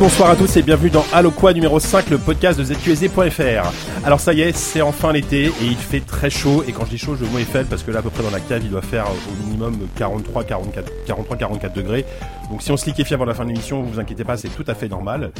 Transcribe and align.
Bonsoir 0.00 0.30
à 0.30 0.36
tous 0.36 0.56
et 0.56 0.62
bienvenue 0.62 0.88
dans 0.88 1.04
Allo 1.12 1.30
Quoi 1.30 1.52
numéro 1.52 1.78
5, 1.78 2.08
le 2.08 2.16
podcast 2.16 2.58
de 2.58 2.64
ZQSD.fr. 2.64 3.70
Alors 4.02 4.18
ça 4.18 4.32
y 4.32 4.40
est, 4.40 4.56
c'est 4.56 4.80
enfin 4.80 5.12
l'été 5.12 5.44
et 5.48 5.52
il 5.60 5.76
fait 5.76 6.00
très 6.00 6.30
chaud. 6.30 6.64
Et 6.66 6.72
quand 6.72 6.86
je 6.86 6.90
dis 6.92 6.96
chaud, 6.98 7.16
je 7.16 7.24
mot 7.26 7.38
Eiffel 7.38 7.66
parce 7.66 7.82
que 7.82 7.90
là, 7.90 7.98
à 7.98 8.02
peu 8.02 8.08
près 8.08 8.22
dans 8.22 8.30
la 8.30 8.40
cave, 8.40 8.62
il 8.64 8.70
doit 8.70 8.80
faire 8.80 9.04
au 9.10 9.44
minimum 9.44 9.76
43, 9.96 10.44
44, 10.44 10.90
43, 11.06 11.36
44 11.36 11.74
degrés. 11.74 12.06
Donc 12.50 12.62
si 12.62 12.72
on 12.72 12.78
se 12.78 12.86
liquéfie 12.86 13.12
avant 13.12 13.26
la 13.26 13.34
fin 13.34 13.44
de 13.44 13.50
l'émission, 13.50 13.82
vous 13.82 13.90
vous 13.92 14.00
inquiétez 14.00 14.24
pas, 14.24 14.38
c'est 14.38 14.48
tout 14.48 14.64
à 14.66 14.74
fait 14.74 14.88
normal. 14.88 15.32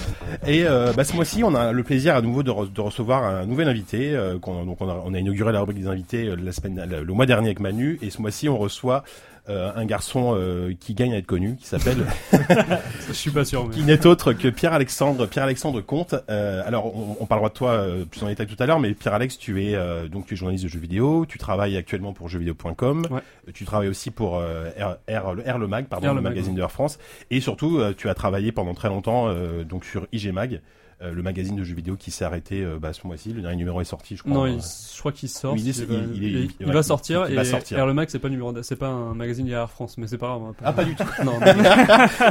Et 0.46 0.64
euh, 0.66 0.92
bah, 0.94 1.04
ce 1.04 1.14
mois-ci, 1.14 1.42
on 1.42 1.54
a 1.54 1.72
le 1.72 1.82
plaisir 1.82 2.14
à 2.14 2.20
nouveau 2.20 2.42
de, 2.42 2.50
re- 2.50 2.70
de 2.70 2.80
recevoir 2.82 3.24
un 3.24 3.46
nouvel 3.46 3.66
invité. 3.66 4.14
euh, 4.14 4.34
donc 4.34 4.76
on 4.80 5.14
a, 5.14 5.18
inauguré 5.18 5.52
la 5.52 5.60
rubrique 5.60 5.80
des 5.80 5.88
invités 5.88 6.26
euh, 6.28 6.36
le, 6.36 7.02
le 7.02 7.12
mois 7.14 7.24
dernier 7.24 7.46
avec 7.46 7.60
Manu. 7.60 7.98
Et 8.02 8.10
ce 8.10 8.20
mois-ci, 8.20 8.50
on 8.50 8.58
reçoit 8.58 9.04
euh, 9.48 9.72
un 9.74 9.84
garçon 9.84 10.34
euh, 10.36 10.72
qui 10.78 10.94
gagne 10.94 11.12
à 11.14 11.16
être 11.18 11.26
connu, 11.26 11.56
qui 11.56 11.66
s'appelle 11.66 12.04
Je 13.08 13.12
suis 13.12 13.30
pas 13.30 13.44
sûr. 13.44 13.66
Mais... 13.68 13.74
qui 13.74 13.82
n'est 13.82 14.06
autre 14.06 14.32
que 14.32 14.48
Pierre-Alexandre 14.48 15.26
Pierre-Alexandre 15.26 15.80
Comte. 15.80 16.14
Euh, 16.28 16.62
alors, 16.66 16.94
on, 16.96 17.16
on 17.20 17.26
parlera 17.26 17.48
de 17.48 17.54
toi 17.54 17.70
euh, 17.72 18.04
plus 18.04 18.22
en 18.22 18.26
détail 18.28 18.46
tout 18.46 18.56
à 18.62 18.66
l'heure, 18.66 18.80
mais 18.80 18.92
Pierre-Alex, 18.94 19.38
tu 19.38 19.64
es 19.64 19.74
euh, 19.74 20.08
donc 20.08 20.26
tu 20.26 20.34
es 20.34 20.36
journaliste 20.36 20.64
de 20.64 20.68
jeux 20.70 20.78
vidéo, 20.80 21.26
tu 21.26 21.38
travailles 21.38 21.76
actuellement 21.76 22.12
pour 22.12 22.28
jeuxvideo.com, 22.28 23.06
Ouais. 23.10 23.20
euh, 23.48 23.52
tu 23.52 23.64
travailles 23.64 23.88
aussi 23.88 24.10
pour 24.10 24.36
euh, 24.36 24.68
R, 24.78 24.96
R- 25.08 25.34
le, 25.34 25.42
R 25.52 25.58
le 25.58 25.66
Mag, 25.66 25.86
pardon, 25.86 26.08
R 26.08 26.10
le, 26.10 26.16
le 26.16 26.22
Mag, 26.22 26.32
magazine 26.32 26.54
de 26.54 26.60
Air 26.60 26.70
France, 26.70 26.98
et 27.30 27.40
surtout 27.40 27.78
euh, 27.78 27.94
tu 27.96 28.08
as 28.08 28.14
travaillé 28.14 28.52
pendant 28.52 28.74
très 28.74 28.88
longtemps 28.88 29.28
euh, 29.28 29.64
donc 29.64 29.84
sur 29.84 30.06
IG 30.12 30.32
Mag. 30.32 30.60
Euh, 31.02 31.12
le 31.12 31.22
magazine 31.22 31.56
de 31.56 31.64
jeux 31.64 31.74
vidéo 31.74 31.96
qui 31.96 32.10
s'est 32.10 32.24
arrêté 32.24 32.62
euh, 32.62 32.78
bah, 32.80 32.92
ce 32.92 33.06
mois-ci, 33.06 33.32
le 33.32 33.40
dernier 33.42 33.56
numéro 33.56 33.80
est 33.80 33.84
sorti, 33.84 34.16
je 34.16 34.22
crois. 34.22 34.32
Non, 34.34 34.44
euh, 34.44 34.50
il- 34.50 34.60
je 34.60 34.98
crois 35.00 35.12
qu'il 35.12 35.28
sort. 35.28 35.56
Il 35.56 35.64
va 36.72 36.82
sortir 36.82 37.24
il 37.26 37.32
et 37.32 37.36
va 37.36 37.44
sortir. 37.44 37.78
Air 37.78 37.86
le 37.86 37.94
Mag 37.94 38.08
c'est 38.10 38.18
pas 38.18 38.28
numéro, 38.28 38.54
c'est 38.62 38.76
pas 38.76 38.88
un 38.88 39.14
magazine 39.14 39.46
lié 39.46 39.54
à 39.54 39.60
Air 39.60 39.70
France, 39.70 39.96
mais 39.98 40.06
c'est 40.06 40.18
pas 40.18 40.26
grave. 40.26 40.52
Ah, 40.64 40.72
pas 40.72 40.84
du 40.84 40.94
tout. 40.94 41.04
Non, 41.24 41.38
mais- 41.40 41.54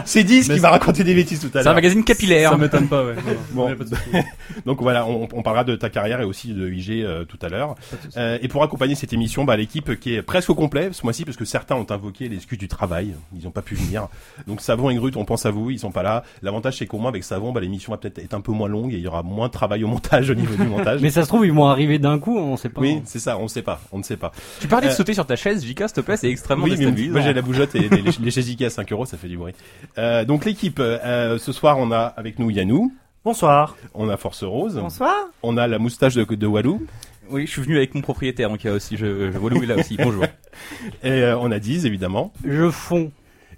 C'est 0.05 0.23
10 0.23 0.49
Mais 0.49 0.55
qui 0.55 0.59
va 0.61 0.69
raconter 0.71 1.03
des 1.03 1.15
bêtises 1.15 1.39
tout 1.39 1.47
à 1.47 1.51
C'est 1.51 1.59
un 1.59 1.63
l'heure. 1.63 1.73
magazine 1.75 2.03
capillaire. 2.03 2.51
ça 2.51 2.57
m'étonne 2.57 2.87
pas, 2.87 3.03
ouais. 3.05 3.15
Bon. 3.51 3.75
Pas 3.75 3.85
Donc 4.65 4.81
voilà, 4.81 5.05
on, 5.07 5.27
on 5.33 5.41
parlera 5.41 5.63
de 5.63 5.75
ta 5.75 5.89
carrière 5.89 6.21
et 6.21 6.25
aussi 6.25 6.53
de 6.53 6.69
IG 6.69 7.01
euh, 7.03 7.25
tout 7.25 7.39
à 7.41 7.49
l'heure. 7.49 7.75
Euh, 8.17 8.37
et 8.41 8.47
pour 8.47 8.63
accompagner 8.63 8.95
cette 8.95 9.13
émission, 9.13 9.45
bah, 9.45 9.57
l'équipe 9.57 9.99
qui 9.99 10.13
est 10.15 10.21
presque 10.21 10.49
au 10.49 10.55
complet 10.55 10.89
ce 10.91 11.03
mois-ci, 11.03 11.25
parce 11.25 11.37
que 11.37 11.45
certains 11.45 11.75
ont 11.75 11.87
invoqué 11.89 12.29
l'excuse 12.29 12.57
du 12.57 12.67
travail, 12.67 13.13
ils 13.35 13.43
n'ont 13.43 13.51
pas 13.51 13.61
pu 13.61 13.75
venir. 13.75 14.07
Donc 14.47 14.61
Savon 14.61 14.89
et 14.89 14.95
Grut, 14.95 15.15
on 15.15 15.25
pense 15.25 15.45
à 15.45 15.51
vous, 15.51 15.69
ils 15.71 15.79
sont 15.79 15.91
pas 15.91 16.03
là. 16.03 16.23
L'avantage 16.41 16.77
c'est 16.77 16.85
qu'au 16.87 16.97
moins 16.97 17.09
avec 17.09 17.23
Savon, 17.23 17.51
bah, 17.51 17.61
l'émission 17.61 17.91
va 17.91 17.97
peut-être 17.97 18.19
être 18.19 18.33
un 18.33 18.41
peu 18.41 18.51
moins 18.51 18.58
longue 18.67 18.93
et 18.93 18.97
il 18.97 19.03
y 19.03 19.07
aura 19.07 19.23
moins 19.23 19.47
de 19.47 19.53
travail 19.53 19.83
au 19.83 19.87
montage 19.87 20.29
au 20.29 20.35
niveau 20.35 20.55
du 20.55 20.67
montage. 20.67 20.99
Mais 21.03 21.09
ça 21.09 21.23
se 21.23 21.27
trouve, 21.27 21.45
ils 21.45 21.53
vont 21.53 21.65
arriver 21.67 21.99
d'un 21.99 22.19
coup, 22.19 22.37
on 22.37 22.57
sait 22.57 22.69
pas. 22.69 22.81
oui, 22.81 23.01
c'est 23.05 23.19
ça, 23.19 23.37
on 23.37 23.43
ne 23.43 23.47
sait 23.47 23.61
pas, 23.61 23.79
on 23.91 23.97
ne 23.99 24.03
sait 24.03 24.17
pas. 24.17 24.31
Tu 24.59 24.67
parlais 24.67 24.87
de 24.87 24.91
Euh, 24.91 24.95
sauter 24.95 25.13
sur 25.13 25.25
ta 25.25 25.35
chaise, 25.35 25.63
Jika, 25.63 25.87
s'il 25.87 25.95
te 25.95 26.01
plaît, 26.01 26.17
c'est 26.17 26.29
extrêmement 26.29 26.65
Oui, 26.65 26.71
déstabilisant. 26.71 27.11
moi 27.13 27.21
j'ai 27.21 27.33
la 27.33 27.41
bougeotte 27.41 27.75
et 27.75 27.87
les, 27.89 28.01
les 28.19 28.31
chaises 28.31 28.49
Ikea 28.49 28.65
à 28.65 28.69
5 28.69 28.91
euros, 28.91 29.05
ça 29.05 29.17
fait 29.17 29.27
du 29.27 29.37
bruit. 29.37 29.53
Euh, 29.97 30.25
donc 30.25 30.45
l'équipe, 30.45 30.79
euh, 30.79 31.37
ce 31.37 31.51
soir 31.51 31.77
on 31.79 31.91
a 31.91 31.99
avec 31.99 32.39
nous 32.39 32.49
Yannou, 32.49 32.91
Bonsoir. 33.23 33.75
on 33.93 34.09
a 34.09 34.17
Force 34.17 34.43
Rose, 34.43 34.75
Bonsoir. 34.75 35.13
on 35.43 35.57
a 35.57 35.67
la 35.67 35.77
moustache 35.79 36.15
de, 36.15 36.23
de 36.23 36.47
Walou 36.47 36.85
Oui, 37.29 37.45
je 37.45 37.51
suis 37.51 37.61
venu 37.61 37.77
avec 37.77 37.93
mon 37.93 38.01
propriétaire, 38.01 38.49
donc 38.49 38.63
il 38.63 38.67
y 38.67 38.69
a 38.69 38.73
aussi, 38.73 38.97
je, 38.97 39.31
je 39.31 39.37
vois 39.37 39.49
Louis 39.49 39.65
là 39.67 39.75
aussi. 39.75 39.97
Bonjour. 39.97 40.23
et 41.03 41.09
euh, 41.11 41.37
on 41.37 41.51
a 41.51 41.59
Diz 41.59 41.85
évidemment 41.85 42.31
Je 42.45 42.69
fonds. 42.71 43.11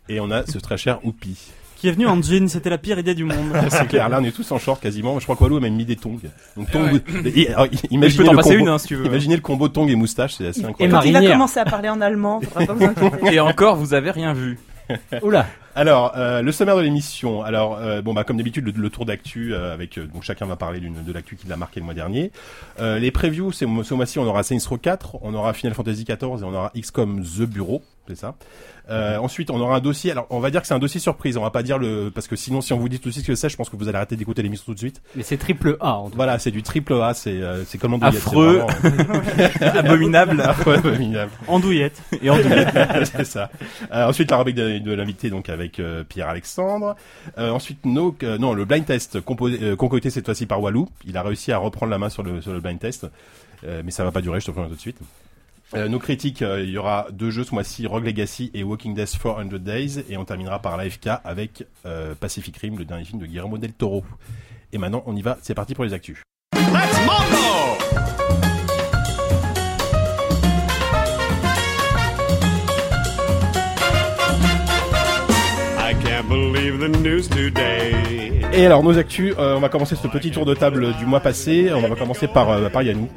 et 0.10 0.20
on 0.20 0.32
a 0.32 0.46
ce 0.46 0.58
très 0.58 0.78
cher 0.78 1.00
Oupi. 1.06 1.38
Qui 1.82 1.88
est 1.88 1.92
venu 1.94 2.06
en 2.06 2.22
jean, 2.22 2.48
c'était 2.48 2.70
la 2.70 2.78
pire 2.78 3.00
idée 3.00 3.16
du 3.16 3.24
monde. 3.24 3.36
C'est 3.70 3.88
clair, 3.88 4.08
là 4.08 4.20
on 4.22 4.24
est 4.24 4.32
tous 4.32 4.52
en 4.52 4.60
short 4.60 4.80
quasiment. 4.80 5.18
Je 5.20 5.24
crois 5.24 5.36
que 5.36 5.42
Walou 5.42 5.58
a 5.58 5.60
même 5.60 5.74
mis 5.76 5.84
des 5.84 5.96
tongs. 5.96 6.20
Donc 6.56 6.70
tongs, 6.70 7.00
et- 7.26 7.50
alors, 7.50 7.66
imaginez 7.90 8.30
le 8.30 8.36
passer 8.36 8.50
combo, 8.52 8.62
une, 8.62 8.68
hein, 8.68 8.78
si 8.78 8.88
tu 8.90 8.96
veux. 8.98 9.06
imaginez 9.08 9.36
le 9.36 9.42
combo 9.42 9.68
tongs 9.68 9.88
et 9.88 9.96
moustache, 9.96 10.36
c'est 10.36 10.46
assez 10.48 10.62
Et 10.62 10.66
incroyable. 10.66 10.94
Marie- 10.94 11.08
Il 11.10 11.14
va 11.14 11.20
Marinière. 11.20 11.38
commencer 11.38 11.60
à 11.60 11.66
parler 11.66 11.90
en 11.90 12.00
allemand, 12.00 12.40
faudra 12.42 12.66
pas 12.68 12.74
vous. 12.74 13.28
Et 13.32 13.40
encore, 13.40 13.78
vous 13.78 13.96
avez 13.96 14.12
rien 14.12 14.34
vu. 14.34 14.60
Oula. 15.24 15.48
Alors, 15.74 16.12
euh, 16.18 16.42
le 16.44 16.52
sommaire 16.52 16.76
de 16.76 16.82
l'émission. 16.82 17.42
Alors, 17.44 17.78
euh, 17.80 18.02
bon 18.04 18.14
bah 18.14 18.26
comme 18.26 18.38
d'habitude, 18.38 18.66
le, 18.66 18.74
le 18.76 18.90
tour 18.90 19.06
d'actu 19.06 19.54
euh, 19.54 19.74
avec 19.74 19.98
euh, 19.98 20.06
donc 20.06 20.22
chacun 20.22 20.46
va 20.46 20.58
parler 20.58 20.82
d'une 20.82 21.02
de 21.04 21.14
l'actu 21.14 21.36
qui 21.38 21.48
l'a 21.48 21.56
marqué 21.56 21.80
le 21.80 21.86
mois 21.86 21.94
dernier. 21.96 22.32
Euh, 22.80 23.00
les 23.00 23.10
previews, 23.10 23.52
c'est 23.54 23.66
ce 23.84 23.94
mois-ci, 23.96 24.20
on 24.20 24.26
aura 24.26 24.44
Saints 24.44 24.58
Row 24.70 24.78
4, 24.78 25.18
on 25.24 25.34
aura 25.34 25.54
Final 25.54 25.74
Fantasy 25.74 26.04
14 26.06 26.42
et 26.42 26.46
on 26.46 26.54
aura 26.54 26.72
XCOM 26.78 27.24
The 27.24 27.44
Bureau, 27.44 27.82
c'est 28.08 28.18
ça? 28.18 28.36
Euh, 28.90 29.18
ensuite, 29.18 29.50
on 29.50 29.60
aura 29.60 29.78
un 29.78 29.80
dossier. 29.80 30.12
Alors, 30.12 30.28
on 30.30 30.40
va 30.40 30.52
dire 30.52 30.62
que 30.62 30.68
c'est 30.68 30.74
un 30.74 30.80
dossier 30.80 31.00
surprise. 31.00 31.38
On 31.38 31.42
va 31.42 31.52
pas 31.52 31.64
dire 31.64 31.78
le 31.78 32.12
parce 32.14 32.28
que 32.28 32.36
sinon, 32.36 32.62
si 32.62 32.74
on 32.74 32.78
vous 32.78 32.90
dit 32.90 33.00
tout 33.00 33.10
de 33.10 33.14
suite 33.14 33.26
ce 33.26 33.32
que 33.32 33.36
c'est, 33.36 33.50
je 33.50 33.56
pense 33.58 33.70
que 33.70 33.76
vous 33.76 33.88
allez 33.88 33.98
arrêter 33.98 34.16
d'écouter 34.16 34.42
l'émission 34.42 34.66
tout 34.68 34.74
de 34.74 34.80
suite. 34.80 35.02
Mais 35.16 35.24
c'est 35.24 35.38
triple 35.38 35.78
A 35.80 35.94
en 35.94 36.10
tout 36.10 36.16
Voilà, 36.16 36.40
c'est 36.40 36.52
du 36.52 36.64
triple 36.64 36.94
A, 36.94 37.14
c'est 37.14 37.32
euh, 37.32 37.64
c'est 37.66 37.78
comme 37.78 37.98
Affreux. 38.02 38.64
abominable, 39.62 40.42
affreux, 40.42 40.76
abominable. 40.76 41.32
Andouillette. 41.48 42.02
Et 42.22 42.30
en 42.30 42.38
c'est 43.06 43.26
ça. 43.26 43.50
Euh, 43.92 44.08
ensuite, 44.08 44.32
la 44.32 44.38
rubrique 44.38 44.56
de, 44.56 44.80
de 44.80 44.94
l'invité, 44.94 45.30
donc 45.30 45.50
avec 45.50 45.80
euh, 45.80 46.04
Pierre 46.04 46.30
Alexandre. 46.30 46.96
Euh, 47.38 47.52
ensuite, 47.52 47.86
no, 47.86 48.16
euh, 48.24 48.38
non, 48.38 48.54
le 48.54 48.66
blind 48.66 48.86
test 48.86 49.22
composé, 49.22 49.60
euh, 49.62 49.76
concocté 49.76 50.10
cette 50.10 50.26
fois-ci 50.26 50.46
par 50.46 50.62
Walou. 50.62 50.90
Il 51.06 51.18
a 51.18 51.22
réussi 51.24 51.52
à 51.52 51.58
reprendre 51.58 51.92
la 51.92 51.98
main 51.98 52.10
sur 52.10 52.24
le 52.24 52.42
sur 52.42 52.52
le 52.54 52.60
blind 52.60 52.80
test, 52.80 53.08
Euh, 53.64 53.84
mais 53.86 53.92
ça 53.92 54.04
va 54.04 54.12
pas 54.12 54.22
durer. 54.22 54.40
Je 54.40 54.48
te 54.48 54.52
préviens 54.52 54.70
tout 54.70 54.76
de 54.76 54.82
suite. 54.82 54.98
Euh, 55.74 55.88
nos 55.88 56.00
critiques, 56.00 56.42
euh, 56.42 56.62
il 56.62 56.70
y 56.70 56.78
aura 56.78 57.08
deux 57.12 57.32
jeux 57.32 57.46
ce 57.46 57.54
mois-ci, 57.54 57.88
Rogue 57.88 58.06
Legacy 58.06 58.52
et 58.54 58.64
Walking 58.64 58.94
Dead 58.94 59.08
400 59.08 59.46
Days, 59.60 60.04
et 60.10 60.18
on 60.18 60.26
terminera 60.26 60.62
par 60.62 60.76
l'AFK 60.76 61.08
avec 61.24 61.66
euh, 61.86 62.14
Pacific 62.14 62.58
Rim, 62.58 62.78
le 62.78 62.84
dernier 62.84 63.06
film 63.06 63.22
de 63.22 63.26
Guillermo 63.26 63.58
del 63.58 63.74
Toro. 63.74 64.04
Et 64.74 64.78
maintenant, 64.78 65.04
on 65.06 65.16
y 65.16 65.22
va. 65.22 65.38
C'est 65.42 65.56
parti 65.56 65.74
pour 65.74 65.86
les 65.86 65.94
actus. 65.94 66.22
Believe 76.32 76.80
the 76.80 76.88
news 76.88 77.28
today. 77.28 77.92
Et 78.54 78.66
alors, 78.66 78.84
nos 78.84 78.98
actus, 78.98 79.34
euh, 79.38 79.56
on 79.56 79.60
va 79.60 79.70
commencer 79.70 79.96
ce 79.96 80.08
petit 80.08 80.32
tour 80.32 80.46
de 80.46 80.54
table 80.54 80.94
du 80.96 81.06
mois 81.06 81.20
passé. 81.20 81.72
On 81.74 81.82
va 81.82 81.96
commencer 81.96 82.28
par 82.28 82.50
euh, 82.50 82.70
par 82.70 82.84
Yannou. 82.84 83.10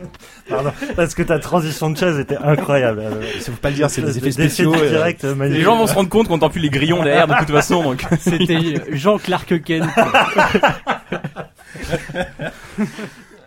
Pardon. 0.49 0.73
Parce 0.97 1.15
que 1.15 1.23
ta 1.23 1.39
transition 1.39 1.91
de 1.91 1.97
chaise 1.97 2.19
était 2.19 2.37
incroyable. 2.37 3.03
Ça 3.41 3.53
faut 3.53 3.59
pas 3.59 3.71
le 3.71 3.77
dire, 3.77 3.91
c'est 3.91 4.03
des 4.03 4.19
effets 4.19 4.33
spéciaux. 4.33 4.75
directs, 4.75 5.25
euh. 5.25 5.49
Les 5.49 5.63
gens 5.63 5.77
vont 5.77 5.87
se 5.87 5.95
rendre 5.95 6.09
compte 6.09 6.29
qu'on 6.29 6.35
n'entend 6.35 6.51
plus 6.51 6.61
les 6.61 6.71
grillons 6.71 7.03
derrière 7.03 7.29
de 7.29 7.35
toute 7.35 7.51
façon, 7.51 7.83
donc. 7.83 8.05
C'était 8.21 8.81
Jean 8.93 9.19
Clark 9.19 9.63
Kent. 9.63 9.85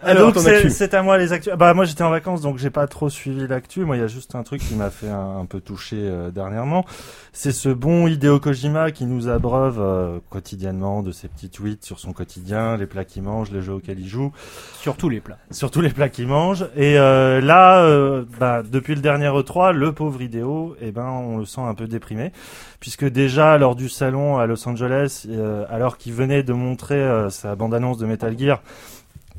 Ah, 0.07 0.11
Alors, 0.11 0.31
donc 0.31 0.43
c'est 0.69 0.93
à 0.93 1.03
moi 1.03 1.17
les 1.17 1.33
actus. 1.33 1.53
Bah 1.57 1.73
moi 1.73 1.83
j'étais 1.83 2.03
en 2.03 2.09
vacances 2.09 2.41
donc 2.41 2.57
j'ai 2.57 2.69
pas 2.69 2.87
trop 2.87 3.09
suivi 3.09 3.45
l'actu. 3.45 3.83
Moi 3.83 3.97
il 3.97 3.99
y 3.99 4.03
a 4.03 4.07
juste 4.07 4.35
un 4.35 4.43
truc 4.43 4.61
qui 4.61 4.75
m'a 4.75 4.89
fait 4.89 5.09
un, 5.09 5.39
un 5.39 5.45
peu 5.45 5.59
toucher 5.59 5.97
euh, 5.99 6.31
dernièrement. 6.31 6.85
C'est 7.33 7.51
ce 7.51 7.69
bon 7.69 8.07
Hideo 8.07 8.39
Kojima 8.39 8.91
qui 8.91 9.05
nous 9.05 9.27
abreuve 9.27 9.79
euh, 9.79 10.19
quotidiennement 10.29 11.03
de 11.03 11.11
ses 11.11 11.27
petits 11.27 11.49
tweets 11.49 11.83
sur 11.83 11.99
son 11.99 12.13
quotidien, 12.13 12.77
les 12.77 12.85
plats 12.85 13.05
qu'il 13.05 13.23
mange, 13.23 13.51
les 13.51 13.61
jeux 13.61 13.73
auxquels 13.73 13.99
il 13.99 14.07
joue, 14.07 14.31
Sur 14.79 14.95
tous 14.95 15.09
les 15.09 15.19
plats. 15.19 15.37
sur 15.51 15.69
tous 15.71 15.81
les 15.81 15.89
plats 15.89 16.09
qu'il 16.09 16.27
mange. 16.27 16.65
Et 16.75 16.97
euh, 16.97 17.41
là, 17.41 17.81
euh, 17.83 18.23
bah, 18.39 18.63
depuis 18.63 18.95
le 18.95 19.01
dernier 19.01 19.27
E3, 19.27 19.73
le 19.73 19.91
pauvre 19.91 20.21
Hideo, 20.21 20.75
eh 20.81 20.91
ben 20.91 21.05
on 21.05 21.37
le 21.37 21.45
sent 21.45 21.61
un 21.61 21.73
peu 21.75 21.87
déprimé 21.87 22.31
puisque 22.79 23.05
déjà 23.05 23.57
lors 23.57 23.75
du 23.75 23.89
salon 23.89 24.37
à 24.37 24.45
Los 24.45 24.67
Angeles, 24.67 25.25
euh, 25.29 25.65
alors 25.69 25.97
qu'il 25.97 26.13
venait 26.13 26.43
de 26.43 26.53
montrer 26.53 26.95
euh, 26.95 27.29
sa 27.29 27.55
bande-annonce 27.55 27.97
de 27.97 28.05
Metal 28.05 28.37
Gear 28.37 28.61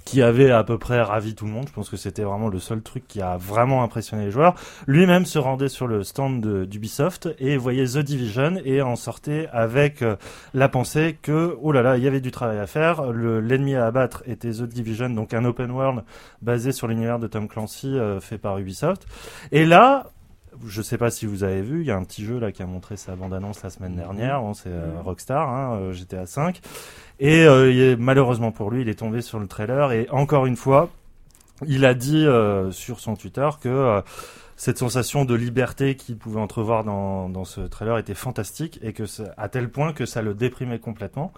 qui 0.08 0.22
avait 0.22 0.50
à 0.50 0.64
peu 0.64 0.78
près 0.78 1.02
ravi 1.02 1.34
tout 1.34 1.44
le 1.44 1.50
monde. 1.50 1.66
Je 1.68 1.72
pense 1.74 1.90
que 1.90 1.98
c'était 1.98 2.22
vraiment 2.22 2.48
le 2.48 2.58
seul 2.58 2.80
truc 2.80 3.06
qui 3.06 3.20
a 3.20 3.36
vraiment 3.36 3.82
impressionné 3.82 4.24
les 4.24 4.30
joueurs. 4.30 4.54
Lui-même 4.86 5.26
se 5.26 5.38
rendait 5.38 5.68
sur 5.68 5.86
le 5.86 6.02
stand 6.02 6.64
d'Ubisoft 6.64 7.28
et 7.38 7.58
voyait 7.58 7.84
The 7.84 7.98
Division 7.98 8.54
et 8.64 8.80
en 8.80 8.96
sortait 8.96 9.48
avec 9.52 10.00
euh, 10.00 10.16
la 10.54 10.70
pensée 10.70 11.18
que, 11.20 11.54
oh 11.60 11.72
là 11.72 11.82
là, 11.82 11.98
il 11.98 12.02
y 12.02 12.06
avait 12.06 12.22
du 12.22 12.30
travail 12.30 12.58
à 12.58 12.66
faire. 12.66 13.12
Le- 13.12 13.40
L'ennemi 13.40 13.74
à 13.74 13.84
abattre 13.84 14.22
était 14.24 14.50
The 14.50 14.62
Division, 14.62 15.10
donc 15.10 15.34
un 15.34 15.44
open 15.44 15.70
world 15.72 16.02
basé 16.40 16.72
sur 16.72 16.88
l'univers 16.88 17.18
de 17.18 17.26
Tom 17.26 17.46
Clancy 17.46 17.88
euh, 17.98 18.18
fait 18.18 18.38
par 18.38 18.56
Ubisoft. 18.56 19.06
Et 19.52 19.66
là, 19.66 20.06
je 20.66 20.82
sais 20.82 20.98
pas 20.98 21.10
si 21.10 21.26
vous 21.26 21.44
avez 21.44 21.62
vu, 21.62 21.80
il 21.80 21.86
y 21.86 21.90
a 21.90 21.96
un 21.96 22.04
petit 22.04 22.24
jeu 22.24 22.38
là 22.38 22.52
qui 22.52 22.62
a 22.62 22.66
montré 22.66 22.96
sa 22.96 23.14
bande-annonce 23.16 23.62
la 23.62 23.70
semaine 23.70 23.94
dernière. 23.94 24.40
Bon, 24.40 24.54
c'est 24.54 24.68
euh, 24.70 25.00
Rockstar, 25.04 25.48
hein, 25.48 25.76
euh, 25.76 25.92
GTA 25.92 26.26
5. 26.26 26.60
Et 27.20 27.44
euh, 27.44 27.70
il 27.70 27.80
est- 27.80 27.96
malheureusement 27.96 28.52
pour 28.52 28.70
lui, 28.70 28.82
il 28.82 28.88
est 28.88 28.98
tombé 28.98 29.20
sur 29.20 29.38
le 29.38 29.46
trailer. 29.46 29.92
Et 29.92 30.08
encore 30.10 30.46
une 30.46 30.56
fois, 30.56 30.88
il 31.66 31.84
a 31.84 31.94
dit 31.94 32.24
euh, 32.26 32.70
sur 32.70 33.00
son 33.00 33.16
Twitter 33.16 33.48
que 33.60 34.02
cette 34.56 34.78
sensation 34.78 35.24
de 35.24 35.34
liberté 35.34 35.94
qu'il 35.96 36.16
pouvait 36.16 36.40
entrevoir 36.40 36.82
dans, 36.84 37.28
dans 37.28 37.44
ce 37.44 37.60
trailer 37.60 37.98
était 37.98 38.14
fantastique 38.14 38.78
et 38.82 38.92
que 38.92 39.04
à 39.36 39.48
tel 39.48 39.68
point 39.70 39.92
que 39.92 40.04
ça 40.06 40.20
le 40.22 40.34
déprimait 40.34 40.78
complètement. 40.80 41.32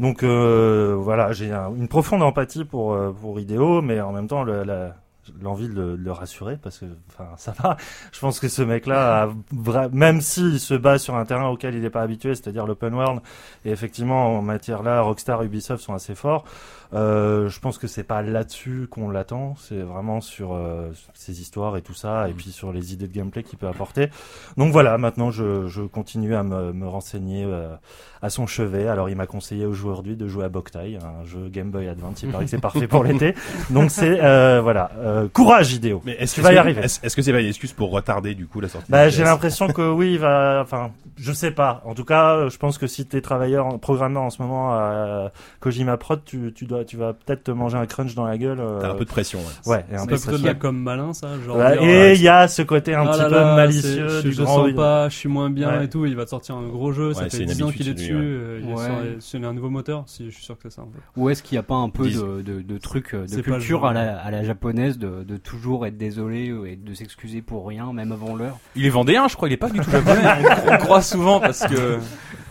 Donc 0.00 0.22
voilà, 0.24 1.32
j'ai 1.32 1.52
un- 1.52 1.74
une 1.74 1.88
profonde 1.88 2.22
empathie 2.22 2.64
pour 2.64 2.96
pour 3.20 3.38
Hideo, 3.40 3.82
mais 3.82 4.00
en 4.00 4.12
même 4.12 4.26
temps 4.28 4.42
le- 4.42 4.62
la, 4.64 4.94
l'envie 5.40 5.68
de, 5.68 5.74
le- 5.74 5.96
de 5.96 6.02
le 6.04 6.12
rassurer 6.12 6.56
parce 6.56 6.78
que, 6.78 6.86
enfin, 7.08 7.28
ça 7.36 7.52
va. 7.62 7.76
Je 8.12 8.18
pense 8.20 8.40
que 8.40 8.48
ce 8.48 8.62
mec-là, 8.62 9.22
a 9.24 9.26
vra- 9.54 9.90
même 9.92 10.20
s'il 10.20 10.58
se 10.60 10.74
bat 10.74 10.98
sur 10.98 11.14
un 11.16 11.24
terrain 11.24 11.48
auquel 11.48 11.74
il 11.74 11.82
n'est 11.82 11.90
pas 11.90 12.02
habitué, 12.02 12.34
c'est-à-dire 12.34 12.66
l'open 12.66 12.94
world, 12.94 13.20
et 13.64 13.70
effectivement, 13.70 14.38
en 14.38 14.42
matière 14.42 14.82
là, 14.82 15.00
Rockstar, 15.02 15.42
Ubisoft 15.42 15.82
sont 15.82 15.94
assez 15.94 16.14
forts. 16.14 16.44
Euh, 16.94 17.48
je 17.48 17.58
pense 17.60 17.78
que 17.78 17.86
c'est 17.86 18.04
pas 18.04 18.22
là-dessus 18.22 18.86
qu'on 18.90 19.10
l'attend, 19.10 19.54
c'est 19.56 19.80
vraiment 19.80 20.20
sur 20.20 20.52
euh, 20.52 20.90
ses 21.14 21.40
histoires 21.40 21.76
et 21.76 21.82
tout 21.82 21.94
ça, 21.94 22.28
et 22.28 22.32
puis 22.32 22.50
sur 22.50 22.72
les 22.72 22.92
idées 22.92 23.08
de 23.08 23.12
gameplay 23.12 23.42
qu'il 23.42 23.58
peut 23.58 23.68
apporter. 23.68 24.08
Donc 24.56 24.72
voilà, 24.72 24.98
maintenant 24.98 25.30
je, 25.30 25.68
je 25.68 25.82
continue 25.82 26.34
à 26.34 26.42
me, 26.42 26.72
me 26.72 26.86
renseigner 26.86 27.44
euh, 27.44 27.74
à 28.22 28.30
son 28.30 28.46
chevet. 28.46 28.86
Alors 28.86 29.10
il 29.10 29.16
m'a 29.16 29.26
conseillé 29.26 29.66
aujourd'hui 29.66 30.16
de 30.16 30.28
jouer 30.28 30.44
à 30.44 30.48
Boktai, 30.48 30.98
un 31.02 31.24
jeu 31.24 31.48
Game 31.48 31.70
Boy 31.70 31.88
Advance. 31.88 32.22
Il 32.22 32.30
paraît 32.30 32.44
que 32.44 32.50
c'est 32.50 32.60
parfait 32.60 32.86
pour 32.86 33.04
l'été. 33.04 33.34
Donc 33.70 33.90
c'est 33.90 34.22
euh, 34.22 34.60
voilà, 34.62 34.92
euh, 34.98 35.28
courage 35.28 35.72
idéo. 35.74 36.00
Mais 36.04 36.12
est-ce 36.12 36.36
Tu 36.36 36.40
que 36.40 36.46
vas 36.46 36.52
y 36.52 36.56
arriver. 36.56 36.82
Est-ce 36.82 37.00
est-ce 37.04 37.16
que 37.16 37.22
c'est 37.22 37.32
pas 37.32 37.40
une 37.40 37.48
excuse 37.48 37.72
pour 37.72 37.90
retarder 37.90 38.34
du 38.34 38.46
coup 38.46 38.60
la 38.60 38.68
sortie 38.68 38.90
Bah, 38.90 39.08
j'ai 39.08 39.24
l'impression 39.24 39.68
que 39.68 39.90
oui, 39.90 40.12
il 40.12 40.18
va. 40.20 40.60
Enfin, 40.62 40.92
je 41.16 41.32
sais 41.32 41.50
pas. 41.50 41.82
En 41.84 41.94
tout 41.94 42.04
cas, 42.04 42.36
euh, 42.36 42.50
je 42.50 42.58
pense 42.58 42.78
que 42.78 42.86
si 42.86 43.06
t'es 43.06 43.20
travailleur, 43.20 43.78
programmeur 43.80 44.22
en 44.22 44.30
ce 44.30 44.40
moment 44.40 44.72
à 44.72 45.32
Kojima 45.60 45.96
Prod, 45.96 46.22
tu, 46.24 46.52
tu 46.54 46.64
dois, 46.66 46.81
tu 46.84 46.96
vas 46.96 47.12
peut-être 47.12 47.44
te 47.44 47.50
manger 47.50 47.76
un 47.78 47.86
crunch 47.86 48.14
dans 48.14 48.24
la 48.24 48.38
gueule. 48.38 48.60
euh, 48.60 48.80
T'as 48.80 48.90
un 48.90 48.94
peu 48.94 49.04
de 49.04 49.10
pression. 49.10 49.40
ouais. 49.40 49.72
Ouais, 49.72 49.84
et 49.90 49.94
un 49.96 50.00
C'est 50.00 50.06
peu 50.08 50.16
plutôt 50.16 50.38
de 50.38 50.46
la 50.46 50.54
pression. 50.54 50.58
com 50.60 50.76
malin, 50.78 51.12
ça 51.12 51.28
genre 51.44 51.56
Ouais, 51.56 51.72
dire, 51.72 51.82
et 51.82 51.94
euh, 52.10 52.14
il 52.14 52.22
y 52.22 52.28
a 52.28 52.48
ce 52.48 52.62
côté 52.62 52.94
un 52.94 53.04
Ah 53.06 53.10
petit 53.10 53.18
là 53.20 53.24
peu 53.28 53.34
là, 53.34 53.56
malicieux 53.56 54.08
c'est- 54.08 54.22
du 54.22 54.30
je, 54.32 54.36
je 54.36 54.42
grand. 54.42 54.66
sens 54.66 54.72
pas, 54.74 55.08
je 55.08 55.16
suis 55.16 55.28
moins 55.28 55.50
bien 55.50 55.78
Ouais. 55.78 55.84
et 55.84 55.88
tout. 55.88 56.06
Il 56.06 56.16
va 56.16 56.24
te 56.24 56.30
sortir 56.30 56.56
un 56.56 56.68
gros 56.68 56.92
jeu, 56.92 57.12
ça 57.14 57.22
Ouais, 57.22 57.26
c'est 57.30 57.38
fait 57.38 57.42
une 57.44 57.50
10 57.50 57.62
ans 57.62 57.70
qu'il 57.70 57.88
est 57.88 57.94
dessus. 57.94 58.14
euh, 58.14 58.60
il 58.62 58.70
est 58.70 58.74
Ouais. 58.74 59.16
sur- 59.18 59.22
sur 59.40 59.48
un 59.48 59.52
nouveau 59.54 59.70
moteur, 59.70 60.04
si 60.06 60.26
je 60.26 60.30
suis 60.34 60.44
sûr 60.44 60.56
que 60.56 60.62
c'est 60.64 60.72
ça. 60.76 60.82
En 60.82 60.86
fait. 60.86 61.20
Ou 61.20 61.30
est-ce 61.30 61.42
qu'il 61.42 61.56
n'y 61.56 61.60
a 61.60 61.64
pas 61.64 61.74
un 61.74 61.88
peu 61.88 62.08
de, 62.08 62.42
de, 62.42 62.60
de 62.62 62.78
trucs, 62.78 63.14
euh, 63.14 63.22
de 63.22 63.26
C'est 63.28 63.42
culture 63.42 63.86
à 63.86 63.92
la, 63.92 64.18
à 64.18 64.30
la 64.30 64.42
japonaise, 64.44 64.98
de, 64.98 65.22
de 65.22 65.36
toujours 65.36 65.86
être 65.86 65.96
désolé 65.98 66.50
euh, 66.50 66.66
et 66.70 66.76
de 66.76 66.94
s'excuser 66.94 67.42
pour 67.42 67.66
rien, 67.66 67.92
même 67.92 68.12
avant 68.12 68.36
l'heure? 68.36 68.58
Il 68.76 68.86
est 68.86 68.90
vendéen, 68.90 69.26
je 69.28 69.36
crois, 69.36 69.48
il 69.48 69.52
est 69.52 69.56
pas 69.56 69.70
du 69.70 69.80
tout 69.80 69.90
japonais. 69.90 70.20
on, 70.70 70.76
croit 70.78 71.02
souvent 71.02 71.40
parce 71.40 71.66
que 71.66 71.98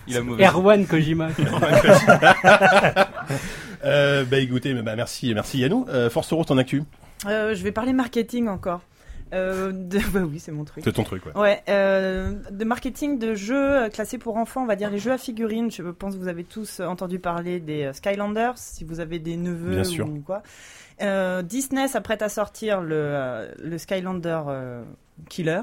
il 0.07 0.17
a 0.17 0.21
mauvais. 0.21 0.45
Erwan 0.45 0.85
Kojima. 0.85 1.29
Euh, 3.83 4.23
bah 4.25 4.37
écoutez, 4.39 4.73
bah, 4.73 4.95
merci, 4.95 5.33
merci 5.33 5.59
Yannou. 5.59 5.85
Euh, 5.89 6.09
Force 6.09 6.31
Rose, 6.33 6.45
ton 6.45 6.57
actu 6.57 6.83
Euh, 7.25 7.55
je 7.55 7.63
vais 7.63 7.71
parler 7.71 7.93
marketing 7.93 8.47
encore. 8.47 8.81
Euh, 9.33 9.71
de... 9.71 9.99
Bah 10.13 10.21
oui, 10.29 10.39
c'est 10.39 10.51
mon 10.51 10.65
truc. 10.65 10.83
C'est 10.83 10.91
ton 10.93 11.03
truc, 11.03 11.25
ouais. 11.25 11.31
Ouais, 11.37 11.63
euh, 11.69 12.33
de 12.51 12.65
marketing 12.65 13.17
de 13.17 13.33
jeux 13.33 13.83
euh, 13.83 13.89
classés 13.89 14.17
pour 14.17 14.37
enfants, 14.37 14.63
on 14.63 14.67
va 14.67 14.75
dire 14.75 14.89
les 14.89 14.99
jeux 14.99 15.11
à 15.11 15.17
figurines. 15.17 15.71
Je 15.71 15.83
pense 15.83 16.15
que 16.15 16.19
vous 16.19 16.27
avez 16.27 16.43
tous 16.43 16.79
entendu 16.81 17.19
parler 17.19 17.59
des 17.59 17.91
Skylanders, 17.93 18.57
si 18.57 18.83
vous 18.83 18.99
avez 18.99 19.19
des 19.19 19.37
neveux 19.37 19.71
Bien 19.71 19.83
sûr. 19.83 20.07
ou 20.07 20.19
quoi. 20.19 20.43
Euh, 21.01 21.41
Disney 21.41 21.87
s'apprête 21.87 22.21
à 22.21 22.29
sortir 22.29 22.81
le, 22.81 23.47
le 23.63 23.77
Skylander 23.77 24.41
Killer. 25.29 25.61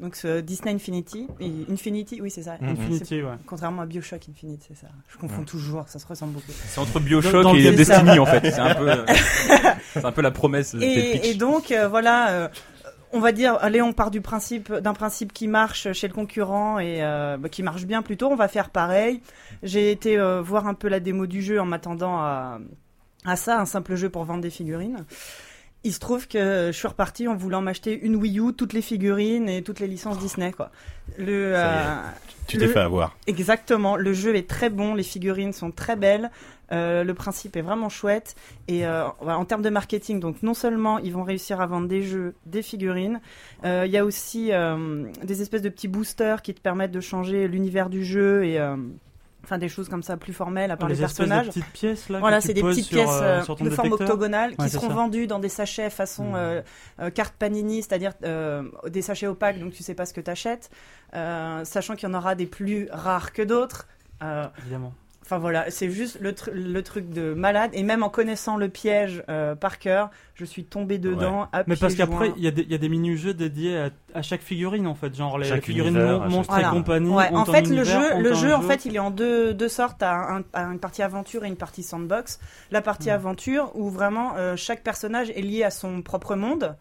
Donc 0.00 0.14
ce 0.14 0.40
Disney 0.40 0.72
Infinity. 0.74 1.26
Et 1.40 1.50
Infinity, 1.70 2.20
oui 2.22 2.30
c'est 2.30 2.44
ça. 2.44 2.56
C'est- 2.60 2.66
Infinity, 2.66 3.22
ouais. 3.22 3.32
Contrairement 3.46 3.82
à 3.82 3.86
Bioshock 3.86 4.22
Infinite, 4.30 4.64
c'est 4.68 4.76
ça. 4.76 4.86
Je 5.08 5.16
confonds 5.18 5.40
Ouais. 5.40 5.44
toujours, 5.44 5.88
ça 5.88 5.98
se 5.98 6.06
ressemble 6.06 6.34
beaucoup. 6.34 6.52
C'est 6.52 6.80
entre 6.80 7.00
Bioshock 7.00 7.54
et 7.56 7.64
ça. 7.64 7.70
Destiny 7.72 8.18
en 8.20 8.26
fait. 8.26 8.50
C'est 8.50 8.60
un 8.60 8.74
peu, 8.74 8.90
euh, 8.90 9.04
c'est 9.94 10.04
un 10.04 10.12
peu 10.12 10.22
la 10.22 10.30
promesse. 10.30 10.74
Et, 10.80 11.12
pitch. 11.20 11.24
et 11.26 11.34
donc 11.34 11.72
euh, 11.72 11.88
voilà, 11.88 12.30
euh, 12.30 12.48
on 13.12 13.18
va 13.20 13.32
dire, 13.32 13.56
allez, 13.60 13.82
on 13.82 13.92
part 13.92 14.10
du 14.12 14.20
principe 14.20 14.72
d'un 14.72 14.92
principe 14.94 15.32
qui 15.32 15.48
marche 15.48 15.92
chez 15.94 16.06
le 16.06 16.14
concurrent 16.14 16.78
et 16.78 17.02
euh, 17.02 17.36
bah, 17.36 17.48
qui 17.48 17.62
marche 17.64 17.84
bien 17.84 18.02
plutôt. 18.02 18.28
On 18.28 18.36
va 18.36 18.46
faire 18.48 18.70
pareil. 18.70 19.20
J'ai 19.64 19.90
été 19.90 20.16
euh, 20.18 20.40
voir 20.42 20.68
un 20.68 20.74
peu 20.74 20.88
la 20.88 21.00
démo 21.00 21.26
du 21.26 21.42
jeu 21.42 21.60
en 21.60 21.64
m'attendant 21.66 22.18
à 22.18 22.60
à 23.24 23.34
ça, 23.34 23.58
un 23.60 23.66
simple 23.66 23.96
jeu 23.96 24.08
pour 24.10 24.24
vendre 24.24 24.42
des 24.42 24.50
figurines. 24.50 25.04
Il 25.84 25.92
se 25.92 26.00
trouve 26.00 26.26
que 26.26 26.66
je 26.66 26.76
suis 26.76 26.88
reparti 26.88 27.28
en 27.28 27.36
voulant 27.36 27.62
m'acheter 27.62 27.98
une 27.98 28.16
Wii 28.16 28.40
U, 28.40 28.52
toutes 28.52 28.72
les 28.72 28.82
figurines 28.82 29.48
et 29.48 29.62
toutes 29.62 29.78
les 29.78 29.86
licences 29.86 30.18
Disney 30.18 30.52
quoi. 30.52 30.70
Le 31.18 31.52
euh, 31.54 31.94
Tu 32.48 32.58
t'es 32.58 32.66
fait 32.66 32.80
avoir. 32.80 33.16
Exactement, 33.26 33.96
le 33.96 34.12
jeu 34.12 34.34
est 34.34 34.48
très 34.48 34.70
bon, 34.70 34.94
les 34.94 35.04
figurines 35.04 35.52
sont 35.52 35.70
très 35.70 35.94
belles, 35.94 36.30
euh, 36.72 37.04
le 37.04 37.14
principe 37.14 37.56
est 37.56 37.62
vraiment 37.62 37.88
chouette 37.88 38.34
et 38.66 38.86
euh, 38.86 39.06
en 39.20 39.44
termes 39.44 39.62
de 39.62 39.70
marketing, 39.70 40.18
donc 40.18 40.42
non 40.42 40.52
seulement 40.52 40.98
ils 40.98 41.12
vont 41.12 41.22
réussir 41.22 41.60
à 41.60 41.66
vendre 41.66 41.86
des 41.86 42.02
jeux, 42.02 42.34
des 42.44 42.62
figurines, 42.62 43.20
il 43.64 43.90
y 43.90 43.96
a 43.96 44.04
aussi 44.04 44.50
des 45.22 45.42
espèces 45.42 45.62
de 45.62 45.68
petits 45.68 45.88
boosters 45.88 46.42
qui 46.42 46.54
te 46.54 46.60
permettent 46.60 46.92
de 46.92 47.00
changer 47.00 47.46
l'univers 47.46 47.88
du 47.88 48.04
jeu 48.04 48.44
et 48.44 48.58
enfin 49.48 49.56
des 49.58 49.70
choses 49.70 49.88
comme 49.88 50.02
ça 50.02 50.18
plus 50.18 50.34
formelles 50.34 50.70
à 50.70 50.76
part 50.76 50.88
les, 50.90 50.94
les 50.94 51.00
personnages. 51.00 51.46
de 51.46 51.52
petites 51.52 51.72
pièces 51.72 52.08
là. 52.10 52.18
Voilà, 52.18 52.42
c'est 52.42 52.52
des 52.52 52.60
petites 52.62 52.84
sur, 52.84 52.98
pièces 52.98 53.08
euh, 53.22 53.40
euh, 53.48 53.64
de 53.64 53.70
forme 53.70 53.92
octogonale 53.92 54.54
qui 54.56 54.60
Ouais, 54.62 54.68
seront 54.68 54.88
ça. 54.88 54.94
vendues 54.94 55.26
dans 55.26 55.38
des 55.38 55.48
sachets 55.48 55.88
façon 55.90 56.32
Mmh. 56.32 56.36
euh, 56.36 56.62
euh, 57.00 57.10
carte 57.10 57.34
Panini, 57.38 57.82
c'est-à-dire 57.82 58.12
des 58.88 59.02
sachets 59.02 59.26
opaques, 59.26 59.58
donc 59.58 59.72
tu 59.72 59.82
sais 59.82 59.94
pas 59.94 60.04
ce 60.04 60.12
que 60.12 60.20
tu 60.20 60.30
achètes, 60.30 60.68
sachant 61.12 61.96
qu'il 61.96 62.08
y 62.08 62.12
en 62.12 62.14
aura 62.14 62.34
des 62.34 62.46
plus 62.46 62.88
rares 62.92 63.32
que 63.32 63.42
d'autres. 63.42 63.86
Évidemment. 64.62 64.92
Enfin 65.30 65.36
voilà, 65.36 65.70
c'est 65.70 65.90
juste 65.90 66.16
le, 66.22 66.32
tru- 66.32 66.52
le 66.52 66.82
truc 66.82 67.10
de 67.10 67.34
malade. 67.34 67.70
Et 67.74 67.82
même 67.82 68.02
en 68.02 68.08
connaissant 68.08 68.56
le 68.56 68.70
piège 68.70 69.22
euh, 69.28 69.54
par 69.54 69.78
cœur, 69.78 70.08
je 70.34 70.46
suis 70.46 70.64
tombée 70.64 70.96
dedans. 70.96 71.48
à 71.52 71.64
Mais 71.66 71.76
parce 71.76 71.92
pieds 71.94 72.06
qu'après, 72.06 72.28
joints. 72.28 72.34
il 72.38 72.44
y, 72.44 72.48
a 72.48 72.50
des- 72.50 72.62
il 72.62 72.70
y 72.72 72.74
a 72.74 72.78
des 72.78 72.88
mini-jeux 72.88 73.34
dédiés 73.34 73.76
à, 73.76 73.90
à 74.14 74.22
chaque 74.22 74.40
figurine 74.40 74.86
en 74.86 74.94
fait. 74.94 75.14
Genre 75.14 75.36
les 75.38 75.46
Chaque 75.46 75.64
figurines 75.66 75.96
univers, 75.96 76.20
mon- 76.20 76.30
monstres 76.30 76.54
Voilà. 76.54 76.68
et 76.68 76.70
compagnie. 76.70 77.10
Ouais, 77.10 77.28
en 77.30 77.44
fait, 77.44 77.60
le 77.60 77.66
univers, 77.76 77.84
jeu, 78.16 78.22
le 78.22 78.32
jeu, 78.32 78.54
en 78.54 78.62
fait, 78.62 78.86
il 78.86 78.96
est 78.96 79.00
en 79.00 79.10
deux, 79.10 79.52
deux 79.52 79.68
sortes. 79.68 80.02
à 80.02 80.14
un, 80.14 80.42
à 80.54 80.62
une 80.62 80.78
partie 80.78 81.02
aventure 81.02 81.44
et 81.44 81.48
une 81.48 81.56
partie 81.56 81.82
sandbox. 81.82 82.40
La 82.70 82.80
partie 82.80 83.10
aventure, 83.10 83.70
où 83.74 83.90
vraiment 83.90 84.32
euh, 84.38 84.56
chaque 84.56 84.82
personnage 84.82 85.28
est 85.28 85.42
lié 85.42 85.62
à 85.62 85.70
son 85.70 86.00
propre 86.00 86.36
monde. 86.36 86.74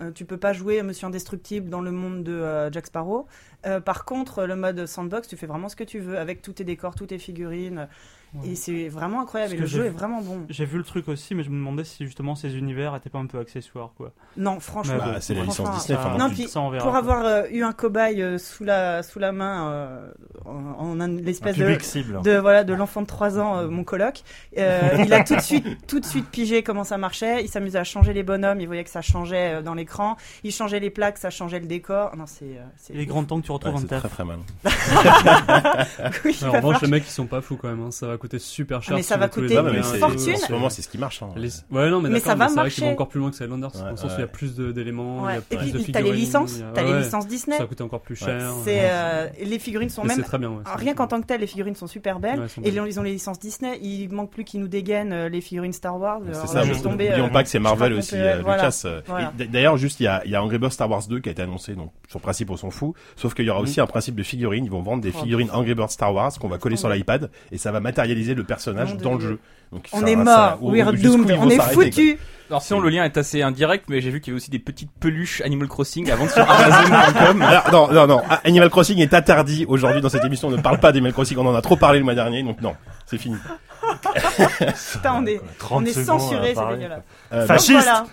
Euh, 0.00 0.12
tu 0.12 0.24
peux 0.24 0.36
pas 0.36 0.52
jouer 0.52 0.82
Monsieur 0.82 1.06
Indestructible 1.06 1.68
dans 1.70 1.80
le 1.80 1.90
monde 1.90 2.24
de 2.24 2.32
euh, 2.32 2.70
Jack 2.70 2.86
Sparrow. 2.86 3.26
Euh, 3.66 3.80
par 3.80 4.04
contre, 4.04 4.44
le 4.44 4.56
mode 4.56 4.86
sandbox, 4.86 5.28
tu 5.28 5.36
fais 5.36 5.46
vraiment 5.46 5.68
ce 5.68 5.76
que 5.76 5.84
tu 5.84 5.98
veux 5.98 6.18
avec 6.18 6.42
tous 6.42 6.54
tes 6.54 6.64
décors, 6.64 6.94
toutes 6.94 7.08
tes 7.08 7.18
figurines. 7.18 7.88
Ouais. 8.34 8.48
Et 8.50 8.54
c'est 8.56 8.88
vraiment 8.88 9.22
incroyable. 9.22 9.54
Et 9.54 9.56
le 9.56 9.66
jeu 9.66 9.82
vu- 9.82 9.86
est 9.88 9.90
vraiment 9.90 10.20
bon. 10.20 10.44
J'ai 10.50 10.64
vu 10.66 10.76
le 10.78 10.84
truc 10.84 11.08
aussi, 11.08 11.34
mais 11.34 11.42
je 11.42 11.48
me 11.50 11.56
demandais 11.56 11.84
si 11.84 12.04
justement 12.04 12.34
ces 12.34 12.56
univers 12.56 12.94
étaient 12.94 13.08
pas 13.08 13.18
un 13.18 13.26
peu 13.26 13.38
accessoires 13.38 13.92
quoi. 13.96 14.12
Non, 14.36 14.60
franchement. 14.60 14.96
Bah, 14.98 15.20
c'est 15.20 15.32
la 15.34 15.44
licence 15.44 15.70
Disney. 15.70 15.98
enfin, 15.98 16.18
Non, 16.18 16.28
puis 16.28 16.46
ça, 16.48 16.60
on 16.60 16.68
verra, 16.70 16.82
pour 16.82 16.90
quoi. 16.92 16.98
avoir 16.98 17.24
euh, 17.24 17.42
eu 17.50 17.62
un 17.62 17.72
cobaye 17.72 18.20
euh, 18.20 18.36
sous 18.38 18.64
la 18.64 19.02
sous 19.02 19.18
la 19.18 19.32
main 19.32 19.70
euh, 19.70 20.10
en, 20.44 20.94
l'espèce 20.96 21.56
de 21.56 21.78
cible. 21.80 22.20
de 22.22 22.36
voilà 22.36 22.64
de 22.64 22.74
l'enfant 22.74 23.00
de 23.02 23.06
3 23.06 23.38
ans 23.38 23.56
euh, 23.58 23.68
mon 23.68 23.84
coloc 23.84 24.22
euh, 24.58 24.80
il 25.04 25.12
a 25.14 25.24
tout 25.24 25.36
de 25.36 25.40
suite 25.40 25.64
tout 25.86 26.00
de 26.00 26.04
suite 26.04 26.26
pigé 26.28 26.62
comment 26.62 26.84
ça 26.84 26.98
marchait 26.98 27.42
il 27.42 27.48
s'amusait 27.48 27.78
à 27.78 27.84
changer 27.84 28.12
les 28.12 28.22
bonhommes 28.22 28.60
il 28.60 28.66
voyait 28.66 28.84
que 28.84 28.90
ça 28.90 29.02
changeait 29.02 29.54
euh, 29.56 29.62
dans 29.62 29.74
l'écran 29.74 30.16
il 30.44 30.52
changeait 30.52 30.80
les 30.80 30.90
plaques 30.90 31.18
ça 31.18 31.30
changeait 31.30 31.60
le 31.60 31.66
décor 31.66 32.14
non 32.16 32.26
c'est 32.26 32.44
euh, 32.44 32.64
c'est 32.76 32.92
Il 32.94 33.00
est 33.00 33.06
grand 33.06 33.24
temps 33.24 33.40
que 33.40 33.46
tu 33.46 33.50
Ouais, 33.52 33.54
retrouves 33.54 33.76
un 33.76 33.78
c'est 33.78 33.86
très 34.00 34.08
très 34.08 34.24
mal. 34.24 34.38
oui, 36.24 36.36
en 36.44 36.52
revanche, 36.52 36.80
les 36.82 36.88
mecs 36.88 37.06
ils 37.06 37.10
sont 37.10 37.26
pas 37.26 37.40
fous 37.40 37.56
quand 37.56 37.68
même. 37.68 37.80
hein. 37.82 37.90
Ça 37.90 38.06
va 38.06 38.15
coûter 38.18 38.38
super 38.38 38.82
cher. 38.82 38.94
mais 38.96 39.02
ça 39.02 39.16
va 39.16 39.28
coûter 39.28 39.60
mais 39.62 39.76
une 39.76 39.82
fortune. 39.82 40.34
En 40.34 40.36
ce 40.38 40.52
moment, 40.52 40.70
c'est 40.70 40.82
ce 40.82 40.88
qui 40.88 40.98
marche. 40.98 41.22
hein. 41.22 41.30
Les- 41.36 41.48
Ouais, 41.70 41.90
non, 41.90 42.00
mais, 42.00 42.08
Mais 42.08 42.20
ça 42.20 42.34
va 42.34 42.48
c'est 42.48 42.54
vrai 42.54 42.70
qu'ils 42.70 42.82
marcher. 42.84 42.92
encore 42.94 43.08
plus 43.08 43.20
loin 43.20 43.30
que 43.30 43.36
Skylanders, 43.36 43.70
dans 43.72 43.84
Ouais, 43.84 43.90
le 43.90 43.96
sens 43.96 44.10
où 44.12 44.14
il 44.16 44.20
y 44.20 44.24
a 44.24 44.26
plus 44.26 44.56
d'éléments, 44.56 45.22
Ouais. 45.22 45.38
et 45.50 45.56
puis 45.56 45.92
t'as 45.92 46.00
les 46.00 46.12
licences 46.12 46.60
a- 46.60 46.72
t'as 46.74 46.84
ouais, 46.84 46.92
les 46.98 47.04
licences 47.04 47.26
Disney 47.26 47.56
Ça 47.56 47.66
coûte 47.66 47.80
encore 47.80 48.00
plus 48.00 48.16
cher. 48.16 48.52
euh, 48.66 49.28
les 49.42 49.58
figurines 49.58 49.88
sont 49.88 50.02
Mais 50.04 50.16
même 50.16 50.24
très 50.24 50.38
bien. 50.38 50.52
rien 50.76 50.94
qu'en 50.94 51.06
tant 51.06 51.20
que 51.20 51.26
tel 51.26 51.40
les 51.40 51.46
figurines 51.46 51.74
sont 51.74 51.86
super 51.86 52.18
belles 52.20 52.48
sont 52.48 52.62
et 52.62 52.68
ils 52.68 53.00
ont 53.00 53.02
les 53.02 53.12
licences 53.12 53.38
Disney 53.38 53.78
il 53.82 54.10
manque 54.12 54.30
plus 54.30 54.44
qu'ils 54.44 54.60
nous 54.60 54.68
dégainent 54.68 55.12
euh, 55.12 55.28
les 55.28 55.40
figurines 55.40 55.72
Star 55.72 55.98
Wars 55.98 56.20
C'est 56.32 56.46
ça, 56.46 56.64
mais 56.64 56.72
n'oublions 56.82 57.26
euh, 57.26 57.28
pas 57.28 57.42
que 57.42 57.48
c'est 57.48 57.58
Marvel 57.58 57.92
aussi, 57.94 58.16
euh. 58.16 58.38
Lucas. 58.38 58.84
D'ailleurs, 59.50 59.76
juste, 59.76 60.00
il 60.00 60.04
y 60.04 60.34
a, 60.34 60.42
Angry 60.42 60.58
Birds 60.58 60.72
Star 60.72 60.90
Wars 60.90 61.06
2 61.08 61.20
qui 61.20 61.28
a 61.28 61.32
été 61.32 61.42
annoncé, 61.42 61.74
donc 61.74 61.90
sur 62.08 62.20
principe, 62.20 62.50
on 62.50 62.56
s'en 62.56 62.70
fout. 62.70 62.94
Sauf 63.16 63.34
qu'il 63.34 63.44
y 63.44 63.50
aura 63.50 63.60
aussi 63.60 63.80
un 63.80 63.86
principe 63.86 64.14
de 64.14 64.22
figurines. 64.22 64.64
Ils 64.64 64.70
vont 64.70 64.82
vendre 64.82 65.02
des 65.02 65.12
Oh, 65.14 65.18
figurines 65.22 65.50
Angry 65.52 65.74
Birds 65.74 65.90
Star 65.90 66.14
Wars 66.14 66.32
qu'on 66.38 66.48
va 66.48 66.58
coller 66.58 66.76
sur 66.76 66.88
l'iPad 66.88 67.30
et 67.50 67.58
ça 67.58 67.72
va 67.72 67.80
matérialiser 67.80 68.05
le 68.34 68.44
personnage 68.44 68.96
dans 68.96 69.14
le 69.14 69.20
jeu. 69.20 69.38
Donc, 69.72 69.88
on 69.92 70.00
ça- 70.00 70.08
est 70.08 70.16
mort 70.16 70.58
doomed 70.60 71.30
vont 71.32 71.42
on 71.42 71.50
est 71.50 71.60
foutu 71.60 72.18
Alors 72.48 72.62
sinon 72.62 72.78
le 72.78 72.88
lien 72.88 73.02
est 73.04 73.16
assez 73.16 73.42
indirect, 73.42 73.86
mais 73.88 74.00
j'ai 74.00 74.10
vu 74.10 74.20
qu'il 74.20 74.30
y 74.30 74.32
avait 74.32 74.36
aussi 74.40 74.50
des 74.50 74.60
petites 74.60 74.92
peluches 75.00 75.40
Animal 75.40 75.66
Crossing 75.66 76.08
à 76.10 76.14
vendre 76.14 76.30
sur 76.30 76.48
Amazon.com. 76.48 77.44
Non, 77.72 77.92
non, 77.92 78.06
non. 78.06 78.22
Animal 78.44 78.70
Crossing 78.70 78.98
est 79.00 79.12
interdit 79.12 79.64
aujourd'hui 79.68 80.00
dans 80.00 80.08
cette 80.08 80.24
émission. 80.24 80.46
On 80.48 80.52
ne 80.52 80.56
parle 80.62 80.78
pas 80.78 80.92
d'Animal 80.92 81.12
Crossing. 81.12 81.36
On 81.38 81.46
en 81.46 81.54
a 81.54 81.62
trop 81.62 81.76
parlé 81.76 81.98
le 81.98 82.04
mois 82.04 82.14
dernier, 82.14 82.44
donc 82.44 82.60
non, 82.62 82.76
c'est 83.06 83.18
fini. 83.18 83.36
Putain, 84.92 85.14
on 85.22 85.26
est 85.26 85.40
30 85.58 85.82
on 85.82 85.84
est 85.84 85.92
secondes 85.92 86.20
censuré 86.20 86.50
à 86.50 86.54
c'est 86.54 86.76
dégueulasse 86.76 87.02
Euh, 87.32 87.38
Donc 87.40 87.46
Fasciste 87.48 87.72
voilà. 87.82 88.06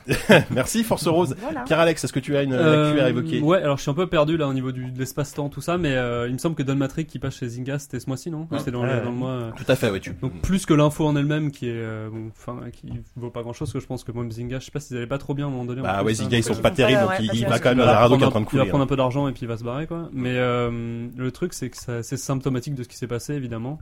Merci 0.51 0.83
Force 0.83 1.07
Rose. 1.07 1.36
Voilà. 1.39 1.62
Pierre-Alex, 1.62 2.03
est-ce 2.03 2.13
que 2.13 2.19
tu 2.19 2.36
as 2.38 2.43
une 2.43 2.53
Euh, 2.53 2.89
actu 2.89 3.00
à 3.01 3.10
évoquer? 3.10 3.39
Ouais, 3.41 3.62
alors 3.62 3.77
je 3.77 3.81
suis 3.83 3.91
un 3.91 3.95
peu 3.95 4.07
perdu 4.07 4.38
là 4.38 4.48
au 4.48 4.53
niveau 4.53 4.72
du, 4.72 4.91
de 4.91 5.00
l'espace-temps, 5.00 5.50
tout 5.50 5.62
ça, 5.62 5.77
mais 5.77 5.93
euh, 5.95 6.27
il 6.27 6.33
me 6.33 6.38
semble 6.38 6.55
que 6.55 6.63
Don 6.63 6.75
Matrix 6.75 7.05
qui 7.05 7.19
passe 7.19 7.36
chez 7.38 7.48
Zynga, 7.48 7.79
c'était 7.79 8.00
ce 8.00 8.07
mois-ci, 8.07 8.29
non? 8.31 8.48
C'était 8.57 8.72
dans, 8.72 8.83
le- 8.83 8.89
Ouais. 8.89 9.01
dans 9.03 9.10
le 9.12 9.15
mois. 9.15 9.29
euh, 9.29 9.51
Tout 9.55 9.65
à 9.72 9.75
fait, 9.75 9.89
ouais, 9.89 10.00
tu. 10.00 10.13
Donc 10.22 10.33
plus 10.41 10.65
que 10.65 10.74
l'info 10.74 11.05
en 11.05 11.15
elle-même 11.15 11.51
qui 11.51 11.67
est, 11.67 11.74
euh, 11.74 12.10
bon, 12.12 12.31
qui 12.72 12.88
vaut 13.15 13.29
pas 13.29 13.41
grand-chose, 13.41 13.72
que 13.72 13.79
je 13.79 13.86
pense 13.86 14.03
que 14.03 14.12
même 14.12 14.31
Zynga, 14.31 14.60
je 14.60 14.65
sais 14.65 14.72
pas 14.72 14.79
s'ils 14.79 14.98
allaient 14.98 15.07
pas 15.07 15.17
trop 15.17 15.33
bien 15.33 15.45
à 15.45 15.48
un 15.48 15.51
moment 15.51 15.65
donné. 15.65 15.81
Bah 15.81 15.95
plus, 16.00 16.05
ouais, 16.05 16.12
hein, 16.12 16.15
Zynga, 16.15 16.38
ils 16.38 16.43
sont 16.43 16.55
pas 16.55 16.72
terribles, 16.72 17.01
donc 17.01 17.12
il, 17.19 17.45
va 17.48 17.60
quand 17.60 17.69
même 17.69 17.79
va 17.79 17.95
un 17.95 18.00
radeau 18.00 18.17
qui 18.17 18.24
est 18.24 18.25
en 18.25 18.29
prendre 18.31 18.31
train 18.31 18.39
de 18.39 18.45
un- 18.45 18.50
Il 18.53 18.57
va 18.57 18.62
couler. 18.63 18.69
prendre 18.69 18.83
un 18.83 18.88
peu 18.88 18.95
d'argent 18.95 19.27
et 19.27 19.31
puis 19.31 19.41
il 19.43 19.48
va 19.48 19.57
se 19.57 19.63
barrer 19.63 19.88
quoi. 19.88 20.10
Mais 20.13 20.33
le 20.36 21.29
truc 21.31 21.53
c'est 21.53 21.69
que 21.69 21.77
c'est 22.01 22.17
symptomatique 22.17 22.75
de 22.75 22.83
ce 22.83 22.88
qui 22.88 22.98
s'est 22.98 23.07
passé 23.07 23.33
évidemment 23.33 23.79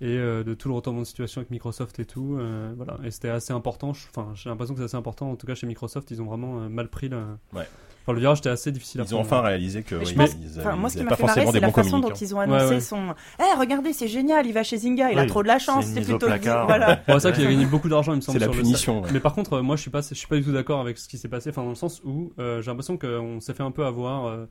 et 0.00 0.16
de 0.16 0.54
tout 0.54 0.68
le 0.68 0.74
retournement 0.74 1.02
de 1.02 1.06
situation 1.06 1.40
avec 1.40 1.50
Microsoft 1.62 2.00
et 2.00 2.04
tout. 2.04 2.36
euh, 2.40 2.72
voilà, 2.76 2.98
et 3.04 3.10
c'était 3.12 3.28
assez 3.28 3.52
important. 3.52 3.90
Enfin, 3.90 4.30
j'ai 4.34 4.50
l'impression 4.50 4.74
que 4.74 4.80
c'est 4.80 4.84
assez 4.86 4.96
important. 4.96 5.30
En 5.30 5.36
tout 5.36 5.46
cas, 5.46 5.54
chez 5.54 5.66
Microsoft, 5.68 6.10
ils 6.10 6.20
ont 6.20 6.24
vraiment 6.26 6.58
euh, 6.60 6.68
mal 6.68 6.88
pris 6.88 7.08
le. 7.08 7.18
Ouais. 7.54 7.68
Enfin, 8.04 8.14
le 8.14 8.18
virage 8.18 8.38
était 8.38 8.48
assez 8.48 8.72
difficile 8.72 9.00
à 9.00 9.04
Ils 9.04 9.14
ont 9.14 9.20
enfin 9.20 9.42
réalisé 9.42 9.84
que 9.84 9.94
oui, 9.94 10.12
pense- 10.14 10.30
ils 10.42 10.58
Enfin, 10.58 10.74
moi, 10.74 10.90
ce 10.90 10.96
qui 10.98 11.04
m'a 11.04 11.14
fait 11.14 11.22
marrer, 11.24 11.46
c'est 11.46 11.60
la 11.60 11.70
façon 11.70 12.00
dont 12.00 12.10
ils 12.10 12.34
ont 12.34 12.40
annoncé 12.40 12.64
ouais. 12.74 12.80
son. 12.80 13.14
Eh, 13.38 13.56
regardez, 13.60 13.92
c'est 13.92 14.08
génial, 14.08 14.44
il 14.44 14.52
va 14.52 14.64
chez 14.64 14.76
Zynga, 14.78 15.12
il 15.12 15.18
a 15.20 15.26
trop 15.26 15.44
de 15.44 15.48
la 15.48 15.60
chance, 15.60 15.86
c'est 15.86 16.00
plutôt. 16.00 16.26
Voilà. 16.26 17.00
Bon, 17.06 17.18
c'est 17.20 17.28
vrai 17.28 17.32
qu'il 17.38 17.46
a 17.46 17.50
gagné 17.50 17.66
beaucoup 17.66 17.88
d'argent, 17.88 18.12
il 18.12 18.16
me 18.16 18.20
semble. 18.20 18.40
C'est 18.40 18.46
la 18.46 18.52
sur 18.52 18.60
punition. 18.60 19.02
ouais. 19.02 19.10
Mais 19.12 19.20
par 19.20 19.34
contre, 19.34 19.52
euh, 19.54 19.62
moi, 19.62 19.76
je 19.76 19.82
suis 19.82 19.90
pas, 19.90 20.00
je 20.00 20.14
suis 20.14 20.26
pas 20.26 20.34
du 20.36 20.42
tout 20.42 20.52
d'accord 20.52 20.80
avec 20.80 20.98
ce 20.98 21.06
qui 21.08 21.16
s'est 21.16 21.28
passé. 21.28 21.50
Enfin, 21.50 21.62
dans 21.62 21.68
le 21.68 21.74
sens 21.76 22.02
où 22.04 22.32
euh, 22.40 22.60
j'ai 22.60 22.70
l'impression 22.72 22.96
qu'on 22.98 23.40
s'est 23.40 23.54
fait 23.54 23.62
un 23.62 23.70
peu 23.70 23.84
avoir 23.84 24.26
euh, 24.26 24.46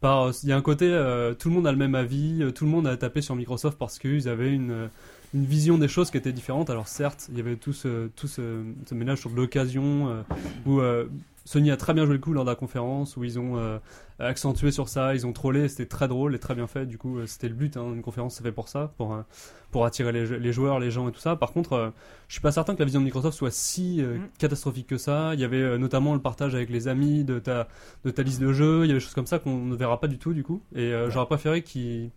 par. 0.00 0.30
Il 0.44 0.48
y 0.48 0.52
a 0.52 0.56
un 0.56 0.62
côté, 0.62 0.86
euh, 0.88 1.34
tout 1.34 1.48
le 1.48 1.56
monde 1.56 1.66
a 1.66 1.72
le 1.72 1.78
même 1.78 1.96
avis, 1.96 2.52
tout 2.54 2.64
le 2.66 2.70
monde 2.70 2.86
a 2.86 2.96
tapé 2.96 3.20
sur 3.20 3.34
Microsoft 3.34 3.78
parce 3.78 3.98
qu'ils 3.98 4.28
avaient 4.28 4.52
une 4.52 4.70
euh, 4.70 4.86
une 5.34 5.44
vision 5.46 5.78
des 5.78 5.88
choses 5.88 6.10
qui 6.10 6.16
était 6.18 6.32
différente. 6.32 6.68
Alors 6.70 6.88
certes, 6.88 7.28
il 7.30 7.38
y 7.38 7.40
avait 7.40 7.56
tout 7.56 7.72
ce 7.72 8.08
tout 8.08 8.28
ce, 8.28 8.62
ce 8.86 8.94
ménage 8.94 9.18
sur 9.20 9.30
l'occasion 9.30 10.08
euh, 10.08 10.22
où 10.66 10.80
euh, 10.80 11.06
Sony 11.44 11.70
a 11.72 11.76
très 11.76 11.92
bien 11.94 12.04
joué 12.06 12.14
le 12.14 12.20
coup 12.20 12.32
lors 12.32 12.44
de 12.44 12.50
la 12.50 12.54
conférence 12.54 13.16
où 13.16 13.24
ils 13.24 13.38
ont 13.40 13.56
euh, 13.56 13.78
accentué 14.20 14.70
sur 14.70 14.88
ça, 14.88 15.12
ils 15.14 15.26
ont 15.26 15.32
trollé, 15.32 15.68
c'était 15.68 15.86
très 15.86 16.06
drôle 16.06 16.36
et 16.36 16.38
très 16.38 16.54
bien 16.54 16.68
fait. 16.68 16.86
Du 16.86 16.98
coup, 16.98 17.18
euh, 17.18 17.26
c'était 17.26 17.48
le 17.48 17.54
but. 17.54 17.76
Hein, 17.76 17.92
une 17.94 18.02
conférence, 18.02 18.36
c'est 18.36 18.44
fait 18.44 18.52
pour 18.52 18.68
ça, 18.68 18.92
pour 18.96 19.14
euh, 19.14 19.22
pour 19.72 19.84
attirer 19.86 20.12
les, 20.12 20.38
les 20.38 20.52
joueurs, 20.52 20.78
les 20.78 20.90
gens 20.90 21.08
et 21.08 21.12
tout 21.12 21.18
ça. 21.20 21.34
Par 21.34 21.52
contre, 21.52 21.92
je 22.28 22.34
suis 22.34 22.42
pas 22.42 22.52
certain 22.52 22.74
que 22.74 22.78
la 22.80 22.84
vision 22.84 23.00
de 23.00 23.04
Microsoft 23.06 23.36
soit 23.36 23.50
si 23.50 24.02
Mm. 24.02 24.28
catastrophique 24.38 24.86
que 24.86 24.98
ça. 24.98 25.32
Il 25.34 25.40
y 25.40 25.44
avait 25.44 25.78
notamment 25.78 26.12
le 26.14 26.20
partage 26.20 26.54
avec 26.54 26.68
les 26.68 26.88
amis 26.88 27.24
de 27.24 27.38
ta 27.38 27.66
de 28.04 28.10
ta 28.10 28.22
liste 28.22 28.40
de 28.40 28.52
jeux. 28.52 28.84
Il 28.84 28.88
y 28.88 28.90
avait 28.90 28.98
des 29.00 29.04
choses 29.04 29.14
comme 29.14 29.26
ça 29.26 29.38
qu'on 29.38 29.64
ne 29.64 29.74
verra 29.74 29.98
pas 29.98 30.08
du 30.08 30.18
tout 30.18 30.34
du 30.34 30.44
coup. 30.44 30.60
Et 30.76 30.92
Ouais. 30.94 31.06
j'aurais 31.08 31.26
préféré 31.26 31.62
qu'ils 31.62 32.10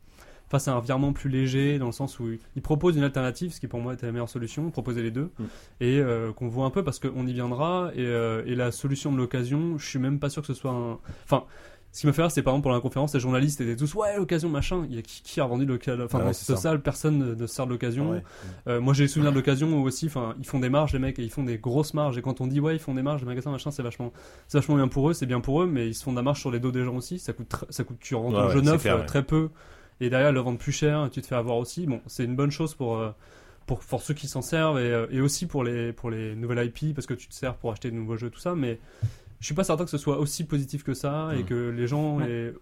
fassent 0.50 0.68
un 0.68 0.80
virement 0.80 1.12
plus 1.12 1.30
léger 1.30 1.78
dans 1.80 1.88
le 1.88 1.92
sens 1.92 2.20
où 2.20 2.28
ils 2.56 2.62
proposent 2.62 2.96
une 2.96 3.04
alternative, 3.04 3.54
ce 3.54 3.60
qui 3.60 3.68
pour 3.68 3.82
moi 3.82 3.94
était 3.94 4.06
la 4.06 4.12
meilleure 4.12 4.30
solution, 4.30 4.70
proposer 4.72 5.02
les 5.02 5.12
deux 5.12 5.26
Mm. 5.40 5.44
et 5.82 6.00
euh, 6.00 6.32
qu'on 6.34 6.48
voit 6.48 6.66
un 6.66 6.70
peu 6.70 6.84
parce 6.84 7.00
qu'on 7.00 7.28
y 7.28 7.34
viendra 7.34 7.92
et, 7.96 8.00
euh, 8.00 8.44
et 8.46 8.56
la 8.56 8.72
solution 8.72 9.12
de 9.12 9.18
l'occasion, 9.18 9.78
je 9.78 9.88
suis 9.88 10.00
même 10.00 10.20
pas 10.20 10.30
sûr 10.30 10.42
que 10.42 10.48
ce 10.48 10.54
soit 10.54 10.72
un. 10.72 11.00
Enfin. 11.24 11.44
Ce 11.92 12.02
qui 12.02 12.08
me 12.08 12.12
fait 12.12 12.24
rire, 12.24 12.32
c'est 12.32 12.42
par 12.42 12.52
exemple 12.52 12.64
pour 12.64 12.74
la 12.74 12.82
conférence, 12.82 13.14
les 13.14 13.22
journalistes 13.22 13.62
étaient 13.62 13.78
tous 13.78 13.96
ouais 13.96 14.18
l'occasion 14.18 14.50
machin. 14.50 14.86
Il 14.90 14.98
y 14.98 15.00
a 15.00 15.02
qui, 15.02 15.22
qui 15.24 15.40
a 15.40 15.46
revendu 15.46 15.66
l'occasion 15.66 16.04
Enfin 16.04 16.18
Ah 16.18 16.22
ouais, 16.24 16.28
dans 16.28 16.34
cette 16.34 16.58
salle, 16.58 16.82
personne 16.82 17.38
ne, 17.38 17.48
sert 17.48 17.66
de 17.68 17.72
l'occasion. 17.72 18.10
Ouais. 18.10 18.24
Euh, 18.68 18.82
moi 18.82 18.94
j'ai 18.94 19.08
souvenir 19.08 19.32
de 19.32 19.38
l'occasion 19.38 19.82
aussi, 19.82 20.08
enfin, 20.08 20.36
ils 20.38 20.46
font 20.46 20.60
des 20.60 20.68
marges 20.68 20.92
les 20.92 21.00
mecs 21.00 21.18
et 21.20 21.24
ils 21.24 21.30
font 21.30 21.44
des 21.44 21.58
grosses 21.58 21.94
marges. 21.94 22.18
Et 22.18 22.22
quand 22.22 22.42
on 22.42 22.48
dit 22.48 22.60
ouais 22.60 22.76
ils 22.76 22.80
font 22.80 22.94
des 22.94 23.02
marges, 23.02 23.22
les 23.22 23.28
magasins 23.28 23.50
machin, 23.50 23.72
c'est 23.72 23.82
vachement, 23.82 24.12
c'est 24.50 24.58
vachement 24.58 24.76
bien 24.76 24.90
pour 24.90 25.10
eux, 25.10 25.14
c'est 25.14 25.26
bien 25.26 25.40
pour 25.40 25.62
eux, 25.64 25.68
mais 25.68 25.88
ils 25.88 25.94
se 25.94 26.04
font 26.04 26.12
de 26.12 26.18
la 26.18 26.22
marge 26.22 26.42
sur 26.42 26.52
les 26.52 26.60
dos 26.60 26.72
des 26.72 26.84
gens 26.84 26.98
aussi. 26.98 27.18
Ça 27.18 27.32
coûte, 27.32 27.56
ça 27.70 27.86
coûte, 27.86 27.96
tu 28.02 28.14
rends 28.14 28.30
ton 28.30 28.50
jeu 28.50 28.60
neuf 28.60 28.82
clair, 28.82 28.98
euh, 28.98 29.06
très 29.06 29.24
peu 29.24 29.48
et 30.02 30.10
derrière 30.10 30.32
le 30.32 30.40
vendre 30.40 30.58
plus 30.58 30.72
cher, 30.72 31.10
tu 31.12 31.22
te 31.22 31.28
fais 31.28 31.36
avoir 31.36 31.58
aussi. 31.58 31.86
Bon, 31.86 32.02
c'est 32.08 32.26
une 32.26 32.36
bonne 32.36 32.52
chose 32.52 32.76
pour 32.76 32.98
euh, 32.98 33.12
pour 33.66 34.02
ceux 34.02 34.14
qui 34.14 34.28
s'en 34.28 34.42
servent 34.42 34.80
et, 34.80 34.92
euh, 34.92 35.08
et 35.10 35.22
aussi 35.22 35.48
pour 35.48 35.64
les 35.64 35.94
pour 35.94 36.10
les 36.10 36.36
nouvelles 36.36 36.66
IP 36.68 36.94
parce 36.94 37.08
que 37.08 37.14
tu 37.14 37.28
te 37.28 37.34
sers 37.34 37.56
pour 37.56 37.72
acheter 37.72 37.90
de 37.90 37.96
nouveaux 37.96 38.18
jeux 38.18 38.30
tout 38.30 38.40
ça, 38.40 38.56
mais 38.56 38.80
je 39.40 39.46
suis 39.46 39.56
pas 39.56 39.64
certain 39.64 39.84
que 39.84 39.90
ce 39.92 39.98
soit 39.98 40.18
aussi 40.20 40.44
positif 40.46 40.84
que 40.84 40.94
ça 40.94 41.30
et 41.38 41.44
que 41.44 41.70
les 41.70 41.88
gens 41.88 42.20
aient- 42.22 42.54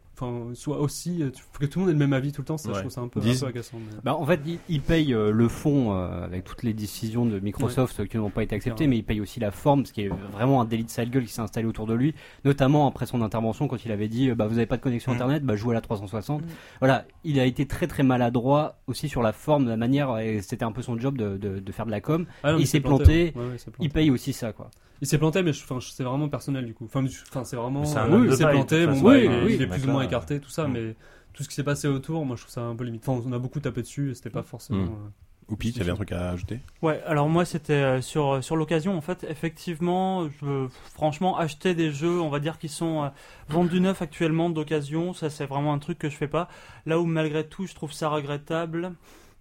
soient 0.54 0.80
aussi 0.80 1.22
euh, 1.22 1.32
faut 1.52 1.60
que 1.60 1.66
tout 1.66 1.80
le 1.80 1.86
monde 1.86 1.90
ait 1.90 1.94
le 1.94 2.00
même 2.00 2.14
avis 2.14 2.32
tout 2.32 2.42
le 2.42 2.46
temps 2.46 2.58
ça 2.58 2.70
Ouais. 2.70 2.76
je 2.76 2.80
trouve 2.82 2.92
ça 2.92 3.02
un 3.02 3.08
peu, 3.10 3.20
un 3.20 3.24
Dis- 3.24 3.40
peu 3.40 3.48
agaçant 3.48 3.78
mais- 3.78 3.98
Bah, 4.04 4.16
en 4.16 4.26
fait, 4.26 4.40
ils, 4.46 4.58
ils 4.70 4.82
payent 4.82 5.14
euh, 5.14 5.32
le 5.32 5.48
fond 5.50 5.94
euh, 5.94 6.24
avec 6.24 6.44
toutes 6.46 6.64
les 6.64 6.74
décisions 6.74 7.26
de 7.26 7.40
Microsoft 7.40 8.00
euh, 8.00 8.06
qui 8.06 8.18
n'ont 8.18 8.30
pas 8.30 8.44
été 8.44 8.56
acceptées, 8.56 8.88
mais 8.88 8.98
ils 8.98 9.04
payent 9.04 9.20
aussi 9.22 9.40
la 9.40 9.52
forme, 9.52 9.86
ce 9.86 9.92
qui 9.92 10.02
est 10.04 10.10
vraiment 10.32 10.62
un 10.62 10.66
délit 10.66 10.86
de 10.86 10.90
sale 10.90 11.10
gueule 11.10 11.26
qui 11.26 11.34
s'est 11.34 11.42
installé 11.42 11.68
autour 11.68 11.88
de 11.88 11.94
lui, 11.94 12.14
notamment 12.46 12.88
après 12.88 13.06
son 13.06 13.22
intervention 13.22 13.68
quand 13.68 13.84
il 13.86 13.92
avait 13.92 14.08
dit 14.08 14.30
euh, 14.30 14.36
bah, 14.36 14.48
vous 14.48 14.56
n'avez 14.56 14.66
pas 14.66 14.78
de 14.78 14.82
connexion 14.82 15.12
Mm. 15.12 15.16
internet, 15.16 15.44
bah, 15.44 15.56
jouez 15.56 15.72
à 15.72 15.76
la 15.76 15.82
360. 15.82 16.42
Mm. 16.42 16.46
Voilà, 16.80 17.06
il 17.24 17.40
a 17.40 17.46
été 17.46 17.66
très 17.66 17.88
très 17.88 18.04
maladroit 18.04 18.78
aussi 18.88 19.10
sur 19.10 19.22
la 19.24 19.34
forme, 19.34 19.68
la 19.68 19.78
manière, 19.78 20.18
et 20.20 20.42
c'était 20.42 20.64
un 20.66 20.72
peu 20.72 20.82
son 20.82 20.98
job 20.98 21.18
de, 21.18 21.38
de, 21.38 21.60
de 21.60 21.72
faire 21.72 21.86
de 21.86 21.92
la 21.92 22.02
com. 22.02 22.26
Ah 22.44 22.52
non, 22.52 22.58
Il 22.58 22.62
mais 22.62 22.66
s'est 22.66 22.72
c'est 22.74 22.80
planté, 22.82 23.34
ouais. 23.36 23.42
Ouais, 23.42 23.48
ouais, 23.48 23.52
il 23.56 23.60
s'est 23.60 23.72
planté. 23.72 23.84
Il 23.86 23.90
paye 23.90 24.10
aussi 24.12 24.32
ça, 24.32 24.54
quoi. 24.54 24.70
Il 25.02 25.08
s'est 25.08 25.18
planté, 25.18 25.44
mais 25.44 25.52
enfin, 25.52 25.80
c'est 25.82 26.04
vraiment 26.04 26.30
personnel 26.30 26.66
du 26.66 26.74
coup. 26.74 26.86
Enfin, 26.86 27.06
c'est 27.44 27.56
vraiment. 27.56 27.84
C'est 27.84 28.00
un 28.00 28.12
euh, 28.12 28.26
il 28.28 28.36
s'est 28.38 28.48
planté, 28.50 28.82
de 28.82 28.86
bon, 28.88 28.94
toute 28.94 29.04
bah, 29.04 29.12
façon, 29.12 29.22
il, 29.22 29.28
ouais, 29.28 29.36
est- 29.36 29.46
oui, 29.46 29.54
il 29.56 29.62
est 29.62 29.66
ce 29.66 29.72
plus 29.72 29.86
ou 29.88 29.92
moins 29.92 30.04
écarté, 30.04 30.40
tout 30.40 30.50
ça, 30.50 30.68
Mm. 30.68 30.72
mais 30.72 30.96
tout 31.34 31.44
ce 31.44 31.50
qui 31.50 31.56
s'est 31.56 31.64
passé 31.64 31.88
autour, 31.88 32.26
moi 32.26 32.36
je 32.36 32.42
trouve 32.44 32.54
ça 32.54 32.62
un 32.62 32.76
peu 32.76 32.84
limite. 32.84 33.08
Enfin, 33.08 33.22
on 33.28 33.32
a 33.34 33.40
beaucoup 33.40 33.60
tapé 33.60 33.82
dessus 33.82 34.12
et 34.12 34.16
c'était 34.16 34.30
pas 34.30 34.44
forcément. 34.44 34.84
Mm. 34.84 34.90
euh, 34.90 35.10
Oupi, 35.50 35.74
tu 35.74 35.82
avais 35.82 35.92
un 35.92 35.96
truc 35.96 36.14
à 36.14 36.30
ajouter? 36.30 36.62
Ouais, 36.82 37.02
alors 37.06 37.28
moi 37.28 37.44
c'était 37.44 37.74
euh, 37.74 38.02
sur 38.02 38.42
sur 38.44 38.56
l'occasion 38.56 38.96
en 38.98 39.02
fait. 39.02 39.26
Effectivement, 39.30 40.30
je, 40.30 40.68
franchement, 40.94 41.38
acheter 41.38 41.76
des 41.76 41.92
jeux, 41.92 42.20
on 42.22 42.30
va 42.30 42.40
dire 42.40 42.58
qui 42.58 42.70
sont 42.70 43.04
euh, 43.04 43.10
vendus 43.50 43.82
neufs 43.82 44.02
actuellement 44.02 44.50
d'occasion, 44.50 45.14
ça 45.14 45.30
c'est 45.30 45.46
vraiment 45.46 45.74
un 45.74 45.80
truc 45.80 46.00
que 46.00 46.10
je 46.10 46.16
fais 46.16 46.30
pas. 46.30 46.48
Là 46.86 47.00
où 47.00 47.06
malgré 47.06 47.46
tout, 47.46 47.68
je 47.68 47.76
trouve 47.76 47.92
ça 47.92 48.10
regrettable 48.10 48.94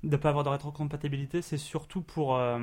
de 0.03 0.17
pas 0.17 0.31
avoir 0.31 0.43
de 0.45 0.49
rétrocompatibilité, 0.51 1.43
c'est 1.43 1.57
surtout 1.59 2.03
pour, 2.03 2.37
euh, 2.37 2.59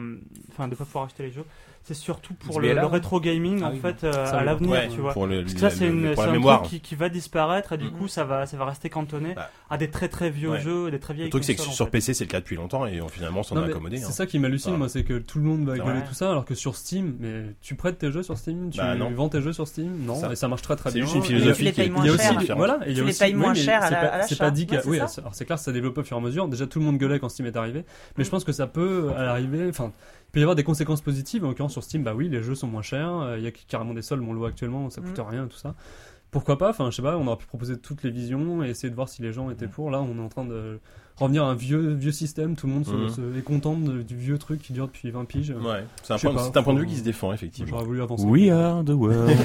enfin, 0.51 0.67
de 0.67 0.75
pas 0.75 0.83
pouvoir 0.83 1.05
acheter 1.05 1.23
les 1.23 1.31
jeux. 1.31 1.45
C'est 1.83 1.93
surtout 1.95 2.35
pour 2.35 2.59
le, 2.61 2.85
rétro 2.85 3.19
gaming 3.19 3.61
Ah 3.63 3.67
en 3.69 3.71
oui, 3.71 3.79
fait 3.79 4.03
euh, 4.03 4.25
à 4.31 4.43
l'avenir, 4.43 4.69
Ouais, 4.69 4.87
tu 4.89 4.99
vois. 4.99 5.11
pour 5.13 5.25
le, 5.25 5.41
Parce 5.41 5.53
que 5.55 5.59
ça, 5.59 5.69
c'est 5.71 5.77
c'est 5.79 5.85
un 6.21 6.31
mémoire. 6.31 6.59
truc 6.61 6.69
qui, 6.69 6.79
qui 6.81 6.93
va 6.95 7.09
disparaître 7.09 7.73
et 7.73 7.77
du 7.77 7.85
Mhm. 7.85 7.91
coup, 7.93 8.07
ça 8.07 8.25
va, 8.25 8.45
ça 8.45 8.57
va 8.57 8.65
rester 8.65 8.89
cantonné 8.89 9.33
Bah. 9.33 9.49
à 9.71 9.77
des 9.77 9.89
très 9.89 10.07
très 10.07 10.29
vieux 10.29 10.49
Ouais. 10.51 10.59
jeux, 10.59 10.91
des 10.91 10.99
très 10.99 11.15
vieilles 11.15 11.27
Le 11.27 11.31
truc, 11.31 11.43
c'est 11.43 11.55
que 11.55 11.61
sur 11.61 11.85
fait. 11.85 11.91
PC, 11.91 12.13
c'est 12.13 12.25
le 12.25 12.29
cas 12.29 12.41
depuis 12.41 12.57
longtemps 12.57 12.85
et 12.85 13.01
on, 13.01 13.07
finalement, 13.07 13.39
on 13.39 13.43
s'en 13.43 13.55
a 13.57 13.65
accommodé. 13.65 13.97
C'est 13.97 14.05
hein. 14.05 14.11
ça 14.11 14.25
qui 14.27 14.37
m'hallucine, 14.37 14.75
moi, 14.75 14.87
c'est 14.87 15.03
que 15.03 15.17
tout 15.17 15.39
le 15.39 15.45
monde 15.45 15.65
va 15.65 15.73
C'est 15.75 15.81
gueuler 15.81 16.01
tout 16.07 16.13
ça, 16.13 16.29
alors 16.29 16.45
que 16.45 16.53
sur 16.53 16.75
Steam, 16.75 17.15
mais 17.19 17.45
tu 17.61 17.73
prêtes 17.73 17.97
tes 17.97 18.11
jeux 18.11 18.21
sur 18.23 18.37
Steam, 18.37 18.69
tu 18.69 18.77
Bah, 18.77 18.93
non. 18.95 19.09
vends 19.09 19.29
tes 19.29 19.41
jeux 19.41 19.53
sur 19.53 19.67
Steam, 19.67 20.05
non, 20.05 20.13
Ça. 20.15 20.31
et 20.31 20.35
ça 20.35 20.47
marche 20.47 20.61
très 20.61 20.75
très 20.75 20.91
C'est 20.91 20.99
bien. 20.99 21.05
juste 21.05 21.15
une 21.15 21.23
Et- 21.23 21.25
philosophie 21.39 21.57
tu 21.59 21.63
les 21.63 21.71
qui 21.73 21.81
est 22.07 22.09
aussi, 22.11 22.47
voilà, 22.55 22.79
et 22.85 22.91
il 22.91 22.97
y 22.97 22.99
a 22.99 22.99
Tu 22.99 23.03
les 23.05 23.09
aussi, 23.09 23.19
payes 23.19 23.33
moins 23.33 23.53
cher 23.55 23.81
à 23.81 23.87
c'est 23.87 23.93
la- 23.95 23.99
pas- 24.01 24.07
à 24.07 24.17
l'achat. 24.17 24.27
C'est 24.27 24.37
pas 24.37 24.51
dit 24.51 24.67
c'est 24.69 24.85
oui, 24.85 24.97
alors 24.99 25.09
c'est 25.33 25.45
clair, 25.45 25.57
ça 25.57 25.71
développe 25.71 25.97
au 25.97 26.03
fur 26.03 26.17
et 26.17 26.19
à 26.19 26.23
mesure. 26.23 26.47
Déjà, 26.47 26.67
tout 26.67 26.77
le 26.77 26.85
monde 26.85 26.97
gueulait 26.99 27.19
quand 27.19 27.29
Steam 27.29 27.47
est 27.47 27.55
arrivé, 27.57 27.83
mais 28.17 28.23
je 28.23 28.29
pense 28.29 28.43
que 28.43 28.51
ça 28.51 28.67
peut, 28.67 29.09
à 29.17 29.23
l'arrivée, 29.23 29.67
enfin, 29.69 29.91
peut 30.31 30.39
y 30.39 30.43
avoir 30.43 30.55
des 30.55 30.63
conséquences 30.63 31.01
positives. 31.01 31.43
En 31.45 31.49
l'occurrence, 31.49 31.73
sur 31.73 31.83
Steam, 31.83 32.03
bah 32.03 32.13
oui, 32.15 32.29
les 32.29 32.41
jeux 32.43 32.55
sont 32.55 32.67
moins 32.67 32.81
chers, 32.81 33.11
euh, 33.13 33.37
il 33.37 33.43
y 33.43 33.47
a 33.47 33.51
carrément 33.51 33.93
des 33.93 34.01
soldes, 34.01 34.23
on 34.27 34.33
le 34.33 34.39
voit 34.39 34.49
actuellement, 34.49 34.89
ça 34.89 35.01
coûte 35.01 35.17
Mm. 35.17 35.21
rien, 35.29 35.47
tout 35.47 35.57
ça. 35.57 35.75
Pourquoi 36.31 36.57
pas 36.59 36.69
Enfin, 36.69 36.91
je 36.91 36.95
sais 36.97 37.01
pas, 37.01 37.17
on 37.17 37.25
aurait 37.25 37.37
pu 37.37 37.47
proposer 37.47 37.77
toutes 37.77 38.03
les 38.03 38.11
visions 38.11 38.63
et 38.63 38.69
essayer 38.69 38.89
de 38.91 38.95
voir 38.95 39.09
si 39.09 39.21
les 39.23 39.33
gens 39.33 39.49
étaient 39.49 39.67
pour. 39.67 39.89
Là, 39.89 39.99
on 40.01 40.15
est 40.17 40.21
en 40.21 40.29
train 40.29 40.45
de 40.45 40.79
revenir 41.19 41.43
à 41.43 41.47
un 41.51 41.55
vieux, 41.55 41.93
vieux 41.93 42.11
système, 42.11 42.55
tout 42.55 42.67
le 42.67 42.73
monde 42.73 42.85
se- 42.85 42.91
Mhm. 42.91 43.09
se- 43.09 43.37
est 43.37 43.41
content 43.43 43.75
de- 43.75 44.01
du 44.01 44.15
vieux 44.15 44.37
truc 44.37 44.61
qui 44.61 44.73
dure 44.73 44.87
depuis 44.87 45.09
20 45.11 45.25
piges. 45.25 45.51
Ouais, 45.61 45.83
c'est 46.03 46.13
un, 46.13 46.17
point, 46.17 46.33
pas, 46.33 46.43
c'est 46.51 46.57
un 46.57 46.63
point 46.63 46.73
de 46.73 46.79
vue 46.79 46.87
qui 46.87 46.95
se 46.97 47.03
défend, 47.03 47.31
effectivement. 47.33 47.69
J'aurais 47.69 47.85
voulu 47.85 48.01
avancer. 48.01 48.25
We 48.27 48.49
are 48.51 48.83
the 48.83 48.89
world. 48.91 49.37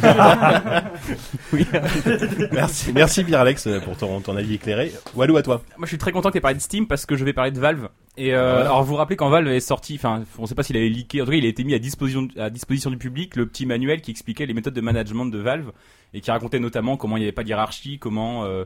merci, 2.52 2.92
merci 2.92 3.24
Pierre 3.24 3.40
Alex 3.40 3.68
pour 3.84 3.96
ton, 3.96 4.20
ton 4.20 4.36
avis 4.36 4.54
éclairé. 4.54 4.92
Walou 5.14 5.36
à 5.36 5.42
toi. 5.42 5.62
Moi, 5.76 5.86
je 5.86 5.88
suis 5.88 5.98
très 5.98 6.12
content 6.12 6.28
que 6.28 6.32
tu 6.34 6.38
aies 6.38 6.42
parlé 6.42 6.56
de 6.56 6.62
Steam 6.62 6.86
parce 6.86 7.06
que 7.06 7.16
je 7.16 7.24
vais 7.24 7.32
parler 7.32 7.50
de 7.50 7.60
Valve. 7.60 7.88
Et 8.16 8.32
euh, 8.34 8.38
Voilà. 8.52 8.60
alors, 8.66 8.82
vous 8.84 8.90
vous 8.90 8.94
rappelez 8.96 9.16
quand 9.16 9.28
Valve 9.28 9.48
est 9.48 9.58
sorti, 9.60 9.94
enfin, 9.96 10.22
on 10.38 10.46
sait 10.46 10.54
pas 10.54 10.62
s'il 10.62 10.76
avait 10.76 10.88
leaké, 10.88 11.20
en 11.20 11.24
tout 11.24 11.32
cas, 11.32 11.36
il 11.36 11.44
a 11.44 11.48
été 11.48 11.64
mis 11.64 11.74
à 11.74 11.78
disposition, 11.80 12.28
à 12.38 12.48
disposition 12.50 12.90
du 12.90 12.96
public 12.96 13.34
le 13.36 13.46
petit 13.46 13.66
manuel 13.66 14.00
qui 14.02 14.10
expliquait 14.12 14.46
les 14.46 14.54
méthodes 14.54 14.74
de 14.74 14.80
management 14.80 15.26
de 15.26 15.38
Valve 15.38 15.72
et 16.12 16.20
qui 16.20 16.30
racontait 16.30 16.60
notamment 16.60 16.96
comment 16.96 17.16
il 17.16 17.20
n'y 17.20 17.26
avait 17.26 17.32
pas 17.32 17.42
de 17.42 17.48
hiérarchie, 17.48 17.98
comment, 17.98 18.44
euh, 18.44 18.64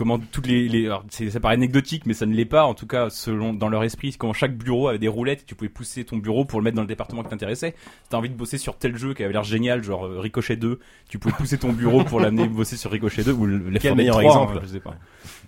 comment 0.00 0.18
toutes 0.18 0.46
les, 0.46 0.66
les 0.68 0.86
alors, 0.86 1.04
c'est- 1.10 1.28
ça 1.30 1.40
paraît 1.40 1.54
anecdotique, 1.54 2.06
mais 2.06 2.14
ça 2.14 2.24
ne 2.24 2.34
l'est 2.34 2.46
pas, 2.46 2.64
en 2.64 2.72
tout 2.74 2.86
cas, 2.86 3.10
selon, 3.10 3.52
dans 3.52 3.68
leur 3.68 3.84
esprit, 3.84 4.16
comment 4.18 4.32
chaque 4.32 4.56
bureau 4.56 4.88
avait 4.88 4.98
des 4.98 5.08
roulettes 5.08 5.42
et 5.42 5.44
tu 5.44 5.54
pouvais 5.54 5.68
pousser 5.68 6.04
ton 6.04 6.16
bureau 6.16 6.46
pour 6.46 6.58
le 6.58 6.64
mettre 6.64 6.76
dans 6.76 6.82
le 6.82 6.88
département 6.88 7.22
qui 7.22 7.28
t'intéressait. 7.28 7.74
Si 8.04 8.08
t'as 8.08 8.16
envie 8.16 8.30
de 8.30 8.34
bosser 8.34 8.56
sur 8.56 8.76
tel 8.78 8.96
jeu 8.96 9.12
qui 9.12 9.22
avait 9.22 9.34
l'air 9.34 9.44
génial, 9.44 9.84
genre 9.84 10.06
euh, 10.06 10.18
Ricochet 10.20 10.56
2, 10.56 10.80
tu 11.08 11.18
pouvais 11.18 11.34
pousser 11.34 11.58
ton 11.58 11.72
bureau 11.72 12.02
pour 12.02 12.18
l'amener 12.18 12.48
bosser 12.48 12.76
sur 12.78 12.90
Ricochet 12.90 13.22
2 13.24 13.32
ou 13.32 13.44
le, 13.44 13.58
Left 13.58 13.82
4 13.82 13.90
Dead 13.90 13.96
meilleur 13.98 14.16
3, 14.18 14.24
exemple 14.24 14.56
hein, 14.56 14.60
je 14.64 14.68
sais 14.68 14.80
pas. 14.80 14.94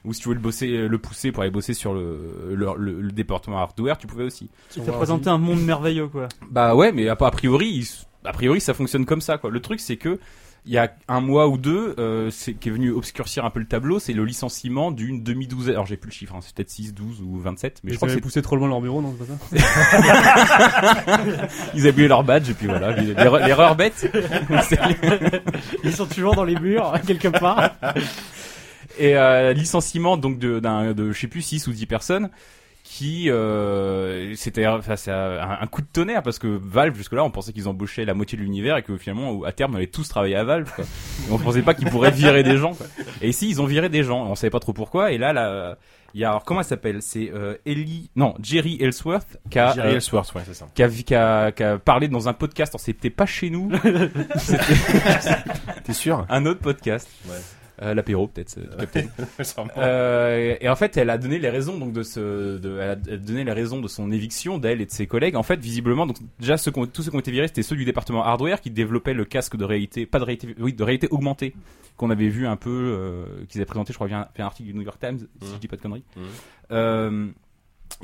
Ou 0.05 0.13
si 0.13 0.21
tu 0.21 0.25
voulais 0.27 0.37
le 0.37 0.43
bosser, 0.43 0.89
le 0.89 0.99
pousser 0.99 1.33
pour 1.33 1.43
aller 1.43 1.51
bosser 1.53 1.73
sur 1.75 1.95
le, 1.95 2.53
le, 2.55 2.67
le- 2.77 3.01
le 3.01 3.13
département 3.13 3.59
hardware, 3.59 3.97
tu 3.97 4.07
pouvais 4.07 4.25
aussi. 4.25 4.51
Il 4.77 4.83
t'a 4.83 4.93
présenté 4.93 5.31
un 5.31 5.39
monde 5.39 5.63
merveilleux, 5.65 6.09
quoi. 6.09 6.29
Bah 6.51 6.75
ouais, 6.75 6.93
mais 6.93 7.09
a 7.09 7.13
a 7.19 7.31
priori, 7.31 7.69
il- 7.69 7.89
a 8.29 8.33
priori, 8.33 8.61
ça 8.61 8.75
fonctionne 8.75 9.07
comme 9.07 9.21
ça, 9.21 9.39
quoi. 9.39 9.51
Le 9.51 9.61
truc, 9.61 9.81
c'est 9.81 9.97
que 9.97 10.19
il 10.65 10.73
y 10.73 10.79
a 10.79 10.93
un 11.09 11.21
mois 11.21 11.49
ou 11.49 11.59
deux, 11.59 11.97
euh, 11.99 12.31
c'est 12.31 12.55
qui 12.55 12.69
est 12.69 12.73
venu 12.73 12.93
obscurcir 12.93 13.45
un 13.45 13.51
peu 13.51 13.59
le 13.59 13.67
tableau, 13.67 13.99
c'est 13.99 14.13
le 14.13 14.25
licenciement 14.25 14.93
d'une 14.93 15.25
demi-douzaine. 15.25 15.75
Alors 15.75 15.87
j'ai 15.87 15.97
plus 15.97 16.11
le 16.11 16.15
chiffre, 16.15 16.37
hein, 16.37 16.41
c'est 16.41 16.55
peut-être 16.55 16.71
6, 16.71 16.95
12 16.95 17.21
ou 17.21 17.39
27, 17.39 17.81
mais 17.83 17.89
Mais 17.89 17.93
je 17.93 17.97
crois 17.97 18.09
que 18.09 18.15
c'est 18.15 18.21
poussé 18.21 18.43
trop 18.43 18.55
loin 18.55 18.69
leur 18.69 18.81
bureau, 18.81 19.03
non, 19.03 19.17
c'est 19.19 19.27
pas 19.27 19.59
ça 19.59 21.49
ils 21.75 21.81
avaient 21.81 21.91
oublié 21.91 22.07
leur 22.09 22.23
badge 22.23 22.51
et 22.51 22.55
puis 22.55 22.69
voilà, 22.69 22.93
l'erreur 22.95 23.75
bête. 23.75 24.09
Ils 25.85 25.93
sont 25.93 26.07
toujours 26.07 26.37
dans 26.37 26.45
les 26.45 26.55
murs, 26.55 26.95
quelque 27.07 27.29
part. 27.29 27.73
et 28.99 29.17
euh, 29.17 29.53
licenciement 29.53 30.17
donc 30.17 30.39
de, 30.39 30.61
d'un, 30.61 30.93
de 30.93 31.11
je 31.11 31.19
sais 31.19 31.27
plus 31.27 31.43
6 31.43 31.67
ou 31.67 31.73
10 31.73 31.87
personnes 31.87 32.31
qui 32.95 33.31
euh, 33.31 34.35
c'était 34.37 34.67
enfin, 34.67 34.97
c'est 34.97 35.11
un, 35.11 35.67
coup 35.67 35.81
de 35.81 35.87
tonnerre 35.91 36.23
parce 36.23 36.39
que 36.39 36.47
Valve 36.47 36.95
jusque 36.95 37.15
là 37.15 37.25
on 37.25 37.31
pensait 37.31 37.55
qu'ils 37.55 37.67
embauchaient 37.67 38.05
la 38.05 38.13
moitié 38.13 38.37
de 38.37 38.43
l'univers 38.43 38.77
et 38.77 38.83
que 38.83 38.99
finalement 38.99 39.45
à 39.45 39.53
terme 39.53 39.73
on 39.73 39.77
allait 39.77 39.87
tous 39.87 40.07
travailler 40.07 40.37
à 40.37 40.45
Valve 40.45 40.71
quoi. 40.75 40.85
Et 40.85 41.33
on 41.33 41.39
pensait 41.39 41.63
pas 41.63 41.73
qu'ils 41.73 41.89
pourraient 41.89 42.11
virer 42.11 42.43
des 42.43 42.59
gens 42.59 42.75
quoi. 42.75 42.85
et 43.23 43.31
ici 43.31 43.49
ils 43.49 43.63
ont 43.63 43.65
viré 43.65 43.89
des 43.89 44.03
gens 44.03 44.27
on 44.27 44.35
savait 44.35 44.51
pas 44.51 44.61
trop 44.61 44.75
pourquoi 44.75 45.11
et 45.11 45.17
là 45.17 45.33
là 45.33 45.79
il 46.13 46.21
y 46.21 46.25
a 46.27 46.29
alors 46.29 46.45
comment 46.45 46.61
elle 46.61 46.67
s'appelle? 46.67 47.01
C'est 47.01 47.31
euh, 47.33 47.55
Ellie 47.65 48.11
non 48.15 48.35
Jerry 48.43 48.77
Ellsworth 48.79 49.39
qui 49.49 49.59
a, 49.59 49.73
Jerry 49.73 49.89
euh, 49.89 49.95
Ellsworth, 49.95 50.35
ouais, 50.35 50.43
c'est 50.45 50.53
ça. 50.53 50.67
qui 50.75 50.83
a, 50.83 50.89
qui 50.91 51.15
a- 51.15 51.51
qui 51.53 51.63
a 51.63 51.79
parlé 51.79 52.09
dans 52.09 52.29
un 52.29 52.35
podcast 52.35 52.77
c'était 52.79 53.09
pas 53.09 53.25
chez 53.25 53.49
nous 53.49 53.73
T'es 55.85 55.95
sûr? 55.95 56.27
Un 56.29 56.45
autre 56.45 56.61
podcast 56.61 57.09
Ouais. 57.27 57.37
Euh, 57.83 57.95
L'apéro 57.95 58.29
peut-être. 58.29 58.59
euh. 58.59 58.77
Euh, 59.77 60.57
et 60.61 60.69
en 60.69 60.77
fait, 60.77 60.97
elle 60.97 61.11
a 61.11 61.19
donné 61.19 61.39
les 61.39 61.51
raisons 61.51 61.79
donc 61.79 61.93
de 61.93 62.03
ce, 62.03 62.57
de, 62.59 62.79
elle 62.81 62.91
a 62.91 62.97
donné 62.97 63.43
les 63.45 63.53
raisons 63.53 63.81
de 63.81 63.89
son 63.89 64.11
éviction 64.13 64.59
d'elle 64.59 64.81
et 64.81 64.87
de 64.87 64.91
ses 64.91 65.07
collègues. 65.07 65.35
En 65.37 65.43
fait, 65.43 65.59
visiblement, 65.61 66.07
donc 66.07 66.17
déjà 66.39 66.57
ceux 66.57 66.71
qui 66.71 66.79
ont- 66.79 66.87
tous 66.87 67.03
ceux 67.03 67.11
qui 67.11 67.17
ont 67.17 67.21
été 67.21 67.31
virés, 67.33 67.49
c'était 67.49 67.63
ceux 67.63 67.77
du 67.77 67.85
département 67.85 68.25
hardware 68.25 68.61
qui 68.61 68.71
développaient 68.71 69.15
le 69.15 69.25
casque 69.25 69.57
de 69.57 69.65
réalité, 69.65 70.07
pas 70.07 70.19
de 70.21 70.25
réalité, 70.25 70.55
oui, 70.61 70.73
de 70.73 70.83
réalité 70.85 71.09
augmentée 71.11 71.55
qu'on 71.97 72.11
avait 72.11 72.29
vu 72.29 72.47
un 72.47 72.57
peu, 72.57 72.71
euh, 72.71 73.25
qu'ils 73.49 73.61
avaient 73.61 73.67
présenté, 73.67 73.93
je 73.93 73.99
crois, 73.99 74.07
via 74.07 74.21
un, 74.21 74.29
via 74.35 74.45
un 74.45 74.47
article 74.47 74.69
du 74.71 74.75
New 74.75 74.83
York 74.83 74.99
Times, 75.01 75.19
si 75.43 75.53
je 75.53 75.59
dis 75.59 75.69
pas 75.69 75.77
de 75.77 75.83
conneries. 75.83 76.05
Euh, 76.71 77.29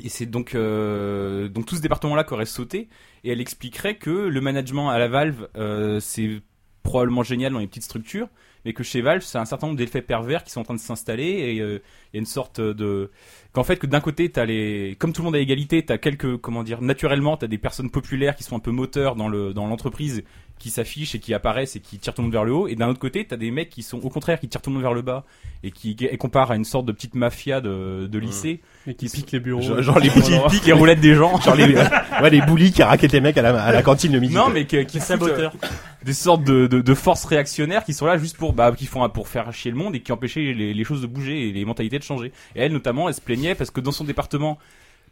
et 0.03 0.09
c'est 0.09 0.25
donc 0.27 0.55
euh, 0.55 1.47
donc 1.49 1.65
tout 1.65 1.75
ce 1.75 1.81
département-là 1.81 2.23
qui 2.23 2.33
aurait 2.33 2.45
sauté. 2.45 2.87
Et 3.23 3.31
elle 3.31 3.41
expliquerait 3.41 3.95
que 3.95 4.09
le 4.09 4.41
management 4.41 4.89
à 4.89 4.99
la 4.99 5.07
Valve, 5.07 5.47
euh, 5.57 5.99
c'est 5.99 6.41
probablement 6.83 7.23
génial 7.23 7.51
dans 7.53 7.59
les 7.59 7.67
petites 7.67 7.83
structures, 7.83 8.27
mais 8.65 8.73
que 8.73 8.83
chez 8.83 9.01
Valve, 9.01 9.21
c'est 9.21 9.37
un 9.37 9.45
certain 9.45 9.67
nombre 9.67 9.77
d'effets 9.77 10.01
pervers 10.01 10.43
qui 10.43 10.51
sont 10.51 10.61
en 10.61 10.63
train 10.63 10.73
de 10.73 10.79
s'installer 10.79 11.25
et 11.25 11.61
euh, 11.61 11.79
il 12.13 12.17
y 12.17 12.17
a 12.17 12.19
une 12.19 12.25
sorte 12.25 12.59
de 12.59 13.11
qu'en 13.53 13.63
fait 13.63 13.77
que 13.77 13.87
d'un 13.87 14.01
côté 14.01 14.29
t'as 14.29 14.45
les 14.45 14.95
comme 14.99 15.13
tout 15.13 15.21
le 15.21 15.25
monde 15.25 15.35
a 15.35 15.39
égalité 15.39 15.83
t'as 15.83 15.97
quelques 15.97 16.37
comment 16.37 16.63
dire 16.63 16.81
naturellement 16.81 17.37
t'as 17.37 17.47
des 17.47 17.57
personnes 17.57 17.89
populaires 17.89 18.35
qui 18.35 18.43
sont 18.43 18.55
un 18.55 18.59
peu 18.59 18.71
moteurs 18.71 19.15
dans 19.15 19.27
le 19.27 19.53
dans 19.53 19.67
l'entreprise 19.67 20.23
qui 20.59 20.69
s'affichent 20.69 21.15
et 21.15 21.19
qui 21.19 21.33
apparaissent 21.33 21.75
et 21.75 21.79
qui 21.79 21.97
tirent 21.97 22.13
tout 22.13 22.21
le 22.21 22.27
monde 22.27 22.33
vers 22.33 22.43
le 22.43 22.53
haut 22.53 22.67
et 22.67 22.75
d'un 22.75 22.87
autre 22.89 22.99
côté 22.99 23.25
t'as 23.25 23.37
des 23.37 23.49
mecs 23.49 23.69
qui 23.69 23.81
sont 23.81 23.99
au 24.05 24.09
contraire 24.09 24.39
qui 24.39 24.47
tirent 24.47 24.61
tout 24.61 24.69
le 24.69 24.75
monde 24.75 24.83
vers 24.83 24.93
le 24.93 25.01
bas 25.01 25.23
et 25.63 25.71
qui 25.71 25.95
et 25.99 26.17
comparent 26.17 26.51
à 26.51 26.55
une 26.55 26.65
sorte 26.65 26.85
de 26.85 26.91
petite 26.91 27.15
mafia 27.15 27.61
de, 27.61 28.07
de 28.07 28.19
lycée 28.19 28.61
Et 28.85 28.93
qui 28.93 29.09
pique 29.09 29.31
les 29.31 29.39
bureaux. 29.39 29.61
Genre, 29.61 29.81
genre 29.81 29.99
les 29.99 30.09
qui 30.09 30.19
boutiques, 30.19 30.47
piquent 30.49 30.65
les 30.67 30.73
roulettes 30.73 30.99
des 31.01 31.15
gens 31.15 31.39
genre 31.41 31.55
les, 31.55 31.73
ouais, 32.21 32.29
les 32.29 32.41
bullies 32.41 32.71
qui 32.71 32.83
raquettent 32.83 33.13
les 33.13 33.21
mecs 33.21 33.37
à 33.37 33.41
la, 33.41 33.63
à 33.63 33.71
la 33.71 33.81
cantine 33.81 34.11
le 34.13 34.19
midi. 34.19 34.35
non 34.35 34.49
mais 34.49 34.65
qui, 34.65 34.85
qui 34.85 34.97
euh, 34.97 35.01
Saboteur. 35.01 35.53
des 36.03 36.13
sortes 36.13 36.43
de, 36.43 36.67
de, 36.67 36.81
de 36.81 36.93
forces 36.93 37.25
réactionnaires 37.25 37.83
qui 37.83 37.93
sont 37.93 38.05
là 38.05 38.17
juste 38.17 38.37
pour 38.37 38.53
bah 38.53 38.71
qui 38.77 38.85
font 38.85 39.07
pour 39.09 39.27
faire 39.27 39.51
chier 39.53 39.71
le 39.71 39.77
monde 39.77 39.95
et 39.95 40.01
qui 40.01 40.11
empêchaient 40.11 40.53
les, 40.53 40.73
les 40.73 40.83
choses 40.83 41.01
de 41.01 41.07
bouger 41.07 41.49
et 41.49 41.51
les 41.51 41.65
mentalités 41.65 41.97
de 41.97 42.03
changer. 42.03 42.31
Et 42.55 42.61
elle 42.61 42.73
notamment, 42.73 43.07
elle 43.07 43.15
se 43.15 43.21
plaignait 43.21 43.55
parce 43.55 43.71
que 43.71 43.79
dans 43.81 43.91
son 43.91 44.03
département 44.03 44.57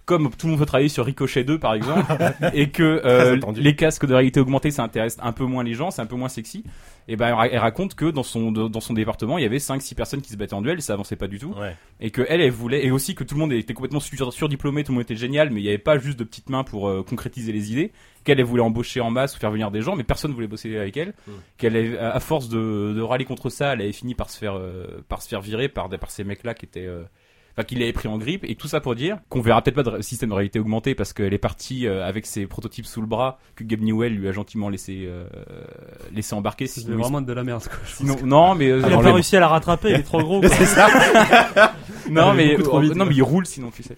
comme 0.08 0.32
tout 0.32 0.48
le 0.48 0.52
monde 0.54 0.60
veut 0.62 0.66
travailler 0.66 0.90
sur 0.90 1.06
Ricochet 1.06 1.44
2 1.44 1.60
par 1.60 1.76
exemple 1.76 2.12
et 2.54 2.70
que 2.72 3.02
euh, 3.06 3.38
les 3.56 3.76
casques 3.76 4.06
de 4.08 4.14
réalité 4.16 4.40
augmentée 4.40 4.72
ça 4.72 4.82
intéresse 4.84 5.18
un 5.22 5.34
peu 5.34 5.44
moins 5.44 5.64
les 5.64 5.74
gens, 5.76 5.92
c'est 5.92 6.02
un 6.02 6.06
peu 6.08 6.16
moins 6.16 6.30
sexy. 6.30 6.64
Et 7.10 7.16
ben 7.16 7.28
elle, 7.28 7.34
ra- 7.36 7.48
elle 7.48 7.60
raconte 7.60 7.94
que 7.96 8.10
dans 8.10 8.24
son 8.24 8.52
de- 8.52 8.68
dans 8.68 8.80
son 8.82 8.94
département, 8.94 9.38
il 9.38 9.42
y 9.44 9.46
avait 9.46 9.60
5 9.60 9.82
6 9.82 9.96
personnes 9.96 10.22
qui 10.22 10.30
se 10.32 10.36
battaient 10.38 10.56
en 10.56 10.62
duel, 10.62 10.82
ça 10.82 10.94
avançait 10.94 11.16
pas 11.16 11.28
du 11.28 11.40
tout 11.40 11.54
Ouais. 11.60 11.76
et 12.02 12.10
que 12.10 12.22
elle, 12.28 12.42
elle 12.42 12.52
voulait 12.52 12.86
et 12.86 12.92
aussi 12.92 13.16
que 13.16 13.24
tout 13.24 13.36
le 13.36 13.40
monde 13.42 13.54
était 13.54 13.74
complètement 13.74 14.00
sur- 14.00 14.34
surdiplômé, 14.34 14.84
tout 14.84 14.92
le 14.92 14.96
monde 14.96 15.04
était 15.04 15.16
génial, 15.16 15.50
mais 15.52 15.60
il 15.62 15.64
n'y 15.64 15.70
avait 15.70 15.78
pas 15.78 16.00
juste 16.00 16.18
de 16.20 16.24
petites 16.24 16.50
mains 16.50 16.64
pour 16.64 16.88
euh, 16.90 17.04
concrétiser 17.08 17.52
les 17.52 17.72
idées. 17.72 17.92
Qu'elle 18.24 18.40
elle 18.42 18.46
voulait 18.46 18.62
embaucher 18.64 19.00
en 19.00 19.10
masse 19.10 19.36
ou 19.38 19.40
faire 19.40 19.52
venir 19.52 19.72
des 19.72 19.82
gens, 19.82 19.96
mais 19.96 20.04
personne 20.04 20.32
voulait 20.34 20.48
bosser 20.48 20.76
avec 20.78 20.98
elle. 20.98 21.14
Mm. 21.28 21.32
Qu'elle 21.58 21.98
à 21.98 22.20
force 22.20 22.50
de, 22.50 22.94
de 22.94 23.02
râler 23.02 23.24
contre 23.24 23.50
ça, 23.50 23.74
elle 23.74 23.82
avait 23.82 23.94
fini 23.94 24.16
par 24.16 24.30
se 24.30 24.38
faire 24.38 24.56
euh, 24.58 24.86
par 25.08 25.22
se 25.22 25.30
faire 25.30 25.40
virer 25.42 25.70
par 25.70 25.88
par 25.90 26.12
ces 26.12 26.24
mecs 26.26 26.44
là 26.44 26.54
qui 26.54 26.66
étaient 26.66 26.88
Enfin, 27.58 27.66
qu'il 27.66 27.80
l'avait 27.80 27.92
pris 27.92 28.08
en 28.08 28.20
grippe 28.20 28.44
et 28.48 28.54
tout 28.54 28.68
ça 28.68 28.82
pour 28.82 28.94
dire 28.94 29.18
qu'on 29.30 29.42
verra 29.42 29.64
peut-être 29.64 29.74
pas 29.74 29.98
de 29.98 30.00
système 30.04 30.30
de 30.30 30.36
réalité 30.36 30.60
augmentée 30.60 30.94
parce 30.94 31.12
qu'elle 31.12 31.34
est 31.34 31.40
partie 31.40 31.88
euh, 31.88 32.06
avec 32.06 32.28
ses 32.28 32.46
prototypes 32.46 32.86
sous 32.86 33.02
le 33.02 33.08
bras 33.08 33.40
que 33.56 33.64
Gabe 33.64 33.82
Newell 33.82 34.14
lui 34.16 34.28
a 34.28 34.32
gentiment 34.32 34.70
laissé 34.70 35.06
euh, 35.08 35.26
laissé 36.14 36.36
embarquer 36.36 36.68
C'est 36.68 36.82
il- 36.82 36.94
vraiment 36.94 37.20
de 37.20 37.34
la 37.34 37.44
merde, 37.44 37.64
quoi. 37.64 37.80
sinon- 37.86 38.16
non 38.24 38.54
mais 38.54 38.70
euh, 38.70 38.82
Il 38.86 38.94
a 38.94 38.98
pas 39.02 39.12
réussi 39.14 39.36
à 39.38 39.40
la 39.40 39.48
rattraper, 39.48 39.90
il 39.90 39.96
est 39.96 40.04
trop 40.04 40.22
gros. 40.22 40.40
quoi. 40.42 40.50
C'est 40.50 40.66
ça. 40.66 40.88
non 42.12 42.34
mais 42.36 42.52
beaucoup 42.58 42.70
trop 42.70 42.80
vite, 42.80 42.96
non 42.96 43.06
mais 43.06 43.16
il 43.16 43.24
roule 43.24 43.48
sinon 43.48 43.72
tu 43.72 43.82
sais 43.84 43.98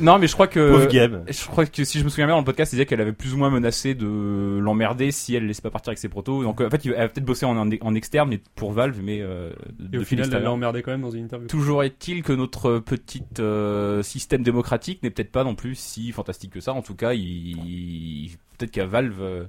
non 0.00 0.18
mais 0.18 0.26
je 0.26 0.34
crois 0.34 0.46
que 0.46 0.70
Pauvre 0.72 0.86
Gabe. 0.88 1.24
je 1.28 1.46
crois 1.46 1.66
que 1.66 1.84
si 1.84 1.98
je 1.98 2.04
me 2.04 2.08
souviens 2.08 2.26
bien 2.26 2.34
dans 2.34 2.40
le 2.40 2.44
podcast, 2.44 2.72
il 2.72 2.76
disait 2.76 2.86
qu'elle 2.86 3.00
avait 3.00 3.12
plus 3.12 3.34
ou 3.34 3.38
moins 3.38 3.50
menacé 3.50 3.94
de 3.94 4.58
l'emmerder 4.60 5.10
si 5.10 5.34
elle 5.34 5.44
ne 5.44 5.48
laissait 5.48 5.62
pas 5.62 5.70
partir 5.70 5.90
avec 5.90 5.98
ses 5.98 6.08
protos. 6.08 6.42
Donc 6.42 6.60
en 6.60 6.70
fait, 6.70 6.84
elle 6.86 6.94
a 6.94 7.08
peut-être 7.08 7.24
bossé 7.24 7.46
en, 7.46 7.56
en 7.56 7.94
externe 7.94 8.28
mais 8.28 8.40
pour 8.54 8.72
Valve, 8.72 8.98
mais 9.02 9.20
euh, 9.22 9.50
Et 9.92 9.98
au 9.98 10.04
final, 10.04 10.28
elle 10.32 10.42
l'a 10.42 10.52
emmerdé 10.52 10.82
quand 10.82 10.90
même 10.90 11.02
dans 11.02 11.10
une 11.10 11.24
interview. 11.24 11.48
Toujours 11.48 11.82
est-il 11.86 12.22
que 12.22 12.32
notre 12.32 12.78
petit 12.78 13.22
euh, 13.38 14.02
système 14.02 14.42
démocratique 14.42 15.02
n'est 15.02 15.10
peut-être 15.10 15.32
pas 15.32 15.44
non 15.44 15.54
plus 15.54 15.74
si 15.74 16.12
fantastique 16.12 16.52
que 16.52 16.60
ça? 16.60 16.72
En 16.74 16.82
tout 16.82 16.94
cas, 16.94 17.12
il, 17.14 17.22
il- 17.66 18.36
peut-être 18.58 18.70
qu'à 18.72 18.86
Valve, 18.86 19.20
euh, 19.20 19.44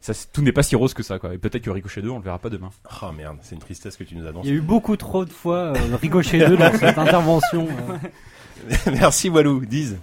ça, 0.00 0.12
tout 0.32 0.42
n'est 0.42 0.52
pas 0.52 0.62
si 0.62 0.76
rose 0.76 0.94
que 0.94 1.02
ça. 1.02 1.18
Quoi. 1.18 1.34
Et 1.34 1.38
peut-être 1.38 1.62
que 1.64 1.70
Ricochet 1.70 2.02
2, 2.02 2.08
on 2.10 2.18
le 2.18 2.24
verra 2.24 2.38
pas 2.38 2.50
demain. 2.50 2.70
Oh 3.02 3.10
merde, 3.12 3.38
c'est 3.42 3.54
une 3.56 3.60
tristesse 3.60 3.96
que 3.96 4.04
tu 4.04 4.14
nous 4.16 4.26
annonces. 4.26 4.44
Il 4.46 4.50
y 4.50 4.54
a 4.54 4.56
eu 4.56 4.60
beaucoup 4.60 4.96
trop 4.96 5.24
de 5.24 5.30
fois 5.30 5.74
euh, 5.76 5.96
Ricochet 6.00 6.46
2 6.48 6.56
dans 6.56 6.72
cette 6.72 6.98
intervention. 6.98 7.66
euh. 7.90 7.96
Merci 8.92 9.28
Walou, 9.28 9.64
Diz. 9.64 9.94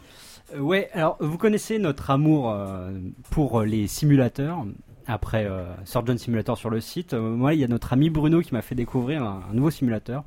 Euh, 0.54 0.60
Ouais, 0.60 0.90
alors 0.94 1.18
vous 1.20 1.38
connaissez 1.38 1.80
notre 1.80 2.12
amour 2.12 2.52
euh, 2.52 2.92
pour 3.32 3.62
les 3.64 3.88
simulateurs. 3.88 4.64
Après 5.08 5.46
euh, 5.46 5.66
Surgeon 5.86 6.18
Simulator 6.18 6.58
sur 6.58 6.70
le 6.70 6.82
site, 6.82 7.14
Euh, 7.14 7.20
moi 7.22 7.54
il 7.54 7.60
y 7.60 7.64
a 7.64 7.68
notre 7.68 7.94
ami 7.94 8.10
Bruno 8.10 8.42
qui 8.42 8.54
m'a 8.54 8.62
fait 8.62 8.76
découvrir 8.76 9.24
un, 9.24 9.44
un 9.50 9.54
nouveau 9.54 9.70
simulateur 9.72 10.24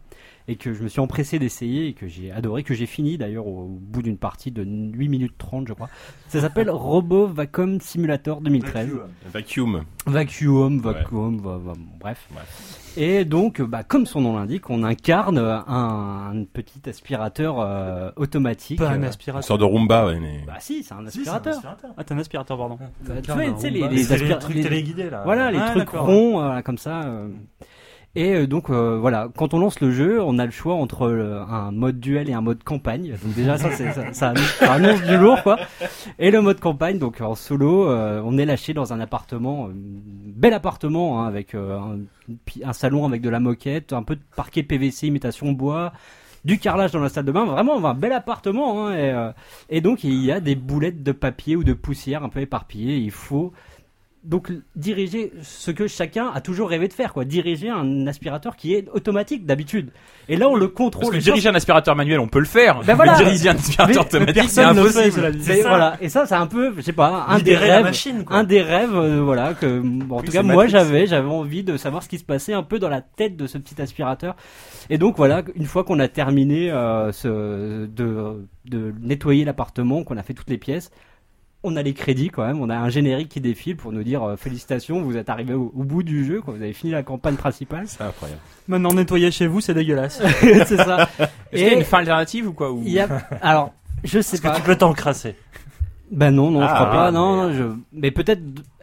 et 0.49 0.57
que 0.57 0.73
je 0.73 0.83
me 0.83 0.89
suis 0.89 1.01
empressé 1.01 1.39
d'essayer 1.39 1.87
et 1.89 1.93
que 1.93 2.09
j'ai 2.09 2.33
adoré, 2.33 2.63
que 2.63 2.73
j'ai 2.75 2.87
fini 2.87 3.19
d'ailleurs 3.19 3.47
au, 3.47 3.65
au 3.65 3.79
bout 3.81 4.03
d'une 4.03 4.17
partie 4.17 4.51
de 4.51 4.65
8 4.65 5.09
minutes 5.09 5.35
30 5.39 5.69
je 5.69 5.75
crois. 5.75 5.89
Ça 6.29 6.41
s'appelle 6.41 6.71
Robo 6.71 7.27
Vacuum 7.27 7.81
Simulator 7.81 8.41
2013. 8.41 8.89
Vacuum. 9.33 9.85
Vacuum, 10.07 10.81
vacuum, 10.81 11.39
va- 11.41 11.59
va- 11.59 11.75
bon, 11.75 11.79
bref. 12.01 12.29
Et 12.97 13.25
donc, 13.27 13.61
bah, 13.61 13.85
comme 13.85 14.07
son 14.07 14.23
nom 14.23 14.37
l'indique, 14.39 14.71
on 14.71 14.83
incarne 14.83 15.39
un, 15.39 15.65
un 15.69 16.45
petit 16.45 16.81
aspirateur 16.89 17.61
euh, 17.61 18.11
automatique. 18.17 18.79
Pas 18.79 18.89
un 18.89 18.93
euh, 18.95 18.97
Une 18.97 19.05
aspirateur. 19.05 19.45
sorte 19.45 19.61
de 19.61 19.65
Roomba, 19.67 20.07
ouais, 20.07 20.19
mais... 20.19 20.43
Bah 20.47 20.55
si, 20.59 20.83
c'est 20.83 20.95
un 20.95 21.07
Si, 21.09 21.23
c'est 21.25 21.29
un 21.29 21.35
aspirateur. 21.35 21.55
aspirateur. 21.57 21.91
Ah, 21.97 22.05
t'es 22.05 22.15
un 22.15 22.19
aspirateur, 22.19 22.57
pardon. 22.59 22.79
Bah, 23.07 23.15
tu 23.23 23.31
vois, 23.31 23.45
tu 23.45 23.61
sais, 23.61 23.71
les, 23.71 23.81
Roomba. 23.83 23.93
les 23.95 23.99
les 24.03 24.13
aspira- 24.13 24.39
trucs 24.39 24.57
les- 24.57 24.63
téléguidés 24.63 25.11
là. 25.11 25.23
Voilà, 25.25 25.51
les 25.51 25.59
Ah, 25.59 25.71
trucs 25.75 25.91
ronds, 25.91 26.41
euh, 26.43 26.61
comme 26.63 26.79
ça. 26.79 27.03
euh. 27.03 27.29
Et 28.15 28.35
euh, 28.35 28.47
donc 28.47 28.71
euh, 28.71 28.99
voilà, 28.99 29.29
quand 29.37 29.53
on 29.53 29.59
lance 29.59 29.81
le 29.81 29.91
jeu, 29.91 30.23
on 30.23 30.39
a 30.39 30.47
le 30.47 30.51
choix 30.51 30.75
entre 30.75 31.03
euh, 31.03 31.45
un 31.49 31.71
mode 31.71 32.01
duel 32.01 32.31
et 32.31 32.33
un 32.33 32.41
mode 32.41 32.65
campagne. 32.65 33.15
Donc 33.23 33.35
déjà 33.35 33.59
ça, 33.59 33.71
ça, 34.13 34.33
annonce, 34.63 35.03
du 35.03 35.17
lourd 35.17 35.43
quoi. 35.43 35.59
Et 36.19 36.31
le 36.31 36.41
mode 36.41 36.59
campagne, 36.59 36.99
donc 36.99 37.21
en 37.21 37.35
solo, 37.35 37.89
on 37.89 38.39
est 38.39 38.47
lâché 38.47 38.73
dans 38.73 38.93
un 38.93 39.01
appartement, 39.01 39.69
bel 39.73 40.55
appartement 40.55 41.23
hein, 41.23 41.29
avec 41.29 41.55
un, 41.55 42.73
salon 42.73 43.05
avec 43.07 43.21
de 43.21 43.29
la 43.29 43.41
moquette, 43.41 43.93
un 43.93 44.03
peu 44.03 44.17
de 44.17 44.23
parquet 44.35 44.63
PVC 44.63 45.07
imitation 45.07 45.53
bois. 45.53 45.93
Du 46.45 46.59
carrelage 46.59 46.93
dans 46.93 47.01
la 47.01 47.09
salle 47.09 47.25
de 47.25 47.33
bain, 47.33 47.45
vraiment 47.45 47.85
un 47.85 47.95
bel 47.95 48.13
appartement. 48.13 48.89
Hein, 48.89 49.35
et 49.69 49.81
donc 49.81 50.03
il 50.03 50.25
y 50.25 50.33
a 50.33 50.41
des 50.41 50.55
boulettes 50.55 51.03
de 51.03 51.13
papier 51.13 51.57
ou 51.57 51.65
de 51.65 51.75
poussière 51.75 52.25
un 52.25 52.31
peu 52.31 52.41
éparpillées. 52.41 52.97
Il 52.97 53.11
faut 53.11 53.53
donc 54.29 54.53
diriger 54.77 55.33
ce 55.43 55.71
que 55.71 55.87
chacun 55.87 56.31
a 56.35 56.41
toujours 56.43 56.69
rêvé 56.69 56.87
de 56.87 56.93
faire, 56.93 57.15
quoi. 57.15 57.25
Diriger 57.25 57.71
un 57.71 58.07
aspirateur 58.07 58.57
qui 58.57 58.75
est 58.75 58.87
automatique 58.93 59.47
d'habitude. 59.47 59.91
Et 60.29 60.37
là, 60.37 60.49
on 60.51 60.55
le 60.55 60.69
Parce 60.69 60.77
contrôle. 60.77 61.13
que 61.13 61.17
Et 61.17 61.21
diriger 61.21 61.49
un 61.49 61.55
aspirateur 61.55 61.97
manuel, 61.97 62.21
on 62.21 62.29
peut 62.29 62.39
le 62.39 62.45
faire. 62.45 62.83
Ben 62.85 62.95
voilà. 62.95 63.15
Diriger 63.17 63.49
un 63.49 63.55
aspirateur 63.57 64.05
automatique, 64.05 64.51
c'est 64.51 64.63
personne 64.63 64.77
ne 64.77 64.83
le 64.83 64.91
fait, 64.91 65.05
impossible. 65.09 65.39
mais 65.49 65.63
voilà. 65.63 65.97
Et 66.03 66.11
ça, 66.11 66.27
c'est 66.27 66.35
un 66.35 66.47
peu, 66.47 66.75
je 66.77 66.83
sais 66.83 66.93
pas, 66.93 67.25
un 67.27 67.39
des 67.39 67.45
Libérer 67.53 67.71
rêves. 67.73 67.83
machine, 67.85 68.25
quoi. 68.25 68.37
Un 68.37 68.45
des 68.45 68.61
rêves, 68.61 68.95
euh, 68.95 69.23
voilà, 69.23 69.55
que, 69.55 69.81
bon, 69.81 70.17
en 70.17 70.19
Oui, 70.21 70.27
tout 70.27 70.33
cas, 70.33 70.43
moi, 70.43 70.67
j'avais, 70.67 71.07
j'avais 71.07 71.29
envie 71.29 71.65
de 71.65 71.79
savoir 71.79 72.03
ce 72.03 72.09
qui 72.11 72.19
se 72.19 72.25
passait 72.25 72.53
un 72.53 72.63
peu 72.63 72.79
dans 72.79 72.91
la 72.91 73.01
tête 73.01 73.35
de 73.37 73.47
ce 73.47 73.57
petit 73.57 73.81
aspirateur. 73.81 74.37
Et 74.91 74.99
donc, 74.99 75.17
voilà, 75.17 75.43
une 75.55 75.65
fois 75.67 75.85
qu'on 75.85 75.99
a 76.01 76.09
terminé, 76.09 76.71
euh, 76.71 77.13
ce, 77.13 77.87
de, 77.87 78.47
de 78.67 78.93
nettoyer 79.01 79.47
l'appartement, 79.47 80.05
qu'on 80.05 80.19
a 80.19 80.23
fait 80.23 80.35
toutes 80.35 80.51
les 80.51 80.59
pièces, 80.59 80.91
on 81.65 81.75
a 81.77 81.83
les 81.83 81.93
crédits 81.95 82.29
quand 82.31 82.47
même, 82.47 82.61
on 82.61 82.71
a 82.71 82.77
un 82.77 82.89
générique 82.89 83.29
qui 83.29 83.41
défile 83.41 83.77
pour 83.77 83.93
nous 83.93 84.03
dire 84.05 84.23
euh, 84.23 84.37
félicitations, 84.37 85.03
vous 85.03 85.17
êtes 85.17 85.29
arrivé 85.29 85.55
au, 85.55 85.73
au 85.75 85.83
bout 85.85 86.03
du 86.03 86.25
jeu, 86.25 86.41
quoi, 86.41 86.55
vous 86.55 86.63
avez 86.63 86.73
fini 86.73 86.93
la 86.93 87.03
campagne 87.03 87.35
principale. 87.37 87.85
C'est 87.87 88.03
incroyable. 88.03 88.41
Maintenant, 88.69 88.93
nettoyer 88.95 89.31
chez 89.31 89.47
vous, 89.49 89.61
c'est 89.61 89.75
dégueulasse. 89.75 90.23
c'est 90.41 90.77
ça. 90.77 91.09
Est-ce 91.19 91.63
qu'il 91.63 91.73
y 91.73 91.75
a 91.75 91.75
une 91.75 91.85
fin 91.85 91.99
alternative 91.99 92.49
ou 92.49 92.53
quoi 92.53 92.71
ou... 92.73 92.83
il 92.85 92.93
y 92.93 93.01
a, 93.01 93.09
alors, 93.43 93.73
je 94.05 94.21
sais 94.21 94.37
Est-ce 94.37 94.43
que 94.43 94.49
pas. 94.49 94.55
tu 94.55 94.63
peux 94.63 94.77
t'encrasser? 94.77 95.35
Ben 96.13 96.31
non, 96.31 96.51
non, 96.51 96.61
je 96.61 96.67
Ah, 96.69 96.75
crois 96.75 96.91
pas. 96.91 97.11
mais- 97.11 97.19
Non, 97.19 97.37
non, 97.49 97.53
je, 97.53 97.65
mais 97.93 98.11
peut-être. 98.11 98.41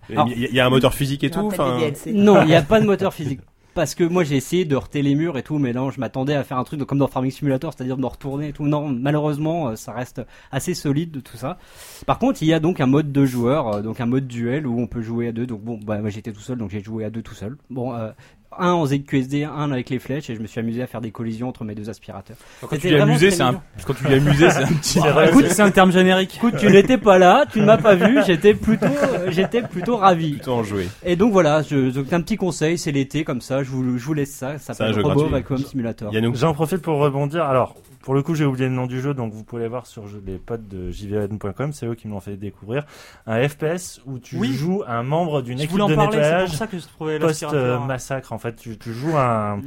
Il 0.09 0.15
y, 0.37 0.55
y 0.55 0.59
a 0.59 0.65
un 0.65 0.69
moteur 0.69 0.93
physique 0.93 1.23
et 1.23 1.31
tout. 1.31 1.47
pas. 1.49 1.77
Non, 2.07 2.41
il 2.43 2.47
n'y 2.47 2.55
a 2.55 2.61
pas 2.61 2.79
de 2.81 2.85
moteur 2.85 3.13
physique. 3.13 3.39
Parce 3.75 3.93
que 3.93 4.05
moi 4.05 4.23
j'ai 4.23 4.37
essayé 4.37 4.63
de 4.63 4.73
heurter 4.73 5.01
les 5.01 5.15
murs 5.15 5.37
et 5.37 5.43
tout, 5.43 5.59
mais 5.59 5.73
non, 5.73 5.91
je 5.91 5.99
m'attendais 5.99 6.33
à 6.33 6.45
faire 6.45 6.57
un 6.57 6.63
truc 6.63 6.81
comme 6.85 6.97
dans 6.97 7.09
Farming 7.09 7.29
Simulator, 7.29 7.73
c'est-à-dire 7.73 7.97
de 7.97 8.01
me 8.01 8.07
retourner 8.07 8.47
et 8.47 8.53
tout. 8.53 8.65
Non, 8.65 8.87
malheureusement, 8.87 9.67
euh, 9.67 9.75
ça 9.75 9.91
reste 9.91 10.21
assez 10.49 10.73
solide 10.73 11.11
de 11.11 11.19
tout 11.19 11.35
ça. 11.35 11.57
Par 12.05 12.17
contre, 12.17 12.41
il 12.41 12.47
y 12.47 12.53
a 12.53 12.61
donc 12.61 12.79
un 12.79 12.85
mode 12.85 13.11
de 13.11 13.25
joueur, 13.25 13.75
euh, 13.75 13.81
donc 13.81 13.99
un 13.99 14.05
mode 14.05 14.27
duel 14.27 14.65
où 14.65 14.79
on 14.79 14.87
peut 14.87 15.01
jouer 15.01 15.27
à 15.27 15.31
deux. 15.33 15.45
Donc 15.45 15.61
bon, 15.61 15.77
bah 15.77 15.99
moi 15.99 16.09
j'étais 16.09 16.31
tout 16.31 16.39
seul, 16.39 16.57
donc 16.57 16.69
j'ai 16.69 16.81
joué 16.81 17.03
à 17.03 17.09
deux 17.09 17.21
tout 17.21 17.33
seul. 17.33 17.57
Bon, 17.69 17.93
euh, 17.93 18.11
un 18.59 18.71
en 18.71 18.85
ZQSD, 18.85 19.43
un 19.43 19.71
avec 19.71 19.89
les 19.89 19.99
flèches, 19.99 20.29
et 20.29 20.35
je 20.35 20.41
me 20.41 20.47
suis 20.47 20.59
amusé 20.59 20.81
à 20.81 20.87
faire 20.87 21.01
des 21.01 21.11
collisions 21.11 21.49
entre 21.49 21.63
mes 21.63 21.75
deux 21.75 21.89
aspirateurs. 21.89 22.37
Quand 22.61 22.77
tu 22.77 22.95
amusé, 22.95 23.41
un... 23.41 23.61
quand 23.85 23.93
tu 23.93 24.03
l'as 24.05 24.17
amusé, 24.17 24.49
c'est 24.49 24.63
un 24.63 24.67
petit. 24.79 24.99
C'est 24.99 25.09
vrai, 25.09 25.29
Écoute, 25.29 25.45
c'est 25.49 25.61
un 25.61 25.71
terme 25.71 25.91
générique. 25.91 26.35
Écoute, 26.35 26.55
tu 26.57 26.67
n'étais 26.67 26.97
pas 26.97 27.17
là, 27.17 27.45
tu 27.51 27.59
ne 27.59 27.65
m'as 27.65 27.77
pas 27.77 27.95
vu, 27.95 28.19
j'étais 28.25 28.53
plutôt, 28.53 28.85
euh, 28.85 29.31
j'étais 29.31 29.61
plutôt 29.61 29.97
ravi. 29.97 30.33
plutôt 30.33 30.53
en 30.53 30.63
jouer. 30.63 30.87
Et 31.03 31.15
donc 31.15 31.31
voilà, 31.31 31.61
je, 31.61 31.89
donc 31.91 32.11
un 32.11 32.21
petit 32.21 32.37
conseil, 32.37 32.77
c'est 32.77 32.91
l'été 32.91 33.23
comme 33.23 33.41
ça, 33.41 33.63
je 33.63 33.69
vous, 33.69 33.97
je 33.97 34.05
vous 34.05 34.13
laisse 34.13 34.33
ça, 34.33 34.57
ça 34.57 34.73
s'appelle 34.73 35.01
Robo. 35.01 35.27
Vacuum 35.27 35.57
Simulator. 35.57 36.11
J'en 36.33 36.53
profite 36.53 36.81
pour 36.81 36.99
rebondir. 36.99 37.43
Alors, 37.43 37.75
pour 38.05 38.13
le 38.13 38.21
coup, 38.23 38.35
j'ai 38.35 38.45
oublié 38.45 38.67
le 38.69 38.73
nom 38.73 38.85
du 38.85 39.01
jeu, 39.01 39.13
donc 39.13 39.33
vous 39.33 39.43
pouvez 39.43 39.63
aller 39.63 39.69
voir 39.69 39.85
sur 39.87 40.03
les 40.25 40.37
potes 40.37 40.67
de 40.69 40.91
jvn.com, 40.91 41.73
c'est 41.73 41.87
eux 41.87 41.95
qui 41.95 42.07
m'ont 42.07 42.19
fait 42.21 42.37
découvrir. 42.37 42.83
Un 43.27 43.45
FPS 43.47 43.99
où 44.05 44.19
tu 44.19 44.37
Oui. 44.37 44.53
joues 44.53 44.83
un 44.87 45.03
membre 45.03 45.41
d'une 45.41 45.59
équipe 45.59 45.81
en 45.81 45.89
de 45.89 45.95
parler, 45.95 46.11
c'est 46.13 46.21
nettoyage 46.21 47.19
post-massacre. 47.19 48.31
En 48.31 48.37
fait, 48.37 48.55
tu, 48.55 48.77
tu 48.77 48.93
joues 48.93 49.17
un, 49.17 49.59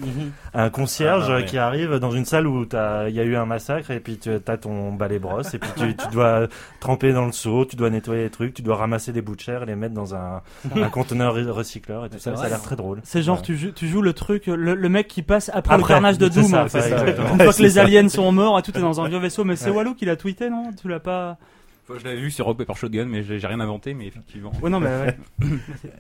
un 0.54 0.70
concierge 0.70 1.26
Ah, 1.28 1.36
ouais. 1.36 1.44
qui 1.44 1.58
arrive 1.58 1.96
dans 1.96 2.10
une 2.12 2.24
salle 2.24 2.46
où 2.46 2.62
il 2.64 3.14
y 3.14 3.20
a 3.20 3.24
eu 3.24 3.36
un 3.36 3.44
massacre 3.46 3.90
et 3.90 4.00
puis 4.00 4.18
tu 4.18 4.30
as 4.30 4.56
ton 4.56 4.92
balai 4.92 5.18
brosse 5.18 5.54
et 5.54 5.58
puis 5.58 5.70
tu, 5.76 5.96
tu 5.96 6.06
dois 6.12 6.46
tremper 6.80 7.12
dans 7.12 7.26
le 7.26 7.32
seau, 7.32 7.64
tu 7.64 7.76
dois 7.76 7.90
nettoyer 7.90 8.22
les 8.24 8.30
trucs, 8.30 8.54
tu 8.54 8.62
dois 8.62 8.76
ramasser 8.76 9.12
des 9.12 9.20
bouts 9.20 9.34
de 9.36 9.40
chair 9.40 9.62
et 9.62 9.66
les 9.66 9.74
mettre 9.76 9.94
dans 9.94 10.14
un, 10.14 10.42
un 10.76 10.88
conteneur 10.90 11.36
re- 11.36 11.50
recycleur 11.50 12.04
et 12.06 12.08
tout 12.08 12.18
ça. 12.18 12.36
Ça 12.36 12.44
a 12.44 12.48
l'air 12.48 12.62
très 12.62 12.76
drôle. 12.76 13.00
C'est 13.04 13.22
genre, 13.22 13.38
Ouais. 13.38 13.42
tu, 13.42 13.56
joues, 13.56 13.72
tu 13.72 13.88
joues 13.88 14.02
le 14.02 14.12
truc, 14.12 14.46
le, 14.46 14.74
le 14.74 14.88
mec 14.88 15.08
qui 15.08 15.22
passe 15.22 15.50
après, 15.52 15.76
le 15.76 15.82
carnage 15.82 16.18
de 16.18 16.28
Doom. 16.28 16.44
ça, 16.44 16.64
en 16.64 16.68
fait. 16.68 16.90
Une 17.32 17.40
fois 17.42 17.52
que 17.52 17.62
les 17.62 17.78
aliens 17.78 18.08
sont 18.08 18.27
morts, 18.32 18.58
et 18.58 18.62
tout 18.62 18.76
est 18.76 18.80
dans 18.80 19.00
un 19.00 19.08
vieux 19.08 19.18
vaisseau. 19.18 19.44
Mais 19.44 19.56
c'est 19.56 19.70
Ouais. 19.70 19.76
Walou 19.76 19.94
qui 19.94 20.04
l'a 20.04 20.16
tweeté, 20.16 20.50
non 20.50 20.70
Tu 20.80 20.88
l'as 20.88 21.00
pas 21.00 21.36
Je 21.88 22.04
l'avais 22.04 22.20
vu 22.20 22.30
sur 22.30 22.44
Rock 22.44 22.58
Paper 22.58 22.74
Shotgun, 22.74 23.06
mais 23.06 23.22
j'ai 23.22 23.46
rien 23.46 23.60
inventé, 23.60 23.94
mais 23.94 24.06
effectivement. 24.06 24.52
Ouais, 24.62 24.68
non, 24.68 24.78
mais 24.80 24.88
ouais. 24.88 25.16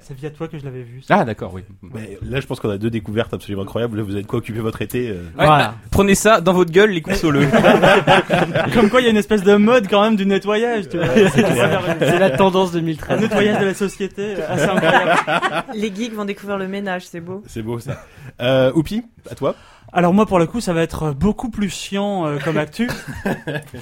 C'est- 0.02 0.14
via 0.14 0.28
toi 0.30 0.46
que 0.48 0.58
je 0.58 0.64
l'avais 0.64 0.82
vu. 0.82 1.00
Ah, 1.08 1.24
d'accord, 1.24 1.54
oui. 1.54 1.62
Mais 1.82 2.18
là, 2.22 2.40
je 2.40 2.46
pense 2.46 2.60
qu'on 2.60 2.68
a 2.70 2.76
deux 2.78 2.90
découvertes 2.90 3.32
absolument 3.32 3.62
incroyables. 3.62 3.96
Là, 3.96 4.02
vous 4.02 4.12
avez 4.12 4.22
de 4.22 4.26
quoi 4.26 4.40
occuper 4.40 4.60
votre 4.60 4.82
été. 4.82 5.08
euh. 5.08 5.14
Ouais, 5.38 5.46
Voilà. 5.46 5.74
Prenez 5.90 6.14
ça 6.14 6.40
dans 6.42 6.52
votre 6.52 6.72
gueule, 6.72 6.90
les 6.90 7.00
consoleux. 7.00 7.46
Comme 8.74 8.90
quoi, 8.90 9.00
il 9.00 9.04
y 9.04 9.06
a 9.06 9.10
une 9.10 9.16
espèce 9.16 9.42
de 9.42 9.54
mode 9.56 9.88
quand 9.88 10.02
même 10.02 10.16
du 10.16 10.26
nettoyage. 10.26 10.88
Tu 10.90 10.98
vois. 10.98 11.06
C'est 11.14 12.18
la 12.18 12.30
tendance 12.30 12.70
Un 12.70 12.80
2013. 12.80 13.20
nettoyage 13.20 13.60
de 13.60 13.64
la 13.66 13.74
société, 13.74 14.34
assez 14.42 14.64
incroyable. 14.64 15.64
Les 15.74 15.94
geeks 15.94 16.14
vont 16.14 16.24
découvrir 16.24 16.58
le 16.58 16.68
ménage, 16.68 17.06
c'est 17.06 17.20
beau. 17.20 17.42
C'est 17.46 17.62
beau 17.62 17.78
ça. 17.78 18.02
Euh, 18.40 18.72
Oupi, 18.74 19.02
à 19.30 19.34
toi. 19.34 19.54
Alors 19.92 20.12
moi, 20.12 20.26
pour 20.26 20.38
le 20.38 20.46
coup, 20.46 20.60
ça 20.60 20.72
va 20.72 20.82
être 20.82 21.12
beaucoup 21.12 21.50
plus 21.50 21.70
chiant 21.70 22.26
euh, 22.26 22.38
comme 22.38 22.56
actu. 22.58 22.88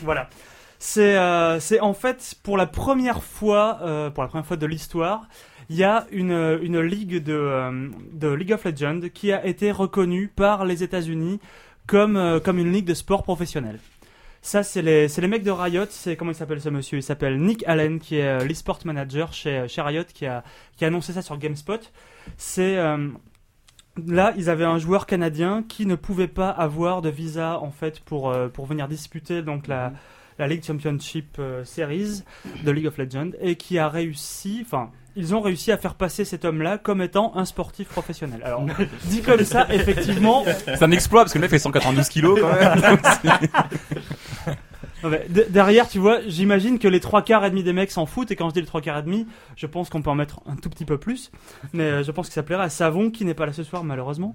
voilà. 0.03 0.29
C'est 0.79 1.17
euh, 1.17 1.59
c'est 1.59 1.81
en 1.81 1.95
fait 1.95 2.35
pour 2.43 2.57
la 2.57 2.67
première 2.67 3.23
fois, 3.23 3.79
euh, 3.83 4.11
pour 4.11 4.23
la 4.23 4.29
première 4.29 4.47
fois 4.47 4.57
de 4.59 4.67
l'histoire, 4.67 5.27
il 5.69 5.77
y 5.77 5.85
a 5.85 6.07
une, 6.13 6.59
une 6.63 6.81
ligue 6.81 7.23
de, 7.23 7.33
euh, 7.33 7.89
de 8.13 8.29
League 8.29 8.53
of 8.53 8.65
Legends 8.65 9.01
qui 9.13 9.33
a 9.33 9.45
été 9.47 9.73
reconnue 9.73 10.29
par 10.29 10.65
les 10.65 10.83
États-Unis 10.83 11.41
comme, 11.87 12.17
euh, 12.17 12.41
comme 12.41 12.59
une 12.59 12.73
ligue 12.73 12.85
de 12.85 12.95
sport 12.95 13.23
professionnel. 13.23 13.79
Ça, 14.43 14.63
c'est 14.63 14.83
les, 14.83 15.09
c'est 15.09 15.21
les 15.21 15.27
mecs 15.29 15.43
de 15.43 15.51
Riot. 15.51 15.87
C'est 15.91 16.15
comment 16.15 16.31
il 16.31 16.35
s'appelle 16.37 16.61
ce 16.61 16.69
monsieur? 16.69 16.99
Il 16.99 17.03
s'appelle 17.03 17.41
Nick 17.41 17.65
Allen, 17.67 17.99
qui 17.99 18.17
est 18.19 18.41
euh, 18.43 18.45
l'esport 18.45 18.79
manager 18.85 19.33
chez, 19.33 19.67
chez 19.67 19.81
Riot, 19.83 20.05
qui 20.15 20.27
a, 20.27 20.45
qui 20.77 20.85
a 20.85 20.89
annoncé 20.89 21.13
ça 21.13 21.23
sur 21.23 21.37
GameSpot. 21.37 21.81
C'est 22.37 22.77
euh, 22.77 23.09
là, 24.07 24.33
ils 24.37 24.51
avaient 24.51 24.65
un 24.65 24.79
joueur 24.79 25.07
canadien 25.07 25.65
qui 25.67 25.87
ne 25.87 25.95
pouvait 25.95 26.29
pas 26.29 26.51
avoir 26.51 27.03
de 27.03 27.09
visa 27.09 27.59
en 27.61 27.71
fait 27.71 28.01
pour 28.01 28.31
euh, 28.31 28.49
pour 28.49 28.67
venir 28.67 28.89
disputer 28.89 29.43
donc 29.43 29.67
la 29.67 29.93
la 30.39 30.47
League 30.47 30.65
Championship 30.65 31.37
euh, 31.39 31.65
Series 31.65 32.23
de 32.63 32.71
League 32.71 32.87
of 32.87 32.99
Legends 32.99 33.31
et 33.41 33.57
qui 33.57 33.79
a 33.79 33.89
réussi, 33.89 34.63
enfin, 34.65 34.91
ils 35.15 35.35
ont 35.35 35.41
réussi 35.41 35.73
à 35.73 35.79
faire 35.79 35.95
passer 35.95 36.25
cet 36.25 36.45
homme-là 36.45 36.79
comme 36.79 37.01
étant 37.01 37.35
un 37.37 37.45
sportif 37.45 37.89
professionnel. 37.89 38.41
Alors, 38.45 38.67
dit 39.05 39.23
comme 39.23 39.45
ça, 39.45 39.67
effectivement, 39.73 40.45
C'est 40.67 40.83
un 40.83 40.91
exploit 40.91 41.23
parce 41.23 41.33
que 41.33 41.39
le 41.39 41.43
mec 41.43 41.51
fait 41.51 41.59
192 41.59 42.09
kilos 42.09 42.39
quand 42.41 42.53
même. 42.53 42.99
Derrière, 45.03 45.89
tu 45.89 45.99
vois, 45.99 46.21
j'imagine 46.27 46.79
que 46.79 46.89
les 46.89 47.01
trois 47.01 47.23
quarts 47.23 47.45
et 47.45 47.51
demi 47.51 47.63
des 47.63 47.73
mecs 47.73 47.91
s'en 47.91 48.07
foutent, 48.07 48.31
et 48.31 48.37
quand 48.37 48.49
je 48.49 48.55
dis 48.55 48.61
les 48.61 48.67
trois 48.67 48.81
quarts 48.81 48.99
et 48.99 49.03
demi, 49.03 49.27
je 49.57 49.67
pense 49.67 49.91
qu'on 49.91 50.03
peut 50.03 50.11
en 50.11 50.15
mettre 50.15 50.41
un 50.47 50.57
tout 50.57 50.71
petit 50.71 50.85
peu 50.85 50.99
plus, 50.99 51.31
mais 51.73 51.85
euh, 51.85 52.03
je 52.03 52.11
pense 52.11 52.29
que 52.29 52.35
ça 52.35 52.43
plairait 52.43 52.65
à 52.65 52.71
Savon, 52.71 53.11
qui 53.11 53.25
n'est 53.25 53.35
pas 53.35 53.47
là 53.47 53.53
ce 53.53 53.63
soir, 53.63 53.85
malheureusement. 53.85 54.35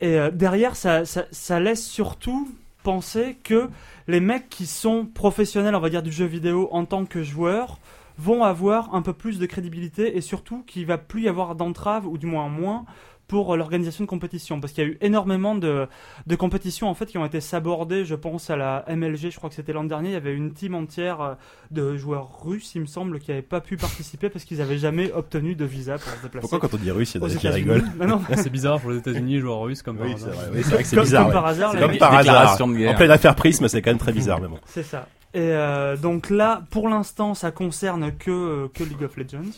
Et 0.00 0.18
euh, 0.18 0.30
derrière, 0.30 0.76
ça, 0.76 1.04
ça, 1.04 1.24
ça 1.30 1.60
laisse 1.60 1.84
surtout 1.84 2.48
penser 2.82 3.36
que 3.44 3.68
les 4.08 4.20
mecs 4.20 4.48
qui 4.48 4.66
sont 4.66 5.06
professionnels, 5.06 5.74
on 5.74 5.80
va 5.80 5.90
dire, 5.90 6.02
du 6.02 6.10
jeu 6.10 6.24
vidéo 6.24 6.68
en 6.72 6.84
tant 6.84 7.04
que 7.04 7.22
joueurs, 7.22 7.78
vont 8.18 8.44
avoir 8.44 8.94
un 8.94 9.02
peu 9.02 9.12
plus 9.12 9.38
de 9.38 9.46
crédibilité, 9.46 10.16
et 10.16 10.20
surtout 10.20 10.62
qu'il 10.66 10.86
va 10.86 10.98
plus 10.98 11.22
y 11.22 11.28
avoir 11.28 11.54
d'entrave, 11.54 12.06
ou 12.06 12.18
du 12.18 12.26
moins 12.26 12.48
moins, 12.48 12.84
pour 13.32 13.54
euh, 13.54 13.56
l'organisation 13.56 14.04
de 14.04 14.10
compétition, 14.10 14.60
parce 14.60 14.74
qu'il 14.74 14.84
y 14.84 14.86
a 14.86 14.90
eu 14.90 14.98
énormément 15.00 15.54
de, 15.54 15.88
de 16.26 16.36
compétitions 16.36 16.90
en 16.90 16.94
fait 16.94 17.06
qui 17.06 17.16
ont 17.16 17.24
été 17.24 17.40
sabordées. 17.40 18.04
Je 18.04 18.14
pense 18.14 18.50
à 18.50 18.56
la 18.56 18.84
MLG, 18.94 19.30
je 19.30 19.36
crois 19.38 19.48
que 19.48 19.54
c'était 19.56 19.72
l'an 19.72 19.84
dernier. 19.84 20.10
Il 20.10 20.12
y 20.12 20.16
avait 20.16 20.34
une 20.34 20.52
team 20.52 20.74
entière 20.74 21.22
euh, 21.22 21.34
de 21.70 21.96
joueurs 21.96 22.42
russes, 22.42 22.74
il 22.74 22.82
me 22.82 22.86
semble, 22.86 23.20
qui 23.20 23.30
n'avaient 23.30 23.40
pas 23.40 23.62
pu 23.62 23.78
participer 23.78 24.28
parce 24.28 24.44
qu'ils 24.44 24.58
n'avaient 24.58 24.76
jamais 24.76 25.10
obtenu 25.12 25.54
de 25.54 25.64
visa 25.64 25.96
pour 25.96 26.12
se 26.12 26.22
déplacer. 26.22 26.40
Pourquoi 26.40 26.58
quand 26.58 26.74
on 26.74 26.78
dit 26.78 26.90
russe, 26.90 27.14
il 27.14 27.22
y 27.22 27.24
en 27.24 27.26
a 27.26 27.30
qui 27.30 27.36
États-Unis. 27.38 27.54
rigolent 27.70 27.88
Non, 27.98 28.06
non, 28.06 28.20
Ah, 28.30 28.36
c'est 28.36 28.50
bizarre 28.50 28.78
pour 28.82 28.90
les 28.90 28.98
États-Unis, 28.98 29.38
joueurs 29.38 29.62
russes 29.62 29.80
comme 29.80 29.96
par 29.96 30.08
Oui, 30.08 30.14
c'est 30.18 30.28
hasard. 30.28 30.44
Oui, 30.52 30.60
c'est 30.62 30.74
vrai 30.74 30.82
que 30.82 30.88
c'est 30.90 30.96
comme, 30.96 31.04
bizarre. 31.06 31.22
comme 31.22 31.28
ouais. 31.28 31.32
par 31.32 31.46
hasard, 31.46 31.72
comme 31.78 31.96
par 31.96 32.14
hasard. 32.14 32.60
En 32.60 32.94
pleine 32.94 33.10
affaire 33.10 33.34
prisme, 33.34 33.66
c'est 33.66 33.80
quand 33.80 33.92
même 33.92 33.98
très 33.98 34.12
bizarre, 34.12 34.42
mais 34.42 34.48
bon. 34.48 34.58
C'est 34.66 34.82
ça. 34.82 35.08
Et 35.32 35.40
euh, 35.40 35.96
donc 35.96 36.28
là, 36.28 36.64
pour 36.70 36.90
l'instant, 36.90 37.32
ça 37.32 37.50
concerne 37.50 38.12
que, 38.12 38.68
que 38.74 38.84
League 38.84 39.02
of 39.02 39.16
Legends. 39.16 39.52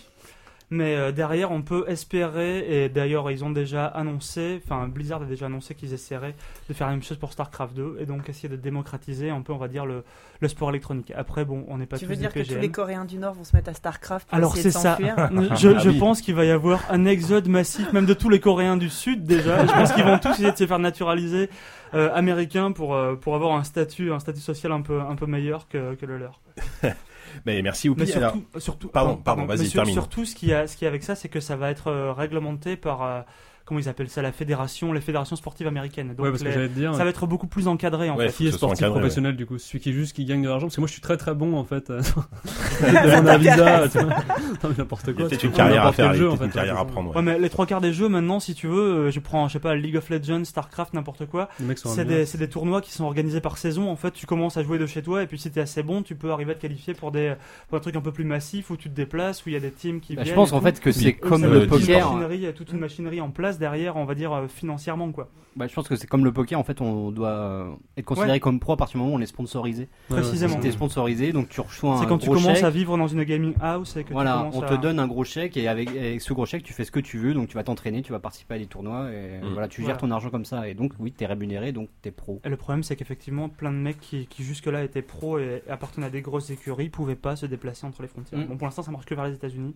Mais 0.70 0.96
euh, 0.96 1.12
derrière, 1.12 1.52
on 1.52 1.62
peut 1.62 1.84
espérer, 1.88 2.84
et 2.84 2.88
d'ailleurs, 2.88 3.30
ils 3.30 3.44
ont 3.44 3.50
déjà 3.50 3.86
annoncé, 3.86 4.60
enfin, 4.64 4.88
Blizzard 4.88 5.22
a 5.22 5.24
déjà 5.26 5.46
annoncé 5.46 5.74
qu'ils 5.74 5.92
essaieraient 5.92 6.34
de 6.68 6.74
faire 6.74 6.86
la 6.86 6.94
même 6.94 7.02
chose 7.02 7.18
pour 7.18 7.32
StarCraft 7.32 7.74
2, 7.74 7.98
et 8.00 8.06
donc 8.06 8.28
essayer 8.28 8.48
de 8.48 8.56
démocratiser 8.56 9.30
un 9.30 9.42
peu, 9.42 9.52
on 9.52 9.58
va 9.58 9.68
dire, 9.68 9.84
le, 9.86 10.02
le 10.40 10.48
sport 10.48 10.70
électronique. 10.70 11.12
Après, 11.16 11.44
bon, 11.44 11.64
on 11.68 11.78
n'est 11.78 11.86
pas 11.86 11.98
Tu 11.98 12.04
tous 12.06 12.10
veux 12.10 12.16
dire 12.16 12.32
que 12.32 12.40
tous 12.40 12.58
les 12.58 12.70
Coréens 12.70 13.04
du 13.04 13.18
Nord 13.18 13.34
vont 13.34 13.44
se 13.44 13.54
mettre 13.54 13.68
à 13.70 13.74
StarCraft 13.74 14.28
pour 14.28 14.36
Alors 14.36 14.56
c'est 14.56 14.70
ça. 14.70 14.96
Je, 15.54 15.68
Ah 15.68 15.78
je 15.78 15.90
oui. 15.90 15.98
pense 15.98 16.20
qu'il 16.22 16.34
va 16.34 16.44
y 16.44 16.50
avoir 16.50 16.80
un 16.90 17.04
exode 17.04 17.46
massif, 17.48 17.92
même 17.92 18.06
de 18.06 18.14
tous 18.14 18.30
les 18.30 18.40
Coréens 18.40 18.76
du 18.76 18.88
Sud 18.88 19.24
déjà. 19.24 19.66
Je 19.66 19.72
pense 19.72 19.92
qu'ils 19.92 20.04
vont 20.04 20.18
tous 20.18 20.30
essayer 20.32 20.50
de 20.52 20.56
se 20.56 20.66
faire 20.66 20.78
naturaliser 20.78 21.50
euh, 21.94 22.10
américains 22.14 22.72
pour 22.72 22.94
euh, 22.94 23.14
pour 23.14 23.34
avoir 23.36 23.54
un 23.56 23.62
statut 23.64 24.12
un 24.12 24.18
statut 24.18 24.40
social 24.40 24.72
un 24.72 24.80
peu 24.80 25.00
un 25.00 25.14
peu 25.14 25.26
meilleur 25.26 25.68
que, 25.68 25.94
que 25.94 26.06
le 26.06 26.18
leur. 26.18 26.40
Mais 27.46 27.62
merci 27.62 27.88
Mais 27.88 28.02
Oupi. 28.02 28.06
surtout, 28.06 28.18
Alors, 28.24 28.36
surtout 28.58 28.88
Pardon, 28.88 29.16
pardon, 29.16 29.46
vas-y, 29.46 29.58
mais 29.60 29.64
sur- 29.66 29.72
termine. 29.80 29.94
Surtout, 29.94 30.24
ce 30.24 30.34
qui 30.34 30.52
a, 30.52 30.66
ce 30.66 30.76
qui 30.76 30.84
est 30.84 30.88
avec 30.88 31.02
ça, 31.02 31.14
c'est 31.14 31.28
que 31.28 31.40
ça 31.40 31.56
va 31.56 31.70
être 31.70 31.88
euh, 31.88 32.12
réglementé 32.12 32.76
par, 32.76 33.02
euh, 33.02 33.20
comment 33.64 33.80
ils 33.80 33.88
appellent 33.88 34.08
ça, 34.10 34.20
la 34.22 34.32
fédération, 34.32 34.92
les 34.92 35.00
fédérations 35.00 35.36
sportives 35.36 35.66
américaines. 35.66 36.08
Donc 36.14 36.20
Ouais, 36.24 36.30
parce 36.30 36.42
que 36.42 36.48
les- 36.48 36.54
j'allais 36.54 36.68
te 36.68 36.74
dire. 36.74 36.94
ça 36.94 37.04
va 37.04 37.10
être 37.10 37.26
beaucoup 37.26 37.46
plus 37.46 37.66
encadré 37.68 38.10
en 38.10 38.16
Ouais, 38.16 38.28
fait. 38.28 38.34
Qui 38.36 38.46
est 38.46 38.50
que 38.50 38.56
sportif 38.56 38.78
encadré, 38.84 39.00
professionnel 39.00 39.36
du 39.36 39.46
coup? 39.46 39.58
Celui 39.58 39.80
qui 39.80 39.90
est 39.90 39.92
juste 39.94 40.14
qui 40.14 40.24
gagne 40.24 40.42
de 40.42 40.48
l'argent? 40.48 40.66
Parce 40.66 40.74
que 40.76 40.80
moi 40.80 40.86
je 40.88 40.92
suis 40.92 41.00
très 41.02 41.16
très 41.16 41.34
bon 41.34 41.56
en 41.56 41.64
fait. 41.64 41.90
Demander 41.90 43.30
un 43.30 43.38
visa, 43.38 43.88
tu 43.88 43.98
vois. 43.98 44.14
Non, 44.62 44.70
mais 44.70 44.76
n'importe 44.78 45.04
Il 45.08 45.20
y 45.20 45.24
a 45.24 45.28
quoi. 45.28 45.36
tu 45.36 45.46
une 45.46 45.52
carrière 45.52 45.84
à 45.86 45.92
faire, 45.92 46.06
il 46.06 46.08
y 46.12 46.14
a 46.16 46.18
jeu, 46.18 46.26
en 46.28 46.30
peut-être 46.32 46.44
une 46.44 46.50
fait, 46.52 46.54
carrière 46.58 46.78
à 46.78 46.86
prendre. 46.86 47.14
Ouais, 47.14 47.22
mais 47.22 47.38
les 47.38 47.50
trois 47.50 47.66
quarts 47.66 47.80
des 47.82 47.92
jeux 47.92 48.08
maintenant, 48.08 48.40
si 48.40 48.54
tu 48.54 48.66
veux, 48.66 48.78
euh, 49.06 49.10
je 49.10 49.20
prends, 49.20 49.46
je 49.48 49.54
sais 49.54 49.58
pas, 49.58 49.74
League 49.74 49.96
of 49.96 50.08
Legends, 50.08 50.44
Starcraft, 50.44 50.94
n'importe 50.94 51.26
quoi. 51.26 51.48
C'est 51.74 52.04
des, 52.06 52.24
c'est 52.24 52.38
des 52.38 52.48
tournois 52.48 52.80
qui 52.80 52.92
sont 52.92 53.04
organisés 53.04 53.40
par 53.40 53.58
saison. 53.58 53.90
En 53.90 53.96
fait, 53.96 54.12
tu 54.12 54.24
commences 54.26 54.56
à 54.56 54.62
jouer 54.62 54.78
de 54.78 54.86
chez 54.86 55.02
toi 55.02 55.22
et 55.22 55.26
puis 55.26 55.38
si 55.38 55.50
t'es 55.50 55.60
assez 55.60 55.82
bon, 55.82 56.02
tu 56.02 56.14
peux 56.14 56.30
arriver 56.30 56.52
à 56.52 56.54
te 56.54 56.62
qualifier 56.62 56.94
pour 56.94 57.12
des, 57.12 57.34
pour 57.68 57.76
un 57.78 57.80
truc 57.80 57.96
un 57.96 58.00
peu 58.00 58.12
plus 58.12 58.24
massif 58.24 58.70
où 58.70 58.76
tu 58.76 58.88
te 58.88 58.94
déplaces, 58.94 59.44
où 59.44 59.48
il 59.50 59.52
y 59.52 59.56
a 59.56 59.60
des 59.60 59.70
teams 59.72 60.00
qui 60.00 60.14
Bah, 60.16 60.22
viennent. 60.22 60.34
je 60.34 60.36
pense 60.36 60.52
en 60.52 60.60
fait 60.60 60.80
que 60.80 60.92
c'est 60.92 61.12
comme 61.14 61.42
le 61.42 61.48
va 61.48 61.54
le 61.56 61.62
être 61.64 61.70
toute 61.70 61.80
une 61.80 61.86
poker. 61.86 62.12
machinerie, 62.12 62.54
toute 62.54 62.72
une 62.72 62.78
machinerie 62.78 63.20
en 63.20 63.30
place 63.30 63.53
derrière, 63.58 63.96
on 63.96 64.04
va 64.04 64.14
dire 64.14 64.32
euh, 64.32 64.46
financièrement 64.48 65.10
quoi. 65.12 65.28
Bah, 65.56 65.68
je 65.68 65.74
pense 65.74 65.86
que 65.86 65.94
c'est 65.94 66.08
comme 66.08 66.24
le 66.24 66.32
poker. 66.32 66.58
En 66.58 66.64
fait, 66.64 66.80
on 66.80 67.12
doit 67.12 67.28
euh, 67.28 67.70
être 67.96 68.04
considéré 68.04 68.32
Ouais. 68.32 68.40
comme 68.40 68.58
pro 68.58 68.72
à 68.72 68.76
partir 68.76 68.98
du 68.98 69.04
moment 69.04 69.14
où 69.14 69.18
on 69.18 69.22
est 69.22 69.26
sponsorisé. 69.26 69.88
Précisément. 70.08 70.54
Si 70.54 70.58
t'es 70.60 70.72
sponsorisé, 70.72 71.32
donc 71.32 71.48
tu 71.48 71.60
reçois 71.60 71.96
C'est 71.98 72.04
un 72.06 72.08
quand 72.08 72.18
tu 72.18 72.28
commences 72.28 72.42
chèque. 72.56 72.64
à 72.64 72.70
vivre 72.70 72.98
dans 72.98 73.06
une 73.06 73.22
gaming 73.22 73.54
house 73.60 73.96
et 73.96 74.02
que 74.02 74.12
Voilà, 74.12 74.32
tu 74.32 74.38
commences 74.38 74.56
on 74.56 74.62
à... 74.62 74.76
te 74.76 74.82
donne 74.82 74.98
un 74.98 75.06
gros 75.06 75.22
chèque 75.22 75.56
et 75.56 75.68
avec, 75.68 75.90
avec 75.90 76.20
ce 76.20 76.32
gros 76.32 76.44
chèque, 76.44 76.64
tu 76.64 76.72
fais 76.72 76.84
ce 76.84 76.90
que 76.90 76.98
tu 76.98 77.18
veux. 77.18 77.34
Donc 77.34 77.46
tu 77.48 77.54
vas 77.54 77.62
t'entraîner, 77.62 78.02
tu 78.02 78.10
vas 78.10 78.18
participer 78.18 78.54
à 78.54 78.58
des 78.58 78.66
tournois 78.66 79.10
et 79.12 79.38
Mm. 79.44 79.52
voilà, 79.52 79.68
tu 79.68 79.80
Voilà. 79.82 79.94
gères 79.94 80.00
ton 80.00 80.10
argent 80.10 80.30
comme 80.30 80.44
ça. 80.44 80.68
Et 80.68 80.74
donc 80.74 80.92
oui, 80.98 81.12
t'es 81.12 81.26
rémunéré, 81.26 81.70
donc 81.70 81.88
t'es 82.02 82.10
pro. 82.10 82.40
Et 82.44 82.48
le 82.48 82.56
problème, 82.56 82.82
c'est 82.82 82.96
qu'effectivement, 82.96 83.48
plein 83.48 83.70
de 83.70 83.76
mecs 83.76 84.00
qui, 84.00 84.26
qui 84.26 84.42
jusque-là 84.42 84.82
étaient 84.82 85.02
pros 85.02 85.38
et 85.38 85.62
appartenaient 85.68 86.06
à 86.06 86.10
des 86.10 86.20
grosses 86.22 86.50
écuries 86.50 86.88
pouvaient 86.88 87.14
pas 87.14 87.36
se 87.36 87.46
déplacer 87.46 87.86
entre 87.86 88.02
les 88.02 88.08
frontières. 88.08 88.40
Mm. 88.40 88.46
Bon, 88.46 88.56
pour 88.56 88.66
l'instant, 88.66 88.82
ça 88.82 88.90
marche 88.90 89.06
que 89.06 89.14
vers 89.14 89.24
les 89.26 89.34
États-Unis, 89.34 89.74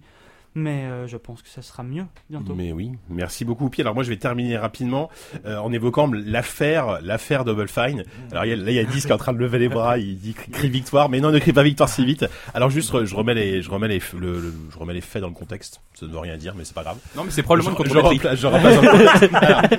mais 0.59 0.85
euh, 0.85 1.07
je 1.07 1.17
pense 1.17 1.43
que 1.43 1.49
ça 1.49 1.63
sera 1.63 1.83
mieux 1.83 2.05
bientôt. 2.29 2.55
Mais 2.55 2.73
oui, 2.73 2.93
merci 3.09 3.45
beaucoup 3.45 3.67
Oupi. 3.67 3.81
Alors 3.81 3.95
moi 3.95 4.03
je 4.05 4.09
vais 4.11 4.17
terminer 4.17 4.57
rapidement 4.59 5.09
euh, 5.47 5.57
en 5.59 5.73
évoquant 5.73 6.11
l'affaire, 6.13 6.99
l'affaire 7.03 7.45
Double 7.45 7.69
Fine. 7.69 8.05
Alors 8.33 8.45
il 8.45 8.51
y 8.51 8.53
a- 8.53 8.57
là 8.57 8.71
il 8.71 8.75
y 8.75 8.79
a 8.79 8.85
10 8.85 9.03
qui 9.07 9.09
est 9.09 9.13
en 9.15 9.19
train 9.19 9.33
de 9.33 9.39
lever 9.39 9.59
les 9.59 9.69
bras, 9.69 9.99
il 9.99 10.19
dit 10.19 10.35
crie, 10.35 10.51
crie 10.51 10.69
victoire, 10.71 11.09
mais 11.09 11.21
non 11.21 11.31
ne 11.31 11.39
crie 11.39 11.53
pas 11.53 11.63
victoire 11.63 11.89
si 11.89 12.05
vite. 12.05 12.27
Alors 12.55 12.71
juste 12.71 13.05
je 13.05 13.15
remets 13.15 13.35
les, 13.35 13.63
je 13.63 13.71
remets 13.71 13.89
les, 13.89 14.01
le- 14.19 14.41
le- 14.41 14.55
je 14.73 14.79
remets 14.79 14.95
les 14.95 15.01
faits 15.01 15.23
dans 15.23 15.29
le 15.29 15.35
contexte. 15.35 15.81
Ça 15.95 16.07
ne 16.07 16.11
veut 16.13 16.19
rien 16.19 16.37
dire, 16.37 16.55
mais 16.57 16.65
c'est 16.65 16.75
pas 16.75 16.83
grave. 16.83 16.99
Non, 17.17 17.25
mais 17.25 17.31
c'est 17.31 17.43
probablement 17.43 17.77
je, 17.85 17.91
je 17.91 17.99
replace- 17.99 18.37
je 18.41 18.47
repasse 18.47 18.79
en- 18.79 19.79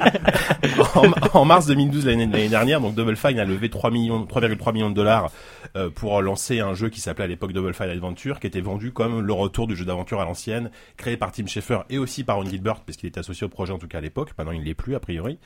Alors, 0.61 1.03
en, 1.33 1.39
en 1.39 1.45
mars 1.45 1.65
2012 1.67 2.05
l'année 2.05 2.25
l'année 2.25 2.49
dernière, 2.49 2.81
donc 2.81 2.95
Double 2.95 3.15
Fine 3.15 3.39
a 3.39 3.45
levé 3.45 3.69
3 3.69 3.91
millions, 3.91 4.25
3,3 4.25 4.73
millions 4.73 4.89
de 4.89 4.95
dollars 4.95 5.31
euh, 5.75 5.89
pour 5.89 6.21
lancer 6.21 6.59
un 6.59 6.73
jeu 6.73 6.89
qui 6.89 6.99
s'appelait 6.99 7.25
à 7.25 7.27
l'époque 7.27 7.53
Double 7.53 7.73
Fine 7.73 7.89
Adventure, 7.89 8.39
qui 8.39 8.47
était 8.47 8.61
vendu 8.61 8.91
comme 8.91 9.21
le 9.21 9.33
retour 9.33 9.67
du 9.67 9.75
jeu 9.75 9.85
d'aventure 9.85 10.19
à 10.21 10.25
l'ancienne, 10.25 10.68
créé 10.97 11.17
par 11.17 11.31
Tim 11.31 11.47
Schafer 11.47 11.79
et 11.89 11.97
aussi 11.97 12.23
par 12.23 12.37
Ron 12.37 12.45
Gilbert, 12.45 12.81
parce 12.81 12.97
qu'il 12.97 13.07
était 13.09 13.19
associé 13.19 13.45
au 13.45 13.49
projet 13.49 13.73
en 13.73 13.77
tout 13.79 13.87
cas 13.87 13.97
à 13.99 14.01
l'époque. 14.01 14.31
Maintenant 14.37 14.51
il 14.53 14.61
ne 14.61 14.65
l'est 14.65 14.73
plus 14.73 14.95
a 14.95 14.99
priori. 14.99 15.39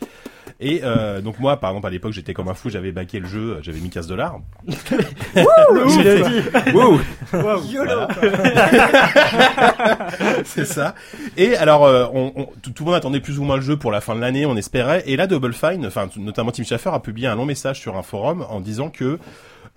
Et 0.59 0.81
euh, 0.83 1.21
donc 1.21 1.39
moi, 1.39 1.57
par 1.57 1.71
exemple, 1.71 1.87
à 1.87 1.89
l'époque, 1.89 2.13
j'étais 2.13 2.33
comme 2.33 2.47
un 2.47 2.53
fou, 2.53 2.69
j'avais 2.69 2.91
baqué 2.91 3.19
le 3.19 3.27
jeu, 3.27 3.57
j'avais 3.61 3.79
mis 3.79 3.89
15 3.89 4.07
dollars. 4.07 4.39
Wow. 6.73 6.99
Voilà. 7.31 8.07
c'est 10.45 10.65
ça. 10.65 10.95
Et 11.37 11.55
alors, 11.55 11.85
euh, 11.85 12.05
on, 12.13 12.31
on- 12.35 12.45
tout, 12.61 12.71
tout 12.71 12.83
le 12.83 12.87
monde 12.87 12.95
attendait 12.97 13.19
plus 13.19 13.39
ou 13.39 13.43
moins 13.43 13.55
le 13.55 13.61
jeu 13.61 13.77
pour 13.77 13.91
la 13.91 14.01
fin 14.01 14.15
de 14.15 14.21
l'année, 14.21 14.45
on 14.45 14.55
espérait. 14.55 15.03
Et 15.07 15.15
là, 15.15 15.27
Double 15.27 15.53
Fine, 15.53 15.85
enfin, 15.85 16.09
notamment 16.17 16.51
Tim 16.51 16.63
Schafer 16.63 16.93
a 16.93 16.99
publié 16.99 17.27
un 17.27 17.35
long 17.35 17.45
message 17.45 17.79
sur 17.79 17.97
un 17.97 18.03
forum 18.03 18.45
en 18.49 18.59
disant 18.59 18.89
que 18.89 19.19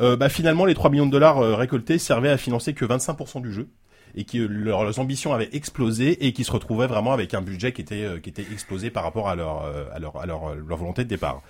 euh, 0.00 0.16
bah, 0.16 0.28
finalement, 0.28 0.64
les 0.64 0.74
3 0.74 0.90
millions 0.90 1.06
de 1.06 1.10
dollars 1.12 1.38
euh, 1.38 1.54
récoltés 1.54 1.98
servaient 1.98 2.30
à 2.30 2.36
financer 2.36 2.74
que 2.74 2.84
25% 2.84 3.42
du 3.42 3.52
jeu 3.52 3.68
et 4.16 4.24
que 4.24 4.38
leurs 4.38 4.98
ambitions 4.98 5.32
avaient 5.34 5.50
explosé 5.52 6.26
et 6.26 6.32
qu'ils 6.32 6.44
se 6.44 6.52
retrouvaient 6.52 6.86
vraiment 6.86 7.12
avec 7.12 7.34
un 7.34 7.42
budget 7.42 7.72
qui 7.72 7.82
était 7.82 8.04
euh, 8.04 8.18
qui 8.18 8.30
était 8.30 8.42
explosé 8.50 8.90
par 8.90 9.02
rapport 9.02 9.28
à 9.28 9.34
leur 9.36 9.64
euh, 9.64 9.84
à 9.92 9.98
leur 9.98 10.16
à 10.16 10.26
leur, 10.26 10.54
leur 10.54 10.78
volonté 10.78 11.04
de 11.04 11.08
départ. 11.08 11.42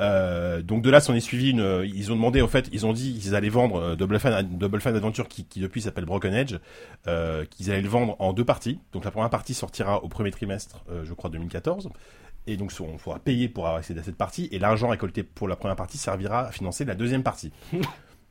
Euh, 0.00 0.62
donc 0.62 0.82
de 0.82 0.90
là 0.90 1.00
s'en 1.00 1.14
est 1.14 1.20
suivi 1.20 1.50
une 1.50 1.60
euh, 1.60 1.86
ils 1.86 2.12
ont 2.12 2.16
demandé 2.16 2.40
en 2.40 2.48
fait 2.48 2.68
ils 2.72 2.86
ont 2.86 2.92
dit 2.92 3.18
qu'ils 3.18 3.34
allaient 3.34 3.48
vendre 3.48 3.76
euh, 3.76 3.96
Double 3.96 4.18
Fine 4.18 4.48
Double 4.52 4.80
Fine 4.80 4.96
Adventure 4.96 5.28
qui, 5.28 5.44
qui 5.44 5.60
depuis 5.60 5.82
s'appelle 5.82 6.04
Broken 6.04 6.32
Edge 6.34 6.56
euh, 7.06 7.44
qu'ils 7.44 7.70
allaient 7.70 7.82
le 7.82 7.88
vendre 7.88 8.16
en 8.20 8.32
deux 8.32 8.44
parties. 8.44 8.78
Donc 8.92 9.04
la 9.04 9.10
première 9.10 9.30
partie 9.30 9.54
sortira 9.54 10.02
au 10.04 10.08
premier 10.08 10.30
trimestre 10.30 10.84
euh, 10.90 11.04
je 11.04 11.12
crois 11.14 11.30
2014 11.30 11.90
et 12.46 12.56
donc 12.56 12.72
on 12.80 12.98
faudra 12.98 13.18
payer 13.18 13.48
pour 13.48 13.66
accès 13.66 13.98
à 13.98 14.02
cette 14.02 14.16
partie 14.16 14.48
et 14.52 14.58
l'argent 14.58 14.88
récolté 14.88 15.22
pour 15.22 15.48
la 15.48 15.56
première 15.56 15.76
partie 15.76 15.98
servira 15.98 16.46
à 16.46 16.52
financer 16.52 16.84
la 16.84 16.94
deuxième 16.94 17.22
partie. 17.22 17.52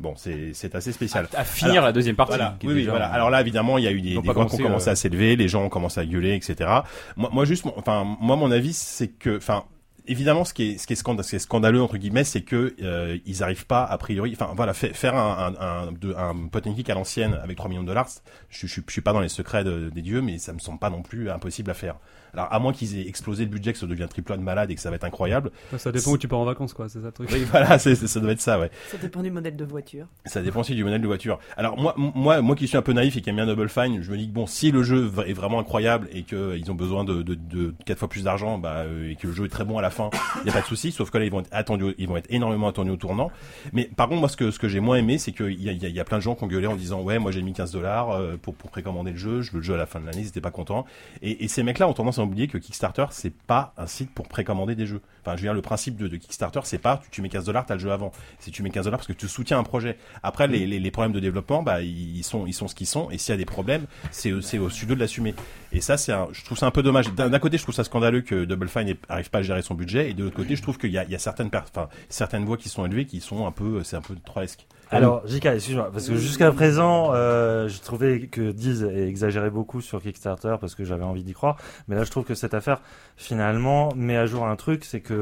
Bon, 0.03 0.13
c'est 0.17 0.51
c'est 0.53 0.75
assez 0.75 0.91
spécial. 0.91 1.27
À 1.35 1.45
finir 1.45 1.71
Alors, 1.75 1.85
la 1.85 1.91
deuxième 1.93 2.17
partie. 2.17 2.33
Voilà. 2.35 2.57
Oui, 2.63 2.73
déjà- 2.75 2.89
voilà. 2.91 3.07
Alors 3.07 3.29
là, 3.29 3.39
évidemment, 3.39 3.77
il 3.77 3.85
y 3.85 3.87
a 3.87 3.91
eu 3.91 4.01
des, 4.01 4.09
des 4.09 4.15
voix 4.19 4.33
qui 4.33 4.55
ont 4.55 4.57
commencé, 4.67 4.89
euh, 4.89 4.91
à 4.91 4.95
s'élever, 4.97 5.35
les 5.37 5.47
gens 5.47 5.63
ont 5.63 5.69
commencé 5.69 5.99
à 6.01 6.05
gueuler, 6.05 6.35
etc. 6.35 6.69
Moi, 7.15 7.29
moi 7.31 7.45
juste, 7.45 7.63
mon- 7.63 7.73
enfin, 7.77 8.03
moi, 8.19 8.35
mon 8.35 8.51
avis, 8.51 8.73
c'est 8.73 9.07
que, 9.07 9.37
enfin, 9.37 9.63
évidemment, 10.05 10.43
ce 10.43 10.53
qui 10.53 10.71
est, 10.71 10.77
ce 10.77 10.85
qui 10.85 10.91
est, 10.91 10.95
scanda- 10.97 11.23
ce 11.23 11.29
qui 11.29 11.35
est 11.37 11.39
scandaleux 11.39 11.81
entre 11.81 11.95
guillemets, 11.95 12.25
c'est 12.25 12.41
que 12.41 12.75
euh, 12.83 13.17
ils 13.25 13.41
arrivent 13.43 13.65
pas 13.65 13.85
a 13.85 13.97
priori, 13.97 14.35
enfin, 14.37 14.51
voilà, 14.55 14.73
fa- 14.73 14.93
faire 14.93 15.15
un, 15.15 15.53
un, 15.57 15.65
un, 15.87 15.91
de- 15.93 16.13
un 16.15 16.47
pot 16.51 16.67
and 16.67 16.73
click 16.73 16.89
à 16.89 16.95
l'ancienne 16.95 17.39
avec 17.41 17.55
3 17.55 17.69
millions 17.69 17.83
de 17.83 17.87
dollars, 17.87 18.09
je, 18.49 18.67
je, 18.67 18.81
je 18.85 18.91
suis 18.91 19.01
pas 19.01 19.13
dans 19.13 19.21
les 19.21 19.29
secrets 19.29 19.63
de- 19.63 19.89
des 19.89 20.01
dieux, 20.01 20.21
mais 20.21 20.37
ça 20.37 20.51
me 20.51 20.59
semble 20.59 20.79
pas 20.79 20.89
non 20.89 21.01
plus 21.01 21.29
impossible 21.29 21.71
à 21.71 21.75
faire. 21.75 21.95
Alors, 22.33 22.51
à 22.51 22.59
moins 22.59 22.73
qu'ils 22.73 22.97
aient 22.99 23.07
explosé 23.07 23.43
le 23.45 23.49
budget, 23.49 23.73
que 23.73 23.79
ça 23.79 23.85
devient 23.87 24.07
triple 24.09 24.33
A 24.33 24.37
de 24.37 24.41
malade 24.41 24.71
et 24.71 24.75
que 24.75 24.81
ça 24.81 24.89
va 24.89 24.95
être 24.95 25.03
incroyable. 25.03 25.51
Ça 25.77 25.91
dépend 25.91 26.11
où 26.11 26.17
tu 26.17 26.27
pars 26.27 26.39
en 26.39 26.45
vacances, 26.45 26.73
quoi. 26.73 26.89
C'est 26.89 26.99
ça 26.99 27.07
le 27.07 27.11
truc. 27.11 27.29
Oui, 27.31 27.43
voilà, 27.51 27.77
c'est, 27.79 27.95
c'est- 27.95 28.07
ça 28.07 28.19
doit 28.19 28.31
être 28.31 28.41
ça, 28.41 28.59
ouais. 28.59 28.71
Ça 28.89 28.97
dépend 28.97 29.21
du 29.21 29.31
modèle 29.31 29.55
de 29.55 29.65
voiture. 29.65 30.07
Ça 30.25 30.41
dépend 30.41 30.61
aussi 30.61 30.75
du 30.75 30.83
modèle 30.83 31.01
de 31.01 31.07
voiture. 31.07 31.39
Alors 31.57 31.77
moi, 31.77 31.93
moi, 31.97 32.41
moi 32.41 32.55
qui 32.55 32.67
suis 32.67 32.77
un 32.77 32.81
peu 32.81 32.93
naïf 32.93 33.15
et 33.17 33.21
qui 33.21 33.29
aime 33.29 33.35
bien 33.37 33.45
Double 33.45 33.69
Fine, 33.69 34.01
je 34.01 34.11
me 34.11 34.17
dis 34.17 34.27
que 34.27 34.33
bon, 34.33 34.47
si 34.47 34.71
le 34.71 34.83
jeu 34.83 35.11
est 35.27 35.33
vraiment 35.33 35.59
incroyable 35.59 36.07
et 36.11 36.23
que 36.23 36.35
euh, 36.35 36.57
ils 36.57 36.71
ont 36.71 36.75
besoin 36.75 37.03
de, 37.03 37.21
de, 37.21 37.35
de 37.35 37.73
quatre 37.85 37.99
fois 37.99 38.09
plus 38.09 38.23
d'argent, 38.23 38.57
bah, 38.57 38.77
euh, 38.85 39.11
et 39.11 39.15
que 39.15 39.27
le 39.27 39.33
jeu 39.33 39.45
est 39.45 39.49
très 39.49 39.65
bon 39.65 39.77
à 39.77 39.81
la 39.81 39.89
fin, 39.89 40.09
il 40.41 40.47
y 40.47 40.49
a 40.49 40.53
pas 40.53 40.61
de 40.61 40.65
souci. 40.65 40.91
Sauf 40.91 41.09
que 41.11 41.17
là, 41.17 41.25
ils 41.25 41.31
vont 41.31 41.41
être 41.41 41.49
attendus, 41.51 41.93
ils 41.97 42.07
vont 42.07 42.17
être 42.17 42.31
énormément 42.31 42.67
attendus 42.67 42.91
au 42.91 42.97
tournant. 42.97 43.31
Mais 43.73 43.85
par 43.95 44.07
contre, 44.07 44.19
moi, 44.21 44.29
ce 44.29 44.37
que 44.37 44.49
ce 44.51 44.59
que 44.59 44.67
j'ai 44.67 44.79
moins 44.79 44.97
aimé, 44.97 45.17
c'est 45.17 45.31
qu'il 45.33 45.61
y 45.61 45.69
a, 45.69 45.71
il 45.71 45.81
y, 45.81 45.85
a, 45.85 45.89
y 45.89 45.99
a 45.99 46.03
plein 46.05 46.17
de 46.17 46.23
gens 46.23 46.35
qui 46.35 46.43
ont 46.43 46.47
gueulé 46.47 46.67
en 46.67 46.75
disant 46.75 47.01
ouais, 47.01 47.19
moi 47.19 47.31
j'ai 47.31 47.41
mis 47.41 47.53
15 47.53 47.71
dollars 47.71 48.11
euh, 48.11 48.37
pour 48.41 48.55
pour 48.55 48.69
précommander 48.71 49.11
le 49.11 49.17
jeu, 49.17 49.41
je 49.41 49.51
veux 49.51 49.57
le 49.57 49.63
jeu 49.63 49.73
à 49.73 49.77
la 49.77 49.85
fin 49.85 49.99
de 49.99 50.05
l'année, 50.05 50.21
ils 50.21 50.27
étaient 50.27 50.41
pas 50.41 50.51
contents. 50.51 50.85
Et, 51.21 51.43
et 51.43 51.47
ces 51.47 51.63
mecs-là 51.63 51.87
ont 51.87 51.93
tendance 51.93 52.19
à 52.19 52.22
oublier 52.23 52.47
que 52.47 52.57
Kickstarter, 52.57 53.05
c'est 53.11 53.33
pas 53.33 53.73
un 53.77 53.87
site 53.87 54.11
pour 54.13 54.27
précommander 54.27 54.75
des 54.75 54.85
jeux. 54.85 55.01
Enfin, 55.21 55.31
je 55.37 55.41
veux 55.41 55.47
dire, 55.47 55.53
le 55.53 55.61
principe 55.61 55.95
de, 55.95 56.07
de 56.07 56.17
Kickstarter, 56.17 56.59
c'est 56.63 56.77
pas 56.77 56.97
tu, 57.03 57.09
tu 57.09 57.21
mets 57.21 57.29
15 57.29 57.45
dollars, 57.45 57.65
t'as 57.65 57.75
le 57.75 57.79
jeu 57.79 57.91
avant. 57.91 58.11
Si 58.39 58.51
tu 58.51 58.61
mets 58.63 58.69
15 58.69 58.85
dollars 58.85 58.99
parce 58.99 59.07
que 59.07 59.13
tu 59.13 59.27
soutiens 59.27 59.57
un 59.59 59.63
projet. 59.63 59.97
Après, 60.23 60.47
les, 60.47 60.65
les, 60.65 60.79
les 60.79 60.91
problèmes 60.91 61.13
de 61.13 61.19
développement, 61.19 61.63
bah, 61.63 61.81
ils 61.81 62.23
sont, 62.23 62.45
ils 62.45 62.53
sont 62.53 62.67
ce 62.67 62.75
qu'ils 62.75 62.87
sont. 62.87 63.09
Et 63.11 63.17
s'il 63.17 63.31
y 63.31 63.35
a 63.35 63.37
des 63.37 63.45
problèmes, 63.45 63.85
c'est, 64.11 64.31
au- 64.31 64.41
c'est 64.41 64.57
au 64.59 64.69
studio 64.69 64.95
de 64.95 64.99
l'assumer. 64.99 65.33
Et 65.71 65.81
ça, 65.81 65.97
c'est 65.97 66.11
un, 66.11 66.27
je 66.31 66.43
trouve 66.43 66.57
ça 66.57 66.65
un 66.65 66.71
peu 66.71 66.83
dommage. 66.83 67.13
D'un, 67.13 67.29
d'un 67.29 67.39
côté, 67.39 67.57
je 67.57 67.63
trouve 67.63 67.75
ça 67.75 67.83
scandaleux 67.83 68.21
que 68.21 68.45
Double 68.45 68.67
Fine 68.67 68.83
n'ait- 68.85 68.97
arrive 69.09 69.29
pas 69.29 69.39
à 69.39 69.41
gérer 69.43 69.61
son 69.61 69.75
budget. 69.75 70.09
Et 70.09 70.13
de 70.13 70.23
l'autre 70.23 70.35
côté, 70.35 70.55
je 70.55 70.61
trouve 70.61 70.77
qu'il 70.77 70.91
y 70.91 70.97
a, 70.97 71.03
il 71.05 71.11
y 71.11 71.15
a 71.15 71.19
certaines, 71.19 71.49
per- 71.49 71.61
certaines 72.09 72.45
voix 72.45 72.57
qui 72.57 72.69
sont 72.69 72.85
élevées 72.85 73.05
qui 73.05 73.21
sont 73.21 73.45
un 73.47 73.51
peu, 73.51 73.83
c'est 73.83 73.95
un 73.95 74.01
peu 74.01 74.15
trollesque. 74.25 74.65
Alors, 74.93 75.25
JK, 75.27 75.45
excuse-moi, 75.47 75.89
parce 75.91 76.07
que 76.07 76.15
jusqu'à 76.15 76.51
présent, 76.51 77.11
euh, 77.13 77.67
je 77.67 77.81
trouvais 77.81 78.27
que 78.27 78.51
Diz 78.51 78.83
exagérait 78.83 79.49
beaucoup 79.49 79.81
sur 79.81 80.01
Kickstarter 80.01 80.55
parce 80.61 80.75
que 80.75 80.83
j'avais 80.83 81.03
envie 81.03 81.23
d'y 81.23 81.33
croire. 81.33 81.57
Mais 81.87 81.95
là, 81.95 82.03
je 82.03 82.11
trouve 82.11 82.23
que 82.25 82.35
cette 82.35 82.53
affaire, 82.53 82.79
finalement, 83.17 83.89
met 83.95 84.17
à 84.17 84.25
jour 84.25 84.45
un 84.45 84.55
truc, 84.55 84.83
c'est 84.85 85.01
que 85.01 85.13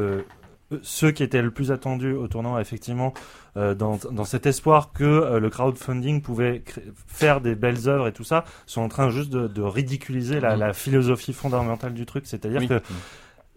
euh, 0.71 0.79
ceux 0.81 1.11
qui 1.11 1.21
étaient 1.23 1.41
le 1.41 1.51
plus 1.51 1.71
attendus 1.71 2.13
au 2.13 2.27
tournant, 2.27 2.57
effectivement, 2.57 3.13
euh, 3.57 3.75
dans, 3.75 3.97
dans 4.11 4.23
cet 4.23 4.45
espoir 4.45 4.93
que 4.93 5.03
euh, 5.03 5.39
le 5.39 5.49
crowdfunding 5.49 6.21
pouvait 6.21 6.63
faire 7.07 7.41
des 7.41 7.55
belles 7.55 7.89
œuvres 7.89 8.07
et 8.07 8.13
tout 8.13 8.23
ça, 8.23 8.45
sont 8.65 8.81
en 8.81 8.87
train 8.87 9.09
juste 9.09 9.29
de, 9.31 9.47
de 9.47 9.61
ridiculiser 9.61 10.39
la, 10.39 10.53
Mhm. 10.53 10.59
la 10.61 10.73
philosophie 10.73 11.33
fondamentale 11.33 11.93
du 11.93 12.05
truc. 12.05 12.23
C'est-à-dire 12.25 12.61
Oui. 12.61 12.67
que 12.69 12.79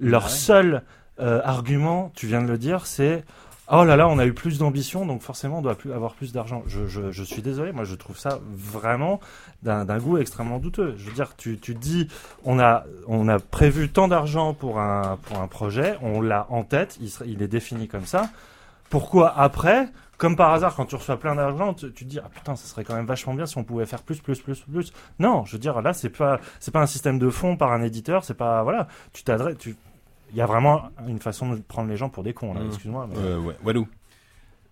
leur 0.00 0.24
Ouais. 0.24 0.28
seul 0.30 0.82
euh, 1.20 1.40
argument, 1.44 2.10
tu 2.16 2.26
viens 2.26 2.42
de 2.42 2.48
le 2.48 2.58
dire, 2.58 2.86
c'est 2.86 3.24
Oh 3.72 3.82
là 3.82 3.96
là, 3.96 4.08
on 4.08 4.18
a 4.18 4.26
eu 4.26 4.34
plus 4.34 4.58
d'ambition, 4.58 5.06
donc 5.06 5.22
forcément 5.22 5.60
on 5.60 5.62
doit 5.62 5.74
plus 5.74 5.92
avoir 5.94 6.14
plus 6.14 6.32
d'argent. 6.32 6.62
Je, 6.66 6.86
je, 6.86 7.22
suis 7.22 7.40
désolé, 7.40 7.72
moi 7.72 7.84
je 7.84 7.94
trouve 7.94 8.18
ça 8.18 8.38
vraiment 8.52 9.20
d'un 9.62 9.98
goût 9.98 10.18
extrêmement 10.18 10.58
douteux. 10.58 10.94
Je 10.98 11.06
veux 11.06 11.14
dire, 11.14 11.34
tu, 11.36 11.58
tu 11.58 11.74
dis, 11.74 12.08
on 12.44 12.58
a, 12.58 12.84
on 13.08 13.26
a 13.26 13.38
prévu 13.38 13.88
tant 13.88 14.06
d'argent 14.06 14.52
pour 14.52 14.80
un, 14.80 15.18
pour 15.22 15.38
un 15.40 15.48
projet, 15.48 15.96
on 16.02 16.20
l'a 16.20 16.46
en 16.50 16.62
tête, 16.62 16.98
il, 17.00 17.42
est 17.42 17.48
défini 17.48 17.88
comme 17.88 18.04
ça. 18.04 18.28
Pourquoi 18.90 19.32
après, 19.34 19.88
comme 20.18 20.36
par 20.36 20.52
hasard, 20.52 20.74
quand 20.76 20.84
tu 20.84 20.96
reçois 20.96 21.16
plein 21.16 21.34
d'argent, 21.34 21.72
tu, 21.72 21.90
te 21.90 22.04
dis, 22.04 22.18
ah 22.22 22.28
putain, 22.28 22.56
ça 22.56 22.66
serait 22.66 22.84
quand 22.84 22.94
même 22.94 23.06
vachement 23.06 23.32
bien 23.32 23.46
si 23.46 23.56
on 23.56 23.64
pouvait 23.64 23.86
faire 23.86 24.02
plus, 24.02 24.20
plus, 24.20 24.40
plus, 24.40 24.60
plus. 24.60 24.92
Non, 25.18 25.46
je 25.46 25.52
veux 25.52 25.58
dire, 25.58 25.80
là, 25.80 25.94
c'est 25.94 26.10
pas, 26.10 26.38
pas 26.70 26.80
un 26.80 26.86
système 26.86 27.18
de 27.18 27.30
fond 27.30 27.56
par 27.56 27.72
un 27.72 27.82
éditeur, 27.82 28.24
c'est 28.24 28.34
pas, 28.34 28.62
voilà, 28.62 28.88
tu 29.14 29.24
t'adresses, 29.24 29.56
tu, 29.56 29.74
il 30.34 30.38
y 30.38 30.40
a 30.40 30.46
vraiment 30.46 30.82
une 31.06 31.20
façon 31.20 31.50
de 31.50 31.60
prendre 31.60 31.88
les 31.88 31.96
gens 31.96 32.08
pour 32.08 32.24
des 32.24 32.34
cons, 32.34 32.52
là, 32.54 32.60
Mhm. 32.60 32.66
excuse-moi. 32.66 33.06
mais- 33.08 33.16
Euh, 33.18 33.38
ouais. 33.38 33.54
Walou. 33.64 33.86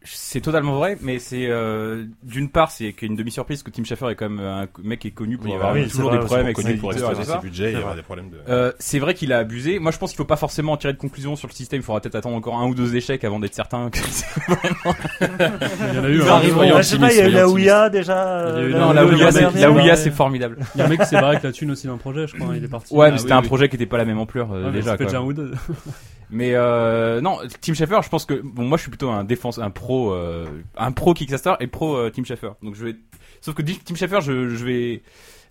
C'est 0.05 0.41
totalement 0.41 0.75
vrai, 0.77 0.99
mais 1.01 1.19
c'est 1.19 1.47
euh, 1.49 2.05
d'une 2.23 2.49
part 2.49 2.71
c'est 2.71 2.93
qu'une 2.93 3.15
demi-surprise 3.15 3.63
que 3.63 3.71
Tim 3.71 3.85
Schafer 3.85 4.09
est 4.11 4.15
quand 4.17 4.29
même 4.29 4.45
un 4.45 4.67
mec 4.83 5.01
qui 5.01 5.09
est 5.09 5.13
connu 5.13 5.37
pour 5.39 5.47
Oui, 5.47 5.53
avoir 5.55 5.73
bah 5.75 5.81
oui, 5.81 5.89
toujours 5.89 6.11
des 6.11 6.19
problèmes 6.19 6.47
avec 6.47 6.57
connu 6.57 6.73
ses 6.73 6.77
pour 6.77 6.93
éditeurs 6.93 7.25
ses 7.25 7.39
budgets 7.39 7.69
et 7.69 7.71
C'est 7.73 7.77
avoir 7.77 7.93
vrai. 7.93 8.01
des 8.01 8.05
problèmes 8.05 8.31
de. 8.31 8.37
Euh, 8.49 8.73
c'est 8.79 8.99
vrai 8.99 9.15
qu'il 9.15 9.33
a 9.33 9.39
abusé. 9.39 9.79
Moi, 9.79 9.93
je 9.93 9.99
pense 9.99 10.11
qu'il 10.11 10.17
faut 10.17 10.25
pas 10.25 10.37
forcément 10.37 10.73
en 10.73 10.77
tirer 10.77 10.93
de 10.93 10.99
conclusion 10.99 11.37
sur 11.37 11.47
le 11.49 11.53
système. 11.53 11.81
Il 11.81 11.83
faudra 11.85 12.01
peut-être 12.01 12.17
attendre 12.17 12.37
encore 12.37 12.57
un 12.59 12.67
ou 12.67 12.75
deux 12.75 12.97
échecs 12.97 13.23
avant 13.25 13.39
d'être 13.39 13.55
certain 13.55 13.91
que 13.91 13.99
c'est 13.99 14.27
Il 15.21 15.95
y 15.95 15.99
en 15.99 16.05
a 16.05 16.09
eu 16.09 16.23
un. 16.23 16.41
il 16.43 16.49
y 16.49 16.51
a 16.51 16.55
soyons 16.55 16.77
je 16.79 16.83
sais 16.83 16.99
pas, 16.99 17.13
il 17.13 17.19
y 17.19 17.21
a 17.21 17.29
eu 17.29 17.33
la. 17.33 17.49
Ouya 17.49 17.89
déjà. 17.91 18.45
Il 18.57 18.71
y 18.71 18.75
euh, 18.75 18.79
non, 18.79 18.93
la 18.93 19.05
Ouya, 19.07 19.31
c'est, 19.31 19.39
dernier, 19.41 19.61
la 19.61 19.71
Ouya, 19.71 19.85
ouais. 19.85 19.97
c'est 19.97 20.11
formidable. 20.11 20.59
Il 20.75 20.79
y 20.79 20.83
a 20.83 20.87
un 20.87 20.89
mec 20.89 21.01
qui 21.01 21.07
s'est 21.07 21.17
barré 21.17 21.31
avec 21.37 21.43
la 21.43 21.53
thune 21.53 21.71
aussi 21.71 21.87
d'un 21.87 21.97
projet, 21.99 22.27
je 22.27 22.35
crois. 22.37 22.57
Il 22.57 22.65
est 22.65 22.69
parti. 22.69 22.95
Ouais, 22.95 23.09
mais 23.11 23.17
Ah, 23.17 23.19
c'était 23.19 23.33
un 23.33 23.43
projet 23.43 23.69
qui 23.69 23.77
était 23.77 23.87
pas 23.87 23.99
la 23.99 24.05
même 24.05 24.19
ampleur 24.19 24.53
euh, 24.53 24.71
déjà. 24.71 24.97
quoi. 24.97 25.07
déjà 25.07 25.19
un 25.19 25.23
ou 25.23 25.33
deux. 25.33 25.53
Mais 26.33 26.55
euh, 26.55 27.21
non, 27.21 27.41
Tim 27.61 27.75
Schafer, 27.75 28.01
je 28.03 28.09
pense 28.09 28.25
que 28.25 28.41
bon, 28.43 28.65
moi 28.65 28.79
je 28.79 28.83
suis 28.83 28.91
plutôt 28.91 29.11
un 29.11 29.23
défense, 29.23 29.59
un 29.59 29.69
pro, 29.69 30.13
euh, 30.13 30.47
un 30.79 30.91
pro 30.91 31.13
Kickstarter 31.13 31.63
et 31.63 31.67
pro 31.67 31.95
euh, 31.95 32.11
Tim 32.11 32.25
Schafer. 32.25 32.53
Donc 32.63 32.75
je 32.75 32.87
vais, 32.87 32.97
sauf 33.43 33.55
que 33.55 33.61
Tim 33.61 33.95
Schafer, 33.95 34.23
je, 34.23 34.49
je 34.49 34.65
vais 34.65 35.03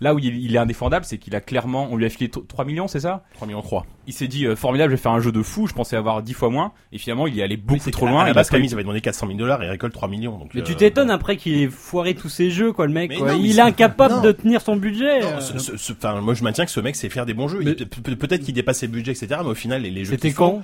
là 0.01 0.13
où 0.13 0.19
il, 0.19 0.25
il 0.43 0.55
est 0.55 0.59
indéfendable, 0.59 1.05
c'est 1.05 1.17
qu'il 1.17 1.35
a 1.35 1.39
clairement, 1.41 1.87
on 1.91 1.95
lui 1.95 2.05
a 2.05 2.09
filé 2.09 2.29
t- 2.29 2.41
3 2.47 2.65
millions, 2.65 2.87
c'est 2.87 2.99
ça? 3.01 3.23
3 3.35 3.47
millions 3.47 3.61
3. 3.61 3.85
Il 4.07 4.13
s'est 4.13 4.27
dit 4.27 4.45
euh, 4.45 4.55
formidable, 4.55 4.91
je 4.91 4.95
vais 4.97 5.01
faire 5.01 5.11
un 5.11 5.19
jeu 5.21 5.31
de 5.31 5.41
fou. 5.43 5.67
Je 5.67 5.73
pensais 5.73 5.95
avoir 5.95 6.21
10 6.23 6.33
fois 6.33 6.49
moins 6.49 6.71
et 6.91 6.97
finalement 6.97 7.27
il 7.27 7.39
est 7.39 7.43
allé 7.43 7.55
beaucoup 7.55 7.91
trop 7.91 8.07
loin. 8.07 8.21
À 8.21 8.25
la 8.25 8.31
il 8.31 8.33
base, 8.33 8.47
a 8.47 8.51
Camille, 8.51 8.67
il 8.69 8.73
avait 8.73 8.83
demandé 8.83 8.99
400 8.99 9.27
000 9.27 9.37
dollars 9.39 9.61
et 9.61 9.67
il 9.67 9.69
récolte 9.69 9.93
3 9.93 10.07
millions. 10.09 10.37
Donc, 10.39 10.49
Mais 10.53 10.61
euh, 10.61 10.63
tu 10.63 10.75
t'étonnes 10.75 11.11
après 11.11 11.37
qu'il 11.37 11.55
ait 11.61 11.67
foiré 11.69 12.15
tous 12.15 12.27
ses 12.29 12.49
jeux, 12.49 12.73
quoi, 12.73 12.87
le 12.87 12.93
mec. 12.93 13.15
Quoi. 13.15 13.33
non, 13.33 13.39
il 13.41 13.57
est 13.57 13.61
incapable 13.61 14.15
non. 14.15 14.21
de 14.21 14.31
tenir 14.31 14.59
son 14.61 14.75
budget. 14.75 15.21
Non, 15.21 15.39
ce- 15.39 15.59
ce- 15.59 15.77
ce- 15.77 15.93
enfin, 15.93 16.19
moi 16.19 16.33
je 16.33 16.43
maintiens 16.43 16.65
que 16.65 16.71
ce 16.71 16.79
mec 16.79 16.95
sait 16.95 17.09
faire 17.09 17.25
des 17.27 17.33
bons 17.35 17.47
jeux. 17.47 17.59
Peut-être 17.63 18.43
qu'il 18.43 18.53
dépasse 18.55 18.79
ses 18.79 18.87
budgets, 18.87 19.11
etc. 19.11 19.27
Mais 19.43 19.49
au 19.51 19.55
final, 19.55 19.83
les, 19.83 19.91
les 19.91 20.03
jeux 20.03 20.11
C'était 20.11 20.31
quand? 20.31 20.63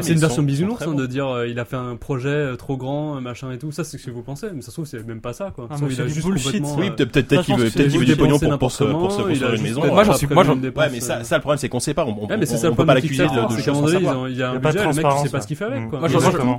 C'est 0.00 0.12
une 0.12 0.18
version 0.18 0.42
bisounours 0.42 0.82
hein, 0.82 0.94
de 0.94 1.06
dire 1.06 1.26
euh, 1.28 1.48
il 1.48 1.58
a 1.58 1.64
fait 1.64 1.76
un 1.76 1.96
projet 1.96 2.56
trop 2.56 2.76
grand, 2.76 3.20
machin 3.20 3.52
et 3.52 3.58
tout. 3.58 3.72
Ça, 3.72 3.84
c'est 3.84 3.98
ce 3.98 4.06
que 4.06 4.10
vous 4.10 4.22
pensez. 4.22 4.46
Mais 4.54 4.62
ça 4.62 4.68
se 4.68 4.72
trouve, 4.72 4.86
c'est 4.86 5.06
même 5.06 5.20
pas 5.20 5.32
ça, 5.32 5.52
quoi. 5.54 5.68
Ah, 5.70 5.76
Ça 5.76 5.84
il 5.90 6.00
a 6.00 6.06
juste 6.06 6.22
complètement, 6.22 6.74
ça. 6.74 6.80
Oui, 6.80 6.90
peut- 6.90 7.06
peut-être 7.06 7.34
Ça, 7.36 7.42
qu'il 7.42 7.56
veut, 7.56 7.70
pense 8.14 8.38
que 8.38 8.38
peut-être 8.38 8.40
qu'il 8.40 8.40
veut 8.40 8.40
du 8.40 8.40
juste 8.40 8.40
pognon 8.40 8.56
dépensé 8.56 8.58
pour, 8.58 8.58
pour 8.58 8.72
se, 8.72 8.84
pour 8.84 9.12
se 9.12 9.16
construire 9.22 9.54
une 9.54 9.62
maison. 9.62 9.86
Moi, 9.86 10.02
des 10.02 10.06
j'en 10.06 10.14
suis, 10.14 10.26
moi, 10.28 10.44
ouais, 10.44 10.88
mais 10.92 11.00
ça, 11.00 11.18
euh. 11.18 11.22
ça, 11.24 11.36
le 11.36 11.40
problème, 11.40 11.58
c'est 11.58 11.68
qu'on 11.68 11.80
sait 11.80 11.94
pas. 11.94 12.04
On, 12.04 12.10
on, 12.22 12.26
Ouais, 12.26 12.36
mais 12.36 12.46
c'est 12.46 12.56
ça 12.56 12.66
le 12.68 12.72
on 12.72 12.76
peut 12.76 12.84
problème 12.84 12.86
pas 12.86 12.94
l'accuser 12.94 13.24
de, 13.24 13.28
choses 13.62 13.96
il 14.30 14.36
y 14.36 14.42
a 14.42 14.50
un 14.50 14.58
budget, 14.58 14.78
le 14.82 14.88
mec 14.94 15.06
il 15.18 15.22
sait 15.24 15.30
pas 15.30 15.40
ce 15.40 15.46
qu'il 15.46 15.56
fait 15.56 15.64
avec, 15.64 15.80
Mm. 15.82 15.90
quoi. 15.90 15.98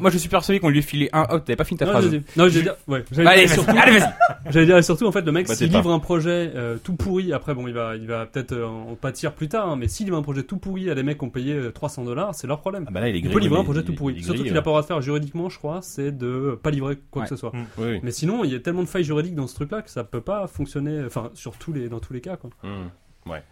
Moi, 0.01 0.09
je- 0.11 0.17
suis 0.17 0.29
persuadé 0.29 0.59
qu'on 0.59 0.69
lui 0.69 0.81
filé 0.81 1.09
un. 1.13 1.25
Oh, 1.31 1.39
t'avais 1.39 1.55
pas 1.55 1.63
fini 1.63 1.77
ta 1.77 1.85
phrase. 1.85 2.11
Non, 2.35 2.47
j'allais 2.47 2.63
dire, 2.63 2.75
ouais, 2.87 3.03
j'allais 3.11 3.29
Allez, 3.29 3.45
dire 3.45 3.63
vas-y, 3.63 4.03
j'allais 4.49 4.65
dire 4.65 4.83
surtout, 4.83 5.05
en 5.05 5.11
fait, 5.11 5.21
le 5.21 5.31
mec, 5.31 5.47
Bah, 5.47 5.55
s'il 5.55 5.71
livre 5.71 5.91
un 5.91 5.99
projet 5.99 6.51
euh, 6.55 6.77
tout 6.83 6.93
pourri, 6.95 7.33
après, 7.33 7.53
bon, 7.53 7.67
il 7.67 7.73
va, 7.73 7.95
il 7.95 8.07
va 8.07 8.25
peut-être 8.25 8.53
euh, 8.53 8.65
en 8.65 8.95
pâtir 8.95 9.33
plus 9.33 9.47
tard, 9.47 9.69
hein, 9.69 9.75
mais 9.77 9.87
s'il 9.87 10.05
livre 10.05 10.17
un 10.17 10.21
projet 10.21 10.43
tout 10.43 10.57
pourri 10.57 10.89
à 10.89 10.95
des 10.95 11.03
mecs 11.03 11.17
qui 11.19 11.25
ont 11.25 11.29
payé 11.29 11.53
euh, 11.53 11.71
300 11.71 12.03
dollars, 12.05 12.33
c'est 12.35 12.47
leur 12.47 12.59
problème. 12.59 12.85
Ah 12.87 12.91
bah 12.91 12.99
là, 13.01 13.09
il 13.09 13.15
est 13.15 13.29
peut 13.29 13.39
livrer 13.39 13.59
un 13.59 13.63
projet 13.63 13.83
tout 13.83 13.93
pourri. 13.93 14.23
Surtout 14.23 14.43
qu'il 14.43 14.51
a 14.57 14.61
pas 14.61 14.69
le 14.69 14.71
droit 14.71 14.81
de 14.81 14.87
faire 14.87 15.01
juridiquement, 15.01 15.49
je 15.49 15.57
crois, 15.57 15.79
c'est 15.81 16.11
de 16.17 16.57
pas 16.61 16.71
livrer 16.71 16.97
quoi 17.11 17.23
que 17.23 17.29
ce 17.29 17.35
soit. 17.35 17.51
Oui. 17.77 17.99
Mais 18.03 18.11
sinon, 18.11 18.43
il 18.43 18.51
y 18.51 18.55
a 18.55 18.59
tellement 18.59 18.83
de 18.83 18.87
failles 18.87 19.03
juridiques 19.03 19.35
dans 19.35 19.47
ce 19.47 19.55
truc-là 19.55 19.81
que 19.81 19.89
ça 19.89 20.03
peut 20.03 20.21
pas 20.21 20.47
fonctionner, 20.47 21.03
enfin, 21.05 21.29
sur 21.37 21.57
tous 21.57 21.73
les, 21.73 21.89
dans 21.89 21.99
tous 21.99 22.13
les 22.13 22.21
cas, 22.21 22.37
quoi. 22.37 22.49
Hum, 22.63 22.89
Ouais. 23.27 23.43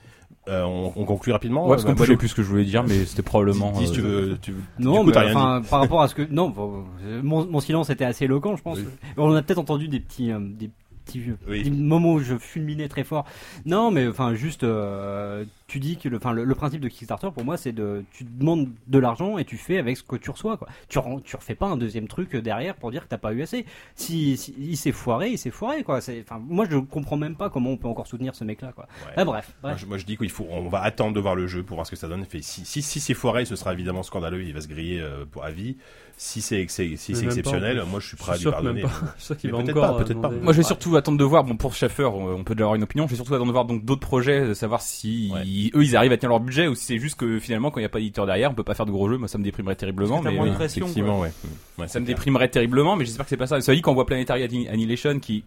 Euh, 0.47 0.63
on, 0.63 0.93
on 0.95 1.05
conclut 1.05 1.31
rapidement. 1.33 1.63
Ouais, 1.63 1.71
parce 1.71 1.83
euh, 1.85 1.93
qu'on 1.93 2.05
ne 2.05 2.15
plus 2.15 2.27
ce 2.29 2.35
que 2.35 2.43
je 2.43 2.47
voulais 2.47 2.65
dire, 2.65 2.83
mais 2.83 3.05
c'était 3.05 3.23
probablement. 3.23 3.71
Dis, 3.71 3.87
si 3.87 3.93
tu 3.93 4.01
euh, 4.01 4.03
veux, 4.03 4.37
tu, 4.37 4.53
Non, 4.79 4.97
coup, 4.97 5.03
mais 5.07 5.11
t'as 5.11 5.21
rien 5.21 5.35
enfin, 5.35 5.61
par 5.69 5.79
rapport 5.81 6.01
à 6.01 6.07
ce 6.09 6.15
que. 6.15 6.21
Non, 6.21 6.49
bon, 6.49 6.85
euh, 7.03 7.21
mon, 7.23 7.45
mon 7.45 7.59
silence 7.59 7.89
était 7.89 8.05
assez 8.05 8.25
éloquent, 8.25 8.55
je 8.55 8.61
pense. 8.61 8.77
Oui. 8.77 8.85
On 9.17 9.33
a 9.33 9.41
peut-être 9.41 9.57
entendu 9.59 9.87
des 9.87 9.99
petits, 9.99 10.31
euh, 10.31 10.39
des 10.39 10.69
petits, 11.05 11.23
Oui. 11.47 11.63
des 11.63 11.71
moments 11.71 12.13
où 12.13 12.19
je 12.19 12.37
fulminais 12.37 12.87
très 12.87 13.03
fort. 13.03 13.25
Non, 13.65 13.91
mais 13.91 14.07
enfin, 14.07 14.33
juste, 14.35 14.63
euh, 14.63 15.45
tu 15.67 15.79
dis 15.79 15.97
que 15.97 16.07
le, 16.09 16.17
enfin, 16.17 16.31
le, 16.31 16.43
le 16.43 16.55
principe 16.55 16.79
de 16.81 16.87
Kickstarter 16.87 17.29
pour 17.33 17.43
moi 17.43 17.57
c'est 17.57 17.71
de 17.71 18.03
tu 18.11 18.23
demandes 18.23 18.69
de 18.87 18.99
l'argent 18.99 19.37
et 19.39 19.45
tu 19.45 19.57
fais 19.57 19.77
avec 19.79 19.97
ce 19.97 20.03
que 20.03 20.15
tu 20.15 20.29
reçois 20.29 20.57
quoi. 20.57 20.67
Tu 20.89 20.99
tu 21.23 21.35
refais 21.35 21.55
pas 21.55 21.65
un 21.65 21.75
deuxième 21.77 22.07
truc 22.07 22.35
derrière 22.35 22.75
pour 22.75 22.91
dire 22.91 23.03
que 23.03 23.07
t'as 23.09 23.17
pas 23.17 23.33
eu 23.33 23.41
assez. 23.41 23.65
Si, 23.95 24.37
si- 24.37 24.53
il 24.59 24.77
s'est 24.77 24.91
foiré, 24.91 25.31
il 25.31 25.37
s'est 25.39 25.49
foiré 25.51 25.83
quoi. 25.83 26.01
C'est 26.01 26.21
enfin 26.21 26.39
moi 26.47 26.65
je 26.69 26.77
comprends 26.77 27.17
même 27.17 27.35
pas 27.35 27.49
comment 27.49 27.71
on 27.71 27.77
peut 27.77 27.87
encore 27.87 28.05
soutenir 28.07 28.35
ce 28.35 28.43
mec 28.43 28.61
là 28.61 28.73
quoi. 28.73 28.87
Ouais. 29.07 29.13
Ah, 29.17 29.25
bref, 29.25 29.53
Moi 29.63 29.75
je, 29.75 29.85
moi, 29.87 29.97
je 29.97 30.05
dis 30.05 30.17
qu'il 30.17 30.29
faut, 30.29 30.45
on 30.51 30.69
va 30.69 30.81
attendre 30.81 31.13
de 31.15 31.19
voir 31.19 31.35
le 31.35 31.47
jeu 31.47 31.63
pour 31.63 31.75
voir 31.75 31.85
ce 31.87 31.91
que 31.91 31.97
ça 31.97 32.07
donne. 32.07 32.23
Fait, 32.25 32.41
si, 32.43 32.63
si, 32.65 32.81
si 32.83 32.99
c'est 32.99 33.13
foiré, 33.15 33.45
ce 33.45 33.55
sera 33.55 33.73
évidemment 33.73 34.03
scandaleux, 34.03 34.43
il 34.43 34.53
va 34.53 34.61
se 34.61 34.67
griller 34.67 34.99
euh, 35.01 35.25
pour 35.29 35.43
à 35.43 35.49
vie. 35.51 35.77
Si 36.17 36.41
c'est 36.41 36.65
si 36.69 36.97
c'est 36.97 37.13
pas, 37.13 37.19
exceptionnel, 37.25 37.83
moi 37.89 37.99
je 37.99 38.07
suis 38.07 38.17
Je 38.17 38.21
prêt 38.23 38.33
à 38.33 38.37
lui 38.37 38.43
pardonner. 38.45 38.81
peut-être 39.27 39.73
pas, 39.73 39.93
euh, 39.93 39.97
peut-être 39.97 40.21
pas. 40.21 40.29
demander- 40.29 40.39
Moi, 40.43 40.53
je 40.53 40.57
vais 40.57 40.63
surtout 40.63 40.95
attendre 40.95 41.17
de 41.17 41.23
voir. 41.25 41.43
Bon, 41.43 41.57
pour 41.57 41.73
Schaffer, 41.73 42.05
on 42.05 42.35
on 42.35 42.43
peut 42.45 42.55
déjà 42.55 42.63
avoir 42.65 42.75
une 42.75 42.83
opinion. 42.83 43.05
Je 43.05 43.11
vais 43.11 43.15
surtout 43.17 43.33
attendre 43.33 43.47
de 43.47 43.53
voir 43.53 43.65
donc 43.65 43.83
d'autres 43.83 44.01
projets, 44.01 44.47
de 44.47 44.53
savoir 44.53 44.81
si 44.81 45.31
Ouais. 45.33 45.41
Ils- 45.55 45.71
eux 45.75 45.83
ils 45.83 45.95
arrivent 45.95 46.11
à 46.11 46.17
tenir 46.17 46.29
leur 46.29 46.39
budget 46.39 46.67
ou 46.67 46.75
si 46.75 46.85
c'est 46.85 46.97
juste 46.99 47.15
que 47.19 47.39
finalement 47.39 47.71
quand 47.71 47.79
il 47.79 47.83
n'y 47.83 47.87
a 47.87 47.89
pas 47.89 47.99
d'éditeur 47.99 48.25
derrière, 48.25 48.51
on 48.51 48.53
peut 48.53 48.63
pas 48.63 48.73
faire 48.75 48.85
de 48.85 48.91
gros 48.91 49.09
jeux. 49.09 49.17
Moi, 49.17 49.27
ça 49.27 49.37
me 49.37 49.43
déprimerait 49.43 49.75
terriblement. 49.75 50.21
Mais. 50.31 50.37
Effectivement, 50.85 51.19
ouais. 51.21 51.31
Ouais, 51.77 51.87
ça 51.87 51.99
me 51.99 52.05
déprimerait 52.05 52.49
terriblement. 52.49 52.95
Mais 52.95 53.05
j'espère 53.05 53.25
que 53.25 53.29
c'est 53.29 53.37
pas 53.37 53.47
ça. 53.47 53.59
Ça 53.61 53.73
dit 53.73 53.81
qu'on 53.81 53.93
voit 53.93 54.05
Planetary 54.05 54.43
Anni- 54.43 54.67
Annihilation 54.67 55.19
qui 55.19 55.43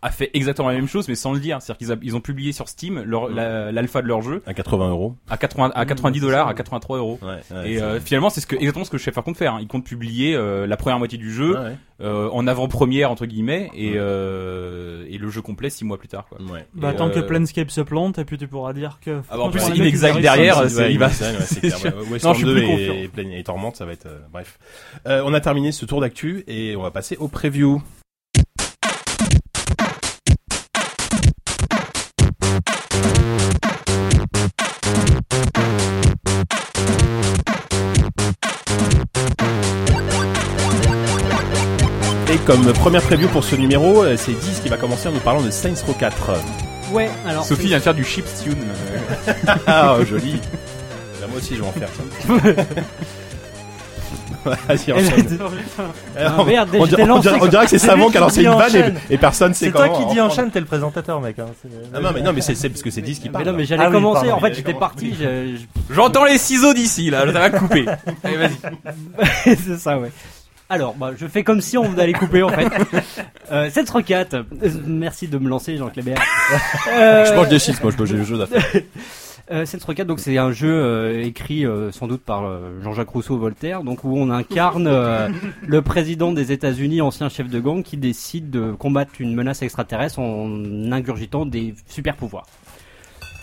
a 0.00 0.10
fait 0.12 0.30
exactement 0.32 0.68
la 0.68 0.74
même 0.76 0.86
chose, 0.86 1.08
mais 1.08 1.16
sans 1.16 1.32
le 1.32 1.40
dire. 1.40 1.60
C'est-à-dire 1.60 1.78
qu'ils 1.78 1.92
a- 1.92 1.96
ils 2.02 2.14
ont 2.14 2.20
publié 2.20 2.52
sur 2.52 2.68
Steam 2.68 3.02
leur- 3.04 3.28
la- 3.28 3.72
l'alpha 3.72 4.00
de 4.00 4.06
leur 4.06 4.22
jeu 4.22 4.42
À 4.46 4.54
80 4.54 4.90
euros. 4.90 5.16
à 5.28 5.36
80 5.36 5.72
à 5.74 5.84
Mmh, 5.84 5.88
90 5.88 6.20
c'est 6.20 6.24
dollars, 6.26 6.46
à 6.48 6.54
83 6.54 6.98
euros. 6.98 7.18
Ouais, 7.20 7.28
ouais, 7.28 7.70
Et 7.72 7.76
c'est- 7.78 7.82
euh, 7.82 8.00
finalement, 8.00 8.30
c'est 8.30 8.40
ce 8.40 8.46
que, 8.46 8.54
exactement 8.54 8.84
ce 8.84 8.90
que 8.90 8.98
Schaffer 8.98 9.22
compte 9.22 9.36
faire. 9.36 9.54
hein. 9.54 9.58
Il 9.60 9.66
compte 9.66 9.84
publier 9.84 10.36
euh, 10.36 10.66
la 10.68 10.76
première 10.76 10.98
moitié 10.98 11.18
du 11.18 11.32
jeu 11.32 11.54
Ouais, 11.54 11.58
ouais. 11.64 11.76
euh, 12.02 12.28
en 12.30 12.46
avant-première 12.46 13.10
entre 13.10 13.26
guillemets 13.26 13.70
et, 13.74 13.90
Ouais. 13.90 13.96
euh, 13.98 15.04
et 15.08 15.18
le 15.18 15.30
jeu 15.30 15.42
complet 15.42 15.68
six 15.70 15.84
mois 15.84 15.98
plus 15.98 16.06
tard. 16.08 16.26
Quoi. 16.28 16.38
Ouais. 16.42 16.64
Bah, 16.74 16.92
Et, 16.92 16.96
tant 16.96 17.10
que 17.10 17.18
euh, 17.18 17.22
Planescape 17.22 17.70
se 17.72 17.80
plante, 17.80 18.18
et 18.18 18.24
puis 18.24 18.38
tu 18.38 18.46
pourras 18.46 18.72
dire 18.72 18.98
que. 19.04 19.20
Ah 19.30 19.36
bah, 19.36 19.42
en 19.42 19.50
plus, 19.50 19.58
franchement, 19.58 19.74
il 19.76 19.82
les 19.82 19.88
exact 19.88 20.20
derrière, 20.20 20.68
c'est- 20.70 20.92
il 20.92 20.98
va- 20.98 21.06
ouais, 21.06 21.12
ouais, 21.12 21.16
c'est 21.40 21.54
c'est 21.54 21.60
clair. 21.60 21.76
sûr. 21.76 21.92
Ouais, 22.10 22.18
Non, 22.22 22.32
je 22.34 22.38
suis 22.38 22.44
2 22.46 22.54
plus 22.54 22.62
et, 22.62 22.66
confiant. 22.68 22.94
et, 22.94 23.08
Plan- 23.08 23.30
et 23.32 23.42
Torment, 23.42 23.74
ça 23.74 23.84
va 23.84 23.92
être 23.92 24.06
euh, 24.06 24.18
bref. 24.32 24.58
Euh, 25.08 25.22
on 25.24 25.34
a 25.34 25.40
terminé 25.40 25.72
ce 25.72 25.84
tour 25.86 26.00
d'actu 26.00 26.44
et 26.46 26.76
on 26.76 26.82
va 26.82 26.90
passer 26.92 27.16
au 27.16 27.26
preview. 27.26 27.82
Comme 42.48 42.72
première 42.72 43.02
preview 43.02 43.28
pour 43.28 43.44
ce 43.44 43.54
numéro, 43.56 44.02
euh, 44.02 44.16
c'est 44.16 44.32
10 44.32 44.60
qui 44.62 44.70
va 44.70 44.78
commencer 44.78 45.08
en 45.08 45.12
nous 45.12 45.20
parlant 45.20 45.42
de 45.42 45.50
Saints 45.50 45.74
Row 45.86 45.92
4. 45.92 46.32
Ouais, 46.92 47.10
alors 47.26 47.44
Sophie 47.44 47.66
vient 47.66 47.76
de 47.76 47.82
faire 47.82 47.92
du 47.94 48.04
chiptune. 48.04 48.56
euh, 49.28 49.32
Ah, 49.66 49.96
oh, 50.00 50.04
joli. 50.06 50.40
Bah, 51.20 51.26
moi 51.28 51.36
aussi, 51.38 51.56
je 51.56 51.60
vais 51.60 51.68
en 51.68 51.72
faire 51.72 51.88
ça. 51.90 52.02
Vas-y, 54.66 54.92
enchaîne. 54.92 55.38
Ah, 56.18 56.42
merde, 56.46 56.70
on, 56.72 56.86
dirait, 56.86 57.02
on 57.10 57.18
dirait- 57.18 57.38
on 57.42 57.46
dirait 57.48 57.64
que 57.64 57.70
c'est 57.70 57.78
C'est 57.78 57.86
Savon 57.88 58.08
qui 58.08 58.16
a 58.16 58.20
lancé 58.20 58.42
une 58.42 58.48
vanne 58.54 58.94
et, 59.10 59.14
et 59.14 59.18
personne 59.18 59.52
sait 59.52 59.66
C'est 59.66 59.70
comment. 59.72 59.88
toi 59.88 59.98
qui 60.06 60.14
dis 60.14 60.20
en- 60.22 60.26
enchaîne, 60.26 60.50
t'es 60.50 60.60
le 60.60 60.64
présentateur, 60.66 61.20
mec. 61.20 61.38
Hein. 61.38 61.46
c'est- 61.60 61.68
Ah 61.92 62.00
non, 62.00 62.10
mais, 62.14 62.22
non, 62.22 62.32
mais 62.32 62.40
c'est 62.40 62.54
c'est 62.54 62.70
parce 62.70 62.80
que 62.82 62.90
c'est 62.90 63.02
10 63.02 63.18
qui 63.18 63.26
Mais 63.28 63.32
parle. 63.32 63.44
non, 63.46 63.52
mais 63.52 63.66
j'allais 63.66 63.82
Ah 63.84 63.88
oui, 63.88 63.92
commencer. 63.96 64.28
pardon. 64.28 64.36
en 64.36 64.40
fait, 64.48 64.54
j'étais 64.54 64.72
parti. 64.74 65.14
je- 65.20 65.56
je- 65.56 65.94
J'entends 65.94 66.24
les 66.24 66.38
ciseaux 66.38 66.72
d'ici 66.72 67.10
là, 67.10 67.26
ça 67.26 67.32
va 67.32 67.50
couper. 67.50 67.84
Allez, 68.24 68.36
vas-y. 68.38 69.56
c'est 69.66 69.78
ça, 69.78 69.98
ouais. 69.98 70.10
Alors, 70.70 70.94
bah, 70.94 71.12
je 71.16 71.26
fais 71.26 71.42
comme 71.44 71.60
si 71.60 71.78
on 71.78 71.96
allait 71.98 72.12
couper 72.12 72.42
en 72.42 72.50
fait. 72.50 72.68
Euh, 73.50 73.70
cette 73.72 73.88
requête. 73.88 74.34
Euh, 74.34 74.42
merci 74.86 75.26
de 75.26 75.38
me 75.38 75.48
lancer, 75.48 75.78
Jean 75.78 75.88
Clébert. 75.88 76.20
Euh, 76.92 77.24
Je 77.30 77.32
mange 77.34 77.48
des 77.48 77.58
chips, 77.58 77.82
moi, 77.82 77.90
je 77.90 77.96
mange 77.96 78.12
des 78.12 78.22
jeux 78.22 78.36
d'affaires. 78.36 78.62
Euh, 79.50 79.64
Sense 79.64 79.82
Rocket, 79.84 80.06
donc 80.06 80.20
c'est 80.20 80.36
un 80.36 80.52
jeu 80.52 80.70
euh, 80.70 81.22
écrit 81.24 81.64
euh, 81.64 81.90
sans 81.90 82.06
doute 82.06 82.20
par 82.20 82.44
euh, 82.44 82.82
Jean-Jacques 82.82 83.08
Rousseau 83.08 83.38
Voltaire, 83.38 83.82
donc 83.82 84.04
où 84.04 84.14
on 84.14 84.28
incarne 84.28 84.86
euh, 84.86 85.30
le 85.66 85.80
président 85.80 86.32
des 86.32 86.52
États-Unis, 86.52 87.00
ancien 87.00 87.30
chef 87.30 87.48
de 87.48 87.58
gang, 87.58 87.82
qui 87.82 87.96
décide 87.96 88.50
de 88.50 88.72
combattre 88.72 89.12
une 89.20 89.34
menace 89.34 89.62
extraterrestre 89.62 90.18
en 90.18 90.92
ingurgitant 90.92 91.46
des 91.46 91.74
super 91.86 92.14
pouvoirs. 92.14 92.44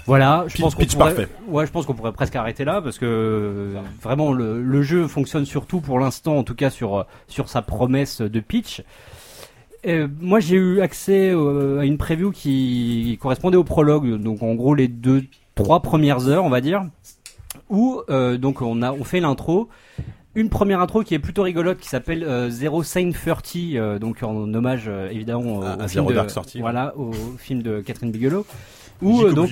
Voilà, 0.08 0.46
je 0.48 0.58
pense 0.62 0.76
qu'on 0.76 0.86
pourrait, 0.86 1.16
parfait. 1.16 1.28
ouais, 1.48 1.66
je 1.66 1.72
pense 1.72 1.86
qu'on 1.86 1.94
pourrait 1.96 2.12
presque 2.12 2.36
arrêter 2.36 2.64
là 2.64 2.82
parce 2.82 3.00
que 3.00 3.06
euh, 3.06 3.74
vraiment 4.04 4.34
le, 4.34 4.62
le 4.62 4.82
jeu 4.84 5.08
fonctionne 5.08 5.46
surtout 5.46 5.82
pour 5.82 5.98
l'instant, 6.00 6.38
en 6.38 6.44
tout 6.44 6.54
cas 6.56 6.70
sur 6.70 7.06
sur 7.28 7.50
sa 7.50 7.62
promesse 7.62 8.22
de 8.22 8.40
pitch. 8.40 8.84
Moi, 10.20 10.40
j'ai 10.40 10.56
eu 10.56 10.82
accès 10.82 11.30
euh, 11.32 11.80
à 11.80 11.86
une 11.86 11.98
preview 12.00 12.32
qui 12.32 13.20
correspondait 13.22 13.58
au 13.58 13.64
prologue, 13.64 14.20
donc 14.20 14.42
en 14.42 14.56
gros 14.56 14.74
les 14.74 14.88
deux, 14.88 15.24
trois 15.54 15.82
premières 15.82 16.28
heures, 16.28 16.44
on 16.44 16.50
va 16.50 16.60
dire, 16.62 16.86
où 17.70 18.02
euh, 18.10 18.38
donc 18.38 18.62
on 18.62 18.82
a 18.82 18.92
on 18.92 19.04
fait 19.04 19.20
l'intro. 19.20 19.70
Une 20.38 20.50
première 20.50 20.82
intro 20.82 21.02
qui 21.04 21.14
est 21.14 21.20
plutôt 21.20 21.44
rigolote, 21.44 21.78
qui 21.80 21.88
s'appelle 21.88 22.24
euh, 22.24 22.50
Zero 22.50 22.84
Sign 22.84 23.14
30, 23.14 23.56
euh, 23.76 24.00
donc 24.00 24.22
en 24.24 24.54
hommage 24.54 24.90
évidemment 25.12 25.58
au, 25.60 25.64
À- 25.64 25.74
à 25.74 25.86
au 25.86 25.88
Zero 25.88 25.88
film 25.88 26.08
de, 26.08 26.14
Dark 26.14 26.30
voilà, 26.60 26.94
au 26.98 27.12
film 27.38 27.62
de 27.62 27.80
Catherine 27.82 28.12
Bigelow, 28.12 28.46
où 29.02 29.22
donc 29.34 29.50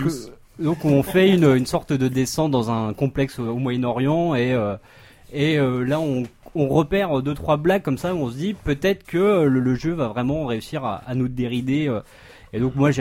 donc 0.59 0.85
on 0.85 1.01
fait 1.03 1.33
une, 1.33 1.45
une 1.45 1.65
sorte 1.65 1.93
de 1.93 2.07
descente 2.07 2.51
dans 2.51 2.71
un 2.71 2.93
complexe 2.93 3.39
au, 3.39 3.55
Moyen-Orient 3.55 4.35
et 4.35 4.53
euh, 4.53 4.75
et 5.31 5.57
euh, 5.57 5.83
là 5.83 5.99
on 5.99 6.23
on 6.55 6.67
repère 6.67 7.21
deux 7.21 7.33
trois 7.33 7.57
blagues 7.57 7.81
comme 7.81 7.97
ça 7.97 8.13
on 8.13 8.29
se 8.29 8.35
dit 8.35 8.53
peut-être 8.53 9.03
que 9.03 9.43
le, 9.43 9.75
jeu 9.75 9.93
va 9.93 10.07
vraiment 10.07 10.45
réussir 10.45 10.85
à, 10.85 11.01
nous 11.15 11.27
dérider 11.27 11.87
euh. 11.87 12.01
et 12.53 12.59
donc 12.59 12.75
moi 12.75 12.91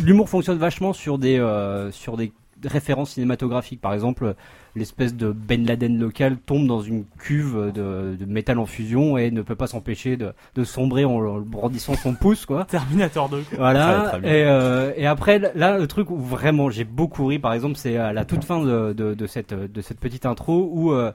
l'humour 0.00 0.28
fonctionne 0.28 0.58
vachement 0.58 0.92
sur 0.92 1.18
des 1.18 1.44
sur 1.90 2.16
des 2.16 2.32
références 2.64 3.12
cinématographiques 3.12 3.80
par 3.80 3.92
exemple 3.92 4.34
l'espèce 4.76 5.14
de 5.14 5.30
Ben 5.32 5.64
Laden 5.66 5.98
local 5.98 6.36
tombe 6.44 6.66
dans 6.66 6.80
une 6.80 7.04
cuve 7.18 7.72
de, 7.72 8.16
de 8.18 8.24
métal 8.26 8.58
en 8.58 8.66
fusion 8.66 9.16
et 9.16 9.30
ne 9.30 9.42
peut 9.42 9.54
pas 9.54 9.66
s'empêcher 9.66 10.16
de, 10.16 10.32
de 10.54 10.64
sombrer 10.64 11.04
en, 11.04 11.12
en 11.16 11.40
brandissant 11.40 11.94
son 11.94 12.14
pouce 12.14 12.44
quoi 12.46 12.64
Terminator 12.68 13.28
2. 13.28 13.36
quoi. 13.36 13.44
Très, 13.44 13.56
voilà. 13.56 14.08
très 14.10 14.20
bien. 14.20 14.30
et, 14.30 14.44
euh, 14.44 14.92
et 14.96 15.06
après, 15.06 15.38
là, 15.54 15.78
le 15.78 15.86
truc 15.86 16.10
où 16.10 16.16
vraiment 16.18 16.70
j'ai 16.70 16.84
beaucoup 16.84 17.26
ri, 17.26 17.38
par 17.38 17.52
exemple, 17.52 17.76
c'est 17.76 17.96
à 17.96 18.12
la 18.12 18.24
toute 18.24 18.44
fin 18.44 18.62
de, 18.62 18.92
de, 18.92 19.14
de 19.14 19.26
cette, 19.26 19.54
de 19.54 19.80
cette 19.80 20.00
petite 20.00 20.26
intro 20.26 20.68
où 20.72 20.92
euh, 20.92 21.12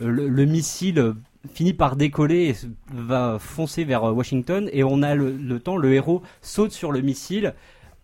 le, 0.00 0.28
le 0.28 0.44
missile 0.44 1.14
finit 1.52 1.74
par 1.74 1.96
décoller 1.96 2.48
et 2.50 2.54
va 2.92 3.36
foncer 3.38 3.84
vers 3.84 4.02
Washington 4.04 4.68
et 4.72 4.82
on 4.82 5.02
a 5.02 5.14
le, 5.14 5.30
le 5.30 5.60
temps, 5.60 5.76
le 5.76 5.92
héros 5.92 6.22
saute 6.40 6.72
sur 6.72 6.90
le 6.90 7.02
missile. 7.02 7.54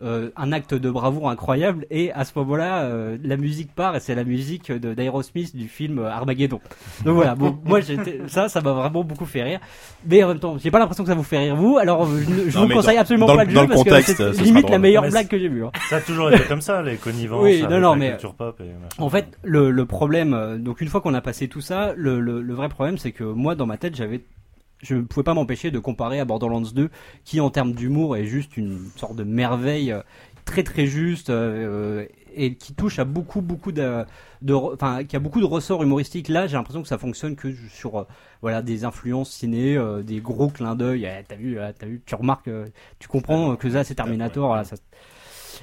Euh, 0.03 0.31
un 0.37 0.53
acte 0.53 0.75
de 0.75 0.91
bravoure 0.91 1.29
incroyable 1.31 1.87
et 1.91 2.13
à 2.13 2.25
ce 2.25 2.33
moment-là 2.37 2.83
euh, 2.85 3.19
la 3.23 3.37
musique 3.37 3.75
part 3.75 3.95
et 3.97 4.01
c'est 4.01 4.15
la 4.15 4.25
musique 4.25 4.73
de- 4.73 4.95
d'Aerosmith 4.95 5.55
du 5.55 5.69
film 5.69 5.99
Armageddon 6.05 6.61
donc 7.05 7.15
voilà 7.17 7.35
bon 7.35 7.59
moi 7.65 7.81
ça 8.27 8.49
ça 8.49 8.61
m'a 8.61 8.73
vraiment 8.73 9.05
beaucoup 9.05 9.27
fait 9.27 9.43
rire 9.43 9.61
mais 10.07 10.25
en 10.25 10.29
même 10.29 10.39
temps 10.39 10.57
j'ai 10.59 10.71
pas 10.71 10.79
l'impression 10.79 11.05
que 11.05 11.09
ça 11.11 11.15
vous 11.15 11.23
fait 11.23 11.39
rire 11.39 11.57
vous 11.57 11.77
alors 11.79 12.07
je, 12.07 12.31
ne- 12.31 12.51
je 12.51 12.59
Non, 12.59 12.67
vous 12.67 12.73
conseille 12.75 12.95
dans- 12.97 13.01
absolument 13.03 13.27
dans 13.27 13.37
pas 13.37 13.45
le- 13.45 13.51
le 13.51 13.55
jeu 13.57 13.63
le 13.63 13.69
parce 13.69 13.83
contexte, 13.83 14.17
que 14.17 14.33
ce 14.33 14.39
c'est 14.39 14.43
limite 14.45 14.71
la 14.71 14.79
meilleure 14.79 15.03
Mais 15.03 15.11
blague 15.11 15.29
que 15.29 15.39
j'ai 15.39 15.49
vue 15.49 15.65
hein. 15.65 15.71
Ça 15.91 15.97
a 15.97 16.01
toujours 16.01 16.31
été 16.33 16.45
comme 16.45 16.61
ça, 16.63 16.83
les 16.83 16.97
connivences 16.97 17.43
Oui, 17.43 17.63
non, 17.69 17.95
mais- 17.97 18.11
culture 18.11 18.35
pop. 18.35 18.61
En 18.99 19.09
fait, 19.11 19.27
le, 19.43 19.71
le 19.71 19.85
problème, 19.87 20.35
euh, 20.35 20.59
donc 20.59 20.81
une 20.81 20.89
fois 20.89 21.01
qu'on 21.01 21.15
a 21.15 21.21
passé 21.21 21.49
tout 21.49 21.61
ça, 21.61 21.93
le, 21.97 22.21
le, 22.21 22.41
le 22.43 22.55
vrai 22.55 22.69
problème, 22.69 22.99
c'est 22.99 23.13
que 23.13 23.25
moi, 23.25 23.55
dans 23.55 23.67
ma 23.67 23.77
tête, 23.77 23.97
j'avais, 23.97 24.21
je 24.83 24.95
ne 24.97 25.03
pouvais 25.03 25.25
pas 25.25 25.35
m'empêcher 25.35 25.71
de 25.71 25.79
comparer 25.79 26.21
à 26.21 26.25
Borderlands 26.25 26.61
2, 26.61 26.91
qui 27.25 27.41
en 27.41 27.51
termes 27.51 27.73
d'humour 27.73 28.17
est 28.17 28.25
juste 28.27 28.57
une 28.57 28.79
sorte 28.97 29.17
de 29.17 29.25
merveille 29.25 29.93
euh, 29.93 30.01
très 30.45 30.63
très 30.63 30.87
juste 30.87 31.31
euh, 31.31 32.07
et 32.35 32.55
qui 32.55 32.75
touche 32.75 32.99
à 32.99 33.05
beaucoup 33.05 33.41
beaucoup 33.41 33.73
de, 33.73 34.05
de 34.43 34.55
enfin, 34.55 35.05
qui 35.05 35.17
a 35.17 35.19
beaucoup 35.19 35.41
de 35.41 35.45
ressorts 35.45 35.83
humoristiques. 35.83 36.29
Là, 36.29 36.47
j'ai 36.47 36.57
l'impression 36.57 36.81
que 36.83 36.89
ça 36.89 36.99
fonctionne 36.99 37.37
que 37.37 37.53
sur 37.69 37.97
euh, 37.99 38.05
voilà 38.41 38.63
des 38.63 38.85
influences 38.85 39.31
ciné, 39.31 39.77
euh, 39.77 40.03
des 40.03 40.21
gros 40.21 40.49
clins 40.49 40.77
d'œil. 40.77 41.05
Eh, 41.05 41.25
t'as 41.29 41.37
vu, 41.37 41.59
euh, 41.59 41.73
t'as 41.79 41.87
vu, 41.87 42.01
tu 42.07 42.15
remarques, 42.15 42.49
tu 42.99 43.09
comprends 43.09 43.57
que 43.57 43.69
ça 43.71 43.85
c'est 43.85 43.95
Terminator. 43.97 44.47
voilà, 44.47 44.65
ça- 44.65 44.77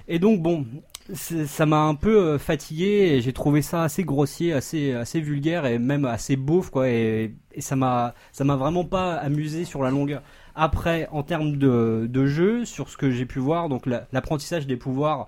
et 0.08 0.20
donc 0.20 0.42
bon, 0.42 0.66
ça 1.14 1.66
m'a 1.66 1.82
un 1.82 1.96
peu 1.96 2.18
euh, 2.20 2.38
fatigué 2.40 3.14
et 3.14 3.22
j'ai 3.22 3.34
trouvé 3.34 3.62
ça 3.62 3.84
assez 3.84 4.04
grossier, 4.04 4.54
assez 4.54 4.94
assez 4.94 5.22
vulgaire 5.22 5.66
et 5.66 5.80
même 5.80 6.06
assez 6.06 6.36
beauf 6.36 6.70
quoi. 6.70 6.90
Et, 6.90 7.34
ça 7.60 7.76
m'a 7.76 8.14
vraiment 8.40 8.86
pas 8.86 9.16
amusé 9.16 9.66
sur 9.66 9.82
la 9.84 9.90
longueur. 9.90 10.22
Après 10.56 11.08
en 11.12 11.24
termes 11.24 11.58
de 11.58 12.08
de 12.10 12.26
jeu 12.26 12.66
sur 12.66 12.90
ce 12.90 12.98
que 12.98 13.10
j'ai 13.12 13.26
pu 13.26 13.40
voir 13.40 13.70
donc 13.70 13.86
la- 13.86 14.08
l'apprentissage 14.12 14.68
des 14.68 14.78
pouvoirs 14.78 15.28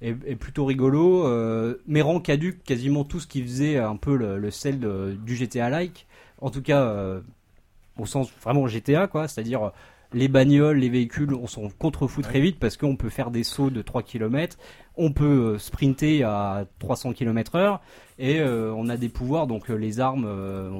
est, 0.00 0.14
plutôt 0.36 0.64
rigolo. 0.64 1.26
Euh, 1.26 1.76
mais 1.86 2.02
rend 2.02 2.20
caduque 2.20 2.62
quasiment 2.64 3.04
tout 3.04 3.20
ce 3.20 3.26
qui 3.26 3.42
faisait 3.42 3.78
un 3.78 3.96
peu 3.96 4.16
le, 4.16 4.50
sel 4.50 4.80
du 5.24 5.36
GTA 5.36 5.70
like 5.70 6.06
en 6.40 6.50
tout 6.50 6.62
cas 6.62 6.80
euh, 6.82 7.20
au 7.98 8.06
sens 8.06 8.30
vraiment 8.42 8.66
GTA 8.66 9.06
quoi, 9.08 9.28
c'est-à-dire 9.28 9.72
les 10.14 10.28
bagnoles, 10.28 10.78
les 10.78 10.88
véhicules, 10.88 11.34
on 11.34 11.46
s'en 11.46 11.68
contrefout 11.78 12.24
très 12.24 12.40
vite 12.40 12.58
parce 12.58 12.76
qu'on 12.76 12.96
peut 12.96 13.10
faire 13.10 13.30
des 13.30 13.44
sauts 13.44 13.70
de 13.70 13.82
3 13.82 14.02
km, 14.02 14.56
on 14.96 15.12
peut 15.12 15.24
euh, 15.54 15.58
sprinter 15.58 16.22
à 16.24 16.64
300 16.78 17.12
km/h 17.12 17.78
et 18.18 18.40
euh, 18.40 18.72
on 18.74 18.88
a 18.88 18.96
des 18.96 19.08
pouvoirs. 19.10 19.46
Donc 19.46 19.70
euh, 19.70 19.74
les 19.76 20.00
armes, 20.00 20.24
euh, 20.26 20.70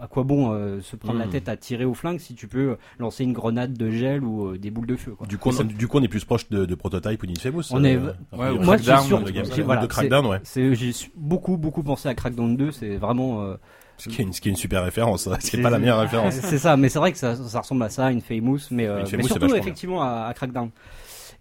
à 0.00 0.08
quoi 0.08 0.24
bon 0.24 0.52
euh, 0.52 0.80
se 0.80 0.96
prendre 0.96 1.18
la 1.18 1.26
Mhm. 1.26 1.30
tête 1.30 1.48
à 1.48 1.56
tirer 1.56 1.84
au 1.84 1.94
flingue 1.94 2.18
si 2.18 2.34
tu 2.34 2.48
peux 2.48 2.76
lancer 2.98 3.22
une 3.24 3.32
grenade 3.32 3.72
de 3.78 3.88
gel 3.90 4.24
ou 4.24 4.48
euh, 4.48 4.58
des 4.58 4.70
boules 4.70 4.86
de 4.88 4.96
feu. 4.96 5.12
Quoi. 5.12 5.26
Du 5.26 5.38
coup, 5.38 5.50
on, 5.58 5.64
du 5.64 5.86
coup, 5.88 5.98
on 5.98 6.02
est 6.02 6.08
plus 6.08 6.24
proche 6.24 6.48
de, 6.50 6.64
de 6.66 6.74
Prototype 6.74 7.22
ou 7.22 7.26
d'Infamous. 7.26 7.62
On 7.70 7.84
est- 7.84 7.96
euh, 7.96 8.12
Ouais, 8.32 8.50
Moi, 8.58 8.76
je 8.78 8.82
suis 8.82 9.02
sûr 9.06 9.20
de 9.22 9.62
voilà, 9.62 9.82
de 9.82 9.86
Crackdown, 9.86 10.26
ouais. 10.26 10.40
C'est- 10.42 10.74
J'ai 10.74 10.90
beaucoup 11.16 11.56
beaucoup 11.56 11.82
pensé 11.84 12.08
à 12.08 12.14
Crackdown 12.14 12.56
2. 12.56 12.72
C'est 12.72 12.96
vraiment 12.96 13.42
euh, 13.42 13.54
Ce 13.98 14.08
qui 14.08 14.20
est 14.20 14.24
une, 14.24 14.32
ce 14.32 14.40
qui 14.40 14.48
est 14.48 14.52
une 14.52 14.56
super 14.56 14.82
référence. 14.82 15.26
hein. 15.26 15.36
C'est 15.40 15.60
pas 15.60 15.70
la 15.70 15.78
meilleure 15.78 16.00
référence. 16.00 16.34
C'est 16.34 16.58
ça, 16.58 16.76
mais 16.76 16.88
c'est 16.88 16.98
vrai 16.98 17.12
que 17.12 17.18
ça, 17.18 17.36
ça 17.36 17.60
ressemble 17.60 17.82
à 17.84 17.88
ça, 17.88 18.10
une 18.10 18.20
Famous, 18.20 18.58
mais, 18.70 18.86
euh, 18.86 19.04
mais 19.16 19.22
surtout 19.22 19.54
effectivement 19.54 20.02
à, 20.02 20.26
à 20.26 20.34
Crackdown. 20.34 20.70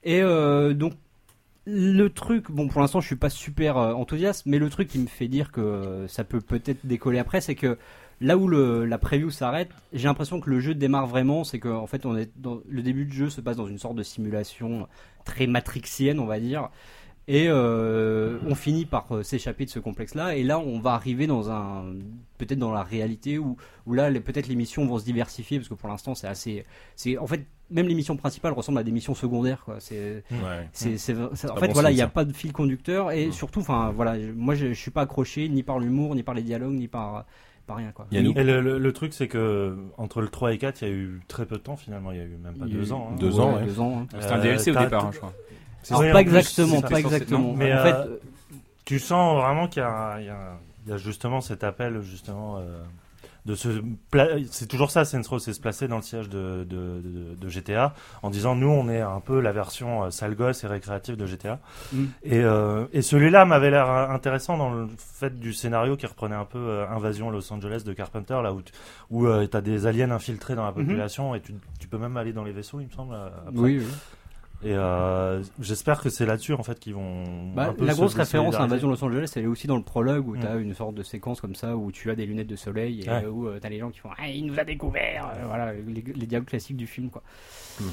Et 0.04 0.22
euh, 0.22 0.74
donc 0.74 0.93
le 1.66 2.08
truc, 2.10 2.49
bon 2.49 2.68
pour 2.68 2.82
l'instant 2.82 3.02
je 3.02 3.08
suis 3.08 3.16
pas 3.16 3.30
super 3.30 3.78
euh, 3.78 3.93
enthousiaste, 3.93 4.45
mais 4.45 4.58
le 4.58 4.70
truc 4.70 4.88
qui 4.88 4.99
me 4.99 5.08
fait 5.08 5.28
dire 5.28 5.52
que 5.52 6.06
ça 6.08 6.24
peut 6.24 6.41
peut-être 6.41 6.86
décoller 6.86 7.20
après, 7.20 7.39
c'est 7.39 7.56
que 7.56 7.78
là 8.20 8.38
où 8.38 8.47
le, 8.47 8.86
la 8.86 8.97
preview 8.97 9.30
s'arrête, 9.30 9.70
j'ai 9.93 10.08
l'impression 10.08 10.39
que 10.39 10.49
le 10.49 10.60
jeu 10.60 10.74
démarre 10.74 11.08
vraiment, 11.08 11.43
c'est 11.43 11.60
qu'en 11.60 11.88
fait 11.88 12.06
on 12.06 12.18
est 12.18 12.32
dans, 12.38 12.62
le 12.68 12.82
début 12.82 13.06
du 13.06 13.16
jeu 13.16 13.30
se 13.30 13.41
passe 13.41 13.58
dans 13.58 13.68
une 13.68 13.78
sorte 13.80 13.95
de 13.95 14.04
simulation 14.04 14.88
très 15.24 15.47
matrixienne, 15.47 16.20
on 16.20 16.26
va 16.26 16.39
dire. 16.39 16.70
Et 17.34 17.45
euh, 17.47 18.38
on 18.45 18.55
finit 18.55 18.86
par 18.86 19.05
euh, 19.15 19.23
s'échapper 19.23 19.63
de 19.63 19.69
ce 19.69 19.79
complexe-là, 19.79 20.36
et 20.36 20.43
là 20.43 20.59
on 20.59 20.79
va 20.82 20.91
arriver 20.91 21.27
dans 21.27 21.49
un 21.49 21.86
peut-être 22.38 22.59
dans 22.59 22.73
la 22.73 22.84
réalité 22.84 23.38
où, 23.38 23.55
où 23.86 23.93
là 23.93 24.11
peut-être 24.19 24.47
les 24.49 24.55
missions 24.55 24.86
vont 24.86 24.99
se 24.99 25.05
diversifier 25.05 25.57
parce 25.57 25.69
que 25.69 25.75
pour 25.75 25.88
l'instant 25.88 26.13
c'est 26.13 26.27
assez, 26.27 26.65
c'est 26.97 27.17
en 27.17 27.27
fait 27.27 27.45
même 27.69 27.88
les 27.88 27.95
missions 27.95 28.17
principales 28.17 28.51
ressemblent 28.51 28.79
à 28.79 28.84
des 28.84 28.91
missions 28.91 29.15
secondaires 29.15 29.63
quoi. 29.63 29.77
C'est 29.79 30.23
Ouais. 30.29 30.67
c'est, 30.73 30.97
c'est- 30.97 31.15
c'est- 31.36 31.49
en 31.49 31.55
fait 31.55 31.67
bon 31.67 31.73
voilà, 31.73 31.91
il 31.91 31.95
n'y 31.95 32.01
a 32.01 32.07
pas 32.09 32.25
de 32.25 32.34
fil 32.34 32.51
conducteur 32.51 33.11
et 33.13 33.32
surtout, 33.32 33.61
enfin 33.61 33.93
voilà, 33.95 34.17
moi 34.36 34.53
je, 34.55 34.67
je 34.67 34.73
suis 34.73 34.91
pas 34.91 35.03
accroché 35.03 35.47
ni 35.47 35.63
par 35.63 35.79
l'humour, 35.79 36.15
ni 36.15 36.23
par 36.23 36.34
les 36.36 36.43
dialogues, 36.43 36.73
ni 36.73 36.89
par 36.89 37.25
par 37.67 37.77
rien 37.77 37.91
quoi. 37.93 38.07
Yannou. 38.11 38.34
Et 38.36 38.43
le, 38.43 38.59
le- 38.59 38.77
le 38.79 38.91
truc, 38.91 39.13
c'est 39.13 39.27
que 39.29 39.77
entre 39.97 40.19
le 40.19 40.27
3 40.27 40.51
et 40.51 40.57
4, 40.57 40.82
il 40.82 40.88
y 40.88 40.91
a 40.91 40.93
eu 40.93 41.21
très 41.29 41.45
peu 41.45 41.55
de 41.57 41.61
temps 41.61 41.77
finalement. 41.77 42.11
Il 42.11 42.17
y 42.17 42.21
a 42.21 42.25
eu 42.25 42.38
même 42.43 42.55
pas 42.55 42.65
deux 42.65 42.89
eu- 42.89 42.91
ans. 42.91 43.09
hein. 43.13 43.15
Deux 43.19 43.39
ans, 43.39 43.55
ouais. 43.55 43.63
deux 43.65 43.79
ans. 43.79 43.99
hein. 44.01 44.07
C'était 44.19 44.34
un 44.34 44.39
Euh, 44.39 44.41
DLC 44.41 44.71
au 44.71 44.73
t'as- 44.73 44.84
départ, 44.86 45.05
hein, 45.05 45.11
je 45.13 45.17
crois. 45.19 45.34
Alors, 45.89 46.01
Oui, 46.01 46.11
pas 46.11 46.21
exactement, 46.21 46.75
c'est 46.82 46.89
pas 46.89 46.99
exactement. 46.99 47.53
Mais, 47.55 47.73
en 47.73 47.77
euh, 47.77 47.84
fait, 47.84 48.07
euh, 48.09 48.19
Tu 48.86 48.99
sens 48.99 49.41
vraiment 49.41 49.67
qu'il 49.67 49.82
y 49.82 49.86
a, 49.86 50.17
il 50.19 50.25
y 50.25 50.29
a- 50.29 50.57
il 50.86 50.89
y 50.89 50.93
a 50.93 50.97
justement 50.97 51.39
cet 51.41 51.63
appel 51.63 52.01
justement 52.01 52.57
euh, 52.57 52.82
de 53.45 53.55
se 53.55 53.69
pla- 54.09 54.27
c'est 54.49 54.65
toujours 54.67 54.89
ça 54.91 55.05
Saints 55.05 55.21
Row 55.29 55.38
c'est 55.39 55.53
se 55.53 55.61
placer 55.61 55.88
dans 55.88 55.95
le 55.97 56.01
siège 56.01 56.27
de, 56.29 56.65
de, 56.67 57.01
de- 57.01 57.36
de 57.36 57.49
GTA 57.49 57.93
en 58.23 58.29
disant 58.32 58.55
nous 58.55 58.67
on 58.69 58.89
est 58.89 58.99
un 59.01 59.19
peu 59.19 59.39
la 59.39 59.51
version 59.51 60.03
euh, 60.03 60.09
sale 60.09 60.36
gosse 60.36 60.63
et 60.63 60.67
récréative 60.67 61.15
de 61.15 61.25
GTA 61.27 61.59
Mm. 61.93 62.05
et, 62.23 62.39
euh, 62.39 62.86
et 62.93 63.01
celui-là 63.03 63.45
m'avait 63.45 63.69
l'air 63.71 63.88
intéressant 63.89 64.57
dans 64.57 64.73
le 64.73 64.88
fait 64.97 65.39
du 65.39 65.53
scénario 65.53 65.95
qui 65.95 66.07
reprenait 66.07 66.36
un 66.36 66.45
peu 66.45 66.84
Invasion 66.89 67.29
Los 67.29 67.51
Angeles 67.53 67.84
de 67.86 67.93
Carpenter 67.93 68.39
là 68.43 68.51
où 68.53 68.61
tu 68.63 68.73
où 69.11 69.27
euh, 69.27 69.45
t'as 69.47 69.61
des 69.61 69.86
aliens 69.86 70.11
infiltrés 70.11 70.55
dans 70.55 70.65
la 70.65 70.71
Mhm. 70.71 70.84
population 70.84 71.36
et 71.36 71.41
tu, 71.41 71.53
tu 71.79 71.88
peux 71.88 71.97
même 71.99 72.17
aller 72.17 72.34
dans 72.34 72.43
les 72.43 72.51
vaisseaux 72.51 72.79
il 72.79 72.88
me 72.88 72.91
semble 72.91 73.13
après. 73.15 73.53
oui, 73.55 73.77
oui. 73.79 73.86
Et 74.64 74.74
euh, 74.76 75.41
j'espère 75.59 76.01
que 76.01 76.09
c'est 76.09 76.26
là-dessus 76.26 76.53
en 76.53 76.64
fait 76.64 76.80
qu'ils 76.80 76.93
vont 76.93 77.24
Bah, 77.55 77.70
un 77.70 77.74
peu 77.74 77.86
la 77.86 77.93
se 77.93 77.97
grosse 77.97 78.14
référence 78.14 78.55
à. 78.55 78.62
Invasion 78.64 78.88
Los 78.89 79.03
Angeles, 79.03 79.32
elle 79.36 79.43
est 79.43 79.47
aussi 79.47 79.68
dans 79.68 79.78
le 79.78 79.84
prologue 79.84 80.28
où 80.28 80.36
Mm. 80.36 80.39
tu 80.39 80.47
as 80.47 80.55
une 80.55 80.74
sorte 80.76 80.95
de 80.95 81.03
séquence 81.03 81.41
comme 81.41 81.55
ça 81.55 81.76
où 81.76 81.91
tu 81.91 82.09
as 82.12 82.16
des 82.16 82.26
lunettes 82.26 82.47
de 82.47 82.55
soleil 82.55 83.01
et 83.05 83.09
Ouais. 83.09 83.26
où 83.26 83.49
tu 83.59 83.66
as 83.66 83.70
les 83.70 83.80
gens 83.80 83.89
qui 83.89 83.99
font 83.99 84.09
ah, 84.18 84.28
il 84.28 84.45
nous 84.45 84.59
a 84.59 84.64
découvert 84.64 85.28
euh, 85.36 85.45
voilà 85.47 85.74
les, 85.74 86.03
les 86.16 86.26
dialogues 86.28 86.47
classiques 86.47 86.78
du 86.78 86.88
film 86.88 87.09
quoi. 87.09 87.24
Mm. 87.80 87.86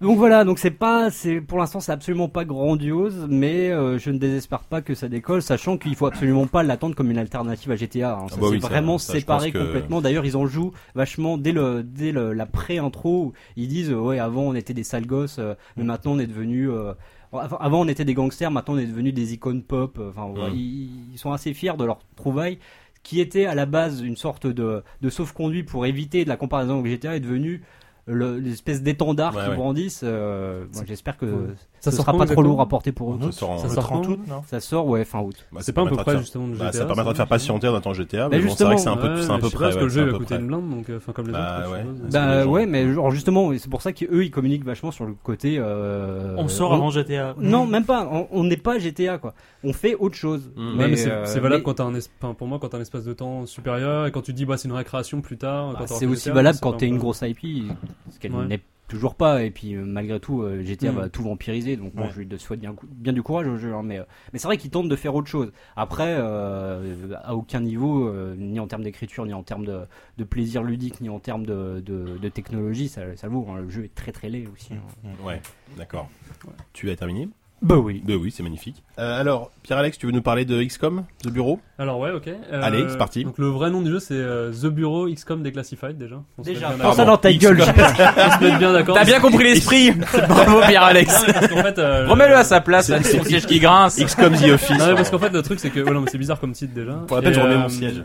Donc 0.00 0.16
voilà, 0.16 0.44
donc 0.44 0.60
c'est 0.60 0.70
pas 0.70 1.10
c'est 1.10 1.40
pour 1.40 1.58
l'instant 1.58 1.80
c'est 1.80 1.90
absolument 1.90 2.28
pas 2.28 2.44
grandiose 2.44 3.26
mais 3.28 3.70
euh, 3.70 3.98
je 3.98 4.10
ne 4.10 4.18
désespère 4.18 4.60
pas 4.60 4.80
que 4.80 4.94
ça 4.94 5.08
décolle 5.08 5.42
sachant 5.42 5.76
qu'il 5.76 5.96
faut 5.96 6.06
absolument 6.06 6.46
pas 6.46 6.62
l'attendre 6.62 6.94
comme 6.94 7.10
une 7.10 7.18
alternative 7.18 7.72
à 7.72 7.74
GTA 7.74 8.12
hein. 8.16 8.26
Ça, 8.28 8.36
Ah 8.36 8.40
bah 8.40 8.46
c'est 8.48 8.54
oui, 8.54 8.60
ça, 8.60 8.68
vraiment 8.68 8.98
ça, 8.98 9.12
séparé 9.14 9.50
que- 9.50 9.58
complètement. 9.58 10.00
D'ailleurs, 10.00 10.24
ils 10.24 10.36
en 10.36 10.46
jouent 10.46 10.70
vachement 10.94 11.36
dès 11.36 11.50
le 11.50 11.82
dès 11.82 12.12
le, 12.12 12.32
la 12.32 12.46
pré-intro 12.46 13.32
ils 13.56 13.66
disent 13.66 13.90
euh, 13.90 13.96
ouais 13.98 14.20
avant 14.20 14.42
on 14.42 14.54
était 14.54 14.72
des 14.72 14.84
sales 14.84 15.04
gosses 15.06 15.40
euh, 15.40 15.54
mais 15.76 15.82
maintenant 15.82 16.12
on 16.12 16.18
est 16.20 16.28
devenu 16.28 16.70
euh, 16.70 16.92
Avant 17.32 17.80
on 17.80 17.88
était 17.88 18.04
des 18.04 18.14
gangsters, 18.14 18.52
maintenant 18.52 18.74
on 18.74 18.78
est 18.78 18.86
devenu 18.86 19.10
des 19.10 19.34
icônes 19.34 19.62
pop. 19.64 19.98
euh, 19.98 20.10
Enfin, 20.10 20.28
voilà, 20.32 20.50
Mm. 20.54 20.56
ils, 20.58 20.90
ils 21.14 21.18
sont 21.18 21.32
assez 21.32 21.52
fiers 21.54 21.76
de 21.76 21.84
leur 21.84 21.98
trouvaille, 22.14 22.58
qui 23.02 23.20
était 23.20 23.46
à 23.46 23.54
la 23.56 23.66
base 23.66 24.00
une 24.00 24.16
sorte 24.16 24.46
de, 24.46 24.82
de 25.02 25.10
sauf-conduit 25.10 25.64
pour 25.64 25.86
éviter 25.86 26.22
de 26.22 26.28
la 26.28 26.36
comparaison 26.36 26.78
avec 26.78 26.92
GTA, 26.92 27.16
est 27.16 27.20
devenu 27.20 27.62
le- 28.08 28.38
l'espèce 28.38 28.82
d'étendard 28.82 29.34
Ouais, 29.34 29.42
qu'ils 29.42 29.50
ouais. 29.50 29.56
brandissent. 29.56 30.00
euh, 30.04 30.64
moi, 30.74 30.82
J'espère 30.86 31.16
que. 31.16 31.26
Ça 31.80 31.90
sera 31.90 32.12
pas 32.16 32.26
trop 32.26 32.42
lourd 32.42 32.60
à 32.60 32.66
porter 32.68 32.92
pour 32.92 33.12
eux. 33.12 33.18
En 33.22 33.26
Ça 33.30 33.32
sort 33.32 33.50
en- 33.50 33.58
Ça 33.58 33.68
le 33.68 33.74
sort 33.74 33.84
30 33.84 34.06
quand 34.06 34.12
août 34.12 34.20
non 34.28 34.42
Ça 34.46 34.60
sort 34.60 34.86
ouais 34.86 35.04
fin 35.04 35.20
août. 35.20 35.36
Bah, 35.52 35.58
C'est 35.60 35.66
ça 35.66 35.72
pas 35.72 35.82
un 35.82 35.84
peu 35.84 35.90
permettra 35.90 36.02
de 36.02 36.04
près 36.04 36.12
faire- 36.12 36.20
justement 36.20 36.48
de 36.48 36.52
Bah, 36.56 36.66
GTA. 36.66 36.72
ça 36.78 36.84
permettra 36.86 37.12
de 37.12 37.16
faire 37.16 37.26
patienter 37.28 37.70
temps 37.82 37.92
GTA, 37.94 38.28
Bah, 38.28 38.36
mais 38.36 38.42
bon, 38.42 38.54
c'est 38.54 38.64
vrai 38.64 38.74
que 38.76 38.80
c'est 38.80 38.88
un 38.88 38.96
peu, 38.96 39.14
Ouais, 39.14 39.22
c'est 39.22 39.30
un 39.30 39.38
peu 39.38 39.50
près. 39.50 39.64
Parce 39.64 39.74
que 39.74 39.78
ouais, 39.80 39.84
le 39.84 39.88
jeu 39.90 40.04
va 40.10 40.18
coûter 40.18 40.34
une 40.36 40.46
blinde, 40.46 40.70
donc 40.70 40.90
enfin 40.96 41.12
comme 41.12 41.26
les 41.26 41.32
Bah, 41.32 41.60
autres. 41.60 41.72
ouais. 41.72 41.84
Bah 42.10 42.46
ouais, 42.46 42.66
mais 42.66 42.92
genre 42.92 43.10
justement, 43.10 43.50
c'est 43.58 43.70
pour 43.70 43.82
ça 43.82 43.92
qu'eux 43.92 44.24
ils 44.24 44.30
communiquent 44.30 44.64
vachement 44.64 44.90
sur 44.90 45.04
le 45.06 45.14
côté. 45.22 45.56
euh, 45.58 46.34
On 46.38 46.48
sort 46.48 46.74
avant 46.74 46.90
GTA. 46.90 47.34
Non, 47.38 47.66
même 47.66 47.84
pas. 47.84 48.08
On- 48.32 48.44
n'est 48.44 48.56
pas 48.56 48.78
GTA 48.78 49.18
quoi. 49.18 49.34
On 49.64 49.72
fait 49.72 49.94
autre 49.94 50.14
chose. 50.16 50.50
Mm. 50.56 50.78
Ouais, 50.78 50.88
Mais, 50.88 50.96
c'est 50.96 51.10
euh, 51.10 51.40
valable 51.40 51.62
quand 51.62 51.74
t'as 51.74 51.84
un 51.84 51.92
pour 52.34 52.46
moi 52.48 52.58
quand 52.60 52.68
t'as 52.68 52.78
un 52.78 52.82
espace 52.82 53.04
de 53.04 53.12
temps 53.12 53.44
supérieur 53.46 54.06
et 54.06 54.10
quand 54.10 54.22
tu 54.22 54.32
dis 54.32 54.44
bah 54.46 54.56
c'est 54.56 54.68
une 54.68 54.74
récréation 54.74 55.20
plus 55.20 55.36
tard. 55.36 55.72
Bah, 55.74 55.86
c'est 55.86 56.06
aussi 56.06 56.30
valable 56.30 56.58
quand 56.62 56.72
t'es 56.74 56.86
un 56.86 56.90
une 56.90 56.98
grosse 56.98 57.22
IP, 57.22 57.70
ce 58.10 58.18
qu'elle 58.18 58.32
n'est 58.32 58.60
toujours 58.88 59.14
pas. 59.14 59.44
Et 59.44 59.50
puis 59.50 59.74
euh, 59.74 59.84
malgré 59.84 60.18
tout, 60.18 60.42
euh, 60.42 60.62
GTA 60.64 60.90
Mm. 60.92 60.94
va 60.96 61.08
tout 61.08 61.22
vampiriser. 61.22 61.76
Donc 61.76 61.94
bon, 61.94 62.08
je 62.10 62.20
lui 62.22 62.38
souhaite 62.38 62.60
bien, 62.60 62.74
bien 62.90 63.12
du 63.12 63.22
courage 63.22 63.46
au 63.46 63.56
jeu. 63.56 63.72
hein, 63.74 63.82
mais 63.84 63.98
euh, 63.98 64.04
mais 64.32 64.38
c'est 64.38 64.48
vrai 64.48 64.56
qu'ils 64.56 64.70
tentent 64.70 64.88
de 64.88 64.96
faire 64.96 65.14
autre 65.14 65.28
chose. 65.28 65.52
Après, 65.76 66.16
euh, 66.18 67.14
à 67.22 67.34
aucun 67.36 67.60
niveau, 67.60 68.08
euh, 68.08 68.34
ni 68.36 68.58
en 68.60 68.66
termes 68.66 68.82
d'écriture, 68.82 69.24
ni 69.26 69.34
en 69.34 69.42
termes 69.42 69.64
de, 69.66 69.80
de 70.16 70.24
plaisir 70.24 70.62
ludique, 70.62 71.00
ni 71.00 71.08
en 71.08 71.18
termes 71.20 71.46
de, 71.46 71.80
de, 71.84 72.18
de 72.18 72.28
technologie, 72.28 72.88
ça, 72.88 73.16
ça 73.16 73.28
vaut. 73.28 73.46
hein. 73.50 73.60
Le 73.60 73.68
jeu 73.70 73.84
est 73.84 73.94
très 73.94 74.12
très 74.12 74.28
laid 74.28 74.46
aussi. 74.52 74.74
hein. 74.74 75.08
Ouais, 75.24 75.40
d'accord. 75.76 76.08
Tu 76.72 76.90
as 76.90 76.96
terminé? 76.96 77.28
Bah 77.60 77.76
oui. 77.76 78.02
Bah 78.06 78.14
oui, 78.20 78.30
c'est 78.30 78.42
magnifique. 78.42 78.82
Euh, 78.98 79.20
alors, 79.20 79.50
Pierre-Alex, 79.62 79.98
tu 79.98 80.06
veux 80.06 80.12
nous 80.12 80.22
parler 80.22 80.44
de 80.44 80.62
XCOM, 80.62 81.04
The 81.22 81.28
Bureau? 81.28 81.58
Alors 81.78 81.98
ouais, 81.98 82.10
ok. 82.12 82.28
Euh, 82.28 82.60
Allez, 82.62 82.84
c'est 82.88 82.98
parti. 82.98 83.24
Donc 83.24 83.38
le 83.38 83.46
vrai 83.48 83.70
nom 83.70 83.82
du 83.82 83.90
jeu 83.90 83.98
c'est 84.00 84.14
euh, 84.14 84.52
The 84.52 84.66
Bureau 84.66 85.08
XCOM 85.08 85.42
Declassified 85.42 85.96
déjà. 85.98 86.16
On 86.38 86.44
se 86.44 86.50
Déjà, 86.50 86.70
prends 86.70 86.92
ça 86.92 87.04
dans 87.04 87.16
ta 87.16 87.32
gueule. 87.32 87.60
On 87.60 87.64
se 87.66 88.44
met 88.44 88.56
bien 88.58 88.72
d'accord. 88.72 88.94
T'as 88.96 89.04
bien 89.04 89.20
compris 89.20 89.44
l'esprit 89.44 89.90
Bravo 90.28 90.60
Pierre-Alex 90.66 91.24
qu'en 91.48 91.62
fait, 91.62 91.78
euh, 91.78 92.06
Remets-le 92.08 92.36
à 92.36 92.44
sa 92.44 92.60
place, 92.60 92.88
là, 92.88 93.02
son 93.02 93.22
siège 93.24 93.46
qui 93.46 93.58
grince 93.60 93.96
XCOM 94.02 94.34
The 94.34 94.50
Office. 94.50 94.78
Non, 94.78 94.86
mais 94.88 94.94
parce 94.94 95.10
qu'en 95.10 95.18
fait 95.18 95.30
le 95.30 95.42
truc 95.42 95.60
c'est 95.60 95.70
que 95.70 95.80
ouais, 95.80 95.92
non, 95.92 96.00
mais 96.00 96.10
c'est 96.10 96.18
bizarre 96.18 96.40
comme 96.40 96.52
titre 96.52 96.74
déjà. 96.74 96.92
Pour 97.06 97.16
la 97.16 97.22
peine, 97.22 97.34
je 97.34 97.40
remets 97.40 97.58
mon 97.58 97.68
siège. 97.68 98.02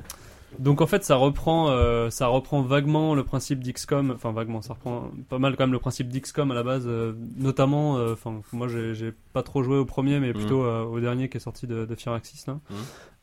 Donc 0.59 0.81
en 0.81 0.87
fait 0.87 1.03
ça 1.03 1.15
reprend 1.15 1.69
euh, 1.69 2.09
ça 2.09 2.27
reprend 2.27 2.61
vaguement 2.61 3.15
le 3.15 3.23
principe 3.23 3.63
d'XCOM, 3.63 4.11
enfin 4.11 4.31
vaguement 4.31 4.61
ça 4.61 4.73
reprend 4.73 5.11
pas 5.29 5.39
mal 5.39 5.55
quand 5.55 5.63
même 5.63 5.73
le 5.73 5.79
principe 5.79 6.09
d'XCOM 6.09 6.51
à 6.51 6.53
la 6.53 6.63
base, 6.63 6.85
euh, 6.87 7.13
notamment 7.37 7.97
euh, 7.97 8.13
enfin 8.13 8.41
moi 8.51 8.67
j'ai 8.67 9.13
pas 9.33 9.43
trop 9.43 9.63
joué 9.63 9.77
au 9.77 9.85
premier 9.85 10.19
mais 10.19 10.33
plutôt 10.33 10.63
euh, 10.63 10.83
au 10.83 10.99
dernier 10.99 11.29
qui 11.29 11.37
est 11.37 11.41
sorti 11.41 11.67
de, 11.67 11.85
de 11.85 11.95
Firaxis 11.95 12.45
là. 12.47 12.59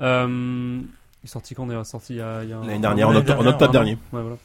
Euh, 0.00 0.80
il 1.22 1.26
est 1.26 1.30
sorti 1.30 1.54
quand 1.54 1.68
on 1.68 1.70
est 1.70 1.84
sorti 1.84 2.14
il 2.14 2.16
y 2.16 2.22
a, 2.22 2.42
il 2.42 2.50
y 2.50 2.52
a 2.52 2.60
L'année 2.60 2.78
dernière, 2.78 3.08
en 3.08 3.14
octobre, 3.14 3.42
en 3.42 3.46
octobre 3.46 3.72
dernier. 3.72 3.98
Ouais, 4.12 4.22
voilà. 4.22 4.36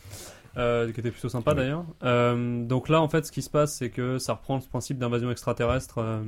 Euh, 0.58 0.92
qui 0.94 1.00
était 1.02 1.12
plutôt 1.12 1.28
sympa 1.28 1.54
d'ailleurs. 1.54 1.84
Euh, 2.04 2.64
donc 2.66 2.88
là, 2.88 3.02
en 3.02 3.10
fait, 3.10 3.26
ce 3.26 3.32
qui 3.32 3.42
se 3.42 3.50
passe, 3.50 3.76
c'est 3.76 3.90
que 3.90 4.20
ça 4.20 4.34
reprend 4.34 4.62
ce 4.62 4.70
principe 4.70 4.98
d'invasion 4.98 5.30
extraterrestre 5.30 5.96
euh, 5.98 6.24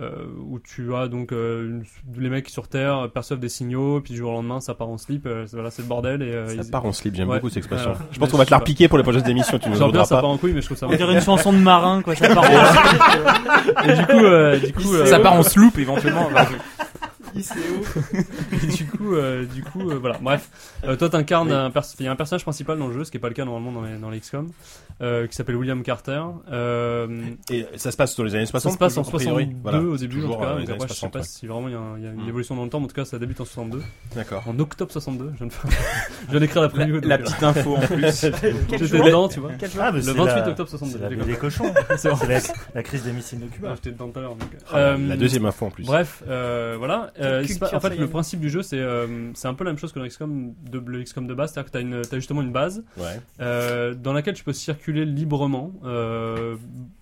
euh, 0.00 0.10
où 0.46 0.58
tu 0.60 0.94
as 0.94 1.08
donc 1.08 1.32
euh, 1.32 1.66
une- 1.68 1.84
les 2.22 2.28
mecs 2.30 2.48
sur 2.48 2.68
Terre 2.68 3.08
perçoivent 3.12 3.40
des 3.40 3.48
signaux, 3.48 4.00
puis 4.00 4.12
du 4.12 4.18
jour 4.20 4.30
au 4.30 4.34
lendemain, 4.34 4.60
ça 4.60 4.74
part 4.74 4.88
en 4.88 4.96
slip. 4.98 5.26
euh, 5.26 5.44
voilà, 5.52 5.70
c'est 5.70 5.82
le 5.82 5.88
bordel. 5.88 6.22
Et, 6.22 6.26
euh, 6.32 6.46
Ça 6.48 6.54
ils- 6.64 6.70
part 6.70 6.84
en 6.86 6.92
slip, 6.92 7.14
j'aime 7.16 7.28
Ouais. 7.28 7.36
beaucoup 7.36 7.48
cette 7.48 7.58
expression. 7.58 7.90
Alors, 7.90 8.02
Je 8.12 8.18
pense 8.18 8.30
qu'on 8.30 8.38
va 8.38 8.44
te 8.46 8.50
la 8.52 8.58
repiquer 8.58 8.86
pour 8.88 8.96
les 8.98 9.04
prochaines 9.04 9.28
émissions, 9.28 9.58
tu 9.58 9.68
nous 9.70 9.90
bien, 9.90 10.04
ça 10.04 10.16
pas. 10.16 10.20
part 10.22 10.30
en 10.30 10.36
couille, 10.38 10.52
mais 10.52 10.60
je 10.60 10.66
trouve 10.66 10.78
ça. 10.78 10.86
On 10.88 10.94
dirait 10.94 11.14
une 11.14 11.20
chanson 11.20 11.52
de 11.52 11.58
marin, 11.58 12.00
quoi. 12.02 12.14
Ça 12.14 12.34
part 12.34 12.44
en- 12.44 13.84
et 13.88 13.94
du 13.96 14.06
coup, 14.06 14.24
euh, 14.24 14.58
du 14.58 14.72
coup, 14.72 14.94
euh, 14.94 15.06
Ça 15.06 15.18
part 15.20 15.32
en 15.34 15.42
sloop 15.42 15.78
éventuellement. 15.78 16.28
Et 18.62 18.66
du 18.66 18.86
coup, 18.86 19.14
euh, 19.14 19.44
du 19.46 19.62
coup, 19.62 19.90
euh, 19.90 19.98
voilà. 19.98 20.18
Bref, 20.20 20.48
Euh, 20.84 20.96
toi, 20.96 21.08
t'incarnes 21.08 21.52
un 21.52 21.70
pers- 21.70 21.84
il 21.98 22.04
y 22.04 22.08
a 22.08 22.12
un 22.12 22.16
personnage 22.16 22.42
principal 22.42 22.78
dans 22.78 22.88
le 22.88 22.94
jeu, 22.94 23.04
ce 23.04 23.10
qui 23.10 23.16
est 23.16 23.20
pas 23.20 23.28
le 23.28 23.34
cas 23.34 23.44
normalement 23.44 23.72
dans 23.80 23.86
les 23.86 23.96
dans 23.98 24.10
les 24.10 24.20
XCOM, 24.20 24.48
euh, 25.02 25.26
qui 25.26 25.34
s'appelle 25.34 25.56
William 25.56 25.82
Carter. 25.82 26.20
Euh, 26.52 27.22
Et 27.50 27.66
ça 27.76 27.90
se 27.90 27.96
passe 27.96 28.16
dans 28.16 28.24
les 28.24 28.34
années 28.34 28.46
60 28.46 28.70
Ça 28.72 28.74
se 28.74 28.78
passe 28.78 28.96
en 28.98 29.02
toujours, 29.02 29.16
a 29.16 29.18
priori 29.22 29.44
62 29.44 29.60
Voilà, 29.62 29.78
au 29.80 29.96
c'est 29.96 30.06
début, 30.06 30.18
en 30.18 30.20
toujours, 30.22 30.36
tout 30.36 30.42
cas. 30.42 30.48
euh, 30.50 30.58
donc 30.60 30.70
après, 30.70 30.88
je 30.88 30.92
sais 30.92 30.98
60, 30.98 31.12
pas 31.12 31.18
ouais. 31.20 31.24
si 31.24 31.46
vraiment 31.46 31.68
il 31.68 31.74
y 31.74 31.76
un- 31.76 31.98
y 31.98 32.06
a 32.06 32.10
une 32.12 32.24
Mm. 32.24 32.28
évolution 32.28 32.56
dans 32.56 32.64
le 32.64 32.70
temps, 32.70 32.78
mais 32.80 32.84
en 32.86 32.88
tout 32.88 32.94
cas, 32.94 33.04
ça 33.04 33.18
débute 33.18 33.40
en 33.40 33.44
62. 33.44 33.82
D'accord. 34.14 34.42
En 34.46 34.58
octobre 34.58 34.90
62, 34.92 35.30
je 35.34 35.38
viens 35.38 35.46
de, 35.46 35.52
faire- 35.52 35.70
je 36.26 36.30
viens 36.30 36.40
d'écrire 36.40 36.62
la 36.62 36.68
preview. 36.68 36.94
donc, 37.00 37.04
La 37.08 37.14
euh, 37.16 37.18
petite 37.18 37.42
info 37.42 37.76
en 37.76 37.80
plus. 37.80 38.20
J'étais 38.22 38.52
dedans, 38.52 39.28
tu 39.28 39.40
vois. 39.40 39.50
Ah, 39.80 39.90
mais 39.92 39.98
Le 39.98 40.02
c'est 40.02 40.12
28 40.12 40.26
la- 40.40 40.48
octobre 40.48 40.68
62. 40.70 40.98
C'est 41.10 41.16
la 41.16 41.24
des 41.24 41.34
cochons. 41.34 41.72
C'est. 41.96 42.14
C'est 42.16 42.26
la, 42.26 42.40
la 42.74 42.82
crise 42.82 43.02
des 43.04 43.12
missiles 43.12 43.40
de 43.40 43.46
Cuba. 43.46 43.68
Ah, 43.72 43.74
J'étais 43.76 43.90
dedans 43.92 44.08
tout 44.08 44.18
à 44.18 44.22
l'heure. 44.22 44.36
Ah, 44.72 44.96
La 44.98 45.16
deuxième 45.16 45.44
info 45.46 45.66
en 45.66 45.70
plus. 45.70 45.84
Bref, 45.84 46.22
euh, 46.28 46.74
voilà. 46.78 47.10
Euh, 47.28 47.44
en 47.72 47.80
fait, 47.80 47.96
le 47.96 48.08
principe 48.08 48.40
du 48.40 48.50
jeu, 48.50 48.62
c'est 48.62 48.78
euh, 48.78 49.30
c'est 49.34 49.48
un 49.48 49.54
peu 49.54 49.64
la 49.64 49.70
même 49.70 49.78
chose 49.78 49.92
que 49.92 49.98
dans 49.98 50.06
XCOM 50.06 50.54
de, 50.70 50.78
le 50.84 51.02
XCOM 51.02 51.26
de 51.26 51.34
base, 51.34 51.52
c'est-à-dire 51.52 51.70
que 51.70 51.78
tu 51.78 51.78
as, 51.78 51.80
une, 51.80 52.02
t'as 52.02 52.16
justement 52.16 52.42
une 52.42 52.52
base 52.52 52.84
Ouais. 52.96 53.20
euh, 53.40 53.94
dans 53.94 54.12
laquelle 54.12 54.34
tu 54.34 54.44
peux 54.44 54.52
circuler 54.52 55.04
librement. 55.04 55.72
Euh, 55.84 56.56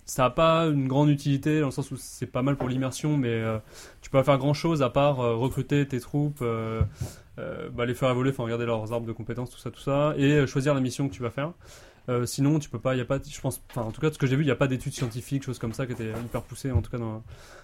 ça 0.05 0.23
n'a 0.23 0.29
pas 0.29 0.65
une 0.67 0.87
grande 0.87 1.09
utilité 1.09 1.59
dans 1.59 1.67
le 1.67 1.71
sens 1.71 1.91
où 1.91 1.95
c'est 1.97 2.25
pas 2.31 2.41
mal 2.41 2.55
pour 2.55 2.69
l'immersion, 2.69 3.17
mais 3.17 3.29
euh, 3.29 3.57
tu 4.01 4.09
peux 4.09 4.17
pas 4.17 4.23
faire 4.23 4.37
grand-chose 4.37 4.81
à 4.81 4.89
part 4.89 5.19
euh, 5.19 5.35
recruter 5.35 5.85
tes 5.87 5.99
troupes, 5.99 6.39
euh, 6.41 6.81
euh, 7.39 7.69
bah, 7.75 7.85
les 7.85 7.93
faire 7.93 8.09
évoluer, 8.09 8.29
enfin 8.31 8.43
regarder 8.43 8.65
leurs 8.65 8.93
arbres 8.93 9.05
de 9.07 9.11
compétences, 9.11 9.49
tout 9.49 9.59
ça, 9.59 9.69
tout 9.71 9.81
ça, 9.81 10.13
et 10.17 10.31
euh, 10.33 10.47
choisir 10.47 10.73
la 10.73 10.79
mission 10.81 11.07
que 11.09 11.13
tu 11.13 11.21
vas 11.21 11.29
faire. 11.29 11.51
Euh, 12.09 12.25
sinon, 12.25 12.59
tu 12.59 12.69
peux 12.69 12.79
pas, 12.79 12.95
il 12.95 12.99
y 12.99 13.01
a 13.01 13.05
pas, 13.05 13.19
je 13.21 13.39
pense, 13.41 13.61
enfin 13.69 13.81
en 13.81 13.91
tout 13.91 13.99
cas, 13.99 14.09
de 14.09 14.13
ce 14.13 14.19
que 14.19 14.27
j'ai 14.27 14.35
vu, 14.35 14.43
il 14.43 14.45
n'y 14.45 14.51
a 14.51 14.55
pas 14.55 14.67
d'études 14.67 14.93
scientifiques, 14.93 15.43
choses 15.43 15.59
comme 15.59 15.73
ça, 15.73 15.85
qui 15.85 15.91
étaient 15.91 16.11
hyper 16.11 16.41
poussées, 16.41 16.71
en 16.71 16.81
tout 16.81 16.89
cas 16.89 16.97
dans, 16.97 17.23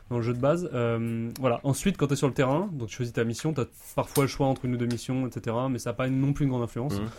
dans 0.10 0.18
le 0.18 0.22
jeu 0.22 0.34
de 0.34 0.40
base. 0.40 0.70
Euh, 0.74 1.30
voilà. 1.40 1.62
Ensuite, 1.64 1.98
quand 1.98 2.08
tu 2.08 2.14
es 2.14 2.18
sur 2.18 2.28
le 2.28 2.34
terrain, 2.34 2.70
donc 2.74 2.90
tu 2.90 2.96
choisis 2.96 3.14
ta 3.14 3.24
mission, 3.24 3.54
tu 3.54 3.62
as 3.62 3.66
parfois 3.96 4.26
le 4.26 4.28
choix 4.28 4.48
entre 4.48 4.66
une 4.66 4.74
ou 4.74 4.78
deux 4.78 4.86
missions, 4.86 5.28
etc. 5.28 5.56
Mais 5.70 5.80
ça 5.80 5.92
n'a 5.92 5.94
pas 5.94 6.10
non 6.10 6.34
plus 6.34 6.46
une 6.46 6.52
grande 6.52 6.64
influence. 6.64 7.00
Mhm. 7.00 7.10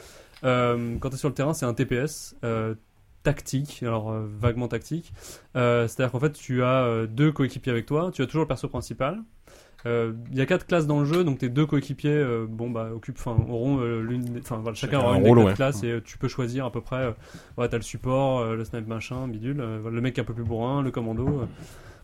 Euh, 0.45 0.97
quand 1.01 1.09
tu 1.09 1.15
es 1.15 1.19
sur 1.19 1.29
le 1.29 1.35
terrain, 1.35 1.55
c'est 1.55 1.67
un 1.67 1.75
TPS. 1.75 2.37
tactique, 3.23 3.83
alors 3.83 4.13
vaguement 4.13 4.69
tactique. 4.69 5.15
C'est-à-dire 5.55 6.11
qu'en 6.11 6.21
fait, 6.21 6.33
tu 6.33 6.63
as 6.63 7.07
deux 7.07 7.33
coéquipiers 7.33 7.73
avec 7.73 7.87
toi, 7.87 8.11
tu 8.13 8.21
as 8.21 8.27
toujours 8.27 8.43
le 8.43 8.49
perso 8.49 8.69
principal. 8.69 9.23
Euh, 9.87 10.13
Il 10.33 10.39
y 10.39 10.41
a 10.41 10.47
quatre 10.47 10.67
classes 10.67 10.87
dans 10.87 11.01
le 11.01 11.05
jeu, 11.05 11.25
donc 11.25 11.39
tes 11.39 11.49
deux 11.49 11.67
coéquipiers, 11.67 12.11
euh, 12.11 12.47
bon 12.49 12.71
bah 12.71 12.89
occupent, 12.95 13.19
enfin 13.19 13.37
auront 13.49 13.81
euh, 13.81 14.01
l'une, 14.01 14.23
des- 14.25 14.41
enfin 14.41 14.57
voilà, 14.57 14.75
chacun 14.75 14.99
aura 15.01 15.13
un 15.13 15.17
une 15.17 15.23
des 15.25 15.29
rôle, 15.29 15.39
quatre 15.39 15.49
ouais. 15.49 15.55
classes 15.55 15.83
et 15.85 16.01
tu 16.05 16.17
peux 16.19 16.29
choisir 16.29 16.65
à 16.65 16.73
peu 16.73 16.81
près. 16.81 17.15
Ouais, 17.59 17.69
t'as 17.69 17.77
le 17.77 17.83
support, 17.83 18.45
le 18.55 18.65
snipe 18.65 18.87
machin, 18.87 19.29
bidule, 19.29 19.63
voilà, 19.81 19.95
le 19.95 20.01
mec 20.01 20.19
un 20.19 20.25
peu 20.25 20.33
plus 20.35 20.45
bourrin, 20.45 20.83
le 20.83 20.91
commando. 20.91 21.47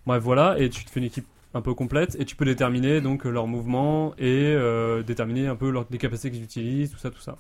bref 0.07 0.23
voilà, 0.23 0.59
et 0.59 0.69
tu 0.69 0.85
te 0.85 0.91
fais 0.91 1.01
une 1.01 1.07
équipe 1.07 1.27
un 1.53 1.63
peu 1.63 1.75
complète 1.75 2.17
et 2.21 2.25
tu 2.25 2.37
peux 2.37 2.45
déterminer 2.45 3.01
donc 3.01 3.25
leurs 3.25 3.47
mouvements 3.49 4.15
et 4.19 4.53
euh, 4.55 5.03
déterminer 5.03 5.49
un 5.49 5.57
peu 5.57 5.71
leur, 5.71 5.87
les 5.91 5.99
capacités 5.99 6.31
qu'ils 6.31 6.45
utilisent, 6.45 6.93
tout 6.93 6.99
ça, 6.99 7.11
tout 7.11 7.21
ça. 7.21 7.37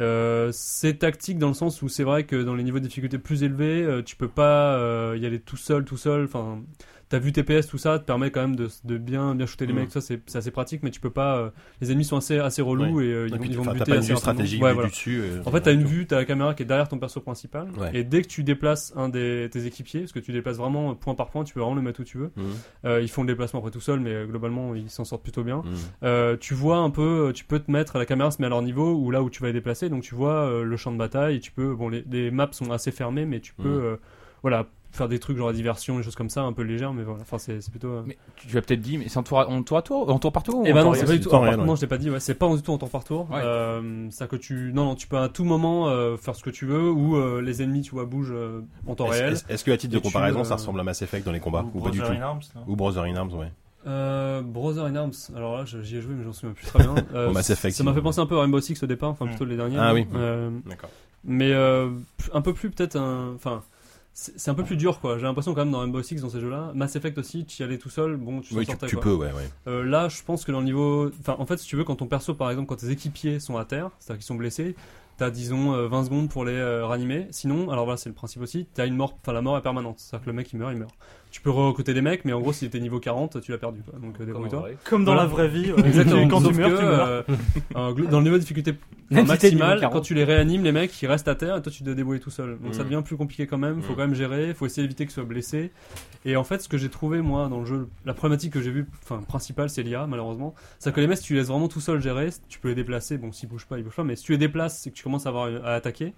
Euh, 0.00 0.48
c'est 0.52 0.94
tactique 0.94 1.38
dans 1.38 1.48
le 1.48 1.54
sens 1.54 1.80
où 1.82 1.88
c'est 1.88 2.02
vrai 2.02 2.24
que 2.24 2.42
dans 2.42 2.54
les 2.54 2.64
niveaux 2.64 2.80
de 2.80 2.84
difficulté 2.84 3.16
plus 3.18 3.44
élevés, 3.44 3.82
euh, 3.84 4.02
tu 4.02 4.16
peux 4.16 4.28
pas 4.28 4.76
y 5.16 5.26
aller 5.26 5.38
tout 5.38 5.56
seul, 5.56 5.84
tout 5.84 5.96
seul. 5.96 6.24
Enfin, 6.24 6.62
t'as 7.08 7.18
vu 7.18 7.32
TPS, 7.32 7.66
tout 7.66 7.78
ça, 7.78 7.98
te 7.98 8.04
permet 8.04 8.30
quand 8.30 8.40
même 8.40 8.56
de, 8.56 8.68
de 8.84 8.98
bien, 8.98 9.34
bien 9.34 9.46
shooter 9.46 9.66
les 9.66 9.72
Mhm. 9.72 9.80
mecs. 9.80 9.90
Ça, 9.92 10.00
c'est 10.00 10.20
c'est 10.26 10.38
assez 10.38 10.50
pratique, 10.50 10.82
mais 10.82 10.90
tu 10.90 11.00
peux 11.00 11.10
pas. 11.10 11.36
euh, 11.38 11.50
les 11.80 11.90
ennemis 11.90 12.04
sont 12.04 12.16
assez, 12.16 12.38
assez 12.38 12.62
relous 12.62 13.00
et 13.00 13.04
euh, 13.12 13.28
ils, 13.28 13.34
ils 13.50 13.56
vont 13.56 13.64
te 13.64 13.70
buter 13.72 13.90
pas 13.92 13.96
une 13.96 14.02
vue 14.02 14.16
stratégique 14.16 14.62
Ouais, 14.62 14.74
du 14.74 14.86
dessus. 14.88 15.20
euh, 15.22 15.42
En 15.44 15.50
fait, 15.50 15.60
t'as 15.60 15.72
une 15.72 15.84
vue, 15.84 16.06
t'as 16.06 16.16
la 16.16 16.24
caméra 16.24 16.54
qui 16.54 16.62
est 16.62 16.66
derrière 16.66 16.88
ton 16.88 16.98
perso 16.98 17.20
principal, 17.20 17.68
Ouais. 17.76 17.90
et 17.92 18.04
dès 18.04 18.22
que 18.22 18.28
tu 18.28 18.42
déplaces 18.44 18.92
un 18.96 19.08
des 19.08 19.48
tes 19.50 19.66
équipiers, 19.66 20.00
parce 20.00 20.12
que 20.12 20.18
tu 20.20 20.32
déplaces 20.32 20.56
vraiment 20.56 20.94
point 20.94 21.14
par 21.14 21.30
point, 21.30 21.44
tu 21.44 21.54
peux 21.54 21.60
vraiment 21.60 21.76
le 21.76 21.82
mettre 21.82 22.00
où 22.00 22.04
tu 22.04 22.18
veux. 22.18 22.30
Euh, 22.84 23.00
ils 23.02 23.08
font 23.08 23.22
le 23.22 23.28
déplacement 23.28 23.60
après 23.60 23.70
tout 23.70 23.80
seul, 23.80 24.00
mais 24.00 24.26
globalement 24.26 24.74
ils 24.74 24.90
s'en 24.90 25.04
sortent 25.04 25.22
plutôt 25.22 25.44
bien. 25.44 25.62
Euh, 26.02 26.36
tu 26.38 26.54
vois 26.54 26.78
un 26.78 26.90
peu, 26.90 27.32
tu 27.34 27.44
peux 27.44 27.58
te 27.58 27.70
mettre, 27.70 27.98
la 27.98 28.06
caméra 28.06 28.30
se 28.30 28.40
met 28.40 28.46
à 28.46 28.50
leur 28.50 28.62
niveau 28.62 28.94
ou 28.94 29.10
là 29.10 29.22
où 29.22 29.30
tu 29.30 29.40
vas 29.40 29.48
les 29.48 29.52
déplacer, 29.54 29.88
donc 29.88 30.02
tu 30.02 30.14
vois 30.14 30.62
le 30.62 30.76
champ 30.76 30.92
de 30.92 30.98
bataille, 30.98 31.40
tu 31.40 31.52
peux, 31.52 31.74
bon 31.74 31.88
les, 31.88 32.04
les 32.10 32.30
maps 32.30 32.48
sont 32.52 32.70
assez 32.70 32.90
fermées, 32.90 33.24
mais 33.26 33.40
tu 33.40 33.54
peux, 33.54 33.98
voilà, 34.42 34.66
faire 34.94 35.08
des 35.08 35.18
trucs 35.18 35.36
genre 35.36 35.48
la 35.48 35.52
diversion, 35.52 35.96
des 35.98 36.02
choses 36.02 36.14
comme 36.14 36.30
ça, 36.30 36.42
un 36.42 36.52
peu 36.52 36.62
légères, 36.62 36.92
mais 36.92 37.02
voilà, 37.02 37.20
enfin 37.22 37.38
c'est 37.38 37.58
plutôt... 37.70 37.88
euh, 37.88 38.02
Mais 38.06 38.16
tu 38.36 38.54
l'as 38.54 38.62
peut-être 38.62 38.80
dit, 38.80 38.96
mais 38.98 39.08
c'est 39.08 39.18
en 39.18 39.22
tour, 39.22 39.40
à- 39.40 39.48
en 39.48 39.62
tour 39.62 39.76
à 39.76 39.82
tour, 39.82 40.08
en 40.08 40.18
tour 40.18 40.32
par 40.32 40.42
tour 40.42 40.60
ou 40.60 40.62
Eh 40.66 40.72
en 40.72 40.74
ben 40.74 40.84
non, 40.84 40.94
c'est 40.94 41.04
pas 41.04 41.12
du 41.12 41.20
tout. 41.20 41.30
par 41.30 41.40
contre, 41.40 41.56
non, 41.58 41.70
ouais. 41.70 41.76
je 41.76 41.80
l'ai 41.82 41.86
pas 41.88 41.98
dit. 41.98 42.10
Ouais, 42.10 42.20
c'est 42.20 42.34
pas 42.34 42.48
du 42.54 42.62
tout 42.62 42.72
en 42.72 42.78
temps 42.78 42.88
par 42.88 43.04
tour. 43.04 43.28
Ouais. 43.30 43.40
Euh, 43.42 44.06
c'est 44.10 44.28
que 44.28 44.36
tu, 44.36 44.72
non, 44.74 44.84
non, 44.84 44.94
tu 44.94 45.06
peux 45.08 45.18
à 45.18 45.28
tout 45.28 45.44
moment 45.44 45.88
euh, 45.88 46.16
faire 46.16 46.34
ce 46.36 46.42
que 46.42 46.50
tu 46.50 46.64
veux 46.66 46.90
ou 46.90 47.16
euh, 47.16 47.40
les 47.42 47.62
ennemis, 47.62 47.82
tu 47.82 47.90
vois, 47.90 48.04
bougent 48.04 48.32
euh, 48.32 48.60
en 48.86 48.94
temps 48.94 49.06
réel. 49.06 49.34
Est-ce 49.48 49.64
que 49.64 49.70
à 49.70 49.76
titre 49.76 49.92
de 49.92 49.98
tu, 49.98 50.04
comparaison, 50.04 50.40
euh, 50.40 50.44
ça 50.44 50.54
ressemble 50.54 50.78
à 50.80 50.84
Mass 50.84 51.02
Effect 51.02 51.26
dans 51.26 51.32
les 51.32 51.40
combats 51.40 51.64
ou, 51.74 51.80
Ou 51.80 51.82
pas 51.82 51.90
du 51.90 51.98
tout 51.98 52.04
Brother 52.04 52.22
in 52.22 52.26
Arms, 52.26 52.40
Ou 52.68 52.76
Brother 52.76 53.02
in 53.04 53.16
Arms, 53.16 53.32
ouais. 53.34 53.52
Euh, 53.86 54.40
Brother 54.42 54.84
in 54.86 54.96
Arms. 54.96 55.12
Alors 55.36 55.56
là, 55.58 55.64
j'y 55.66 55.96
ai 55.96 56.00
joué, 56.00 56.14
mais 56.14 56.24
j'en 56.24 56.32
souviens 56.32 56.54
plus 56.54 56.66
très 56.66 56.78
bien. 56.78 56.94
Euh, 57.14 57.34
Effect, 57.34 57.76
ça 57.76 57.84
m'a 57.84 57.92
fait 57.92 58.00
penser 58.00 58.20
un 58.20 58.26
peu 58.26 58.36
à 58.38 58.40
Rainbow 58.40 58.60
Six 58.60 58.82
au 58.82 58.86
départ, 58.86 59.10
enfin 59.10 59.26
Mm. 59.26 59.28
plutôt 59.28 59.44
les 59.44 59.56
derniers. 59.56 59.76
Ah 59.78 59.92
oui. 59.92 60.06
Euh, 60.14 60.50
D'accord. 60.66 60.88
mais 61.24 61.52
euh, 61.52 61.90
un 62.32 62.40
peu 62.40 62.54
plus 62.54 62.70
peut-être 62.70 62.96
un, 62.96 63.32
enfin. 63.34 63.62
C'est 64.16 64.48
un 64.48 64.54
peu 64.54 64.62
plus 64.62 64.76
dur 64.76 65.00
quoi. 65.00 65.18
J'ai 65.18 65.24
l'impression 65.24 65.54
quand 65.54 65.62
même 65.62 65.72
dans 65.72 65.80
Rainbow 65.80 66.00
Six 66.00 66.20
dans 66.20 66.28
ces 66.30 66.38
jeux-là, 66.40 66.70
Mass 66.74 66.94
Effect 66.94 67.18
aussi, 67.18 67.44
tu 67.44 67.62
y 67.62 67.64
allais 67.64 67.78
tout 67.78 67.90
seul, 67.90 68.16
bon 68.16 68.40
tu 68.40 68.54
Oui, 68.54 68.64
tu, 68.64 68.70
sortais 68.70 68.86
tu 68.86 68.94
quoi. 68.94 69.02
peux, 69.02 69.14
ouais, 69.14 69.32
ouais. 69.32 69.50
Euh, 69.66 69.84
là, 69.84 70.08
je 70.08 70.22
pense 70.22 70.44
que 70.44 70.52
dans 70.52 70.60
le 70.60 70.66
niveau. 70.66 71.10
Enfin, 71.20 71.34
en 71.38 71.46
fait, 71.46 71.56
si 71.56 71.66
tu 71.66 71.74
veux, 71.74 71.82
quand 71.82 71.96
ton 71.96 72.06
perso, 72.06 72.32
par 72.32 72.48
exemple, 72.50 72.68
quand 72.68 72.76
tes 72.76 72.90
équipiers 72.90 73.40
sont 73.40 73.56
à 73.56 73.64
terre, 73.64 73.90
c'est-à-dire 73.98 74.20
qu'ils 74.20 74.26
sont 74.26 74.36
blessés, 74.36 74.76
t'as, 75.16 75.30
disons, 75.30 75.74
euh, 75.74 75.88
20 75.88 76.04
secondes 76.04 76.28
pour 76.30 76.44
les 76.44 76.52
euh, 76.52 76.86
ranimer. 76.86 77.26
Sinon, 77.32 77.70
alors 77.70 77.86
voilà, 77.86 77.96
c'est 77.96 78.08
le 78.08 78.14
principe 78.14 78.40
aussi, 78.42 78.66
t'as 78.72 78.86
une 78.86 78.94
mort. 78.94 79.18
Enfin, 79.20 79.32
la 79.32 79.42
mort 79.42 79.58
est 79.58 79.62
permanente. 79.62 79.96
C'est-à-dire 79.98 80.24
que 80.24 80.30
le 80.30 80.36
mec, 80.36 80.52
il 80.52 80.58
meurt, 80.60 80.72
il 80.72 80.78
meurt. 80.78 80.94
Tu 81.34 81.40
peux 81.40 81.50
recruter 81.50 81.94
des 81.94 82.00
mecs, 82.00 82.24
mais 82.24 82.32
en 82.32 82.38
gros, 82.40 82.52
si 82.52 82.70
t'es 82.70 82.78
niveau 82.78 83.00
40, 83.00 83.40
tu 83.40 83.50
l'as 83.50 83.58
perdu, 83.58 83.80
quoi. 83.82 83.98
Donc, 83.98 84.14
euh, 84.20 84.24
débrouille-toi. 84.24 84.68
Comme 84.84 85.04
dans 85.04 85.14
Voilà. 85.14 85.26
la 85.26 85.34
vraie 85.34 85.48
vie. 85.48 85.72
ouais. 85.72 85.82
Exactement. 85.84 86.28
Quand 86.28 86.40
tu 86.40 86.54
meurs, 86.54 86.70
que, 86.70 86.76
tu 86.78 86.84
meurs. 86.84 87.24
euh, 87.76 87.92
dans 88.08 88.18
le 88.18 88.22
niveau 88.22 88.36
de 88.36 88.40
difficulté 88.40 88.74
Même 89.10 89.26
si 89.26 89.38
t'es 89.38 89.48
niveau 89.50 89.58
maximal, 89.64 89.80
40. 89.80 89.92
quand 89.92 90.00
tu 90.00 90.14
les 90.14 90.22
réanimes, 90.22 90.62
les 90.62 90.70
mecs, 90.70 91.02
ils 91.02 91.08
restent 91.08 91.26
à 91.26 91.34
terre 91.34 91.56
et 91.56 91.62
toi, 91.62 91.72
tu 91.72 91.82
dois 91.82 91.94
débrouiller 91.94 92.20
tout 92.20 92.30
seul. 92.30 92.56
Donc, 92.62 92.72
ça 92.72 92.82
Mm. 92.84 92.88
devient 92.88 93.02
plus 93.04 93.16
compliqué 93.16 93.48
quand 93.48 93.58
même. 93.58 93.82
Faut 93.82 93.94
Mm. 93.94 93.96
quand 93.96 94.02
même 94.02 94.14
gérer. 94.14 94.54
Faut 94.54 94.64
essayer 94.66 94.82
d'éviter 94.86 95.06
qu'ils 95.06 95.12
soient 95.12 95.24
blessés. 95.24 95.72
Et 96.24 96.36
en 96.36 96.44
fait, 96.44 96.62
ce 96.62 96.68
que 96.68 96.78
j'ai 96.78 96.88
trouvé, 96.88 97.20
moi, 97.20 97.48
dans 97.48 97.58
le 97.58 97.66
jeu, 97.66 97.88
la 98.04 98.14
problématique 98.14 98.52
que 98.52 98.62
j'ai 98.62 98.70
vue, 98.70 98.86
enfin, 99.02 99.20
principale, 99.26 99.70
c'est 99.70 99.82
l'IA, 99.82 100.06
malheureusement. 100.06 100.54
C'est 100.78 100.94
que 100.94 101.00
les 101.00 101.08
mecs, 101.08 101.18
si 101.18 101.24
tu 101.24 101.32
les 101.32 101.40
laisses 101.40 101.48
vraiment 101.48 101.66
tout 101.66 101.80
seul 101.80 102.00
gérer, 102.00 102.28
tu 102.48 102.60
peux 102.60 102.68
les 102.68 102.76
déplacer. 102.76 103.18
Bon, 103.18 103.32
s'ils 103.32 103.48
bougent 103.48 103.66
pas, 103.66 103.76
ils 103.76 103.82
bougent 103.82 103.96
pas. 103.96 104.04
Mais 104.04 104.14
si 104.14 104.22
tu 104.22 104.30
les 104.30 104.38
déplaces, 104.38 104.78
c'est 104.78 104.90
que 104.90 104.94
tu 104.94 105.02
commences 105.02 105.26
à 105.26 105.30
avoir 105.30 105.48
à 105.64 105.74
attaquer. 105.74 106.14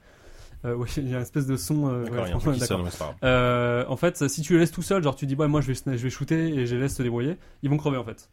Euh, 0.67 0.75
ouais, 0.75 0.89
il 0.99 1.09
y 1.09 1.13
a 1.15 1.17
une 1.17 1.23
espèce 1.23 1.47
de 1.47 1.57
son. 1.57 1.89
euh, 1.89 2.05
ouais, 2.05 2.59
sonne. 2.59 2.89
Euh, 3.25 3.85
en 3.89 3.97
fait, 3.97 4.29
si 4.29 4.43
tu 4.43 4.55
les 4.55 4.59
laisses 4.61 4.73
tout 4.73 4.83
seul, 4.83 5.03
genre 5.03 5.17
tu 5.17 5.27
dis, 5.27 5.35
ouais, 5.37 5.49
moi 5.49 5.61
je 5.61 5.73
vais, 5.73 5.97
je 5.97 6.03
vais 6.03 6.11
shooter 6.11 6.49
et 6.49 6.67
je 6.67 6.75
les 6.75 6.83
laisse 6.83 6.97
se 6.97 7.03
débrouiller, 7.03 7.37
ils 7.63 7.71
vont 7.71 7.77
crever 7.77 7.97
en 7.97 8.05
fait. 8.05 8.29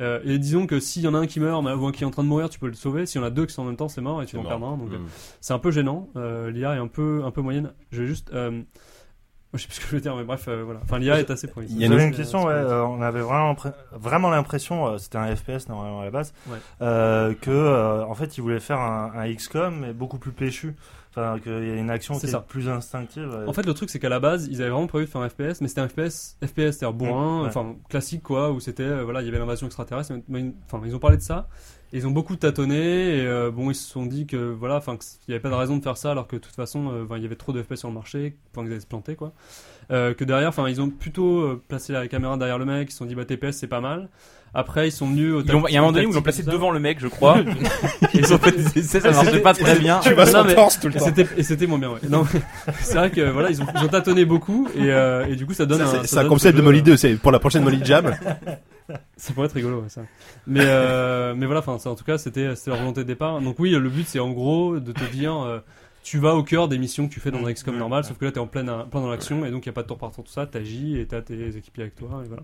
Euh, 0.00 0.18
et 0.24 0.38
disons 0.38 0.66
que 0.66 0.80
s'il 0.80 1.02
y 1.02 1.08
en 1.08 1.14
a 1.14 1.18
un 1.18 1.26
qui 1.28 1.38
meurt, 1.38 1.62
mais- 1.62 1.72
ou 1.72 1.86
un 1.86 1.92
qui 1.92 2.02
est 2.02 2.06
en 2.06 2.10
train 2.10 2.24
de 2.24 2.28
mourir, 2.28 2.48
tu 2.50 2.58
peux 2.58 2.66
le 2.66 2.72
sauver. 2.74 3.06
S'il 3.06 3.20
y 3.20 3.24
en 3.24 3.26
a 3.26 3.30
deux 3.30 3.46
qui 3.46 3.54
sont 3.54 3.62
en 3.62 3.66
même 3.66 3.76
temps, 3.76 3.88
c'est 3.88 4.00
mort 4.00 4.20
et 4.22 4.26
tu 4.26 4.36
en 4.36 4.42
perdre 4.42 4.66
un. 4.66 4.76
Donc 4.76 4.88
Mm. 4.90 5.06
c'est 5.40 5.52
un 5.54 5.60
peu 5.60 5.70
gênant. 5.70 6.08
Euh, 6.16 6.50
L'IA 6.50 6.74
est 6.74 6.78
un 6.78 6.88
peu, 6.88 7.22
un 7.24 7.30
peu 7.30 7.42
moyenne. 7.42 7.72
Je 7.92 8.00
vais 8.02 8.08
juste. 8.08 8.32
Euh, 8.32 8.62
je 9.52 9.60
sais 9.62 9.68
plus 9.68 9.76
ce 9.76 9.80
que 9.82 9.86
je 9.86 9.92
veux 9.94 10.00
dire, 10.00 10.16
mais 10.16 10.24
bref, 10.24 10.46
euh, 10.48 10.64
voilà. 10.64 10.80
Enfin, 10.82 10.98
l'IA 10.98 11.20
est 11.20 11.30
assez 11.30 11.46
pointue. 11.46 11.68
Il 11.70 11.78
y 11.80 11.84
a 11.84 11.86
une- 11.86 11.92
une 12.00 12.10
question, 12.10 12.44
ouais, 12.46 12.52
euh, 12.52 12.82
on 12.82 13.00
avait 13.00 13.20
vraiment, 13.20 13.54
vraiment 13.92 14.30
l'impression, 14.30 14.84
euh, 14.88 14.98
c'était 14.98 15.18
un 15.18 15.32
FPS 15.36 15.68
normalement 15.68 16.00
à 16.00 16.04
la 16.06 16.10
base, 16.10 16.34
Ouais. 16.48 16.58
euh, 16.82 17.34
que 17.40 17.52
euh, 17.52 18.04
en 18.04 18.14
fait 18.14 18.36
ils 18.36 18.40
voulaient 18.40 18.58
faire 18.58 18.80
un, 18.80 19.12
un 19.14 19.32
XCOM 19.32 19.78
mais 19.78 19.92
beaucoup 19.92 20.18
plus 20.18 20.32
péchu, 20.32 20.74
enfin 21.16 21.38
qu'il 21.38 21.52
y 21.52 21.70
a 21.70 21.76
une 21.76 21.90
action 21.90 22.18
qui 22.18 22.28
ça. 22.28 22.38
est 22.38 22.48
plus 22.48 22.68
instinctive. 22.68 23.44
En 23.46 23.52
fait, 23.52 23.64
le 23.66 23.74
truc, 23.74 23.90
c'est 23.90 23.98
qu'à 23.98 24.08
la 24.08 24.20
base, 24.20 24.48
ils 24.50 24.60
avaient 24.60 24.70
vraiment 24.70 24.86
prévu 24.86 25.04
de 25.06 25.10
faire 25.10 25.20
un 25.20 25.28
FPS, 25.28 25.60
mais 25.60 25.68
c'était 25.68 25.80
un 25.80 25.88
FPS, 25.88 26.36
FPS, 26.44 26.72
c'est-à-dire 26.72 26.92
bourrin, 26.92 27.42
ouais. 27.42 27.48
enfin 27.48 27.76
classique 27.88 28.22
quoi, 28.22 28.50
où 28.50 28.60
c'était, 28.60 28.82
euh, 28.82 29.04
voilà, 29.04 29.22
il 29.22 29.26
y 29.26 29.28
avait 29.28 29.38
l'invasion 29.38 29.66
extraterrestre. 29.66 30.12
Enfin, 30.12 30.82
ils 30.84 30.94
ont 30.94 30.98
parlé 30.98 31.16
de 31.16 31.22
ça. 31.22 31.48
Ils 31.92 32.06
ont 32.08 32.10
beaucoup 32.10 32.34
tâtonné 32.34 33.18
et 33.18 33.26
euh, 33.26 33.52
bon, 33.52 33.70
ils 33.70 33.74
se 33.76 33.88
sont 33.88 34.04
dit 34.06 34.26
que 34.26 34.36
voilà, 34.52 34.76
enfin, 34.76 34.96
qu'il 34.96 35.08
n'y 35.28 35.34
avait 35.34 35.42
pas 35.42 35.50
de 35.50 35.54
raison 35.54 35.76
de 35.76 35.82
faire 35.82 35.96
ça, 35.96 36.10
alors 36.10 36.26
que 36.26 36.34
de 36.36 36.40
toute 36.40 36.54
façon, 36.56 36.88
euh, 36.90 37.04
enfin, 37.04 37.18
il 37.18 37.22
y 37.22 37.26
avait 37.26 37.36
trop 37.36 37.52
de 37.52 37.62
FPS 37.62 37.76
sur 37.76 37.88
le 37.88 37.94
marché, 37.94 38.34
enfin, 38.52 38.62
qu'ils 38.64 38.72
allaient 38.72 38.80
se 38.80 38.86
planter 38.86 39.14
quoi. 39.14 39.32
Euh, 39.92 40.12
que 40.14 40.24
derrière, 40.24 40.48
enfin, 40.48 40.68
ils 40.68 40.80
ont 40.80 40.88
plutôt 40.90 41.40
euh, 41.42 41.62
placé 41.68 41.92
la 41.92 42.08
caméra 42.08 42.36
derrière 42.36 42.58
le 42.58 42.64
mec, 42.64 42.88
ils 42.88 42.92
se 42.92 42.98
sont 42.98 43.04
dit 43.04 43.14
bah 43.14 43.24
TPS 43.24 43.52
c'est 43.52 43.68
pas 43.68 43.80
mal. 43.80 44.08
Après, 44.56 44.86
ils 44.88 44.92
sont 44.92 45.08
venus 45.08 45.32
au 45.34 45.40
Il 45.42 45.48
y 45.48 45.50
a 45.50 45.54
un 45.80 45.82
moment 45.82 45.90
donné 45.92 46.06
où 46.06 46.10
ils 46.10 46.14
l'ont 46.14 46.22
placé 46.22 46.44
devant 46.44 46.70
le 46.70 46.78
mec, 46.78 46.98
je 47.00 47.08
crois. 47.08 47.40
Et 47.40 47.44
ils 48.14 48.32
ont 48.32 48.38
fait 48.38 48.52
des 48.52 48.78
essais, 48.78 49.00
ça 49.00 49.10
marchait 49.10 49.40
pas 49.40 49.52
très 49.52 49.76
bien. 49.80 49.98
Tu 50.00 50.14
vas 50.14 50.26
Non, 50.26 50.30
sans 50.30 50.44
mais- 50.44 50.54
torse 50.54 50.78
tout 50.78 50.86
le 50.88 50.94
temps. 50.94 51.04
c'était, 51.04 51.26
et 51.36 51.42
c'était 51.42 51.66
moins 51.66 51.78
bien, 51.78 51.90
ouais. 51.90 51.98
Non, 52.08 52.24
c'est 52.80 52.94
vrai 52.94 53.10
que 53.10 53.20
voilà, 53.30 53.50
ils 53.50 53.60
ont, 53.62 53.66
ils 53.74 53.84
ont 53.84 53.88
tâtonné 53.88 54.24
beaucoup 54.24 54.68
et, 54.76 54.90
euh, 54.92 55.26
et 55.26 55.34
du 55.36 55.44
coup 55.44 55.54
ça 55.54 55.66
donne 55.66 55.78
Ça, 55.84 56.00
un, 56.00 56.04
C'est 56.04 56.18
un 56.18 56.22
donne 56.22 56.28
concept 56.30 56.54
ce 56.56 56.60
de 56.60 56.64
Molly 56.64 56.80
euh, 56.80 56.82
2, 56.82 56.96
c'est 56.96 57.14
pour 57.16 57.32
la 57.32 57.40
prochaine 57.40 57.64
Molly 57.64 57.84
Jam. 57.84 58.14
Ça 59.16 59.32
pourrait 59.32 59.46
être 59.46 59.52
rigolo, 59.54 59.84
ça. 59.88 60.02
Mais, 60.46 60.60
euh, 60.62 61.34
voilà, 61.38 61.62
en 61.66 61.94
tout 61.94 62.04
cas, 62.04 62.18
c'était, 62.18 62.54
c'était 62.54 62.70
leur 62.70 62.80
volonté 62.80 63.00
de 63.00 63.06
départ. 63.06 63.40
Donc 63.40 63.58
oui, 63.58 63.70
le 63.70 63.88
but, 63.88 64.06
c'est 64.06 64.20
en 64.20 64.30
gros 64.30 64.78
de 64.78 64.92
te 64.92 65.04
dire, 65.04 65.34
euh, 65.36 65.60
tu 66.04 66.18
vas 66.18 66.36
au 66.36 66.42
cœur 66.44 66.68
des 66.68 66.78
missions 66.78 67.08
que 67.08 67.12
tu 67.12 67.18
fais 67.18 67.32
dans 67.32 67.44
un 67.44 67.52
XCOM 67.52 67.74
Mmh, 67.74 67.78
normal, 67.78 68.02
ouais. 68.02 68.08
sauf 68.08 68.18
que 68.18 68.24
là, 68.26 68.30
t'es 68.30 68.38
en 68.38 68.46
plein, 68.46 68.62
plein 68.64 69.00
dans 69.00 69.10
l'action, 69.10 69.44
et 69.44 69.50
donc 69.50 69.64
il 69.66 69.68
n'y 69.68 69.72
a 69.72 69.72
pas 69.72 69.82
de 69.82 69.88
tour 69.88 69.98
par 69.98 70.12
tour, 70.12 70.22
tout 70.22 70.30
ça, 70.30 70.46
t'agis, 70.46 70.98
et 71.00 71.06
t'as 71.06 71.22
tes 71.22 71.56
équipiers 71.56 71.82
avec 71.84 71.96
toi, 71.96 72.22
et 72.24 72.28
voilà. 72.28 72.42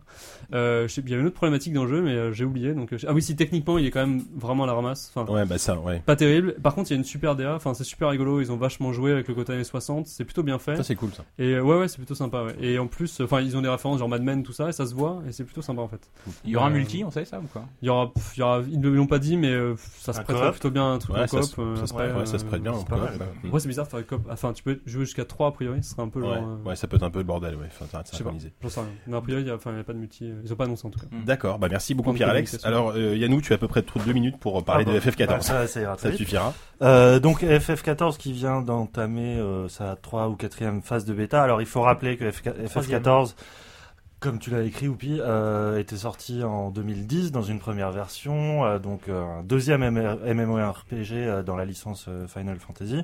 Euh, 0.54 0.88
je 0.88 0.94
sais- 0.94 1.02
il 1.04 1.10
y 1.10 1.12
avait 1.12 1.20
une 1.20 1.26
autre 1.28 1.36
problématique 1.36 1.72
dans 1.74 1.84
le 1.84 1.90
jeu, 1.90 2.02
mais 2.02 2.12
euh, 2.14 2.32
j'ai 2.32 2.44
oublié, 2.44 2.72
donc, 2.74 2.92
euh, 2.92 2.98
ah 3.06 3.12
oui, 3.12 3.22
si 3.22 3.36
techniquement, 3.36 3.78
il 3.78 3.86
est 3.86 3.90
quand 3.90 4.00
même 4.06 4.22
vraiment 4.34 4.64
à 4.64 4.66
la 4.66 4.72
ramasse, 4.72 5.12
enfin, 5.14 5.30
Ouais, 5.32 5.44
bah 5.44 5.58
ça, 5.58 5.78
ouais. 5.78 6.00
pas 6.04 6.16
terrible. 6.16 6.54
Par 6.62 6.74
contre, 6.74 6.90
il 6.90 6.94
y 6.94 6.96
a 6.96 6.98
une 6.98 7.04
super 7.04 7.36
DA, 7.36 7.54
enfin, 7.54 7.74
c'est 7.74 7.84
super 7.84 8.08
rigolo, 8.08 8.40
ils 8.40 8.50
ont 8.50 8.56
vachement 8.56 8.92
joué 8.92 9.12
avec 9.12 9.28
le 9.28 9.34
côté 9.34 9.52
années 9.52 9.62
60, 9.64 10.06
c'est 10.06 10.24
plutôt 10.24 10.42
bien 10.42 10.58
fait. 10.58 10.76
Ça, 10.76 10.82
c'est 10.82 10.94
cool, 10.96 11.10
ça. 11.12 11.24
Et 11.38 11.52
euh, 11.54 11.60
ouais, 11.62 11.78
ouais, 11.78 11.88
c'est 11.88 11.98
plutôt 11.98 12.14
sympa, 12.14 12.42
ouais. 12.42 12.54
Et 12.60 12.78
en 12.78 12.86
plus, 12.86 13.20
enfin, 13.20 13.40
ils 13.42 13.56
ont 13.56 13.62
des 13.62 13.68
références 13.68 13.98
genre 13.98 14.08
Mad 14.08 14.22
Men, 14.22 14.42
tout 14.42 14.52
ça, 14.52 14.70
et 14.70 14.72
ça 14.72 14.86
se 14.86 14.94
voit, 14.94 15.22
et 15.28 15.32
c'est 15.32 15.44
plutôt 15.44 15.62
sympa 15.62 15.82
en 15.82 15.88
fait. 15.88 16.00
Il 16.44 16.50
y 16.50 16.56
aura 16.56 16.66
un 16.66 16.70
Euh, 16.70 16.74
multi, 16.74 17.04
on 17.04 17.10
sait 17.10 17.24
ça 17.26 17.38
ou 17.40 17.46
quoi? 17.52 17.64
Il 17.82 17.86
y 17.86 17.90
aura, 17.90 18.12
pff, 18.12 18.32
il 18.36 18.40
y 18.40 18.42
aura, 18.42 18.62
ils 18.70 18.80
ne 18.80 18.88
l'ont 18.88 19.06
pas 19.06 19.18
dit, 19.18 19.36
mais 19.36 19.50
euh, 19.50 19.74
ça 19.98 20.12
se 20.14 20.20
coop? 20.22 20.50
plutôt 20.52 20.70
bien 20.70 20.84
à 20.84 20.94
un 20.94 20.98
truc 20.98 21.14
Ouais, 21.16 21.22
en 21.22 21.26
ça 21.26 21.40
coop. 21.40 21.48
se- 21.50 21.60
euh, 21.60 21.76
ça 21.76 21.86
se 21.86 21.92
après, 21.92 22.08
prête- 22.08 22.18
ouais, 22.20 22.26
ça 22.26 22.38
se 22.38 22.44
prête 22.44 22.62
bien 22.62 22.72
euh, 22.72 22.76
en 22.76 22.84
c'est. 23.50 23.52
Mm. 23.52 23.54
Ouais, 23.54 23.60
c'est 23.60 23.68
bizarre 23.68 23.84
de 23.86 23.90
faire 23.90 24.06
coop. 24.06 24.28
Enfin, 24.30 24.52
tu 24.52 24.62
peux 24.62 24.80
jouer 24.86 25.04
jusqu'à 25.04 25.24
3 25.24 25.48
a 25.48 25.50
priori, 25.52 25.82
ce 25.82 25.90
serait 25.90 26.02
un 26.02 26.08
peu 26.08 26.20
genre. 26.20 26.30
Ouais, 26.32 26.38
euh, 26.38 26.68
ouais, 26.68 26.76
ça 26.76 26.86
peut 26.88 26.96
être 26.96 27.02
un 27.02 27.10
peu 27.10 27.18
le 27.18 27.24
bordel, 27.24 27.54
ouais. 27.56 27.66
Enfin, 27.66 27.86
ça 27.90 28.00
Je 28.04 28.06
sais 28.06 28.10
pas. 28.12 28.18
synchronisé. 28.18 28.52
J'en 28.62 28.68
sais 28.68 28.80
rien. 28.80 28.88
Mais 29.06 29.16
a 29.16 29.20
priori, 29.20 29.42
il 29.42 29.48
y 29.48 29.50
a, 29.50 29.54
enfin, 29.54 29.70
il 29.72 29.76
y 29.76 29.80
a 29.80 29.84
pas 29.84 29.92
de 29.92 29.98
multi. 29.98 30.24
euh, 30.24 30.40
Ils 30.44 30.52
ont 30.52 30.56
pas 30.56 30.64
annoncé 30.64 30.86
en 30.86 30.90
tout 30.90 31.00
cas. 31.00 31.06
D'accord, 31.24 31.58
bah 31.58 31.68
merci 31.70 31.94
beaucoup 31.94 32.12
Pierre-Alex. 32.12 32.58
Alors, 32.64 32.92
euh, 32.96 33.16
Yannou, 33.16 33.40
tu 33.40 33.52
as 33.52 33.56
à 33.56 33.58
peu 33.58 33.68
près 33.68 33.82
trop 33.82 33.98
de 34.00 34.04
deux 34.04 34.12
minutes 34.12 34.38
pour 34.38 34.64
parler 34.64 34.84
Ah 34.86 34.92
de 34.92 34.98
bah, 34.98 35.04
bah, 35.04 35.10
FF14. 35.36 35.40
ça, 35.42 35.66
ça 35.66 35.80
ira 35.80 35.98
Ça 35.98 36.12
suffira. 36.12 36.54
Euh, 36.82 37.18
donc 37.20 37.42
FF14 37.42 38.16
qui 38.16 38.32
vient 38.32 38.62
d'entamer 38.62 39.36
euh, 39.38 39.68
sa 39.68 39.96
3 39.96 40.28
ou 40.28 40.36
4 40.36 40.80
phase 40.82 41.04
de 41.04 41.12
bêta. 41.12 41.42
Alors 41.42 41.60
il 41.60 41.66
faut 41.66 41.82
rappeler 41.82 42.16
que 42.16 42.24
FF14 42.30 43.34
comme 44.20 44.38
tu 44.38 44.50
l'as 44.50 44.62
écrit, 44.62 44.86
Oupi, 44.86 45.18
euh, 45.18 45.78
était 45.78 45.96
sorti 45.96 46.44
en 46.44 46.70
2010 46.70 47.32
dans 47.32 47.42
une 47.42 47.58
première 47.58 47.90
version, 47.90 48.64
euh, 48.66 48.78
donc 48.78 49.08
euh, 49.08 49.22
un 49.22 49.42
deuxième 49.42 49.80
MMORPG 49.90 51.12
euh, 51.12 51.42
dans 51.42 51.56
la 51.56 51.64
licence 51.64 52.04
euh, 52.08 52.28
Final 52.28 52.58
Fantasy, 52.58 53.02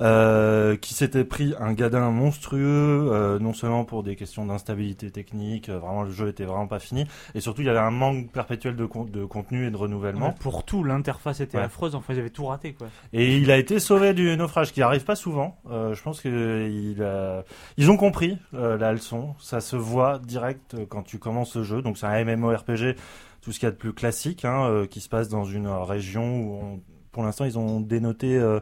euh, 0.00 0.76
qui 0.76 0.94
s'était 0.94 1.24
pris 1.24 1.54
un 1.60 1.72
gadin 1.72 2.10
monstrueux, 2.10 3.08
euh, 3.12 3.38
non 3.38 3.52
seulement 3.52 3.84
pour 3.84 4.02
des 4.02 4.16
questions 4.16 4.44
d'instabilité 4.46 5.10
technique, 5.10 5.68
euh, 5.68 5.78
vraiment 5.78 6.02
le 6.02 6.10
jeu 6.10 6.28
était 6.28 6.44
vraiment 6.44 6.66
pas 6.66 6.78
fini, 6.80 7.06
et 7.34 7.40
surtout 7.40 7.62
il 7.62 7.66
y 7.66 7.70
avait 7.70 7.78
un 7.78 7.90
manque 7.90 8.30
perpétuel 8.32 8.76
de, 8.76 8.86
con- 8.86 9.04
de 9.04 9.24
contenu 9.24 9.66
et 9.66 9.70
de 9.70 9.76
renouvellement. 9.76 10.32
Pour 10.32 10.64
tout, 10.64 10.82
l'interface 10.84 11.40
était 11.40 11.58
Ouais. 11.58 11.64
affreuse. 11.64 11.94
Enfin, 11.94 12.12
ils 12.14 12.18
avaient 12.18 12.30
tout 12.30 12.46
raté, 12.46 12.72
quoi. 12.72 12.88
Et 13.12 13.36
il 13.36 13.50
a 13.50 13.56
été 13.56 13.78
sauvé 13.78 14.14
du 14.14 14.36
naufrage, 14.36 14.72
qui 14.72 14.82
arrive 14.82 15.04
pas 15.04 15.16
souvent. 15.16 15.56
Euh, 15.70 15.94
je 15.94 16.02
pense 16.02 16.20
que 16.20 16.68
il 16.68 17.02
a- 17.02 17.44
ils 17.76 17.90
ont 17.90 17.96
compris 17.96 18.38
euh, 18.54 18.76
la 18.76 18.92
leçon. 18.92 19.34
Ça 19.38 19.60
se 19.60 19.76
voit 19.76 20.18
direct 20.18 20.76
quand 20.88 21.02
tu 21.02 21.18
commences 21.18 21.56
le 21.56 21.62
jeu. 21.62 21.82
Donc 21.82 21.98
c'est 21.98 22.06
un 22.06 22.24
MMORPG, 22.24 22.96
tout 23.42 23.52
ce 23.52 23.58
qu'il 23.60 23.66
y 23.66 23.68
a 23.68 23.72
de 23.72 23.76
plus 23.76 23.92
classique, 23.92 24.44
hein, 24.44 24.64
euh, 24.68 24.86
qui 24.86 25.00
se 25.00 25.08
passe 25.08 25.28
dans 25.28 25.44
une 25.44 25.68
région 25.68 26.40
où, 26.40 26.54
on- 26.62 26.80
pour 27.12 27.22
l'instant, 27.22 27.44
ils 27.44 27.58
ont 27.58 27.80
dénoté. 27.80 28.36
euh, 28.36 28.58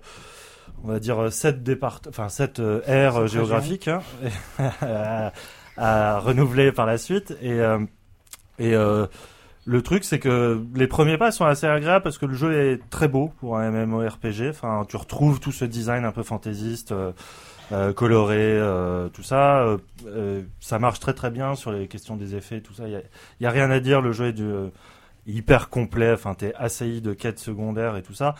on 0.83 0.89
va 0.89 0.99
dire 1.01 1.20
euh, 1.20 1.30
sept 1.30 1.62
départ, 1.62 2.01
enfin 2.09 2.28
sept 2.28 2.61
euh, 2.61 2.80
aires 2.87 3.22
euh, 3.22 3.26
géographiques 3.26 3.89
hein, 3.89 4.03
à, 4.80 5.33
à 5.76 6.18
renouveler 6.18 6.72
par 6.72 6.87
la 6.87 6.99
suite 6.99 7.37
et 7.41 7.61
euh, 7.61 7.78
et 8.59 8.74
euh, 8.74 9.07
le 9.64 9.83
truc, 9.83 10.05
c'est 10.05 10.18
que 10.18 10.61
les 10.74 10.89
premiers 10.89 11.18
pas 11.18 11.30
sont 11.30 11.45
assez 11.45 11.66
agréables 11.66 12.03
parce 12.03 12.18
que 12.18 12.26
le 12.26 12.35
jeu 12.35 12.53
est 12.53 12.80
très 12.91 13.07
beau 13.07 13.33
pour 13.39 13.59
un 13.59 13.70
MMORPG. 13.70 14.49
Enfin, 14.51 14.85
tu 14.89 14.97
retrouves 14.97 15.39
tout 15.39 15.53
ce 15.53 15.64
design 15.64 16.05
un 16.05 16.11
peu 16.11 16.24
fantaisiste, 16.24 16.93
euh, 16.93 17.93
coloré, 17.93 18.39
euh, 18.41 19.09
tout 19.09 19.22
ça. 19.22 19.64
Euh, 20.07 20.43
ça 20.59 20.78
marche 20.80 20.99
très 20.99 21.14
très 21.14 21.30
bien 21.30 21.55
sur 21.55 21.70
les 21.70 21.87
questions 21.87 22.16
des 22.16 22.35
effets, 22.35 22.61
tout 22.61 22.74
ça. 22.74 22.89
Il 22.89 22.93
y 22.93 22.97
a, 22.97 23.03
y 23.41 23.47
a 23.47 23.51
rien 23.51 23.70
à 23.70 23.78
dire. 23.78 24.01
Le 24.01 24.12
jeu 24.12 24.26
est 24.26 24.33
du, 24.33 24.45
euh, 24.45 24.68
hyper 25.26 25.68
complet. 25.68 26.12
Enfin, 26.12 26.35
t'es 26.35 26.53
assailli 26.57 27.01
de 27.01 27.12
quêtes 27.12 27.39
secondaires 27.39 27.97
et 27.97 28.03
tout 28.03 28.14
ça. 28.14 28.35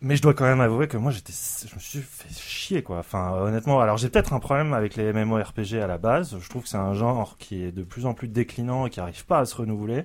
Mais 0.00 0.14
je 0.14 0.22
dois 0.22 0.32
quand 0.32 0.44
même 0.44 0.60
avouer 0.60 0.86
que 0.86 0.96
moi, 0.96 1.10
j'étais, 1.10 1.32
je 1.32 1.74
me 1.74 1.80
suis 1.80 2.00
fait 2.00 2.32
chier, 2.32 2.82
quoi. 2.84 2.98
Enfin, 2.98 3.32
honnêtement, 3.32 3.80
alors 3.80 3.96
j'ai 3.96 4.08
peut-être 4.08 4.32
un 4.32 4.38
problème 4.38 4.72
avec 4.72 4.94
les 4.94 5.12
MMORPG 5.12 5.74
à 5.74 5.88
la 5.88 5.98
base. 5.98 6.38
Je 6.40 6.48
trouve 6.48 6.62
que 6.62 6.68
c'est 6.68 6.76
un 6.76 6.94
genre 6.94 7.36
qui 7.38 7.64
est 7.64 7.72
de 7.72 7.82
plus 7.82 8.06
en 8.06 8.14
plus 8.14 8.28
déclinant 8.28 8.86
et 8.86 8.90
qui 8.90 9.00
arrive 9.00 9.26
pas 9.26 9.40
à 9.40 9.44
se 9.44 9.56
renouveler. 9.56 10.04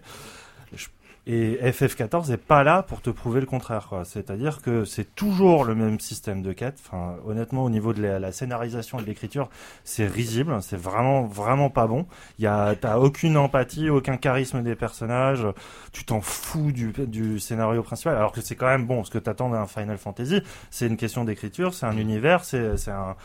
Et 1.26 1.55
FF14 1.61 2.34
est 2.34 2.38
pas 2.38 2.63
là 2.63 2.84
pour 2.84 3.01
te 3.01 3.09
prouver 3.09 3.39
le 3.39 3.45
contraire. 3.45 3.89
C'est-à-dire 4.03 4.61
que 4.61 4.84
c'est 4.84 5.15
toujours 5.15 5.63
le 5.63 5.74
même 5.74 5.99
système 5.99 6.41
de 6.41 6.51
quête. 6.51 6.78
Enfin, 6.86 7.15
honnêtement, 7.26 7.63
au 7.63 7.69
niveau 7.69 7.93
de 7.93 8.01
la, 8.01 8.19
la 8.19 8.32
scénarisation 8.34 8.99
et 8.99 9.03
de 9.03 9.07
l'écriture, 9.07 9.49
c'est 9.86 10.05
risible. 10.05 10.57
C'est 10.61 10.78
vraiment, 10.78 11.24
vraiment 11.24 11.69
pas 11.69 11.88
bon. 11.88 12.05
Il 12.39 12.43
y 12.43 12.47
a, 12.47 12.76
t'as 12.76 12.97
aucune 12.97 13.38
empathie, 13.38 13.89
aucun 13.89 14.17
charisme 14.17 14.63
des 14.63 14.76
personnages. 14.76 15.47
Tu 15.93 16.03
t'en 16.03 16.19
fous 16.19 16.74
du, 16.74 16.91
du 16.91 17.39
scénario 17.39 17.84
principal. 17.84 18.17
Alors 18.17 18.34
que 18.34 18.41
c'est 18.41 18.55
quand 18.55 18.67
même 18.67 18.86
bon. 18.86 19.05
Ce 19.05 19.11
que 19.11 19.17
t'attends 19.19 19.49
d'un 19.49 19.65
Final 19.65 19.97
Fantasy, 19.97 20.41
c'est 20.71 20.88
une 20.88 20.97
question 20.97 21.24
d'écriture, 21.24 21.74
c'est 21.74 21.86
un 21.86 21.97
univers, 21.97 22.43
c'est, 22.43 22.76
c'est 22.76 22.91
un, 22.91 23.15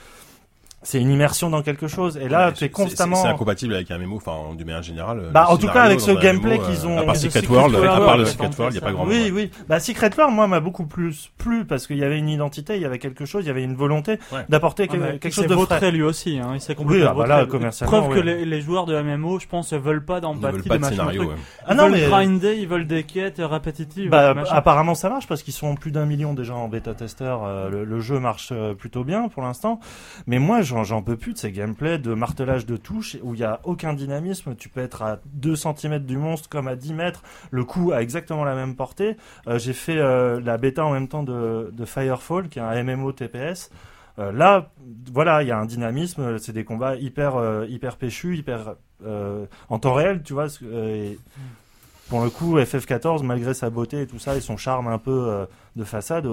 c'est 0.82 1.00
une 1.00 1.10
immersion 1.10 1.50
dans 1.50 1.62
quelque 1.62 1.88
chose. 1.88 2.16
Et 2.16 2.28
là, 2.28 2.46
Ouais, 2.46 2.52
t'es 2.52 2.58
c'est- 2.60 2.68
constamment. 2.70 3.16
C'est 3.16 3.28
incompatible 3.28 3.74
avec 3.74 3.90
un 3.90 3.98
MMO, 3.98 4.16
enfin, 4.16 4.54
du 4.56 4.64
manière 4.64 4.82
générale. 4.82 5.22
Bah, 5.32 5.46
le 5.48 5.54
en 5.54 5.58
tout 5.58 5.66
cas, 5.68 5.82
avec 5.82 6.00
ce 6.00 6.12
gameplay 6.12 6.56
MMO, 6.58 6.66
qu'ils 6.66 6.86
euh, 6.86 6.88
ont- 6.88 6.98
À 6.98 7.02
part 7.04 7.14
de 7.14 7.18
Secret 7.18 7.46
World, 7.48 7.74
World, 7.74 7.90
à 7.90 8.00
part 8.06 8.16
le 8.16 8.24
Secret 8.26 8.50
World, 8.58 8.74
il 8.74 8.78
n'y 8.78 8.84
a 8.84 8.86
pas 8.86 8.92
grand 8.92 9.06
Oui, 9.06 9.24
monde. 9.24 9.32
oui. 9.34 9.50
Bah, 9.68 9.80
Secret 9.80 10.10
World, 10.16 10.34
moi, 10.34 10.46
m'a 10.46 10.60
beaucoup 10.60 10.86
plus 10.86 11.30
plu 11.36 11.64
parce 11.64 11.86
qu'il 11.86 11.98
y 11.98 12.04
avait 12.04 12.18
une 12.18 12.28
identité, 12.28 12.76
il 12.76 12.82
y 12.82 12.84
avait 12.84 12.98
quelque 12.98 13.24
chose, 13.24 13.44
il 13.44 13.48
y 13.48 13.50
avait 13.50 13.64
une 13.64 13.74
volonté 13.74 14.18
Ouais. 14.32 14.44
d'apporter 14.48 14.84
Ah, 14.88 14.96
quelque 14.96 15.24
il 15.28 15.32
chose 15.32 15.44
s'est 15.48 15.50
de 15.54 15.56
frais. 15.56 15.90
lui 15.90 16.02
aussi. 16.02 16.38
Hein. 16.38 16.52
Il 16.54 16.60
s'est 16.60 16.72
Oui, 16.78 16.84
complètement 16.84 17.10
ah 17.22 17.26
bah 17.26 17.46
commercialement, 17.46 18.00
Preuve 18.02 18.14
que 18.14 18.20
oui. 18.20 18.24
les, 18.26 18.44
les 18.44 18.60
joueurs 18.60 18.86
de 18.86 18.94
MMO, 19.00 19.40
je 19.40 19.46
pense, 19.48 19.72
veulent 19.72 20.04
pas 20.04 20.20
d'empathie, 20.20 20.68
veulent 20.68 20.78
de 20.78 20.78
machin. 20.78 21.06
Ah 21.08 21.12
Ils 21.72 21.76
non, 21.76 21.82
veulent 21.84 21.92
mais. 21.92 22.06
grinder, 22.06 22.56
ils 22.56 22.68
veulent 22.68 22.86
des 22.86 23.02
quêtes 23.02 23.40
répétitives. 23.44 24.10
Bah, 24.10 24.34
apparemment 24.50 24.94
ça 24.94 25.08
marche 25.08 25.26
parce 25.26 25.42
qu'ils 25.42 25.54
sont 25.54 25.74
plus 25.74 25.90
d'un 25.90 26.06
million 26.06 26.34
déjà 26.34 26.54
en 26.54 26.68
bêta 26.68 26.94
testeur. 26.94 27.42
euh, 27.44 27.84
le, 27.84 28.00
jeu 28.00 28.18
marche 28.20 28.50
euh, 28.52 28.74
plutôt 28.74 29.02
bien 29.04 29.28
pour 29.28 29.42
l'instant. 29.42 29.80
Mais 30.26 30.38
moi 30.38 30.62
j'en 30.68 31.02
peux 31.02 31.16
plus 31.16 31.32
de 31.32 31.38
ces 31.38 31.52
gameplays 31.52 31.98
de 31.98 32.14
martelage 32.14 32.66
de 32.66 32.76
touches 32.76 33.16
où 33.22 33.34
il 33.34 33.40
y 33.40 33.44
a 33.44 33.60
aucun 33.64 33.94
dynamisme. 33.94 34.54
Tu 34.56 34.68
peux 34.68 34.80
être 34.80 35.02
à 35.02 35.18
2 35.26 35.56
cm 35.56 35.98
du 36.00 36.16
monstre 36.16 36.48
comme 36.48 36.68
à 36.68 36.76
10 36.76 36.94
mètres. 36.94 37.22
Le 37.50 37.64
coup 37.64 37.92
a 37.92 38.02
exactement 38.02 38.44
la 38.44 38.54
même 38.54 38.76
portée. 38.76 39.16
Euh, 39.46 39.58
J'ai 39.58 39.72
fait 39.72 39.98
euh, 39.98 40.40
la 40.40 40.58
bêta 40.58 40.84
en 40.84 40.92
même 40.92 41.08
temps 41.08 41.22
de, 41.22 41.70
de 41.72 41.84
Firefall 41.84 42.48
qui 42.48 42.58
est 42.58 42.62
un 42.62 42.82
MMO 42.82 43.12
TPS. 43.12 43.70
Euh, 44.18 44.32
là, 44.32 44.70
voilà, 45.12 45.42
il 45.42 45.48
y 45.48 45.52
a 45.52 45.58
un 45.58 45.66
dynamisme, 45.66 46.38
c'est 46.38 46.52
des 46.52 46.64
combats 46.64 46.96
hyper, 46.96 47.64
hyper 47.68 47.96
péchus, 47.96 48.36
hyper 48.36 48.74
en 49.68 49.78
temps 49.78 49.94
réel, 49.94 50.22
tu 50.24 50.32
vois. 50.32 50.46
pour 52.08 52.24
le 52.24 52.30
coup, 52.30 52.58
FF14, 52.58 53.22
malgré 53.22 53.54
sa 53.54 53.70
beauté 53.70 54.02
et 54.02 54.06
tout 54.08 54.18
ça, 54.18 54.34
et 54.36 54.40
son 54.40 54.56
charme 54.56 54.88
un 54.88 54.98
peu 54.98 55.46
de 55.76 55.84
façade, 55.84 56.26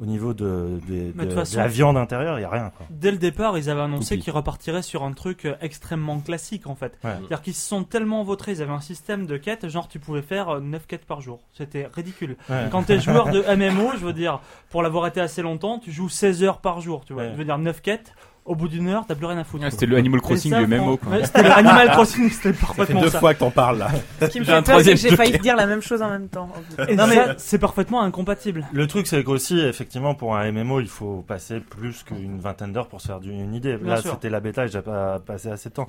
au, 0.00 0.04
au 0.04 0.06
niveau 0.06 0.34
de, 0.34 0.80
de- 0.88 1.30
façon- 1.30 1.56
la 1.58 1.68
viande 1.68 1.96
intérieure, 1.96 2.38
il 2.38 2.42
y 2.42 2.44
a 2.44 2.50
rien. 2.50 2.70
Quoi. 2.76 2.86
Dès 2.90 3.10
le 3.10 3.18
départ, 3.18 3.56
ils 3.58 3.68
avaient 3.70 3.80
annoncé 3.82 4.18
qu'ils 4.18 4.32
repartiraient 4.32 4.82
sur 4.82 5.02
un 5.02 5.12
truc 5.12 5.44
euh, 5.44 5.54
extrêmement 5.60 6.20
classique 6.20 6.66
en 6.66 6.74
fait. 6.74 6.98
Ouais. 7.04 7.10
C'est-à-dire 7.18 7.42
qu'ils 7.42 7.54
se 7.54 7.66
sont 7.68 7.84
tellement 7.84 8.22
vautrés, 8.24 8.52
ils 8.52 8.62
avaient 8.62 8.72
un 8.72 8.80
système 8.80 9.26
de 9.26 9.36
quêtes, 9.36 9.68
genre 9.68 9.88
tu 9.88 9.98
pouvais 9.98 10.22
faire 10.22 10.48
euh, 10.48 10.60
9 10.60 10.86
quêtes 10.86 11.04
par 11.06 11.20
jour. 11.20 11.40
C'était 11.52 11.88
ridicule. 11.92 12.36
Ouais. 12.48 12.66
Quand 12.70 12.82
t'es 12.84 13.00
joueur 13.00 13.30
de 13.30 13.40
MMO, 13.56 13.92
je 13.98 14.04
veux 14.04 14.12
dire, 14.12 14.40
pour 14.70 14.82
l'avoir 14.82 15.06
été 15.06 15.20
assez 15.20 15.42
longtemps, 15.42 15.78
tu 15.78 15.92
joues 15.92 16.08
16 16.08 16.42
heures 16.44 16.60
par 16.60 16.80
jour, 16.80 17.04
tu 17.04 17.12
vois. 17.12 17.28
Je 17.30 17.34
veux 17.36 17.44
dire 17.44 17.58
9 17.58 17.80
quêtes, 17.82 18.14
au 18.48 18.54
bout 18.56 18.66
d'une 18.68 18.88
heure, 18.88 19.04
t'as 19.06 19.14
plus 19.14 19.26
rien 19.26 19.38
à 19.38 19.44
foutre. 19.44 19.64
Ah, 19.66 19.70
C'était 19.70 19.86
le 19.86 19.96
Animal 19.96 20.20
Crossing 20.20 20.52
Et 20.52 20.54
ça, 20.54 20.64
du 20.64 20.76
Quoi. 20.98 21.12
Ouais, 21.12 21.24
C'était 21.24 21.42
le 21.42 21.52
Animal 21.52 21.90
Crossing, 21.90 22.30
c'était 22.30 22.52
Ça 22.52 22.54
fait 22.54 22.66
parfaitement 22.66 23.00
deux 23.02 23.10
ça. 23.10 23.20
fois 23.20 23.34
que 23.34 23.38
t'en 23.40 23.50
parles, 23.50 23.78
là. 23.78 23.88
Ce 24.20 24.26
qui 24.26 24.40
me 24.40 24.44
fait 24.44 24.52
peur, 24.52 24.56
c'est 24.58 24.62
que 24.62 24.70
troisième 24.70 24.96
j'ai 24.96 25.16
failli 25.16 25.38
dire 25.38 25.54
la 25.56 25.66
même 25.66 25.82
chose 25.82 26.02
en 26.02 26.08
même 26.10 26.28
temps. 26.28 26.48
Et 26.88 26.96
Non, 26.96 27.06
mais- 27.06 27.34
c'est 27.36 27.58
parfaitement 27.58 28.02
incompatible. 28.02 28.66
Le 28.72 28.86
truc, 28.86 29.06
c'est 29.06 29.22
qu'aussi, 29.22 29.60
effectivement, 29.60 30.14
pour 30.14 30.36
un 30.36 30.50
MMO, 30.50 30.80
il 30.80 30.88
faut 30.88 31.24
passer 31.28 31.60
plus 31.60 32.02
qu'une 32.02 32.40
vingtaine 32.40 32.72
d'heures 32.72 32.88
pour 32.88 33.00
se 33.00 33.08
faire 33.08 33.20
une 33.22 33.54
idée. 33.54 33.76
Bien 33.76 33.94
Là, 33.94 34.02
c'était 34.02 34.30
la 34.30 34.40
bêta, 34.40 34.64
et 34.64 34.68
j'ai 34.68 34.82
pas 34.82 35.18
passé 35.20 35.50
assez 35.50 35.68
de 35.68 35.74
temps. 35.74 35.88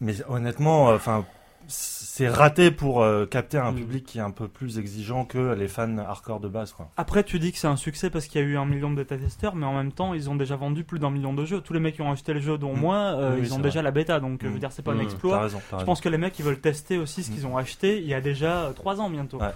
Mais 0.00 0.14
honnêtement, 0.28 0.90
euh, 0.90 0.96
enfin, 0.96 1.24
c'est 2.14 2.28
raté 2.28 2.70
pour 2.70 3.02
euh, 3.02 3.24
capter 3.24 3.56
un 3.56 3.72
Mm. 3.72 3.76
public 3.76 4.04
qui 4.04 4.18
est 4.18 4.20
un 4.20 4.30
peu 4.32 4.46
plus 4.46 4.78
exigeant 4.78 5.24
que 5.24 5.54
les 5.54 5.66
fans 5.66 5.96
hardcore 5.96 6.40
de 6.40 6.48
base, 6.48 6.72
quoi. 6.72 6.90
Après, 6.98 7.24
tu 7.24 7.38
dis 7.38 7.52
que 7.52 7.56
c'est 7.58 7.68
un 7.68 7.76
succès 7.76 8.10
parce 8.10 8.26
qu'il 8.26 8.38
y 8.38 8.44
a 8.44 8.46
eu 8.46 8.58
un 8.58 8.66
million 8.66 8.90
de 8.90 8.96
bêta-testeurs, 8.96 9.54
mais 9.56 9.64
en 9.64 9.72
même 9.72 9.92
temps, 9.92 10.12
ils 10.12 10.28
ont 10.28 10.34
déjà 10.34 10.56
vendu 10.56 10.84
plus 10.84 10.98
d'un 10.98 11.08
million 11.10 11.32
de 11.32 11.46
jeux. 11.46 11.62
Tous 11.62 11.72
les 11.72 11.80
mecs 11.80 11.94
qui 11.94 12.02
ont 12.02 12.12
acheté 12.12 12.34
le 12.34 12.40
jeu, 12.40 12.58
dont 12.58 12.76
Mm. 12.76 12.80
moi, 12.80 12.96
euh, 12.96 13.36
Oui, 13.36 13.40
ils 13.44 13.54
ont 13.54 13.58
déjà 13.60 13.78
vrai. 13.80 13.84
la 13.84 13.90
bêta, 13.92 14.20
donc 14.20 14.42
euh, 14.44 14.48
je 14.48 14.50
veux 14.50 14.56
Mm. 14.56 14.60
dire, 14.60 14.72
c'est 14.72 14.82
pas 14.82 14.92
un 14.92 14.98
exploit. 14.98 15.40
raison, 15.40 15.58
Je 15.70 15.74
raison. 15.76 15.86
pense 15.86 16.02
que 16.02 16.10
les 16.10 16.18
mecs, 16.18 16.38
ils 16.38 16.44
veulent 16.44 16.60
tester 16.60 16.98
aussi 16.98 17.22
ce 17.22 17.30
qu'ils 17.30 17.46
ont 17.46 17.56
acheté 17.56 17.96
il 17.98 18.06
y 18.06 18.12
a 18.12 18.20
déjà 18.20 18.72
3 18.76 19.00
ans 19.00 19.08
bientôt. 19.08 19.38
Ouais. 19.40 19.48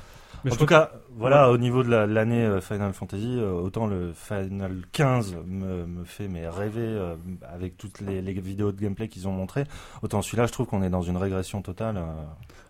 Mais 0.46 0.52
en 0.52 0.56
tout 0.56 0.66
cas, 0.66 0.92
voilà, 1.10 1.50
au 1.50 1.58
niveau 1.58 1.82
de 1.82 1.90
la- 1.90 2.06
l'année 2.06 2.44
euh, 2.44 2.60
Final 2.60 2.92
Fantasy, 2.92 3.36
euh, 3.38 3.52
autant 3.52 3.86
le 3.86 4.12
Final 4.14 4.76
15 4.92 5.36
me, 5.46 5.84
me 5.86 6.04
fait 6.04 6.28
mais 6.28 6.48
rêver 6.48 6.80
euh, 6.82 7.16
avec 7.52 7.76
toutes 7.76 8.00
les, 8.00 8.22
les 8.22 8.32
vidéos 8.32 8.72
de 8.72 8.80
gameplay 8.80 9.08
qu'ils 9.08 9.26
ont 9.28 9.32
montrées, 9.32 9.64
autant 10.02 10.22
celui-là, 10.22 10.46
je 10.46 10.52
trouve 10.52 10.66
qu'on 10.66 10.82
est 10.82 10.90
dans 10.90 11.02
une 11.02 11.16
régression 11.16 11.62
totale. 11.62 11.96
euh. 11.98 12.02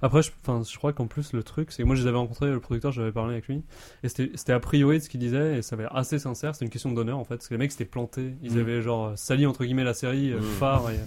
Après, 0.02 0.22
je, 0.22 0.30
enfin, 0.42 0.62
je 0.68 0.76
crois 0.76 0.92
qu'en 0.92 1.06
plus, 1.06 1.32
le 1.32 1.42
truc, 1.42 1.70
c'est 1.72 1.82
que 1.82 1.86
moi, 1.86 1.96
je 1.96 2.02
les 2.02 2.08
avais 2.08 2.18
rencontrés, 2.18 2.50
le 2.50 2.60
producteur, 2.60 2.92
j'avais 2.92 3.12
parlé 3.12 3.32
avec 3.32 3.46
lui, 3.48 3.62
et 4.02 4.08
c'était 4.08 4.30
c'était 4.34 4.52
a 4.52 4.60
priori 4.60 5.00
ce 5.00 5.08
qu'il 5.08 5.20
disait, 5.20 5.58
et 5.58 5.62
ça 5.62 5.74
avait 5.74 5.84
l'air 5.84 5.96
assez 5.96 6.18
sincère, 6.18 6.54
c'était 6.54 6.66
une 6.66 6.70
question 6.70 6.92
d'honneur, 6.92 7.18
en 7.18 7.24
fait, 7.24 7.36
parce 7.36 7.48
que 7.48 7.54
les 7.54 7.58
mecs 7.58 7.72
s'étaient 7.72 7.84
plantés, 7.86 8.34
ils 8.42 8.56
Mm. 8.56 8.60
avaient, 8.60 8.82
genre, 8.82 9.12
sali, 9.16 9.46
entre 9.46 9.64
guillemets, 9.64 9.84
la 9.84 9.94
série, 9.94 10.32
euh, 10.32 10.38
Mm. 10.40 10.42
phare, 10.42 10.90
et 10.90 10.98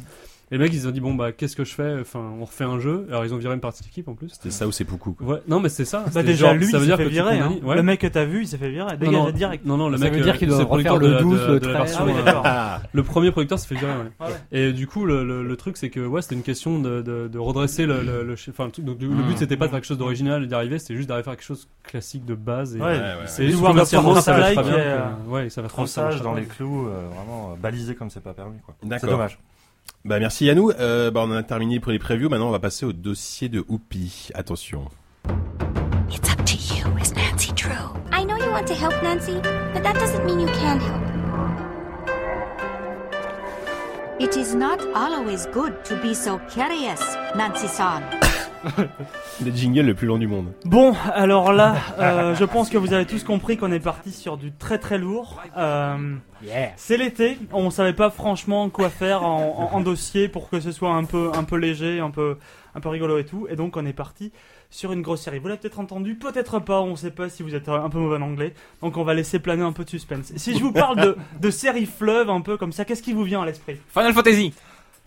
les 0.52 0.58
mecs, 0.58 0.74
ils 0.74 0.88
ont 0.88 0.91
dit, 0.91 1.00
bon, 1.00 1.14
bah, 1.14 1.32
qu'est-ce 1.32 1.56
que 1.56 1.64
je 1.64 1.74
fais? 1.74 1.97
Enfin, 2.02 2.20
on 2.39 2.43
refait 2.45 2.64
un 2.64 2.80
jeu, 2.80 3.06
alors 3.10 3.24
ils 3.26 3.34
ont 3.34 3.38
viré 3.38 3.54
une 3.54 3.60
partie 3.60 3.82
de 3.84 3.88
l'équipe, 3.88 4.08
en 4.08 4.16
plus. 4.16 4.30
C'était 4.30 4.52
ça 4.52 4.68
ou 4.68 4.72
c'est 4.72 4.84
beaucoup, 4.84 5.14
quoi. 5.14 5.28
Ouais, 5.28 5.41
non, 5.47 5.60
mais 5.60 5.70
c'est 5.70 5.86
ça. 5.86 6.06
Bah 6.14 6.24
déjà, 6.24 6.47
genre, 6.47 6.56
lui, 6.56 6.66
ça 6.66 6.72
il 6.72 6.74
veut 6.74 6.80
s'est 6.82 6.86
dire 6.88 6.97
fait 6.97 7.04
que 7.04 7.10
tu 7.10 7.14
virer. 7.16 7.39
hein. 7.39 7.54
ouais. 7.64 7.76
Le 7.76 7.84
mec 7.84 8.00
que 8.02 8.08
t'as 8.08 8.26
vu, 8.26 8.41
il 8.41 8.47
s'est 8.47 8.58
fait 8.58 8.70
virer. 8.70 8.97
non, 9.02 9.12
non, 9.12 9.30
direct. 9.32 9.66
Non, 9.66 9.78
non, 9.78 9.89
le 9.89 9.97
Ça 9.97 10.06
mec, 10.06 10.14
veut 10.14 10.22
dire 10.22 10.34
euh, 10.34 10.38
qu'il 10.38 10.47
doit 10.47 10.58
refaire 10.58 10.68
producteur 10.68 10.97
le 10.97 11.08
de 11.08 11.14
la- 11.14 11.22
12, 11.22 11.39
de- 11.41 11.54
le 11.54 11.60
de 11.60 11.68
la 11.68 11.74
13. 11.74 11.97
version, 11.97 12.06
Ah 12.26 12.78
oui, 12.78 12.82
euh, 12.84 12.88
Le 12.93 13.04
premier 13.04 13.32
producteur 13.32 13.60
s'est 13.60 13.68
fait 13.68 13.76
virer, 13.76 13.91
ouais. 13.91 14.12
Ah 14.20 14.28
ouais. 14.28 14.34
Et 14.52 14.74
du 14.74 14.88
coup, 14.88 15.06
le, 15.06 15.24
le, 15.24 15.43
le 15.43 15.56
truc, 15.58 15.78
c'est 15.78 15.89
que 15.89 16.00
ouais, 16.00 16.22
c'était 16.22 16.36
une 16.36 16.43
question 16.43 16.80
de, 16.80 17.02
de, 17.02 17.28
de 17.28 17.38
redresser 17.39 17.86
le, 17.86 18.02
le, 18.02 18.24
le, 18.24 18.34
enfin, 18.50 18.66
le 18.66 18.72
truc. 18.72 18.86
Donc, 18.86 18.97
le 19.02 19.08
but, 19.08 19.38
c'était 19.38 19.56
pas 19.58 19.66
de 19.66 19.72
faire 19.72 19.80
quelque 19.80 19.88
chose 19.88 19.97
d'original 19.97 20.43
et 20.43 20.47
d'y 20.47 20.54
arriver, 20.56 20.80
c'était 20.80 20.95
juste 20.95 21.10
d'arriver 21.10 21.22
à 21.22 21.32
faire 21.32 21.36
quelque 21.38 21.45
chose 21.45 21.68
classique 21.84 22.26
de 22.26 22.36
base. 22.36 22.76
Et, 22.76 22.80
Ouais, 22.80 22.86
ouais, 22.88 22.93
ouais. 23.00 23.14
c'est 23.28 23.45
juste 23.47 23.62
commercialement, 23.62 24.16
le 24.16 24.22
ça 24.22 24.34
va 24.34 24.52
très 24.54 24.64
bien. 24.64 24.64
que- 24.64 25.30
Ouais, 25.30 25.50
ça 25.50 25.62
va 25.62 25.68
très 25.68 25.78
bien, 25.78 25.86
ça 25.88 26.02
Tronçage 26.02 26.14
marche 26.16 26.22
dans 26.24 26.34
les 26.34 26.45
clous, 26.45 26.88
euh, 26.88 27.08
vraiment 27.16 27.52
euh, 27.52 27.56
balisé 27.62 27.93
comme 27.95 28.10
c'est 28.10 28.24
pas 28.24 28.34
permis. 28.34 28.60
quoi. 28.66 28.76
C'est 28.82 28.89
D'accord. 28.89 29.10
dommage. 29.12 29.38
Bah, 30.06 30.20
merci 30.20 30.46
Yannou. 30.46 30.72
Euh, 30.72 31.12
bah, 31.12 31.22
on 31.26 31.32
en 31.32 31.36
a 31.36 31.44
terminé 31.44 31.80
pour 31.80 31.92
les 31.92 32.00
previews. 32.00 32.30
Maintenant, 32.30 32.48
on 32.48 32.52
va 32.52 32.60
passer 32.60 32.86
au 32.86 32.94
dossier 32.94 33.50
de 33.50 33.64
Oupi. 33.68 34.30
Attention. 34.34 34.86
It's 36.10 36.32
up 36.32 36.44
to 36.46 36.56
you, 36.56 36.98
is 37.00 37.14
Nancy 37.14 37.52
Drew. 37.54 37.72
I 38.12 38.24
know 38.24 38.38
you 38.38 38.52
want 38.52 38.66
to 38.68 38.74
help 38.74 38.94
Nancy, 39.04 39.36
but 39.74 39.84
that 39.84 39.96
doesn't 39.96 40.26
mean 40.26 40.40
you 40.40 40.48
can 40.48 40.80
help. 40.80 41.20
It 44.20 44.36
is 44.36 44.54
not 44.54 44.82
always 44.96 45.46
good 45.48 45.86
to 45.86 45.96
be 46.02 46.14
so 46.14 46.40
curious, 46.50 47.02
Nancy-san. 47.36 48.29
Le 49.45 49.51
jingle 49.51 49.82
le 49.86 49.93
plus 49.93 50.07
long 50.07 50.18
du 50.18 50.28
monde. 50.28 50.51
Bon, 50.66 50.93
alors 51.14 51.53
là, 51.53 51.76
euh, 51.99 52.36
je 52.36 52.43
pense 52.43 52.70
que 52.70 52.78
vous 52.78 52.93
avez 52.93 53.05
tous 53.05 53.24
compris 53.24 53.57
qu'on 53.57 53.72
est 53.72 53.80
parti 53.80 54.12
sur 54.12 54.38
du 54.38 54.51
très 54.51 54.78
très 54.80 54.97
lourd. 54.97 55.41
Euh, 55.57 56.16
C'est 56.76 56.97
l'été, 56.97 57.38
on 57.53 57.70
savait 57.70 57.93
pas 57.93 58.10
franchement 58.10 58.70
quoi 58.70 58.89
faire 58.89 59.24
en, 59.24 59.70
en- 59.72 59.76
en 59.78 59.82
dossier 59.82 60.28
pour 60.28 60.49
que 60.49 60.60
ce 60.60 60.72
soit 60.72 60.91
un 60.91 61.03
peu 61.05 61.32
un 61.34 61.43
peu 61.43 61.55
léger, 61.57 61.99
un 61.99 62.12
peu 62.12 62.38
un 62.76 62.80
peu 62.82 62.89
rigolo 62.89 63.18
et 63.18 63.26
tout, 63.26 63.47
et 63.49 63.55
donc 63.55 63.78
on 63.78 63.86
est 63.86 63.93
parti 63.93 64.32
sur 64.70 64.91
une 64.91 65.01
grosse 65.01 65.22
série. 65.22 65.39
Vous 65.39 65.47
l'avez 65.47 65.60
peut-être 65.60 65.80
entendu, 65.80 66.16
peut-être 66.16 66.60
pas, 66.60 66.82
on 66.82 66.95
sait 66.95 67.10
pas 67.12 67.28
si 67.30 67.41
vous 67.41 67.55
êtes 67.55 67.68
un 67.70 67.89
peu 67.89 67.97
mauvais 67.97 68.18
en 68.18 68.22
anglais, 68.22 68.53
donc 68.82 68.95
on 68.97 69.03
va 69.03 69.14
laisser 69.16 69.39
planer 69.39 69.64
un 69.64 69.72
peu 69.72 69.84
de 69.86 69.89
suspense. 69.89 70.32
Si 70.36 70.55
je 70.57 70.62
vous 70.64 70.72
parle 70.72 70.97
de, 71.01 71.18
de 71.41 71.49
série 71.49 71.88
fleuve 71.88 72.30
un 72.30 72.41
peu 72.41 72.57
comme 72.57 72.72
ça, 72.72 72.86
qu'est-ce 72.86 73.01
qui 73.01 73.14
vous 73.14 73.24
vient 73.24 73.41
à 73.41 73.45
l'esprit? 73.45 73.78
Final 73.91 74.14
Fantasy. 74.14 74.53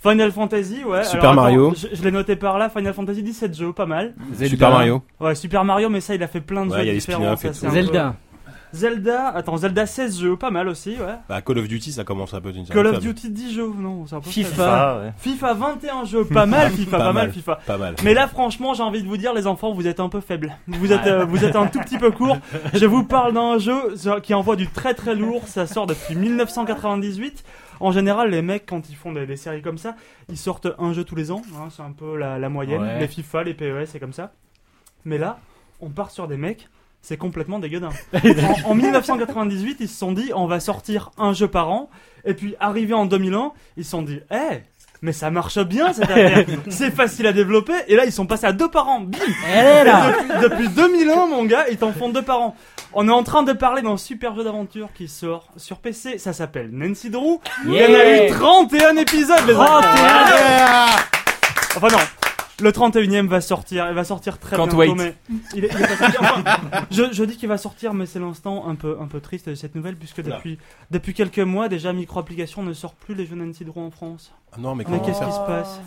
Final 0.02 0.32
Fantasy, 0.32 0.84
ouais. 0.84 1.04
Super 1.04 1.30
alors, 1.30 1.32
attends, 1.32 1.42
Mario. 1.42 1.74
Je, 1.76 1.86
je 1.96 2.02
l'ai 2.02 2.10
noté 2.10 2.34
par 2.36 2.58
là, 2.58 2.68
Final 2.68 2.92
Fantasy 2.92 3.22
17 3.22 3.56
jeux, 3.56 3.72
pas 3.72 3.86
mal. 3.86 4.14
Super 4.36 4.70
Mario. 4.70 5.02
Ouais, 5.20 5.34
Super 5.34 5.64
Mario, 5.64 5.88
mais 5.88 6.00
ça, 6.00 6.14
il 6.14 6.22
a 6.22 6.28
fait 6.28 6.40
plein 6.40 6.66
de 6.66 6.70
Ouais, 6.72 6.78
jeux 6.78 6.84
il 6.84 6.88
y 6.88 6.90
a 6.90 6.94
différents. 6.94 7.36
ça, 7.36 7.52
Zelda. 7.70 8.08
peu- 8.10 8.16
Zelda, 8.74 9.28
attends, 9.28 9.58
Zelda 9.58 9.84
16 9.84 10.18
jeux, 10.18 10.36
pas 10.36 10.50
mal 10.50 10.66
aussi, 10.66 10.92
ouais. 10.92 11.16
Bah, 11.28 11.42
Call 11.42 11.58
of 11.58 11.68
Duty, 11.68 11.92
ça 11.92 12.04
commence 12.04 12.32
un 12.32 12.40
peu 12.40 12.52
d'une 12.52 12.64
Call 12.66 12.86
of 12.86 13.00
Duty 13.00 13.28
10 13.28 13.52
jeux, 13.54 13.70
non, 13.78 14.06
c'est 14.06 14.14
un 14.14 14.20
peu 14.22 14.30
FIFA. 14.30 14.98
ouais. 15.02 15.12
FIFA 15.18 15.52
21 15.54 16.04
jeux, 16.06 16.24
pas 16.24 16.46
mal 16.46 16.70
FIFA, 16.72 16.96
pas, 16.98 17.12
mal. 17.12 17.30
FIFA. 17.32 17.58
Pas 17.66 17.76
mal. 17.76 17.94
Mais 18.02 18.14
là, 18.14 18.26
franchement, 18.28 18.72
j'ai 18.72 18.82
envie 18.82 19.02
de 19.02 19.06
vous 19.08 19.18
dire, 19.18 19.34
les 19.34 19.46
enfants, 19.46 19.72
vous 19.74 19.86
êtes 19.86 20.00
un 20.00 20.08
peu 20.08 20.20
faibles. 20.20 20.56
Vous 20.68 20.90
êtes, 20.90 21.06
euh, 21.06 21.26
vous 21.26 21.44
êtes 21.44 21.54
un 21.54 21.66
tout 21.66 21.80
petit 21.80 21.98
peu 21.98 22.10
court. 22.12 22.38
Je 22.72 22.86
vous 22.86 23.04
parle 23.04 23.34
d'un 23.34 23.58
jeu 23.58 23.74
qui 24.22 24.32
envoie 24.32 24.56
du 24.56 24.66
très 24.68 24.94
très 24.94 25.14
lourd. 25.14 25.42
Ça 25.48 25.66
sort 25.66 25.86
depuis 25.86 26.14
1998. 26.16 27.44
En 27.82 27.92
général, 27.92 28.30
les 28.30 28.42
mecs, 28.42 28.64
quand 28.66 28.88
ils 28.88 28.96
font 28.96 29.12
des, 29.12 29.26
des 29.26 29.36
séries 29.36 29.62
comme 29.62 29.78
ça, 29.78 29.96
ils 30.28 30.36
sortent 30.38 30.68
un 30.78 30.92
jeu 30.92 31.04
tous 31.04 31.16
les 31.16 31.30
ans. 31.30 31.42
hein, 31.56 31.68
c'est 31.70 31.82
un 31.82 31.92
peu 31.92 32.16
la, 32.16 32.38
la 32.38 32.48
moyenne. 32.48 32.80
Ouais. 32.82 33.00
Les 33.00 33.08
FIFA, 33.08 33.44
les 33.44 33.54
PES, 33.54 33.86
c'est 33.86 34.00
comme 34.00 34.12
ça. 34.12 34.32
Mais 35.04 35.18
là, 35.18 35.40
on 35.80 35.90
part 35.90 36.10
sur 36.10 36.28
des 36.28 36.36
mecs. 36.36 36.68
C'est 37.04 37.16
complètement 37.16 37.58
dégueudin. 37.58 37.88
en, 38.64 38.70
en 38.70 38.74
1998, 38.76 39.78
ils 39.80 39.88
se 39.88 39.98
sont 39.98 40.12
dit, 40.12 40.30
on 40.36 40.46
va 40.46 40.60
sortir 40.60 41.10
un 41.18 41.32
jeu 41.32 41.48
par 41.48 41.68
an. 41.70 41.90
Et 42.24 42.34
puis, 42.34 42.54
arrivé 42.60 42.94
en 42.94 43.06
2001, 43.06 43.52
ils 43.76 43.84
se 43.84 43.90
sont 43.90 44.02
dit, 44.02 44.20
eh, 44.30 44.58
mais 45.02 45.12
ça 45.12 45.30
marche 45.30 45.58
bien 45.58 45.92
cette 45.92 46.04
affaire. 46.04 46.46
C'est 46.68 46.92
facile 46.92 47.26
à 47.26 47.32
développer. 47.32 47.74
Et 47.88 47.96
là, 47.96 48.04
ils 48.04 48.12
sont 48.12 48.24
passés 48.24 48.46
à 48.46 48.52
deux 48.52 48.68
par 48.68 48.88
an. 48.88 49.00
Bim 49.00 49.18
Elle 49.52 49.66
est 49.66 49.84
là 49.84 50.12
depuis, 50.40 50.66
depuis 50.66 50.68
2001, 50.68 51.26
mon 51.26 51.44
gars, 51.44 51.66
ils 51.70 51.76
t'en 51.76 51.92
font 51.92 52.08
deux 52.08 52.22
par 52.22 52.40
an. 52.40 52.56
On 52.94 53.08
est 53.08 53.12
en 53.12 53.24
train 53.24 53.42
de 53.42 53.52
parler 53.52 53.82
d'un 53.82 53.96
super 53.96 54.34
jeu 54.34 54.44
d'aventure 54.44 54.88
qui 54.94 55.08
sort 55.08 55.48
sur 55.56 55.78
PC. 55.78 56.18
Ça 56.18 56.32
s'appelle 56.32 56.70
Nancy 56.72 57.10
Drew. 57.10 57.40
Il 57.66 57.74
y 57.74 57.84
en 57.84 57.94
a 57.94 58.26
eu 58.26 58.30
31 58.30 58.96
épisodes, 58.96 59.44
les 59.46 59.56
enfants. 59.56 59.80
Enfin 61.74 61.88
non. 61.88 62.21
Le 62.60 62.70
31ème 62.70 63.26
va 63.26 63.40
sortir, 63.40 63.88
il 63.88 63.94
va 63.94 64.04
sortir 64.04 64.38
très 64.38 64.56
Can't 64.56 64.66
bientôt, 64.68 64.76
wait. 64.78 64.94
mais 64.94 65.14
il 65.54 65.64
est, 65.64 65.70
il 65.74 65.80
est 65.82 65.86
pas 65.86 65.96
sorti. 65.96 66.16
Enfin, 66.20 66.44
je, 66.90 67.12
je 67.12 67.24
dis 67.24 67.36
qu'il 67.36 67.48
va 67.48 67.58
sortir, 67.58 67.94
mais 67.94 68.06
c'est 68.06 68.20
l'instant 68.20 68.68
un 68.68 68.74
peu, 68.74 68.98
un 69.00 69.06
peu 69.06 69.20
triste 69.20 69.48
de 69.48 69.54
cette 69.54 69.74
nouvelle, 69.74 69.96
puisque 69.96 70.18
Oula. 70.18 70.36
depuis, 70.36 70.58
depuis 70.90 71.14
quelques 71.14 71.38
mois, 71.40 71.68
déjà, 71.68 71.92
Microapplication 71.92 72.62
ne 72.62 72.72
sort 72.72 72.94
plus 72.94 73.14
les 73.14 73.26
jeux 73.26 73.34
Nancy 73.36 73.64
Drew 73.64 73.80
en 73.80 73.90
France. 73.90 74.32
Ah 74.52 74.56
non, 74.58 74.74
mais 74.74 74.84
Mais 74.84 74.84
comment 74.84 75.00
qu'est-ce 75.00 75.18
ça 75.18 75.26
qui 75.26 75.32
se 75.32 75.38
passe 75.46 75.80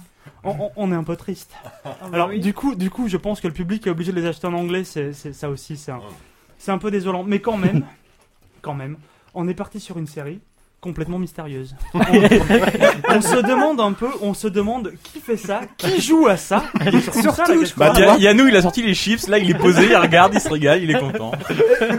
on, 0.44 0.50
on- 0.60 0.72
on 0.76 0.92
est 0.92 0.96
un 0.96 1.04
peu 1.04 1.16
triste. 1.16 1.52
bah 1.84 1.96
Alors 2.12 2.30
du 2.30 2.54
coup, 2.54 2.74
du 2.76 2.90
coup, 2.90 3.08
je 3.08 3.18
pense 3.18 3.40
que 3.40 3.48
le 3.48 3.54
public 3.54 3.86
est 3.86 3.92
obligé 3.92 4.12
de 4.12 4.20
les 4.20 4.26
acheter 4.26 4.48
en 4.48 4.54
anglais. 4.54 4.84
C'est 4.84 5.14
c'est- 5.14 5.34
ça 5.34 5.50
aussi, 5.50 5.78
c'est 5.78 5.92
un, 5.92 6.00
c'est 6.58 6.72
un 6.72 6.80
peu 6.80 6.90
désolant. 6.90 7.24
Mais 7.24 7.40
quand 7.40 7.58
même, 7.58 7.86
quand 8.64 8.74
même, 8.74 8.98
on 9.36 9.48
est 9.48 9.54
parti 9.54 9.80
sur 9.80 10.00
une 10.00 10.08
série 10.08 10.40
complètement 10.82 11.18
mystérieuse. 11.18 11.76
On, 11.94 12.00
on 13.18 13.22
se 13.22 13.42
demande 13.42 13.80
un 13.82 13.94
peu, 13.94 14.08
on 14.22 14.34
se 14.34 14.48
demande 14.48 14.94
qui 15.04 15.20
fait 15.20 15.38
ça, 15.38 15.62
qui 15.78 16.00
joue 16.02 16.28
à 16.28 16.38
ça. 16.38 16.64
Et 16.86 17.00
surtout, 17.02 17.22
ça, 17.32 17.44
la 17.48 17.58
question. 17.58 17.76
Bah, 17.78 17.94
Ya- 17.98 18.18
Yannou, 18.18 18.48
il 18.48 18.56
a 18.56 18.62
sorti 18.62 18.84
les 18.84 18.94
chips, 18.94 19.28
là, 19.28 19.38
il 19.40 19.50
est 19.50 19.58
posé, 19.58 19.86
il 19.86 19.96
regarde, 19.96 20.34
il 20.36 20.40
se 20.40 20.50
régale, 20.50 20.84
il 20.84 20.92
est 20.92 21.00
content. 21.00 21.32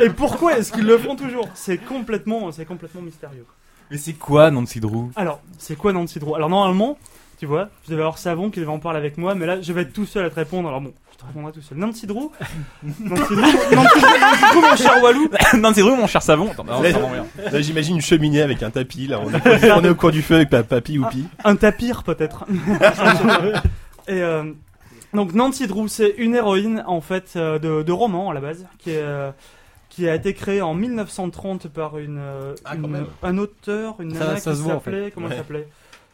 Et 0.00 0.10
pourquoi 0.10 0.58
est-ce 0.58 0.70
qu'ils 0.72 0.86
le 0.86 0.98
font 0.98 1.16
toujours? 1.16 1.48
C'est 1.54 1.78
complètement, 1.78 2.52
c'est 2.52 2.64
complètement 2.64 3.02
mystérieux. 3.02 3.44
Mais 3.90 3.98
c'est 3.98 4.14
quoi 4.14 4.50
Nancy 4.50 4.80
Drew? 4.80 5.10
Alors, 5.16 5.40
c'est 5.58 5.76
quoi 5.76 5.92
Nancy 5.92 6.18
Drew? 6.18 6.34
Alors 6.34 6.48
normalement, 6.50 6.98
tu 7.38 7.46
vois, 7.46 7.68
je 7.84 7.90
devais 7.90 8.02
avoir 8.02 8.18
Savon 8.18 8.50
qui 8.50 8.60
devait 8.60 8.70
en 8.72 8.78
parler 8.78 8.98
avec 8.98 9.18
moi, 9.18 9.34
mais 9.34 9.46
là, 9.46 9.60
je 9.60 9.72
vais 9.72 9.82
être 9.82 9.92
tout 9.92 10.06
seul 10.06 10.24
à 10.24 10.30
te 10.30 10.34
répondre. 10.36 10.68
Alors 10.68 10.80
bon, 10.80 10.92
je 11.12 11.18
te 11.18 11.24
répondrai 11.26 11.52
tout 11.52 11.60
seul. 11.62 11.76
Nancy 11.78 12.06
Drew 12.06 12.30
Nancy 13.00 13.34
Drew, 13.34 13.42
Nancy 13.74 14.00
Drew, 14.52 14.60
mon 14.62 14.76
cher 14.76 15.02
Walou 15.02 15.28
Nancy 15.58 15.80
Drew, 15.80 15.96
mon 15.96 16.06
cher 16.06 16.22
savon. 16.22 16.50
Attends, 16.50 16.64
non, 16.64 16.80
Là, 16.82 16.92
ça 16.92 16.98
rend 16.98 17.10
rien. 17.10 17.26
Là, 17.52 17.60
j'imagine 17.60 17.96
une 17.96 18.02
cheminée 18.02 18.42
avec 18.42 18.62
un 18.62 18.70
tapis. 18.70 19.06
Là, 19.06 19.20
on 19.24 19.30
est, 19.32 19.70
on 19.76 19.84
est 19.84 19.88
au 19.90 19.94
coin 19.94 20.10
du 20.10 20.22
feu 20.22 20.36
avec 20.36 20.50
pa- 20.50 20.62
papy 20.62 20.98
ou 20.98 21.06
pi. 21.06 21.24
Un 21.44 21.56
tapir 21.56 22.02
peut-être. 22.04 22.44
Et 24.08 24.22
euh, 24.22 24.52
donc 25.14 25.32
Nancy 25.34 25.66
Drew, 25.66 25.88
c'est 25.88 26.14
une 26.18 26.34
héroïne 26.34 26.84
en 26.86 27.00
fait 27.00 27.32
euh, 27.36 27.58
de, 27.58 27.82
de 27.82 27.92
roman 27.92 28.30
à 28.30 28.34
la 28.34 28.40
base, 28.40 28.66
qui 28.78 28.90
est 28.90 28.98
euh, 29.02 29.30
qui 29.88 30.06
a 30.08 30.14
été 30.14 30.34
créée 30.34 30.60
en 30.60 30.74
1930 30.74 31.68
par 31.68 31.96
une, 31.98 32.18
euh, 32.20 32.54
Ah, 32.66 32.74
une- 32.74 32.86
même. 32.86 33.06
un 33.22 33.38
auteur, 33.38 33.96
une 34.00 34.12
Ça- 34.14 34.20
nana 34.26 34.36
ça 34.36 34.50
qui 34.50 34.56
se 34.58 34.62
voit, 34.62 34.74
en 34.74 34.76
s'appelait 34.76 35.10
comment 35.10 35.26
elle 35.26 35.32
Ouais. 35.32 35.38
s'appelait? 35.38 35.68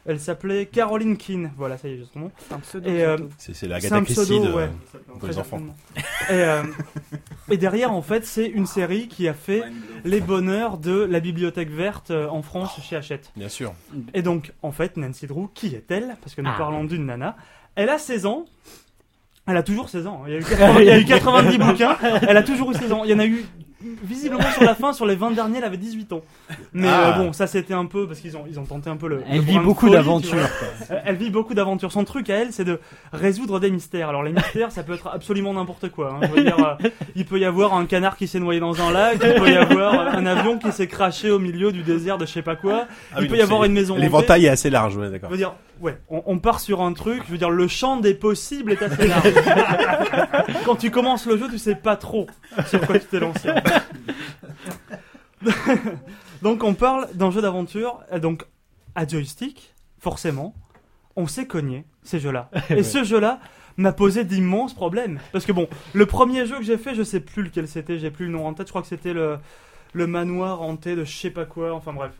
Elle 0.05 0.19
s'appelait 0.19 0.65
Caroline 0.65 1.15
Keane. 1.15 1.51
Voilà, 1.55 1.77
ça 1.77 1.87
y 1.87 1.93
est, 1.93 1.97
j'ai 1.99 2.05
son 2.13 2.19
nom. 2.19 2.31
C'est 2.47 2.53
un 2.53 2.59
pseudo. 2.59 2.89
Euh. 2.89 3.17
C'est 3.37 3.67
la 3.67 3.77
Agatha 3.77 4.01
Christie 4.01 4.13
pseudo, 4.21 4.47
de- 4.47 4.51
ouais. 4.53 4.69
pour 5.17 5.27
les 5.29 5.37
enfants. 5.37 5.61
Et, 5.95 6.01
euh, 6.31 6.63
et 7.49 7.55
derrière, 7.57 7.93
en 7.93 8.01
fait, 8.01 8.25
c'est 8.25 8.45
une 8.47 8.65
série 8.65 9.07
qui 9.07 9.27
a 9.29 9.33
fait 9.33 9.63
les 10.03 10.19
bonheurs 10.19 10.77
de 10.77 10.91
la 11.05 11.21
bibliothèque 11.21 11.69
verte 11.69 12.11
euh, 12.11 12.27
en 12.27 12.41
France 12.41 12.71
chez 12.81 12.97
Hachette. 12.97 13.31
Bien 13.37 13.47
sûr. 13.47 13.73
Et 14.13 14.21
donc, 14.21 14.51
en 14.61 14.73
fait, 14.73 14.97
Nancy 14.97 15.25
Drew, 15.25 15.47
qui 15.53 15.67
est-elle? 15.67 16.17
Parce 16.21 16.35
que 16.35 16.41
nous 16.41 16.49
Ah. 16.53 16.57
parlons 16.57 16.83
d'une 16.83 17.05
nana. 17.05 17.37
Elle 17.75 17.89
a 17.89 17.97
16 17.97 18.25
ans. 18.25 18.45
Elle 19.47 19.57
a 19.57 19.63
toujours 19.63 19.89
16 19.89 20.05
ans. 20.07 20.23
Il 20.27 20.33
y 20.33 20.35
a 20.35 20.39
eu 20.39 20.43
80 20.49 20.79
il 20.81 20.85
y 20.85 20.89
a 20.89 20.99
eu 20.99 21.05
90 21.05 21.57
bouquins. 21.57 21.97
Elle 22.27 22.37
a 22.37 22.43
toujours 22.43 22.71
eu 22.71 22.75
16 22.75 22.91
ans. 22.91 23.03
Il 23.05 23.09
y 23.09 23.13
en 23.13 23.19
a 23.19 23.25
eu, 23.25 23.45
visiblement, 24.03 24.49
sur 24.51 24.63
la 24.63 24.75
fin, 24.75 24.93
sur 24.93 25.05
les 25.05 25.15
20 25.15 25.31
derniers, 25.31 25.57
elle 25.59 25.63
avait 25.63 25.77
18 25.77 26.13
ans. 26.13 26.21
Mais 26.73 26.87
Ah. 26.87 27.09
euh, 27.09 27.23
bon, 27.23 27.33
ça 27.33 27.47
c'était 27.47 27.73
un 27.73 27.85
peu, 27.85 28.07
parce 28.07 28.19
qu'ils 28.19 28.35
ont, 28.37 28.45
ils 28.49 28.59
ont 28.59 28.65
tenté 28.65 28.89
un 28.89 28.95
peu 28.97 29.07
le. 29.07 29.23
Elle 29.29 29.37
le 29.37 29.41
vit 29.43 29.59
beaucoup 29.59 29.89
d'aventures. 29.89 30.37
Euh, 30.91 30.99
Elle 31.05 31.15
vit 31.15 31.29
beaucoup 31.29 31.53
d'aventures. 31.53 31.91
Son 31.91 32.03
truc 32.03 32.29
à 32.29 32.35
elle, 32.35 32.51
c'est 32.53 32.63
de 32.65 32.79
résoudre 33.11 33.59
des 33.59 33.69
mystères. 33.71 34.09
Alors 34.09 34.23
les 34.23 34.31
mystères, 34.33 34.71
ça 34.71 34.83
peut 34.83 34.93
être 34.93 35.07
absolument 35.07 35.53
n'importe 35.53 35.89
quoi. 35.89 36.13
hein. 36.21 36.27
Je 36.27 36.27
veux 36.35 36.43
dire, 36.43 36.77
euh, 36.83 36.89
il 37.15 37.25
peut 37.25 37.39
y 37.39 37.45
avoir 37.45 37.73
un 37.73 37.85
canard 37.85 38.17
qui 38.17 38.27
s'est 38.27 38.39
noyé 38.39 38.59
dans 38.59 38.81
un 38.81 38.91
lac, 38.91 39.17
il 39.23 39.33
peut 39.41 39.49
y 39.49 39.55
avoir 39.57 40.15
un 40.15 40.25
avion 40.25 40.57
qui 40.57 40.71
s'est 40.71 40.87
craché 40.87 41.29
au 41.31 41.39
milieu 41.39 41.71
du 41.71 41.83
désert 41.83 42.17
de 42.17 42.25
je 42.25 42.31
sais 42.31 42.41
pas 42.41 42.55
quoi. 42.55 42.85
Ah 43.13 43.17
il 43.17 43.23
oui, 43.23 43.27
peut 43.29 43.37
y 43.37 43.41
avoir 43.41 43.63
une 43.65 43.73
maison. 43.73 43.95
L'éventail 43.95 44.45
est 44.45 44.49
assez 44.49 44.69
large, 44.69 44.97
ouais, 44.97 45.07
Je 45.07 45.11
d'accord. 45.11 45.29
veux 45.29 45.37
dire, 45.37 45.53
ouais, 45.81 45.97
on, 46.09 46.23
on 46.25 46.39
part 46.39 46.59
sur 46.59 46.81
un 46.81 46.93
truc. 46.93 47.21
Je 47.27 47.31
veux 47.31 47.37
dire, 47.37 47.49
le 47.49 47.67
champ 47.67 47.97
des 47.97 48.13
possibles 48.13 48.71
est 48.71 48.81
assez 48.81 49.07
large. 49.07 49.33
Quand 50.65 50.75
tu 50.75 50.91
commences 50.91 51.25
le 51.25 51.37
jeu, 51.37 51.47
tu 51.49 51.57
sais 51.57 51.75
pas 51.75 51.95
trop 51.95 52.27
sur 52.67 52.81
quoi 52.81 52.99
tu 52.99 53.05
t'es 53.05 53.19
lancé. 53.19 53.49
donc, 56.41 56.63
on 56.63 56.73
parle 56.73 57.07
d'un 57.13 57.31
jeu 57.31 57.41
d'aventure, 57.41 58.01
euh, 58.11 58.19
donc 58.19 58.45
à 58.95 59.07
joystick, 59.07 59.73
forcément. 59.99 60.55
On 61.15 61.27
s'est 61.27 61.45
cogné 61.45 61.85
ces 62.03 62.19
jeux-là. 62.19 62.49
Et 62.69 62.83
ce 62.83 63.03
jeu-là 63.03 63.39
m'a 63.77 63.91
posé 63.93 64.23
d'immenses 64.23 64.73
problèmes. 64.73 65.19
Parce 65.31 65.45
que 65.45 65.51
bon, 65.51 65.67
le 65.93 66.05
premier 66.05 66.45
jeu 66.45 66.57
que 66.57 66.63
j'ai 66.63 66.77
fait, 66.77 66.95
je 66.95 67.03
sais 67.03 67.19
plus 67.19 67.43
lequel 67.43 67.67
c'était, 67.67 67.99
j'ai 67.99 68.09
plus 68.09 68.25
le 68.25 68.31
nom 68.31 68.47
en 68.47 68.53
tête. 68.53 68.67
Je 68.67 68.71
crois 68.71 68.81
que 68.81 68.87
c'était 68.87 69.13
le 69.13 69.37
le 69.93 70.07
manoir 70.07 70.61
hanté 70.61 70.95
de 70.95 71.05
je 71.05 71.15
sais 71.15 71.29
pas 71.29 71.45
quoi. 71.45 71.73
Enfin 71.73 71.93
bref. 71.93 72.11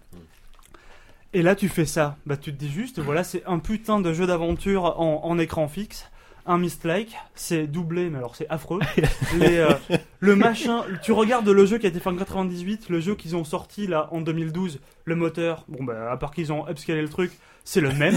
Et 1.34 1.42
là, 1.42 1.56
tu 1.56 1.68
fais 1.68 1.86
ça. 1.86 2.18
Bah, 2.26 2.38
tu 2.38 2.54
te 2.54 2.58
dis 2.58 2.70
juste, 2.70 3.00
voilà, 3.00 3.24
c'est 3.24 3.44
un 3.46 3.58
putain 3.60 4.00
de 4.00 4.14
jeu 4.14 4.28
d'aventure 4.28 5.00
en, 5.00 5.26
en 5.26 5.40
écran 5.40 5.68
fixe. 5.68 6.10
Un 6.46 6.58
Mist-like, 6.58 7.16
c'est 7.36 7.68
doublé, 7.68 8.10
mais 8.10 8.18
alors 8.18 8.36
c'est 8.36 8.50
affreux. 8.50 8.80
Les, 9.38 9.58
euh, 9.58 9.74
le 10.20 10.36
machin, 10.36 10.84
tu 11.02 11.14
regardes 11.14 11.48
le 11.48 11.66
jeu 11.66 11.78
qui 11.78 11.86
a 11.86 11.90
été 11.90 12.00
fait 12.00 12.10
en 12.10 12.18
98, 12.18 12.90
le 12.90 13.00
jeu 13.00 13.16
qu'ils 13.16 13.36
ont 13.36 13.46
sorti 13.46 13.88
là 13.88 14.10
en 14.12 14.20
2012, 14.20 14.80
le 15.06 15.16
moteur, 15.16 15.64
bon 15.70 15.84
bah 15.84 16.12
à 16.12 16.18
part 16.18 16.32
qu'ils 16.32 16.52
ont 16.52 16.68
upscalé 16.68 17.02
le 17.02 17.08
truc, 17.10 17.32
c'est 17.66 17.80
le 17.82 17.92
même. 17.94 18.16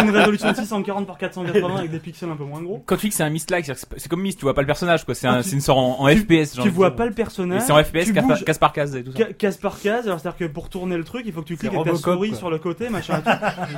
Une 0.00 0.10
résolution 0.10 0.50
de 0.52 0.56
640 0.56 1.06
par 1.06 1.18
480 1.18 1.76
avec 1.78 1.90
des 1.90 1.98
pixels 1.98 2.30
un 2.30 2.36
peu 2.36 2.44
moins 2.44 2.62
gros. 2.62 2.82
Quand 2.86 2.96
tu 2.96 3.06
dis 3.06 3.08
que 3.10 3.14
c'est 3.16 3.24
un 3.24 3.30
Mist-like, 3.30 3.66
c'est 3.96 4.08
comme 4.08 4.22
Mist, 4.22 4.38
tu 4.38 4.44
vois 4.44 4.54
pas 4.54 4.60
le 4.60 4.66
personnage, 4.66 5.04
quoi. 5.04 5.14
C'est 5.14 5.26
Ah, 5.26 5.34
un- 5.34 5.42
c'est 5.42 5.52
une 5.52 5.60
sorte 5.60 5.78
en, 5.78 6.00
en 6.02 6.08
tu- 6.08 6.18
FPS. 6.18 6.54
genre. 6.56 6.64
Tu 6.64 6.70
vois 6.70 6.94
pas 6.94 7.04
le 7.06 7.12
personnage. 7.12 7.62
c'est 7.66 7.72
en 7.72 7.82
FPS, 7.82 8.04
tu 8.06 8.12
case 8.12 8.26
par, 8.26 8.36
bouges- 8.36 8.44
case 8.44 8.58
par 8.58 8.72
case 8.72 8.96
et 8.96 9.02
tout 9.04 9.12
ça. 9.12 9.18
Ca- 9.18 9.32
Case 9.32 9.56
par 9.56 9.80
case, 9.80 10.06
alors 10.06 10.20
c'est-à-dire 10.20 10.38
que 10.38 10.52
pour 10.52 10.68
tourner 10.68 10.96
le 10.96 11.04
truc, 11.04 11.22
il 11.26 11.32
faut 11.32 11.42
que 11.42 11.48
tu 11.48 11.56
cliques 11.56 11.72
avec 11.72 11.84
ta 11.84 11.90
Robocop, 11.90 12.14
souris 12.14 12.28
quoi. 12.30 12.38
sur 12.38 12.50
le 12.50 12.58
côté, 12.58 12.88
machin. 12.88 13.22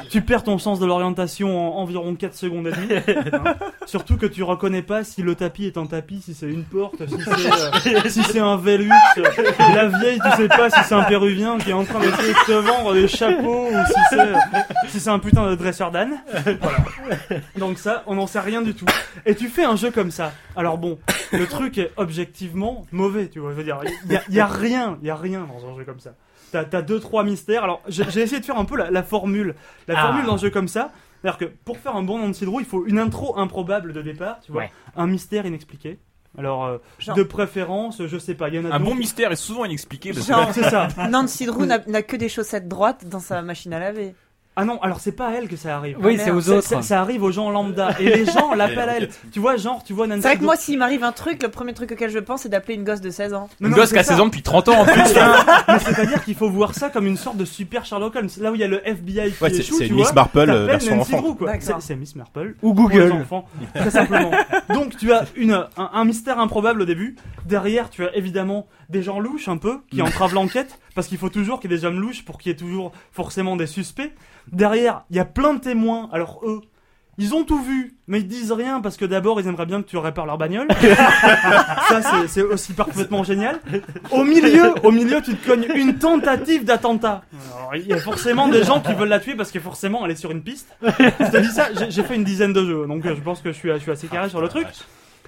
Tu, 0.04 0.08
tu 0.10 0.20
perds 0.22 0.44
ton 0.44 0.58
sens 0.58 0.78
de 0.78 0.86
l'orientation 0.86 1.78
en 1.78 1.80
environ 1.82 2.14
4 2.14 2.34
secondes 2.34 2.66
et 2.68 2.72
demie. 2.72 3.00
hein. 3.32 3.54
Surtout 3.86 4.16
que 4.18 4.26
tu 4.26 4.42
reconnais 4.42 4.82
pas 4.82 5.04
si 5.04 5.22
le 5.22 5.34
tapis 5.34 5.64
est 5.64 5.78
un 5.78 5.86
tapis, 5.86 6.20
si 6.20 6.34
c'est 6.34 6.46
une 6.50 6.64
porte, 6.64 6.96
si 7.08 7.14
c'est 7.82 7.96
euh, 7.96 8.08
si 8.08 8.22
c'est 8.24 8.40
un 8.40 8.56
Velux. 8.56 8.90
euh, 9.16 9.22
La 9.74 9.86
vieille, 9.88 10.20
tu 10.22 10.36
sais 10.42 10.48
pas 10.48 10.68
si 10.68 10.80
c'est 10.84 10.94
un 10.94 11.04
péruvien 11.04 11.56
qui 11.58 11.70
est 11.70 11.74
en 11.74 11.84
train 11.84 12.00
d'essayer 12.00 12.32
de 12.34 12.46
te 12.46 12.52
vendre 12.52 12.92
des 12.94 13.08
chapeaux 13.08 13.68
ou 13.72 13.86
si 13.86 14.00
c'est 14.10 14.88
si 14.88 14.97
c'est 14.98 15.10
un 15.10 15.18
putain 15.18 15.48
de 15.50 15.54
dresseur 15.54 15.90
d'âne. 15.90 16.18
Voilà. 16.60 16.78
Donc 17.58 17.78
ça, 17.78 18.02
on 18.06 18.14
n'en 18.16 18.26
sait 18.26 18.40
rien 18.40 18.62
du 18.62 18.74
tout. 18.74 18.86
Et 19.26 19.34
tu 19.34 19.48
fais 19.48 19.64
un 19.64 19.76
jeu 19.76 19.90
comme 19.90 20.10
ça. 20.10 20.32
Alors 20.56 20.78
bon, 20.78 20.98
le 21.32 21.46
truc 21.46 21.78
est 21.78 21.92
objectivement 21.96 22.86
mauvais, 22.92 23.28
tu 23.28 23.38
vois. 23.40 23.50
Je 23.52 23.56
veux 23.56 23.64
dire, 23.64 23.80
il 24.06 24.12
y, 24.12 24.16
a- 24.16 24.22
il 24.28 24.34
y 24.34 24.40
a 24.40 24.46
rien, 24.46 24.98
il 25.02 25.06
y 25.06 25.10
a 25.10 25.16
rien 25.16 25.46
dans 25.46 25.68
un 25.68 25.76
jeu 25.76 25.84
comme 25.84 26.00
ça. 26.00 26.14
T'as 26.52 26.64
t'as 26.64 26.80
deux 26.82 26.98
trois 27.00 27.24
mystères. 27.24 27.62
Alors 27.64 27.82
j'ai 27.88 28.04
j'ai 28.10 28.20
essayé 28.22 28.40
de 28.40 28.44
faire 28.46 28.58
un 28.58 28.64
peu 28.64 28.76
la, 28.76 28.90
la 28.90 29.02
formule, 29.02 29.54
la 29.86 29.98
Ah. 29.98 30.02
formule 30.06 30.24
dans 30.24 30.34
un 30.34 30.38
jeu 30.38 30.50
comme 30.50 30.68
ça. 30.68 30.90
C'est-à-dire 31.20 31.38
que 31.38 31.44
pour 31.64 31.78
faire 31.78 31.96
un 31.96 32.02
bon 32.02 32.18
Nancy 32.18 32.44
Drew, 32.44 32.60
il 32.60 32.64
faut 32.66 32.86
une 32.86 32.98
intro 32.98 33.38
improbable 33.38 33.92
de 33.92 34.02
départ, 34.02 34.38
tu 34.44 34.52
vois, 34.52 34.62
Ouais. 34.62 34.70
un 34.96 35.06
mystère 35.08 35.44
inexpliqué. 35.46 35.98
Alors, 36.38 36.66
euh, 36.66 36.78
Genre- 37.00 37.16
de 37.16 37.22
préférence, 37.24 38.06
je 38.06 38.18
sais 38.18 38.34
pas, 38.34 38.48
il 38.48 38.54
y 38.54 38.58
en 38.60 38.64
a 38.70 38.74
Un 38.74 38.78
bon 38.78 38.86
d'autres. 38.86 38.98
mystère 38.98 39.32
est 39.32 39.36
souvent 39.36 39.64
inexpliqué. 39.64 40.12
Parce 40.12 40.26
que 40.26 40.32
Genre, 40.32 40.50
C'est 40.52 40.70
ça. 40.70 40.86
Nancy 41.10 41.46
Drew 41.46 41.66
n'a 41.66 41.78
n'a 41.88 42.02
que 42.02 42.14
des 42.16 42.28
chaussettes 42.28 42.68
droites 42.68 43.06
dans 43.08 43.18
sa 43.18 43.42
machine 43.42 43.72
à 43.72 43.80
laver. 43.80 44.14
Ah 44.60 44.64
non, 44.64 44.80
alors 44.82 44.98
c'est 44.98 45.12
pas 45.12 45.28
à 45.28 45.32
elle 45.34 45.46
que 45.48 45.56
ça 45.56 45.76
arrive. 45.76 45.96
Oui, 46.02 46.14
Ah, 46.16 46.18
c'est 46.18 46.24
merde. 46.32 46.36
aux 46.38 46.50
autres. 46.50 46.66
ça- 46.66 46.82
ça 46.82 47.00
arrive 47.00 47.22
aux 47.22 47.30
gens 47.30 47.48
lambda. 47.50 47.90
Et 48.00 48.04
les 48.06 48.24
gens 48.32 48.54
l'appellent 48.54 48.88
à 48.88 48.96
elle. 48.96 49.08
Tu 49.32 49.38
vois, 49.38 49.56
genre, 49.56 49.84
tu 49.84 49.92
vois 49.92 50.06
Nancy 50.08 50.22
C'est 50.22 50.28
vrai 50.28 50.36
que 50.38 50.44
moi, 50.44 50.56
s'il 50.56 50.78
m'arrive 50.78 51.04
un 51.04 51.12
truc, 51.12 51.42
le 51.42 51.48
premier 51.48 51.74
truc 51.74 51.92
auquel 51.92 52.10
je 52.10 52.18
pense, 52.18 52.42
c'est 52.42 52.48
d'appeler 52.48 52.74
une 52.74 52.82
gosse 52.84 53.00
de 53.00 53.10
16 53.10 53.34
ans. 53.34 53.48
Une 53.60 53.68
non, 53.68 53.76
gosse 53.76 53.92
qui 53.92 53.98
a 53.98 54.02
ça. 54.02 54.12
16 54.14 54.20
ans 54.20 54.26
depuis 54.26 54.42
30 54.42 54.68
ans 54.68 54.80
en 54.80 54.84
plus. 54.84 54.94
Mais 55.68 55.78
c'est-à-dire 55.78 56.24
qu'il 56.24 56.34
faut 56.34 56.50
voir 56.50 56.74
ça 56.74 56.88
comme 56.90 57.06
une 57.06 57.16
sorte 57.16 57.36
de 57.36 57.44
super 57.44 57.84
Sherlock 57.84 58.16
Holmes. 58.16 58.28
Là 58.40 58.50
où 58.50 58.54
il 58.56 58.60
y 58.60 58.64
a 58.64 58.68
le 58.68 58.86
FBI 58.86 59.30
qui 59.30 59.42
Ouais, 59.42 59.50
c'est 59.50 59.58
échoue, 59.60 59.76
c'est 59.78 59.86
tu 59.86 59.92
Miss 59.94 60.04
vois, 60.06 60.12
Marple 60.14 60.38
euh, 60.40 60.44
t'appelles 60.46 60.66
version 60.66 60.96
Nancy 60.96 61.14
enfant. 61.14 61.22
Drew, 61.28 61.34
quoi. 61.36 61.46
D'accord. 61.52 61.76
C'est 61.80 61.86
c'est 61.88 61.96
Miss 61.96 62.16
Marple. 62.16 62.54
Ou 62.62 62.74
pour 62.74 62.88
les 62.90 62.96
Google. 62.98 63.12
enfants, 63.12 63.44
très 63.74 63.90
simplement. 63.90 64.30
Donc 64.74 64.96
tu 64.96 65.12
as 65.12 65.24
une, 65.36 65.52
un, 65.52 65.90
un 65.92 66.04
mystère 66.04 66.38
improbable 66.40 66.82
au 66.82 66.84
début. 66.84 67.14
Derrière, 67.46 67.90
tu 67.90 68.04
as 68.04 68.14
évidemment 68.16 68.66
des 68.88 69.02
gens 69.02 69.20
louches 69.20 69.48
un 69.48 69.56
peu 69.58 69.80
qui 69.90 70.00
entravent 70.02 70.34
l'enquête 70.34 70.78
parce 70.94 71.08
qu'il 71.08 71.18
faut 71.18 71.28
toujours 71.28 71.60
qu'il 71.60 71.70
y 71.70 71.74
ait 71.74 71.76
des 71.78 71.84
hommes 71.84 72.00
louches 72.00 72.24
pour 72.24 72.38
qu'il 72.38 72.50
y 72.50 72.54
ait 72.54 72.56
toujours 72.58 72.92
forcément 73.12 73.54
des 73.56 73.66
suspects. 73.66 74.12
Derrière, 74.50 75.04
il 75.10 75.16
y 75.16 75.20
a 75.20 75.24
plein 75.26 75.54
de 75.54 75.60
témoins. 75.60 76.08
Alors 76.12 76.40
eux, 76.44 76.62
ils 77.20 77.34
ont 77.34 77.42
tout 77.44 77.60
vu, 77.60 77.96
mais 78.06 78.20
ils 78.20 78.28
disent 78.28 78.52
rien 78.52 78.80
parce 78.80 78.96
que 78.96 79.04
d'abord 79.04 79.40
ils 79.40 79.46
aimeraient 79.48 79.66
bien 79.66 79.82
que 79.82 79.88
tu 79.88 79.96
répares 79.98 80.24
leur 80.24 80.38
bagnole. 80.38 80.68
Ça 81.88 82.00
c'est- 82.02 82.28
c'est 82.28 82.42
aussi 82.42 82.72
parfaitement 82.72 83.24
génial. 83.24 83.60
Au 84.10 84.24
milieu, 84.24 84.72
au 84.84 84.90
milieu, 84.90 85.20
tu 85.20 85.34
te 85.36 85.46
cognes 85.46 85.66
une 85.74 85.98
tentative 85.98 86.64
d'attentat. 86.64 87.22
Alors, 87.56 87.74
il 87.76 87.86
y 87.86 87.92
a 87.92 87.98
forcément 87.98 88.48
des 88.48 88.62
gens 88.64 88.80
qui 88.80 88.94
veulent 88.94 89.08
la 89.08 89.20
tuer 89.20 89.34
parce 89.34 89.50
que 89.50 89.60
forcément 89.60 90.04
elle 90.06 90.12
est 90.12 90.16
sur 90.16 90.30
une 90.30 90.42
piste. 90.42 90.68
Je 90.82 91.30
te 91.30 91.36
dis 91.38 91.48
ça, 91.50 91.68
j'ai 91.78 91.90
j'ai 91.90 92.02
fait 92.04 92.14
une 92.14 92.24
dizaine 92.24 92.52
de 92.52 92.64
jeux, 92.64 92.86
donc 92.86 93.04
euh, 93.04 93.14
je 93.16 93.20
pense 93.20 93.40
que 93.40 93.50
je 93.52 93.56
suis, 93.56 93.68
je 93.70 93.78
suis 93.78 93.90
assez 93.90 94.06
carré 94.06 94.28
sur 94.28 94.40
le 94.40 94.48
truc. 94.48 94.66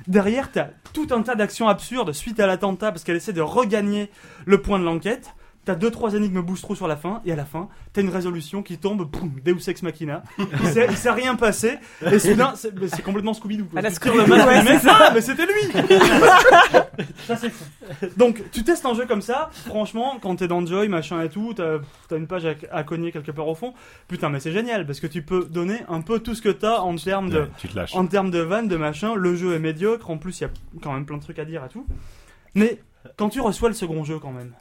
Derrière, 0.07 0.51
t'as 0.51 0.69
tout 0.93 1.09
un 1.11 1.23
tas 1.23 1.35
d'actions 1.35 1.69
absurdes 1.69 2.13
suite 2.13 2.41
à 2.41 2.47
l'attentat 2.47 2.93
parce 2.93 3.05
qu'elle 3.05 3.17
essaie 3.17 3.33
de 3.33 3.41
regagner 3.41 4.11
le 4.47 4.61
point 4.61 4.79
de 4.79 4.85
l'enquête. 4.85 5.31
T'as 5.67 5.75
deux 5.75 5.91
trois 5.91 6.15
énigmes 6.15 6.41
bouche 6.41 6.63
trop 6.63 6.75
sur 6.75 6.89
la 6.89 6.97
fin 6.97 7.21
et 7.27 7.33
à 7.33 7.37
la 7.37 7.45
fin 7.45 7.69
t'as 7.93 8.01
une 8.01 8.09
résolution 8.09 8.63
qui 8.63 8.79
tombe, 8.79 9.05
boum, 9.05 9.31
Deus 9.45 9.69
ex 9.69 9.83
machina. 9.83 10.23
Il 10.39 10.67
s'est, 10.69 10.87
il 10.89 10.97
s'est 10.97 11.11
rien 11.11 11.35
passé 11.37 11.79
et 12.11 12.19
soudain 12.19 12.53
c'est, 12.57 12.75
mais 12.81 12.89
c'est 12.89 13.03
complètement 13.03 13.35
Scooby 13.35 13.59
Doo. 13.59 13.67
À 13.77 13.83
la 13.83 13.91
Tu 13.91 14.01
tires 14.01 14.13
Scooby-Doo, 14.15 14.27
le 14.31 14.37
masque 14.37 14.49
ouais, 14.49 14.61
du 14.61 14.69
mec, 14.69 14.81
ah 14.89 15.11
mais 15.15 15.21
c'était 15.21 15.45
lui. 15.47 15.99
ça 17.27 17.37
c'est 17.37 17.51
fou. 17.51 17.65
Donc 18.17 18.43
tu 18.53 18.65
testes 18.65 18.87
un 18.87 18.95
jeu 18.95 19.05
comme 19.07 19.23
ça, 19.23 19.51
franchement 19.67 20.19
quand 20.21 20.37
t'es 20.37 20.49
dans 20.49 20.65
Joy 20.65 20.89
machin 20.89 21.23
et 21.23 21.29
tout, 21.29 21.53
t'as, 21.55 21.79
t'as 22.09 22.17
une 22.17 22.27
page 22.27 22.47
à, 22.47 22.55
à 22.73 22.83
cogner 22.83 23.13
quelque 23.13 23.31
part 23.31 23.49
au 23.49 23.55
fond. 23.55 23.75
Putain 24.09 24.31
mais 24.31 24.41
c'est 24.41 24.53
génial 24.53 24.87
parce 24.87 25.01
que 25.01 25.07
tu 25.07 25.23
peux 25.23 25.45
donner 25.45 25.81
un 25.89 26.01
peu 26.01 26.21
tout 26.21 26.35
ce 26.35 26.43
que 26.43 26.49
t'as 26.49 26.79
en 26.81 26.97
termes 26.97 27.29
de 27.31 27.41
Ouais, 27.41 27.49
Tu 27.59 27.69
te 27.69 27.77
lâches. 27.77 27.95
en 27.95 28.07
termes 28.07 28.31
de 28.31 28.39
vannes, 28.41 28.69
de 28.69 28.77
machin, 28.77 29.15
le 29.15 29.35
jeu 29.35 29.55
est 29.55 29.59
médiocre. 29.59 30.11
En 30.11 30.19
plus, 30.19 30.41
il 30.41 30.43
y 30.43 30.47
a 30.47 30.51
quand 30.83 30.93
même 30.93 31.07
plein 31.07 31.17
de 31.17 31.23
trucs 31.23 31.39
à 31.39 31.45
dire 31.45 31.65
et 31.65 31.69
tout. 31.69 31.87
Mais 32.55 32.81
quand 33.17 33.29
tu 33.31 33.41
reçois 33.41 33.69
le 33.69 33.75
second 33.75 34.05
jeu, 34.05 34.19
quand 34.19 34.33
même, 34.33 34.53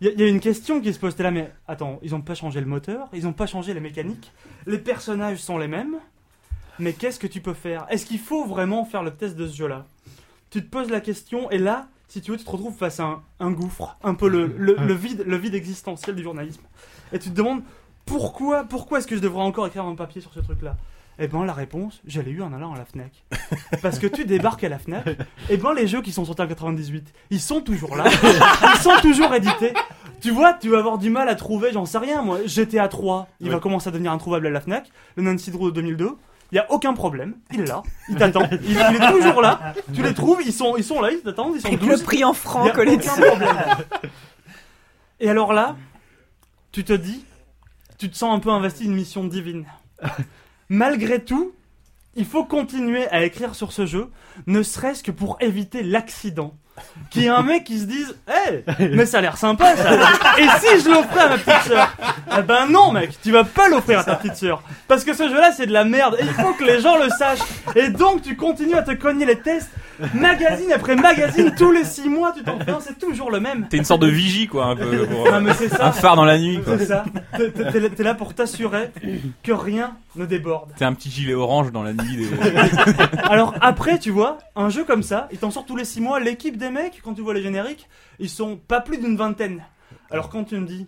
il 0.00 0.14
y 0.18 0.22
a, 0.22 0.28
une 0.28 0.40
question 0.40 0.80
qui 0.80 0.92
se 0.92 0.98
pose. 0.98 1.14
T'es 1.16 1.22
là, 1.22 1.30
mais 1.30 1.50
attends, 1.66 1.98
ils 2.02 2.14
ont 2.14 2.20
pas 2.20 2.34
changé 2.34 2.60
le 2.60 2.66
moteur, 2.66 3.08
ils 3.12 3.26
ont 3.26 3.32
pas 3.32 3.46
changé 3.46 3.74
les 3.74 3.80
mécaniques, 3.80 4.32
les 4.66 4.78
personnages 4.78 5.38
sont 5.38 5.58
les 5.58 5.68
mêmes. 5.68 5.96
Mais 6.78 6.94
qu'est-ce 6.94 7.18
que 7.20 7.26
tu 7.26 7.40
peux 7.40 7.52
faire? 7.52 7.86
Est-ce 7.90 8.06
qu'il 8.06 8.18
faut 8.18 8.46
vraiment 8.46 8.84
faire 8.84 9.02
le 9.02 9.10
test 9.10 9.36
de 9.36 9.46
ce 9.46 9.54
jeu-là? 9.54 9.84
Tu 10.50 10.62
te 10.64 10.68
poses 10.70 10.90
la 10.90 11.00
question, 11.00 11.50
et 11.50 11.58
là, 11.58 11.86
si 12.08 12.20
tu 12.22 12.30
veux, 12.30 12.36
tu 12.36 12.44
te 12.44 12.50
retrouves 12.50 12.76
face 12.76 12.98
à 13.00 13.20
un, 13.40 13.50
gouffre, 13.50 13.96
un 14.02 14.14
peu 14.14 14.28
le, 14.28 14.46
le- 14.56 14.76
le 14.76 14.94
vide, 14.94 15.22
le 15.26 15.36
vide 15.36 15.54
existentiel 15.54 16.16
du 16.16 16.22
journalisme. 16.22 16.62
Et 17.12 17.18
tu 17.18 17.30
te 17.30 17.34
demandes 17.34 17.62
pourquoi, 18.06 18.64
pourquoi 18.64 18.98
est-ce 18.98 19.06
que 19.06 19.16
je 19.16 19.20
devrais 19.20 19.42
encore 19.42 19.66
écrire 19.66 19.84
un 19.84 19.94
papier 19.94 20.20
sur 20.20 20.32
ce 20.32 20.40
truc-là? 20.40 20.76
Eh 21.18 21.28
ben 21.28 21.44
la 21.44 21.52
réponse, 21.52 22.00
je 22.06 22.20
l'ai 22.20 22.30
eu 22.30 22.42
en 22.42 22.52
allant 22.52 22.72
à 22.74 22.78
la 22.78 22.84
Fnac. 22.84 23.12
Parce 23.82 23.98
que 23.98 24.06
tu 24.06 24.24
débarques 24.24 24.64
à 24.64 24.68
la 24.68 24.78
Fnac, 24.78 25.06
et 25.50 25.56
ben 25.56 25.74
les 25.74 25.86
jeux 25.86 26.00
qui 26.02 26.10
sont 26.10 26.24
sortis 26.24 26.42
en 26.42 26.46
98, 26.48 27.12
ils 27.30 27.40
sont 27.40 27.60
toujours 27.60 27.96
là, 27.96 28.04
ils 28.74 28.80
sont 28.80 28.96
toujours 29.02 29.32
édités. 29.34 29.74
Tu 30.20 30.30
vois, 30.30 30.54
tu 30.54 30.70
vas 30.70 30.78
avoir 30.78 30.98
du 30.98 31.10
mal 31.10 31.28
à 31.28 31.34
trouver, 31.34 31.70
j'en 31.72 31.84
sais 31.84 31.98
rien 31.98 32.22
moi, 32.22 32.38
GTA 32.46 32.88
3, 32.88 33.28
il 33.40 33.50
va 33.50 33.58
commencer 33.58 33.88
à 33.88 33.90
devenir 33.90 34.12
introuvable 34.12 34.46
à 34.46 34.50
la 34.50 34.60
Fnac, 34.60 34.90
le 35.16 35.22
Nancy 35.22 35.50
Drew 35.50 35.66
de 35.66 35.74
2002, 35.74 36.10
il 36.50 36.56
y 36.56 36.58
a 36.58 36.70
aucun 36.72 36.94
problème, 36.94 37.34
il 37.52 37.60
est 37.60 37.66
là, 37.66 37.82
il 38.08 38.16
t'attend, 38.16 38.42
il, 38.50 38.70
il 38.70 38.78
est 38.78 39.10
toujours 39.10 39.42
là, 39.42 39.74
tu 39.94 40.02
les 40.02 40.14
trouves, 40.14 40.40
ils 40.44 40.52
sont, 40.52 40.76
ils 40.76 40.84
sont 40.84 41.00
là, 41.00 41.10
ils 41.12 41.20
t'attendent, 41.20 41.54
ils 41.56 41.60
sont 41.60 41.68
Avec 41.68 41.80
12. 41.80 41.88
le 41.90 42.04
prix 42.04 42.24
en 42.24 42.32
francs 42.32 42.70
aucun 42.70 42.96
problème. 42.98 43.60
Et 45.20 45.28
alors 45.30 45.52
là, 45.52 45.76
tu 46.72 46.84
te 46.84 46.92
dis, 46.92 47.24
tu 47.98 48.10
te 48.10 48.16
sens 48.16 48.34
un 48.34 48.38
peu 48.40 48.50
investi 48.50 48.84
d'une 48.84 48.94
mission 48.94 49.24
divine. 49.24 49.66
Malgré 50.68 51.24
tout, 51.24 51.52
il 52.14 52.24
faut 52.24 52.44
continuer 52.44 53.08
à 53.08 53.24
écrire 53.24 53.54
sur 53.54 53.72
ce 53.72 53.86
jeu, 53.86 54.10
ne 54.46 54.62
serait-ce 54.62 55.02
que 55.02 55.10
pour 55.10 55.36
éviter 55.40 55.82
l'accident. 55.82 56.56
Qu'il 57.10 57.22
y 57.22 57.26
ait 57.26 57.28
un 57.28 57.42
mec 57.42 57.64
qui 57.64 57.78
se 57.78 57.84
dise, 57.84 58.14
hé, 58.28 58.64
mais 58.92 59.04
ça 59.06 59.18
a 59.18 59.20
l'air 59.20 59.36
sympa 59.36 59.76
ça. 59.76 59.92
Et 60.38 60.46
si 60.60 60.82
je 60.84 60.88
l'offrais 60.88 61.20
à 61.20 61.28
ma 61.28 61.38
petite 61.38 61.62
sœur 61.68 61.94
Eh 62.38 62.42
ben 62.42 62.66
non 62.68 62.90
mec, 62.92 63.10
tu 63.22 63.30
vas 63.30 63.44
pas 63.44 63.68
l'offrir 63.68 63.98
à 64.00 64.04
ta 64.04 64.14
petite 64.16 64.36
sœur. 64.36 64.62
Parce 64.88 65.04
que 65.04 65.12
ce 65.14 65.28
jeu-là 65.28 65.52
c'est 65.52 65.66
de 65.66 65.72
la 65.72 65.84
merde 65.84 66.16
et 66.18 66.24
il 66.24 66.32
faut 66.32 66.54
que 66.54 66.64
les 66.64 66.80
gens 66.80 66.96
le 66.98 67.08
sachent. 67.10 67.40
Et 67.76 67.90
donc 67.90 68.22
tu 68.22 68.36
continues 68.36 68.74
à 68.74 68.82
te 68.82 68.92
cogner 68.92 69.26
les 69.26 69.38
tests, 69.38 69.70
magazine 70.14 70.72
après 70.72 70.96
magazine, 70.96 71.54
tous 71.56 71.70
les 71.72 71.84
six 71.84 72.08
mois 72.08 72.32
tu 72.36 72.42
t'en 72.42 72.58
fais 72.58 72.70
un, 72.70 72.80
c'est 72.80 72.98
toujours 72.98 73.30
le 73.30 73.40
même. 73.40 73.66
T'es 73.68 73.76
une 73.76 73.84
sorte 73.84 74.02
de 74.02 74.08
vigie, 74.08 74.46
quoi, 74.46 74.66
un 74.66 74.76
peu. 74.76 75.06
pour, 75.06 75.24
Non 75.26 75.34
euh, 75.34 75.40
mais 75.40 75.52
c'est 75.54 75.68
ça. 75.68 75.86
un 75.86 75.92
phare 75.92 76.16
dans 76.16 76.24
la 76.24 76.38
nuit, 76.38 76.60
quoi. 76.64 76.78
C'est 76.78 76.86
ça. 76.86 77.04
T'es- 77.36 77.50
T'es 77.50 77.70
t'es- 77.70 77.90
t'es 77.90 78.02
là 78.02 78.14
pour 78.14 78.34
t'assurer 78.34 78.90
que 79.42 79.52
rien 79.52 79.92
ne 80.16 80.24
déborde. 80.26 80.70
T'es 80.78 80.84
un 80.86 80.94
petit 80.94 81.10
gilet 81.10 81.34
orange 81.34 81.72
dans 81.72 81.82
la 81.82 81.92
nuit. 81.92 82.16
Des... 82.16 82.28
Alors 83.24 83.54
après, 83.60 83.98
tu 83.98 84.10
vois, 84.10 84.38
un 84.56 84.68
jeu 84.70 84.84
comme 84.84 85.02
ça, 85.02 85.28
il 85.32 85.38
t'en 85.38 85.50
sort 85.50 85.64
tous 85.66 85.76
les 85.76 85.84
6 85.84 86.00
mois. 86.00 86.20
L'équipe 86.20 86.56
des 86.62 86.70
mecs, 86.70 87.00
quand 87.02 87.14
tu 87.14 87.20
vois 87.22 87.34
les 87.34 87.42
génériques, 87.42 87.88
ils 88.18 88.28
sont 88.30 88.56
pas 88.56 88.80
plus 88.80 88.98
d'une 88.98 89.16
vingtaine. 89.16 89.62
Alors 90.10 90.28
quand 90.28 90.44
tu 90.44 90.56
me 90.58 90.66
dis 90.66 90.86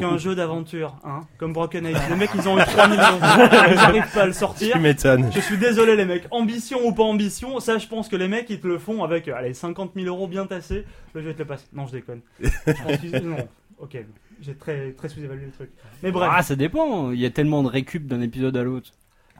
qu'un 0.00 0.18
jeu 0.18 0.34
d'aventure, 0.34 0.96
hein, 1.04 1.20
comme 1.38 1.52
Broken 1.52 1.86
Age, 1.86 1.96
les 2.10 2.16
mecs 2.16 2.30
ils 2.34 2.48
ont 2.48 2.58
eu 2.58 2.62
3 2.64 2.88
millions, 2.88 3.02
ils 3.70 3.74
n'arrivent 3.76 4.12
pas 4.12 4.22
à 4.22 4.26
le 4.26 4.32
sortir. 4.32 4.72
Tu 4.74 4.80
m'étonnes. 4.80 5.30
Je 5.32 5.40
suis 5.40 5.58
désolé 5.58 5.94
les 5.96 6.04
mecs, 6.04 6.26
ambition 6.32 6.78
ou 6.84 6.92
pas 6.92 7.04
ambition, 7.04 7.60
ça 7.60 7.78
je 7.78 7.86
pense 7.86 8.08
que 8.08 8.16
les 8.16 8.26
mecs 8.28 8.50
ils 8.50 8.60
te 8.60 8.66
le 8.66 8.78
font 8.78 9.04
avec 9.04 9.28
euh, 9.28 9.34
allez 9.36 9.54
50 9.54 9.92
000 9.94 10.06
euros 10.06 10.26
bien 10.26 10.46
tassés, 10.46 10.84
le 11.14 11.22
jeu 11.22 11.32
te 11.34 11.38
le 11.38 11.44
passe. 11.46 11.68
Non 11.72 11.86
je 11.86 11.92
déconne. 11.92 12.20
Je 12.40 12.48
pense 12.82 12.96
qu'ils- 12.98 13.28
non, 13.28 13.48
ok, 13.78 13.96
j'ai 14.40 14.54
très 14.54 14.92
très 14.92 15.08
sous-évalué 15.08 15.46
le 15.46 15.52
truc. 15.52 15.70
Mais 16.02 16.10
bref. 16.10 16.30
Ah, 16.32 16.42
ça 16.42 16.56
dépend. 16.56 17.12
Il 17.12 17.20
y 17.20 17.26
a 17.26 17.30
tellement 17.30 17.62
de 17.62 17.68
récup 17.68 18.06
d'un 18.08 18.20
épisode 18.20 18.56
à 18.56 18.62
l'autre. 18.64 18.90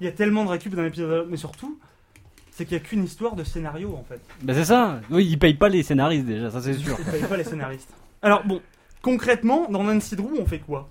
Il 0.01 0.05
y 0.05 0.09
a 0.09 0.12
tellement 0.12 0.45
de 0.45 0.51
récup 0.51 0.74
dans 0.74 0.82
l'épisode, 0.82 1.26
mais 1.30 1.37
surtout, 1.37 1.78
c'est 2.55 2.64
qu'il 2.66 2.78
n'y 2.78 2.84
a 2.84 2.86
qu'une 2.86 3.02
histoire 3.02 3.34
de 3.34 3.42
scénario 3.42 3.96
en 3.98 4.05
fait. 4.05 4.20
Bah, 4.42 4.55
c'est 4.55 4.64
ça. 4.64 5.00
Oui, 5.11 5.26
ils 5.26 5.38
payent 5.38 5.55
pas 5.55 5.68
les 5.68 5.82
scénaristes 5.82 6.24
déjà, 6.24 6.50
ça 6.52 6.62
c'est 6.62 6.74
sûr. 6.74 6.96
Ils 7.00 7.11
payent 7.11 7.28
pas 7.28 7.36
les 7.36 7.44
scénaristes. 7.44 7.92
Alors 8.22 8.44
bon, 8.44 8.61
concrètement, 9.02 9.68
dans 9.68 9.82
Nancy 9.82 10.14
Drew, 10.14 10.38
on 10.38 10.46
fait 10.46 10.61
quoi? 10.61 10.88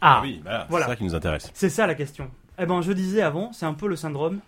Ah, 0.00 0.20
Oui, 0.22 0.40
voilà. 0.42 0.66
Voilà. 0.68 0.86
C'est 0.86 0.90
ça 0.92 0.96
qui 0.96 1.04
nous 1.04 1.14
intéresse. 1.14 1.50
C'est 1.54 1.70
ça 1.70 1.86
la 1.86 1.94
question. 1.94 2.28
Eh 2.58 2.66
ben, 2.66 2.82
je 2.82 2.92
disais 2.92 3.22
avant, 3.22 3.52
c'est 3.52 3.66
un 3.66 3.74
peu 3.74 3.86
le 3.86 3.94
syndrome. 3.96 4.40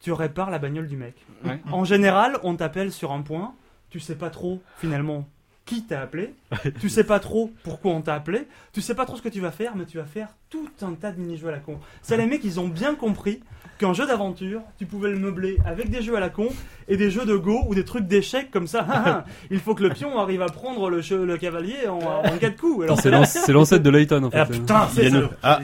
Tu 0.00 0.12
répares 0.12 0.50
la 0.50 0.58
bagnole 0.58 0.86
du 0.86 0.96
mec. 0.96 1.14
Ouais. 1.44 1.60
En 1.72 1.84
général, 1.84 2.38
on 2.44 2.54
t'appelle 2.54 2.92
sur 2.92 3.10
un 3.10 3.22
point. 3.22 3.54
Tu 3.90 3.98
sais 4.00 4.14
pas 4.14 4.30
trop 4.30 4.62
finalement 4.78 5.26
qui 5.64 5.82
t'a 5.84 6.00
appelé. 6.00 6.34
tu 6.80 6.88
sais 6.88 7.04
pas 7.04 7.18
trop 7.18 7.50
pourquoi 7.64 7.92
on 7.92 8.02
t'a 8.02 8.14
appelé. 8.14 8.46
Tu 8.72 8.80
sais 8.80 8.94
pas 8.94 9.04
trop 9.04 9.16
ce 9.16 9.22
que 9.22 9.28
tu 9.28 9.40
vas 9.40 9.50
faire, 9.50 9.74
mais 9.76 9.86
tu 9.86 9.96
vas 9.98 10.04
faire 10.04 10.28
tout 10.48 10.68
un 10.82 10.92
tas 10.92 11.10
de 11.10 11.18
mini-jeux 11.20 11.48
à 11.48 11.52
la 11.52 11.58
con. 11.58 11.80
Ça, 12.02 12.16
les 12.16 12.26
mecs, 12.26 12.44
ils 12.44 12.60
ont 12.60 12.68
bien 12.68 12.94
compris 12.94 13.40
qu'un 13.78 13.92
jeu 13.92 14.06
d'aventure, 14.06 14.60
tu 14.78 14.86
pouvais 14.86 15.10
le 15.10 15.18
meubler 15.18 15.58
avec 15.66 15.90
des 15.90 16.02
jeux 16.02 16.16
à 16.16 16.20
la 16.20 16.28
con 16.28 16.48
et 16.88 16.96
des 16.96 17.10
jeux 17.10 17.24
de 17.24 17.36
go 17.36 17.62
ou 17.68 17.74
des 17.74 17.84
trucs 17.84 18.06
d'échecs 18.06 18.50
comme 18.50 18.66
ça. 18.66 18.86
Ah, 18.88 19.02
ah, 19.06 19.24
Il 19.50 19.58
faut 19.60 19.74
que 19.74 19.82
le 19.82 19.88
pion 19.90 20.18
arrive 20.18 20.42
à 20.42 20.46
prendre 20.46 20.88
le, 20.90 21.00
che- 21.00 21.12
le 21.24 21.36
cavalier 21.36 21.88
en, 21.88 21.98
en 21.98 22.38
quatre 22.38 22.56
coups. 22.56 22.84
Alors, 22.84 23.00
C'est 23.00 23.10
l'an- 23.10 23.24
c'est 23.24 23.52
l'ancêtre 23.52 23.82
de 23.82 23.90
Layton 23.90 24.22
en 24.22 24.30
fait. 24.30 24.38
Ah 24.38 24.46
putain, 24.46 24.88
c'est 24.94 25.10
ça. 25.10 25.30
Ah, 25.42 25.60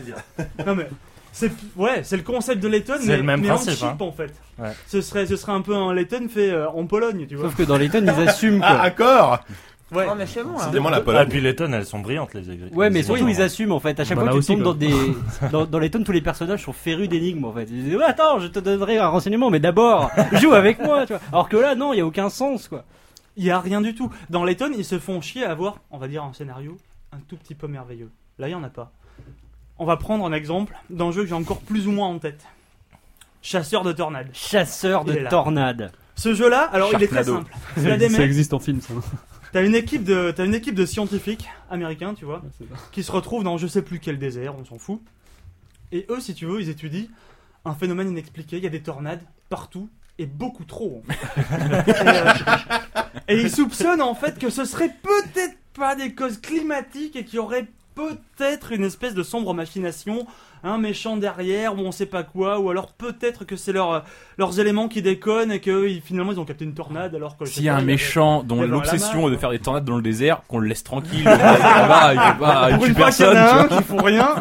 Non 0.66 0.74
mais 0.74 0.88
c'est 1.32 1.52
ouais, 1.76 2.00
c'est 2.02 2.16
le 2.16 2.22
concept 2.24 2.60
de 2.60 2.66
Layton 2.68 2.94
C'est 3.00 3.06
mais, 3.08 3.16
le 3.18 3.22
même 3.22 3.40
mais 3.40 3.48
principe, 3.48 3.70
en 3.70 3.76
cheap 3.76 4.02
hein. 4.02 4.04
en 4.04 4.12
fait. 4.12 4.34
Ouais. 4.58 4.70
Ce 4.88 5.00
serait 5.00 5.26
ce 5.26 5.36
serait 5.36 5.52
un 5.52 5.60
peu 5.60 5.76
un 5.76 5.94
Layton 5.94 6.26
fait 6.28 6.50
euh, 6.50 6.68
en 6.68 6.86
Pologne, 6.86 7.26
tu 7.28 7.36
vois. 7.36 7.46
Sauf 7.46 7.56
que 7.56 7.62
dans 7.62 7.76
Layton, 7.78 8.02
ils 8.02 8.28
assument 8.28 8.60
ah, 8.64 8.74
quoi. 8.74 8.80
accord 8.82 9.44
Ouais. 9.92 10.06
Oh, 10.08 10.14
mais 10.16 10.26
c'est 10.26 10.44
bon, 10.44 10.52
vraiment 10.56 10.88
la 10.90 10.98
Ah, 10.98 11.00
Pologne. 11.00 11.28
puis 11.28 11.40
les 11.40 11.56
tonnes, 11.56 11.74
elles 11.74 11.84
sont 11.86 11.98
brillantes, 11.98 12.32
les 12.34 12.50
aigris. 12.50 12.70
Ouais, 12.72 12.90
mais 12.90 13.00
les 13.00 13.04
surtout 13.04 13.26
ils 13.28 13.42
assument 13.42 13.72
en 13.72 13.80
fait. 13.80 13.98
À 13.98 14.04
chaque 14.04 14.16
Bah, 14.16 14.22
fois 14.24 14.32
là 14.32 14.38
que 14.38 14.44
tu 14.44 14.52
aussi, 14.52 14.62
tombes 14.62 14.62
dans 14.62 14.70
quoi. 14.70 14.78
des 14.78 15.50
dans, 15.52 15.64
dans 15.66 15.78
les 15.78 15.90
tonnes, 15.90 16.04
tous 16.04 16.12
les 16.12 16.20
personnages 16.20 16.62
sont 16.64 16.72
férus 16.72 17.08
d'énigmes 17.08 17.44
en 17.44 17.52
fait. 17.52 17.64
Ils 17.70 17.84
disent 17.84 17.98
attends, 18.06 18.38
je 18.38 18.46
te 18.46 18.58
donnerai 18.60 18.98
un 18.98 19.08
renseignement, 19.08 19.50
mais 19.50 19.60
d'abord 19.60 20.10
joue 20.40 20.52
avec 20.52 20.78
moi, 20.78 21.06
tu 21.06 21.12
vois. 21.14 21.22
Alors 21.32 21.48
que 21.48 21.56
là, 21.56 21.74
non, 21.74 21.92
il 21.92 21.98
y 21.98 22.00
a 22.00 22.06
aucun 22.06 22.28
sens 22.30 22.68
quoi. 22.68 22.84
Il 23.36 23.44
y 23.44 23.50
a 23.50 23.58
rien 23.60 23.80
du 23.80 23.94
tout. 23.94 24.10
Dans 24.28 24.44
Layton, 24.44 24.70
ils 24.76 24.84
se 24.84 24.98
font 24.98 25.20
chier 25.20 25.44
à 25.44 25.50
avoir, 25.50 25.78
on 25.90 25.98
va 25.98 26.08
dire 26.08 26.22
un 26.22 26.32
scénario 26.32 26.76
un 27.12 27.18
tout 27.28 27.36
petit 27.36 27.54
peu 27.54 27.66
merveilleux. 27.66 28.10
Là, 28.38 28.48
il 28.48 28.52
y 28.52 28.54
en 28.54 28.62
a 28.62 28.68
pas. 28.68 28.92
On 29.78 29.84
va 29.86 29.96
prendre 29.96 30.24
un 30.26 30.32
exemple 30.32 30.74
d'un 30.90 31.10
jeu 31.10 31.22
que 31.22 31.28
j'ai 31.28 31.34
encore 31.34 31.60
plus 31.60 31.86
ou 31.88 31.92
moins 31.92 32.08
en 32.08 32.18
tête. 32.18 32.44
Chasseur 33.42 33.82
de 33.82 33.92
tornades. 33.92 34.28
Chasseur 34.32 35.04
de 35.04 35.14
tornades. 35.28 35.90
Ce 36.14 36.34
jeu-là, 36.34 36.68
alors 36.72 36.90
il 36.92 37.02
est 37.02 37.08
très 37.08 37.24
simple. 37.24 37.50
Ça 37.76 37.96
mecs, 37.96 38.20
existe 38.20 38.52
en 38.52 38.58
film, 38.58 38.80
ça. 38.82 38.92
T'as 39.52 39.64
une 39.64 39.74
équipe 39.74 40.04
de, 40.04 40.32
t'as 40.34 40.44
une 40.44 40.54
équipe 40.54 40.74
de 40.74 40.86
scientifiques 40.86 41.48
américains, 41.70 42.14
tu 42.14 42.24
vois, 42.24 42.42
Ouais, 42.60 42.66
qui 42.92 43.02
se 43.02 43.12
retrouvent 43.12 43.44
dans 43.44 43.58
je 43.58 43.66
sais 43.66 43.82
plus 43.82 43.98
quel 44.00 44.18
désert, 44.18 44.54
on 44.58 44.64
s'en 44.64 44.78
fout. 44.78 45.00
Et 45.92 46.06
eux, 46.08 46.20
si 46.20 46.34
tu 46.34 46.46
veux, 46.46 46.60
ils 46.60 46.68
étudient 46.68 47.06
un 47.64 47.74
phénomène 47.74 48.08
inexpliqué. 48.08 48.56
Il 48.58 48.62
y 48.62 48.66
a 48.66 48.70
des 48.70 48.82
tornades 48.82 49.22
partout 49.48 49.88
et 50.18 50.26
beaucoup 50.26 50.64
trop. 50.64 51.02
en 51.08 51.12
fait. 51.12 51.90
et, 52.02 52.08
euh, 52.08 52.32
et 53.28 53.40
ils 53.40 53.50
soupçonnent 53.50 54.02
en 54.02 54.14
fait 54.14 54.38
que 54.38 54.50
ce 54.50 54.64
serait 54.64 54.94
peut-être 55.02 55.56
pas 55.74 55.94
des 55.96 56.14
causes 56.14 56.40
climatiques 56.40 57.16
et 57.16 57.24
qu'il 57.24 57.36
y 57.36 57.38
aurait 57.38 57.66
peut-être 57.94 58.72
une 58.72 58.84
espèce 58.84 59.14
de 59.14 59.22
sombre 59.22 59.52
machination, 59.54 60.26
un 60.62 60.78
méchant 60.78 61.16
derrière 61.16 61.74
ou 61.76 61.80
on 61.80 61.92
sait 61.92 62.06
pas 62.06 62.22
quoi, 62.22 62.58
ou 62.58 62.70
alors 62.70 62.92
peut-être 62.92 63.44
que 63.44 63.56
c'est 63.56 63.72
leur, 63.72 64.04
leurs 64.38 64.60
éléments 64.60 64.88
qui 64.88 65.02
déconnent 65.02 65.52
et 65.52 65.60
que 65.60 65.88
ils- 65.88 66.00
finalement 66.00 66.32
ils 66.32 66.40
ont 66.40 66.44
capté 66.44 66.64
une 66.64 66.74
tornade 66.74 67.14
alors 67.14 67.36
que. 67.36 67.44
S'il 67.46 67.64
y 67.64 67.68
a 67.68 67.76
un 67.76 67.82
méchant 67.82 68.42
dont 68.42 68.62
y 68.62 68.66
l'obsession 68.66 69.28
est 69.28 69.32
de 69.32 69.36
faire 69.36 69.50
des 69.50 69.58
tornades 69.58 69.84
dans 69.84 69.96
le 69.96 70.02
désert, 70.02 70.42
qu'on 70.48 70.58
le 70.58 70.68
laisse 70.68 70.84
tranquille. 70.84 71.20
il 71.20 71.24
pas, 72.38 72.68
tue 72.78 72.88
y 72.88 72.92
en 72.92 72.94
personne. 72.94 73.36
a 73.36 73.48
tu 73.50 73.54
un 73.54 73.66
vois. 73.66 73.76
qui 73.78 73.84
font 73.84 74.02
rien. 74.02 74.28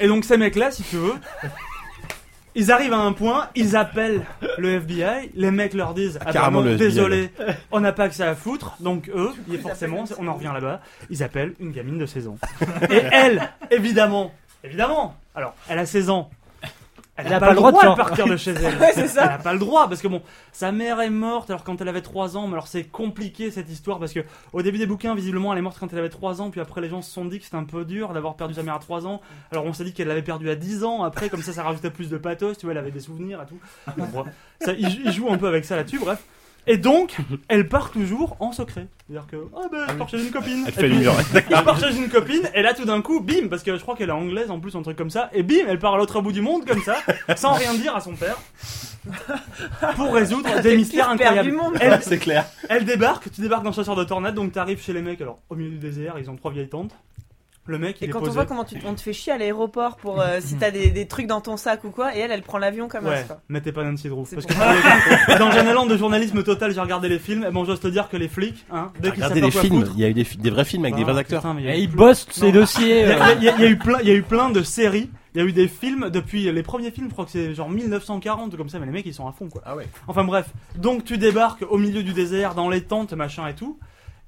Et 0.00 0.06
donc 0.06 0.24
ces 0.24 0.36
mecs-là, 0.36 0.70
si 0.70 0.84
tu 0.84 0.96
veux, 0.96 1.14
ils 2.58 2.72
arrivent 2.72 2.92
à 2.92 2.98
un 2.98 3.12
point, 3.12 3.48
ils 3.54 3.76
appellent 3.76 4.22
le 4.58 4.74
FBI, 4.74 5.30
les 5.36 5.52
mecs 5.52 5.74
leur 5.74 5.94
disent 5.94 6.18
ah 6.20 6.24
bah 6.26 6.32
Carrément 6.32 6.60
le 6.60 6.74
désolé, 6.76 7.30
on 7.70 7.78
n'a 7.78 7.92
pas 7.92 8.08
que 8.08 8.16
ça 8.16 8.30
à 8.30 8.34
foutre, 8.34 8.74
donc 8.80 9.08
eux, 9.14 9.30
il 9.46 9.54
est 9.54 9.58
forcément, 9.58 10.04
on 10.18 10.26
en 10.26 10.34
revient 10.34 10.50
là-bas, 10.52 10.80
ils 11.08 11.22
appellent 11.22 11.54
une 11.60 11.70
gamine 11.70 11.98
de 11.98 12.06
16 12.06 12.26
ans. 12.26 12.38
Et 12.90 13.00
elle, 13.12 13.48
évidemment, 13.70 14.32
évidemment, 14.64 15.16
alors 15.36 15.54
elle 15.68 15.78
a 15.78 15.86
16 15.86 16.10
ans. 16.10 16.30
Elle 17.18 17.30
n'a 17.30 17.40
pas, 17.40 17.50
le 17.50 17.56
droit, 17.56 17.72
de, 17.72 17.96
partir 17.96 18.28
de 18.28 18.36
chez 18.36 18.50
elle. 18.62 18.78
Ouais, 18.78 18.92
c'est 18.94 19.08
ça. 19.08 19.22
Elle 19.22 19.28
n'a 19.30 19.38
pas 19.38 19.52
le 19.52 19.58
droit 19.58 19.88
parce 19.88 20.00
que 20.00 20.06
bon, 20.06 20.22
sa 20.52 20.70
mère 20.70 21.00
est 21.00 21.10
morte 21.10 21.50
alors 21.50 21.64
quand 21.64 21.80
elle 21.80 21.88
avait 21.88 22.00
3 22.00 22.36
ans, 22.36 22.46
mais 22.46 22.52
alors 22.52 22.68
c'est 22.68 22.84
compliqué 22.84 23.50
cette 23.50 23.68
histoire 23.68 23.98
parce 23.98 24.12
que 24.12 24.20
au 24.52 24.62
début 24.62 24.78
des 24.78 24.86
bouquins, 24.86 25.16
visiblement, 25.16 25.52
elle 25.52 25.58
est 25.58 25.62
morte 25.62 25.78
quand 25.80 25.92
elle 25.92 25.98
avait 25.98 26.10
3 26.10 26.40
ans, 26.40 26.50
puis 26.50 26.60
après 26.60 26.80
les 26.80 26.88
gens 26.88 27.02
se 27.02 27.10
sont 27.10 27.24
dit 27.24 27.38
que 27.40 27.44
c'était 27.44 27.56
un 27.56 27.64
peu 27.64 27.84
dur 27.84 28.12
d'avoir 28.12 28.36
perdu 28.36 28.54
sa 28.54 28.62
mère 28.62 28.74
à 28.74 28.78
3 28.78 29.08
ans. 29.08 29.20
Alors 29.50 29.66
on 29.66 29.72
s'est 29.72 29.84
dit 29.84 29.92
qu'elle 29.92 30.08
l'avait 30.08 30.22
perdu 30.22 30.48
à 30.48 30.54
10 30.54 30.84
ans, 30.84 31.02
après 31.02 31.28
comme 31.28 31.42
ça 31.42 31.52
ça 31.52 31.64
rajoutait 31.64 31.90
plus 31.90 32.08
de 32.08 32.18
pathos, 32.18 32.56
tu 32.56 32.66
vois, 32.66 32.72
elle 32.72 32.78
avait 32.78 32.92
des 32.92 33.00
souvenirs 33.00 33.42
et 33.42 33.46
tout. 33.46 33.58
Bon, 33.96 34.24
ça, 34.60 34.72
il, 34.72 35.02
il 35.04 35.12
joue 35.12 35.28
un 35.28 35.38
peu 35.38 35.48
avec 35.48 35.64
ça 35.64 35.74
là-dessus, 35.74 35.98
bref. 35.98 36.22
Et 36.68 36.76
donc, 36.76 37.16
elle 37.48 37.66
part 37.66 37.90
toujours 37.90 38.36
en 38.40 38.52
secret. 38.52 38.86
C'est-à-dire 39.06 39.26
que, 39.26 39.36
ah 39.56 39.68
ben, 39.72 39.86
je 39.88 39.94
pars 39.94 40.08
chez 40.08 40.22
une 40.22 40.30
copine. 40.30 40.64
Elle 40.66 40.72
fait 40.74 41.50
part 41.64 41.80
chez 41.80 41.96
une 41.96 42.10
copine, 42.10 42.42
et 42.54 42.60
là 42.60 42.74
tout 42.74 42.84
d'un 42.84 43.00
coup, 43.00 43.20
bim, 43.20 43.48
parce 43.48 43.62
que 43.62 43.74
je 43.74 43.80
crois 43.80 43.96
qu'elle 43.96 44.10
est 44.10 44.12
anglaise 44.12 44.50
en 44.50 44.60
plus, 44.60 44.76
un 44.76 44.82
truc 44.82 44.96
comme 44.96 45.08
ça, 45.08 45.30
et 45.32 45.42
bim, 45.42 45.64
elle 45.66 45.78
part 45.78 45.94
à 45.94 45.96
l'autre 45.96 46.20
bout 46.20 46.30
du 46.30 46.42
monde 46.42 46.66
comme 46.66 46.82
ça, 46.82 46.98
sans 47.36 47.54
rien 47.54 47.72
dire 47.72 47.96
à 47.96 48.00
son 48.00 48.12
père, 48.14 48.36
pour 49.96 50.12
résoudre 50.12 50.60
des 50.60 50.76
mystères 50.76 51.08
incroyables. 51.08 51.48
du 51.48 51.56
monde. 51.56 51.74
Elle, 51.80 51.98
C'est 52.02 52.18
clair. 52.18 52.44
elle 52.68 52.84
débarque, 52.84 53.30
tu 53.32 53.40
débarques 53.40 53.62
dans 53.64 53.70
le 53.70 53.74
chasseur 53.74 53.96
de 53.96 54.04
tornade, 54.04 54.34
donc 54.34 54.52
t'arrives 54.52 54.82
chez 54.82 54.92
les 54.92 55.02
mecs, 55.02 55.22
alors 55.22 55.38
au 55.48 55.54
milieu 55.56 55.70
du 55.70 55.78
désert, 55.78 56.16
ils 56.18 56.28
ont 56.28 56.36
trois 56.36 56.52
vieilles 56.52 56.68
tantes. 56.68 56.94
Le 57.68 57.78
mec, 57.78 57.98
il 58.00 58.04
Et 58.04 58.06
est 58.06 58.10
quand 58.10 58.18
on 58.18 58.22
posé. 58.22 58.32
voit 58.32 58.46
comment 58.46 58.64
tu, 58.64 58.76
on 58.86 58.94
te 58.94 59.00
fait 59.00 59.12
chier 59.12 59.32
à 59.32 59.38
l'aéroport 59.38 59.96
pour 59.98 60.20
euh, 60.20 60.38
si 60.40 60.56
t'as 60.56 60.70
des, 60.70 60.88
des 60.90 61.06
trucs 61.06 61.26
dans 61.26 61.40
ton 61.42 61.56
sac 61.56 61.84
ou 61.84 61.90
quoi, 61.90 62.16
et 62.16 62.18
elle, 62.20 62.30
elle 62.32 62.42
prend 62.42 62.58
l'avion 62.58 62.88
comme 62.88 63.04
Ouais, 63.06 63.24
ça. 63.28 63.40
mettez 63.50 63.72
pas 63.72 63.84
Nancy 63.84 64.08
Drew. 64.08 64.24
C'est 64.26 64.36
Parce 64.36 64.46
que 64.46 65.38
dans 65.38 65.48
un 65.50 65.70
élan 65.70 65.84
de 65.86 65.96
journalisme 65.96 66.42
total, 66.42 66.72
j'ai 66.72 66.80
regardé 66.80 67.08
les 67.08 67.18
films, 67.18 67.44
et 67.46 67.50
bon, 67.52 67.64
j'ose 67.66 67.78
te 67.80 67.88
dire 67.88 68.08
que 68.08 68.16
les 68.16 68.28
flics, 68.28 68.64
hein, 68.72 68.90
dès 69.00 69.10
qu'ils 69.12 69.20
savent 69.22 69.32
Regardez 69.32 69.40
pas 69.40 69.46
les 69.46 69.52
quoi 69.52 69.60
films. 69.62 69.80
foutre, 69.84 69.92
Il 69.96 70.00
y 70.00 70.04
a 70.04 70.08
eu 70.08 70.14
des, 70.14 70.24
fi- 70.24 70.38
des 70.38 70.50
vrais 70.50 70.64
films 70.64 70.84
avec 70.86 70.96
des 70.96 71.04
bah, 71.04 71.12
vrais 71.12 71.20
acteurs. 71.20 71.42
putain, 71.42 71.54
mais 71.54 71.62
il 71.62 71.66
y 71.66 71.70
a 71.70 71.78
eu 71.78 71.86
dossiers. 72.52 73.02
Il 73.02 73.08
y, 73.08 73.12
euh, 73.12 73.20
a, 73.22 73.32
il 73.34 73.42
y 73.42 73.48
a- 73.48 73.54
il 73.56 73.60
y 73.60 73.64
a 73.66 73.68
eu 73.68 73.76
plein, 73.78 73.98
il 74.02 74.08
y 74.08 74.10
a 74.10 74.14
eu 74.14 74.22
plein 74.22 74.50
de 74.50 74.62
séries. 74.62 75.10
Il 75.34 75.42
y 75.42 75.44
a 75.44 75.46
eu 75.46 75.52
des 75.52 75.68
films 75.68 76.08
depuis 76.10 76.50
les 76.50 76.62
premiers 76.62 76.90
films, 76.90 77.08
je 77.08 77.12
crois 77.12 77.26
que 77.26 77.30
c'est 77.30 77.54
genre 77.54 77.68
1940 77.68 78.56
comme 78.56 78.68
ça, 78.70 78.78
mais 78.78 78.86
les 78.86 78.92
mecs 78.92 79.06
ils 79.06 79.12
sont 79.14 79.28
à 79.28 79.32
fond 79.32 79.48
quoi. 79.48 79.60
Ah 79.66 79.76
ouais. 79.76 79.86
Enfin 80.08 80.24
bref, 80.24 80.46
donc 80.76 81.04
tu 81.04 81.18
débarques 81.18 81.64
au 81.68 81.76
milieu 81.78 82.02
du 82.02 82.12
désert, 82.14 82.54
dans 82.54 82.68
les 82.70 82.80
tentes, 82.80 83.12
machin 83.12 83.46
et 83.46 83.54
tout. 83.54 83.78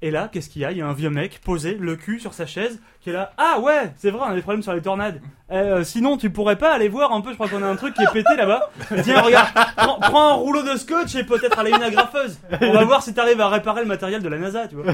Et 0.03 0.09
là, 0.09 0.29
qu'est-ce 0.31 0.49
qu'il 0.49 0.63
y 0.63 0.65
a? 0.65 0.71
Il 0.71 0.77
y 0.77 0.81
a 0.81 0.87
un 0.87 0.93
vieux 0.93 1.11
mec 1.11 1.41
posé, 1.43 1.77
le 1.79 1.95
cul 1.95 2.19
sur 2.19 2.33
sa 2.33 2.47
chaise, 2.47 2.79
qui 3.01 3.11
est 3.11 3.13
là. 3.13 3.33
Ah 3.37 3.59
ouais, 3.59 3.93
c'est 3.97 4.09
vrai, 4.09 4.21
on 4.27 4.31
a 4.31 4.35
des 4.35 4.41
problèmes 4.41 4.63
sur 4.63 4.73
les 4.73 4.81
tornades. 4.81 5.21
Eh, 5.51 5.53
euh, 5.53 5.83
sinon, 5.83 6.17
tu 6.17 6.31
pourrais 6.31 6.55
pas 6.55 6.73
aller 6.73 6.89
voir 6.89 7.13
un 7.13 7.21
peu. 7.21 7.29
Je 7.29 7.35
crois 7.35 7.47
qu'on 7.47 7.61
a 7.61 7.67
un 7.67 7.75
truc 7.75 7.93
qui 7.93 8.01
est 8.01 8.11
pété 8.11 8.35
là-bas. 8.35 8.71
Tiens, 9.03 9.21
regarde, 9.21 9.49
prends, 9.77 9.99
prends 9.99 10.31
un 10.31 10.33
rouleau 10.33 10.63
de 10.63 10.75
scotch 10.75 11.13
et 11.15 11.23
peut-être 11.23 11.59
aller 11.59 11.71
une 11.71 11.83
agrafeuse. 11.83 12.39
On 12.61 12.73
va 12.73 12.83
voir 12.83 13.03
si 13.03 13.13
t'arrives 13.13 13.41
à 13.41 13.49
réparer 13.49 13.81
le 13.81 13.87
matériel 13.87 14.23
de 14.23 14.29
la 14.29 14.39
NASA, 14.39 14.67
tu 14.67 14.75
vois. 14.75 14.91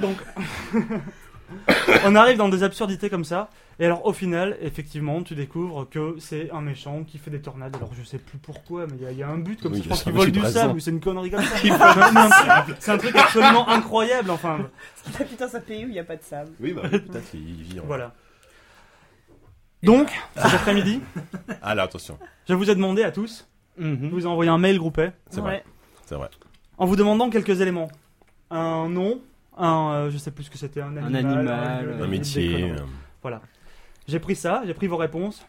Donc, 0.00 0.16
on 2.04 2.14
arrive 2.14 2.36
dans 2.38 2.48
des 2.48 2.62
absurdités 2.62 3.10
comme 3.10 3.24
ça. 3.24 3.48
Et 3.78 3.86
alors, 3.86 4.04
au 4.06 4.12
final, 4.12 4.56
effectivement, 4.60 5.22
tu 5.22 5.34
découvres 5.34 5.88
que 5.88 6.16
c'est 6.18 6.50
un 6.52 6.60
méchant 6.60 7.04
qui 7.04 7.18
fait 7.18 7.30
des 7.30 7.40
tornades. 7.40 7.74
Alors, 7.76 7.90
je 7.98 8.04
sais 8.04 8.18
plus 8.18 8.38
pourquoi, 8.38 8.86
mais 8.86 8.94
il 8.96 9.02
y 9.02 9.06
a- 9.06 9.12
il 9.12 9.18
y, 9.18 9.22
a 9.22 9.28
un 9.28 9.38
but 9.38 9.60
comme 9.60 9.72
Oui, 9.72 9.78
ça. 9.82 9.90
Je 9.90 9.94
c'est 9.94 10.02
qu'il 10.04 10.12
vole 10.12 10.30
du 10.30 10.38
présent. 10.40 10.60
sable 10.60 10.76
ou 10.76 10.80
c'est 10.80 10.90
une 10.90 11.00
connerie 11.00 11.30
comme 11.30 11.42
ça. 11.42 11.56
C'est- 12.66 12.74
c'est 12.78 12.90
un 12.92 12.98
truc 12.98 13.16
absolument 13.16 13.68
incroyable. 13.68 14.30
Enfin, 14.30 14.68
Ah, 15.18 15.24
putain, 15.24 15.48
ça 15.48 15.60
pays 15.60 15.84
où 15.86 15.88
il 15.88 15.94
y 15.94 15.98
a 15.98 16.04
pas 16.04 16.16
de 16.16 16.22
sable. 16.22 16.50
Oui, 16.60 16.72
bah 16.72 16.82
oui, 16.92 16.98
peut-être 17.00 17.34
il 17.34 17.62
vit 17.62 17.80
en- 17.80 17.84
voilà. 17.86 18.12
Donc, 19.82 20.08
cet 20.36 20.54
après-midi, 20.54 21.00
Ah 21.62 21.74
là, 21.74 21.82
attention. 21.84 22.18
je 22.48 22.54
vous 22.54 22.70
ai 22.70 22.74
demandé 22.74 23.02
à 23.02 23.10
tous, 23.10 23.48
je 23.78 23.84
mhm. 23.84 24.10
vous 24.10 24.22
ai 24.24 24.26
envoyé 24.26 24.50
un 24.50 24.58
mail 24.58 24.78
groupé 24.78 25.10
C'est 25.30 25.40
vrai. 25.40 25.64
C'est 26.06 26.14
vrai. 26.14 26.28
en 26.78 26.86
vous 26.86 26.96
demandant 26.96 27.30
quelques 27.30 27.60
éléments. 27.60 27.88
Un 28.50 28.88
nom, 28.88 29.20
un, 29.56 29.92
euh, 29.92 30.10
je 30.10 30.18
sais 30.18 30.30
plus 30.30 30.44
ce 30.44 30.50
que 30.50 30.58
c'était, 30.58 30.80
un 30.80 30.96
animal, 30.96 31.16
animal, 31.36 31.84
lieu, 31.84 31.92
euh, 32.00 32.04
Un 32.04 32.06
métier. 32.08 32.72
euh, 32.72 33.36
J'ai 34.08 34.18
pris 34.18 34.36
ça, 34.36 34.62
j'ai 34.66 34.74
pris 34.74 34.86
vos 34.86 34.96
réponses, 34.96 35.46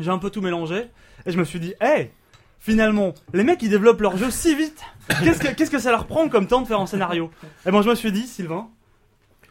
j'ai 0.00 0.10
un 0.10 0.18
peu 0.18 0.30
tout 0.30 0.40
mélangé, 0.40 0.88
et 1.26 1.30
je 1.32 1.38
me 1.38 1.44
suis 1.44 1.60
dit, 1.60 1.74
hey, 1.80 2.10
finalement, 2.58 3.12
les 3.32 3.44
mecs 3.44 3.60
ils 3.62 3.68
développent 3.70 4.00
leur 4.00 4.16
jeu 4.16 4.30
si 4.30 4.54
vite, 4.54 4.82
qu'est-ce 5.22 5.40
que, 5.40 5.48
qu'est-ce 5.54 5.70
que 5.70 5.78
ça 5.78 5.90
leur 5.90 6.06
prend 6.06 6.28
comme 6.28 6.46
temps 6.46 6.62
de 6.62 6.66
faire 6.66 6.80
un 6.80 6.86
scénario? 6.86 7.30
Et 7.66 7.70
bon, 7.70 7.82
je 7.82 7.90
me 7.90 7.94
suis 7.94 8.12
dit, 8.12 8.26
Sylvain, 8.26 8.68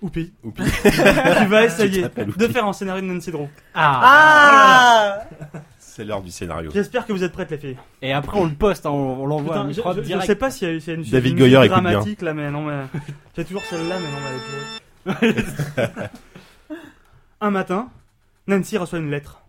Oupi, 0.01 0.33
Oupi. 0.43 0.63
tu 0.83 1.45
vas 1.47 1.63
essayer 1.63 2.03
de 2.09 2.47
faire 2.47 2.65
un 2.65 2.73
scénario 2.73 3.01
de 3.01 3.07
Nancy 3.07 3.31
Drew. 3.31 3.47
Ah, 3.73 5.19
C'est 5.95 6.03
l'heure 6.05 6.23
du 6.23 6.31
scénario. 6.31 6.71
J'espère 6.73 7.05
que 7.05 7.13
vous 7.13 7.23
êtes 7.23 7.33
prêtes 7.33 7.51
les 7.51 7.57
filles. 7.59 7.77
Et 8.01 8.13
après, 8.13 8.39
on 8.39 8.45
le 8.45 8.53
poste, 8.55 8.87
hein, 8.87 8.89
on, 8.89 9.21
on 9.21 9.25
l'envoie 9.27 9.53
à 9.57 9.59
Putain, 9.59 9.69
un 9.69 9.71
je, 9.71 9.77
micro 9.77 9.93
je- 9.93 9.97
je 10.01 10.05
direct. 10.07 10.25
sais 10.25 10.35
pas 10.35 10.49
s'il 10.49 10.67
y 10.73 10.75
a, 10.75 10.79
s'il 10.79 10.93
y 10.93 10.95
a 10.95 10.99
une, 10.99 11.05
David 11.07 11.31
une 11.33 11.37
Goyer 11.37 11.57
musique 11.59 11.71
écoute 11.71 11.83
bien. 11.83 11.91
dramatique 11.91 12.21
là, 12.23 12.33
mais 12.33 12.49
non, 12.49 12.63
mais 12.65 12.81
j'ai 13.37 13.45
toujours 13.45 13.61
celle-là, 13.63 13.95
mais 13.99 14.07
non, 14.07 14.17
mais 14.23 15.17
elle 15.21 15.29
est 15.29 15.33
pourrie. 15.43 16.07
un 17.41 17.51
matin, 17.51 17.89
Nancy 18.47 18.75
reçoit 18.77 18.97
une 18.97 19.11
lettre. 19.11 19.42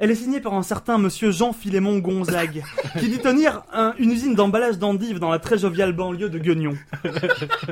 Elle 0.00 0.12
est 0.12 0.14
signée 0.14 0.40
par 0.40 0.54
un 0.54 0.62
certain 0.62 0.96
monsieur 0.96 1.32
Jean 1.32 1.52
Philémon 1.52 1.98
Gonzague, 1.98 2.62
qui 3.00 3.08
dit 3.08 3.18
tenir 3.18 3.62
un- 3.72 3.94
une 3.98 4.12
usine 4.12 4.36
d'emballage 4.36 4.78
d'endives 4.78 5.18
dans 5.18 5.30
la 5.30 5.40
très 5.40 5.58
joviale 5.58 5.92
banlieue 5.92 6.28
de 6.30 6.38
Guignon. 6.38 6.74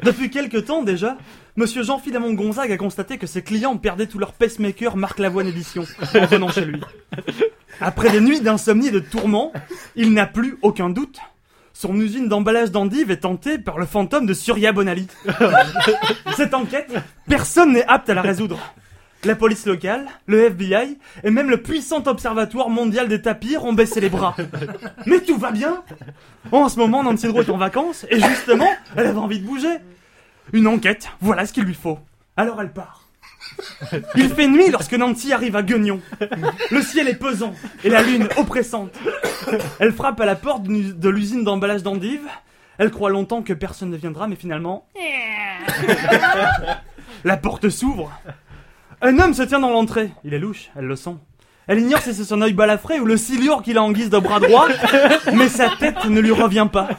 Depuis 0.03 0.29
quelque 0.31 0.57
temps 0.57 0.83
déjà, 0.83 1.17
monsieur 1.55 1.85
Jean 1.85 1.99
Philémon 1.99 2.33
Gonzague 2.33 2.73
a 2.73 2.77
constaté 2.77 3.17
que 3.19 3.29
ses 3.29 3.43
clients 3.43 3.77
perdaient 3.77 4.09
tout 4.09 4.19
leur 4.19 4.33
pacemaker 4.33 4.97
Marc 4.97 5.21
Lavoine 5.21 5.47
édition 5.47 5.85
en 6.21 6.27
venant 6.27 6.49
chez 6.51 6.65
lui. 6.65 6.81
Après 7.81 8.11
des 8.11 8.21
nuits 8.21 8.41
d'insomnie 8.41 8.89
et 8.89 8.93
de 8.93 8.99
tourments, 9.01 9.53
il 9.95 10.13
n'a 10.13 10.27
plus 10.27 10.59
aucun 10.63 10.91
doute. 10.91 11.19
Son 11.75 11.95
usine 12.01 12.27
d'emballage 12.29 12.73
d'endives 12.73 13.11
est 13.13 13.19
tentée 13.19 13.59
par 13.59 13.79
le 13.79 13.87
fantôme 13.87 14.27
de 14.27 14.35
Surya 14.35 14.73
Bonali. 14.73 15.07
Cette 16.37 16.55
enquête, 16.55 16.91
personne 17.29 17.75
n'est 17.75 17.87
apte 17.87 18.09
à 18.11 18.15
la 18.15 18.23
résoudre. 18.23 18.59
La 19.27 19.35
police 19.35 19.67
locale, 19.67 20.07
le 20.27 20.45
FBI 20.45 20.99
et 21.25 21.31
même 21.33 21.51
le 21.51 21.61
puissant 21.61 22.01
observatoire 22.07 22.71
mondial 22.71 23.09
des 23.09 23.21
tapirs 23.21 23.65
ont 23.65 23.73
baissé 23.73 24.01
les 24.01 24.09
bras. 24.09 24.37
Mais 25.07 25.19
tout 25.19 25.37
va 25.37 25.51
bien 25.51 25.83
En 26.53 26.69
ce 26.69 26.79
moment, 26.79 27.03
Nancy 27.03 27.27
Drew 27.27 27.41
est 27.41 27.51
en 27.51 27.57
vacances 27.57 28.07
et 28.09 28.21
justement, 28.21 28.71
elle 28.95 29.09
avait 29.09 29.19
envie 29.19 29.41
de 29.41 29.45
bouger. 29.45 29.79
Une 30.53 30.69
enquête, 30.69 31.09
voilà 31.21 31.45
ce 31.45 31.53
qu'il 31.53 31.65
lui 31.65 31.75
faut. 31.75 31.99
Alors 32.37 32.61
elle 32.61 32.71
part. 32.71 33.09
Il 34.15 34.29
fait 34.29 34.47
nuit 34.47 34.71
lorsque 34.71 34.95
Nancy 34.95 35.33
arrive 35.33 35.57
à 35.57 35.65
Guignon. 35.65 36.01
Le 36.71 36.81
ciel 36.81 37.09
est 37.09 37.17
pesant 37.17 37.53
et 37.83 37.91
la 37.91 38.03
lune 38.03 38.29
oppressante. 38.37 38.97
Elle 39.81 39.93
frappe 39.93 40.21
à 40.21 40.27
la 40.27 40.37
porte 40.37 40.63
de 40.63 41.09
l'usine 41.09 41.43
d'emballage 41.43 41.83
d'endives. 41.83 42.29
Elle 42.79 42.93
croit 42.93 43.11
longtemps 43.11 43.43
que 43.43 43.55
personne 43.55 43.91
ne 43.91 43.97
viendra, 43.97 44.29
mais 44.29 44.37
finalement... 44.37 44.87
La 47.25 47.37
porte 47.37 47.69
s'ouvre. 47.71 48.13
Un 49.03 49.19
homme 49.19 49.35
se 49.35 49.43
tient 49.43 49.61
dans 49.61 49.71
l'entrée. 49.71 50.11
Il 50.25 50.35
est 50.35 50.39
louche, 50.39 50.71
elle 50.77 50.87
le 50.87 50.97
sent. 50.97 51.17
Elle 51.67 51.81
ignore 51.81 52.01
si 52.01 52.15
c'est 52.15 52.25
son 52.25 52.41
œil 52.43 52.53
balafré 52.53 53.01
ou 53.01 53.05
le 53.05 53.17
silure 53.17 53.63
qu'il 53.63 53.77
a 53.77 53.83
en 53.83 53.93
guise 53.93 54.09
de 54.11 54.19
bras 54.19 54.41
droit, 54.41 54.69
mais 55.35 55.49
sa 55.49 55.69
tête 55.69 56.05
ne 56.05 56.21
lui 56.21 56.31
revient 56.31 56.69
pas. 56.73 56.91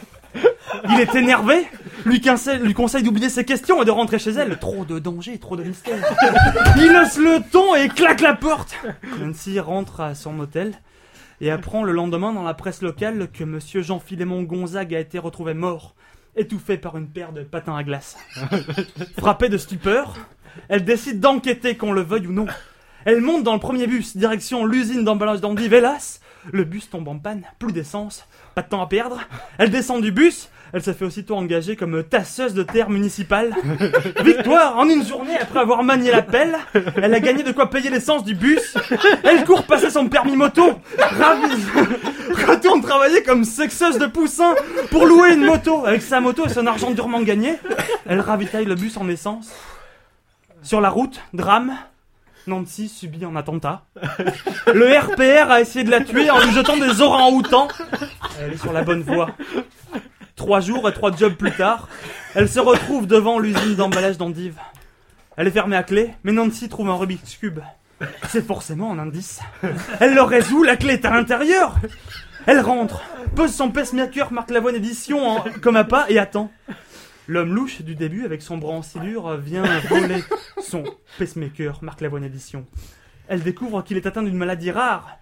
Il 0.90 1.00
est 1.00 1.16
énervé, 1.16 1.66
lui 2.06 2.20
conseille, 2.22 2.60
lui 2.60 2.74
conseille 2.74 3.02
d'oublier 3.02 3.30
ses 3.30 3.46
questions 3.46 3.82
et 3.82 3.86
de 3.86 3.92
rentrer 3.92 4.20
chez 4.20 4.32
elle. 4.32 4.58
Trop 4.60 4.86
de 4.86 5.00
danger, 5.00 5.40
trop 5.40 5.56
de 5.56 5.64
mystère. 5.64 6.04
Il 6.78 6.96
hausse 6.96 7.18
le 7.18 7.40
ton 7.50 7.76
et 7.76 7.88
claque 7.88 8.22
la 8.22 8.34
porte. 8.34 8.76
Nancy 9.20 9.60
rentre 9.60 10.02
à 10.02 10.16
son 10.16 10.38
hôtel 10.40 10.74
et 11.40 11.50
apprend 11.50 11.84
le 11.84 11.94
lendemain 11.94 12.34
dans 12.34 12.44
la 12.44 12.54
presse 12.54 12.82
locale 12.82 13.30
que 13.32 13.44
monsieur 13.44 13.82
Jean 13.82 14.00
Philémon 14.00 14.44
Gonzague 14.44 14.94
a 14.94 15.00
été 15.00 15.18
retrouvé 15.18 15.54
mort, 15.54 15.96
étouffé 16.36 16.78
par 16.78 16.98
une 16.98 17.08
paire 17.08 17.32
de 17.32 17.44
patins 17.44 17.76
à 17.76 17.84
glace. 17.84 18.18
Frappée 19.18 19.50
de 19.50 19.58
stupeur, 19.58 20.16
elle 20.70 20.86
décide 20.86 21.20
d'enquêter 21.20 21.76
qu'on 21.76 21.92
le 21.92 22.02
veuille 22.02 22.28
ou 22.28 22.34
non. 22.34 22.48
Elle 23.06 23.22
monte 23.22 23.44
dans 23.44 23.54
le 23.54 23.60
premier 23.60 23.88
bus, 23.88 24.18
direction 24.18 24.66
l'usine 24.66 25.06
d'emballage 25.06 25.40
d'endives. 25.40 25.74
Hélas, 25.74 26.20
le 26.52 26.64
bus 26.64 26.90
tombe 26.90 27.08
en 27.08 27.18
panne, 27.18 27.44
plus 27.60 27.72
d'essence, 27.72 28.26
pas 28.56 28.62
de 28.62 28.68
temps 28.68 28.82
à 28.82 28.88
perdre. 28.88 29.22
Elle 29.58 29.70
descend 29.70 30.02
du 30.02 30.12
bus, 30.12 30.50
Elle 30.74 30.84
s'est 30.84 30.94
fait 30.94 31.06
aussitôt 31.06 31.36
engager 31.36 31.78
comme 31.78 32.04
tasseuse 32.04 32.54
de 32.54 32.64
terre 32.64 32.90
municipale. 32.90 33.56
Victoire 34.24 34.78
En 34.78 34.90
une 34.90 35.06
journée, 35.06 35.38
après 35.40 35.60
avoir 35.60 35.84
manié 35.84 36.12
la 36.12 36.22
pelle, 36.22 36.58
elle 37.02 37.14
a 37.14 37.20
gagné 37.22 37.44
de 37.44 37.54
quoi 37.54 37.70
payer 37.70 37.90
l'essence 37.90 38.26
du 38.26 38.36
bus. 38.36 38.78
Elle 39.24 39.46
court 39.46 39.64
passer 39.64 39.90
son 39.90 40.10
permis 40.10 40.36
moto. 40.36 40.74
Ravie. 40.98 41.64
Retourne 42.46 42.82
travailler 42.82 43.24
comme 43.24 43.46
sexeuse 43.46 43.98
de 43.98 44.08
poussin 44.08 44.56
pour 44.92 45.06
louer 45.06 45.34
une 45.34 45.46
moto. 45.46 45.86
Avec 45.86 46.02
sa 46.02 46.20
moto 46.20 46.46
et 46.46 46.50
son 46.50 46.68
argent 46.68 46.92
durement 46.92 47.22
gagné, 47.22 47.54
elle 48.06 48.20
ravitaille 48.20 48.66
le 48.66 48.76
bus 48.76 48.98
en 48.98 49.08
essence. 49.08 49.50
Sur 50.62 50.82
la 50.82 50.90
route, 50.90 51.22
drame. 51.34 51.78
Nancy 52.48 52.88
subit 52.88 53.26
un 53.26 53.36
attentat. 53.36 53.84
Le 54.74 54.98
RPR 54.98 55.52
a 55.52 55.60
essayé 55.60 55.84
de 55.84 55.92
la 55.92 56.02
tuer 56.02 56.30
en 56.30 56.40
lui 56.40 56.54
jetant 56.54 56.78
des 56.78 57.02
orang-outans. 57.02 57.68
Elle 58.40 58.54
est 58.54 58.58
sur 58.58 58.72
la 58.72 58.84
bonne 58.84 59.02
voie. 59.02 59.32
Trois 60.36 60.62
jours 60.62 60.88
et 60.88 60.94
trois 60.94 61.14
jobs 61.16 61.34
plus 61.34 61.52
tard, 61.52 61.90
elle 62.36 62.48
se 62.48 62.60
retrouve 62.60 63.08
devant 63.08 63.40
l'usine 63.40 63.76
d'emballage 63.76 64.18
d'endives. 64.18 64.60
Elle 65.36 65.48
est 65.48 65.52
fermée 65.52 65.76
à 65.76 65.84
clé, 65.84 66.14
mais 66.24 66.32
Nancy 66.32 66.70
trouve 66.70 66.90
un 66.90 66.96
Rubik's 66.96 67.36
Cube. 67.38 67.60
C'est 68.30 68.46
forcément 68.46 68.92
un 68.92 69.00
indice. 69.00 69.42
Elle 70.00 70.14
le 70.14 70.22
résout, 70.22 70.64
la 70.64 70.78
clé 70.78 70.94
est 70.94 71.06
à 71.06 71.12
l'intérieur. 71.12 71.76
Elle 72.46 72.62
rentre, 72.62 73.02
pose 73.36 73.54
son 73.54 73.72
pacemaker, 73.72 74.32
marque 74.32 74.52
la 74.52 74.62
bonne 74.62 74.76
édition 74.76 75.44
comme 75.62 75.76
un 75.76 75.84
pas 75.84 76.06
et 76.10 76.18
attend. 76.18 76.50
L'homme 77.28 77.54
louche 77.54 77.82
du 77.82 77.96
début, 77.96 78.24
avec 78.24 78.42
son 78.42 78.58
bras 78.58 78.74
en 78.74 78.82
silure, 78.82 79.36
vient 79.36 79.64
voler 79.90 80.24
son 80.62 80.84
pacemaker, 81.20 81.80
marque 81.82 82.02
la 82.02 82.10
bonne 82.10 82.24
édition. 82.24 82.66
Elle 83.28 83.42
découvre 83.42 83.84
qu'il 83.84 83.98
est 83.98 84.06
atteint 84.06 84.24
d'une 84.24 84.38
maladie 84.38 84.72
rare, 84.72 85.18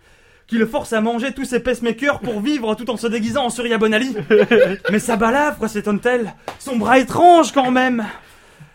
qui 0.45 0.57
le 0.57 0.67
force 0.67 0.93
à 0.93 1.01
manger 1.01 1.33
tous 1.33 1.45
ses 1.45 1.59
pacemakers 1.59 2.19
pour 2.19 2.41
vivre 2.41 2.75
tout 2.75 2.91
en 2.91 2.97
se 2.97 3.07
déguisant 3.07 3.45
en 3.45 3.49
Surya 3.49 3.79
Bonali. 3.79 4.15
Mais 4.91 4.99
sa 4.99 5.15
balafre, 5.15 5.67
s'étonne-t-elle? 5.67 6.35
Son 6.59 6.77
bras 6.77 6.99
étrange 6.99 7.51
quand 7.51 7.71
même 7.71 8.05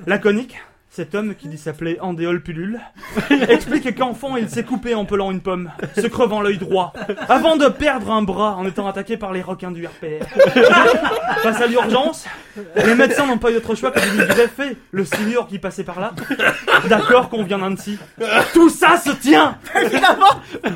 Laconique, 0.07 0.59
cet 0.93 1.15
homme 1.15 1.37
qui 1.37 1.47
dit 1.47 1.57
s'appeler 1.57 1.99
Andéol 2.01 2.43
Pullule, 2.43 2.81
explique 3.49 3.95
qu'enfant 3.97 4.37
il 4.37 4.49
s'est 4.49 4.65
coupé 4.65 4.97
en 4.97 5.05
pelant 5.05 5.31
une 5.31 5.41
pomme, 5.41 5.71
se 5.95 6.09
crevant 6.09 6.41
l'œil 6.41 6.59
droit, 6.59 6.93
avant 7.29 7.57
de 7.57 7.69
perdre 7.69 8.11
un 8.11 8.23
bras 8.23 8.57
en 8.57 8.67
étant 8.67 8.89
attaqué 8.89 9.17
par 9.17 9.33
les 9.33 9.41
requins 9.41 9.71
du 9.71 9.87
RPR. 9.87 10.27
Face 11.43 11.61
à 11.61 11.69
l'urgence, 11.69 12.27
les 12.75 12.97
médecins 12.97 13.25
n'ont 13.27 13.39
pas 13.39 13.51
eu 13.51 13.55
d'autre 13.55 13.77
choix 13.77 13.93
que 13.93 14.01
de 14.01 14.21
lui 14.21 14.27
greffer 14.27 14.77
le 14.91 15.05
silure 15.05 15.47
qui 15.47 15.61
passait 15.61 15.85
par 15.85 16.01
là. 16.01 16.13
D'accord 16.89 17.29
qu'on 17.29 17.45
vient 17.45 17.59
Nancy. 17.59 17.97
Tout 18.53 18.69
ça 18.69 18.97
se 18.99 19.11
tient 19.11 19.59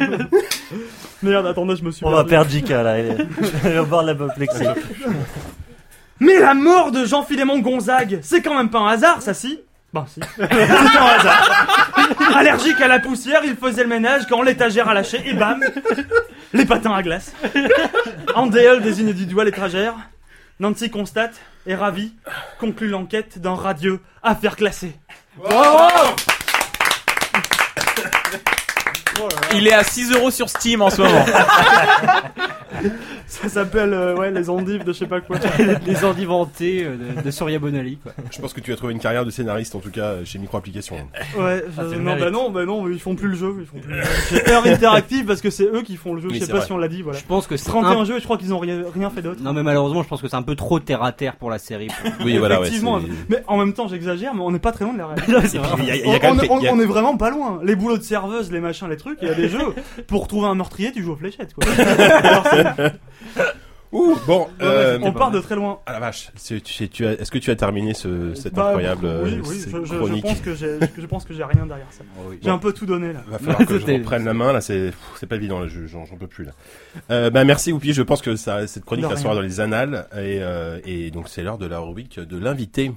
Merde, 1.24 1.46
attendez, 1.46 1.74
je 1.74 1.82
me 1.84 1.90
suis 1.90 2.06
On 2.06 2.10
va 2.10 2.22
perdre 2.24 2.50
Jika 2.50 2.82
là. 2.84 3.00
Il 3.00 3.06
est- 3.66 3.78
au 3.80 3.86
bord 3.86 4.02
de 4.02 4.08
l'apoplexie. 4.08 4.64
Mais 6.20 6.38
la 6.38 6.54
mort 6.54 6.92
de 6.92 7.04
Jean-Philémon 7.04 7.58
Gonzague, 7.58 8.20
c'est 8.22 8.42
quand 8.42 8.54
même 8.56 8.70
pas 8.70 8.78
un 8.78 8.88
hasard, 8.88 9.20
ça 9.20 9.34
si 9.34 9.58
Ben 9.94 10.06
si. 10.08 10.18
Un 10.40 11.06
hasard. 11.06 11.66
Allergique 12.34 12.80
à 12.80 12.88
la 12.88 12.98
poussière, 12.98 13.42
il 13.44 13.54
faisait 13.54 13.84
le 13.84 13.88
ménage 13.88 14.22
quand 14.28 14.42
l'étagère 14.42 14.88
a 14.88 14.94
lâché, 14.94 15.22
et 15.24 15.34
bam 15.34 15.62
Les 16.52 16.64
patins 16.64 16.92
à 16.92 17.00
glace. 17.00 17.32
Andéol 18.34 18.82
désigne 18.82 19.12
du 19.12 19.26
doigt 19.26 19.44
l'étragère. 19.44 19.94
Nancy 20.58 20.90
constate, 20.90 21.34
est 21.68 21.76
ravie, 21.76 22.12
conclut 22.58 22.88
l'enquête 22.88 23.38
d'un 23.38 23.54
radieux 23.54 24.00
affaire 24.24 24.56
classée. 24.56 24.96
Il 29.54 29.68
est 29.68 29.72
à 29.72 29.84
6 29.84 30.10
euros 30.12 30.32
sur 30.32 30.48
Steam 30.48 30.82
en 30.82 30.90
ce 30.90 31.02
moment. 31.02 31.24
Ça 33.26 33.48
s'appelle, 33.48 33.92
euh, 33.92 34.16
ouais, 34.16 34.30
les 34.30 34.50
endives 34.50 34.84
de 34.84 34.92
je 34.92 34.98
sais 34.98 35.06
pas 35.06 35.20
quoi. 35.20 35.38
Les 35.86 36.04
endivantés 36.04 36.84
euh, 36.84 36.96
de, 37.16 37.22
de 37.22 37.30
Surya 37.30 37.58
Bonali, 37.58 37.96
quoi. 37.96 38.12
Je 38.30 38.40
pense 38.40 38.52
que 38.52 38.60
tu 38.60 38.72
as 38.72 38.76
trouvé 38.76 38.92
une 38.92 39.00
carrière 39.00 39.24
de 39.24 39.30
scénariste, 39.30 39.74
en 39.74 39.80
tout 39.80 39.90
cas, 39.90 40.24
chez 40.24 40.38
Microapplications. 40.38 40.96
Ouais, 41.36 41.64
je- 41.66 41.80
Ah, 41.80 41.84
c'est 41.90 41.96
le 41.96 42.02
non, 42.02 42.16
bah 42.16 42.30
non, 42.30 42.50
bah 42.50 42.64
non, 42.64 42.88
ils 42.88 43.00
font 43.00 43.14
plus 43.14 43.28
le 43.28 43.34
jeu. 43.34 43.56
Ils 43.60 43.66
font 43.66 43.78
plus 43.78 43.92
le 43.92 44.02
jeu. 44.02 44.08
J'ai 44.30 44.50
Heure 44.50 44.66
Interactive 44.66 45.24
parce 45.26 45.40
que 45.40 45.50
c'est 45.50 45.64
eux 45.64 45.82
qui 45.82 45.96
font 45.96 46.14
le 46.14 46.20
jeu. 46.20 46.28
Oui, 46.28 46.38
je 46.38 46.44
sais 46.44 46.50
pas 46.50 46.58
vrai. 46.58 46.66
si 46.66 46.72
on 46.72 46.78
l'a 46.78 46.88
dit, 46.88 47.02
voilà. 47.02 47.18
Je 47.18 47.24
pense 47.24 47.46
que 47.46 47.56
c'est 47.56 47.68
31 47.68 47.90
un... 48.00 48.04
jeux 48.04 48.16
et 48.16 48.20
je 48.20 48.24
crois 48.24 48.38
qu'ils 48.38 48.52
ont 48.54 48.58
rien, 48.58 48.82
rien 48.94 49.10
fait 49.10 49.22
d'autre. 49.22 49.40
Non 49.42 49.52
mais 49.52 49.62
malheureusement 49.62 50.02
je 50.02 50.08
pense 50.08 50.20
que 50.20 50.28
c'est 50.28 50.36
un 50.36 50.42
peu 50.42 50.54
trop 50.54 50.78
terre 50.78 51.02
à 51.02 51.12
terre 51.12 51.36
pour 51.36 51.50
la 51.50 51.58
série. 51.58 51.88
Oui, 52.24 52.38
voilà, 52.38 52.60
ouais. 52.60 52.68
Effectivement, 52.68 53.00
mais 53.28 53.42
en 53.48 53.58
même 53.58 53.72
temps 53.74 53.88
j'exagère, 53.88 54.34
mais 54.34 54.40
on 54.40 54.50
n'est 54.50 54.58
pas 54.58 54.72
très 54.72 54.84
loin 54.84 54.94
de 54.94 54.98
la 54.98 55.08
réalité. 55.08 55.58
On, 56.70 56.80
est 56.80 56.86
vraiment 56.86 57.16
pas 57.16 57.30
loin. 57.30 57.60
Les 57.62 57.76
boulots 57.76 57.98
de 57.98 58.02
serveuse, 58.02 58.50
les 58.50 58.60
machins, 58.60 58.88
les 58.88 58.96
trucs, 58.96 59.18
il 59.20 59.28
y 59.28 59.30
a 59.30 59.34
des 59.34 59.48
jeux. 59.48 59.74
Pour 60.06 60.28
trouver 60.28 60.46
un 60.46 60.54
meurtrier, 60.54 60.92
tu 60.92 61.02
joues 61.02 61.12
aux 61.12 61.16
fléchettes, 61.16 61.54
quoi. 61.54 61.64
Alors, 62.22 62.44
Ouh, 63.92 64.16
bon, 64.26 64.48
euh, 64.60 64.98
on 65.02 65.12
part 65.12 65.30
de 65.30 65.38
très 65.38 65.54
loin. 65.54 65.78
Ah 65.86 65.92
la 65.92 66.00
vache, 66.00 66.32
tu 66.42 66.56
est-ce 66.56 67.30
que 67.30 67.38
tu 67.38 67.50
as 67.52 67.54
terminé 67.54 67.94
ce, 67.94 68.34
cette 68.34 68.54
Bah, 68.54 68.66
incroyable 68.70 69.04
oui, 69.22 69.34
euh, 69.34 69.40
oui, 69.46 69.60
je, 69.64 69.70
je- 69.70 69.84
je 69.84 69.94
chronique 69.96 70.22
pense 70.24 70.40
que 70.40 70.52
j'ai, 70.56 70.78
je 70.98 71.06
pense 71.06 71.24
que 71.24 71.32
j'ai 71.32 71.44
rien 71.44 71.64
derrière 71.64 71.86
ça. 71.92 72.02
J'ai 72.42 72.48
Bon. 72.50 72.56
un 72.56 72.58
peu 72.58 72.72
tout 72.72 72.86
donné 72.86 73.12
là. 73.12 73.22
Va 73.28 73.38
falloir 73.38 73.58
que 73.64 73.78
je 73.78 73.86
reprenne 73.92 74.24
la 74.24 74.34
main 74.34 74.52
là, 74.52 74.60
c'est 74.60 74.90
pas 75.28 75.36
évident 75.36 75.60
là, 75.60 75.68
je- 75.68 75.86
j'en 75.86 76.04
peux 76.18 76.26
plus 76.26 76.44
là. 76.44 76.52
Euh, 77.12 77.30
bah 77.30 77.44
merci 77.44 77.70
Oupi, 77.72 77.92
je 77.92 78.02
pense 78.02 78.20
que 78.20 78.34
ça, 78.34 78.66
cette 78.66 78.84
chronique 78.84 79.06
restera 79.06 79.36
dans 79.36 79.40
les 79.42 79.60
annales 79.60 80.08
et, 80.14 80.40
euh, 80.42 80.80
et 80.84 81.12
donc 81.12 81.28
c'est 81.28 81.44
l'heure 81.44 81.58
de 81.58 81.66
la 81.66 81.78
rubrique 81.78 82.18
de 82.18 82.36
l'invité. 82.36 82.90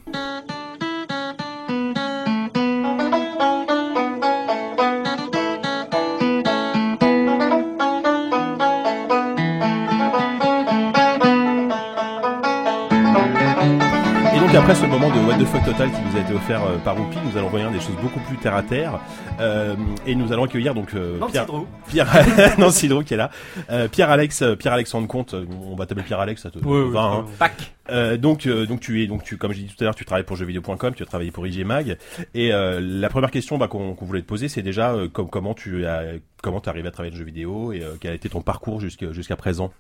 Après 14.58 14.76
ce 14.76 14.86
moment 14.86 15.10
de 15.10 15.20
what 15.28 15.38
the 15.38 15.46
fuck 15.46 15.64
total 15.66 15.92
qui 15.92 16.02
nous 16.02 16.18
a 16.18 16.22
été 16.22 16.34
offert 16.34 16.64
euh, 16.64 16.78
par 16.84 17.00
Oupi, 17.00 17.18
nous 17.24 17.38
allons 17.38 17.48
revenir 17.48 17.70
des 17.72 17.80
choses 17.80 17.96
beaucoup 18.02 18.20
plus 18.22 18.38
terre 18.38 18.56
à 18.56 18.64
terre 18.64 19.00
euh, 19.40 19.76
et 20.06 20.16
nous 20.16 20.34
allons 20.34 20.46
accueillir 20.46 20.74
donc 20.74 20.94
euh, 20.96 21.20
Pierre, 21.30 21.46
Pierre 21.88 22.58
non 22.60 22.70
Cidro 22.72 23.04
qui 23.04 23.14
est 23.14 23.18
là, 23.18 23.30
euh, 23.70 23.88
Pierre 23.88 24.10
Alex, 24.10 24.42
euh, 24.42 24.56
Pierre 24.56 24.74
Alexandre 24.74 25.08
Comte, 25.08 25.36
euh, 25.36 25.46
on 25.64 25.76
va 25.76 25.86
t'appeler 25.86 26.06
Pierre 26.06 26.20
Alex, 26.20 26.42
ça 26.42 26.50
te 26.50 26.58
ouais, 26.60 26.92
va, 26.92 27.02
hein. 27.02 27.26
c'est 27.30 27.38
pas 27.38 27.52
Euh, 27.90 28.18
donc, 28.18 28.48
euh, 28.48 28.66
donc 28.66 28.80
tu 28.82 29.04
es, 29.04 29.08
donc 29.08 29.24
tu, 29.24 29.38
comme 29.38 29.54
j'ai 29.54 29.62
dit 29.64 29.68
tout 29.74 29.82
à 29.82 29.86
l'heure, 29.86 29.96
tu 29.96 30.04
travailles 30.06 30.26
pour 30.26 30.36
jeuxvideo.com, 30.36 30.94
tu 30.96 31.04
as 31.04 31.06
travaillé 31.06 31.32
pour 31.32 31.46
IG 31.48 31.64
Mag. 31.66 31.98
Et 32.34 32.52
euh, 32.52 32.82
la 32.82 33.08
première 33.10 33.32
question 33.32 33.58
bah, 33.58 33.68
qu'on 33.70 33.94
qu'on 33.94 34.06
voulait 34.06 34.22
te 34.22 34.28
poser, 34.28 34.50
c'est 34.50 34.62
déjà 34.64 34.92
euh, 34.92 35.08
com- 35.08 35.30
comment 35.32 35.54
tu 35.54 35.86
as, 35.86 36.04
comment 36.44 36.60
t'es 36.60 36.70
arrivé 36.70 36.88
à 36.90 36.92
travailler 36.92 37.12
le 37.14 37.18
jeu 37.18 37.24
vidéo 37.26 37.72
et 37.72 37.82
euh, 37.84 37.92
quel 38.02 38.12
a 38.12 38.16
été 38.16 38.28
ton 38.28 38.42
parcours 38.42 38.82
jusqu'à 38.82 39.14
jusqu'à 39.14 39.38
présent? 39.38 39.72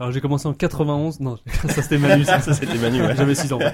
Alors 0.00 0.12
j'ai 0.12 0.22
commencé 0.22 0.48
en 0.48 0.54
91, 0.54 1.20
non, 1.20 1.36
ça 1.46 1.82
c'était 1.82 1.98
Manu, 1.98 2.24
ça, 2.24 2.40
Ça 2.40 2.54
c'était 2.54 2.78
Manu. 2.78 3.02
Ouais. 3.02 3.14
j'avais 3.14 3.34
6 3.34 3.52
ans. 3.52 3.58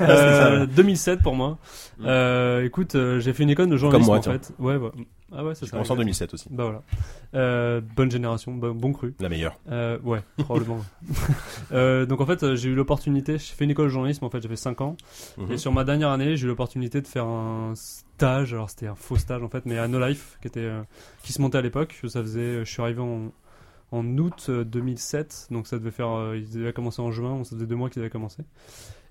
Euh, 0.00 0.66
2007 0.66 1.20
pour 1.20 1.34
moi. 1.34 1.58
Euh, 2.04 2.64
écoute, 2.64 2.94
euh, 2.94 3.18
j'ai 3.20 3.32
fait 3.32 3.42
une 3.42 3.50
école 3.50 3.68
de 3.68 3.76
journalisme 3.76 4.08
moi, 4.08 4.18
en 4.18 4.20
tiens. 4.20 4.32
fait. 4.34 4.52
Ouais, 4.58 4.76
ouais. 4.76 4.90
Ah 5.36 5.44
ouais, 5.44 5.54
ça 5.56 5.66
Je 5.66 5.70
commence 5.72 5.90
en 5.90 5.96
2007 5.96 6.34
aussi, 6.34 6.46
Bah 6.50 6.62
voilà. 6.64 6.82
Euh, 7.34 7.80
bonne 7.96 8.10
génération, 8.10 8.52
bon, 8.52 8.72
bon 8.72 8.92
cru. 8.92 9.14
la 9.18 9.28
meilleure. 9.28 9.58
Euh, 9.70 9.98
ouais, 10.04 10.20
probablement. 10.38 10.84
euh, 11.72 12.06
donc 12.06 12.20
en 12.20 12.26
fait, 12.26 12.42
euh, 12.44 12.54
j'ai 12.56 12.68
eu 12.68 12.74
l'opportunité, 12.74 13.32
j'ai 13.38 13.54
fait 13.54 13.64
une 13.64 13.70
école 13.72 13.86
de 13.86 13.90
journalisme 13.90 14.24
en 14.24 14.30
fait, 14.30 14.40
j'ai 14.40 14.48
fait 14.48 14.54
5 14.56 14.80
ans. 14.80 14.96
Mhm. 15.38 15.52
Et 15.52 15.58
sur 15.58 15.72
ma 15.72 15.82
dernière 15.82 16.10
année, 16.10 16.36
j'ai 16.36 16.44
eu 16.44 16.48
l'opportunité 16.48 17.00
de 17.00 17.06
faire 17.08 17.26
un 17.26 17.72
stage, 17.74 18.52
alors 18.54 18.70
c'était 18.70 18.86
un 18.86 18.94
faux 18.94 19.16
stage 19.16 19.42
en 19.42 19.48
fait, 19.48 19.66
mais 19.66 19.78
à 19.78 19.88
No 19.88 19.98
Life, 20.06 20.38
qui, 20.40 20.48
était, 20.48 20.60
euh, 20.60 20.82
qui 21.24 21.32
se 21.32 21.42
montait 21.42 21.58
à 21.58 21.62
l'époque. 21.62 21.98
Ça 22.06 22.20
faisait, 22.22 22.64
je 22.64 22.70
suis 22.70 22.82
arrivé 22.82 23.00
en, 23.00 23.32
en 23.92 24.18
août 24.18 24.46
euh, 24.48 24.64
2007, 24.64 25.48
donc 25.50 25.66
ça 25.66 25.78
devait 25.78 25.90
faire, 25.90 26.10
euh, 26.10 26.36
il 26.36 26.50
devait 26.50 26.72
commencer 26.72 27.00
en 27.02 27.10
juin, 27.10 27.36
donc 27.36 27.46
ça 27.46 27.54
faisait 27.56 27.66
deux 27.66 27.76
mois 27.76 27.90
qu'il 27.90 28.00
avait 28.02 28.10
commencé. 28.10 28.42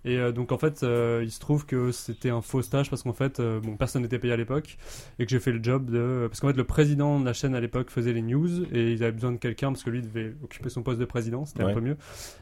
Et 0.05 0.17
euh, 0.17 0.33
donc 0.33 0.51
en 0.51 0.57
fait, 0.57 0.83
euh, 0.83 1.21
il 1.23 1.31
se 1.31 1.39
trouve 1.39 1.65
que 1.65 1.93
c'était 1.93 2.29
un 2.29 2.41
faux 2.41 2.61
stage 2.61 2.89
parce 2.89 3.03
qu'en 3.03 3.13
fait, 3.13 3.39
euh, 3.39 3.61
bon, 3.61 3.77
personne 3.77 4.01
n'était 4.01 4.19
payé 4.19 4.33
à 4.33 4.35
l'époque 4.35 4.77
et 5.17 5.23
que 5.25 5.31
j'ai 5.31 5.39
fait 5.39 5.53
le 5.53 5.63
job 5.63 5.89
de 5.89 6.27
parce 6.29 6.41
qu'en 6.41 6.49
fait 6.49 6.57
le 6.57 6.65
président 6.65 7.21
de 7.21 7.25
la 7.25 7.31
chaîne 7.31 7.55
à 7.55 7.61
l'époque 7.61 7.89
faisait 7.89 8.11
les 8.11 8.21
news 8.21 8.65
et 8.73 8.91
ils 8.91 9.01
avaient 9.01 9.13
besoin 9.13 9.31
de 9.31 9.37
quelqu'un 9.37 9.71
parce 9.71 9.81
que 9.81 9.89
lui 9.89 10.01
devait 10.01 10.35
occuper 10.43 10.67
son 10.67 10.83
poste 10.83 10.99
de 10.99 11.05
président, 11.05 11.45
c'était 11.45 11.63
Ouais. 11.63 11.71
un 11.71 11.73
peu 11.73 11.79
mieux. 11.79 11.95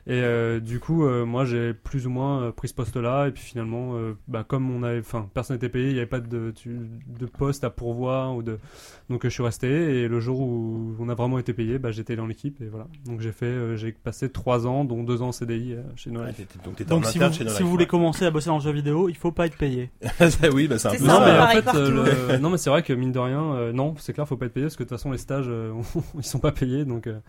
Et 0.08 0.14
euh, 0.24 0.60
du 0.60 0.80
coup, 0.80 1.06
euh, 1.06 1.24
moi 1.24 1.46
j'ai 1.46 1.76
plus 1.76 2.08
ou 2.08 2.10
moins 2.10 2.42
euh, 2.46 2.52
pris 2.52 2.68
ce 2.68 2.74
poste-là 2.74 3.28
et 3.28 3.32
puis 3.32 3.44
finalement, 3.44 3.92
euh, 3.96 4.14
bah, 4.28 4.44
comme 4.44 4.72
on 4.72 4.82
avait, 4.82 4.98
enfin, 5.02 5.30
personne 5.32 5.56
n'était 5.56 5.70
payé, 5.70 5.90
il 5.90 5.94
n'y 5.94 6.00
avait 6.00 6.08
pas 6.08 6.20
de, 6.20 6.52
de 6.66 7.26
poste 7.28 7.64
à 7.64 7.70
pourvoir 7.70 8.36
ou 8.36 8.42
de, 8.42 8.58
donc 9.12 9.26
euh, 9.26 9.30
je 9.30 9.34
suis 9.34 9.44
resté 9.44 9.68
et 9.68 10.08
le 10.08 10.20
jour 10.20 10.40
où 10.40 10.96
on 11.00 11.10
a 11.10 11.14
vraiment 11.14 11.38
été 11.38 11.54
payé, 11.54 11.78
bah, 11.78 11.92
j'étais 11.92 12.16
dans 12.16 12.26
l'équipe 12.26 12.60
et 12.62 12.66
voilà. 12.68 12.88
Donc 13.06 13.22
j'ai 13.22 13.32
fait, 13.32 13.46
euh, 13.46 13.76
j'ai 13.78 13.92
passé 13.92 14.30
trois 14.30 14.66
ans, 14.66 14.86
dont 14.86 15.04
deux 15.04 15.22
ans 15.22 15.28
en 15.28 15.32
CDI 15.32 15.74
euh, 15.74 15.82
chez 15.96 16.10
Noël. 16.10 16.28
Ouais, 16.30 16.34
t'étais- 16.34 16.58
donc 16.66 16.76
t'étais 16.78 16.90
Donc 16.90 17.06
en 17.06 17.08
si 17.10 17.20
vous, 17.20 17.32
chez 17.34 17.44
No 17.44 17.50
si 17.50 17.58
Life, 17.58 17.62
vous 17.64 17.70
voulez 17.70 17.84
ouais. 17.84 17.88
commencer 17.88 18.26
à 18.26 18.32
bosser 18.32 18.48
dans 18.48 18.58
le 18.58 18.64
jeu 18.64 18.72
vidéo, 18.72 19.10
il 19.10 19.16
faut 19.16 19.32
pas 19.32 19.46
être 19.46 19.58
payé. 19.58 19.92
oui, 20.54 20.68
bah 20.68 20.78
c'est 20.80 20.88
un 20.88 20.92
peu 20.92 20.98
ça, 20.98 21.06
Non 21.06 21.20
mais, 21.20 21.26
ouais. 21.28 21.32
en 21.34 21.38
pareil 21.38 21.56
fait, 21.58 21.62
partout. 21.64 21.80
euh, 21.80 22.32
le- 22.32 22.38
non 22.40 22.50
mais 22.50 22.58
c'est 22.58 22.70
vrai 22.70 22.82
que 22.84 22.94
mine 22.94 23.12
de 23.12 23.20
rien, 23.20 23.44
euh, 23.54 23.72
non, 23.74 23.94
c'est 24.00 24.14
clair, 24.14 24.28
faut 24.28 24.38
pas 24.38 24.48
être 24.48 24.54
payé 24.54 24.66
parce 24.66 24.76
que 24.76 24.84
de 24.84 24.90
toute 24.90 24.98
façon 24.98 25.12
les 25.12 25.18
stages, 25.18 25.46
euh, 25.48 25.74
ils 26.18 26.24
sont 26.24 26.40
pas 26.40 26.52
payés, 26.52 26.86
donc 26.86 27.08
euh, 27.08 27.20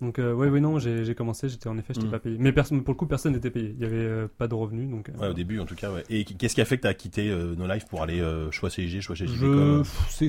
donc 0.00 0.18
euh, 0.18 0.32
ouais, 0.34 0.48
oui, 0.48 0.60
non, 0.60 0.78
j'ai 0.78 1.14
commencé, 1.14 1.48
j'étais 1.48 1.68
en 1.68 1.78
effet, 1.78 1.94
j'étais 1.94 2.06
Mm. 2.06 2.10
pas 2.10 2.18
payé, 2.18 2.36
mais 2.38 2.52
personne, 2.52 2.82
pour 2.82 2.94
le 2.94 2.98
coup, 2.98 3.06
personne 3.06 3.32
n'était 3.32 3.50
payé, 3.50 3.74
il 3.76 3.82
y 3.82 3.86
avait 3.86 3.96
euh, 3.96 4.26
pas 4.38 4.48
de 4.48 4.54
revenus, 4.54 4.90
donc. 4.90 5.08
euh, 5.08 5.12
Ouais, 5.20 5.28
au 5.28 5.34
début 5.34 5.58
en 5.60 5.64
tout 5.66 5.74
cas. 5.74 5.90
Ouais. 5.92 6.04
Et 6.10 6.24
qu'est-ce 6.24 6.54
qui 6.54 6.60
a 6.60 6.64
fait 6.64 6.76
que 6.76 6.82
t'as 6.82 6.94
quitté 6.94 7.28
euh, 7.30 7.54
No 7.56 7.66
Life 7.66 7.86
pour 7.86 8.02
aller 8.02 8.20
euh, 8.20 8.50
choix 8.50 8.70
CIG, 8.70 9.00
choix 9.00 9.14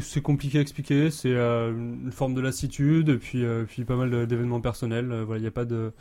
c'est 0.01 0.21
compliqué 0.21 0.57
à 0.57 0.61
expliquer. 0.61 0.98
C'est 1.11 1.33
euh, 1.33 1.71
une 1.71 2.11
forme 2.11 2.33
de 2.33 2.41
lassitude, 2.41 3.09
et 3.09 3.17
puis, 3.17 3.45
euh, 3.45 3.65
puis 3.65 3.85
pas 3.85 3.95
mal 3.95 4.27
d'événements 4.27 4.61
personnels. 4.61 5.11
euh, 5.11 5.37
il 5.37 5.43
y 5.43 5.47
a 5.47 5.51
pas 5.51 5.65
de. 5.65 5.91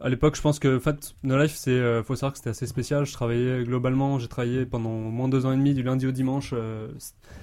À 0.00 0.08
l'époque, 0.08 0.34
je 0.36 0.42
pense 0.42 0.58
que 0.58 0.76
en 0.78 0.80
fait, 0.80 1.14
No 1.22 1.40
Life, 1.40 1.54
c'est, 1.54 1.70
euh, 1.70 2.02
faut 2.02 2.16
savoir 2.16 2.32
que 2.32 2.38
c'était 2.38 2.50
assez 2.50 2.66
spécial. 2.66 3.04
Je 3.06 3.12
travaillais 3.12 3.62
globalement, 3.62 4.18
j'ai 4.18 4.26
travaillé 4.26 4.66
pendant 4.66 4.90
au 4.90 5.10
moins 5.10 5.28
deux 5.28 5.46
ans 5.46 5.52
et 5.52 5.56
demi, 5.56 5.74
du 5.74 5.82
lundi 5.84 6.06
au 6.06 6.10
dimanche. 6.12 6.50
euh, 6.54 6.88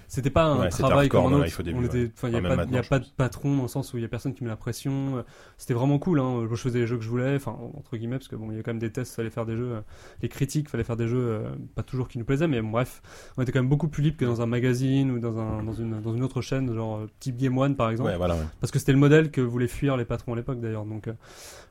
c'était 0.08 0.30
pas 0.32 0.44
un 0.46 0.60
Ouais, 0.62 0.70
travail 0.70 1.08
comme 1.08 1.26
un 1.28 1.38
autre. 1.38 1.62
Il 1.62 1.68
y 1.68 2.36
a 2.36 2.42
pas, 2.42 2.66
y 2.66 2.78
a 2.78 2.84
pas 2.84 3.00
de 3.00 3.06
patron 3.16 3.56
dans 3.56 3.62
le 3.62 3.68
sens 3.68 3.94
où 3.94 3.98
il 3.98 4.02
y 4.02 4.06
a 4.06 4.10
personne 4.10 4.34
qui 4.34 4.44
met 4.44 4.50
la 4.50 4.56
pression. 4.58 5.24
C'était 5.58 5.74
vraiment 5.74 6.00
cool. 6.00 6.20
Hein. 6.20 6.48
Je 6.50 6.56
faisais 6.56 6.80
les 6.80 6.88
jeux 6.88 6.98
que 6.98 7.04
je 7.04 7.10
voulais, 7.10 7.36
enfin 7.36 7.56
entre 7.78 7.96
guillemets, 7.96 8.18
parce 8.18 8.28
que 8.28 8.36
bon, 8.36 8.52
il 8.52 8.58
y 8.58 8.60
a 8.60 8.64
quand 8.64 8.72
même 8.72 8.80
des 8.80 8.92
tests, 8.92 9.16
fallait 9.16 9.30
faire 9.30 9.46
des 9.46 9.56
jeux, 9.56 9.76
euh, 9.76 9.82
les 10.22 10.28
critiques, 10.28 10.68
fallait 10.70 10.84
faire 10.84 10.98
des 10.98 11.08
jeux, 11.08 11.18
euh, 11.22 11.50
pas 11.76 11.84
toujours 11.84 12.08
qui 12.10 12.18
nous 12.18 12.26
plaisaient, 12.26 12.48
mais 12.48 12.62
bon, 12.62 12.70
bref, 12.72 13.02
on 13.38 13.44
était 13.44 13.52
quand 13.52 13.60
même 13.60 13.70
beaucoup 13.70 13.88
plus 13.88 14.04
libre 14.04 14.18
que 14.18 14.26
dans 14.26 14.42
un 14.42 14.48
magazine 14.48 15.12
ou 15.12 15.20
dans 15.20 15.38
un 15.40 15.64
dans 15.64 15.74
une 15.74 16.02
dans 16.02 16.14
une 16.16 16.24
autre 16.24 16.42
chaîne, 16.42 16.74
genre 16.74 16.98
euh, 16.98 17.08
type 17.20 17.38
Game 17.38 17.58
One 17.58 17.76
par 17.76 17.90
exemple 17.90 18.10
Ouais, 18.10 18.18
voilà. 18.18 18.36
ouais. 18.36 18.42
parce 18.60 18.72
que 18.72 18.80
c'était 18.80 18.92
le 18.94 18.98
modèle 19.00 19.32
que 19.32 19.42
voulaient 19.42 19.68
fuir 19.68 19.96
les 19.96 20.06
patrons 20.06 20.34
à 20.34 20.36
l'époque 20.36 20.60
d'ailleurs. 20.60 20.86
Donc 20.86 21.08
euh, 21.08 21.14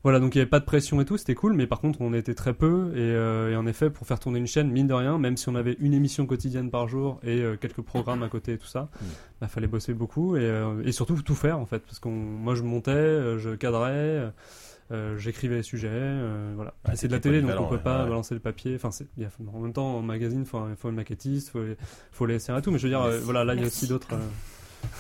voilà, 0.05 0.21
donc 0.21 0.35
il 0.35 0.39
n'y 0.39 0.43
avait 0.43 0.49
pas 0.51 0.61
de 0.61 0.65
pression 0.65 1.01
et 1.01 1.05
tout, 1.05 1.17
c'était 1.17 1.35
cool, 1.35 1.55
mais 1.55 1.67
par 1.67 1.81
contre 1.81 2.01
on 2.01 2.13
était 2.15 2.35
très 2.35 2.55
peu 2.55 2.93
et, 2.95 2.99
euh, 3.01 3.51
et 3.53 3.57
en 3.57 3.67
effet 3.67 3.91
pour 3.91 4.07
faire 4.07 4.19
tourner 4.21 4.39
une 4.39 4.47
chaîne, 4.47 4.71
mine 4.71 4.87
de 4.87 4.95
rien, 4.95 5.19
même 5.19 5.37
si 5.37 5.49
on 5.49 5.55
avait 5.55 5.77
une 5.81 5.95
émission 5.95 6.27
quotidienne 6.27 6.71
par 6.71 6.89
jour 6.89 7.19
et 7.23 7.41
euh, 7.41 7.57
quelques 7.57 7.83
programmes 7.83 8.23
à 8.23 8.29
côté 8.29 8.53
et 8.55 8.59
tout 8.59 8.67
ça, 8.67 8.89
Mm. 9.01 9.05
bah, 9.41 9.49
fallait 9.49 9.67
bosser 9.67 9.95
beaucoup 9.95 10.37
et, 10.37 10.41
euh, 10.43 10.83
et 10.85 10.93
surtout 10.93 11.21
tout 11.23 11.35
faire 11.35 11.59
en 11.59 11.67
fait, 11.67 11.81
parce 11.81 11.99
qu'on, 11.99 12.11
moi 12.13 12.55
je 12.55 12.63
montais, 12.63 13.39
je 13.39 13.55
cadrais. 13.55 14.33
euh, 14.91 15.19
j'écrivais 15.19 15.57
les 15.57 15.63
sujets, 15.63 15.89
euh, 15.93 16.53
voilà. 16.57 16.73
Ah, 16.85 16.97
c'est 16.97 17.09
de 17.09 17.13
la 17.13 17.21
télé, 17.21 17.43
donc 17.43 17.51
on 17.59 17.67
peut 17.67 17.75
ouais, 17.77 17.83
pas 17.83 18.05
ouais. 18.05 18.09
balancer 18.09 18.33
le 18.35 18.41
papier. 18.41 18.75
Enfin, 18.77 18.91
c'est, 18.91 19.07
il 19.19 19.29
en 19.55 19.59
même 19.61 19.75
temps, 19.75 19.97
en 19.99 20.01
magazine, 20.03 20.47
faut, 20.47 20.63
faut 20.79 20.89
une 20.89 20.95
maquettiste, 20.95 21.51
faut, 21.51 21.61
faut 22.11 22.25
les 22.25 22.39
SR 22.39 22.57
et 22.57 22.63
tout. 22.63 22.71
Mais 22.71 22.79
je 22.79 22.85
veux 22.85 22.89
dire, 22.89 23.03
euh, 23.03 23.21
voilà, 23.23 23.45
là, 23.45 23.55
il 23.55 23.61
y 23.61 23.65
a 23.65 23.67
aussi 23.67 23.87
d'autres. 23.87 24.09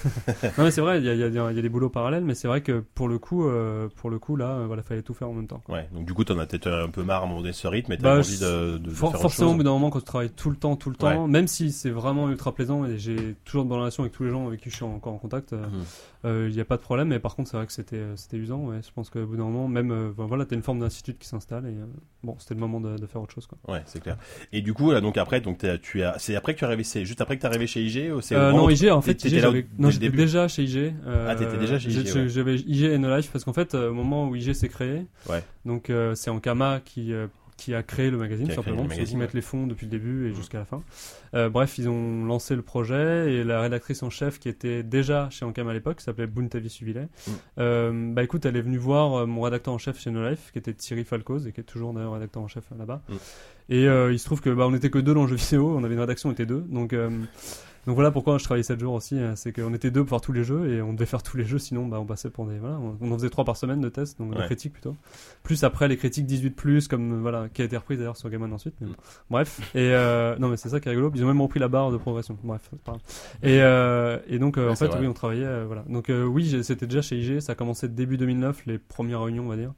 Euh, 0.06 0.32
non 0.58 0.64
mais 0.64 0.70
c'est 0.70 0.80
vrai, 0.80 0.98
il 0.98 1.04
y 1.04 1.10
a, 1.10 1.14
y, 1.14 1.56
y 1.58 1.62
des 1.62 1.68
boulots 1.68 1.88
parallèles, 1.90 2.24
mais 2.24 2.34
c'est 2.34 2.48
vrai 2.48 2.60
que 2.60 2.80
pour 2.94 3.08
le 3.08 3.18
coup, 3.18 3.46
euh, 3.48 3.88
pour 3.96 4.10
le 4.10 4.18
coup 4.18 4.36
là, 4.36 4.50
euh, 4.50 4.66
voilà, 4.66 4.82
fallait 4.82 5.02
tout 5.02 5.14
faire 5.14 5.28
en 5.28 5.32
même 5.32 5.46
temps. 5.46 5.62
Ouais, 5.68 5.88
donc 5.92 6.04
du 6.06 6.14
coup, 6.14 6.24
t'en 6.24 6.38
as 6.38 6.46
peut-être 6.46 6.68
un 6.68 6.88
peu 6.90 7.02
marre 7.02 7.24
à 7.24 7.42
de 7.42 7.52
ce 7.52 7.66
rythme, 7.66 7.92
et 7.92 7.96
t'as 7.98 8.02
Bah, 8.14 8.18
envie 8.18 8.38
de, 8.38 8.78
de, 8.78 8.90
For- 8.90 9.10
faire 9.10 9.20
autre 9.20 9.22
forcément, 9.22 9.52
au 9.52 9.54
bout 9.54 9.62
d'un 9.62 9.70
moment, 9.70 9.90
quand 9.90 9.98
tu 10.00 10.04
travailles 10.04 10.30
tout 10.30 10.50
le 10.50 10.56
temps, 10.56 10.76
tout 10.76 10.90
le 10.90 10.96
temps, 10.96 11.26
même 11.26 11.46
si 11.48 11.72
c'est 11.72 11.90
vraiment 11.90 12.28
ultra 12.30 12.54
plaisant 12.54 12.84
et 12.84 12.98
j'ai 12.98 13.34
toujours 13.44 13.64
de 13.64 13.68
bonnes 13.70 13.78
relations 13.80 14.02
avec 14.02 14.12
tous 14.12 14.24
les 14.24 14.30
gens 14.30 14.46
avec 14.46 14.60
qui 14.60 14.70
je 14.70 14.76
suis 14.76 14.84
encore 14.84 15.12
en 15.12 15.18
contact, 15.18 15.52
euh, 15.52 15.58
Mhm. 15.66 15.84
euh, 16.24 16.46
il 16.48 16.54
n'y 16.54 16.60
a 16.60 16.64
pas 16.64 16.76
de 16.76 16.82
problème. 16.82 17.08
Mais 17.08 17.18
par 17.18 17.34
contre, 17.36 17.50
c'est 17.50 17.56
vrai 17.56 17.66
que 17.66 17.72
c'était 17.72 17.96
euh, 17.96 18.16
c'était 18.16 18.36
usant. 18.36 18.58
Ouais. 18.66 18.80
Je 18.86 18.92
pense 18.94 19.10
qu'au 19.10 19.24
bout 19.26 19.36
d'un 19.36 19.44
moment, 19.44 19.68
même, 19.68 19.90
euh, 19.90 20.10
ben 20.16 20.26
voilà, 20.26 20.44
t'as 20.46 20.56
une 20.56 20.62
forme 20.62 20.78
d'institut 20.80 21.14
qui 21.14 21.26
s'installe 21.28 21.64
et 21.66 21.70
euh, 21.70 21.84
bon, 22.22 22.36
c'était 22.38 22.54
le 22.54 22.60
moment 22.60 22.80
de, 22.80 22.96
de 22.96 23.06
faire 23.06 23.20
autre 23.22 23.34
chose. 23.34 23.46
Quoi. 23.46 23.58
Ouais, 23.74 23.82
c'est 23.86 24.00
clair. 24.02 24.16
Et 24.52 24.60
du 24.62 24.74
coup, 24.74 24.90
là, 24.92 25.00
donc 25.00 25.16
après, 25.18 25.40
donc 25.40 25.64
tu 25.82 26.02
as, 26.02 26.18
c'est 26.18 26.34
après 26.36 26.54
que 26.54 26.58
tu 26.58 26.64
es 26.64 26.66
arrivé, 26.66 26.84
c'est 26.84 27.04
juste 27.04 27.20
après 27.20 27.36
que 27.36 27.42
t'es 27.42 27.46
arrivé 27.46 27.66
chez 27.66 27.82
IG 27.82 28.12
ou 28.12 28.20
c'est 28.20 28.34
Euh, 28.36 28.52
non, 28.52 28.68
IG, 28.70 28.90
en 28.90 29.00
fait, 29.02 29.22
IG, 29.24 29.40
non, 29.78 29.90
j'étais 29.90 30.08
déjà 30.10 30.48
chez 30.48 30.62
IG. 30.64 30.94
euh, 31.06 31.26
Ah, 31.28 31.34
t'étais 31.36 31.56
déjà 31.58 31.78
chez 31.78 31.90
IG, 31.90 32.14
ouais. 32.14 32.28
J'avais 32.28 32.56
IG 32.56 32.84
et 32.84 32.98
No 32.98 33.14
Life 33.16 33.30
parce 33.32 33.44
qu'en 33.44 33.52
fait, 33.52 33.74
euh, 33.74 33.90
au 33.90 33.94
moment 33.94 34.28
où 34.28 34.36
IG 34.36 34.52
s'est 34.54 34.68
créé, 34.68 35.06
Ouais. 35.28 35.42
donc 35.64 35.90
euh, 35.90 36.14
c'est 36.14 36.30
Ankama 36.30 36.80
qui, 36.84 37.12
euh, 37.12 37.26
qui 37.56 37.74
a 37.74 37.82
créé 37.82 38.10
le 38.10 38.16
magazine, 38.18 38.46
Qui 38.48 38.54
simplement, 38.54 38.76
le 38.76 38.82
eux 38.82 38.88
qui 38.90 38.94
magazine, 38.96 39.18
mettent 39.18 39.30
ouais. 39.30 39.38
les 39.38 39.42
fonds 39.42 39.66
depuis 39.66 39.86
le 39.86 39.90
début 39.90 40.28
et 40.28 40.34
jusqu'à 40.34 40.58
la 40.58 40.64
fin. 40.64 40.80
Euh, 41.34 41.48
bref, 41.48 41.76
ils 41.78 41.88
ont 41.88 42.24
lancé 42.24 42.54
le 42.54 42.62
projet 42.62 43.32
et 43.34 43.42
la 43.44 43.60
rédactrice 43.60 44.02
en 44.04 44.10
chef 44.10 44.38
qui 44.38 44.48
était 44.48 44.84
déjà 44.84 45.28
chez 45.30 45.44
Ankama 45.44 45.72
à 45.72 45.74
l'époque, 45.74 45.96
qui 45.98 46.04
s'appelait 46.04 46.28
Buntavi 46.28 46.70
Suvilet, 46.70 47.08
Mhm. 47.26 47.32
euh, 47.58 48.12
bah 48.14 48.22
écoute, 48.22 48.46
elle 48.46 48.56
est 48.56 48.62
venue 48.62 48.78
voir 48.78 49.12
euh, 49.22 49.26
mon 49.26 49.40
rédacteur 49.42 49.74
en 49.74 49.78
chef 49.78 50.00
chez 50.00 50.10
No 50.12 50.28
Life, 50.28 50.50
qui 50.52 50.58
était 50.60 50.72
Thierry 50.72 51.02
Falcoz 51.04 51.46
et 51.48 51.52
qui 51.52 51.60
est 51.60 51.64
toujours 51.64 51.92
d'ailleurs 51.94 52.12
rédacteur 52.12 52.42
en 52.42 52.48
chef 52.48 52.64
euh, 52.72 52.78
là-bas. 52.78 53.02
Mhm. 53.08 53.16
Et 53.70 53.88
euh, 53.88 54.12
il 54.12 54.18
se 54.20 54.24
trouve 54.24 54.40
que 54.40 54.50
bah, 54.50 54.66
on 54.68 54.74
était 54.74 54.88
que 54.90 54.98
deux 54.98 55.12
dans 55.12 55.22
le 55.24 55.28
jeu 55.28 55.34
vidéo, 55.36 55.74
on 55.76 55.82
avait 55.84 55.94
une 55.94 56.00
rédaction, 56.00 56.28
on 56.30 56.32
était 56.32 56.46
deux, 56.46 56.60
donc 56.68 56.92
euh, 56.92 57.10
donc 57.88 57.94
voilà 57.96 58.10
pourquoi 58.12 58.38
je 58.38 58.44
travaillais 58.44 58.62
7 58.62 58.78
jours 58.78 58.92
aussi, 58.94 59.18
hein, 59.18 59.34
c'est 59.34 59.50
qu'on 59.52 59.74
était 59.74 59.90
deux 59.90 60.02
pour 60.04 60.10
faire 60.10 60.20
tous 60.20 60.32
les 60.32 60.44
jeux 60.44 60.70
et 60.70 60.80
on 60.82 60.92
devait 60.92 61.06
faire 61.06 61.22
tous 61.24 61.36
les 61.36 61.44
jeux, 61.44 61.58
sinon 61.58 61.86
bah, 61.86 61.98
on 61.98 62.04
passait 62.06 62.30
pour 62.30 62.46
des 62.46 62.58
voilà, 62.58 62.78
on, 62.78 62.96
on 63.00 63.10
en 63.10 63.14
faisait 63.16 63.30
trois 63.30 63.44
par 63.44 63.56
semaine 63.56 63.80
de 63.80 63.88
tests, 63.88 64.18
donc 64.18 64.32
de 64.34 64.38
Ouais. 64.38 64.44
critiques 64.46 64.74
plutôt. 64.74 64.94
Plus 65.42 65.64
après 65.64 65.88
les 65.88 65.96
critiques 65.96 66.26
18 66.26 66.50
plus 66.50 66.86
comme 66.86 67.12
euh, 67.14 67.20
voilà 67.20 67.48
qui 67.48 67.62
a 67.62 67.64
été 67.64 67.76
reprise 67.76 67.98
d'ailleurs 67.98 68.16
sur 68.16 68.30
Game 68.30 68.42
One 68.42 68.52
ensuite. 68.52 68.74
mais 68.80 68.86
bon. 68.88 68.94
Bref 69.30 69.60
et 69.74 69.90
euh, 69.92 70.36
non 70.38 70.48
mais 70.48 70.56
c'est 70.56 70.68
ça 70.68 70.78
qui 70.80 70.88
est 70.88 70.92
rigolo, 70.92 71.10
ils 71.14 71.24
ont 71.24 71.28
même 71.28 71.40
repris 71.40 71.58
la 71.58 71.68
barre 71.68 71.90
de 71.90 71.96
progression. 71.96 72.36
Bref. 72.44 72.70
Et 73.42 73.62
euh, 73.62 74.18
et 74.28 74.38
donc 74.38 74.58
euh, 74.58 74.66
Ouais, 74.66 74.72
en 74.72 74.76
fait 74.76 74.86
vrai. 74.88 75.00
oui 75.00 75.06
on 75.06 75.14
travaillait 75.14 75.46
euh, 75.46 75.64
voilà. 75.66 75.82
Donc 75.88 76.10
euh, 76.10 76.24
oui 76.24 76.62
c'était 76.62 76.86
déjà 76.86 77.00
chez 77.02 77.16
IG, 77.18 77.40
ça 77.40 77.52
a 77.52 77.54
commencé 77.54 77.88
début 77.88 78.18
2009 78.18 78.66
les 78.66 78.78
premières 78.78 79.22
réunions 79.22 79.44
on 79.46 79.48
va 79.48 79.56
dire. 79.56 79.72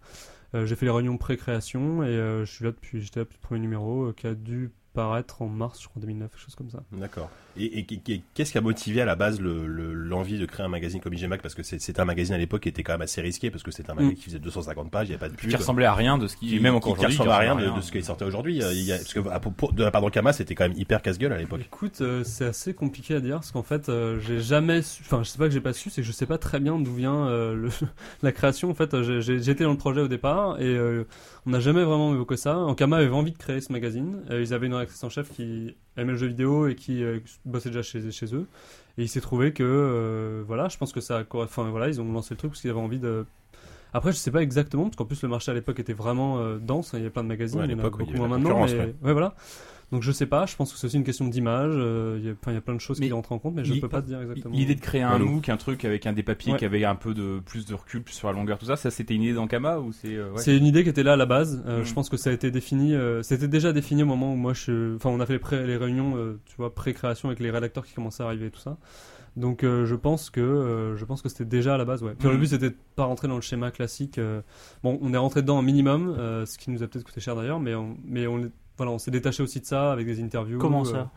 Euh, 0.57 0.67
j'ai 0.67 0.75
fait 0.75 0.85
les 0.87 0.91
réunions 0.91 1.17
pré-création 1.17 2.03
et 2.03 2.07
euh, 2.09 2.45
je 2.45 2.51
suis 2.53 2.65
là 2.65 2.73
depuis 2.73 3.01
j'étais 3.03 3.21
là 3.21 3.25
depuis 3.25 3.39
le 3.41 3.47
premier 3.47 3.61
numéro 3.61 4.07
euh, 4.07 4.13
qui 4.13 4.27
a 4.27 4.35
dû 4.35 4.73
paraître 4.95 5.43
en 5.43 5.47
mars 5.47 5.81
je 5.81 5.87
crois 5.87 6.03
2009 6.03 6.29
quelque 6.33 6.41
chose 6.41 6.57
comme 6.57 6.71
ça. 6.71 6.83
D'accord. 6.91 7.31
Et, 7.61 7.81
et- 7.81 8.13
et- 8.13 8.23
qu'est-ce 8.35 8.53
qui 8.53 8.59
a 8.59 8.61
motivé 8.61 9.01
à 9.01 9.05
la 9.05 9.17
base 9.17 9.41
le- 9.41 9.67
le- 9.67 9.93
l'envie 9.93 10.39
de 10.39 10.47
créer 10.47 10.65
un 10.65 10.69
magazine 10.69 11.01
comme 11.01 11.13
IG 11.15 11.27
Mag 11.27 11.41
Parce 11.43 11.55
que 11.55 11.63
c'est- 11.63 11.79
c'était 11.81 12.01
un 12.01 12.05
magazine 12.05 12.35
à 12.35 12.39
l'époque 12.39 12.63
qui 12.63 12.69
était 12.69 12.83
quand 12.83 12.93
même 12.95 13.03
assez 13.03 13.21
risqué 13.21 13.51
parce 13.51 13.63
que 13.63 13.71
c'était 13.71 13.91
un 13.91 13.95
magazine 13.95 14.15
Mm. 14.17 14.19
qui 14.19 14.25
faisait 14.25 14.39
250 14.39 14.91
pages, 14.91 15.07
il 15.09 15.11
n'y 15.11 15.15
avait 15.15 15.21
pas 15.21 15.29
de 15.29 15.37
pub. 15.37 15.51
Qui 15.51 15.57
ressemblait 15.57 15.85
à 15.87 15.95
rien 15.95 16.19
de 16.19 16.27
ce 16.27 16.37
qui, 16.37 16.49
qui, 16.49 16.61
même 16.61 16.75
encore 16.75 16.95
qui 16.95 17.01
aujourd'hui, 17.01 17.19
ressemble 17.19 17.31
à 17.31 17.39
rien 17.39 17.57
de, 17.57 17.77
de 17.77 17.81
ce 17.81 17.93
qui 17.93 18.03
sortait 18.03 18.25
aujourd'hui. 18.25 18.59
Parce 18.61 19.13
que 19.15 19.29
à- 19.29 19.41
pour- 19.41 19.53
pour- 19.53 19.73
de 19.73 19.83
la 19.85 19.91
part 19.91 20.01
d'Ankama, 20.01 20.33
c'était 20.33 20.55
quand 20.55 20.69
même 20.69 20.77
hyper 20.79 21.03
casse-gueule 21.03 21.33
à 21.33 21.39
l'époque. 21.39 21.61
Écoute, 21.65 22.01
euh, 22.01 22.23
c'est 22.25 22.47
assez 22.47 22.75
compliqué 22.75 23.15
à 23.15 23.21
dire 23.21 23.37
parce 23.37 23.53
qu'en 23.53 23.63
fait, 23.63 23.89
euh, 23.89 24.19
j'ai 24.21 24.41
jamais, 24.41 24.83
su- 24.83 25.03
enfin, 25.05 25.23
je 25.23 25.29
sais 25.29 25.39
pas 25.39 25.47
que 25.47 25.53
j'ai 25.53 25.61
pas 25.61 25.73
su, 25.73 25.91
c'est 25.91 26.03
que 26.03 26.07
je 26.07 26.13
sais 26.13 26.27
pas 26.27 26.39
très 26.39 26.61
bien 26.61 26.79
d'où 26.79 26.95
vient 26.95 27.27
euh, 27.29 27.55
le, 27.55 27.69
la 28.23 28.33
création. 28.33 28.71
En 28.71 28.75
fait, 28.75 28.95
j'étais 29.21 29.65
dans 29.65 29.71
le 29.73 29.77
projet 29.77 30.01
au 30.01 30.09
départ 30.09 30.61
et 30.61 30.65
euh, 30.67 31.05
on 31.47 31.51
n'a 31.51 31.61
jamais 31.61 31.83
vraiment 31.83 32.13
évoqué 32.15 32.37
ça. 32.37 32.57
Ankama 32.59 32.97
avait 32.99 33.09
envie 33.09 33.33
de 33.33 33.39
créer 33.39 33.61
ce 33.61 33.73
magazine. 33.73 34.19
Euh, 34.31 34.41
ils 34.43 34.55
avaient 34.55 34.67
une 34.67 34.75
rédactrice 34.75 35.03
en 35.05 35.09
chef 35.11 35.31
qui 35.31 35.75
aimait 35.97 36.13
le 36.13 36.19
jeu 36.19 36.29
vidéo 36.29 36.69
et 36.69 36.75
qui 36.75 37.03
euh, 37.03 37.19
bossait 37.51 37.71
déjà 37.71 37.83
chez, 37.83 38.11
chez 38.11 38.35
eux. 38.35 38.47
Et 38.99 39.03
il 39.03 39.09
s'est 39.09 39.21
trouvé 39.21 39.53
que, 39.53 39.63
euh, 39.65 40.43
voilà, 40.47 40.69
je 40.69 40.77
pense 40.79 40.93
que 40.93 41.01
ça, 41.01 41.25
enfin 41.33 41.69
voilà, 41.71 41.89
ils 41.89 42.01
ont 42.01 42.13
lancé 42.13 42.35
le 42.35 42.39
truc 42.39 42.53
parce 42.53 42.61
qu'ils 42.61 42.71
avaient 42.71 42.81
envie 42.81 42.99
de. 42.99 43.25
Après, 43.93 44.13
je 44.13 44.17
sais 44.19 44.31
pas 44.31 44.43
exactement 44.43 44.85
parce 44.85 44.97
qu'en 44.97 45.05
plus 45.05 45.21
le 45.23 45.29
marché 45.29 45.51
à 45.51 45.55
l'époque 45.55 45.81
était 45.81 45.93
vraiment 45.93 46.39
euh, 46.39 46.59
dense. 46.59 46.95
hein, 46.95 46.99
Il 46.99 47.01
y 47.01 47.03
avait 47.03 47.11
plein 47.11 47.25
de 47.25 47.29
magazines, 47.29 47.59
Ouais, 47.59 47.65
à 47.65 47.67
il 47.69 47.73
y 47.73 47.75
en 47.75 47.79
a 47.79 47.83
oui, 47.85 47.91
beaucoup 47.91 48.17
moins 48.19 48.29
maintenant. 48.29 48.65
Mais 48.67 48.95
ouais, 49.03 49.13
voilà. 49.13 49.35
Donc 49.93 50.03
je 50.03 50.13
sais 50.13 50.27
pas, 50.27 50.47
je 50.47 50.55
pense 50.55 50.73
que 50.73 50.79
c'est 50.79 50.87
aussi 50.87 50.97
une 50.97 51.05
question 51.05 51.27
d'image, 51.27 51.73
euh, 51.75 52.17
il 52.21 52.25
y 52.27 52.29
a- 52.29 52.33
enfin, 52.33 52.53
il 52.53 52.55
y 52.55 52.59
a 52.59 52.61
plein 52.61 52.75
de 52.77 52.81
choses 52.81 53.01
Mais 53.01 53.07
qui 53.09 53.13
rentrent 53.13 53.33
en 53.33 53.41
compte, 53.41 53.55
mais 53.57 53.65
je 53.65 53.75
il- 53.75 53.81
peux 53.81 53.89
pas 53.89 54.01
te 54.01 54.07
dire 54.07 54.21
exactement. 54.21 54.55
L'idée 54.55 54.77
de 54.77 54.81
créer 54.81 55.03
un 55.03 55.11
Voilà. 55.17 55.25
MOOC, 55.25 55.49
un 55.49 55.57
truc 55.57 55.85
avec 55.85 56.07
un 56.07 56.13
des 56.13 56.23
papiers 56.23 56.53
Ouais. 56.53 56.59
qui 56.59 56.65
avait 56.65 56.85
un 56.85 56.95
peu 56.95 57.13
de 57.13 57.41
plus 57.45 57.67
de 57.67 57.75
recul, 57.75 58.03
plus 58.03 58.15
sur 58.15 58.29
la 58.29 58.35
longueur, 58.35 58.59
tout 58.59 58.67
ça, 58.67 58.77
ça 58.77 58.91
c'était 58.93 59.15
une 59.15 59.23
idée 59.23 59.35
d'Ankama 59.35 59.79
ou 59.81 59.93
c'est 59.93 60.15
euh, 60.15 60.31
ouais. 60.31 60.39
C'est 60.39 60.57
une 60.57 60.65
idée 60.67 60.85
qui 60.85 60.91
était 60.91 61.03
là 61.03 61.15
à 61.15 61.17
la 61.17 61.27
base. 61.27 61.63
Euh, 61.67 61.79
Mhm. 61.81 61.85
Je 61.85 61.93
pense 61.95 62.09
que 62.09 62.17
ça 62.17 62.31
a 62.31 62.33
été 62.33 62.51
défini. 62.53 62.95
euh, 62.95 63.23
C'était 63.25 63.49
déjà 63.49 63.73
défini 63.73 64.05
au 64.05 64.07
moment 64.07 64.33
où 64.33 64.37
moi 64.37 64.53
je. 64.55 64.95
Enfin, 64.95 65.11
on 65.11 65.19
a 65.19 65.27
fait 65.27 65.33
les, 65.35 65.39
pré- 65.41 65.67
les 65.67 65.77
réunions, 65.77 66.17
euh, 66.17 66.39
tu 66.47 66.55
vois, 66.57 66.73
pré-création 66.75 67.29
avec 67.29 67.41
les 67.41 67.51
rédacteurs 67.51 67.85
qui 67.85 67.93
commençaient 67.95 68.23
à 68.23 68.27
arriver 68.27 68.47
et 68.47 68.51
tout 68.51 68.61
ça. 68.61 68.77
Donc 69.37 69.63
euh, 69.65 69.87
je 69.87 69.95
pense 69.95 70.29
que 70.31 70.41
euh, 70.41 70.97
je 70.97 71.05
pense 71.05 71.23
que 71.23 71.29
c'était 71.29 71.45
déjà 71.45 71.75
à 71.75 71.79
la 71.79 71.85
base. 71.85 72.03
Ouais. 72.03 72.15
Puis 72.19 72.29
le 72.29 72.35
Mhm. 72.35 72.41
but 72.41 72.47
c'était 72.47 72.71
de 72.71 72.77
pas 72.97 73.05
rentrer 73.05 73.27
dans 73.29 73.37
le 73.37 73.41
schéma 73.43 73.71
classique. 73.73 74.19
euh, 74.19 74.41
Bon, 74.85 74.99
on 75.03 75.13
est 75.15 75.17
rentré 75.17 75.43
dedans 75.43 75.59
un 75.59 75.63
minimum, 75.63 76.15
euh, 76.19 76.47
ce 76.47 76.59
qui 76.59 76.71
nous 76.71 76.83
a 76.83 76.87
peut-être 76.89 77.05
coûté 77.05 77.21
cher 77.21 77.35
d'ailleurs, 77.37 77.59
mais 77.61 77.75
on, 77.75 77.97
mais 78.05 78.27
on 78.29 78.39
est- 78.45 78.51
voilà, 78.81 78.93
on 78.93 78.99
s'est 78.99 79.11
détaché 79.11 79.43
aussi 79.43 79.61
de 79.61 79.67
ça 79.67 79.93
avec 79.93 80.07
des 80.07 80.23
interviews. 80.23 80.59
Comment 80.59 80.87
euh, 80.87 80.91
ça? 80.91 81.11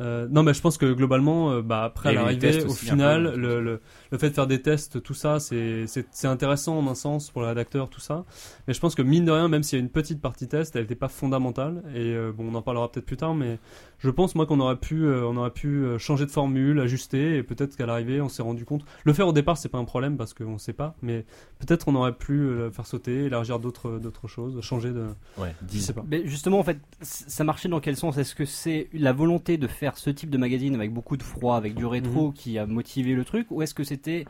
Euh, 0.00 0.26
non, 0.30 0.42
mais 0.42 0.52
je 0.54 0.60
pense 0.60 0.76
que 0.78 0.92
globalement, 0.92 1.50
euh, 1.52 1.62
bah, 1.62 1.84
après 1.84 2.12
l'arrivée, 2.12 2.50
tests 2.52 2.66
au 2.66 2.72
final, 2.72 3.30
peu, 3.32 3.36
le, 3.38 3.60
le, 3.62 3.80
le 4.10 4.18
fait 4.18 4.30
de 4.30 4.34
faire 4.34 4.46
des 4.46 4.60
tests, 4.60 5.02
tout 5.02 5.14
ça, 5.14 5.40
c'est 5.40 5.86
c'est- 5.86 6.06
c'est 6.10 6.26
intéressant 6.28 6.78
en 6.78 6.86
un 6.88 6.94
sens 6.94 7.30
pour 7.30 7.42
le 7.42 7.48
rédacteur, 7.48 7.88
tout 7.88 8.00
ça. 8.00 8.24
Mais 8.68 8.74
je 8.74 8.80
pense 8.80 8.94
que 8.94 9.02
mine 9.02 9.24
de 9.24 9.30
rien, 9.32 9.48
même 9.48 9.62
s'il 9.62 9.78
y 9.78 9.80
a 9.80 9.84
une 9.84 9.90
petite 9.90 10.20
partie 10.20 10.48
test, 10.48 10.76
elle 10.76 10.82
n'était 10.82 10.94
pas 10.94 11.08
fondamentale. 11.08 11.82
Et 11.94 12.12
euh, 12.14 12.32
bon, 12.36 12.48
on 12.50 12.54
en 12.54 12.62
parlera 12.62 12.90
peut-être 12.92 13.06
plus 13.06 13.16
tard, 13.16 13.34
mais 13.34 13.58
je 13.98 14.10
pense 14.10 14.34
moi 14.34 14.44
qu'on 14.46 14.60
aurait 14.60 14.76
pu, 14.76 15.04
euh, 15.06 15.24
on 15.26 15.36
aurait 15.38 15.50
pu 15.50 15.68
euh, 15.84 15.98
changer 15.98 16.26
de 16.26 16.30
formule, 16.30 16.78
ajuster, 16.80 17.36
et 17.38 17.42
peut-être 17.42 17.76
qu'à 17.76 17.86
l'arrivée, 17.86 18.20
on 18.20 18.28
s'est 18.28 18.42
rendu 18.42 18.64
compte. 18.66 18.84
Le 19.04 19.12
faire 19.14 19.28
au 19.28 19.32
départ, 19.32 19.56
c'est 19.56 19.68
pas 19.70 19.78
un 19.78 19.84
problème 19.84 20.16
parce 20.18 20.34
qu'on 20.34 20.58
sait 20.58 20.72
pas, 20.74 20.94
mais 21.02 21.24
peut-être 21.58 21.88
on 21.88 21.94
aurait 21.94 22.12
pu 22.12 22.32
euh, 22.34 22.66
le 22.66 22.70
faire 22.70 22.86
sauter, 22.86 23.24
élargir 23.24 23.58
d'autres 23.58 23.98
d'autres 23.98 24.28
choses, 24.28 24.60
changer 24.60 24.90
de. 24.90 25.06
Ouais, 25.38 25.54
Je 25.62 25.66
dis- 25.66 25.80
sais 25.80 25.92
pas. 25.94 26.04
Mais 26.06 26.26
justement, 26.26 26.58
en 26.58 26.64
fait, 26.64 26.78
ça 27.00 27.44
marchait 27.44 27.68
dans 27.68 27.80
quel 27.80 27.96
sens? 27.96 28.18
Est-ce 28.18 28.34
que 28.34 28.44
c'est 28.44 28.88
la 28.92 29.12
volonté 29.12 29.56
de 29.56 29.66
faire 29.66 29.85
ce 29.94 30.10
type 30.10 30.30
de 30.30 30.38
magazine 30.38 30.74
avec 30.74 30.92
beaucoup 30.92 31.16
de 31.16 31.22
froid, 31.22 31.56
avec 31.56 31.74
du 31.74 31.86
rétro, 31.86 32.32
qui 32.32 32.58
a 32.58 32.66
motivé 32.66 33.14
le 33.14 33.24
truc 33.24 33.46
Ou 33.50 33.62
est-ce 33.62 33.74
que 33.74 33.84
c'était, 33.84 34.24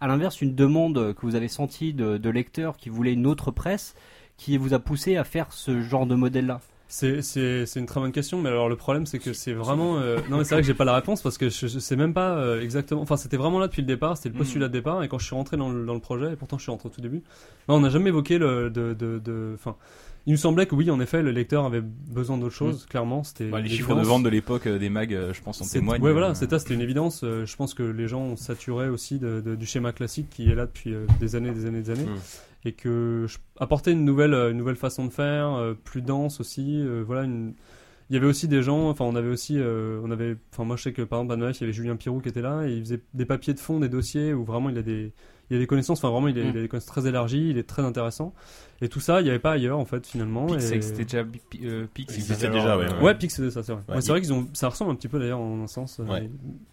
à 0.00 0.06
l'inverse, 0.06 0.40
une 0.40 0.54
demande 0.54 1.14
que 1.14 1.22
vous 1.22 1.34
avez 1.34 1.48
sentie 1.48 1.92
de, 1.92 2.18
de 2.18 2.30
lecteurs 2.30 2.76
qui 2.76 2.88
voulaient 2.88 3.14
une 3.14 3.26
autre 3.26 3.50
presse 3.50 3.94
qui 4.36 4.56
vous 4.56 4.72
a 4.74 4.78
poussé 4.78 5.16
à 5.16 5.24
faire 5.24 5.52
ce 5.52 5.80
genre 5.80 6.06
de 6.06 6.14
modèle-là? 6.14 6.60
C'est, 6.92 7.22
c'est, 7.22 7.66
c'est 7.66 7.78
une 7.78 7.86
très 7.86 8.00
bonne 8.00 8.10
question, 8.10 8.42
mais 8.42 8.48
alors 8.48 8.68
le 8.68 8.74
problème 8.74 9.06
c'est 9.06 9.20
que 9.20 9.32
c'est 9.32 9.52
vraiment... 9.52 9.98
euh, 9.98 10.18
Non 10.28 10.38
mais 10.38 10.44
c'est 10.44 10.56
vrai 10.56 10.62
que 10.62 10.66
j'ai 10.66 10.74
pas 10.74 10.84
la 10.84 10.96
réponse 10.96 11.22
parce 11.22 11.38
que 11.38 11.48
je, 11.48 11.68
je 11.68 11.78
sais 11.78 11.94
même 11.94 12.12
pas 12.12 12.34
euh, 12.34 12.60
exactement... 12.60 13.00
Enfin 13.00 13.16
c'était 13.16 13.36
vraiment 13.36 13.60
là 13.60 13.68
depuis 13.68 13.82
le 13.82 13.86
départ, 13.86 14.16
c'était 14.16 14.30
le 14.30 14.34
postulat 14.34 14.66
de 14.66 14.72
départ, 14.72 15.04
et 15.04 15.08
quand 15.08 15.18
je 15.18 15.24
suis 15.24 15.36
rentré 15.36 15.56
dans 15.56 15.70
le, 15.70 15.86
dans 15.86 15.94
le 15.94 16.00
projet, 16.00 16.32
et 16.32 16.36
pourtant 16.36 16.58
je 16.58 16.62
suis 16.64 16.70
rentré 16.72 16.88
au 16.88 16.92
tout 16.92 17.00
début, 17.00 17.22
non, 17.68 17.76
on 17.76 17.80
n'a 17.80 17.90
jamais 17.90 18.08
évoqué 18.08 18.38
le... 18.38 18.70
De, 18.70 18.92
de, 18.92 19.20
de... 19.20 19.52
Enfin, 19.54 19.76
il 20.26 20.32
me 20.32 20.36
semblait 20.36 20.66
que 20.66 20.74
oui, 20.74 20.90
en 20.90 21.00
effet, 21.00 21.22
le 21.22 21.30
lecteur 21.30 21.64
avait 21.64 21.80
besoin 21.80 22.36
d'autre 22.38 22.54
chose, 22.54 22.86
clairement. 22.86 23.24
C'était 23.24 23.48
Bah, 23.48 23.60
les 23.60 23.68
chiffres 23.68 23.94
de 23.94 24.02
vente 24.02 24.22
de 24.22 24.28
l'époque 24.28 24.66
euh, 24.66 24.78
des 24.78 24.90
mags, 24.90 25.14
euh, 25.14 25.32
je 25.32 25.40
pense, 25.42 25.60
en 25.62 25.66
témoignent. 25.66 26.02
Ouais, 26.02 26.12
voilà, 26.12 26.30
Euh, 26.30 26.34
c'était 26.34 26.74
une 26.74 26.80
évidence. 26.80 27.22
Euh, 27.24 27.46
je 27.46 27.56
pense 27.56 27.74
que 27.74 27.82
les 27.82 28.06
gens 28.08 28.20
ont 28.20 28.36
saturé 28.36 28.88
aussi 28.88 29.18
de, 29.18 29.40
de- 29.40 29.54
du 29.56 29.66
schéma 29.66 29.92
classique 29.92 30.28
qui 30.30 30.50
est 30.50 30.54
là 30.54 30.66
depuis 30.66 30.94
des 31.20 31.36
années, 31.36 31.50
des 31.52 31.66
années, 31.66 31.80
des 31.82 31.90
années. 31.90 32.04
Mm. 32.04 32.16
Et 32.66 32.72
que 32.72 33.24
je, 33.28 33.38
apporter 33.58 33.92
une 33.92 34.04
nouvelle, 34.04 34.34
une 34.34 34.58
nouvelle 34.58 34.76
façon 34.76 35.06
de 35.06 35.10
faire, 35.10 35.74
plus 35.84 36.02
dense 36.02 36.40
aussi. 36.40 36.84
voilà, 37.06 37.22
une- 37.24 37.54
il 38.10 38.14
y 38.14 38.16
avait 38.16 38.26
aussi 38.26 38.48
des 38.48 38.62
gens, 38.62 38.88
enfin, 38.90 39.04
on 39.06 39.14
avait 39.14 39.28
aussi, 39.30 39.56
on 39.58 40.10
avait, 40.10 40.36
enfin, 40.52 40.64
moi 40.64 40.76
je 40.76 40.82
sais 40.82 40.92
que 40.92 41.00
par 41.02 41.20
exemple, 41.20 41.32
à 41.32 41.36
Noël, 41.36 41.54
il 41.56 41.60
y 41.60 41.64
avait 41.64 41.72
Julien 41.72 41.96
Pirou 41.96 42.20
qui 42.20 42.28
était 42.28 42.42
là 42.42 42.66
et 42.66 42.72
il 42.72 42.80
faisait 42.80 43.00
des 43.14 43.24
papiers 43.24 43.54
de 43.54 43.60
fond, 43.60 43.78
des 43.80 43.88
dossiers 43.88 44.34
où 44.34 44.44
vraiment 44.44 44.68
il 44.68 44.76
a 44.76 44.82
des, 44.82 45.12
il 45.50 45.56
a 45.56 45.58
des 45.58 45.66
connaissances, 45.66 45.98
enfin 45.98 46.10
vraiment, 46.10 46.28
il 46.28 46.38
a, 46.38 46.44
Mm. 46.44 46.50
il 46.54 46.58
a 46.58 46.62
des 46.62 46.68
connaissances 46.68 46.92
très 46.94 47.06
élargies, 47.08 47.50
il 47.50 47.58
est 47.58 47.68
très 47.68 47.82
intéressant. 47.82 48.32
Et 48.82 48.88
tout 48.88 49.00
ça, 49.00 49.20
il 49.20 49.24
n'y 49.24 49.30
avait 49.30 49.38
pas 49.38 49.52
ailleurs 49.52 49.78
en 49.78 49.84
fait 49.84 50.06
finalement. 50.06 50.46
Pix, 50.46 50.70
et... 50.70 50.80
c'était 50.80 51.04
déjà 51.04 51.18
euh, 51.64 51.84
Pix, 51.92 52.14
c'était 52.18 52.48
déjà, 52.48 52.78
ouais, 52.78 52.86
euh, 52.90 53.02
Ouais, 53.02 53.14
Pix 53.14 53.34
c'était 53.34 53.50
ça, 53.50 53.62
c'est 53.62 53.72
vrai. 53.72 53.82
Ouais, 53.88 53.96
Ouais, 53.96 54.00
c'est 54.00 54.10
vrai 54.10 54.20
qu'ils 54.22 54.32
ont, 54.32 54.48
ça 54.54 54.68
ressemble 54.70 54.92
un 54.92 54.94
petit 54.94 55.08
peu 55.08 55.18
d'ailleurs 55.18 55.40
en 55.40 55.62
un 55.62 55.66
sens. 55.66 56.00
euh, 56.00 56.04
Ouais. 56.04 56.30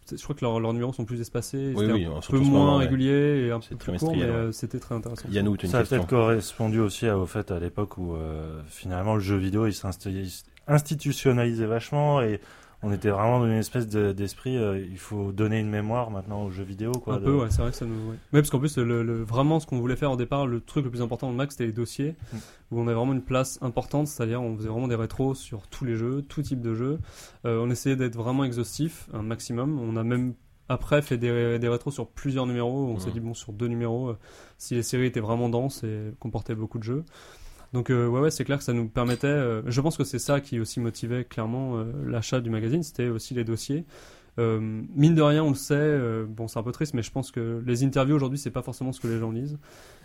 Je 0.09 0.23
crois 0.23 0.33
que 0.35 0.45
leurs 0.45 0.59
numéros 0.73 0.93
sont 0.93 1.03
plus 1.03 1.19
espacés, 1.19 1.73
Oui, 1.75 2.05
un 2.05 2.19
peu 2.29 2.37
moins 2.39 2.77
ouais. 2.77 2.85
réguliers 2.85 3.47
et 3.47 3.51
un 3.51 3.59
peu 3.59 3.75
plus 3.75 3.97
court, 3.97 4.15
mais 4.15 4.21
ouais. 4.23 4.29
euh, 4.29 4.51
c'était 4.53 4.79
très 4.79 4.95
intéressant. 4.95 5.27
Yannou, 5.29 5.57
une 5.61 5.69
Ça 5.69 5.79
a 5.79 5.83
peut-être 5.83 6.07
correspondu 6.07 6.79
aussi 6.79 7.09
au 7.09 7.25
fait 7.25 7.51
à 7.51 7.59
l'époque 7.59 7.97
où 7.97 8.15
euh, 8.15 8.61
finalement 8.67 9.15
le 9.15 9.19
jeu 9.21 9.35
vidéo 9.35 9.67
il 9.67 9.73
s'insti- 9.73 10.45
institutionnalisait 10.67 11.65
vachement 11.65 12.21
et 12.21 12.39
on 12.83 12.91
était 12.91 13.09
vraiment 13.09 13.39
dans 13.39 13.45
une 13.47 13.53
espèce 13.53 13.87
de- 13.87 14.11
d'esprit 14.11 14.55
euh, 14.55 14.77
il 14.79 14.99
faut 14.99 15.31
donner 15.31 15.59
une 15.59 15.69
mémoire 15.69 16.11
maintenant 16.11 16.43
aux 16.43 16.51
jeux 16.51 16.63
vidéo 16.63 16.91
quoi. 16.91 17.15
un 17.15 17.19
de- 17.19 17.25
peu, 17.25 17.35
ouais, 17.35 17.47
c'est 17.49 17.61
vrai 17.61 17.71
que 17.71 17.77
ça 17.77 17.85
nous. 17.85 17.95
Ouais, 18.09 18.15
Ouais, 18.33 18.41
parce 18.41 18.49
qu'en 18.51 18.59
plus, 18.59 18.77
le, 18.77 19.03
le- 19.03 19.23
vraiment, 19.23 19.59
ce 19.59 19.65
qu'on 19.65 19.79
voulait 19.79 19.95
faire 19.95 20.11
au 20.11 20.15
départ, 20.17 20.45
le 20.45 20.61
truc 20.61 20.85
le 20.85 20.91
plus 20.91 21.01
important 21.01 21.31
de 21.31 21.35
Max, 21.35 21.55
c'était 21.55 21.65
les 21.65 21.71
dossiers, 21.73 22.15
Mm. 22.33 22.37
où 22.71 22.79
on 22.79 22.87
avait 22.87 22.93
vraiment 22.95 23.13
une 23.13 23.23
place 23.23 23.57
importante, 23.61 24.07
c'est-à-dire 24.07 24.41
on 24.41 24.55
faisait 24.55 24.69
vraiment 24.69 24.87
des 24.87 24.95
rétros 24.95 25.33
sur 25.33 25.67
tous 25.67 25.85
les 25.85 25.95
jeux, 25.95 26.21
tout 26.21 26.41
type 26.43 26.61
de 26.61 26.73
jeux. 26.75 26.99
Euh, 27.45 27.59
on 27.65 27.69
essayait 27.71 27.95
d'être 27.95 28.15
vraiment 28.15 28.43
exhaustif, 28.43 29.09
un 29.13 29.23
maximum. 29.23 29.79
On 29.79 29.95
a 29.95 30.03
même 30.03 30.33
après 30.69 31.01
fait 31.01 31.17
des, 31.17 31.57
des 31.59 31.67
rétros 31.69 31.91
sur 31.91 32.07
plusieurs 32.07 32.45
numéros. 32.45 32.87
On 32.93 32.99
s'est 32.99 33.09
Mm. 33.09 33.13
dit, 33.13 33.19
bon, 33.21 33.33
sur 33.33 33.53
deux 33.53 33.67
numéros, 33.67 34.09
euh, 34.09 34.17
si 34.57 34.75
les 34.75 34.83
séries 34.83 35.05
étaient 35.07 35.19
vraiment 35.21 35.49
denses 35.49 35.83
et 35.83 36.11
comportaient 36.19 36.55
beaucoup 36.55 36.77
de 36.77 36.83
jeux. 36.83 37.05
Donc 37.73 37.89
euh, 37.89 38.07
ouais, 38.07 38.19
ouais 38.21 38.31
c'est 38.31 38.45
clair 38.45 38.57
que 38.57 38.63
ça 38.63 38.73
nous 38.73 38.87
permettait. 38.87 39.27
euh, 39.27 39.61
je 39.65 39.81
pense 39.81 39.97
que 39.97 40.03
c'est 40.03 40.19
ça 40.19 40.41
qui 40.41 40.59
aussi 40.59 40.79
motivait 40.79 41.25
clairement 41.25 41.77
euh, 41.77 41.85
l'achat 42.05 42.39
du 42.39 42.49
magazine, 42.49 42.83
c'était 42.83 43.09
aussi 43.09 43.33
les 43.33 43.43
dossiers. 43.43 43.85
Euh, 44.39 44.59
mine 44.95 45.15
de 45.15 45.21
rien, 45.21 45.43
on 45.43 45.49
le 45.49 45.55
sait. 45.55 45.73
euh, 45.75 46.25
bon, 46.27 46.47
c'est 46.47 46.59
un 46.59 46.63
peu 46.63 46.71
triste, 46.71 46.93
mais 46.93 47.01
je 47.01 47.11
pense 47.11 47.31
que 47.31 47.61
les 47.65 47.83
interviews 47.83 48.15
aujourd'hui, 48.15 48.37
c'est 48.37 48.51
pas 48.51 48.61
forcément 48.61 48.91
ce 48.91 48.99
que 48.99 49.07
les 49.07 49.19
gens 49.19 49.31
lisent. 49.31 49.57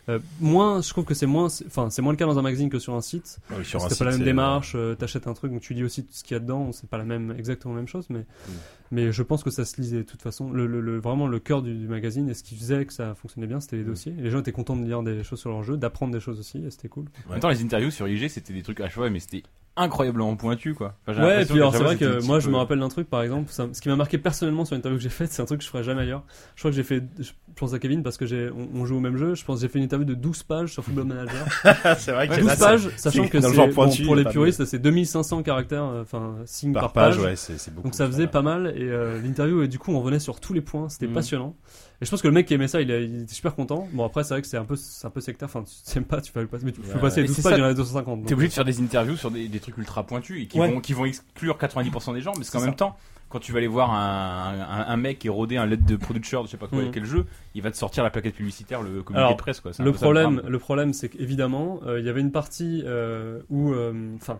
Euh, 0.09 0.19
moins, 0.41 0.81
je 0.83 0.89
trouve 0.91 1.05
que 1.05 1.15
c'est 1.15 1.27
moins, 1.27 1.47
enfin, 1.67 1.89
c'est 1.91 2.03
moins 2.03 2.13
le 2.13 2.17
cas 2.17 2.27
dans 2.27 2.37
un 2.39 2.43
magazine 2.43 2.69
que 2.69 2.81
sur 2.81 2.95
un 2.95 3.01
site. 3.03 3.39
Ah 3.51 3.55
oui, 3.59 3.65
sur 3.65 3.85
un 3.85 3.89
pas 3.89 4.05
la 4.05 4.11
même 4.13 4.25
démarche. 4.25 4.77
T'achètes 4.99 5.29
un 5.29 5.35
truc, 5.35 5.53
donc 5.53 5.61
tu 5.61 5.75
lis 5.75 5.85
aussi 5.85 6.03
tout 6.05 6.13
ce 6.13 6.25
qu'il 6.25 6.35
y 6.35 6.37
a 6.37 6.41
dedans. 6.41 6.73
C'est 6.73 6.89
pas 6.91 6.99
la 6.99 7.05
même, 7.05 7.33
exactement 7.39 7.75
la 7.75 7.81
même 7.81 7.89
chose, 7.89 8.07
mais, 8.11 8.21
Mm. 8.21 8.53
mais 8.91 9.13
je 9.13 9.23
pense 9.23 9.45
que 9.45 9.51
ça 9.51 9.65
se 9.65 9.81
lisait 9.81 9.99
de 9.99 10.03
toute 10.03 10.23
façon. 10.23 10.51
Le, 10.51 10.67
le- 10.67 10.81
le- 10.81 10.99
vraiment 10.99 11.29
le 11.29 11.39
cœur 11.39 11.63
du, 11.63 11.75
du 11.75 11.87
magazine 11.87 12.29
et 12.29 12.35
ce 12.35 12.43
qui 12.43 12.57
faisait 12.57 12.85
que 12.85 12.93
ça 12.93 13.15
fonctionnait 13.15 13.47
bien, 13.47 13.61
c'était 13.61 13.77
les 13.77 13.85
Mm. 13.85 13.87
dossiers. 13.87 14.15
Et 14.19 14.23
les 14.23 14.31
gens 14.31 14.41
étaient 14.41 14.51
contents 14.51 14.75
de 14.77 14.85
lire 14.85 15.05
des 15.05 15.23
choses 15.23 15.39
sur 15.39 15.51
leur 15.51 15.63
jeu, 15.63 15.77
d'apprendre 15.77 16.13
des 16.13 16.21
choses 16.21 16.41
aussi, 16.41 16.65
et 16.67 16.71
c'était 16.71 16.89
cool. 16.89 17.05
En 17.29 17.33
même 17.33 17.41
temps, 17.41 17.49
les 17.51 17.63
interviews 17.63 17.91
sur 17.93 18.09
IG, 18.09 18.29
c'était 18.29 18.55
des 18.55 18.63
trucs 18.63 18.81
à 18.81 18.89
fois, 18.91 19.09
mais 19.09 19.21
c'était 19.21 19.45
incroyablement 19.77 20.37
pointu, 20.37 20.75
quoi. 20.75 20.99
Enfin, 21.07 21.25
Ouais, 21.25 21.43
et 21.43 21.47
puis 21.47 21.55
alors 21.57 21.75
c'est 21.75 21.83
vrai 21.83 21.97
que 21.97 22.23
moi 22.27 22.41
je 22.41 22.51
me 22.51 22.57
rappelle 22.57 22.79
d'un 22.81 22.89
truc 22.89 23.09
par 23.09 23.23
exemple, 23.23 23.51
ça- 23.51 23.69
ce 23.73 23.81
qui 23.81 23.89
m'a 23.89 23.97
marqué 23.97 24.19
personnellement 24.19 24.65
sur 24.67 24.75
une 24.75 24.81
interview 24.81 24.99
que 24.99 25.03
j'ai 25.03 25.09
faite, 25.09 25.33
c'est 25.33 25.41
un 25.41 25.47
truc 25.47 25.61
que 25.61 25.65
je 25.65 25.71
ferais 25.71 25.83
jamais 25.83 26.03
ailleurs. 26.03 26.25
Je 26.57 26.61
crois 26.61 26.71
que 26.71 26.77
j'ai 26.77 26.83
fait, 26.83 27.03
je 27.19 27.31
pense 27.57 27.73
à 27.73 27.79
Kevin 27.79 28.03
parce 28.03 28.17
que 28.19 28.27
j'ai, 28.27 28.51
on, 28.51 28.69
on 28.81 28.85
joue 28.85 28.97
au 28.97 29.01
même 29.01 29.17
jeu, 29.17 29.35
je 29.35 29.45
pense 29.45 29.57
que 29.57 29.63
j'ai 29.63 29.69
fait 29.73 29.79
une 29.79 29.85
interview 29.85 30.05
de 30.07 30.15
12 30.15 30.43
pages 30.43 30.73
sur 30.73 30.85
Football 30.85 31.05
Manager. 31.05 31.47
c'est 31.99 32.13
vrai 32.13 32.29
que 32.29 32.35
12 32.35 32.45
là, 32.47 32.57
c'est- 32.57 32.65
pages, 32.65 32.89
sachant 32.97 33.29
que 33.29 33.41
c'est, 33.41 33.53
genre 33.55 33.69
bon, 33.69 33.91
pour 34.05 34.15
les 34.17 34.25
puristes, 34.25 34.65
c'est 34.67 34.79
2500 34.79 35.43
caractères, 35.43 35.85
euh, 35.85 36.03
enfin 36.03 36.35
signes 36.45 36.73
par 36.75 36.83
par, 36.83 36.93
page, 36.93 37.17
page. 37.17 37.25
ouais, 37.25 37.37
c'est 37.37 37.59
c'est 37.59 37.73
beaucoup. 37.75 37.89
Donc 37.89 37.95
ça 37.95 38.07
faisait 38.07 38.27
pas 38.27 38.43
mal 38.43 38.75
et 38.77 38.83
euh, 38.91 39.21
l'interview 39.23 39.63
et 39.63 39.69
du 39.69 39.79
coup 39.79 39.93
on 39.93 40.01
revenait 40.01 40.19
sur 40.19 40.39
tous 40.41 40.53
les 40.53 40.61
points, 40.61 40.89
c'était 40.91 41.07
Mhm. 41.07 41.15
passionnant. 41.15 41.57
Et 42.03 42.05
je 42.05 42.11
pense 42.11 42.21
que 42.21 42.27
le 42.27 42.35
mec 42.35 42.47
qui 42.47 42.55
aimait 42.55 42.67
ça, 42.67 42.81
il, 42.81 42.91
a- 42.91 42.99
il 43.01 43.23
était 43.23 43.33
super 43.35 43.55
content. 43.55 43.87
Bon 43.93 44.05
après 44.05 44.25
c'est 44.25 44.35
vrai 44.35 44.43
que 44.43 44.49
c'est 44.49 44.57
un 44.57 44.65
peu 44.65 44.75
c'est 44.75 45.07
un 45.07 45.11
peu 45.11 45.21
sectaire, 45.21 45.47
enfin 45.47 45.63
tu 45.63 45.93
t'aimes 45.93 46.05
pas, 46.05 46.21
tu 46.21 46.33
vas 46.33 46.41
le 46.43 46.49
passer 46.49 46.65
mais 46.67 46.73
tu 46.73 46.81
peux 46.81 46.93
Ouais. 46.93 47.01
passer 47.01 47.21
Et 47.21 47.23
les 47.23 47.29
12 47.29 47.37
c'est 47.37 47.43
pages, 47.43 47.53
il 47.59 47.61
y 47.61 47.65
en 47.65 47.67
a 47.69 47.75
250. 47.75 48.19
donc. 48.19 48.27
T'es 48.27 48.35
obligé 48.35 48.49
de 48.49 48.55
faire 48.55 48.65
des 48.65 48.81
interviews 48.81 49.17
sur 49.17 49.31
des, 49.31 49.47
des 49.47 49.61
trucs 49.61 49.79
ultra 49.79 50.03
pointus 50.05 50.43
et 50.43 50.47
qui, 50.49 50.59
Ouais. 50.59 50.69
vont, 50.73 50.81
qui 50.81 50.93
vont 50.95 51.05
exclure 51.05 51.57
90% 51.59 52.13
des 52.15 52.21
gens, 52.21 52.33
parce 52.33 52.51
qu'en 52.51 52.61
même 52.61 52.75
temps, 52.75 52.97
quand 53.29 53.39
tu 53.39 53.53
vas 53.53 53.59
aller 53.59 53.67
voir 53.69 53.93
un, 53.95 54.61
un, 54.61 54.93
un 54.93 54.97
mec 54.97 55.21
qui 55.21 55.29
est 55.29 55.31
rodé 55.31 55.57
un 55.57 55.65
lettre 55.65 55.87
de 55.87 55.97
producer, 55.97 56.37
je 56.45 56.51
sais 56.51 56.57
pas 56.59 56.67
quoi, 56.67 56.83
Mhm. 56.83 56.91
quel 56.91 57.05
jeu, 57.07 57.25
il 57.55 57.63
va 57.63 57.71
te 57.71 57.77
sortir 57.77 58.03
la 58.03 58.11
plaquette 58.11 58.35
publicitaire, 58.35 58.83
le 58.83 59.03
communiqué 59.03 59.19
Alors, 59.19 59.33
de 59.33 59.37
presse, 59.39 59.61
quoi. 59.61 59.71
Le 59.79 59.93
problème, 59.93 60.43
le 60.47 60.59
problème, 60.59 60.93
c'est 60.93 61.09
qu'évidemment, 61.09 61.81
euh, 61.87 62.01
il 62.01 62.05
y 62.05 62.09
avait 62.11 62.21
une 62.21 62.33
partie 62.33 62.83
euh, 62.85 63.41
où, 63.49 63.73
euh, 63.73 63.93
enfin, 64.17 64.39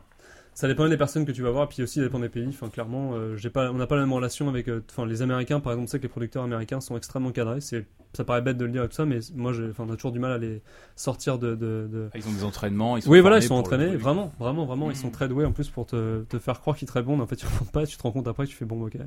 ça 0.55 0.69
dépend 0.69 0.89
des 0.89 0.97
personnes 0.97 1.25
que 1.25 1.33
tu 1.33 1.43
vas 1.43 1.51
voir, 1.51 1.69
puis 1.69 1.83
aussi 1.83 1.95
ça 1.99 2.03
dépend 2.03 2.19
des 2.19 2.29
pays. 2.29 2.47
Enfin, 2.49 2.69
clairement, 2.69 3.13
euh, 3.15 3.37
j'ai 3.37 3.51
pas, 3.51 3.71
on 3.71 3.75
n'a 3.75 3.87
pas 3.87 3.97
la 3.97 4.03
même 4.03 4.13
relation 4.13 4.49
avec, 4.49 4.69
euh, 4.69 4.83
enfin, 4.91 5.07
les 5.07 5.23
Américains, 5.23 5.61
par 5.61 5.73
exemple, 5.73 5.89
c'est 5.91 5.99
que 5.99 6.03
les 6.05 6.09
producteurs 6.09 6.43
américains 6.45 6.81
sont 6.81 6.97
extrêmement 6.97 7.31
cadrés. 7.33 7.61
C'est, 7.61 7.87
ça 8.15 8.25
paraît 8.25 8.43
bête 8.43 8.59
de 8.59 8.67
le 8.67 8.71
dire 8.73 8.85
et 8.85 8.89
tout 8.89 8.95
ça, 8.95 9.07
mais 9.07 9.21
moi, 9.35 9.53
enfin, 9.71 9.85
on 9.89 9.93
a 9.93 9.97
toujours 9.97 10.13
du 10.13 10.19
mal 10.19 10.33
à 10.33 10.37
les 10.39 10.61
sortir 10.97 11.39
de, 11.39 11.55
de, 11.55 11.89
de- 11.91 12.09
Ah, 12.13 12.19
Ils 12.19 12.29
ont 12.29 12.33
des 12.33 12.45
entraînements, 12.45 12.99
ils 12.99 13.03
sont 13.03 13.11
oui, 13.11 13.21
voilà, 13.21 13.39
ils 13.39 13.43
sont 13.43 13.55
entraînés, 13.55 13.97
vraiment, 13.97 14.33
vraiment, 14.39 14.67
vraiment, 14.67 14.87
ils 14.91 14.95
Mhm. 14.97 15.01
sont 15.03 15.11
très 15.11 15.29
doués 15.29 15.47
en 15.47 15.53
plus 15.53 15.71
pour 15.71 15.87
te, 15.87 16.23
te 16.25 16.39
faire 16.39 16.61
croire 16.61 16.77
qu'ils 16.77 16.87
te 16.89 16.93
répondent. 16.93 17.23
En 17.23 17.27
fait, 17.27 17.37
tu 17.37 17.47
réponds 17.51 17.65
pas, 17.65 17.87
tu 17.87 17.97
te 17.97 18.03
rends 18.03 18.13
compte 18.13 18.29
après, 18.29 18.47
tu 18.47 18.55
fais 18.55 18.67
bon, 18.67 18.85
ok, 18.85 18.99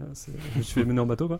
je 0.57 0.61
suis 0.63 0.73
fait 0.73 0.85
mener 0.85 0.99
en 0.99 1.05
bateau, 1.05 1.27
quoi. 1.27 1.39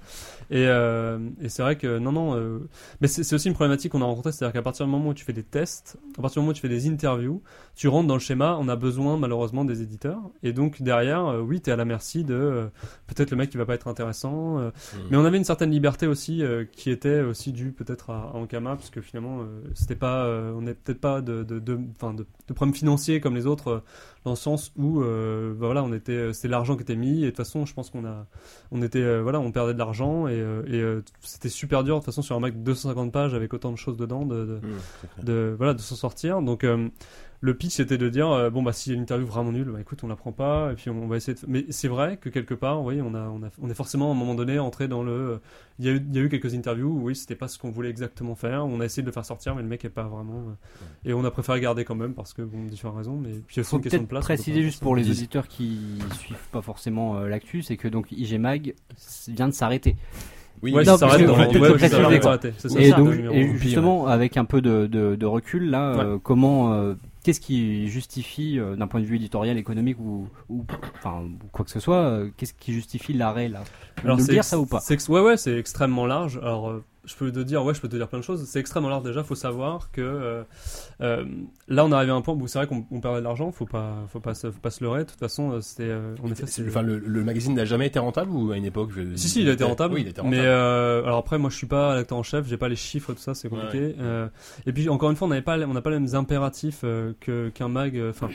Et, 0.51 0.67
euh, 0.67 1.17
et 1.41 1.49
c'est 1.49 1.63
vrai 1.63 1.75
que 1.75 1.97
non, 1.97 2.11
non, 2.11 2.35
euh, 2.35 2.59
mais 3.01 3.07
c'est 3.07 3.23
c'est 3.23 3.33
aussi 3.33 3.47
une 3.47 3.55
problématique 3.55 3.91
qu'on 3.91 4.01
a 4.03 4.05
rencontrée, 4.05 4.31
c'est-à-dire 4.31 4.53
qu'à 4.53 4.61
partir 4.61 4.85
du 4.85 4.91
moment 4.91 5.09
où 5.09 5.13
tu 5.15 5.25
fais 5.25 5.33
des 5.33 5.41
tests, 5.43 5.97
à 6.19 6.21
partir 6.21 6.41
du 6.41 6.43
moment 6.43 6.51
où 6.51 6.53
tu 6.53 6.61
fais 6.61 6.69
des 6.69 6.87
interviews, 6.87 7.41
tu 7.75 7.87
rentres 7.87 8.07
dans 8.07 8.13
le 8.13 8.19
schéma, 8.19 8.57
on 8.61 8.67
a 8.67 8.75
besoin 8.75 9.17
malheureusement 9.17 9.65
des 9.65 9.81
éditeurs, 9.81 9.94
et 10.43 10.53
donc 10.53 10.81
derrière, 10.81 11.25
euh, 11.25 11.39
oui, 11.41 11.61
t'es 11.61 11.71
à 11.71 11.75
la 11.75 11.85
merci 11.85 12.23
de 12.23 12.33
euh, 12.33 12.67
peut-être 13.07 13.31
le 13.31 13.37
mec 13.37 13.49
qui 13.49 13.57
va 13.57 13.65
pas 13.65 13.75
être 13.75 13.87
intéressant, 13.87 14.59
euh, 14.59 14.69
Mhm. 14.95 15.01
mais 15.11 15.17
on 15.17 15.25
avait 15.25 15.37
une 15.37 15.43
certaine 15.43 15.71
liberté 15.71 16.07
aussi 16.07 16.43
qui 16.73 16.91
était 16.91 17.21
aussi 17.21 17.51
due 17.51 17.71
peut-être 17.71 18.09
à, 18.09 18.31
à 18.33 18.37
Ankama 18.37 18.75
parce 18.75 18.89
que 18.89 19.01
finalement 19.01 19.39
c'était 19.73 19.95
pas 19.95 20.27
on 20.55 20.61
n'est 20.61 20.73
peut-être 20.73 20.99
pas 21.01 21.21
de 21.21 21.43
de, 21.43 21.59
de, 21.59 21.77
de 21.77 22.53
problèmes 22.53 22.75
financiers 22.75 23.19
comme 23.19 23.35
les 23.35 23.45
autres 23.45 23.83
dans 24.23 24.31
le 24.31 24.35
sens 24.37 24.71
où 24.77 24.99
bah 25.01 25.05
voilà 25.67 25.83
on 25.83 25.93
était 25.93 26.33
c'était 26.33 26.47
l'argent 26.47 26.75
qui 26.75 26.83
était 26.83 26.95
mis 26.95 27.21
et 27.21 27.25
de 27.25 27.29
toute 27.29 27.37
façon 27.37 27.65
je 27.65 27.73
pense 27.73 27.89
qu'on 27.89 28.05
a 28.05 28.25
on 28.71 28.81
était 28.81 29.19
voilà 29.21 29.39
on 29.39 29.51
perdait 29.51 29.73
de 29.73 29.79
l'argent 29.79 30.27
et, 30.27 30.37
et 30.67 30.83
c'était 31.21 31.49
super 31.49 31.83
dur 31.83 31.95
de 31.95 31.99
toute 31.99 32.05
façon 32.05 32.21
sur 32.21 32.35
un 32.35 32.39
mec 32.39 32.55
de 32.57 32.63
250 32.63 33.11
pages 33.11 33.33
avec 33.33 33.53
autant 33.53 33.71
de 33.71 33.77
choses 33.77 33.97
dedans 33.97 34.25
de, 34.25 34.59
c'est 35.17 35.25
de 35.25 35.55
voilà 35.57 35.73
de 35.73 35.79
s'en 35.81 35.95
sortir. 35.95 36.41
Donc 36.41 36.65
le 37.45 37.53
pitch 37.53 37.73
c'était 37.73 37.97
de 37.97 38.09
dire 38.09 38.29
euh, 38.31 38.49
bon 38.49 38.63
bah 38.63 38.73
s'il 38.73 38.91
y 38.91 38.95
a 38.95 38.97
une 38.97 39.03
interview 39.03 39.27
vraiment 39.27 39.51
nulle 39.51 39.69
bah 39.69 39.79
écoute 39.79 40.03
on 40.03 40.07
la 40.07 40.15
prend 40.15 40.31
pas 40.31 40.71
et 40.71 40.75
puis 40.75 40.89
on, 40.89 41.07
va 41.07 41.17
essayer 41.17 41.35
de... 41.35 41.39
mais 41.47 41.65
c'est 41.69 41.87
vrai 41.87 42.17
que 42.17 42.29
quelque 42.29 42.55
part 42.55 42.83
oui 42.83 43.01
on 43.01 43.13
a, 43.13 43.27
on 43.27 43.43
a 43.43 43.49
on 43.61 43.69
est 43.69 43.75
forcément 43.75 44.09
à 44.09 44.15
un 44.15 44.17
moment 44.17 44.33
donné 44.33 44.57
entré 44.57 44.87
dans 44.87 45.03
le 45.03 45.39
il 45.77 45.85
y 45.85 45.89
a 45.89 45.91
eu, 45.91 46.03
il 46.09 46.15
y 46.15 46.19
a 46.19 46.21
eu 46.21 46.29
quelques 46.29 46.55
interviews 46.55 46.89
où 46.89 47.03
oui 47.03 47.15
c'était 47.15 47.35
pas 47.35 47.47
ce 47.47 47.59
qu'on 47.59 47.69
voulait 47.69 47.89
exactement 47.89 48.33
faire 48.35 48.65
on 48.65 48.79
a 48.79 48.85
essayé 48.85 49.03
de 49.03 49.07
le 49.07 49.13
faire 49.13 49.25
sortir 49.25 49.55
mais 49.55 49.61
le 49.61 49.67
mec 49.67 49.85
est 49.85 49.89
pas 49.89 50.03
vraiment 50.03 50.39
euh, 50.39 51.09
et 51.09 51.13
on 51.13 51.23
a 51.23 51.31
préféré 51.31 51.61
garder 51.61 51.85
quand 51.85 51.95
même 51.95 52.13
parce 52.13 52.33
que 52.33 52.41
bon 52.41 52.63
différentes 52.63 52.97
raisons 52.97 53.17
mais 53.17 53.33
puis 53.45 53.57
il 53.57 53.63
faut 53.63 53.77
une 53.77 53.83
question 53.83 53.99
de 53.99 54.03
peut-être 54.03 54.09
place 54.09 54.25
préciser 54.25 54.63
juste 54.63 54.81
pour 54.81 54.95
les 54.95 55.09
auditeurs 55.09 55.47
qui 55.47 55.99
suivent 56.19 56.37
pas 56.51 56.61
forcément 56.61 57.17
euh, 57.17 57.27
l'actu, 57.27 57.61
c'est 57.61 57.77
que 57.77 57.87
donc 57.87 58.11
IG 58.11 58.39
Mag 58.39 58.73
vient 59.27 59.47
de 59.47 59.53
s'arrêter. 59.53 59.95
Oui, 60.61 60.73
ouais, 60.73 60.83
Non, 60.83 60.97
ça 60.97 61.07
dans 61.07 61.13
ouais, 61.13 62.21
ça 62.21 62.69
c'est 62.69 62.81
Et 62.81 62.89
c'est 62.89 62.95
donc, 62.95 63.13
et 63.13 63.57
justement, 63.57 64.07
avec 64.07 64.37
un 64.37 64.45
peu 64.45 64.61
de, 64.61 64.87
de, 64.87 65.15
de 65.15 65.25
recul, 65.25 65.69
là, 65.69 65.91
euh, 65.99 66.17
comment, 66.21 66.73
euh, 66.73 66.95
qu'est-ce 67.25 67.41
qui 67.41 67.87
justifie, 67.87 68.59
euh, 68.59 68.75
d'un 68.75 68.85
point 68.85 69.01
de 69.01 69.05
vue 69.05 69.15
éditorial, 69.15 69.57
économique 69.57 69.97
ou, 69.99 70.29
ou 70.47 70.63
enfin, 70.97 71.23
ou 71.23 71.47
quoi 71.51 71.65
que 71.65 71.71
ce 71.71 71.79
soit, 71.79 72.03
euh, 72.03 72.29
qu'est-ce 72.37 72.53
qui 72.53 72.71
justifie 72.71 73.13
l'arrêt 73.13 73.49
là? 73.49 73.63
Peux 73.95 74.09
nous 74.09 74.17
le 74.17 74.21
c'est 74.21 74.31
dire 74.33 74.43
ça 74.43 74.59
ou 74.59 74.67
pas? 74.67 74.79
c'est 74.79 75.09
Ouais, 75.09 75.21
ouais, 75.21 75.35
c'est 75.35 75.57
extrêmement 75.57 76.05
large. 76.05 76.37
Alors, 76.37 76.69
euh, 76.69 76.83
je 77.05 77.15
peux 77.15 77.31
te 77.31 77.39
dire, 77.39 77.63
ouais, 77.63 77.73
je 77.73 77.81
peux 77.81 77.87
te 77.87 77.95
dire 77.95 78.07
plein 78.07 78.19
de 78.19 78.23
choses. 78.23 78.45
C'est 78.47 78.59
extrêmement 78.59 78.89
large 78.89 79.03
déjà. 79.03 79.23
Faut 79.23 79.35
savoir 79.35 79.91
que 79.91 80.01
euh, 80.01 80.43
euh, 81.01 81.25
là, 81.67 81.85
on 81.85 81.91
est 81.91 81.95
arrivé 81.95 82.11
à 82.11 82.15
un 82.15 82.21
point 82.21 82.33
où 82.33 82.47
c'est 82.47 82.59
vrai 82.59 82.67
qu'on 82.67 82.85
on 82.91 82.99
perdait 83.01 83.19
de 83.19 83.23
l'argent. 83.23 83.51
Faut 83.51 83.65
pas, 83.65 83.95
faut 84.11 84.19
pas, 84.19 84.33
se, 84.33 84.51
faut 84.51 84.59
pas 84.59 84.69
se 84.71 84.83
leurrer. 84.83 85.05
De 85.05 85.09
toute 85.09 85.19
façon, 85.19 85.51
euh, 85.51 85.61
c'était, 85.61 85.91
en 86.23 86.27
effet, 86.31 86.45
C'est- 86.45 86.63
c'est- 86.63 86.67
Enfin, 86.69 86.81
le, 86.81 86.99
le 86.99 87.23
magazine 87.23 87.53
n'a 87.55 87.65
jamais 87.65 87.87
été 87.87 87.99
rentable 87.99 88.31
ou 88.31 88.51
à 88.51 88.57
une 88.57 88.65
époque 88.65 88.89
je- 88.95 89.15
Si, 89.15 89.29
si, 89.29 89.41
il 89.41 89.49
a 89.49 89.53
été 89.53 89.63
rentable. 89.63 89.93
Oui, 89.95 90.01
il 90.01 90.07
a 90.07 90.09
été 90.11 90.21
rentable. 90.21 90.35
Mais 90.41 90.45
euh, 90.45 91.03
alors 91.03 91.17
après, 91.19 91.37
moi, 91.37 91.49
je 91.49 91.55
suis 91.57 91.67
pas 91.67 91.95
l'acteur 91.95 92.17
en 92.17 92.23
chef, 92.23 92.47
j'ai 92.47 92.57
pas 92.57 92.69
les 92.69 92.75
chiffres, 92.75 93.13
tout 93.13 93.19
ça, 93.21 93.33
c'est 93.33 93.49
compliqué. 93.49 93.95
Et 94.65 94.73
puis, 94.73 94.89
encore 94.89 95.09
une 95.09 95.15
fois, 95.15 95.27
on 95.27 95.29
n'avait 95.29 95.41
pas, 95.41 95.57
on 95.59 95.73
n'a 95.73 95.81
pas 95.81 95.89
les 95.91 95.99
mêmes 95.99 96.15
impératifs 96.15 96.81
que 96.81 97.49
qu'un 97.49 97.67
mag. 97.69 98.01
Enfin, 98.09 98.29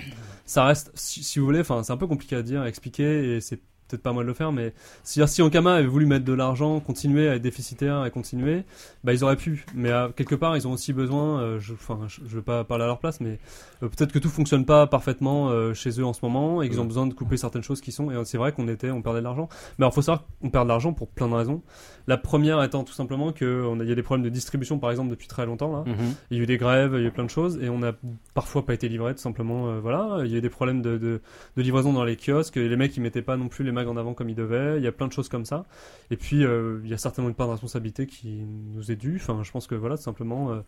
ça 0.44 0.64
reste, 0.64 0.90
si, 0.94 1.22
si 1.22 1.38
vous 1.38 1.44
voulez, 1.44 1.60
enfin, 1.60 1.82
c'est 1.82 1.92
un 1.92 1.96
peu 1.96 2.06
compliqué 2.06 2.36
à 2.36 2.42
dire, 2.42 2.62
à 2.62 2.68
expliquer, 2.68 3.36
et 3.36 3.40
c'est 3.40 3.60
peut-être 3.90 4.02
pas 4.02 4.12
moi 4.12 4.22
de 4.22 4.28
le 4.28 4.34
faire, 4.34 4.52
mais 4.52 4.72
si, 5.02 5.20
si 5.26 5.42
Ankama 5.42 5.74
avait 5.74 5.86
voulu 5.86 6.06
mettre 6.06 6.24
de 6.24 6.32
l'argent, 6.32 6.80
continuer 6.80 7.28
à 7.28 7.34
être 7.34 7.42
déficitaire 7.42 8.04
et 8.06 8.10
continuer, 8.10 8.64
bah 9.04 9.12
ils 9.12 9.24
auraient 9.24 9.36
pu. 9.36 9.64
Mais 9.74 9.90
à, 9.90 10.10
quelque 10.14 10.34
part, 10.34 10.56
ils 10.56 10.66
ont 10.68 10.72
aussi 10.72 10.92
besoin. 10.92 11.40
euh, 11.40 11.58
je, 11.60 11.72
enfin, 11.74 11.98
je, 12.08 12.20
je 12.26 12.36
veux 12.36 12.42
pas 12.42 12.64
parler 12.64 12.84
à 12.84 12.86
leur 12.86 12.98
place, 12.98 13.20
mais 13.20 13.38
euh, 13.82 13.88
peut-être 13.88 14.12
que 14.12 14.18
tout 14.18 14.28
fonctionne 14.28 14.64
pas 14.64 14.86
parfaitement 14.86 15.50
euh, 15.50 15.74
chez 15.74 15.90
eux 16.00 16.04
en 16.04 16.12
ce 16.12 16.20
moment 16.22 16.62
et 16.62 16.68
qu'ils 16.68 16.80
ont 16.80 16.84
besoin 16.86 17.06
de 17.06 17.14
couper 17.14 17.36
certaines 17.36 17.62
choses 17.62 17.80
qui 17.80 17.92
sont. 17.92 18.10
Et 18.10 18.24
c'est 18.24 18.38
vrai 18.38 18.52
qu'on 18.52 18.68
était, 18.68 18.90
on 18.90 19.02
perdait 19.02 19.18
de 19.20 19.24
l'argent. 19.24 19.48
Mais 19.78 19.84
alors, 19.84 19.94
faut 19.94 20.02
savoir 20.02 20.24
qu'on 20.40 20.50
perd 20.50 20.64
de 20.64 20.68
l'argent 20.68 20.92
pour 20.92 21.08
plein 21.08 21.28
de 21.28 21.34
raisons. 21.34 21.62
La 22.06 22.16
première 22.16 22.62
étant 22.62 22.82
tout 22.82 22.92
simplement 22.92 23.30
que 23.32 23.64
on 23.66 23.78
a, 23.78 23.84
il 23.84 23.88
y 23.88 23.92
a 23.92 23.94
des 23.94 24.02
problèmes 24.02 24.24
de 24.24 24.30
distribution, 24.30 24.78
par 24.78 24.90
exemple, 24.90 25.10
depuis 25.10 25.28
très 25.28 25.46
longtemps 25.46 25.72
là. 25.72 25.84
Mhm. 25.86 26.14
Il 26.30 26.36
y 26.38 26.40
a 26.40 26.42
eu 26.42 26.46
des 26.46 26.56
grèves, 26.56 26.92
il 26.96 27.02
y 27.02 27.04
a 27.04 27.08
eu 27.08 27.12
plein 27.12 27.24
de 27.24 27.30
choses, 27.30 27.58
et 27.62 27.68
on 27.68 27.82
a 27.82 27.92
parfois 28.34 28.64
pas 28.64 28.74
été 28.74 28.88
livré, 28.88 29.14
tout 29.14 29.20
simplement. 29.20 29.68
euh, 29.68 29.80
voilà, 29.80 30.24
il 30.24 30.30
y 30.30 30.34
a 30.34 30.38
eu 30.38 30.40
des 30.40 30.48
problèmes 30.50 30.82
de, 30.82 30.98
de, 30.98 31.20
de 31.56 31.62
livraison 31.62 31.92
dans 31.92 32.04
les 32.04 32.16
kiosques, 32.16 32.56
les 32.56 32.76
mecs 32.76 32.96
ils 32.96 33.00
mettaient 33.00 33.22
pas 33.22 33.36
non 33.36 33.48
plus 33.48 33.64
les 33.64 33.72
en 33.88 33.96
avant 33.96 34.14
comme 34.14 34.28
ils 34.28 34.34
devaient. 34.34 34.76
Il 34.78 34.82
y 34.82 34.86
a 34.86 34.92
plein 34.92 35.06
de 35.08 35.12
choses 35.12 35.28
comme 35.28 35.44
ça. 35.44 35.64
Et 36.10 36.16
puis 36.16 36.44
euh, 36.44 36.80
il 36.84 36.90
y 36.90 36.94
a 36.94 36.98
certainement 36.98 37.28
une 37.28 37.34
part 37.34 37.46
de 37.46 37.52
responsabilité 37.52 38.06
qui 38.06 38.44
nous 38.74 38.90
est 38.90 38.96
due. 38.96 39.16
Enfin, 39.16 39.42
je 39.42 39.50
pense 39.50 39.66
que 39.66 39.74
voilà, 39.74 39.96
simplement, 39.96 40.52
euh, 40.52 40.60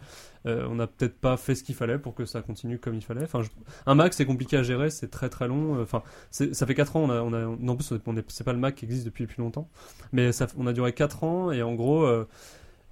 euh, 0.47 0.67
on 0.71 0.77
n'a 0.77 0.87
peut-être 0.87 1.19
pas 1.19 1.37
fait 1.37 1.55
ce 1.55 1.63
qu'il 1.65 1.75
fallait 1.75 1.99
pour 1.99 2.15
que 2.15 2.25
ça 2.25 2.43
continue 2.43 2.79
comme 2.79 2.95
il 2.95 3.03
fallait. 3.03 3.25
Enfin, 3.25 3.43
un 3.87 3.95
Mac 3.95 4.15
c'est 4.15 4.27
compliqué 4.27 4.57
à 4.57 4.63
gérer, 4.63 4.91
c'est 4.91 5.09
très 5.11 5.29
très 5.29 5.49
long. 5.49 5.81
Enfin, 5.83 6.03
ça 6.31 6.67
fait 6.67 6.75
4 6.75 6.97
ans, 6.97 7.03
on 7.05 7.11
a, 7.11 7.21
on 7.23 7.33
a, 7.33 7.41
non, 7.61 7.73
en 7.73 7.77
plus 7.77 7.93
on 8.07 8.17
est- 8.17 8.25
c'est 8.31 8.45
pas 8.45 8.53
le 8.53 8.59
Mac 8.59 8.75
qui 8.77 8.85
existe 8.85 9.05
depuis 9.05 9.27
plus 9.27 9.43
longtemps, 9.43 9.69
mais 10.13 10.33
ça, 10.33 10.47
on 10.57 10.67
a 10.67 10.73
duré 10.73 10.93
4 10.93 11.25
ans 11.25 11.51
et 11.53 11.63
en 11.63 11.75
gros. 11.75 12.07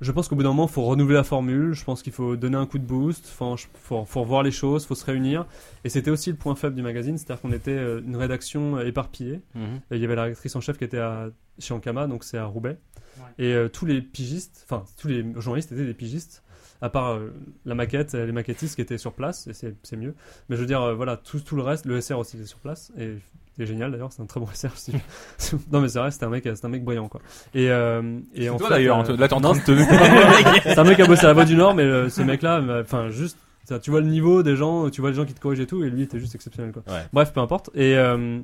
Je 0.01 0.13
pense 0.13 0.29
qu'au 0.29 0.37
bout 0.37 0.43
d'un 0.43 0.49
moment, 0.51 0.67
faut 0.67 0.83
renouveler 0.83 1.17
la 1.17 1.25
formule. 1.25 1.73
Je 1.75 1.85
pense 1.85 2.03
qu'il 2.03 2.13
faut 2.13 2.37
donner 2.37 2.57
un 2.57 2.67
coup 2.67 2.79
de 2.79 2.85
boost. 2.87 3.27
Enfin, 3.33 3.57
je- 3.57 3.67
faut, 3.83 4.05
faut 4.05 4.21
revoir 4.23 4.43
les 4.43 4.51
choses, 4.51 4.87
faut 4.87 4.95
se 4.95 5.05
réunir. 5.05 5.47
Et 5.85 5.89
c'était 5.89 6.11
aussi 6.11 6.31
le 6.31 6.37
point 6.37 6.55
faible 6.55 6.75
du 6.77 6.83
magazine, 6.83 7.19
c'est-à-dire 7.19 7.43
qu'on 7.43 7.53
était 7.53 7.71
euh, 7.73 8.01
une 8.07 8.17
rédaction 8.17 8.77
euh, 8.79 8.87
éparpillée. 8.87 9.41
Mhm. 9.55 9.81
Et 9.91 9.97
il 9.97 10.01
y 10.01 10.05
avait 10.05 10.15
la 10.17 10.23
rédactrice 10.25 10.57
en 10.57 10.61
chef 10.61 10.79
qui 10.79 10.85
était 10.85 10.99
à, 10.99 11.29
chez 11.59 11.75
Ankama, 11.75 12.07
donc 12.07 12.25
c'est 12.25 12.39
à 12.39 12.47
Roubaix. 12.47 12.79
Ouais. 13.19 13.45
Et 13.45 13.53
euh, 13.53 13.69
tous 13.69 13.85
les 13.87 14.01
pigistes, 14.01 14.65
enfin 14.69 14.85
tous 14.99 15.09
les 15.09 15.25
journalistes 15.37 15.73
étaient 15.73 15.85
des 15.85 15.95
pigistes, 15.95 16.43
à 16.81 16.89
part 16.89 17.11
euh, 17.17 17.35
la 17.67 17.75
maquette, 17.75 18.15
les 18.15 18.33
maquettistes 18.33 18.77
qui 18.77 18.81
étaient 18.81 18.97
sur 18.97 19.13
place, 19.13 19.47
et 19.49 19.53
c'est 19.53 19.75
c'est 19.83 19.97
mieux. 19.97 20.15
Mais 20.49 20.57
je 20.57 20.61
veux 20.63 20.67
dire, 20.67 20.81
euh, 20.81 20.95
voilà, 20.95 21.19
tout, 21.19 21.41
tout 21.41 21.57
le 21.57 21.63
reste, 21.63 21.85
le 21.85 22.01
SR 22.01 22.19
aussi 22.19 22.37
était 22.39 22.47
sur 22.47 22.59
place, 22.61 22.91
et 22.97 23.17
c'est 23.57 23.67
génial 23.67 23.91
d'ailleurs, 23.91 24.13
c'est 24.13 24.23
un 24.23 24.27
très 24.27 24.41
bon 24.41 24.47
SR. 24.53 24.71
non 25.73 25.81
mais 25.81 25.89
c'est 25.89 25.99
vrai, 25.99 26.11
c'était 26.11 26.25
un 26.25 26.31
mec, 26.31 26.45
c'est 26.45 26.65
un 26.65 26.69
mec 26.69 26.85
brillant 26.85 27.09
quoi. 27.09 27.21
Et, 27.55 27.71
euh, 27.71 28.19
et 28.35 28.49
en 28.49 28.57
toi 28.57 28.69
fait, 28.69 28.75
d'ailleurs, 28.75 29.09
euh, 29.11 29.17
là 29.17 29.29
t'es 29.29 29.35
en 29.35 29.41
train 29.41 29.55
de 29.55 29.61
te. 29.61 29.77
c'est 30.63 30.79
un 30.79 30.85
mec 30.85 30.97
qui 30.97 31.03
a 31.03 31.07
bossé 31.07 31.25
à 31.25 31.29
la 31.29 31.35
Voix 31.35 31.45
du 31.45 31.57
Nord, 31.57 31.75
mais 31.75 31.83
euh, 31.83 32.09
ce 32.09 32.23
mec-là, 32.23 32.59
euh, 32.61 32.83
enfin 32.83 33.11
juste, 33.11 33.37
tu 33.79 33.91
vois 33.91 34.01
le 34.01 34.07
niveau 34.07 34.43
des 34.43 34.57
gens, 34.57 34.91
tu 34.91 35.01
vois 35.01 35.11
les 35.11 35.17
gens 35.17 35.25
qui 35.25 35.35
te 35.35 35.41
corrigent 35.41 35.61
et 35.63 35.67
tout, 35.67 35.85
et 35.85 35.91
lui 35.91 36.03
était 36.03 36.19
juste 36.19 36.35
exceptionnel 36.35 36.73
quoi. 36.73 36.83
Ouais. 36.89 37.03
Bref, 37.13 37.33
peu 37.33 37.41
importe. 37.41 37.71
Et 37.75 37.97
euh, 37.97 38.39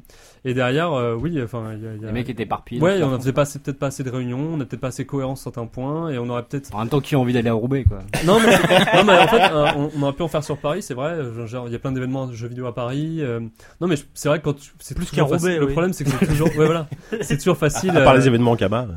et 0.45 0.55
derrière, 0.55 0.93
euh, 0.93 1.15
oui, 1.15 1.41
enfin, 1.43 1.73
il 1.75 1.83
y 1.83 1.87
a, 1.89 1.95
il 1.95 2.01
y 2.01 2.05
a- 2.05 2.07
Les 2.09 2.13
mecs 2.13 2.29
étaient 2.31 2.45
éparpillés. 2.45 2.81
Ouais, 2.81 3.03
on 3.03 3.13
assez- 3.15 3.59
peut-être 3.59 3.79
pas 3.79 3.87
assez 3.89 4.05
de 4.05 4.11
réunions, 4.11 4.51
on 4.53 4.57
n'a 4.59 4.65
peut-être 4.67 4.81
pas 4.81 4.89
assez 4.89 5.05
cohérent 5.07 5.35
sur 5.37 5.45
certains 5.53 5.67
points, 5.67 6.11
et 6.11 6.19
on 6.19 6.29
aurait 6.29 6.45
peut-être. 6.45 6.75
En 6.75 6.79
même 6.81 6.89
temps, 6.89 7.01
qui 7.01 7.15
a 7.15 7.19
envie 7.19 7.33
d'aller 7.33 7.49
à 7.49 7.55
Roubaix, 7.55 7.85
quoi. 7.85 7.99
Non, 8.25 8.39
mais, 8.41 8.53
non, 8.97 9.05
mais 9.05 9.19
en 9.19 9.27
fait, 9.29 9.43
euh, 9.53 9.67
on, 9.77 9.91
on 9.99 10.03
aurait 10.03 10.13
pu 10.13 10.23
en 10.23 10.29
faire 10.29 10.45
sur 10.45 10.59
Paris, 10.59 10.83
c'est 10.83 10.95
vrai. 10.95 11.19
Genre, 11.47 11.67
il 11.69 11.73
y 11.73 11.77
a 11.77 11.79
plein 11.79 11.93
d'événements 11.93 12.27
de 12.27 12.33
jeux 12.35 12.49
vidéo 12.49 12.67
à 12.67 12.75
Paris. 12.75 13.19
euh, 13.21 13.41
non, 13.81 13.89
mais 13.89 13.97
c'est 14.15 14.29
vrai 14.29 14.39
que 14.39 14.45
quand 14.45 14.55
tu, 14.55 14.71
c'est 14.79 14.95
Plus 14.95 15.11
qu'à 15.11 15.25
Roubaix. 15.25 15.59
Le 15.59 15.67
oui. 15.67 15.73
problème, 15.73 15.93
c'est 15.93 16.05
que 16.05 16.11
c'est 16.11 16.27
toujours, 16.27 16.49
ouais, 16.57 16.67
voilà, 16.67 16.87
c'est 17.23 17.37
toujours 17.39 17.57
facile. 17.57 17.91
À 17.91 18.03
part 18.03 18.15
euh, 18.15 18.19
les 18.19 18.27
événements 18.27 18.53
en 18.53 18.57
Kama. 18.57 18.87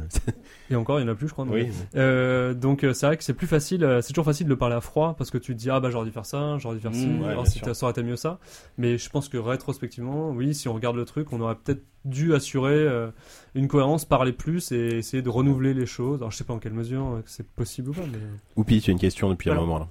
et 0.70 0.76
encore, 0.76 1.00
il 1.00 1.04
y 1.04 1.06
en 1.06 1.12
a 1.12 1.16
plus, 1.16 1.28
je 1.28 1.34
crois. 1.34 1.46
non 1.46 1.54
Oui. 1.54 1.70
Euh, 1.96 2.54
donc 2.54 2.84
euh, 2.84 2.94
c'est 2.94 3.06
vrai 3.06 3.18
que 3.18 3.24
c'est 3.24 3.34
plus 3.34 3.48
facile, 3.48 3.84
euh, 3.84 4.02
c'est 4.02 4.14
toujours 4.14 4.26
facile 4.26 4.48
de 4.48 4.56
parler 4.56 4.76
à 4.76 4.82
froid 4.82 5.16
parce 5.18 5.32
que 5.32 5.38
tu 5.38 5.54
te 5.54 5.60
dis 5.60 5.70
ah 5.70 5.80
bah 5.80 5.90
j'aurais 5.92 6.06
dû 6.06 6.12
faire 6.12 6.26
ça, 6.26 6.58
j'aurais 6.60 6.76
dû 6.76 6.82
faire 6.82 6.94
ci, 6.94 7.08
Mmh, 7.08 7.22
ouais, 7.22 7.30
alors 7.30 7.48
si 7.48 7.60
ça 7.60 7.72
aurait 7.84 7.92
été 7.92 8.04
mieux 8.04 8.16
ça. 8.16 8.40
Mais 8.78 8.98
je 8.98 9.10
pense 9.10 9.30
que 9.30 9.38
rétrospectivement, 9.38 10.30
oui, 10.32 10.54
si 10.54 10.68
on 10.68 10.74
regarde 10.74 10.96
le 10.96 11.06
truc, 11.06 11.32
on 11.34 11.42
aurait 11.42 11.56
peut-être 11.56 11.84
dû 12.06 12.34
assurer 12.34 12.74
euh, 12.76 13.10
une 13.56 13.68
cohérence, 13.68 14.06
parler 14.06 14.32
plus 14.34 14.72
et 14.72 14.98
essayer 14.98 15.22
de 15.24 15.30
renouveler 15.30 15.74
les 15.74 15.86
choses. 15.86 16.20
Alors 16.20 16.32
je 16.32 16.38
sais 16.38 16.44
pas 16.44 16.54
en 16.54 16.60
quelle 16.60 16.74
mesure 16.74 17.06
euh, 17.16 17.22
c'est 17.26 17.48
possible 17.48 17.90
ou 17.90 17.94
pas, 17.94 18.02
mais 18.12 18.18
Oupi, 18.56 18.82
tu 18.82 18.92
as 18.92 18.94
une 18.94 19.00
question 19.00 19.30
depuis 19.30 19.50
un 19.50 19.56
moment 19.56 19.80
là. 19.80 19.88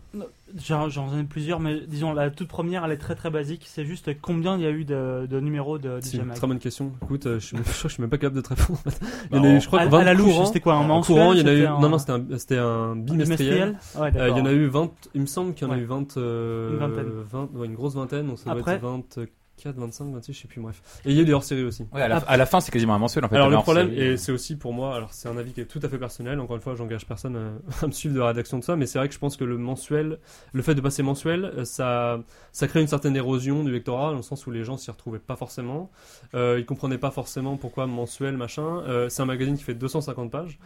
J'en 0.56 0.88
j'en 0.88 1.14
ai 1.18 1.24
plusieurs, 1.24 1.60
mais 1.60 1.80
disons 1.86 2.14
la 2.14 2.30
toute 2.30 2.48
première, 2.48 2.82
elle 2.86 2.92
est 2.92 2.96
très 2.96 3.14
très 3.14 3.28
basique. 3.28 3.64
C'est 3.66 3.84
juste 3.84 4.10
combien 4.22 4.56
il 4.56 4.62
y 4.62 4.66
a 4.66 4.70
eu 4.70 4.86
de, 4.86 5.26
de 5.28 5.40
numéros 5.40 5.76
de 5.76 5.98
c'est 6.00 6.16
DJ 6.16 6.20
une 6.20 6.24
Mag 6.24 6.36
très 6.38 6.46
bonne 6.46 6.58
question. 6.58 6.92
Écoute, 7.02 7.26
euh, 7.26 7.38
je, 7.38 7.46
suis- 7.48 7.56
je 7.82 7.88
suis 7.88 8.00
même 8.00 8.08
pas 8.08 8.16
capable 8.16 8.36
de 8.36 8.40
te 8.40 8.48
répondre. 8.54 8.78
il 9.30 9.36
y 9.36 9.38
en 9.38 9.42
Bah, 9.42 9.48
a 9.48 9.52
eu, 9.52 9.56
en- 9.56 9.60
je 9.60 9.66
crois 9.66 9.80
à, 9.80 9.82
que 9.82 9.88
à 9.88 9.98
20 9.98 10.04
la 10.04 10.14
louche, 10.14 10.46
c'était 10.46 10.60
quoi 10.60 10.74
un 10.74 10.78
En 10.78 10.84
mensuel 10.84 11.16
courant, 11.18 11.32
il 11.34 11.40
y 11.40 11.42
en 11.42 11.46
a 11.48 11.52
eu. 11.52 11.66
un- 11.66 11.78
Non, 11.80 11.90
non, 11.90 11.98
c'était 11.98 12.12
un, 12.12 12.24
c'était 12.38 12.56
un 12.56 12.96
bimestriel. 12.96 13.78
Ouais, 13.98 14.10
Euh, 14.16 14.28
il 14.30 14.38
y 14.38 14.40
en 14.40 14.46
a 14.46 14.52
eu 14.52 14.66
20, 14.68 14.90
il 15.14 15.20
me 15.20 15.26
semble 15.26 15.52
qu'il 15.52 15.66
y 15.66 15.70
en 15.70 15.74
a 15.74 15.76
Ouais. 15.76 15.82
eu 15.82 15.86
20, 15.86 16.16
euh, 16.16 16.70
Une 16.72 16.78
vingtaine. 16.78 17.06
20 17.30 17.48
ouais, 17.54 17.66
une 17.66 17.74
grosse 17.74 17.94
vingtaine, 17.94 18.26
donc 18.28 18.38
ça 18.38 18.44
doit 18.50 18.60
Après- 18.60 18.76
être 18.76 18.80
24, 18.82 19.28
25, 19.66 20.12
26, 20.12 20.32
je 20.32 20.38
sais 20.42 20.48
plus, 20.48 20.60
bref. 20.60 20.80
Et 21.04 21.10
il 21.10 21.16
y 21.16 21.18
a 21.18 21.22
eu 21.22 21.24
des 21.24 21.32
hors-séries 21.32 21.64
aussi. 21.64 21.86
Ouais, 21.92 22.02
à 22.02 22.08
la, 22.08 22.16
à 22.18 22.36
la 22.36 22.46
fin, 22.46 22.60
c'est 22.60 22.70
quasiment 22.70 22.94
un 22.94 22.98
mensuel 22.98 23.24
en 23.24 23.28
fait. 23.28 23.36
Alors 23.36 23.50
le 23.50 23.56
problème, 23.58 23.88
c'est- 23.90 23.96
et 23.96 24.16
c'est 24.16 24.32
aussi 24.32 24.56
pour 24.56 24.72
moi, 24.72 24.94
alors 24.96 25.12
c'est 25.12 25.28
un 25.28 25.36
avis 25.36 25.52
qui 25.52 25.60
est 25.60 25.64
tout 25.66 25.80
à 25.82 25.88
fait 25.88 25.98
personnel, 25.98 26.38
encore 26.40 26.56
une 26.56 26.62
fois, 26.62 26.74
j'engage 26.76 27.06
personne 27.06 27.36
à, 27.36 27.50
à 27.84 27.86
me 27.86 27.92
suivre 27.92 28.14
de 28.14 28.20
la 28.20 28.28
rédaction 28.28 28.58
de 28.58 28.64
ça, 28.64 28.76
mais 28.76 28.86
c'est 28.86 28.98
vrai 28.98 29.08
que 29.08 29.14
je 29.14 29.18
pense 29.18 29.36
que 29.36 29.44
le 29.44 29.58
mensuel, 29.58 30.18
le 30.52 30.62
fait 30.62 30.74
de 30.74 30.80
passer 30.80 31.02
mensuel, 31.02 31.44
euh, 31.56 31.64
ça, 31.64 32.20
ça 32.52 32.68
crée 32.68 32.80
une 32.80 32.86
certaine 32.88 33.16
érosion 33.16 33.64
du 33.64 33.72
lectorat, 33.72 34.10
dans 34.10 34.16
le 34.16 34.22
sens 34.22 34.46
où 34.46 34.50
les 34.50 34.64
gens 34.64 34.76
s'y 34.76 34.90
retrouvaient 34.90 35.18
pas 35.18 35.36
forcément, 35.36 35.90
euh, 36.34 36.56
ils 36.58 36.66
comprenaient 36.66 36.98
pas 36.98 37.10
forcément 37.10 37.56
pourquoi 37.56 37.86
mensuel, 37.86 38.36
machin. 38.36 38.82
Euh, 38.86 39.08
c'est 39.08 39.22
un 39.22 39.26
magazine 39.26 39.56
qui 39.56 39.64
fait 39.64 39.74
250 39.74 40.30
pages. 40.30 40.58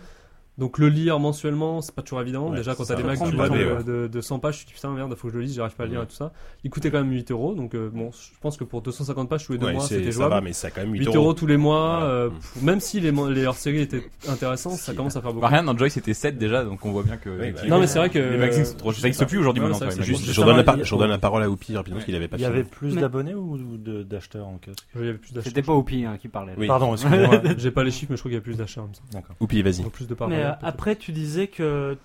Donc 0.58 0.78
le 0.78 0.88
lire 0.88 1.18
mensuellement, 1.18 1.80
c'est 1.80 1.94
pas 1.94 2.02
toujours 2.02 2.20
évident. 2.20 2.50
Ouais, 2.50 2.56
Déjà 2.58 2.74
quand 2.74 2.84
ça 2.84 2.94
t'as 2.94 3.02
des 3.02 3.08
du 3.08 3.16
parlent 3.36 3.48
temps, 3.48 3.54
de, 3.54 3.58
ouais. 3.74 3.84
de, 3.84 4.06
de 4.06 4.20
100 4.20 4.38
pages, 4.38 4.58
tu 4.58 4.64
te 4.64 4.68
dis 4.68 4.74
putain 4.74 4.90
merde, 4.90 5.14
faut 5.14 5.28
que 5.28 5.32
je 5.32 5.38
le 5.38 5.44
lise, 5.44 5.54
j'arrive 5.54 5.74
pas 5.74 5.84
à 5.84 5.86
le 5.86 5.92
lire 5.92 6.02
et 6.02 6.06
tout 6.06 6.14
ça. 6.14 6.32
Il 6.62 6.70
coûtait 6.70 6.90
quand 6.90 6.98
même 6.98 7.10
8 7.10 7.30
euros, 7.30 7.54
donc 7.54 7.74
euh, 7.74 7.88
bon, 7.90 8.10
je 8.12 8.38
pense 8.40 8.58
que 8.58 8.64
pour 8.64 8.82
250 8.82 9.30
pages 9.30 9.46
tous 9.46 9.52
les 9.52 9.58
deux 9.58 9.66
Ouais, 9.66 9.72
mois, 9.72 9.82
c'était 9.86 10.04
ça 10.04 10.10
jouable. 10.10 10.34
va, 10.34 10.40
mais 10.42 10.52
ça 10.52 10.70
quand 10.70 10.82
même 10.82 10.92
8 10.92 11.06
8 11.06 11.16
euros 11.16 11.32
tous 11.32 11.46
les 11.46 11.56
mois, 11.56 12.00
Voilà. 12.00 12.06
euh, 12.06 12.28
Mm. 12.30 12.34
pff, 12.38 12.62
même 12.62 12.80
si 12.80 13.00
les, 13.00 13.12
les 13.12 13.46
hors-séries 13.46 13.80
étaient 13.80 14.02
intéressants, 14.28 14.70
ça 14.76 14.92
commence 14.94 15.16
à 15.16 15.22
faire 15.22 15.30
beaucoup. 15.32 15.40
Bah, 15.42 15.48
rien, 15.48 15.62
dans 15.64 15.76
Joy 15.76 15.90
c'était 15.90 16.12
7 16.14 16.36
déjà, 16.36 16.64
donc 16.64 16.84
on 16.84 16.92
voit 16.92 17.02
bien 17.02 17.16
que. 17.16 17.30
Oui, 17.30 17.52
bah, 17.52 17.60
non 17.68 17.80
mais 17.80 17.86
c'est 17.86 17.98
vrai 17.98 18.10
que 18.10 18.18
Les 18.18 18.36
magazines 18.38 18.64
sont 18.66 18.76
trop. 18.76 18.92
Ça 18.92 19.08
existe 19.08 19.26
plus 19.26 19.38
aujourd'hui 19.38 19.62
maintenant. 19.62 19.78
je 19.90 20.94
redonne, 20.94 21.10
la 21.10 21.18
parole 21.18 21.42
à 21.42 21.48
Oupi 21.50 21.74
rapidement 21.76 21.96
parce 21.96 22.04
qu'il 22.06 22.14
avait 22.14 22.28
pas 22.28 22.36
Il 22.36 22.42
y 22.42 22.44
avait 22.44 22.64
plus 22.64 22.94
d'abonnés 22.96 23.34
ou 23.34 23.56
d'acheteurs 23.78 24.46
en 24.48 24.58
kiosque 24.58 24.84
il 24.96 25.00
y 25.06 25.08
avait 25.08 25.18
plus 25.18 25.32
d'achats. 25.32 25.48
C'était 25.48 25.62
pas 25.62 25.72
Oupi 25.74 26.04
hein, 26.04 26.16
qui 26.20 26.28
parlait. 26.28 26.54
Pardon, 26.66 26.92
excusez-moi. 26.94 27.40
J'ai 27.56 27.70
pas 27.70 27.84
les 27.84 27.90
chiffres, 27.90 28.08
mais 28.10 28.16
je 28.16 28.20
crois 28.22 28.30
qu'il 28.30 28.36
y 28.36 28.38
a 28.38 28.42
plus 28.42 28.56
ça. 28.66 28.82
D'accord. 29.12 29.36
Oupi, 29.40 29.62
vas-y. 29.62 29.82
Plus 29.90 30.06
de. 30.06 30.14
Euh, 30.42 30.52
après, 30.62 30.96
tu 30.96 31.12
disais 31.12 31.46
que 31.48 31.96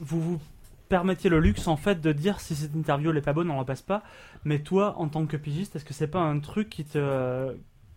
vous 0.00 0.20
vous 0.20 0.40
permettiez 0.88 1.28
le 1.30 1.40
luxe 1.40 1.66
en 1.66 1.76
fait 1.76 2.00
de 2.00 2.12
dire 2.12 2.40
si 2.40 2.54
cette 2.54 2.74
interview 2.76 3.10
elle 3.10 3.16
est 3.16 3.20
pas 3.22 3.32
bonne, 3.32 3.50
on 3.50 3.58
la 3.58 3.64
passe 3.64 3.82
pas. 3.82 4.02
Mais 4.44 4.60
toi, 4.60 4.94
en 4.98 5.08
tant 5.08 5.26
que 5.26 5.36
pigiste, 5.36 5.74
est-ce 5.76 5.84
que 5.84 5.94
c'est 5.94 6.06
pas 6.06 6.20
un 6.20 6.38
truc 6.38 6.68
qui 6.68 6.84
te 6.84 7.54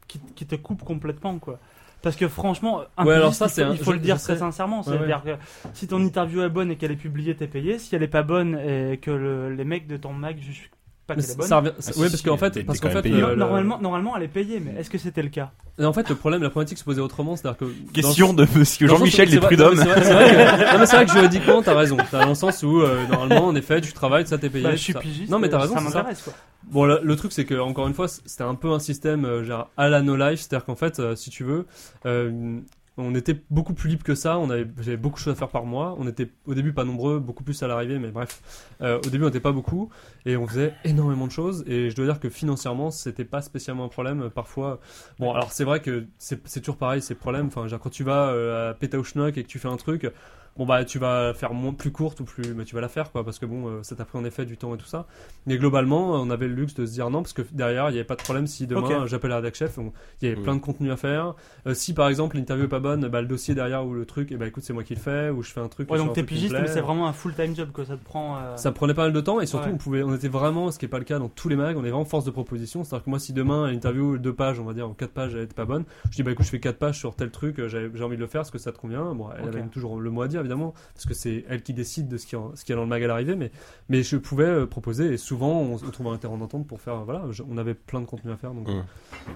qui, 0.08 0.20
qui 0.36 0.46
te 0.48 0.56
coupe 0.56 0.84
complètement 0.84 1.38
quoi? 1.38 1.60
Parce 2.02 2.16
que 2.16 2.28
franchement, 2.30 2.82
un 2.98 3.06
Ouais, 3.06 3.14
alors 3.16 3.34
ça, 3.34 3.46
il 3.48 3.50
faut, 3.52 3.62
un- 3.62 3.72
il 3.74 3.78
faut 3.78 3.92
je- 3.92 3.98
le 3.98 4.00
dire 4.00 4.16
très 4.22 4.38
sincèrement. 4.40 4.80
Ouais, 4.80 4.86
C'est-à-dire 4.86 5.22
que 5.24 5.36
si 5.74 5.86
ton 5.88 6.02
interview 6.02 6.42
est 6.42 6.50
bonne 6.50 6.72
et 6.72 6.78
qu'elle 6.78 6.92
est 6.92 6.96
publiée, 6.96 7.36
t'es 7.36 7.48
payé. 7.48 7.78
Si 7.78 7.94
elle 7.96 8.04
est 8.04 8.08
pas 8.08 8.24
bonne 8.24 8.58
et 8.58 8.98
que 9.02 9.12
le- 9.12 9.54
les 9.54 9.66
mecs 9.66 9.86
de 9.86 9.98
ton 9.98 10.14
mag 10.14 10.40
jugent 10.40 10.72
pas 11.10 11.16
Mais 11.16 11.22
qu'elle 11.22 11.32
est 11.32 11.36
bonne. 11.38 11.48
ça 11.48 11.58
revient- 11.58 11.72
Ah, 11.78 11.82
si, 11.82 12.00
parce 12.00 12.22
qu'en 12.22 12.38
fait, 12.38 12.52
t'es 12.52 12.64
parce 12.64 12.80
quand 12.80 12.88
qu'en 12.90 12.94
même 12.96 13.04
fait, 13.04 13.36
Normalement, 13.36 13.80
normalement, 13.82 14.16
elle 14.16 14.24
est 14.24 14.28
payée, 14.30 14.60
mais 14.60 14.80
est-ce 14.80 14.90
que 14.90 14.98
c'était 14.98 15.22
le 15.24 15.30
cas? 15.30 15.52
Et 15.78 15.86
en 15.86 15.94
fait, 15.94 16.08
le 16.10 16.16
problème, 16.16 16.42
la 16.44 16.50
problématique 16.50 16.78
se 16.78 16.84
posait 16.84 17.02
autrement, 17.02 17.36
c'est-à-dire 17.36 17.58
que 17.58 17.66
dans- 17.66 17.92
Question 17.94 18.34
de 18.34 18.46
monsieur 18.56 18.88
dans 18.88 18.98
Jean-Michel 18.98 19.30
c'est 19.30 19.38
vrai- 19.38 19.48
Prud'hommes. 19.48 19.76
non, 19.78 19.84
mais 19.86 20.04
C'est 20.04 20.14
vrai, 20.14 20.34
vrai 20.76 20.86
vrai 20.86 21.06
que 21.06 21.12
juridiquement, 21.12 21.62
t'as 21.62 21.76
raison. 21.76 21.98
T'as 22.12 22.22
dans 22.24 22.30
le 22.30 22.36
sens 22.36 22.64
où, 22.64 22.82
euh, 22.82 23.06
normalement, 23.08 23.48
en 23.48 23.56
effet, 23.56 23.80
tu 23.82 23.92
travailles, 23.94 24.28
ça 24.28 24.38
t'es 24.38 24.50
payé. 24.50 24.64
Bah, 24.64 24.72
Je 24.72 24.78
suis 24.78 24.94
pigiste. 24.94 25.30
Non, 25.32 25.40
mais 25.40 25.50
t'as 25.50 25.58
euh, 25.58 25.62
raison, 25.62 25.76
Ça 25.76 25.82
m'intéresse 25.82 26.22
quoi. 26.22 26.34
Bon, 26.70 26.86
le, 26.86 27.00
le 27.02 27.16
truc, 27.16 27.32
c'est 27.32 27.46
que, 27.46 27.56
encore 27.60 27.88
une 27.88 27.94
fois, 27.94 28.08
c'était 28.08 28.44
un 28.44 28.56
peu 28.56 28.70
un 28.72 28.80
système, 28.80 29.26
euh, 29.26 29.44
genre, 29.46 29.70
à 29.78 29.88
la 29.90 30.02
no 30.02 30.16
life, 30.16 30.40
c'est-à-dire 30.42 30.66
qu'en 30.66 30.76
fait, 30.76 31.00
euh, 31.00 31.16
si 31.16 31.30
tu 31.30 31.44
veux, 31.44 31.66
euh, 32.06 32.60
on 32.98 33.16
était 33.16 33.42
beaucoup 33.50 33.74
plus 33.74 33.90
libre 33.90 34.04
que 34.04 34.16
ça, 34.16 34.38
on 34.40 34.50
avait, 34.50 34.68
j'avais 34.80 34.98
beaucoup 34.98 35.18
de 35.18 35.24
choses 35.24 35.34
à 35.34 35.36
faire 35.36 35.50
par 35.50 35.66
mois, 35.66 35.96
on 36.00 36.08
était 36.08 36.30
au 36.46 36.54
début 36.54 36.74
pas 36.74 36.84
nombreux, 36.84 37.20
beaucoup 37.20 37.44
plus 37.44 37.62
à 37.64 37.68
l'arrivée, 37.68 38.00
mais 38.00 38.12
bref, 38.12 38.42
Euh, 38.82 38.98
au 39.06 39.10
début 39.10 39.26
on 39.26 39.30
était 39.30 39.40
pas 39.42 39.52
beaucoup, 39.52 39.90
et 40.26 40.38
on 40.38 40.48
faisait 40.48 40.74
énormément 40.86 41.28
de 41.28 41.32
choses, 41.32 41.64
et 41.68 41.90
je 41.90 41.96
dois 41.96 42.06
dire 42.06 42.20
que 42.20 42.30
financièrement, 42.30 42.92
c'était 42.92 43.26
pas 43.26 43.42
spécialement 43.42 43.86
un 43.86 43.90
problème, 43.90 44.30
parfois, 44.30 44.80
bon, 45.20 45.34
alors 45.34 45.52
c'est 45.52 45.66
vrai 45.66 45.82
que 45.82 46.06
c'est 46.18 46.40
c'est 46.48 46.62
toujours 46.62 46.78
pareil, 46.78 47.02
ces 47.02 47.16
problèmes, 47.16 47.48
enfin, 47.48 47.68
genre, 47.68 47.80
quand 47.80 47.90
tu 47.90 48.04
vas 48.04 48.30
euh, 48.30 48.72
à 48.72 48.74
Pétaouchnok 48.74 49.38
et 49.38 49.44
que 49.44 49.48
tu 49.50 49.60
fais 49.60 49.68
un 49.68 49.78
truc, 49.78 50.10
bon 50.60 50.66
bah 50.68 50.86
tu 50.86 51.00
vas 51.00 51.34
faire 51.34 51.54
moins 51.56 51.74
plus 51.74 51.92
courte 51.92 52.20
ou 52.20 52.26
plus 52.26 52.54
mais 52.54 52.66
tu 52.66 52.76
vas 52.76 52.82
la 52.82 52.88
faire 52.90 53.12
quoi 53.12 53.24
parce 53.26 53.40
que 53.40 53.48
bon 53.48 53.68
euh, 53.68 53.80
ça 53.82 53.96
t'a 53.96 54.06
pris 54.06 54.20
en 54.20 54.26
effet 54.26 54.46
du 54.46 54.58
temps 54.58 54.76
et 54.76 54.78
tout 54.78 54.86
ça 54.86 55.08
mais 55.48 55.58
globalement 55.58 56.12
on 56.12 56.30
avait 56.30 56.48
le 56.48 56.54
luxe 56.54 56.76
de 56.76 56.86
se 56.86 56.92
dire 56.92 57.10
non 57.10 57.22
parce 57.24 57.34
que 57.34 57.42
derrière 57.52 57.90
il 57.90 57.94
n'y 57.94 57.98
avait 57.98 58.04
pas 58.08 58.16
de 58.18 58.22
problème 58.22 58.46
si 58.46 58.68
demain 58.68 59.08
j'appelle 59.08 59.32
la 59.32 59.38
rédac 59.38 59.56
chef 59.56 59.80
il 60.22 60.28
y 60.30 60.32
avait 60.32 60.40
plein 60.42 60.56
de 60.56 60.60
contenu 60.62 60.92
à 60.92 60.98
faire 60.98 61.34
Euh, 61.66 61.74
si 61.74 61.94
par 61.94 62.08
exemple 62.10 62.36
l'interview 62.38 62.66
est 62.66 62.70
pas 62.70 62.80
bonne 62.80 63.08
bah 63.08 63.22
le 63.22 63.28
dossier 63.28 63.56
derrière 63.56 63.86
ou 63.86 63.94
le 63.94 64.06
truc 64.06 64.32
et 64.32 64.38
bah 64.38 64.46
écoute 64.48 64.64
c'est 64.64 64.74
moi 64.74 64.84
qui 64.84 64.94
le 64.96 65.00
fais 65.00 65.30
ou 65.30 65.42
je 65.42 65.52
fais 65.52 65.62
un 65.62 65.68
truc 65.70 65.90
Ouais, 65.90 65.98
donc 65.98 66.14
t'es 66.14 66.24
pigiste, 66.24 66.54
mais 66.54 66.68
c'est 66.68 66.82
vraiment 66.82 67.08
un 67.08 67.14
full-time 67.14 67.56
job 67.56 67.70
quoi. 67.74 67.86
Ça 67.86 67.96
te 67.98 68.04
prend. 68.04 68.38
euh, 68.38 68.58
Ça 68.58 68.72
prenait 68.72 68.94
pas 68.94 69.04
mal 69.04 69.14
de 69.14 69.22
temps 69.22 69.40
et 69.40 69.46
surtout 69.46 69.68
Ouais. 69.70 69.74
on 69.74 69.78
pouvait, 69.78 70.04
on 70.04 70.14
était 70.14 70.28
vraiment, 70.28 70.72
ce 70.72 70.78
qui 70.78 70.86
est 70.86 70.90
pas 70.90 71.00
le 71.00 71.06
cas 71.06 71.20
dans 71.20 71.30
tous 71.30 71.48
les 71.50 71.56
mags, 71.56 71.78
on 71.78 71.84
est 71.86 71.90
vraiment 71.90 72.04
force 72.06 72.26
de 72.26 72.32
proposition. 72.32 72.84
C'est-à-dire 72.84 73.06
que 73.06 73.10
moi, 73.10 73.20
si 73.20 73.32
demain 73.34 73.72
l'interview 73.72 74.18
deux 74.18 74.34
pages, 74.34 74.60
on 74.60 74.66
va 74.66 74.74
dire 74.74 74.88
en 74.90 74.94
quatre 74.94 75.12
pages, 75.14 75.36
elle 75.36 75.44
était 75.44 75.54
pas 75.54 75.66
bonne, 75.66 75.86
je 76.12 76.16
dis 76.18 76.24
bah 76.24 76.32
écoute, 76.32 76.46
je 76.46 76.52
fais 76.52 76.60
quatre 76.60 76.78
pages 76.80 76.98
sur 77.00 77.16
tel 77.16 77.32
truc, 77.32 77.60
euh, 77.60 77.68
j'ai 77.68 78.04
envie 78.04 78.16
de 78.18 78.22
le 78.22 78.28
faire, 78.28 78.42
est-ce 78.42 78.52
que 78.52 78.58
ça 78.58 78.72
te 78.72 78.78
convient 78.78 79.14
Bon, 79.16 79.30
elle 79.38 79.48
avait 79.48 79.64
toujours 79.68 80.00
le 80.00 80.10
mot 80.10 80.22
à 80.22 80.28
dire 80.28 80.44
évidemment, 80.50 80.74
parce 80.94 81.06
que 81.06 81.14
c'est 81.14 81.46
elle 81.50 81.62
qui 81.62 81.74
décide 81.74 82.08
de 82.08 82.18
ce 82.18 82.26
qui, 82.26 82.36
en- 82.36 82.56
ce 82.56 82.66
qui 82.66 82.72
est 82.72 82.76
dans 82.76 82.82
le 82.82 82.88
mag 82.88 83.04
à 83.04 83.08
l'arrivée, 83.08 83.36
mais 83.36 83.52
mais 83.88 84.04
je 84.04 84.18
pouvais 84.18 84.44
euh, 84.46 84.66
proposer 84.66 85.14
et 85.14 85.18
souvent 85.18 85.60
on, 85.62 85.76
on 85.76 85.90
trouvait 85.92 86.10
un 86.10 86.18
terrain 86.18 86.38
d'entente 86.38 86.68
pour 86.68 86.82
faire, 86.82 87.04
voilà, 87.06 87.24
je- 87.32 87.44
on 87.50 87.58
avait 87.58 87.74
plein 87.76 88.02
de 88.02 88.06
contenu 88.06 88.32
à 88.32 88.38
faire, 88.38 88.52
donc 88.52 88.68
Mm. 88.68 88.84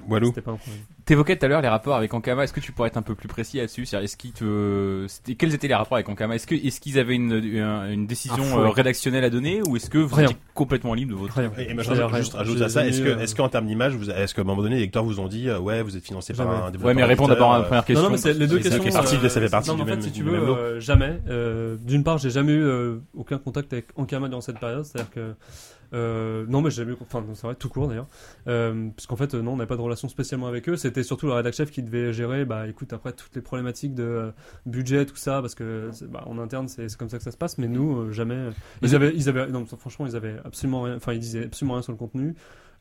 Walou. 0.10 0.28
c'était 0.28 0.42
pas 0.42 0.52
un 0.52 0.56
problème. 0.58 0.80
T'évoquais 1.06 1.38
tout 1.38 1.46
à 1.46 1.50
l'heure 1.50 1.62
les 1.62 1.68
rapports 1.68 1.96
avec 1.96 2.14
Ankama. 2.14 2.44
Est-ce 2.46 2.54
que 2.54 2.60
tu 2.62 2.72
pourrais 2.72 2.88
être 2.88 2.98
un 2.98 3.02
peu 3.02 3.14
plus 3.16 3.28
précis 3.28 3.58
là-dessus 3.58 3.84
Est-ce 3.84 4.16
qu'ils 4.16 4.32
te, 4.32 5.06
quels 5.34 5.54
étaient 5.54 5.68
les 5.68 5.74
rapports 5.76 5.98
avec 5.98 6.08
Ankama? 6.08 6.36
Est-ce 6.36 6.80
qu'ils 6.80 7.00
avaient 7.00 7.16
une, 7.16 7.34
une, 7.34 7.58
une 7.92 8.08
décision 8.08 8.44
euh, 8.60 8.70
rédactionnelle 8.70 9.24
à 9.26 9.30
donner 9.30 9.62
ou 9.68 9.76
est-ce 9.76 9.90
que 9.90 9.98
vous 9.98 10.16
Rien. 10.16 10.26
étiez 10.28 10.38
complètement 10.54 10.94
libre 10.94 11.12
de 11.12 11.18
votre 11.18 11.36
Rien. 11.38 11.52
Et, 11.58 11.72
et 11.72 11.74
moi, 11.74 11.84
je 11.84 11.92
Rien, 11.92 12.08
juste 12.18 12.34
rajoute 12.34 12.62
à 12.62 12.70
ça, 12.70 12.86
est-ce 12.88 13.02
euh, 13.02 13.26
qu'en 13.36 13.50
termes 13.50 13.66
d'image, 13.68 13.96
est-ce 14.16 14.34
qu'à 14.34 14.42
un 14.42 14.46
moment 14.46 14.62
donné, 14.62 14.76
les 14.76 14.82
lecteurs 14.82 15.04
vous 15.04 15.20
ont 15.20 15.28
dit, 15.28 15.50
euh, 15.50 15.60
ouais, 15.60 15.82
vous 15.84 15.98
êtes 15.98 16.06
financé 16.06 16.34
par 16.34 16.50
un 16.50 16.72
développeur 16.72 16.86
Ouais, 16.88 16.94
mais 16.94 17.04
réponds 17.04 17.28
d'abord 17.28 17.54
à 17.54 17.58
la 17.60 17.64
euh, 17.64 17.68
première 17.68 17.86
question. 17.86 18.04
Non, 18.10 18.16
non, 18.16 18.22
mais 18.24 18.34
les 18.34 18.48
deux 18.48 18.60
questions. 18.60 18.84
fait 18.84 18.90
partie 18.92 19.18
de- 19.18 19.28
ça 19.28 19.40
fait 19.42 19.48
euh, 19.48 19.50
partie 19.50 19.70
non, 19.70 19.76
du 19.76 19.82
mais 19.84 19.84
en 19.84 19.88
fait, 19.88 19.96
même- 19.96 20.02
si 20.06 20.12
tu 20.12 20.20
du 20.20 20.24
veux, 20.24 20.32
même 20.32 20.46
lot. 20.46 20.80
Jamais. 20.94 21.20
Euh, 21.28 21.78
D'une 21.82 22.04
part, 22.04 22.18
j'ai 22.18 22.30
jamais 22.30 22.54
eu 22.54 22.64
euh, 22.64 22.98
aucun 23.16 23.38
contact 23.38 23.74
avec 23.74 23.88
Ankama 23.96 24.30
dans 24.30 24.42
cette 24.42 24.60
période, 24.60 24.86
c'est-à-dire 24.86 25.12
que 25.12 25.36
Euh, 25.94 26.46
non, 26.48 26.62
mais 26.62 26.72
j'ai 26.72 26.84
jamais. 26.84 26.98
Enfin, 27.02 27.22
non, 27.22 27.36
c'est 27.36 27.46
vrai, 27.46 27.54
tout 27.56 27.70
court 27.70 27.88
d'ailleurs. 27.88 28.08
Parce 28.46 29.06
qu'en 29.06 29.16
fait, 29.16 29.36
non, 29.36 29.54
on 29.54 29.58
n'avait 29.58 29.68
pas 29.68 29.76
de 29.76 29.82
relation 29.82 30.10
spécialement 30.10 30.48
avec 30.48 30.68
eux. 30.68 30.76
C'était 30.76 31.04
surtout 31.04 31.28
le 31.28 31.34
rédac 31.34 31.54
chef 31.54 31.70
qui 31.70 31.84
devait 31.84 32.14
gérer, 32.14 32.46
bah 32.46 32.68
écoute, 32.68 32.94
après 32.94 33.14
toutes 33.14 33.36
les 33.36 33.42
problématiques 33.42 33.94
de 33.94 34.34
budget, 34.66 35.06
tout 35.06 35.16
ça, 35.16 35.40
parce 35.42 35.54
que 35.54 35.92
bah, 36.10 36.24
en 36.26 36.40
interne, 36.40 36.68
c'est 36.68 36.96
comme 36.98 37.10
ça 37.10 37.18
que 37.18 37.24
ça 37.24 37.32
se 37.32 37.38
passe. 37.38 37.60
Mais 37.60 37.68
nous, 37.68 38.12
jamais. 38.12 38.50
Ils 38.82 38.96
avaient, 38.96 39.14
ils 39.16 39.30
avaient, 39.30 39.48
non, 39.48 39.66
franchement, 39.68 40.08
ils 40.08 40.16
avaient 40.16 40.38
absolument 40.44 40.82
rien. 40.82 40.96
Enfin, 40.96 41.14
ils 41.14 41.20
disaient 41.20 41.46
absolument 41.46 41.76
rien 41.76 41.84
sur 41.84 41.92
le 41.92 41.98
contenu. 42.00 42.34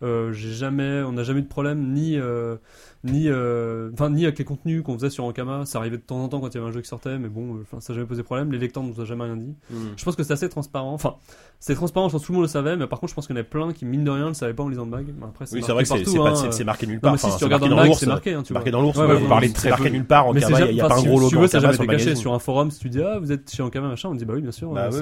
Euh, 0.02 0.32
j'ai 0.32 0.50
jamais, 0.50 1.02
on 1.02 1.12
n'a 1.12 1.22
jamais 1.22 1.40
eu 1.40 1.44
de 1.44 1.48
problème 1.48 1.92
ni 1.92 2.18
euh, 2.18 2.56
ni 3.04 3.28
euh, 3.28 3.90
enfin 3.94 4.10
ni 4.10 4.24
avec 4.24 4.38
les 4.38 4.44
contenus 4.44 4.82
qu'on 4.82 4.94
faisait 4.94 5.10
sur 5.10 5.24
Ankama. 5.24 5.64
Ça 5.64 5.78
arrivait 5.78 5.96
de 5.96 6.02
temps 6.02 6.22
en 6.22 6.28
temps 6.28 6.40
quand 6.40 6.48
il 6.48 6.54
y 6.56 6.60
avait 6.60 6.68
un 6.68 6.72
jeu 6.72 6.80
qui 6.80 6.88
sortait, 6.88 7.18
mais 7.18 7.28
bon, 7.28 7.60
ça 7.78 7.92
n'a 7.92 7.94
jamais 7.96 8.06
posé 8.06 8.22
problème. 8.22 8.50
Les 8.52 8.58
lecteurs 8.58 8.82
ne 8.82 8.88
nous 8.88 9.00
ont 9.00 9.04
jamais 9.04 9.24
rien 9.24 9.36
dit. 9.36 9.54
Hmm. 9.70 9.76
Je 9.96 10.04
pense 10.04 10.16
que 10.16 10.22
c'est 10.24 10.32
assez 10.32 10.48
transparent. 10.48 10.92
Enfin, 10.92 11.14
c'est 11.60 11.74
transparent, 11.76 12.08
je 12.08 12.12
pense 12.12 12.22
que 12.22 12.26
tout 12.26 12.32
le 12.32 12.36
monde 12.38 12.44
le 12.44 12.48
savait, 12.50 12.76
mais 12.76 12.88
par 12.88 12.98
contre, 12.98 13.10
je 13.10 13.14
pense 13.14 13.26
qu'il 13.28 13.36
y 13.36 13.38
en 13.38 13.42
a 13.42 13.44
plein 13.44 13.72
qui, 13.72 13.84
mine 13.84 14.02
de 14.02 14.10
rien, 14.10 14.24
ne 14.24 14.28
le 14.28 14.34
savaient 14.34 14.54
pas 14.54 14.64
en 14.64 14.68
lisant 14.68 14.84
le 14.84 14.90
mag. 14.90 15.06
Bon, 15.12 15.26
après, 15.26 15.44
Oui, 15.52 15.62
c'est 15.64 15.70
vrai 15.72 15.82
que 15.84 15.88
c'est 15.88 15.94
partout, 15.96 16.10
c'est 16.10 16.18
pas- 16.18 16.30
hein, 16.30 16.34
c'est- 16.34 16.52
c'est 16.52 16.64
marqué 16.64 16.86
nulle 16.86 16.96
Non, 16.96 17.00
part. 17.02 17.12
mais 17.12 17.18
si 17.18 17.26
Enfin, 17.26 17.36
tu 17.38 17.44
regardes 17.44 17.62
dans 17.62 17.68
dans 17.68 17.74
le 17.76 17.80
mag, 17.82 17.86
l'ours, 17.88 17.98
c'est 18.00 18.06
marqué, 18.06 18.34
hein, 18.34 18.42
tu 18.42 18.52
marqué 18.52 18.70
dans 18.72 18.82
l'ours. 18.82 18.98
Ouais, 18.98 19.06
ouais, 19.06 19.14
vous 19.16 19.28
parlez 19.28 19.46
c'est 19.48 19.54
très 19.54 19.70
marqué 19.70 19.90
nulle 19.90 20.04
part. 20.04 20.32
Mais 20.32 20.44
Ankama, 20.44 20.66
Il 20.66 20.74
n'y 20.74 20.80
a 20.80 20.84
enfin, 20.86 20.94
pas 20.94 21.00
un 21.00 21.02
si- 21.02 21.06
gros 21.08 21.16
si 21.18 21.22
logo 21.22 21.28
tu 21.30 21.38
veux, 21.38 21.46
ça 21.46 21.60
jamais 21.60 21.74
sur 21.74 21.84
été 21.84 21.92
caché 21.92 22.14
sur 22.16 22.34
un 22.34 22.38
forum. 22.40 22.70
Si 22.72 22.80
tu 22.80 22.88
dis, 22.88 23.00
ah, 23.02 23.18
vous 23.20 23.30
êtes 23.30 23.48
chez 23.52 23.62
Ankama, 23.62 23.88
machin, 23.88 24.08
on 24.08 24.14
dit, 24.16 24.24
bah 24.24 24.32
oui, 24.34 24.42
bien 24.42 24.50
sûr. 24.52 24.70
Bah 24.72 24.88
oui, 24.92 24.98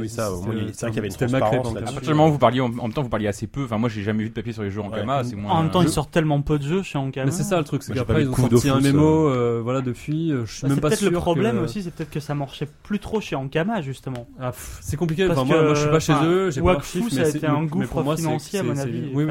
oui, 0.00 0.08
ça, 0.08 0.30
il- 0.52 0.74
c'est 0.74 0.80
vrai 0.82 0.90
qu'il 0.90 0.96
y 0.96 0.98
avait 0.98 1.08
une 1.08 1.14
transparence. 1.14 1.54
À 1.54 1.70
donc, 1.70 1.80
partir 1.84 2.00
du 2.02 2.08
moment 2.10 2.28
où 2.28 2.32
vous 2.32 2.38
parliez, 2.38 2.60
en, 2.60 2.68
même 2.68 2.92
temps, 2.92 3.02
vous 3.02 3.08
parliez 3.08 3.28
assez 3.28 3.46
peu. 3.46 3.64
Enfin, 3.64 3.78
moi, 3.78 3.88
j'ai 3.88 4.02
jamais 4.02 4.25
de 4.28 4.34
papier 4.34 4.52
sur 4.52 4.62
les 4.62 4.70
jeux 4.70 4.80
en 4.80 4.88
Ouais. 4.90 4.98
Kama. 5.00 5.24
C'est 5.24 5.36
moins. 5.36 5.52
En 5.52 5.62
même 5.62 5.70
temps, 5.70 5.82
ils 5.82 5.88
sortent 5.88 6.10
tellement 6.10 6.40
peu 6.42 6.58
de 6.58 6.64
jeux 6.64 6.82
chez 6.82 6.98
Ankama. 6.98 7.26
Mais 7.26 7.30
c'est 7.32 7.42
ça 7.42 7.58
le 7.58 7.64
truc, 7.64 7.82
c'est 7.82 7.92
qu'après 7.94 8.22
ils 8.22 8.26
de 8.26 8.30
ont 8.30 8.34
sorti 8.36 8.68
un 8.68 8.80
mémo, 8.80 9.28
euh, 9.28 9.60
voilà, 9.62 9.80
depuis. 9.80 10.32
euh, 10.32 10.44
Je 10.46 10.52
suis 10.52 10.62
Bah, 10.62 10.68
même 10.68 10.76
c'est 10.76 10.80
pas 10.80 10.88
peut-être 10.88 10.98
sûr. 11.00 11.10
le 11.10 11.16
problème 11.16 11.56
que- 11.58 11.64
aussi, 11.64 11.82
c'est 11.82 11.90
peut-être 11.94 12.10
que 12.10 12.20
ça 12.20 12.34
marchait 12.34 12.68
plus 12.82 12.98
trop 12.98 13.20
chez 13.20 13.36
Ankama 13.36 13.80
justement. 13.82 14.26
Ah, 14.40 14.50
pff, 14.52 14.78
c'est 14.82 14.96
compliqué. 14.96 15.26
Parce 15.26 15.38
Enfin, 15.40 15.48
moi, 15.48 15.58
que, 15.58 15.64
moi, 15.64 15.74
je 15.74 15.80
suis 15.80 15.90
pas 15.90 16.00
chez 16.00 16.12
enfin, 16.12 16.26
eux. 16.26 16.50
J'ai 16.50 16.60
pas 16.62 16.80
chiffres, 16.82 17.10
ça 17.10 17.16
mais 17.16 17.22
a 17.22 17.30
c'est- 17.30 17.38
été 17.38 17.46
un 17.46 17.64
gouffre 17.64 17.88
pour 17.90 18.04
moi, 18.04 18.16
c'est- 18.16 18.22
financier 18.22 18.58
à 18.58 18.62
mon 18.62 18.76
avis 18.76 19.10
oui, 19.14 19.24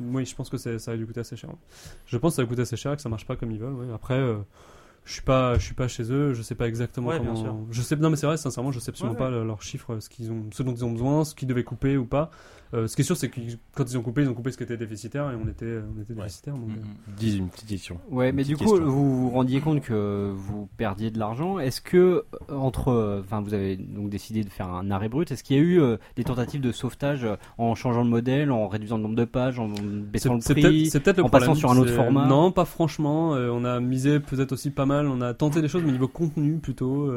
oui, 0.00 0.24
je 0.26 0.34
pense 0.34 0.48
que 0.50 0.56
ça 0.56 0.70
a 0.90 0.96
dû 0.96 1.06
coûter 1.06 1.20
assez 1.20 1.36
cher. 1.36 1.50
Je 2.06 2.16
pense 2.16 2.32
que 2.32 2.36
ça 2.36 2.42
a 2.42 2.46
coûté 2.46 2.62
assez 2.62 2.76
cher 2.76 2.92
et 2.92 2.96
que 2.96 3.02
ça 3.02 3.08
marche 3.08 3.26
pas 3.26 3.36
comme 3.36 3.50
ils 3.50 3.58
veulent. 3.58 3.74
Après, 3.94 4.14
euh, 4.14 4.36
je 5.04 5.12
suis 5.14 5.22
pas, 5.22 5.54
je 5.58 5.64
suis 5.64 5.74
pas 5.74 5.88
chez 5.88 6.04
eux. 6.12 6.32
Je 6.34 6.42
sais 6.42 6.54
pas 6.54 6.68
exactement 6.68 7.08
Ouais, 7.08 7.18
bien 7.18 7.30
comment. 7.32 7.42
sûr. 7.42 7.56
Je 7.70 7.82
sais, 7.82 7.96
non, 7.96 8.10
mais 8.10 8.16
c'est 8.16 8.26
vrai, 8.26 8.36
sincèrement, 8.36 8.72
je 8.72 8.78
sais 8.80 8.90
absolument 8.90 9.14
Ouais, 9.14 9.18
pas 9.18 9.30
le- 9.30 9.44
leurs 9.44 9.62
chiffres, 9.62 9.98
ce 10.00 10.08
qu'ils 10.08 10.30
ont, 10.30 10.44
ce 10.52 10.62
dont 10.62 10.72
ils 10.74 10.84
ont 10.84 10.92
besoin, 10.92 11.24
ce 11.24 11.34
qu'ils 11.34 11.48
devaient 11.48 11.64
couper 11.64 11.96
ou 11.96 12.04
pas. 12.06 12.30
Euh, 12.74 12.86
ce 12.86 12.96
qui 12.96 13.02
est 13.02 13.04
sûr, 13.04 13.16
c'est 13.16 13.28
que 13.28 13.38
quand 13.74 13.84
ils 13.90 13.98
ont 13.98 14.02
coupé, 14.02 14.22
ils 14.22 14.28
ont 14.28 14.34
coupé 14.34 14.50
ce 14.50 14.56
qui 14.56 14.62
était 14.62 14.78
déficitaire 14.78 15.30
et 15.30 15.34
on 15.36 15.46
était, 15.48 15.78
on 15.96 16.00
était 16.00 16.14
Ouais. 16.14 16.22
déficitaire. 16.22 16.54
Donc, 16.54 16.68
Mm, 16.68 16.72
euh, 16.72 17.12
mm. 17.12 17.14
Dis 17.18 17.36
une 17.38 17.48
petite 17.48 17.68
question. 17.68 17.98
Ouais, 18.10 18.32
mais 18.32 18.44
du 18.44 18.56
coup, 18.56 18.64
question. 18.64 18.84
vous 18.86 19.16
vous 19.24 19.30
rendiez 19.30 19.60
compte 19.60 19.82
que 19.82 20.32
vous 20.34 20.68
perdiez 20.78 21.10
de 21.10 21.18
l'argent. 21.18 21.58
Est-ce 21.58 21.80
que 21.82 21.96
euh, 22.50 22.54
entre, 22.56 23.20
enfin, 23.22 23.42
vous 23.42 23.52
avez 23.52 23.76
donc 23.76 24.08
décidé 24.08 24.42
de 24.42 24.48
faire 24.48 24.68
un 24.70 24.90
arrêt 24.90 25.08
brut. 25.10 25.30
Est-ce 25.30 25.44
qu'il 25.44 25.56
y 25.56 25.58
a 25.58 25.62
eu 25.62 25.80
euh, 25.80 25.96
des 26.16 26.24
tentatives 26.24 26.62
de 26.62 26.72
sauvetage 26.72 27.26
en 27.58 27.74
changeant 27.74 28.02
le 28.04 28.08
modèle, 28.10 28.50
en 28.50 28.68
réduisant 28.68 28.96
le 28.96 29.02
nombre 29.02 29.16
de 29.16 29.24
pages, 29.26 29.58
en 29.58 29.68
baissant 29.68 30.34
le 30.34 30.40
prix 30.40 30.86
c'est 30.86 31.00
peut-être 31.00 31.18
le 31.18 31.24
en 31.24 31.28
passant 31.28 31.52
problème, 31.52 31.60
sur 31.60 31.70
un 31.70 31.76
autre 31.76 31.92
format? 31.92 32.26
Non, 32.26 32.52
pas 32.52 32.64
franchement. 32.64 33.34
euh, 33.34 33.50
on 33.52 33.64
a 33.64 33.80
misé 33.80 34.18
peut-être 34.18 34.52
aussi 34.52 34.70
pas 34.70 34.86
mal. 34.86 35.06
On 35.08 35.20
a 35.20 35.34
tenté 35.34 35.60
des 35.60 35.68
choses, 35.68 35.82
mais 35.84 35.92
niveau 35.92 36.08
contenu 36.08 36.58
plutôt. 36.58 37.10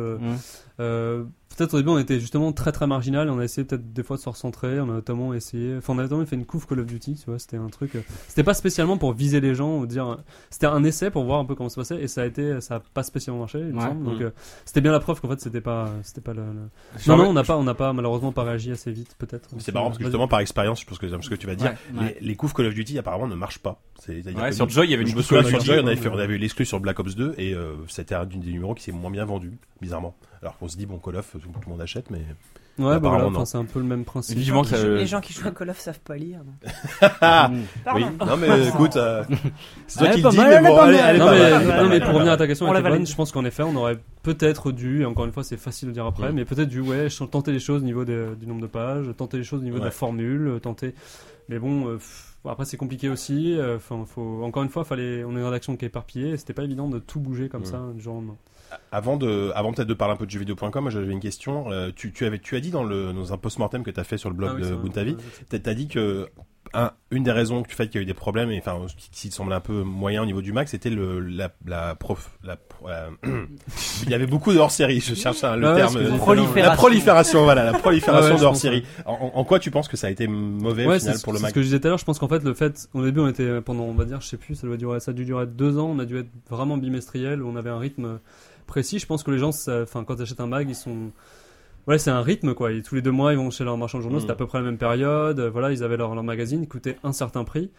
euh, 0.81 1.23
peut-être 1.57 1.73
au 1.73 1.77
début, 1.77 1.89
on 1.89 1.97
était 1.97 2.19
justement 2.19 2.51
très 2.51 2.71
très 2.71 2.87
marginal. 2.87 3.27
et 3.27 3.31
On 3.31 3.39
a 3.39 3.43
essayé 3.43 3.65
peut-être 3.65 3.93
des 3.93 4.03
fois 4.03 4.17
de 4.17 4.21
se 4.21 4.29
recentrer. 4.29 4.79
On 4.79 4.83
a 4.89 4.93
notamment 4.93 5.33
essayé. 5.33 5.75
Enfin, 5.77 5.93
on 5.93 5.99
a 5.99 6.03
notamment 6.03 6.25
fait 6.25 6.35
une 6.35 6.45
couve 6.45 6.67
Call 6.67 6.79
of 6.79 6.85
Duty. 6.85 7.15
Tu 7.15 7.25
vois, 7.29 7.39
c'était 7.39 7.57
un 7.57 7.67
truc. 7.67 7.95
euh, 7.95 8.01
C'était 8.27 8.43
pas 8.43 8.53
spécialement 8.53 8.97
pour 8.97 9.13
viser 9.13 9.41
les 9.41 9.55
gens 9.55 9.77
ou 9.77 9.85
dire. 9.85 10.17
C'était 10.49 10.67
un 10.67 10.83
essai 10.83 11.09
pour 11.11 11.23
voir 11.25 11.39
un 11.39 11.45
peu 11.45 11.55
comment 11.55 11.69
ça 11.69 11.83
se 11.83 11.93
passait 11.93 12.03
et 12.03 12.07
ça 12.07 12.21
a 12.21 12.25
été. 12.25 12.61
Ça 12.61 12.75
a 12.75 12.79
pas 12.79 13.03
spécialement 13.03 13.39
marché. 13.41 13.59
Il 13.59 13.67
me 13.73 13.75
Ouais. 13.79 13.81
semble. 13.87 14.03
Donc 14.05 14.19
Mm. 14.19 14.23
euh, 14.23 14.29
c'était 14.65 14.81
bien 14.81 14.91
la 14.91 14.99
preuve 14.99 15.19
qu'en 15.21 15.29
fait 15.29 15.39
c'était 15.41 15.61
pas. 15.61 15.89
C'était 16.03 16.21
pas 16.21 16.33
le. 16.33 16.43
Non, 17.07 17.17
non, 17.17 17.29
on 17.29 17.33
n'a 17.33 17.43
pas, 17.43 17.57
on 17.57 17.63
n'a 17.63 17.73
pas 17.75 17.93
malheureusement 17.93 18.31
pas 18.31 18.43
réagi 18.43 18.71
assez 18.71 18.91
vite 18.91 19.15
peut-être. 19.17 19.49
C'est 19.59 19.73
marrant 19.73 19.87
parce 19.87 19.97
que 19.97 20.03
justement 20.03 20.27
par 20.27 20.39
expérience, 20.39 20.81
je 20.81 20.85
pense 20.85 20.97
que 20.97 21.07
ce 21.07 21.29
que 21.29 21.35
tu 21.35 21.47
vas 21.47 21.55
dire, 21.55 21.73
Ouais, 21.93 22.01
ouais. 22.01 22.17
les, 22.21 22.27
les 22.27 22.35
couves 22.35 22.53
Call 22.53 22.65
of 22.67 22.73
Duty 22.73 22.97
apparemment 22.99 23.27
ne 23.27 23.35
marchent 23.35 23.59
pas. 23.59 23.81
C'est-à-dire 23.99 24.35
Ouais, 24.41 24.51
sur 24.51 24.69
Joy, 24.69 24.85
il 24.87 24.91
y 24.91 24.93
avait 24.93 25.03
une 25.03 25.09
sur 25.21 25.41
Joy, 25.41 25.79
on 25.81 25.87
avait, 25.87 25.95
fait, 25.95 26.09
on 26.09 26.17
avait 26.17 26.35
eu 26.35 26.37
l'exclu 26.37 26.65
sur 26.65 26.79
Black 26.79 26.99
Ops 26.99 27.15
2 27.15 27.33
et 27.37 27.53
euh, 27.53 27.73
c'était 27.87 28.13
un 28.15 28.25
des 28.25 28.37
numéros 28.37 28.75
qui 28.75 28.83
s'est 28.83 28.91
moins 28.91 29.09
bien 29.09 29.25
vendu, 29.25 29.57
bizarrement. 29.81 30.15
Alors 30.45 30.57
qu'on 30.59 30.67
se 30.67 30.77
dit 30.77 30.85
bon 30.85 30.99
Call 30.99 31.15
of, 31.15 31.31
tout 31.31 31.39
le 31.65 31.71
monde 31.71 31.81
achète, 31.81 32.11
mais 32.11 32.19
Ouais, 32.77 32.99
bah 32.99 33.07
voilà, 33.09 33.27
enfin, 33.27 33.45
c'est 33.45 33.57
un 33.57 33.63
peu 33.65 33.79
le 33.79 33.85
même 33.85 34.03
principe. 34.05 34.37
Les 34.37 34.43
gens 35.07 35.21
qui 35.21 35.33
jouent 35.33 35.47
à 35.47 35.51
Call 35.51 35.69
of 35.71 35.79
savent 35.79 36.01
pas 36.01 36.17
lire. 36.17 36.41
oui, 37.95 38.05
non 38.19 38.37
mais 38.37 38.67
écoute, 38.67 38.95
euh, 38.97 39.23
c'est 39.87 39.99
toi 39.99 40.09
qui 40.09 40.21
pas 40.21 40.29
le 40.29 40.31
dis, 40.35 40.37
mal, 40.37 40.61
mais 40.63 40.69
bon, 40.69 40.75
pas 40.75 40.85
allez, 40.85 40.97
allez, 40.99 41.19
non, 41.19 41.31
mais, 41.31 41.39
mal, 41.65 41.83
non, 41.83 41.89
mais 41.89 41.99
pour 41.99 42.13
revenir 42.13 42.33
à 42.33 42.37
ta 42.37 42.47
question, 42.47 42.67
On 42.67 42.73
je 43.05 43.15
pense 43.15 43.31
qu'en 43.31 43.45
effet, 43.45 43.63
on 43.63 43.75
aurait 43.75 43.97
peut-être 44.23 44.71
dû, 44.71 45.01
et 45.01 45.05
encore 45.05 45.25
une 45.25 45.31
fois, 45.31 45.43
c'est 45.43 45.57
facile 45.57 45.87
de 45.89 45.93
dire 45.93 46.05
après, 46.05 46.31
mais 46.31 46.45
peut-être 46.45 46.69
dû, 46.69 46.81
ouais, 46.81 47.07
tenter 47.31 47.51
les 47.51 47.59
choses 47.59 47.81
au 47.81 47.85
niveau 47.85 48.05
de- 48.05 48.35
du 48.39 48.45
nombre 48.45 48.61
de 48.61 48.67
pages, 48.67 49.05
tenter 49.17 49.37
les 49.37 49.43
choses 49.43 49.61
au 49.61 49.63
niveau 49.63 49.79
de 49.79 49.85
la 49.85 49.91
formule, 49.91 50.59
tenter. 50.61 50.93
Mais 51.49 51.59
bon, 51.59 51.87
euh, 51.87 51.97
après 52.47 52.65
c'est 52.65 52.77
compliqué 52.77 53.07
aussi. 53.09 53.55
euh, 53.57 53.77
Enfin, 53.77 54.03
faut 54.05 54.43
encore 54.43 54.63
une 54.63 54.69
fois, 54.69 54.83
fallait, 54.83 55.23
on 55.23 55.31
est 55.35 55.39
une 55.39 55.45
rédaction 55.45 55.77
qui 55.77 55.85
est 55.85 55.87
éparpillée, 55.87 56.31
et 56.31 56.37
c'était 56.37 56.53
pas 56.53 56.63
évident 56.63 56.89
de 56.89 56.99
tout 56.99 57.19
bouger 57.19 57.47
comme 57.49 57.61
Mm. 57.61 57.65
ça 57.65 57.81
du 57.95 58.01
jour 58.01 58.15
au 58.15 58.17
lendemain. 58.17 58.35
Avant 58.91 59.17
de, 59.17 59.51
avant 59.55 59.73
peut-être 59.73 59.87
de 59.87 59.93
parler 59.93 60.13
un 60.13 60.17
peu 60.17 60.25
de 60.25 60.31
jeuxvideo.com, 60.31 60.81
moi, 60.81 60.91
j'avais 60.91 61.11
une 61.11 61.19
question. 61.19 61.71
Euh, 61.71 61.91
tu, 61.95 62.11
tu 62.11 62.25
avais, 62.25 62.39
tu 62.39 62.55
as 62.55 62.59
dit 62.59 62.71
dans 62.71 62.83
le, 62.83 63.13
dans 63.13 63.33
un 63.33 63.37
post-mortem 63.37 63.83
que 63.83 63.91
tu 63.91 63.99
as 63.99 64.03
fait 64.03 64.17
sur 64.17 64.29
le 64.29 64.35
blog 64.35 64.51
Ah 64.53 64.59
oui, 64.61 64.69
de. 64.69 64.75
Buntavi, 64.75 65.17
T'as 65.49 65.59
t'as 65.59 65.73
dit 65.73 65.87
que 65.87 66.29
un, 66.75 66.91
une 67.11 67.23
des 67.23 67.31
raisons 67.31 67.61
du 67.61 67.73
fait 67.73 67.87
qu'il 67.87 67.95
y 67.95 67.99
a 67.99 68.01
eu 68.03 68.05
des 68.05 68.13
problèmes, 68.13 68.51
et 68.51 68.59
enfin, 68.59 68.77
qui, 68.97 69.09
qui 69.09 69.31
semblait 69.31 69.55
un 69.55 69.59
peu 69.61 69.83
moyen 69.83 70.21
au 70.21 70.25
niveau 70.25 70.41
du 70.41 70.51
Mac, 70.53 70.67
c'était 70.69 70.89
le 70.89 71.19
la 71.19 71.51
la 71.65 71.95
prof, 71.95 72.31
la 72.43 72.57
euh, 72.87 73.09
il 74.03 74.09
y 74.09 74.13
avait 74.13 74.27
beaucoup 74.27 74.53
de 74.53 74.57
hors-série. 74.59 74.99
Je 74.99 75.15
cherche 75.15 75.43
un- 75.43 75.55
le 75.55 75.67
Ah 75.67 75.73
ouais, 75.73 75.77
terme. 75.81 75.97
euh, 75.97 76.17
Prolifération. 76.17 76.69
La 76.71 76.75
prolifération, 76.75 77.43
voilà, 77.43 77.63
la 77.63 77.73
prolifération 77.73 78.31
Ah 78.31 78.33
ouais, 78.35 78.39
de 78.41 78.45
hors-série. 78.45 78.83
En, 79.05 79.43
quoi 79.43 79.59
tu 79.59 79.71
penses 79.71 79.87
que 79.87 79.97
ça 79.97 80.07
a 80.07 80.09
été 80.09 80.27
mauvais 80.27 80.85
au 80.85 80.91
final 80.99 81.15
c'est 81.15 81.23
pour 81.23 81.33
le 81.33 81.39
c'est 81.39 81.43
Mac 81.43 81.49
ce 81.51 81.55
que 81.55 81.61
je 81.61 81.65
disais 81.67 81.79
tout 81.79 81.87
à 81.87 81.89
l'heure. 81.89 81.97
Je 81.97 82.05
pense 82.05 82.19
qu'en 82.19 82.27
fait, 82.27 82.43
le 82.43 82.53
fait, 82.53 82.87
au 82.93 83.03
début, 83.03 83.19
on 83.21 83.27
était 83.27 83.61
pendant, 83.61 83.83
on 83.83 83.93
va 83.93 84.05
dire, 84.05 84.21
je 84.21 84.27
sais 84.27 84.37
plus, 84.37 84.55
ça 84.55 84.67
doit 84.67 84.77
durer, 84.77 84.99
ça 84.99 85.11
a 85.11 85.13
dû 85.13 85.25
durer 85.25 85.45
deux 85.47 85.77
ans. 85.77 85.89
On 85.95 85.99
a 85.99 86.05
dû 86.05 86.17
être 86.19 86.29
vraiment 86.49 86.77
bimestriel. 86.77 87.41
On 87.43 87.55
avait 87.55 87.69
un 87.69 87.79
rythme 87.79 88.19
précis. 88.67 88.99
Je 88.99 89.05
pense 89.05 89.23
que 89.23 89.31
les 89.31 89.37
gens, 89.39 89.51
enfin, 89.69 90.03
quand 90.03 90.15
ils 90.15 90.21
achètent 90.23 90.39
un 90.41 90.47
mag, 90.47 90.67
ils 90.69 90.75
sont, 90.75 91.11
ouais, 91.87 91.97
c'est 91.97 92.11
un 92.11 92.21
rythme 92.21 92.53
quoi. 92.53 92.71
Et 92.71 92.81
tous 92.81 92.95
les 92.95 93.01
deux 93.01 93.11
mois, 93.11 93.31
ils 93.33 93.37
vont 93.37 93.49
chez 93.51 93.63
leur 93.63 93.77
marchand 93.77 93.97
de 93.99 94.03
journaux. 94.03 94.17
Mhm. 94.17 94.21
C'était 94.21 94.33
à 94.33 94.35
peu 94.35 94.47
près 94.47 94.59
la 94.59 94.65
même 94.65 94.77
période. 94.77 95.39
Euh, 95.39 95.49
Voilà, 95.49 95.71
ils 95.71 95.83
avaient 95.83 95.97
leur, 95.97 96.13
leur 96.15 96.23
magazine, 96.23 96.61
ils 96.63 96.67
coûtaient 96.67 96.97
un 97.03 97.11
certain 97.13 97.43
prix. 97.43 97.71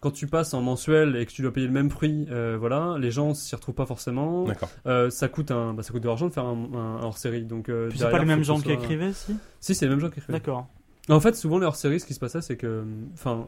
Quand 0.00 0.10
tu 0.10 0.26
passes 0.26 0.52
en 0.52 0.60
mensuel 0.60 1.16
et 1.16 1.24
que 1.24 1.30
tu 1.32 1.40
dois 1.40 1.50
payer 1.52 1.66
le 1.66 1.72
même 1.72 1.88
prix, 1.88 2.26
euh, 2.30 2.56
voilà, 2.60 2.96
les 2.98 3.10
gens 3.10 3.32
s'y 3.32 3.54
retrouvent 3.54 3.74
pas 3.74 3.86
forcément. 3.86 4.44
D'accord. 4.44 4.68
Euh, 4.86 5.08
ça 5.08 5.28
coûte 5.28 5.50
un, 5.50 5.72
bah, 5.72 5.82
ça 5.82 5.92
coûte 5.92 6.02
de 6.02 6.08
l'argent 6.08 6.28
de 6.28 6.32
faire 6.34 6.44
un, 6.44 6.58
un 6.74 7.02
hors-série. 7.02 7.44
Donc, 7.44 7.70
euh, 7.70 7.88
Puis 7.88 7.98
c'est 8.00 8.10
pas 8.10 8.18
les 8.18 8.26
mêmes 8.26 8.44
gens 8.44 8.56
qui 8.58 8.64
soit- 8.64 8.72
écrivaient, 8.74 9.14
si? 9.14 9.34
Si, 9.60 9.74
c'est 9.74 9.86
les 9.86 9.90
mêmes 9.90 10.00
gens 10.00 10.10
qui 10.10 10.18
écrivent. 10.18 10.34
D'accord. 10.34 10.66
En 11.08 11.20
fait, 11.20 11.34
souvent 11.36 11.58
les 11.58 11.64
hors-séries, 11.64 12.00
ce 12.00 12.06
qui 12.06 12.12
se 12.14 12.20
passait, 12.20 12.42
c'est 12.42 12.56
que, 12.58 12.84
enfin, 13.14 13.46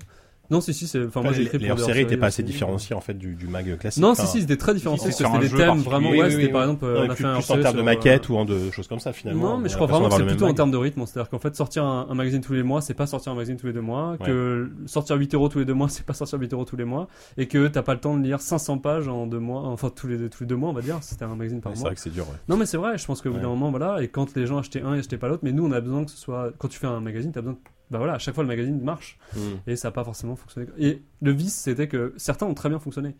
non, 0.50 0.60
si, 0.60 0.72
si, 0.74 0.86
c'est, 0.86 1.04
enfin, 1.06 1.22
moi 1.22 1.32
j'ai 1.32 1.40
les, 1.40 1.46
écrit 1.46 1.58
les 1.58 1.68
pour 1.68 1.76
des 1.76 1.82
hors-séries 1.82 2.02
étaient 2.02 2.16
pas 2.16 2.26
assez 2.26 2.42
aussi. 2.42 2.52
différenciés 2.52 2.94
en 2.96 3.00
fait 3.00 3.14
du, 3.14 3.34
du 3.34 3.46
mag 3.48 3.76
classique. 3.78 4.02
Non, 4.02 4.14
si, 4.14 4.26
si, 4.26 4.40
c'était 4.40 4.56
très 4.56 4.74
que 4.74 4.78
sur 4.78 4.96
C'était 5.32 5.38
des 5.38 5.50
thèmes 5.50 5.78
vraiment, 5.78 6.10
ouais, 6.10 6.30
c'était 6.30 6.48
par 6.48 6.62
exemple, 6.62 6.84
euh, 6.84 7.06
on 7.06 7.10
a 7.10 7.14
fait 7.14 7.24
un 7.24 7.34
plus 7.34 7.50
en 7.50 7.60
termes 7.60 7.72
de 7.72 7.78
sur, 7.78 7.84
maquettes 7.84 8.30
euh, 8.30 8.32
ou 8.32 8.36
en 8.36 8.44
de 8.44 8.70
choses 8.70 8.86
comme 8.88 9.00
ça 9.00 9.12
finalement. 9.12 9.50
Non, 9.50 9.58
mais 9.58 9.68
je 9.68 9.74
a 9.74 9.76
crois 9.76 9.86
vraiment 9.86 10.08
que 10.08 10.16
c'est 10.16 10.26
plutôt 10.26 10.46
en 10.46 10.54
termes 10.54 10.70
de 10.70 10.76
rythme. 10.76 11.04
C'est-à-dire 11.06 11.30
qu'en 11.30 11.38
fait, 11.38 11.54
sortir 11.56 11.84
un, 11.84 12.14
magazine 12.14 12.40
tous 12.40 12.52
les 12.52 12.62
mois, 12.62 12.80
c'est 12.80 12.94
pas 12.94 13.06
sortir 13.06 13.32
un 13.32 13.34
magazine 13.34 13.56
tous 13.56 13.66
les 13.66 13.72
deux 13.72 13.80
mois. 13.80 14.16
Que 14.24 14.70
sortir 14.86 15.16
8 15.16 15.34
euros 15.34 15.48
tous 15.48 15.58
les 15.58 15.64
deux 15.64 15.74
mois, 15.74 15.88
c'est 15.90 16.04
pas 16.04 16.14
sortir 16.14 16.38
8 16.38 16.52
euros 16.52 16.64
tous 16.64 16.76
les 16.76 16.84
mois. 16.84 17.08
Et 17.36 17.46
que 17.46 17.68
t'as 17.68 17.82
pas 17.82 17.94
le 17.94 18.00
temps 18.00 18.16
de 18.16 18.22
lire 18.22 18.40
500 18.40 18.78
pages 18.78 19.08
en 19.08 19.26
deux 19.26 19.38
mois, 19.38 19.62
enfin 19.62 19.90
tous 19.94 20.06
les, 20.06 20.28
tous 20.28 20.44
les 20.44 20.46
deux 20.46 20.56
mois, 20.56 20.70
on 20.70 20.74
va 20.74 20.82
dire. 20.82 20.98
C'était 21.00 21.24
un 21.24 21.34
magazine 21.34 21.60
par 21.60 21.72
mag. 21.72 21.76
C'est 21.76 21.80
mois. 21.80 21.90
vrai 21.90 21.94
que 21.96 22.00
c'est 22.00 22.12
dur. 22.12 22.26
Non, 22.48 22.56
mais 22.56 22.66
c'est 22.66 22.76
vrai, 22.76 22.98
je 22.98 23.04
pense 23.06 23.20
qu'au 23.22 23.30
bout 23.30 23.36
Ouais. 23.36 23.42
d'un 23.42 23.48
moment, 23.48 23.70
voilà, 23.70 24.02
et 24.02 24.08
quand 24.08 24.34
les 24.34 24.46
gens 24.46 24.58
achetaient 24.58 24.82
un 24.82 24.94
et 24.94 24.98
achetaient 24.98 25.18
pas 25.18 25.28
l'autre, 25.28 25.42
mais 25.42 25.52
nous, 25.52 25.66
on 25.66 25.72
a 25.72 25.80
besoin 25.80 26.04
que 26.04 26.10
ce 26.10 26.16
soit. 26.16 26.52
Quand 26.58 26.68
tu 26.68 26.78
fais 26.78 26.86
un 26.86 27.00
magazine, 27.00 27.32
t'as 27.32 27.42
besoin. 27.42 27.58
Bah 27.90 27.98
voilà, 27.98 28.14
à 28.14 28.18
chaque 28.18 28.34
fois, 28.34 28.42
le 28.42 28.48
magazine 28.48 28.80
marche. 28.80 29.18
Mm. 29.34 29.38
Et 29.68 29.76
ça 29.76 29.88
n'a 29.88 29.92
pas 29.92 30.04
forcément 30.04 30.34
fonctionné. 30.34 30.66
Et 30.78 31.02
le 31.22 31.30
vice, 31.30 31.54
c'était 31.54 31.86
que 31.86 32.14
certains 32.16 32.46
ont 32.46 32.54
très 32.54 32.68
bien 32.68 32.80
fonctionné. 32.80 33.14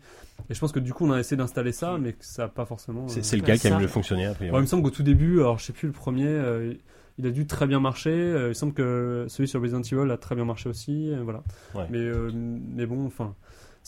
Et 0.49 0.53
je 0.53 0.59
pense 0.59 0.71
que 0.71 0.79
du 0.79 0.93
coup, 0.93 1.05
on 1.05 1.11
a 1.11 1.19
essayé 1.19 1.37
d'installer 1.37 1.71
ça, 1.71 1.97
mais 1.99 2.13
que 2.13 2.25
ça 2.25 2.43
n'a 2.43 2.49
pas 2.49 2.65
forcément. 2.65 3.07
C'est 3.07 3.19
euh, 3.19 3.23
c'est 3.23 3.37
lequel 3.37 3.59
qui 3.59 3.67
a 3.67 3.79
mieux 3.79 3.87
fonctionné 3.87 4.25
après. 4.25 4.49
Ouais, 4.49 4.57
il 4.57 4.61
me 4.61 4.65
semble 4.65 4.83
qu'au 4.83 4.89
tout 4.89 5.03
début, 5.03 5.39
alors 5.39 5.57
je 5.59 5.65
sais 5.65 5.73
plus 5.73 5.87
le 5.87 5.93
premier, 5.93 6.27
euh, 6.27 6.73
il 7.17 7.25
a 7.25 7.31
dû 7.31 7.47
très 7.47 7.65
bien 7.65 7.79
marcher. 7.79 8.11
Euh, 8.11 8.49
il 8.49 8.55
semble 8.55 8.73
que 8.73 9.25
celui 9.29 9.47
sur 9.47 9.61
Resident 9.61 9.81
Evil 9.81 10.11
a 10.11 10.17
très 10.17 10.35
bien 10.35 10.45
marché 10.45 10.69
aussi. 10.69 11.11
euh, 11.11 11.21
voilà. 11.23 11.43
Ouais. 11.73 11.87
Mais, 11.89 11.99
euh, 11.99 12.29
mais 12.33 12.85
bon, 12.85 13.05
enfin. 13.05 13.35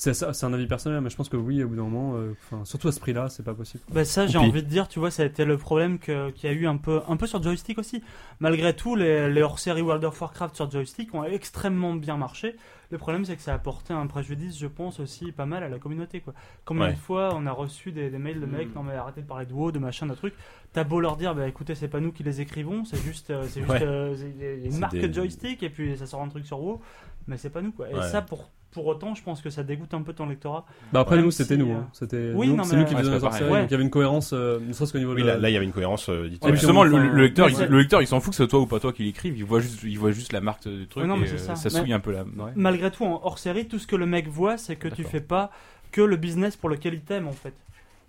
C'est 0.02 0.14
ça- 0.14 0.32
c'est 0.32 0.46
un 0.46 0.54
avis 0.54 0.66
personnel, 0.66 1.02
mais 1.02 1.10
je 1.10 1.18
pense 1.18 1.28
que 1.28 1.36
oui, 1.36 1.62
au 1.62 1.68
bout 1.68 1.76
d'un 1.76 1.84
moment, 1.84 2.14
euh, 2.16 2.32
enfin, 2.46 2.64
surtout 2.64 2.88
à 2.88 2.94
ce 2.94 3.02
prix-là, 3.02 3.28
c'est 3.28 3.44
pas 3.44 3.54
possible. 3.54 3.84
Bah 3.92 4.06
ça, 4.06 4.28
j'ai 4.28 4.38
envie 4.38 4.64
de 4.64 4.68
dire, 4.70 4.88
tu 4.88 4.98
vois, 4.98 5.12
ça 5.12 5.24
a 5.24 5.26
été 5.26 5.44
le 5.44 5.58
problème 5.58 6.00
qu'il 6.00 6.32
y 6.44 6.48
a 6.48 6.54
eu 6.54 6.68
un 6.68 6.78
peu, 6.78 7.02
un 7.10 7.18
peu 7.18 7.28
sur 7.28 7.44
joystick 7.44 7.78
aussi. 7.78 8.02
Malgré 8.40 8.74
tout, 8.74 8.96
les, 8.96 9.30
les 9.30 9.42
hors-séries 9.42 9.82
World 9.82 10.06
of 10.06 10.22
Warcraft 10.22 10.56
sur 10.56 10.72
joystick 10.72 11.14
ont 11.14 11.26
extrêmement 11.26 11.96
bien 11.96 12.16
marché. 12.16 12.56
Le 12.92 12.98
problème, 12.98 13.26
c'est 13.26 13.36
que 13.36 13.42
ça 13.42 13.52
a 13.52 13.56
apporté 13.56 13.92
un 13.94 14.08
préjudice, 14.08 14.58
je 14.58 14.68
pense, 14.68 15.02
aussi 15.02 15.34
pas 15.34 15.46
mal 15.46 15.64
à 15.64 15.68
la 15.70 15.80
communauté. 15.80 16.22
Quoi. 16.22 16.34
Combien 16.64 16.86
Ouais. 16.86 16.94
de 16.94 16.98
fois 16.98 17.34
on 17.36 17.46
a 17.46 17.52
reçu 17.52 17.92
des, 17.92 18.10
des 18.10 18.18
mails 18.20 18.40
de 18.40 18.46
mecs, 18.46 18.74
non 18.74 18.84
mais 18.84 18.94
arrêtez 18.94 19.22
de 19.22 19.28
parler 19.28 19.46
de 19.48 19.52
WoW, 19.54 19.74
de 19.74 19.80
machin, 19.80 20.06
de 20.08 20.16
trucs. 20.16 20.34
T'as 20.72 20.86
beau 20.86 21.02
leur 21.02 21.18
dire, 21.18 21.36
bah 21.36 21.46
écoutez, 21.46 21.76
c'est 21.76 21.90
pas 21.90 22.00
nous 22.00 22.14
qui 22.14 22.24
les 22.24 22.40
écrivons, 22.40 22.86
c'est 22.86 23.02
juste, 23.04 23.32
euh, 23.32 23.44
c'est 23.50 23.60
juste 23.60 23.70
Ouais. 23.74 23.84
euh, 23.84 24.16
une 24.64 24.78
marque 24.80 24.94
des- 24.96 25.12
joystick 25.12 25.62
et 25.62 25.70
puis 25.70 25.98
ça 25.98 26.06
sort 26.08 26.22
un 26.22 26.30
truc 26.30 26.46
sur 26.46 26.62
WoW, 26.62 26.80
mais 27.28 27.36
c'est 27.36 27.50
pas 27.50 27.62
nous 27.62 27.74
quoi. 27.74 27.90
Et 27.92 27.96
Ouais. 27.96 28.08
ça, 28.08 28.22
pour 28.22 28.50
pour 28.72 28.86
autant, 28.86 29.16
je 29.16 29.24
pense 29.24 29.42
que 29.42 29.50
ça 29.50 29.64
dégoûte 29.64 29.94
un 29.94 30.02
peu 30.04 30.14
ton 30.14 30.28
lectorat. 30.28 30.66
Bah 30.94 31.00
après 31.00 31.22
nous 31.22 31.32
c'était 31.32 31.56
si, 31.56 31.60
nous, 31.60 31.72
euh, 31.72 31.76
hein. 31.78 31.88
c'était 31.94 32.32
oui, 32.36 32.48
nous, 32.50 32.56
non, 32.56 32.64
c'est 32.64 32.76
mais- 32.76 32.82
nous 32.84 32.88
qui 32.88 32.94
Ouais, 32.94 33.00
faisions 33.02 33.12
c'est 33.14 33.18
les 33.18 33.22
pas 33.22 33.26
hors-séries, 33.28 33.50
pareil. 33.50 33.62
donc 33.64 33.70
il 33.70 33.72
y 33.72 33.76
avait 33.76 33.84
une 33.84 33.90
cohérence, 33.90 34.34
euh, 34.34 34.60
ne 34.60 34.74
serait-ce 34.74 34.92
qu'au 34.94 35.00
niveau 35.00 35.14
Oui, 35.16 35.22
de 35.24 35.28
là, 35.28 35.38
là, 35.38 35.50
il 35.50 35.54
y 35.54 35.56
avait 35.58 35.66
une 35.66 35.72
cohérence 35.72 36.08
euh, 36.10 36.30
justement, 36.52 36.84
le, 36.84 37.14
lecteur, 37.22 37.50
il, 37.50 37.58
le 37.58 37.80
lecteur, 37.80 38.02
il 38.02 38.08
s'en 38.08 38.20
fout 38.20 38.30
que 38.32 38.36
ce 38.36 38.44
soit 38.44 38.50
toi 38.50 38.60
ou 38.60 38.68
pas 38.68 38.80
toi 38.80 38.94
qui 38.94 39.04
l'écrive. 39.04 39.38
Il 39.38 39.44
voit 39.46 39.60
juste, 39.60 39.80
il 39.84 39.98
voit 39.98 40.12
juste 40.12 40.34
la 40.34 40.42
marque 40.42 40.68
du 40.68 40.88
truc 40.88 41.02
Ouais, 41.04 41.08
non, 41.10 41.18
mais 41.18 41.26
et 41.26 41.30
c'est 41.30 41.36
euh, 41.50 41.56
ça. 41.56 41.56
ça 41.56 41.70
souille 41.70 41.94
un 41.94 42.00
peu 42.00 42.12
la. 42.12 42.24
ouais. 42.24 42.52
Malgré 42.56 42.92
tout, 42.92 43.04
en 43.06 43.20
hors 43.24 43.40
série, 43.40 43.68
tout 43.68 43.80
ce 43.80 43.88
que 43.88 43.96
le 43.96 44.06
mec 44.06 44.28
voit, 44.28 44.58
c'est 44.58 44.76
que 44.76 44.88
tu 44.88 45.04
fais 45.04 45.22
pas 45.22 45.52
que 45.92 46.02
le 46.02 46.18
business 46.18 46.56
pour 46.56 46.70
lequel 46.70 46.94
il 46.94 47.02
t'aime 47.02 47.28
en 47.28 47.32
fait. 47.34 47.54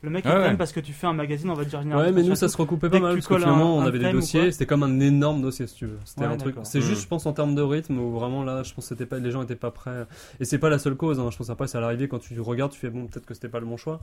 Le 0.02 0.08
mec 0.08 0.24
il 0.24 0.30
Ah 0.30 0.38
ouais. 0.38 0.46
t'aime 0.46 0.56
parce 0.56 0.72
que 0.72 0.80
tu 0.80 0.92
fais 0.94 1.06
un 1.06 1.12
magazine, 1.12 1.50
on 1.50 1.54
va 1.54 1.64
dire 1.64 1.78
Ouais, 1.80 1.84
généralement. 1.84 2.12
mais 2.14 2.22
nous 2.22 2.34
ça 2.34 2.48
se 2.48 2.56
recoupait 2.56 2.88
pas 2.88 3.00
mal 3.00 3.14
parce 3.14 3.26
que 3.26 3.36
finalement 3.36 3.76
on 3.76 3.82
avait 3.82 3.98
des 3.98 4.10
dossiers, 4.12 4.50
c'était 4.50 4.64
comme 4.66 4.82
un 4.82 4.98
énorme 5.00 5.42
dossier 5.42 5.66
si 5.66 5.74
tu 5.74 5.86
veux. 5.86 5.98
C'était 6.06 6.22
Ouais, 6.22 6.26
un 6.32 6.36
truc. 6.38 6.56
C'est 6.62 6.78
Mm. 6.78 6.82
juste, 6.82 7.02
je 7.02 7.06
pense, 7.06 7.26
en 7.26 7.32
termes 7.34 7.54
de 7.54 7.60
rythme 7.62 7.98
où 7.98 8.10
vraiment 8.12 8.42
là, 8.42 8.62
je 8.62 8.72
pense 8.72 8.84
que 8.84 8.88
c'était 8.88 9.04
pas, 9.06 9.18
les 9.18 9.30
gens 9.30 9.42
étaient 9.42 9.56
pas 9.56 9.70
prêts. 9.70 10.06
Et 10.40 10.44
c'est 10.46 10.58
pas 10.58 10.70
la 10.70 10.78
seule 10.78 10.94
cause. 10.96 11.20
Hein. 11.20 11.28
Je 11.30 11.36
pense 11.36 11.50
après 11.50 11.66
c'est 11.66 11.76
à 11.76 11.82
l'arrivée 11.82 12.08
quand 12.08 12.18
tu 12.18 12.40
regardes, 12.40 12.72
tu 12.72 12.78
fais 12.80 12.88
bon, 12.90 13.06
peut-être 13.08 13.26
que 13.26 13.34
c'était 13.34 13.48
pas 13.50 13.60
le 13.60 13.66
bon 13.66 13.76
choix. 13.76 14.00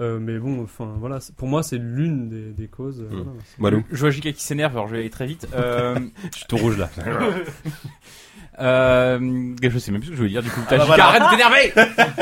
Euh, 0.00 0.18
mais 0.20 0.38
bon, 0.38 0.62
enfin 0.62 0.94
voilà, 0.98 1.18
pour 1.36 1.48
moi 1.48 1.62
c'est 1.64 1.78
l'une 1.78 2.28
des, 2.28 2.52
des 2.52 2.68
causes. 2.68 3.02
euh, 3.12 3.24
Mm. 3.58 3.82
Je 3.90 3.98
vois 4.00 4.10
JK 4.10 4.32
qui 4.32 4.42
s'énerve, 4.44 4.72
alors 4.76 4.86
je 4.86 4.92
vais 4.94 5.00
aller 5.00 5.10
très 5.10 5.26
vite. 5.26 5.48
Euh, 5.54 5.98
Je 6.32 6.36
suis 6.38 6.46
tout 6.46 6.56
rouge 6.58 6.78
là. 6.78 6.88
euh, 8.60 9.54
je 9.62 9.78
sais 9.78 9.90
même 9.92 10.00
plus 10.00 10.06
ce 10.06 10.10
que 10.10 10.16
je 10.16 10.22
voulais 10.22 10.30
dire 10.30 10.42
du 10.42 10.50
coup. 10.50 10.60
T'as 10.68 10.76
bah 10.78 10.82
JK, 10.84 10.88
voilà. 10.88 11.04
arrête 11.06 11.22
de 11.22 11.30
t'énerver 11.30 11.72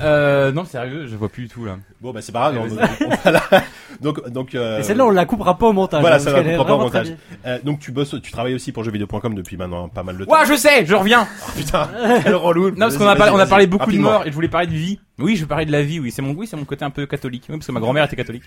euh, 0.03 0.53
Non, 0.53 0.65
sérieux, 0.65 1.07
je 1.07 1.17
vois 1.17 1.29
plus 1.29 1.45
du 1.45 1.49
tout 1.49 1.65
là. 1.65 1.77
Bon 2.01 2.13
bah 2.13 2.21
c'est 2.23 2.33
pas 2.33 2.53
grave. 2.53 2.69
on- 2.71 3.05
on- 3.07 3.17
voilà. 3.23 3.43
Donc 4.01 4.29
donc. 4.29 4.55
euh, 4.57 4.81
Et 4.81 4.83
celle-là, 4.83 5.07
on 5.07 5.11
la 5.11 5.25
coupera 5.25 5.57
pas 5.57 5.67
au 5.69 5.73
montage. 5.73 6.01
Voilà, 6.01 6.17
hein, 6.17 6.19
ça 6.19 6.25
parce 6.33 6.37
va, 6.37 6.43
qu'elle 6.43 6.53
est 6.53 6.57
pas 6.57 6.63
au 6.63 6.67
vraiment 6.67 6.83
montage. 6.85 7.15
euh, 7.47 7.59
donc 7.63 7.79
tu 7.79 7.93
bosses, 7.93 8.17
tu 8.23 8.33
travailles 8.33 8.55
aussi 8.55 8.73
pour 8.73 8.83
jeuxvideo.com 8.83 9.35
depuis 9.37 9.57
maintenant 9.57 9.89
pas 9.89 10.03
mal 10.03 10.17
de 10.19 10.25
temps. 10.25 10.33
Ouah, 10.33 10.45
je 10.45 10.55
sais, 10.57 10.85
je 10.85 10.95
reviens. 10.95 11.29
Oh, 11.47 11.51
putain, 11.57 11.89
quel 12.25 12.35
relou. 12.35 12.71
Non, 12.71 12.77
parce 12.79 12.97
qu'on 12.97 13.07
a, 13.07 13.15
parlé, 13.15 13.31
on 13.33 13.37
a 13.37 13.39
vas-y. 13.39 13.49
parlé 13.51 13.67
beaucoup 13.69 13.85
Rapidement. 13.85 14.09
de 14.09 14.15
mort 14.15 14.27
et 14.27 14.31
je 14.31 14.35
voulais 14.35 14.49
parler 14.49 14.67
de 14.67 14.73
vie. 14.73 14.99
Oui, 15.21 15.37
je 15.37 15.43
veux 15.43 15.47
parler 15.47 15.65
de 15.67 15.71
la 15.73 15.83
vie, 15.83 16.01
oui, 16.01 16.11
c'est 16.11 16.23
mon, 16.23 16.33
oui, 16.35 16.49
c'est 16.49 16.57
mon 16.57 16.65
côté 16.65 16.85
un 16.85 16.91
peu 16.91 17.07
catholique. 17.07 17.45
Oui, 17.49 17.57
parce 17.57 17.67
que 17.69 17.73
ma 17.73 17.79
grand-mère 17.81 18.05
était 18.05 18.17
catholique. 18.17 18.43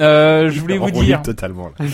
Euh, 0.00 0.48
je 0.48 0.60
voulais 0.60 0.78
vous 0.78 0.84
On 0.94 1.00
lit 1.00 1.06
dire. 1.06 1.22
totalement. 1.22 1.70
là. 1.78 1.86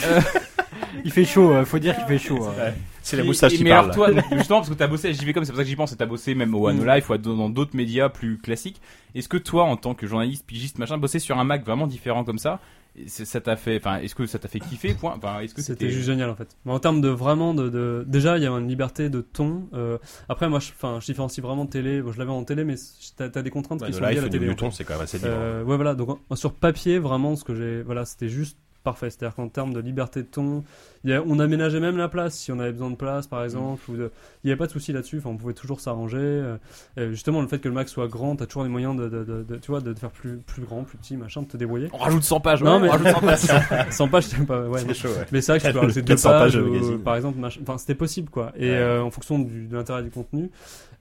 Il 1.04 1.10
fait 1.10 1.24
chaud, 1.24 1.52
euh, 1.52 1.64
faut 1.64 1.78
dire 1.78 1.94
qu'il 1.96 2.04
fait 2.06 2.18
chaud. 2.18 2.46
euh. 2.46 2.70
C'est 3.02 3.16
la 3.16 3.22
Et- 3.22 3.26
moustache 3.26 3.52
et- 3.52 3.56
qui 3.58 3.64
mais 3.64 3.70
parle. 3.70 3.84
alors 3.84 3.94
toi, 3.94 4.10
donc, 4.12 4.24
justement, 4.32 4.58
parce 4.60 4.70
que 4.70 4.74
t'as 4.74 4.86
bossé 4.86 5.08
à 5.08 5.12
JVcom, 5.12 5.44
c'est 5.44 5.52
pour 5.52 5.58
ça 5.58 5.62
que 5.64 5.68
j'y 5.68 5.76
pense, 5.76 5.92
et 5.92 5.96
t'as 5.96 6.06
bossé 6.06 6.34
même 6.34 6.54
au 6.54 6.60
Mm. 6.60 6.80
One 6.80 6.86
Life 6.86 7.10
ou 7.10 7.12
à- 7.12 7.18
dans 7.18 7.50
d'autres 7.50 7.76
médias 7.76 8.08
plus 8.08 8.38
classiques. 8.38 8.80
Est-ce 9.14 9.28
que 9.28 9.36
toi, 9.36 9.64
en 9.64 9.76
tant 9.76 9.94
que 9.94 10.06
journaliste, 10.06 10.46
pigiste, 10.46 10.78
machin, 10.78 10.96
bosser 10.96 11.18
sur 11.18 11.38
un 11.38 11.44
Mac 11.44 11.64
vraiment 11.66 11.86
différent 11.86 12.24
comme 12.24 12.38
ça, 12.38 12.60
et 12.96 13.04
c'est- 13.08 13.26
ça 13.26 13.42
t'a 13.42 13.56
fait, 13.56 13.76
enfin, 13.76 13.98
est-ce 13.98 14.14
que 14.14 14.24
ça 14.24 14.38
t'a 14.38 14.48
fait 14.48 14.58
kiffer, 14.60 14.94
point, 14.94 15.12
enfin, 15.18 15.40
est-ce 15.40 15.52
que 15.54 15.60
C'était 15.60 15.90
juste 15.90 16.06
génial 16.06 16.30
en 16.30 16.34
fait. 16.34 16.56
Mais 16.64 16.72
en 16.72 16.78
termes 16.78 17.00
de 17.02 17.08
vraiment 17.10 17.52
de, 17.52 17.68
de- 17.68 18.04
déjà 18.08 18.38
il 18.38 18.44
y 18.44 18.46
a 18.46 18.50
une 18.50 18.68
liberté 18.68 19.10
de 19.10 19.20
ton. 19.20 19.68
euh, 19.74 19.98
après 20.30 20.48
moi 20.48 20.60
je, 20.60 20.70
enfin 20.70 20.98
je 21.00 21.06
différencie 21.06 21.44
vraiment 21.44 21.66
télé. 21.66 22.00
Bon, 22.00 22.12
je 22.12 22.18
l'avais 22.18 22.30
en 22.30 22.44
télé 22.44 22.62
mais 22.64 22.76
t'as 23.16 23.24
as 23.34 23.42
des 23.42 23.50
contraintes 23.50 23.84
qui 23.84 23.92
sont 23.92 24.00
liées 24.00 24.18
à 24.18 24.22
la 24.22 24.28
télé. 24.28 24.48
en 24.48 24.54
ton, 24.54 24.70
fait. 24.70 24.76
c'est 24.78 24.84
quand 24.84 24.94
même 24.94 25.02
assez 25.02 25.18
libre. 25.18 25.28
Euh, 25.30 25.64
ouais 25.64 25.74
voilà 25.76 25.94
donc 25.94 26.20
en- 26.30 26.36
sur 26.36 26.52
papier 26.54 26.98
vraiment 27.00 27.34
ce 27.36 27.42
que 27.44 27.54
j'ai 27.56 27.82
voilà 27.82 28.04
c'était 28.04 28.28
juste 28.28 28.56
parfait. 28.85 29.11
C'est-à-dire 29.11 29.35
qu'en 29.35 29.48
termes 29.48 29.73
de 29.73 29.81
liberté 29.81 30.23
de 30.23 30.28
ton, 30.28 30.62
y 31.05 31.12
a- 31.12 31.23
on 31.27 31.40
aménageait 31.40 31.81
même 31.81 31.97
la 31.97 32.09
place 32.09 32.36
si 32.36 32.52
on 32.52 32.61
avait 32.61 32.70
besoin 32.70 32.90
de 32.90 32.94
place 32.97 33.27
par 33.27 33.43
exemple. 33.43 33.82
Ou 33.90 33.97
de, 33.97 34.11
il 34.44 34.47
n'y 34.47 34.52
avait 34.52 34.59
pas 34.59 34.66
de 34.66 34.70
souci 34.73 34.93
là-dessus. 34.93 35.19
Enfin 35.19 35.31
on 35.31 35.36
pouvait 35.36 35.55
toujours 35.55 35.81
s'arranger. 35.81 36.19
euh, 36.20 36.56
euh, 36.98 37.11
justement 37.11 37.40
le 37.40 37.48
fait 37.48 37.59
que 37.59 37.69
le 37.69 37.74
Mac 37.74 37.89
soit 37.89 38.06
grand, 38.06 38.36
t'as 38.36 38.47
toujours 38.47 38.62
les 38.62 38.69
moyens 38.69 38.97
de, 38.97 39.09
de, 39.09 39.24
de- 39.24 39.43
de- 39.43 39.56
tu 39.56 39.70
vois 39.73 39.81
de 39.81 39.93
te 39.93 39.98
faire 39.98 40.11
plus 40.11 40.36
plus 40.36 40.62
grand, 40.62 40.85
plus 40.85 40.98
petit 40.98 41.16
machin, 41.16 41.43
de 41.43 41.47
te 41.48 41.56
débrouiller. 41.56 41.89
On 41.93 41.97
rajoute 41.98 42.23
100 42.23 42.39
pages. 42.40 42.62
Non, 42.62 42.74
ouais, 42.77 42.82
mais- 42.82 42.89
on 42.89 42.93
rajoute 42.93 43.09
100 43.09 43.20
pages. 43.20 43.86
Sans 43.90 44.09
page, 44.09 44.24
c'est 44.24 44.47
pas 44.47 44.61
ouais. 44.69 44.81
C'est 44.86 44.94
chaud, 44.94 45.09
ouais. 45.09 45.27
Mais 45.32 45.40
c'est 45.40 45.52
vrai 45.52 45.61
que 45.61 45.66
tu 45.66 45.73
peux 45.73 45.78
rajouter 45.81 46.02
deux 46.02 46.15
400 46.15 46.28
pages 46.31 46.56
ou, 46.56 46.70
magazine. 46.70 46.98
par 47.01 47.16
exemple, 47.16 47.39
machin- 47.40 47.61
enfin 47.62 47.78
c'était 47.78 47.94
possible 47.97 48.28
quoi. 48.31 48.52
Et 48.56 48.70
euh, 48.70 49.02
en 49.02 49.11
fonction 49.11 49.39
du, 49.39 49.66
de 49.66 49.74
l'intérêt 49.74 50.02
du 50.02 50.11
contenu. 50.11 50.51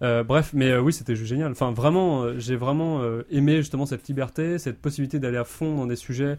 Euh, 0.01 0.23
bref, 0.23 0.51
mais 0.53 0.71
euh, 0.71 0.81
oui, 0.81 0.91
c'était 0.91 1.15
juste 1.15 1.29
génial. 1.29 1.51
Enfin 1.51 1.71
vraiment, 1.71 2.23
euh, 2.23 2.33
j'ai 2.37 2.55
vraiment 2.55 3.01
euh, 3.01 3.21
aimé 3.29 3.57
justement 3.57 3.85
cette 3.85 4.05
liberté, 4.07 4.57
cette 4.57 4.79
possibilité 4.79 5.19
d'aller 5.19 5.37
à 5.37 5.43
fond 5.45 5.75
dans 5.77 5.85
des 5.85 5.95
sujets 5.95 6.37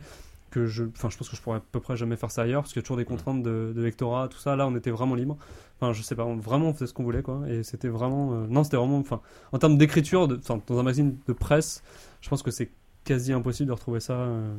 que 0.55 0.67
je, 0.67 0.85
enfin 0.85 1.11
je 1.11 1.17
pense 1.19 1.29
que 1.29 1.37
je 1.37 1.43
pourrais 1.43 1.59
à 1.59 1.63
peu 1.73 1.81
près 1.81 1.97
jamais 1.97 2.17
faire 2.17 2.31
ça 2.31 2.43
ailleurs 2.43 2.63
parce 2.63 2.73
qu'il 2.73 2.81
y 2.81 2.85
a 2.85 2.87
toujours 2.87 2.97
des 2.97 3.05
contraintes 3.05 3.43
de, 3.43 3.73
de 3.75 3.83
lectorat, 3.83 4.29
tout 4.29 4.39
ça. 4.39 4.57
Là, 4.57 4.67
on 4.67 4.75
était 4.77 4.91
vraiment 4.91 5.15
libre. 5.15 5.37
Enfin, 5.81 5.93
je 5.93 6.01
sais 6.03 6.15
pas, 6.15 6.25
on, 6.25 6.37
vraiment 6.37 6.69
on 6.69 6.73
faisait 6.75 6.87
ce 6.87 6.95
qu'on 6.95 7.03
voulait 7.05 7.23
quoi. 7.23 7.43
Et 7.49 7.63
c'était 7.63 7.89
vraiment, 7.89 8.33
euh, 8.33 8.47
non, 8.49 8.65
c'était 8.65 8.77
vraiment, 8.77 8.99
enfin, 8.99 9.21
en 9.53 9.59
termes 9.59 9.77
d'écriture, 9.77 10.29
dans 10.29 10.79
un 10.79 10.83
magazine 10.83 11.17
de 11.27 11.33
presse, 11.33 11.83
je 12.21 12.29
pense 12.29 12.43
que 12.43 12.51
c'est 12.51 12.71
quasi 13.05 13.33
impossible 13.33 13.69
de 13.69 13.73
retrouver 13.73 14.01
ça 14.01 14.15
euh, 14.15 14.55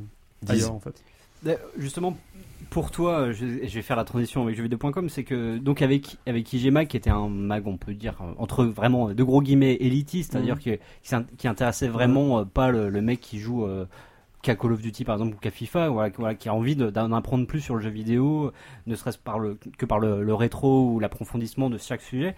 ailleurs 0.48 0.72
en 0.74 0.80
fait. 0.80 1.02
Euh, 1.46 1.56
Justement, 1.78 2.16
pour 2.70 2.90
toi, 2.90 3.30
je, 3.32 3.44
je 3.66 3.74
vais 3.74 3.82
faire 3.82 3.96
la 3.96 4.04
transition 4.04 4.42
avec 4.42 4.56
jeuxvideo.com, 4.56 5.08
c'est 5.08 5.22
que 5.24 5.58
donc 5.58 5.82
avec 5.82 6.16
avec 6.26 6.52
IGMA 6.52 6.86
qui 6.86 6.96
était 6.96 7.10
un 7.10 7.28
mag, 7.28 7.66
on 7.66 7.76
peut 7.76 7.94
dire 7.94 8.16
entre 8.38 8.64
vraiment 8.64 9.12
de 9.12 9.22
gros 9.22 9.42
guillemets 9.42 9.74
élitiste, 9.74 10.32
c'est-à-dire 10.32 10.58
que- 10.58 10.78
qui, 11.02 11.14
qui 11.36 11.46
intéressait 11.48 11.88
vraiment 11.88 12.40
euh, 12.40 12.44
pas 12.44 12.70
le, 12.70 12.88
le 12.88 13.02
mec 13.02 13.20
qui 13.20 13.38
joue 13.38 13.64
euh, 13.64 13.84
qu'à 14.46 14.56
Call 14.56 14.72
of 14.72 14.80
Duty 14.80 15.04
par 15.04 15.16
exemple 15.16 15.34
ou 15.36 15.38
qu'à 15.38 15.50
FIFA, 15.50 15.88
voilà, 15.90 16.10
qui- 16.10 16.16
voilà, 16.18 16.34
qui 16.34 16.48
a 16.48 16.54
envie 16.54 16.76
de- 16.76 16.90
d'en 16.90 17.12
apprendre 17.12 17.46
plus 17.46 17.60
sur 17.60 17.74
le 17.74 17.80
jeu 17.82 17.90
vidéo, 17.90 18.52
ne 18.86 18.94
serait-ce 18.94 19.18
par 19.18 19.38
le 19.38 19.58
que 19.78 19.84
par 19.86 19.98
le, 19.98 20.22
le 20.22 20.34
rétro 20.34 20.90
ou 20.90 21.00
l'approfondissement 21.00 21.68
de 21.70 21.78
chaque 21.78 22.00
sujet. 22.02 22.34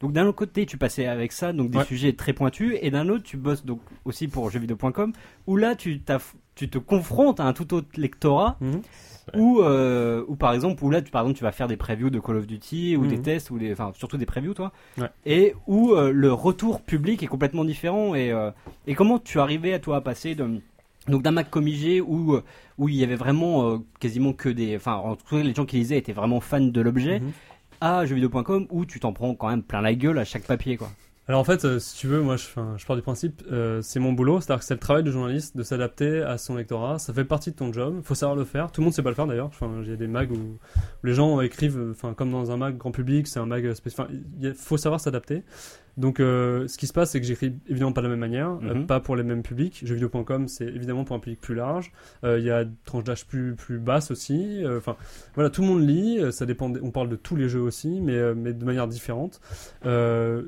Donc 0.00 0.12
d'un 0.12 0.26
autre 0.26 0.36
côté, 0.36 0.66
tu 0.66 0.76
passais 0.76 1.06
avec 1.06 1.32
ça, 1.32 1.52
donc 1.52 1.70
des 1.70 1.78
Ouais. 1.78 1.84
sujets 1.84 2.12
très 2.14 2.32
pointus, 2.32 2.76
et 2.82 2.90
d'un 2.90 3.08
autre, 3.08 3.22
tu 3.22 3.36
bosses 3.36 3.64
donc 3.64 3.80
aussi 4.04 4.28
pour 4.28 4.50
jeuxvideo.com, 4.50 5.12
où 5.46 5.56
là, 5.56 5.76
tu, 5.76 6.02
tu 6.56 6.68
te 6.68 6.78
confrontes 6.78 7.40
à 7.40 7.44
un 7.44 7.52
tout 7.52 7.72
autre 7.72 7.88
lectorat, 7.96 8.56
Mhm. 8.60 8.82
ou 9.36 9.60
euh, 9.62 10.22
ou 10.28 10.36
par 10.36 10.52
exemple, 10.52 10.84
où 10.84 10.90
là, 10.90 11.00
tu, 11.00 11.10
par 11.10 11.22
exemple, 11.22 11.38
tu 11.38 11.44
vas 11.44 11.52
faire 11.52 11.68
des 11.68 11.76
previews 11.78 12.10
de 12.10 12.18
Call 12.20 12.36
of 12.36 12.46
Duty, 12.46 12.96
ou 12.96 13.02
Mhm. 13.02 13.08
des 13.08 13.22
tests, 13.22 13.50
ou 13.50 13.58
des, 13.58 13.72
enfin 13.72 13.92
surtout 13.94 14.16
des 14.18 14.26
previews, 14.26 14.52
toi, 14.52 14.72
Ouais. 14.98 15.08
et 15.24 15.54
où 15.66 15.92
euh, 15.92 16.10
le 16.12 16.32
retour 16.32 16.82
public 16.82 17.22
est 17.22 17.26
complètement 17.28 17.64
différent, 17.64 18.14
et, 18.14 18.30
euh, 18.32 18.50
et 18.86 18.94
comment 18.94 19.18
tu 19.18 19.38
arrivais 19.38 19.72
à 19.72 19.78
toi 19.78 19.96
à 19.96 20.00
passer 20.02 20.34
de 20.34 20.60
donc 21.08 21.22
d'un 21.22 21.30
Mac 21.30 21.50
comme 21.50 21.68
IG 21.68 22.02
où, 22.06 22.34
euh, 22.34 22.42
où 22.78 22.88
il 22.88 22.94
y 22.96 23.04
avait 23.04 23.16
vraiment 23.16 23.70
euh, 23.70 23.78
quasiment 24.00 24.32
que 24.32 24.48
des... 24.48 24.76
Enfin, 24.76 24.94
en 24.94 25.16
tout 25.16 25.24
cas, 25.36 25.42
les 25.42 25.54
gens 25.54 25.66
qui 25.66 25.76
lisaient 25.76 25.98
étaient 25.98 26.12
vraiment 26.12 26.40
fans 26.40 26.60
de 26.60 26.80
l'objet, 26.80 27.20
Mhm. 27.20 27.32
à 27.80 28.06
jeuxvideo.com 28.06 28.66
où 28.70 28.84
tu 28.86 29.00
t'en 29.00 29.12
prends 29.12 29.34
quand 29.34 29.48
même 29.48 29.62
plein 29.62 29.80
la 29.82 29.94
gueule 29.94 30.18
à 30.18 30.24
chaque 30.24 30.44
papier, 30.44 30.76
quoi. 30.76 30.88
Alors 31.26 31.40
en 31.40 31.44
fait, 31.44 31.64
euh, 31.64 31.78
si 31.78 31.96
tu 31.96 32.06
veux, 32.06 32.20
moi 32.20 32.36
je, 32.36 32.44
je 32.76 32.84
pars 32.84 32.96
du 32.96 33.00
principe, 33.02 33.42
euh, 33.50 33.80
c'est 33.80 33.98
mon 33.98 34.12
boulot, 34.12 34.42
c'est-à-dire 34.42 34.58
que 34.60 34.66
c'est 34.66 34.74
le 34.74 34.80
travail 34.80 35.02
du 35.02 35.10
journaliste 35.10 35.56
de 35.56 35.62
s'adapter 35.62 36.20
à 36.20 36.36
son 36.36 36.54
lectorat, 36.54 36.98
ça 36.98 37.14
fait 37.14 37.24
partie 37.24 37.50
de 37.50 37.56
ton 37.56 37.72
job, 37.72 38.02
faut 38.04 38.14
savoir 38.14 38.36
le 38.36 38.44
faire, 38.44 38.70
tout 38.70 38.82
le 38.82 38.84
monde 38.84 38.92
sait 38.92 39.02
pas 39.02 39.08
le 39.08 39.14
faire 39.14 39.26
d'ailleurs, 39.26 39.50
il 39.82 39.88
y 39.88 39.92
a 39.94 39.96
des 39.96 40.06
mags 40.06 40.30
où, 40.32 40.34
où 40.34 40.58
les 41.06 41.14
gens 41.14 41.40
écrivent, 41.40 41.80
enfin 41.92 42.12
comme 42.12 42.30
dans 42.30 42.50
un 42.50 42.58
mag 42.58 42.76
grand 42.76 42.90
public, 42.90 43.26
c'est 43.26 43.40
un 43.40 43.46
mag 43.46 43.72
spécial, 43.72 44.06
enfin, 44.06 44.18
il 44.42 44.52
faut 44.52 44.76
savoir 44.76 45.00
s'adapter. 45.00 45.44
Donc 45.96 46.18
euh, 46.20 46.66
ce 46.68 46.76
qui 46.78 46.86
se 46.86 46.92
passe, 46.92 47.12
c'est 47.12 47.20
que 47.20 47.26
j'écris 47.26 47.54
évidemment 47.68 47.92
pas 47.92 48.00
de 48.00 48.06
la 48.06 48.10
même 48.10 48.18
manière, 48.20 48.50
euh, 48.64 48.74
Mhm. 48.74 48.86
pas 48.86 48.98
pour 49.00 49.14
les 49.16 49.22
mêmes 49.22 49.42
publics, 49.42 49.80
jeuxvideo.com 49.84 50.48
c'est 50.48 50.66
évidemment 50.66 51.04
pour 51.04 51.14
un 51.16 51.20
public 51.20 51.40
plus 51.40 51.54
large, 51.54 51.92
Euh, 52.24 52.38
il 52.38 52.44
y 52.44 52.50
a 52.50 52.62
une 52.62 52.74
tranche 52.84 53.04
d'âge 53.04 53.26
plus, 53.26 53.54
plus 53.54 53.78
basse 53.78 54.10
aussi, 54.10 54.64
euh, 54.64 54.78
enfin 54.78 54.96
voilà, 55.34 55.50
tout 55.50 55.62
le 55.62 55.68
monde 55.68 55.86
lit, 55.86 56.20
ça 56.32 56.46
dépend, 56.46 56.68
des- 56.70 56.80
on 56.82 56.90
parle 56.90 57.08
de 57.08 57.16
tous 57.16 57.36
les 57.36 57.48
jeux 57.48 57.60
aussi, 57.60 58.00
mais, 58.00 58.14
euh, 58.16 58.34
mais 58.36 58.52
de 58.52 58.64
manière 58.64 58.88
différente. 58.88 59.40
Euh, 59.86 60.42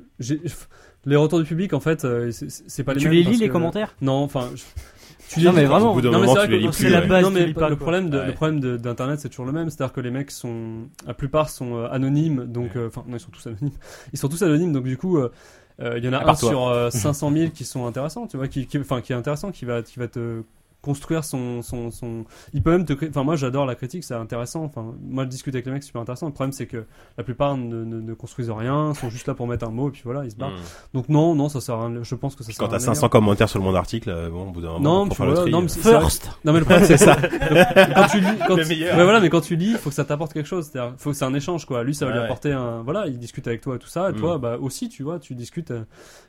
les 1.04 1.16
retours 1.16 1.38
du 1.38 1.44
public, 1.44 1.72
en 1.72 1.80
fait, 1.80 2.04
euh, 2.04 2.30
c'est- 2.32 2.82
pas 2.82 2.94
les 2.94 3.00
tu 3.00 3.06
mêmes. 3.06 3.14
les 3.16 3.22
lis 3.22 3.36
les 3.36 3.46
que- 3.46 3.52
commentaires? 3.52 3.94
Non, 4.00 4.14
enfin. 4.14 4.50
je- 4.54 4.62
Tu 5.28 5.40
Non, 5.42 5.52
mais 5.52 5.64
vraiment. 5.64 5.90
Au 5.90 5.94
bout 5.94 6.00
d'un 6.02 6.10
non, 6.10 6.20
mais 6.20 6.26
moment, 6.26 6.40
c'est 6.40 6.46
tu 6.46 6.58
les 6.58 6.68
plus. 6.68 6.88
la 6.88 7.00
ouais. 7.00 7.06
base, 7.06 7.24
non, 7.24 7.30
mais 7.30 7.52
pas, 7.52 7.68
le 7.68 7.76
problème 7.76 8.10
de, 8.10 8.18
Ouais. 8.18 8.26
le 8.26 8.32
problème 8.34 8.60
de- 8.60 8.76
d'internet 8.76 9.18
c'est 9.20 9.28
toujours 9.28 9.46
le 9.46 9.52
même 9.52 9.68
c'est 9.70 9.80
à 9.82 9.86
dire 9.86 9.92
que 9.92 10.00
les 10.00 10.10
mecs 10.10 10.30
sont 10.30 10.88
la 11.06 11.14
plupart 11.14 11.50
sont 11.50 11.76
euh, 11.76 11.88
anonymes 11.90 12.44
donc 12.46 12.76
euh, 12.76 12.86
enfin 12.88 13.02
non 13.08 13.16
ils 13.16 13.20
sont 13.20 13.30
tous 13.30 13.46
anonymes 13.48 13.70
ils 14.12 14.18
sont 14.18 14.28
tous 14.28 14.42
anonymes 14.42 14.72
donc 14.72 14.84
du 14.84 14.96
coup 14.96 15.18
euh, 15.18 15.32
euh, 15.82 15.98
il 15.98 16.04
y 16.04 16.08
en 16.08 16.12
a 16.12 16.18
À 16.18 16.22
un 16.30 16.34
toi. 16.34 16.48
sur 16.50 16.68
euh, 16.68 16.90
500 16.90 17.32
000 17.32 17.50
qui 17.50 17.64
sont 17.64 17.86
intéressants 17.86 18.26
tu 18.26 18.36
vois 18.36 18.46
qui 18.48 18.66
qui- 18.66 18.78
enfin 18.78 19.00
qui 19.00 19.12
est 19.12 19.16
intéressant 19.16 19.50
qui 19.50 19.64
va 19.64 19.82
qui 19.82 19.98
va 19.98 20.06
te 20.08 20.42
construire 20.86 21.24
son 21.24 21.60
son 21.62 21.90
son 21.90 22.24
il 22.54 22.62
peut 22.62 22.70
même 22.70 22.84
te 22.86 22.94
enfin 23.08 23.24
moi 23.24 23.36
j'adore 23.36 23.66
la 23.66 23.74
critique 23.74 24.04
c'est 24.04 24.14
intéressant 24.14 24.64
enfin 24.64 24.94
moi 25.02 25.24
je 25.24 25.28
discute 25.28 25.54
avec 25.54 25.66
les 25.66 25.72
mecs 25.72 25.82
c'est 25.82 25.88
super 25.88 26.00
intéressant 26.02 26.26
le 26.26 26.32
problème 26.32 26.52
c'est 26.52 26.66
que 26.66 26.84
la 27.18 27.24
plupart 27.24 27.56
ne, 27.56 27.84
ne, 27.84 28.00
ne 28.00 28.14
construisent 28.14 28.50
rien 28.50 28.94
sont 28.94 29.10
juste 29.10 29.26
là 29.26 29.34
pour 29.34 29.46
mettre 29.46 29.66
un 29.66 29.70
mot 29.70 29.88
et 29.88 29.92
puis 29.92 30.02
voilà 30.04 30.24
ils 30.24 30.30
se 30.30 30.36
barrent 30.36 30.46
Mmh. 30.52 30.94
donc 30.94 31.08
non 31.10 31.34
non 31.34 31.48
ça 31.48 31.60
sert 31.60 31.74
à 31.74 31.86
rien 31.88 32.02
je 32.02 32.14
pense 32.14 32.34
que 32.36 32.44
ça 32.44 32.52
sert 32.52 32.58
quand 32.58 32.68
t'as 32.68 32.78
rien. 32.78 32.86
500 32.94 33.08
commentaires 33.08 33.48
sur 33.48 33.58
le 33.58 33.64
monde 33.64 33.76
article, 33.76 34.08
euh, 34.10 34.30
bon, 34.30 34.48
au 34.48 34.50
bout 34.52 34.60
d'un 34.60 34.68
moment, 34.78 35.04
non, 35.04 35.06
faut 35.10 35.14
faire 35.16 35.26
le 35.26 35.34
tri. 35.34 35.50
non, 35.50 35.62
mais 35.62 35.68
c'est- 35.68 35.80
c'est 35.82 35.92
vrai 35.92 36.04
que- 36.06 36.46
non, 36.46 36.52
mais 36.52 36.58
le 36.60 36.64
problème 36.64 36.86
c'est 36.86 36.96
ça. 37.08 37.16
Quand 37.16 38.06
tu 38.08 38.20
lis, 38.20 38.38
quand 38.46 38.54
voilà, 39.04 39.20
mais 39.20 39.28
quand 39.28 39.40
tu 39.40 39.56
lis, 39.56 39.70
il 39.72 39.76
faut 39.78 39.90
que 39.90 39.94
ça 39.96 40.04
t'apporte 40.04 40.32
quelque 40.32 40.46
chose. 40.46 40.68
C'est-à-dire, 40.70 40.94
faut 40.98 41.10
que 41.10 41.16
c'est 41.16 41.24
un 41.24 41.34
échange, 41.34 41.64
quoi. 41.66 41.82
Lui, 41.82 41.94
ça 41.94 42.06
va 42.06 42.12
lui 42.12 42.18
ouais. 42.18 42.24
apporter 42.24 42.52
un, 42.52 42.82
voilà, 42.82 43.06
il 43.06 43.18
discute 43.18 43.46
avec 43.48 43.60
toi 43.60 43.76
et 43.76 43.78
tout 43.78 43.88
ça. 43.88 44.10
Et 44.10 44.12
Mm. 44.12 44.16
toi, 44.16 44.38
bah, 44.38 44.56
aussi, 44.60 44.88
tu 44.88 45.02
vois, 45.02 45.18
tu 45.18 45.34
discutes, 45.34 45.70
euh, 45.70 45.84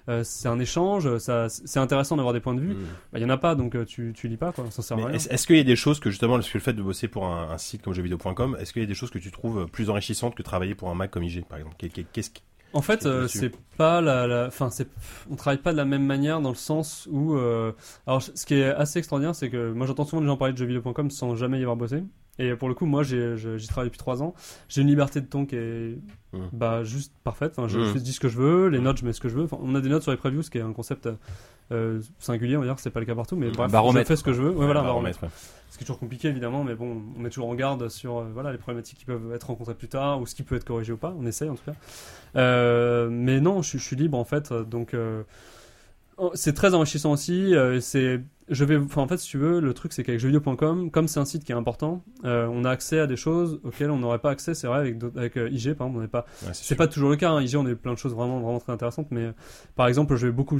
euh, 0.09 0.21
c'est 0.23 0.47
un 0.47 0.59
échange, 0.59 1.17
ça, 1.19 1.47
c'est 1.49 1.79
intéressant 1.79 2.15
d'avoir 2.17 2.33
des 2.33 2.39
points 2.39 2.53
de 2.55 2.61
vue. 2.61 2.73
Mmh. 2.73 2.83
Bah, 3.13 3.19
il 3.19 3.21
y 3.21 3.25
en 3.25 3.29
a 3.29 3.37
pas, 3.37 3.55
donc, 3.55 3.75
euh, 3.75 3.85
tu, 3.85 4.13
tu 4.15 4.27
lis 4.27 4.37
pas, 4.37 4.46
quoi. 4.53 4.65
Ça 4.71 4.81
sert 4.81 4.97
à 4.97 4.99
Mais 5.01 5.05
rien. 5.07 5.15
Est-ce 5.15 5.47
qu'il 5.47 5.57
y 5.57 5.59
a 5.59 5.63
des 5.63 5.75
choses 5.75 5.99
que 5.99 6.09
justement, 6.09 6.35
parce 6.35 6.49
que 6.49 6.57
le 6.57 6.63
fait 6.63 6.73
de 6.73 6.81
bosser 6.81 7.07
pour 7.07 7.25
un, 7.25 7.51
un 7.51 7.57
site 7.57 7.81
comme 7.81 7.93
jeuxvideo.com, 7.93 8.57
est-ce 8.59 8.73
qu'il 8.73 8.81
y 8.81 8.85
a 8.85 8.87
des 8.87 8.93
choses 8.95 9.09
que 9.11 9.19
tu 9.19 9.31
trouves 9.31 9.67
plus 9.67 9.89
enrichissantes 9.89 10.35
que 10.35 10.43
travailler 10.43 10.75
pour 10.75 10.89
un 10.89 10.95
Mac 10.95 11.11
comme 11.11 11.23
IG, 11.23 11.45
par 11.45 11.57
exemple? 11.57 11.75
Qu'est- 11.79 11.89
qu'est- 11.89 12.05
Qu'est-ce 12.11 12.29
qui... 12.31 12.41
En 12.73 12.81
fait, 12.81 13.05
euh, 13.05 13.27
c'est 13.29 13.53
pas 13.77 14.01
la, 14.01 14.27
la, 14.27 14.47
enfin, 14.47 14.69
c'est, 14.69 14.89
on 15.31 15.35
travaille 15.37 15.57
pas 15.61 15.71
de 15.71 15.77
la 15.77 15.85
même 15.85 16.05
manière 16.05 16.41
dans 16.41 16.49
le 16.49 16.55
sens 16.55 17.07
où, 17.09 17.33
euh, 17.35 17.71
alors, 18.05 18.21
ce 18.21 18.45
qui 18.45 18.55
est 18.55 18.65
assez 18.65 18.99
extraordinaire, 18.99 19.33
c'est 19.35 19.49
que 19.49 19.71
moi 19.71 19.87
j'entends 19.87 20.03
souvent 20.05 20.21
les 20.21 20.27
gens 20.27 20.35
parler 20.35 20.53
de 20.53 20.57
jeuxvideo.com 20.57 21.09
sans 21.09 21.35
jamais 21.37 21.59
y 21.59 21.61
avoir 21.61 21.77
bossé. 21.77 22.03
Et 22.39 22.53
pour 22.55 22.67
le 22.69 22.75
coup, 22.75 22.85
moi, 22.85 23.03
j'y 23.03 23.17
travaille 23.67 23.87
depuis 23.89 23.97
3 23.97 24.21
ans. 24.21 24.33
J'ai 24.69 24.81
une 24.81 24.87
liberté 24.87 25.21
de 25.21 25.25
ton 25.25 25.45
qui 25.45 25.55
est 25.55 25.97
bah, 26.53 26.83
juste 26.83 27.11
parfaite. 27.23 27.53
Enfin, 27.57 27.67
je 27.67 27.79
Mm. 27.79 27.93
fais- 27.93 27.99
dis 27.99 28.13
ce 28.13 28.19
que 28.19 28.27
je 28.29 28.37
veux, 28.37 28.67
les 28.67 28.79
notes, 28.79 28.97
je 28.97 29.05
mets 29.05 29.13
ce 29.13 29.19
que 29.21 29.27
je 29.29 29.35
veux. 29.35 29.43
Enfin, 29.45 29.57
on 29.61 29.73
a 29.75 29.81
des 29.81 29.89
notes 29.89 30.03
sur 30.03 30.11
les 30.11 30.17
previews, 30.17 30.43
ce 30.43 30.51
qui 30.51 30.57
est 30.59 30.61
un 30.61 30.73
concept 30.73 31.09
euh, 31.71 31.99
singulier, 32.19 32.55
on 32.55 32.61
va 32.61 32.65
dire, 32.67 32.79
c'est 32.79 32.91
pas 32.91 32.99
le 33.01 33.05
cas 33.05 33.15
partout, 33.15 33.35
mais 33.35 33.49
bref, 33.49 33.69
baromètre, 33.71 34.05
je 34.07 34.13
fais 34.13 34.15
ce 34.15 34.23
que 34.23 34.31
je 34.33 34.41
veux. 34.41 34.51
Ouais, 34.51 34.65
voilà, 34.65 34.81
baromètre. 34.83 35.19
baromètre. 35.19 35.41
Ce 35.69 35.77
qui 35.77 35.83
est 35.83 35.85
toujours 35.85 35.99
compliqué 35.99 36.29
évidemment, 36.29 36.63
mais 36.63 36.75
bon, 36.75 37.01
on 37.19 37.25
est 37.25 37.29
toujours 37.29 37.49
en 37.49 37.55
garde 37.55 37.89
sur 37.89 38.19
euh, 38.19 38.25
voilà 38.33 38.51
les 38.53 38.57
problématiques 38.57 38.99
qui 38.99 39.05
peuvent 39.05 39.33
être 39.33 39.47
rencontrées 39.47 39.73
plus 39.75 39.89
tard 39.89 40.21
ou 40.21 40.25
ce 40.25 40.33
qui 40.33 40.43
peut 40.43 40.55
être 40.55 40.63
corrigé 40.63 40.93
ou 40.93 40.97
pas. 40.97 41.13
On 41.19 41.25
essaye 41.25 41.49
en 41.49 41.55
tout 41.55 41.65
cas. 41.65 41.73
Euh, 42.37 43.09
mais 43.11 43.39
non, 43.41 43.61
je, 43.61 43.69
suis- 43.69 43.79
je 43.79 43.83
suis 43.83 43.95
libre 43.97 44.17
en 44.17 44.23
fait, 44.23 44.53
donc 44.53 44.93
c'est 46.33 46.53
très 46.53 46.73
enrichissant 46.73 47.11
aussi. 47.11 47.55
euh, 47.55 47.79
c'est 47.79 48.21
je 48.49 48.63
vais, 48.63 48.77
enfin 48.77 49.01
en 49.01 49.07
fait, 49.07 49.17
si 49.17 49.27
tu 49.27 49.37
veux, 49.37 49.59
le 49.59 49.73
truc 49.73 49.91
c'est 49.91 50.03
qu'avec 50.03 50.21
jeuxvideo.com, 50.21 50.89
comme 50.89 51.07
c'est 51.09 51.19
un 51.19 51.25
site 51.25 51.43
qui 51.43 51.51
est 51.51 51.55
important, 51.55 52.03
euh, 52.23 52.47
on 52.49 52.63
a 52.63 52.69
accès 52.69 52.99
à 52.99 53.05
des 53.05 53.17
choses 53.17 53.59
auxquelles 53.63 53.91
on 53.91 53.97
n'aurait 53.97 54.19
pas 54.19 54.29
accès. 54.31 54.53
C'est 54.53 54.67
vrai 54.67 54.79
avec, 54.79 54.95
avec 55.17 55.37
euh, 55.37 55.49
IG, 55.49 55.73
par 55.73 55.87
exemple, 55.87 55.97
on 55.97 56.01
n'est 56.01 56.07
pas 56.07 56.25
Ouais, 56.43 56.51
c'est 56.53 56.75
pas 56.75 56.87
toujours 56.87 57.09
le 57.09 57.17
cas. 57.17 57.31
Hein. 57.31 57.41
IG, 57.41 57.57
on 57.57 57.65
a 57.65 57.71
eu 57.71 57.75
plein 57.75 57.91
de 57.93 57.97
choses 57.97 58.15
vraiment, 58.15 58.39
vraiment 58.39 58.59
très 58.59 58.71
intéressantes. 58.71 59.07
Mais 59.11 59.31
par 59.75 59.87
exemple, 59.87 60.15
je 60.15 60.27
vais 60.27 60.31
beaucoup 60.31 60.59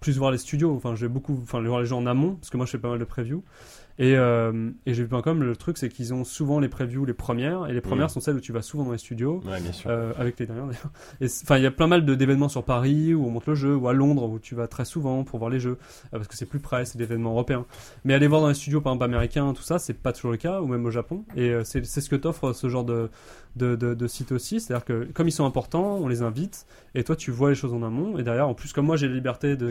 plus 0.00 0.18
voir 0.18 0.32
les 0.32 0.38
studios. 0.38 0.74
Enfin, 0.74 0.96
je 0.96 1.02
vais 1.06 1.12
beaucoup, 1.12 1.38
enfin, 1.42 1.62
voir 1.62 1.80
les 1.80 1.86
gens 1.86 1.98
en 1.98 2.06
amont 2.06 2.34
parce 2.34 2.50
que 2.50 2.56
moi, 2.56 2.66
je 2.66 2.72
fais 2.72 2.78
pas 2.78 2.90
mal 2.90 2.98
de 2.98 3.04
previews. 3.04 3.44
Et, 3.98 4.16
euh, 4.16 4.70
et 4.86 4.94
j'ai 4.94 5.02
vu 5.04 5.08
comme 5.22 5.42
le 5.42 5.56
truc, 5.56 5.76
c'est 5.76 5.88
qu'ils 5.88 6.14
ont 6.14 6.22
souvent 6.22 6.60
les 6.60 6.68
previews 6.68 7.04
les 7.04 7.14
premières 7.14 7.66
et 7.66 7.72
les 7.72 7.80
premières 7.80 8.06
Mm. 8.06 8.10
sont 8.10 8.20
celles 8.20 8.36
où 8.36 8.40
tu 8.40 8.52
vas 8.52 8.62
souvent 8.62 8.84
dans 8.84 8.92
les 8.92 8.98
studios. 8.98 9.40
Ouais, 9.44 9.60
bien 9.60 9.72
sûr. 9.72 9.90
Euh, 9.90 10.12
avec 10.16 10.38
les 10.38 10.46
dernières 10.46 10.66
d'ailleurs. 10.66 10.92
Enfin, 11.42 11.56
il 11.56 11.64
y 11.64 11.66
a 11.66 11.70
plein 11.72 11.88
mal 11.88 12.04
d'événements 12.04 12.48
sur 12.48 12.62
Paris 12.64 13.12
où 13.14 13.26
on 13.26 13.30
monte 13.30 13.46
le 13.46 13.54
jeu, 13.56 13.74
ou 13.74 13.88
à 13.88 13.92
Londres 13.92 14.28
où 14.28 14.38
tu 14.38 14.54
vas 14.54 14.68
très 14.68 14.84
souvent 14.84 15.24
pour 15.24 15.38
voir 15.40 15.50
les 15.50 15.58
jeux, 15.58 15.78
euh, 16.06 16.18
parce 16.18 16.28
que 16.28 16.36
c'est 16.36 16.46
plus 16.46 16.60
près, 16.60 16.84
c'est 16.84 16.96
des 16.96 17.04
événements 17.04 17.32
européens. 17.32 17.66
Mais 18.04 18.14
aller 18.14 18.28
voir 18.28 18.40
dans 18.40 18.48
les 18.48 18.54
studios, 18.54 18.80
par 18.80 18.92
exemple 18.92 19.04
américains, 19.06 19.52
tout 19.52 19.62
ça, 19.62 19.78
c'est 19.80 19.94
pas 19.94 20.12
toujours 20.12 20.30
le 20.30 20.36
cas, 20.36 20.60
ou 20.60 20.66
même 20.66 20.84
au 20.86 20.90
Japon. 20.90 21.24
Et 21.34 21.50
euh, 21.50 21.64
c'est 21.64 21.84
c'est 21.84 22.00
ce 22.00 22.08
que 22.08 22.16
t'offre 22.16 22.52
ce 22.52 22.68
genre 22.68 22.84
de, 22.84 23.10
de, 23.56 23.74
de, 23.74 23.94
de 23.94 24.06
site 24.06 24.30
aussi, 24.32 24.60
c'est-à-dire 24.60 24.84
que 24.84 25.08
comme 25.12 25.26
ils 25.26 25.32
sont 25.32 25.44
importants, 25.46 25.96
on 25.96 26.06
les 26.06 26.22
invite, 26.22 26.66
et 26.94 27.02
toi 27.02 27.16
tu 27.16 27.30
vois 27.32 27.48
les 27.50 27.56
choses 27.56 27.72
en 27.72 27.82
amont, 27.82 28.16
et 28.18 28.22
derrière, 28.22 28.48
en 28.48 28.54
plus, 28.54 28.72
comme 28.72 28.86
moi 28.86 28.96
j'ai 28.96 29.08
la 29.08 29.14
liberté 29.14 29.56
de 29.56 29.70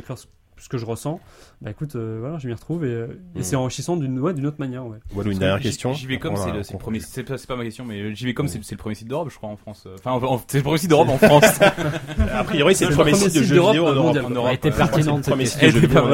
ce, 0.60 0.70
que 0.70 0.78
je 0.78 0.86
ressens, 0.86 1.20
bah 1.62 1.72
écoute, 1.72 1.96
euh, 1.96 2.18
voilà, 2.20 2.38
je 2.38 2.48
m'y 2.48 2.54
retrouve, 2.54 2.86
et, 2.86 2.90
euh, 2.90 3.08
et 3.36 3.40
Mm. 3.40 3.44
c'est 3.44 3.56
enrichissant 3.56 3.98
d'une 3.98 4.20
ouais, 4.20 4.34
d'une 4.34 4.46
autre 4.46 4.60
manière, 4.60 4.86
ouais. 4.86 4.98
Walou, 5.16 5.32
une 5.32 5.40
dernière 5.40 5.58
que 5.58 5.64
question. 5.64 5.94
J- 5.94 6.04
JVcom, 6.08 6.32
Après, 6.34 6.42
on 6.42 6.46
c'est 6.46 6.52
le, 6.54 6.60
le 6.60 6.66
on 6.74 6.78
premier, 6.78 7.00
c'est 7.00 7.24
pas, 7.24 7.56
ma 7.56 7.64
question, 7.64 7.86
mais 7.86 8.14
JVcom, 8.16 8.48
c'est 8.48 8.64
c'est 8.64 8.76
le 8.76 8.80
premier 8.80 8.96
site 8.96 9.08
d'Europe, 9.08 9.30
je 9.32 9.36
crois, 9.38 9.50
en 9.50 9.58
France. 9.58 9.88
Enfin, 9.96 10.12
en- 10.12 10.24
en- 10.24 10.42
c'est 10.48 10.58
le 10.58 10.64
premier 10.64 10.78
site 10.78 10.90
d'Europe 10.90 11.10
en 11.10 11.18
France. 11.18 11.44
A 12.34 12.44
priori, 12.44 12.76
c'est 12.76 12.86
le 12.86 12.92
le 12.92 12.96
premier 12.96 13.14
site 13.14 13.36
de 13.36 13.44
jeux 13.44 13.56
d'Europe 13.56 13.74
vidéo 13.74 13.88
en 13.88 13.94
Europe. 13.94 14.06
mondial. 14.08 14.26
En 14.26 14.30
Elle 14.30 14.36
Europe, 14.38 14.50
a 14.50 14.54
été 14.54 14.68
en 14.70 14.72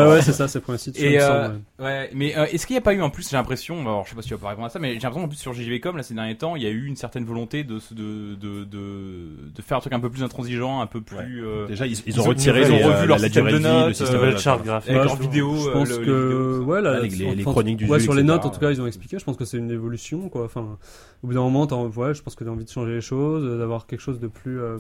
Ouais, 0.10 0.22
c'est 0.22 0.34
ça, 0.34 0.48
c'est 0.48 0.60
le 0.60 0.64
premier 0.64 0.78
site. 0.78 0.98
euh, 1.02 1.50
ouais. 1.80 2.10
mais 2.14 2.38
euh, 2.38 2.46
est-ce 2.52 2.66
qu'il 2.68 2.74
n'y 2.74 2.78
a 2.80 2.82
pas 2.82 2.94
eu 2.94 3.02
en 3.02 3.10
plus, 3.10 3.30
j'ai 3.30 3.36
l'impression, 3.38 3.80
alors 3.82 4.04
je 4.06 4.10
sais 4.10 4.16
pas 4.16 4.22
si 4.22 4.28
tu 4.30 4.34
vas 4.34 4.40
pas 4.40 4.50
répondre 4.50 4.68
à 4.68 4.70
ça, 4.70 4.80
mais 4.80 4.94
j'ai 4.94 5.00
l'impression 5.02 5.24
en 5.26 5.28
plus 5.28 5.38
sur 5.38 5.54
JVcom 5.54 5.96
là 5.98 6.04
ces 6.04 6.14
derniers 6.14 6.38
temps, 6.38 6.56
il 6.56 6.64
y 6.64 6.66
a 6.66 6.70
eu 6.70 6.86
une 6.86 6.96
certaine 6.96 7.26
volonté 7.26 7.64
de 7.64 7.80
se- 7.80 7.94
de 7.94 8.36
de 8.36 8.64
de, 8.64 9.52
de 9.56 9.62
faire 9.62 9.78
un 9.78 9.80
truc 9.82 9.94
un 9.94 10.00
peu 10.00 10.10
plus 10.10 10.24
intransigeant, 10.24 10.82
un 10.82 10.88
peu 10.88 11.02
plus 11.02 11.46
euh, 11.46 11.68
Déjà, 11.68 11.86
ils, 11.88 12.20
ont 12.20 12.24
retiré 12.24 12.62
ils 12.62 12.72
ont 12.72 12.78
revu 12.78 12.86
euh, 13.04 13.06
leur 13.06 13.18
la 13.20 13.26
système 13.26 13.48
durée 13.48 13.60
de 13.60 13.68
vie, 13.68 13.94
le 14.34 14.40
charte 14.40 14.64
graphique. 14.64 14.94
je- 14.94 15.22
vidéos, 15.22 15.56
je 15.56 15.70
euh, 15.70 15.74
pense 15.74 15.90
le- 15.90 16.00
les 16.00 16.06
que 16.06 16.12
vidéos, 16.12 16.64
ouais, 16.66 16.82
là, 16.82 16.94
Ah, 16.96 17.00
les- 17.02 17.10
les- 17.10 17.36
les 17.36 17.42
enfin, 17.44 17.52
chroniques 17.52 17.78
du 17.78 17.86
ouais, 17.88 18.00
jeu, 18.00 18.04
sur 18.04 18.14
les 18.14 18.24
notes 18.24 18.46
en 18.46 18.50
tout 18.50 18.60
cas 18.60 18.72
ils 18.72 18.82
ont 18.82 18.88
expliqué. 18.88 19.18
Je 19.20 19.24
pense 19.26 19.38
que 19.38 19.46
c'est 19.46 19.58
une 19.58 19.72
évolution 19.72 20.30
quoi. 20.30 20.44
Enfin 20.46 20.78
au 21.24 21.28
bout 21.28 21.34
d'un 21.34 21.42
moment 21.42 21.66
t'as- 21.68 21.76
ouais, 21.78 22.14
je 22.14 22.22
pense 22.22 22.36
que 22.36 22.44
tu 22.44 22.50
as 22.50 22.54
envie 22.54 22.66
de 22.66 22.70
changer 22.70 22.94
les 22.94 23.02
choses 23.02 23.44
euh, 23.46 23.58
d'avoir 23.58 23.88
quelque 23.88 24.02
chose 24.02 24.20
de 24.20 24.28
plus 24.28 24.60
euh, 24.60 24.78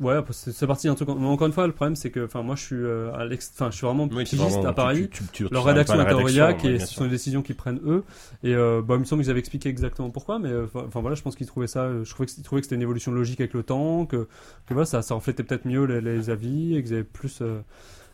ouais 0.00 0.16
c'est 0.32 0.50
c'est 0.52 0.66
parti 0.66 0.88
d'un 0.88 0.96
truc 0.96 1.08
mais 1.08 1.26
encore 1.26 1.46
une 1.46 1.52
fois 1.52 1.64
le 1.68 1.72
problème 1.72 1.94
c'est 1.94 2.10
que 2.10 2.24
enfin 2.24 2.42
moi 2.42 2.56
je 2.56 2.62
suis 2.64 2.74
euh, 2.76 3.12
à 3.14 3.24
l'ex- 3.24 3.52
enfin 3.54 3.70
je 3.70 3.76
suis 3.76 3.86
vraiment 3.86 4.08
Oui, 4.10 4.24
pigiste 4.24 4.42
vraiment- 4.54 4.64
à 4.66 4.72
Paris. 4.72 5.08
tu- 5.08 5.22
tu- 5.22 5.30
tu- 5.32 5.44
tu 5.46 5.52
leur 5.54 5.62
rédaction 5.64 5.94
est 5.94 5.98
la 6.04 6.10
à 6.10 6.14
Aurillac 6.14 6.64
ouais, 6.64 6.72
et 6.72 6.78
ce 6.80 6.92
sont 6.94 7.04
des 7.04 7.10
décisions 7.10 7.40
qu'ils 7.40 7.54
prennent 7.54 7.78
eux. 7.86 8.02
Et 8.42 8.54
euh, 8.56 8.82
bah, 8.84 8.94
il 8.96 9.00
me 9.00 9.04
semble 9.04 9.22
qu'ils 9.22 9.30
avaient 9.30 9.38
expliqué 9.38 9.68
exactement 9.68 10.10
pourquoi 10.10 10.40
mais 10.40 10.50
enfin 10.74 11.00
voilà 11.00 11.14
je 11.14 11.22
pense 11.22 11.36
qu'ils 11.36 11.46
trouvaient 11.46 11.68
ça 11.68 11.88
je 12.02 12.10
trouvais 12.10 12.26
que, 12.26 12.32
ils 12.38 12.42
trouvaient 12.42 12.60
que 12.60 12.66
c'était 12.66 12.74
une 12.74 12.82
évolution 12.82 13.12
logique 13.12 13.40
avec 13.40 13.54
le 13.54 13.62
temps 13.62 14.04
que, 14.04 14.26
que 14.66 14.74
voilà 14.74 14.84
ça, 14.86 15.00
ça 15.02 15.14
reflétait 15.14 15.44
peut-être 15.44 15.64
mieux 15.64 15.84
les, 15.84 16.00
les 16.00 16.28
avis 16.28 16.74
et 16.76 16.82
qu'ils 16.82 16.94
avaient 16.94 17.04
plus 17.04 17.38
euh, 17.40 17.60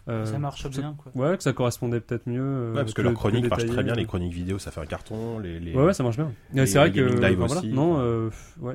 Ça 0.06 0.38
marche 0.38 0.68
bien, 0.70 0.94
quoi. 0.96 1.10
Ouais, 1.14 1.36
que 1.36 1.42
ça 1.42 1.52
correspondait 1.52 2.00
peut-être 2.00 2.26
mieux. 2.28 2.40
euh, 2.40 2.70
Ouais, 2.72 2.80
parce 2.80 2.92
que 2.92 2.96
que- 2.98 3.02
leurs 3.02 3.12
que 3.14 3.18
chroniques 3.18 3.50
marchent 3.50 3.66
très 3.66 3.82
bien, 3.82 3.94
les 3.94 4.06
chroniques 4.06 4.32
vidéo, 4.32 4.58
ça 4.58 4.70
fait 4.70 4.80
un 4.80 4.86
carton, 4.86 5.38
les, 5.38 5.58
les... 5.58 5.74
Ouais, 5.74 5.84
ouais, 5.86 5.94
ça 5.94 6.02
marche 6.02 6.16
bien. 6.16 6.30
C'est 6.66 6.78
vrai 6.78 6.90
les 6.90 6.94
que. 6.94 7.18
enfin, 7.44 7.46
voilà. 7.46 7.62
Non, 7.74 7.96
euh, 7.98 8.30
ouais, 8.60 8.74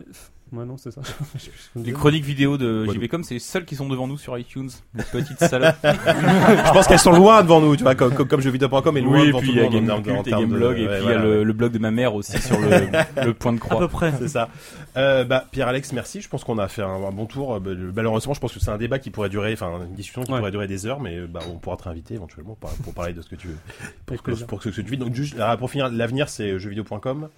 non, 0.52 0.76
c'est 0.78 0.92
ça. 0.92 1.02
Les 1.76 1.94
chroniques 1.94 2.26
vidéo 2.26 2.58
de 2.58 2.86
JVcom, 2.86 3.24
c'est 3.24 3.36
les 3.36 3.40
seuls 3.40 3.64
qui 3.64 3.76
sont 3.76 3.88
devant 3.88 4.08
nous 4.08 4.18
sur 4.18 4.38
iTunes. 4.38 4.70
Les 4.94 5.04
petites 5.04 5.40
salopes. 5.40 5.76
Je 5.84 6.72
pense 6.74 6.88
qu'elles 6.88 7.00
sont 7.00 7.14
loin 7.14 7.42
devant 7.42 7.62
nous, 7.62 7.76
tu 7.78 7.84
vois, 7.84 7.96
comme, 7.96 8.14
comme, 8.14 8.28
comme 8.28 8.42
jeuxvideo.com 8.42 8.98
est 8.98 9.02
loin 9.02 9.22
oui, 9.22 9.24
et 9.24 9.28
devant 9.28 9.40
puis 9.40 9.48
tout 9.48 9.54
il 9.54 9.58
y 9.58 9.60
le 9.60 9.64
a 9.66 9.68
et 9.68 10.32
Gameblog, 10.32 10.78
et 10.78 10.86
puis 10.88 10.96
il 10.98 11.06
y 11.06 11.12
a 11.12 11.18
voilà, 11.20 11.44
le, 11.44 11.54
blog 11.54 11.72
de 11.72 11.80
ma 11.80 11.92
mère 11.92 12.14
aussi 12.16 12.38
sur 12.42 12.60
le, 12.60 12.70
le 13.26 13.34
point 13.34 13.54
de 13.54 13.58
À 13.58 13.62
croix. 13.62 13.80
peu 13.80 13.88
près. 13.88 14.12
C'est 14.20 14.28
ça. 14.28 14.50
Euh, 14.98 15.24
bah, 15.24 15.46
Pierre-Alex, 15.52 15.94
merci. 15.94 16.20
Je 16.22 16.28
pense 16.28 16.44
qu'on 16.44 16.58
a 16.58 16.68
fait 16.68 16.82
un, 16.84 16.88
un 16.90 17.12
bon 17.12 17.26
tour. 17.26 17.60
Bah, 17.62 17.72
Malheureusement, 17.96 18.34
je 18.34 18.40
pense 18.42 18.54
que 18.54 18.60
c'est 18.60 18.72
un 18.72 18.78
débat 18.78 19.00
qui 19.00 19.10
pourrait 19.10 19.30
durer, 19.30 19.54
enfin, 19.54 19.80
une 19.88 19.96
discussion 19.96 20.24
qui 20.24 20.32
Ouais. 20.32 20.40
pourrait 20.40 20.52
durer 20.52 20.68
des 20.68 20.86
heures, 20.86 21.00
mais 21.00 21.22
bah, 21.28 21.40
on 21.50 21.58
pourra 21.60 21.78
te 21.78 21.84
réinviter 21.84 22.14
éventuellement 22.16 22.58
pour, 22.60 22.70
pour 22.72 22.94
parler 22.94 23.14
de 23.14 23.22
ce 23.22 23.30
que 23.30 23.36
tu 23.36 23.48
veux. 23.48 23.58
Pour, 24.06 24.22
que, 24.22 24.32
pour 24.32 24.62
ce 24.62 24.70
que 24.70 24.76
tu 24.82 24.82
vis. 24.90 24.98
Donc, 24.98 25.14
juste, 25.16 25.36
pour 25.60 25.70
finir, 25.72 25.90
l'avenir, 25.90 26.28
c'est 26.30 26.60
jeuxvideo.com. 26.60 27.30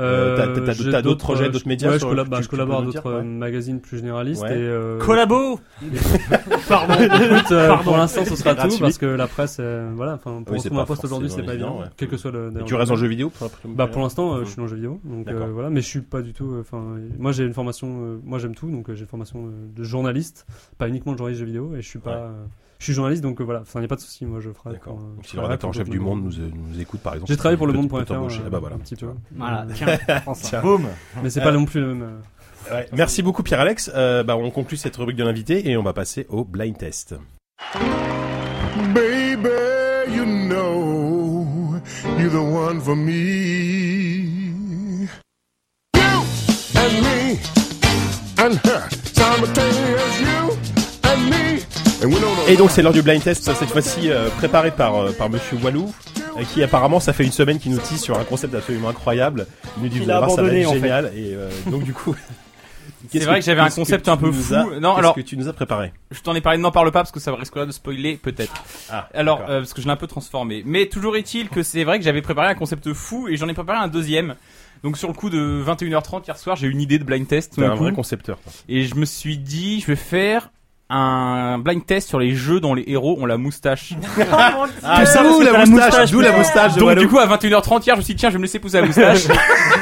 Euh, 0.00 0.36
t'as- 0.36 0.74
t'as- 0.90 1.02
d'autres 1.02 1.20
projets, 1.24 1.50
d'autres 1.50 1.68
médias 1.68 1.90
Ouais, 1.90 1.98
sur- 2.00 2.10
je, 2.10 2.28
bah, 2.28 2.38
tu 2.38 2.44
je 2.44 2.48
collabore 2.48 2.80
à 2.80 2.82
d'autres 2.82 3.06
euh, 3.06 3.18
ouais. 3.18 3.24
magazines 3.24 3.80
plus 3.80 3.98
généralistes 3.98 4.42
Ouais. 4.42 4.50
et. 4.52 4.60
Euh, 4.60 4.98
Collabo 4.98 5.60
Pardon. 6.68 6.94
Écoute, 7.00 7.52
euh, 7.52 7.68
Pardon. 7.68 7.84
pour 7.84 7.96
l'instant, 7.96 8.24
ce 8.24 8.34
sera 8.36 8.54
Gratuit. 8.54 8.72
tout 8.76 8.80
parce 8.80 8.98
que 8.98 9.06
la 9.06 9.26
presse, 9.26 9.58
euh, 9.60 9.92
voilà, 9.94 10.14
enfin, 10.14 10.42
pour 10.44 10.56
retrouver 10.56 10.80
un 10.80 10.84
poste 10.84 11.04
aujourd'hui, 11.04 11.30
c'est 11.30 11.42
pas 11.42 11.54
évident, 11.54 11.82
quel 11.96 12.08
que 12.08 12.16
soit 12.16 12.30
le. 12.32 12.52
Tu 12.66 12.74
restes 12.74 12.90
en 12.92 12.96
jeu 12.96 13.06
vidéo 13.06 13.30
Bah 13.64 13.86
pour 13.86 14.02
l'instant, 14.02 14.34
euh, 14.34 14.40
je 14.44 14.48
suis 14.48 14.56
dans 14.56 14.62
le 14.62 14.68
jeu 14.68 14.76
vidéo, 14.76 15.00
donc 15.04 15.28
euh, 15.28 15.46
voilà. 15.52 15.70
Mais 15.70 15.80
je 15.80 15.86
suis 15.86 16.00
pas 16.00 16.22
du 16.22 16.32
tout. 16.32 16.50
euh, 16.52 16.60
Enfin, 16.60 16.82
moi 17.18 17.32
j'ai 17.32 17.44
une 17.44 17.54
formation. 17.54 17.88
euh, 18.02 18.18
moi 18.24 18.38
j'aime 18.38 18.54
tout, 18.54 18.68
donc 18.70 18.88
euh, 18.90 18.94
j'ai 18.94 19.02
une 19.02 19.06
formation 19.08 19.46
euh, 19.46 19.50
de 19.76 19.84
journaliste, 19.84 20.46
pas 20.78 20.88
uniquement 20.88 21.12
de 21.12 21.18
journaliste 21.18 21.40
jeux 21.40 21.46
vidéo, 21.46 21.72
et 21.76 21.82
je 21.82 21.88
suis 21.88 21.98
pas. 21.98 22.30
Euh, 22.84 22.86
je 22.86 22.92
suis 22.92 22.92
journaliste, 22.92 23.22
donc 23.22 23.40
euh, 23.40 23.44
voilà. 23.44 23.60
Enfin, 23.62 23.78
il 23.80 23.82
n'y 23.82 23.86
a 23.86 23.88
pas 23.88 23.96
de 23.96 24.00
souci. 24.02 24.26
Moi, 24.26 24.40
je 24.40 24.50
ferai. 24.50 24.74
D'accord. 24.74 24.98
euh, 25.00 25.22
si 25.24 25.36
le 25.36 25.42
rédacteur 25.42 25.70
en 25.70 25.72
chef 25.72 25.88
du 25.88 25.98
monde 26.00 26.22
nous, 26.22 26.32
nous 26.32 26.80
écoute, 26.80 27.00
par 27.00 27.14
exemple. 27.14 27.30
J'ai 27.32 27.36
travaillé 27.38 27.56
pour 27.56 27.66
le 27.66 27.72
monde.fr. 27.72 28.12
euh, 28.12 28.28
Ah 28.46 28.50
bah 28.50 28.58
voilà. 28.58 28.76
Un 28.76 28.78
petit 28.80 28.96
peu. 28.96 29.08
Voilà, 29.36 29.62
Euh, 29.62 29.72
tiens, 29.74 29.98
prends 30.22 30.34
ça. 30.34 30.48
Tiens. 30.48 30.60
Boum 30.62 30.86
Mais 31.22 31.30
c'est 31.30 31.40
Euh, 31.40 31.44
pas 31.44 31.52
non 31.52 31.64
plus 31.64 31.80
le 31.80 31.94
même. 31.94 32.02
euh, 32.02 32.74
Ouais. 32.74 32.88
Merci 32.92 33.22
beaucoup 33.22 33.42
Pierre-Alex. 33.42 33.90
Euh, 33.94 34.22
bah, 34.22 34.36
on 34.36 34.50
conclut 34.50 34.76
cette 34.78 34.96
rubrique 34.96 35.16
de 35.18 35.24
l'invité 35.24 35.68
et 35.68 35.76
on 35.76 35.82
va 35.82 35.92
passer 35.92 36.26
au 36.30 36.44
blind 36.44 36.76
test. 36.78 37.14
Baby, 38.94 39.48
you 40.14 40.24
know 40.24 41.74
you're 42.18 42.30
the 42.30 42.36
one 42.36 42.80
for 42.80 42.96
me. 42.96 43.12
You 45.94 46.22
and 46.76 47.02
me 47.02 47.38
and 48.38 48.54
her, 48.64 48.88
simultaneous 49.12 50.20
you 50.20 50.33
Et 52.48 52.56
donc 52.56 52.70
c'est 52.70 52.82
l'heure 52.82 52.92
du 52.92 53.02
blind 53.02 53.22
test, 53.22 53.44
cette 53.52 53.70
fois-ci 53.70 54.10
euh, 54.10 54.28
préparé 54.30 54.70
par, 54.70 54.96
euh, 54.96 55.12
par 55.12 55.30
Monsieur 55.30 55.56
Walou, 55.62 55.92
euh, 56.38 56.42
qui 56.52 56.62
apparemment 56.62 57.00
ça 57.00 57.12
fait 57.12 57.24
une 57.24 57.32
semaine 57.32 57.58
qu'il 57.58 57.72
nous 57.72 57.78
tease 57.78 58.00
sur 58.00 58.18
un 58.18 58.24
concept 58.24 58.54
absolument 58.54 58.88
incroyable. 58.88 59.46
Il 59.78 59.84
nous 59.84 59.88
dit 59.88 59.98
vous 60.00 60.10
a 60.10 60.16
allez 60.16 60.26
voir, 60.26 60.30
ça 60.36 60.42
va 60.42 60.48
être 60.52 60.66
en 60.68 60.72
fait. 60.72 60.80
génial. 60.80 61.12
Et 61.16 61.34
euh, 61.34 61.48
donc 61.66 61.84
du 61.84 61.92
coup... 61.92 62.14
C'est 63.10 63.18
vrai 63.20 63.38
que 63.40 63.44
j'avais 63.44 63.60
un 63.60 63.68
concept 63.68 64.08
un 64.08 64.16
peu 64.16 64.32
fou. 64.32 64.54
as- 64.54 64.80
Non, 64.80 64.96
alors- 64.96 65.14
que 65.14 65.20
tu 65.20 65.36
nous 65.36 65.46
as 65.48 65.52
préparé 65.52 65.92
Je 66.10 66.20
t'en 66.20 66.34
ai 66.34 66.40
parlé, 66.40 66.58
n'en 66.58 66.70
parle 66.70 66.86
pas 66.90 67.00
parce 67.00 67.10
que 67.12 67.20
ça 67.20 67.34
risquerait 67.34 67.66
de 67.66 67.70
spoiler, 67.70 68.16
peut-être. 68.16 68.54
Ah, 68.90 69.08
Alors, 69.12 69.42
euh, 69.42 69.60
parce 69.60 69.74
que 69.74 69.82
je 69.82 69.86
l'ai 69.86 69.92
un 69.92 69.96
peu 69.96 70.06
transformé. 70.06 70.62
Mais 70.64 70.86
toujours 70.86 71.14
est-il 71.16 71.50
que 71.50 71.62
c'est 71.62 71.84
vrai 71.84 71.98
que 71.98 72.04
j'avais 72.04 72.22
préparé 72.22 72.48
un 72.48 72.54
concept 72.54 72.92
fou 72.94 73.28
et 73.28 73.36
j'en 73.36 73.48
ai 73.48 73.52
préparé 73.54 73.78
un 73.78 73.88
deuxième. 73.88 74.36
Donc 74.82 74.96
sur 74.96 75.08
le 75.08 75.14
coup 75.14 75.28
de 75.28 75.62
21h30 75.66 76.26
hier 76.26 76.38
soir, 76.38 76.56
j'ai 76.56 76.66
eu 76.66 76.70
une 76.70 76.80
idée 76.80 76.98
de 76.98 77.04
blind 77.04 77.26
test. 77.28 77.54
T'es 77.56 77.64
un 77.64 77.72
coup. 77.76 77.84
vrai 77.84 77.92
concepteur. 77.92 78.38
toi. 78.42 78.52
Et 78.70 78.84
je 78.84 78.94
me 78.94 79.04
suis 79.04 79.36
dit, 79.36 79.80
je 79.80 79.86
vais 79.86 79.96
faire 79.96 80.50
un 80.90 81.58
blind 81.58 81.84
test 81.86 82.08
sur 82.08 82.18
les 82.18 82.34
jeux 82.34 82.60
dont 82.60 82.74
les 82.74 82.84
héros 82.86 83.16
ont 83.18 83.26
la 83.26 83.36
moustache. 83.38 83.94
Ah, 84.86 85.00
Tout 85.00 85.06
ça 85.06 85.22
d'où 85.22 85.38
parce 85.38 85.38
que 85.38 85.44
la 85.44 85.50
t'as 85.52 85.58
la 85.58 85.66
moustache, 85.66 85.70
moustache, 85.70 86.10
d'où 86.10 86.20
la 86.20 86.32
moustache 86.36 86.74
de 86.74 86.78
Donc 86.80 86.88
Walou. 86.88 87.00
du 87.00 87.08
coup 87.08 87.18
à 87.18 87.26
21h30 87.26 87.84
hier, 87.86 87.94
je 87.94 88.00
me 88.00 88.04
suis 88.04 88.14
dit 88.14 88.20
tiens, 88.20 88.28
je 88.28 88.34
vais 88.34 88.38
me 88.38 88.44
laisser 88.44 88.58
pousser 88.58 88.80
la 88.80 88.86
moustache. 88.86 89.24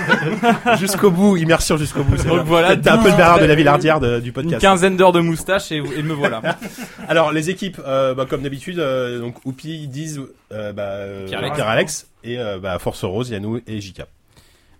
jusqu'au 0.78 1.10
bout, 1.10 1.36
immersion 1.36 1.76
jusqu'au 1.76 2.02
bout. 2.04 2.16
c'est 2.16 2.28
Donc 2.28 2.44
voilà, 2.46 2.76
T'es 2.76 2.88
un 2.88 2.98
peu 2.98 3.10
le 3.10 3.16
Bernard 3.16 3.40
de 3.40 3.44
la 3.46 3.54
Villardière 3.54 4.00
de- 4.00 4.20
du 4.20 4.28
Une 4.28 4.32
podcast. 4.32 4.60
quinzaine 4.60 4.96
d'heures 4.96 5.12
de 5.12 5.20
moustache 5.20 5.72
et, 5.72 5.76
et 5.76 6.02
me 6.02 6.12
voilà. 6.14 6.40
Alors 7.08 7.32
les 7.32 7.50
équipes, 7.50 7.80
euh, 7.86 8.14
bah, 8.14 8.26
comme 8.28 8.42
d'habitude, 8.42 8.78
euh, 8.78 9.20
donc 9.20 9.36
Oupi, 9.44 9.88
Diz, 9.88 10.20
euh, 10.52 10.72
bah, 10.72 10.82
euh, 10.82 11.26
Pierre-Alex. 11.26 11.54
Pierre-Alex 11.56 12.06
et 12.24 12.38
euh, 12.38 12.58
bah, 12.58 12.78
Force 12.78 13.04
Rose, 13.04 13.30
Yannou 13.30 13.60
et 13.66 13.80
Jika. 13.80 14.06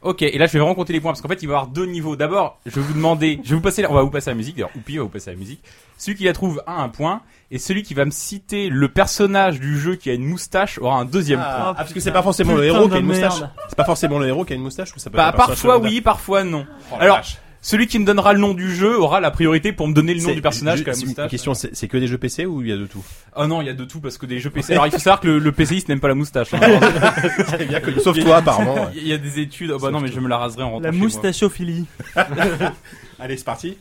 Ok, 0.03 0.23
et 0.23 0.37
là 0.37 0.47
je 0.47 0.53
vais 0.53 0.59
vraiment 0.59 0.75
compter 0.75 0.93
les 0.93 1.01
points 1.01 1.13
parce 1.13 1.21
qu'en 1.21 1.29
fait 1.29 1.43
il 1.43 1.47
va 1.47 1.53
y 1.53 1.57
avoir 1.57 1.69
deux 1.69 1.87
niveaux. 1.87 2.17
D'abord, 2.17 2.59
je 2.67 2.75
vais 2.75 2.81
vous 2.81 2.93
demander, 2.95 3.39
je 3.45 3.51
vais 3.51 3.55
vous 3.57 3.61
passer, 3.61 3.87
on 3.89 3.95
va 3.95 4.03
vous 4.03 4.11
passer 4.11 4.31
la 4.31 4.35
musique. 4.37 4.57
D'ailleurs, 4.57 4.71
Oupi 4.77 4.97
va 4.97 5.05
vous 5.05 5.09
passer 5.09 5.31
la 5.31 5.37
musique. 5.37 5.63
Celui 6.03 6.17
qui 6.19 6.25
la 6.25 6.33
trouve 6.33 6.61
a 6.67 6.83
un 6.83 6.89
point 6.89 7.21
et 7.53 7.59
celui 7.59 7.85
qui 7.85 7.95
va 7.95 8.05
me 8.05 8.11
citer 8.11 8.69
le 8.71 8.89
personnage 8.89 9.61
du 9.61 9.79
jeu 9.79 9.95
qui 9.95 10.11
a 10.11 10.15
une 10.15 10.25
moustache 10.25 10.79
aura 10.79 10.97
un 10.99 11.05
deuxième 11.05 11.39
point. 11.39 11.47
Ah, 11.49 11.75
parce 11.77 11.93
que 11.93 12.01
c'est 12.01 12.11
pas 12.11 12.23
forcément 12.25 12.55
le 12.55 12.63
Putain 12.63 12.75
héros 12.77 12.89
qui 12.89 12.95
a 12.97 12.99
une 12.99 13.07
moustache. 13.07 13.39
merde. 13.41 13.51
C'est 13.69 13.77
pas 13.77 13.85
forcément 13.85 14.19
le 14.19 14.27
héros 14.27 14.45
qui 14.45 14.53
a 14.53 14.57
une 14.57 14.63
moustache 14.63 14.93
ou 14.97 14.99
ça 14.99 15.11
peut 15.11 15.17
Bah 15.17 15.29
être 15.29 15.35
un 15.35 15.37
personnage 15.47 15.59
parfois 15.63 15.75
secondaire 15.75 15.93
oui, 15.93 16.01
parfois 16.01 16.43
non. 16.45 16.67
Oh 16.91 16.95
la 16.99 17.03
Alors, 17.05 17.17
vache. 17.19 17.37
celui 17.61 17.87
qui 17.87 18.01
me 18.01 18.05
donnera 18.05 18.33
le 18.33 18.41
nom 18.41 18.53
du 18.53 18.75
jeu 18.75 18.99
aura 18.99 19.21
la 19.21 19.31
priorité 19.31 19.73
pour 19.73 19.87
me 19.87 19.95
donner 19.95 20.13
le 20.15 20.21
nom 20.23 20.31
C'est- 20.31 20.35
du 20.35 20.43
personnage 20.43 20.79
ju- 20.79 20.85
que 20.85 20.91
la 20.91 20.95
c'est 20.95 21.03
une 21.03 21.07
moustache. 21.09 21.31
question, 21.31 21.55
c'est 21.55 21.77
c'est 21.77 21.87
que 21.87 21.97
des 21.99 22.09
jeux 22.09 22.19
PC 22.19 22.47
ou 22.47 22.63
il 22.63 22.69
y 22.69 22.73
a 22.73 22.77
de 22.77 22.87
tout? 22.87 23.05
Oh 23.37 23.47
non, 23.47 23.61
il 23.61 23.67
y 23.69 23.71
a 23.71 23.75
de 23.75 23.85
tout 23.85 24.01
parce 24.01 24.19
que 24.19 24.27
des 24.27 24.41
jeux 24.41 24.51
PC. 24.51 24.73
Alors 24.73 24.87
il 24.89 24.91
faut 24.93 24.99
savoir 24.99 25.21
que 25.21 25.29
le, 25.29 25.39
le 25.39 25.53
PCiste 25.53 25.89
n'aime 25.89 26.01
pas 26.01 26.09
la 26.09 26.17
moustache. 26.17 26.53
hein. 26.55 26.59
C'est 27.49 27.69
bien 27.69 27.79
que 27.81 28.01
sauf 28.01 28.19
toi 28.19 28.39
apparemment. 28.39 28.75
ouais. 28.75 28.91
Il 28.97 29.07
y 29.07 29.13
a 29.13 29.19
des 29.19 29.39
études. 29.39 29.71
Oh 29.71 29.79
bah 29.79 29.93
non, 29.93 30.01
mais 30.01 30.09
je 30.11 30.19
me 30.19 30.29
la 30.29 30.39
raserai 30.39 30.65
en 30.65 30.71
rentrant 30.73 30.81
La 30.87 30.91
chez 30.91 30.97
moi. 30.99 31.05
moustachophilie. 31.07 31.87
Allez, 33.21 33.37
c'est 33.37 33.45
parti. 33.45 33.77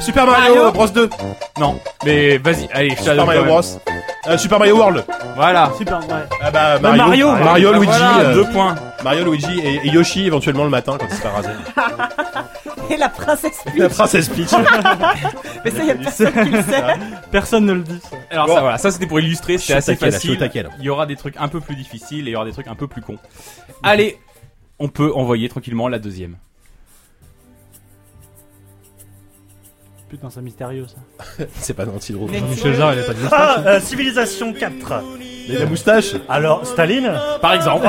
Super 0.00 0.26
Mario 0.26 0.72
Bros 0.72 0.86
2, 0.88 1.10
Non, 1.58 1.78
mais 2.04 2.38
vas-y, 2.38 2.68
allez, 2.72 2.90
je 2.90 3.02
te 3.04 3.10
la 3.10 3.22
Super 3.22 3.26
Mario 3.26 3.40
quand 3.42 3.46
même. 3.46 3.54
Bros, 3.60 3.80
Euh, 4.28 4.36
Super 4.38 4.58
Mario 4.58 4.76
World. 4.76 5.04
Voilà. 5.34 5.72
Super, 5.78 5.98
ouais. 6.00 6.26
Ah 6.42 6.50
bah 6.50 6.78
Bah, 6.78 6.92
Mario, 6.92 7.28
Mario. 7.30 7.44
Mario, 7.44 7.70
Bah, 7.72 7.78
Luigi, 7.78 7.86
voilà, 7.92 8.18
euh, 8.20 8.34
deux 8.34 8.44
points. 8.50 8.74
Mario, 9.02 9.24
Luigi 9.24 9.60
et, 9.60 9.76
et 9.86 9.88
Yoshi 9.90 10.26
éventuellement 10.26 10.64
le 10.64 10.70
matin 10.70 10.96
quand 10.98 11.06
il 11.08 11.14
se 11.16 11.20
fait 11.20 11.28
raser. 11.28 11.48
Et 12.90 12.96
la 12.96 13.08
princesse 13.08 13.62
Peach. 13.64 13.74
La 13.78 13.88
princesse 13.88 14.28
Peach. 14.28 14.50
Mais 15.64 15.70
ça, 15.70 15.84
y 15.84 15.90
a 15.92 15.94
personne 15.94 16.32
qui 16.32 16.50
le 16.50 16.62
sait. 16.62 16.82
Personne 17.30 17.64
ne 17.66 17.72
le 17.74 17.82
dit. 17.82 18.00
ça. 18.02 18.16
Alors 18.32 18.46
Bon. 18.48 18.54
ça 18.54 18.60
voilà, 18.62 18.78
ça 18.78 18.90
c'était 18.90 19.06
pour 19.06 19.20
illustrer, 19.20 19.54
Je 19.54 19.58
suis 19.58 19.66
c'est 19.68 19.74
au 19.74 19.78
assez 19.78 19.92
taquet, 19.96 20.06
là, 20.06 20.10
je 20.10 20.18
suis 20.18 20.28
au 20.30 20.32
facile. 20.32 20.38
taquet, 20.48 20.62
là. 20.64 20.70
Il 20.80 20.84
y 20.84 20.88
aura 20.90 21.06
des 21.06 21.14
trucs 21.14 21.36
un 21.38 21.46
peu 21.46 21.60
plus 21.60 21.76
difficiles 21.76 22.26
et 22.26 22.30
il 22.30 22.32
y 22.32 22.36
aura 22.36 22.44
des 22.46 22.52
trucs 22.52 22.66
un 22.66 22.74
peu 22.74 22.88
plus 22.88 23.00
cons. 23.00 23.16
Allez, 23.84 24.18
on 24.80 24.88
peut 24.88 25.12
envoyer 25.14 25.48
tranquillement 25.48 25.86
la 25.86 26.00
deuxième. 26.00 26.36
Putain, 30.10 30.28
c'est 30.28 30.42
mystérieux 30.42 30.86
ça. 30.88 31.44
C'est 31.60 31.72
pas 31.72 31.84
Nancy 31.84 32.12
Drew. 32.12 32.26
Michel 32.28 32.74
Jarre, 32.74 32.94
il 32.94 33.00
a 33.00 33.04
pas 33.04 33.12
de 33.14 33.20
moustache. 33.20 33.40
Ah, 33.40 33.62
euh, 33.64 33.80
Civilisation 33.80 34.52
4. 34.52 35.04
Mais 35.48 35.56
la 35.56 35.66
moustache 35.66 36.14
Alors, 36.28 36.66
Staline 36.66 37.12
Par 37.40 37.54
exemple. 37.54 37.86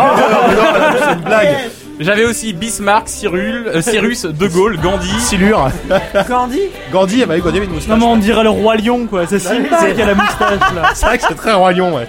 C'est 1.00 1.14
une 1.14 1.22
blague 1.22 1.58
J'avais 2.00 2.26
aussi 2.26 2.54
Bismarck, 2.54 3.10
Cyril, 3.10 3.64
euh, 3.66 3.82
Cyrus, 3.82 4.26
De 4.26 4.48
Gaulle, 4.48 4.80
Gandhi. 4.80 5.20
Silure 5.20 5.72
Gandhi 6.30 6.60
Gandhi, 6.92 7.24
ah 7.24 7.26
bah 7.26 7.34
oui, 7.36 7.42
Gandhi 7.42 7.58
avait 7.58 7.66
une 7.66 7.74
moustache. 7.74 7.90
Non, 7.90 7.98
mais 7.98 8.06
on 8.06 8.18
dirait 8.18 8.44
le 8.44 8.52
roi 8.52 8.76
lion 8.76 9.08
quoi. 9.08 9.26
C'est 9.26 9.40
Simba 9.40 9.92
qui 9.92 10.02
a 10.02 10.06
la 10.06 10.16
moustache 10.16 10.74
là. 10.76 10.90
C'est 10.94 11.06
vrai 11.08 11.18
que 11.18 11.24
c'est 11.28 11.36
très 11.36 11.54
roi 11.54 11.74
lion, 11.74 11.96
ouais. 11.96 12.08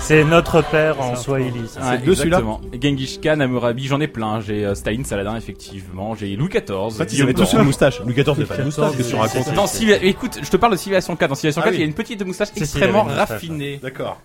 C'est 0.00 0.24
notre 0.24 0.62
père 0.62 1.00
en 1.00 1.16
Swahili. 1.16 1.60
Ouais, 1.82 1.98
deux, 1.98 2.14
celui-là 2.14 2.38
exactement. 2.38 2.60
Genghis 2.82 3.20
Khan, 3.22 3.40
Hammurabi, 3.40 3.86
j'en 3.86 4.00
ai 4.00 4.06
plein. 4.08 4.40
J'ai 4.40 4.64
euh, 4.64 4.74
Staline, 4.74 5.04
Saladin, 5.04 5.36
effectivement. 5.36 6.14
J'ai 6.14 6.34
Louis 6.34 6.48
XIV. 6.48 6.70
En 6.72 6.90
fait, 6.90 7.12
ils 7.12 7.22
avaient 7.22 7.34
tous 7.34 7.52
une 7.52 7.62
moustache. 7.62 8.00
Louis 8.00 8.14
XIV, 8.14 8.34
c'est 8.38 8.44
pas 8.46 8.56
de 8.56 8.62
moustache, 8.64 8.96
qu'est-ce 8.96 9.08
que 9.08 9.14
tu 9.14 9.20
racontes 9.20 9.54
Dans 9.54 9.66
Civi- 9.66 9.98
écoute, 10.02 10.38
je 10.42 10.48
te 10.48 10.56
parle 10.56 10.72
de 10.72 10.78
Civilization 10.78 11.14
4. 11.14 11.28
Dans 11.28 11.34
Civilization 11.34 11.62
Ah 11.62 11.64
4, 11.66 11.72
oui. 11.72 11.76
il 11.76 11.80
y 11.80 11.84
a 11.84 11.86
une 11.86 11.94
petite 11.94 12.24
moustache 12.24 12.48
Si, 12.54 12.60
extrêmement 12.60 13.04
il 13.06 13.10
y 13.10 13.12
avait 13.12 13.12
une 13.12 13.18
moustache, 13.18 13.28
raffinée. 13.28 13.80
D'accord. 13.82 14.20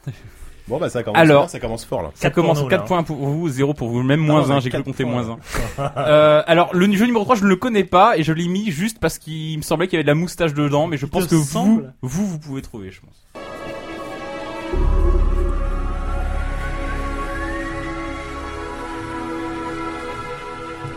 Bon 0.65 0.77
bah 0.77 0.87
ça 0.89 1.03
commence 1.03 1.19
Alors. 1.19 1.41
bien, 1.43 1.47
ça 1.49 1.59
commence 1.59 1.83
fort 1.83 2.03
là. 2.03 2.11
Ça 2.15 2.21
Quatre 2.29 2.35
pour 2.35 2.43
commence 2.43 2.61
nous, 2.61 2.69
4 2.69 2.79
là. 2.83 2.87
points 2.87 3.03
pour 3.03 3.17
vous, 3.17 3.49
0 3.49 3.73
pour 3.73 3.89
vous, 3.89 4.01
même 4.01 4.21
on 4.21 4.31
moins 4.31 4.49
a 4.49 4.53
1, 4.53 4.59
j'ai 4.61 4.69
cru 4.69 4.77
quatre 4.77 4.85
compter 4.85 5.03
points, 5.03 5.23
moins 5.23 5.37
1. 5.77 5.91
euh, 5.97 6.41
alors, 6.47 6.69
le 6.73 6.89
jeu 6.93 7.05
numéro 7.05 7.25
3, 7.25 7.35
je 7.35 7.43
ne 7.43 7.49
le 7.49 7.57
connais 7.57 7.83
pas 7.83 8.17
et 8.17 8.23
je 8.23 8.31
l'ai 8.31 8.47
mis 8.47 8.71
juste 8.71 8.97
parce 8.99 9.17
qu'il 9.19 9.57
me 9.57 9.61
semblait 9.61 9.87
qu'il 9.87 9.97
y 9.97 9.97
avait 9.97 10.03
de 10.05 10.07
la 10.07 10.15
moustache 10.15 10.53
dedans, 10.53 10.87
mais 10.87 10.95
je 10.95 11.05
pense 11.05 11.27
que 11.27 11.35
vous, 11.35 11.43
semble 11.43 11.93
vous, 12.01 12.25
vous 12.25 12.39
pouvez 12.39 12.61
trouver, 12.61 12.91
je 12.91 13.01
pense. 13.01 13.42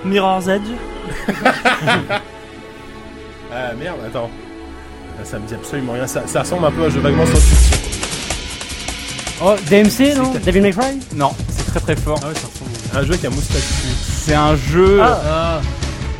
Mirror's 0.07 0.49
Edge. 0.49 0.63
Ah 3.53 3.73
merde, 3.79 3.97
attends. 4.07 4.29
Ah, 5.19 5.25
Ça 5.25 5.39
me 5.39 5.47
dit 5.47 5.55
absolument 5.55 5.93
rien. 5.93 6.07
Ça, 6.07 6.23
ça 6.27 6.41
ressemble 6.41 6.67
un 6.67 6.71
peu 6.71 6.83
à 6.83 6.87
un 6.87 6.91
jeu 6.91 7.01
vaguement 7.01 7.25
science-fiction. 7.27 7.79
Oh, 9.43 9.55
DMC, 9.71 10.15
non 10.17 10.33
David 10.45 10.63
McRae 10.63 10.95
Non, 11.15 11.31
c'est 11.49 11.67
très 11.71 11.81
très 11.81 11.97
fort. 11.97 12.19
Ah 12.23 12.29
ouais, 12.29 12.35
ça 12.35 12.49
ressemble. 12.49 12.71
Un 12.95 13.05
jeu 13.07 13.17
qui 13.17 13.27
a 13.27 13.31
moustache. 13.31 13.63
C'est 14.25 14.35
un 14.35 14.57
jeu. 14.57 15.01
Ah. 15.03 15.61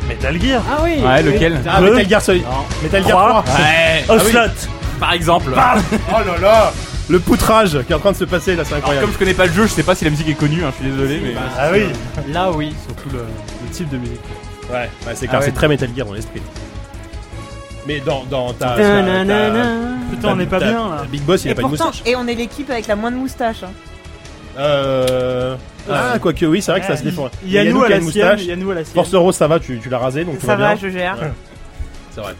Metal 0.07 0.41
Gear. 0.41 0.61
Ah 0.69 0.81
oui 0.83 1.01
ouais, 1.03 1.23
lequel 1.23 1.59
Ah. 1.69 1.81
Metal 1.81 2.07
Gear 2.09 2.21
Solid. 2.21 2.43
Metal 2.81 3.03
Gear 3.03 3.43
3. 3.43 3.43
Ouais, 3.59 4.05
Ocelot. 4.09 4.51
par 4.99 5.13
exemple. 5.13 5.51
Oh 6.09 6.23
là 6.25 6.37
là 6.41 6.73
Le 7.09 7.19
poutrage 7.19 7.77
qui 7.85 7.91
est 7.91 7.95
en 7.95 7.99
train 7.99 8.13
de 8.13 8.17
se 8.17 8.23
passer 8.25 8.55
là, 8.55 8.63
c'est 8.63 8.69
Alors, 8.73 8.77
incroyable. 8.79 9.05
comme 9.07 9.13
je 9.13 9.19
connais 9.19 9.33
pas 9.33 9.45
le 9.47 9.53
jeu, 9.53 9.63
je 9.67 9.71
sais 9.73 9.83
pas 9.83 9.95
si 9.95 10.05
la 10.05 10.11
musique 10.11 10.29
est 10.29 10.33
connue, 10.33 10.63
hein, 10.63 10.71
je 10.79 10.83
suis 10.85 10.91
désolé, 10.95 11.19
mais. 11.23 11.33
Ah 11.59 11.69
oui. 11.73 11.83
Là, 12.31 12.51
oui. 12.51 12.73
Surtout 12.87 13.09
le 13.15 13.25
type 13.71 13.89
de 13.89 13.97
musique. 13.97 14.19
Ouais, 14.69 14.75
ouais, 14.75 14.89
c'est 15.15 15.25
Ah 15.25 15.29
clair, 15.29 15.39
ouais. 15.39 15.45
c'est 15.45 15.51
très 15.53 15.67
Metal 15.67 15.89
Gear 15.95 16.05
dans 16.07 16.13
l'esprit. 16.13 16.41
Mais 17.87 17.99
dans, 18.01 18.23
dans 18.25 18.53
ta. 18.53 18.75
Putain, 18.75 20.33
on 20.35 20.39
est 20.39 20.45
pas 20.45 20.59
ta- 20.59 20.69
bien 20.69 20.89
là. 20.89 21.03
Big 21.09 21.21
Boss, 21.21 21.45
il 21.45 21.49
Et 21.49 21.51
a 21.51 21.55
pas 21.55 21.61
pourtant, 21.61 21.85
moustache. 21.87 22.03
et 22.05 22.15
on 22.15 22.27
est 22.27 22.35
l'équipe 22.35 22.69
avec 22.69 22.87
la 22.87 22.95
moins 22.95 23.11
de 23.11 23.15
moustache. 23.17 23.63
hein. 23.63 23.71
Euh. 24.57 25.55
Ah, 25.89 26.17
quoique 26.19 26.45
oui, 26.45 26.61
c'est 26.61 26.71
vrai 26.71 26.81
que 26.81 26.87
ça 26.87 26.97
se 26.97 27.03
défend. 27.03 27.29
Il 27.45 27.51
y 27.51 27.57
a 27.57 27.63
nous 27.63 27.81
à 27.83 27.87
qui 27.87 27.93
a 27.93 27.97
la 27.97 28.01
moustache. 28.03 28.41
Il 28.41 28.47
y 28.47 28.51
a 28.51 28.55
nous 28.57 28.71
à 28.71 28.75
la 28.75 28.83
sienne. 28.83 28.93
Force 28.93 29.15
Rose, 29.15 29.35
ça 29.35 29.47
va, 29.47 29.59
tu, 29.59 29.79
tu 29.79 29.89
l'as 29.89 29.99
rasé 29.99 30.25
donc 30.25 30.39
Ça 30.41 30.55
va 30.57 30.75
je 30.75 30.89
gère. 30.89 31.17
C'est 32.11 32.19
vrai. 32.21 32.33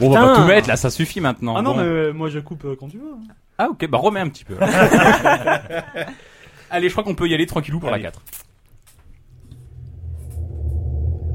Bon, 0.00 0.06
on 0.06 0.10
va 0.10 0.24
pas 0.28 0.36
tout 0.36 0.44
mettre 0.44 0.68
là, 0.68 0.76
ça 0.76 0.88
suffit 0.88 1.20
maintenant. 1.20 1.54
Ah 1.58 1.62
non, 1.62 1.74
Bon. 1.74 1.82
mais 1.82 2.12
moi 2.14 2.30
je 2.30 2.38
coupe 2.38 2.64
euh, 2.64 2.74
quand 2.78 2.88
tu 2.88 2.96
veux. 2.96 3.12
Ah 3.58 3.68
ok, 3.70 3.86
bah 3.90 3.98
remets 3.98 4.20
un 4.20 4.28
petit 4.30 4.44
peu. 4.44 4.54
Allez, 6.70 6.88
je 6.88 6.92
crois 6.92 7.04
qu'on 7.04 7.14
peut 7.14 7.28
y 7.28 7.34
aller 7.34 7.46
tranquillou 7.46 7.80
pour 7.80 7.90
la 7.90 7.98
4. 7.98 8.20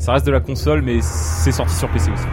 Ça 0.06 0.14
reste 0.14 0.28
de 0.28 0.32
la 0.32 0.40
console, 0.40 0.84
mais 0.84 1.00
c'est 1.02 1.52
sorti 1.52 1.74
sur 1.74 1.90
PC 1.90 2.12
aussi. 2.12 2.24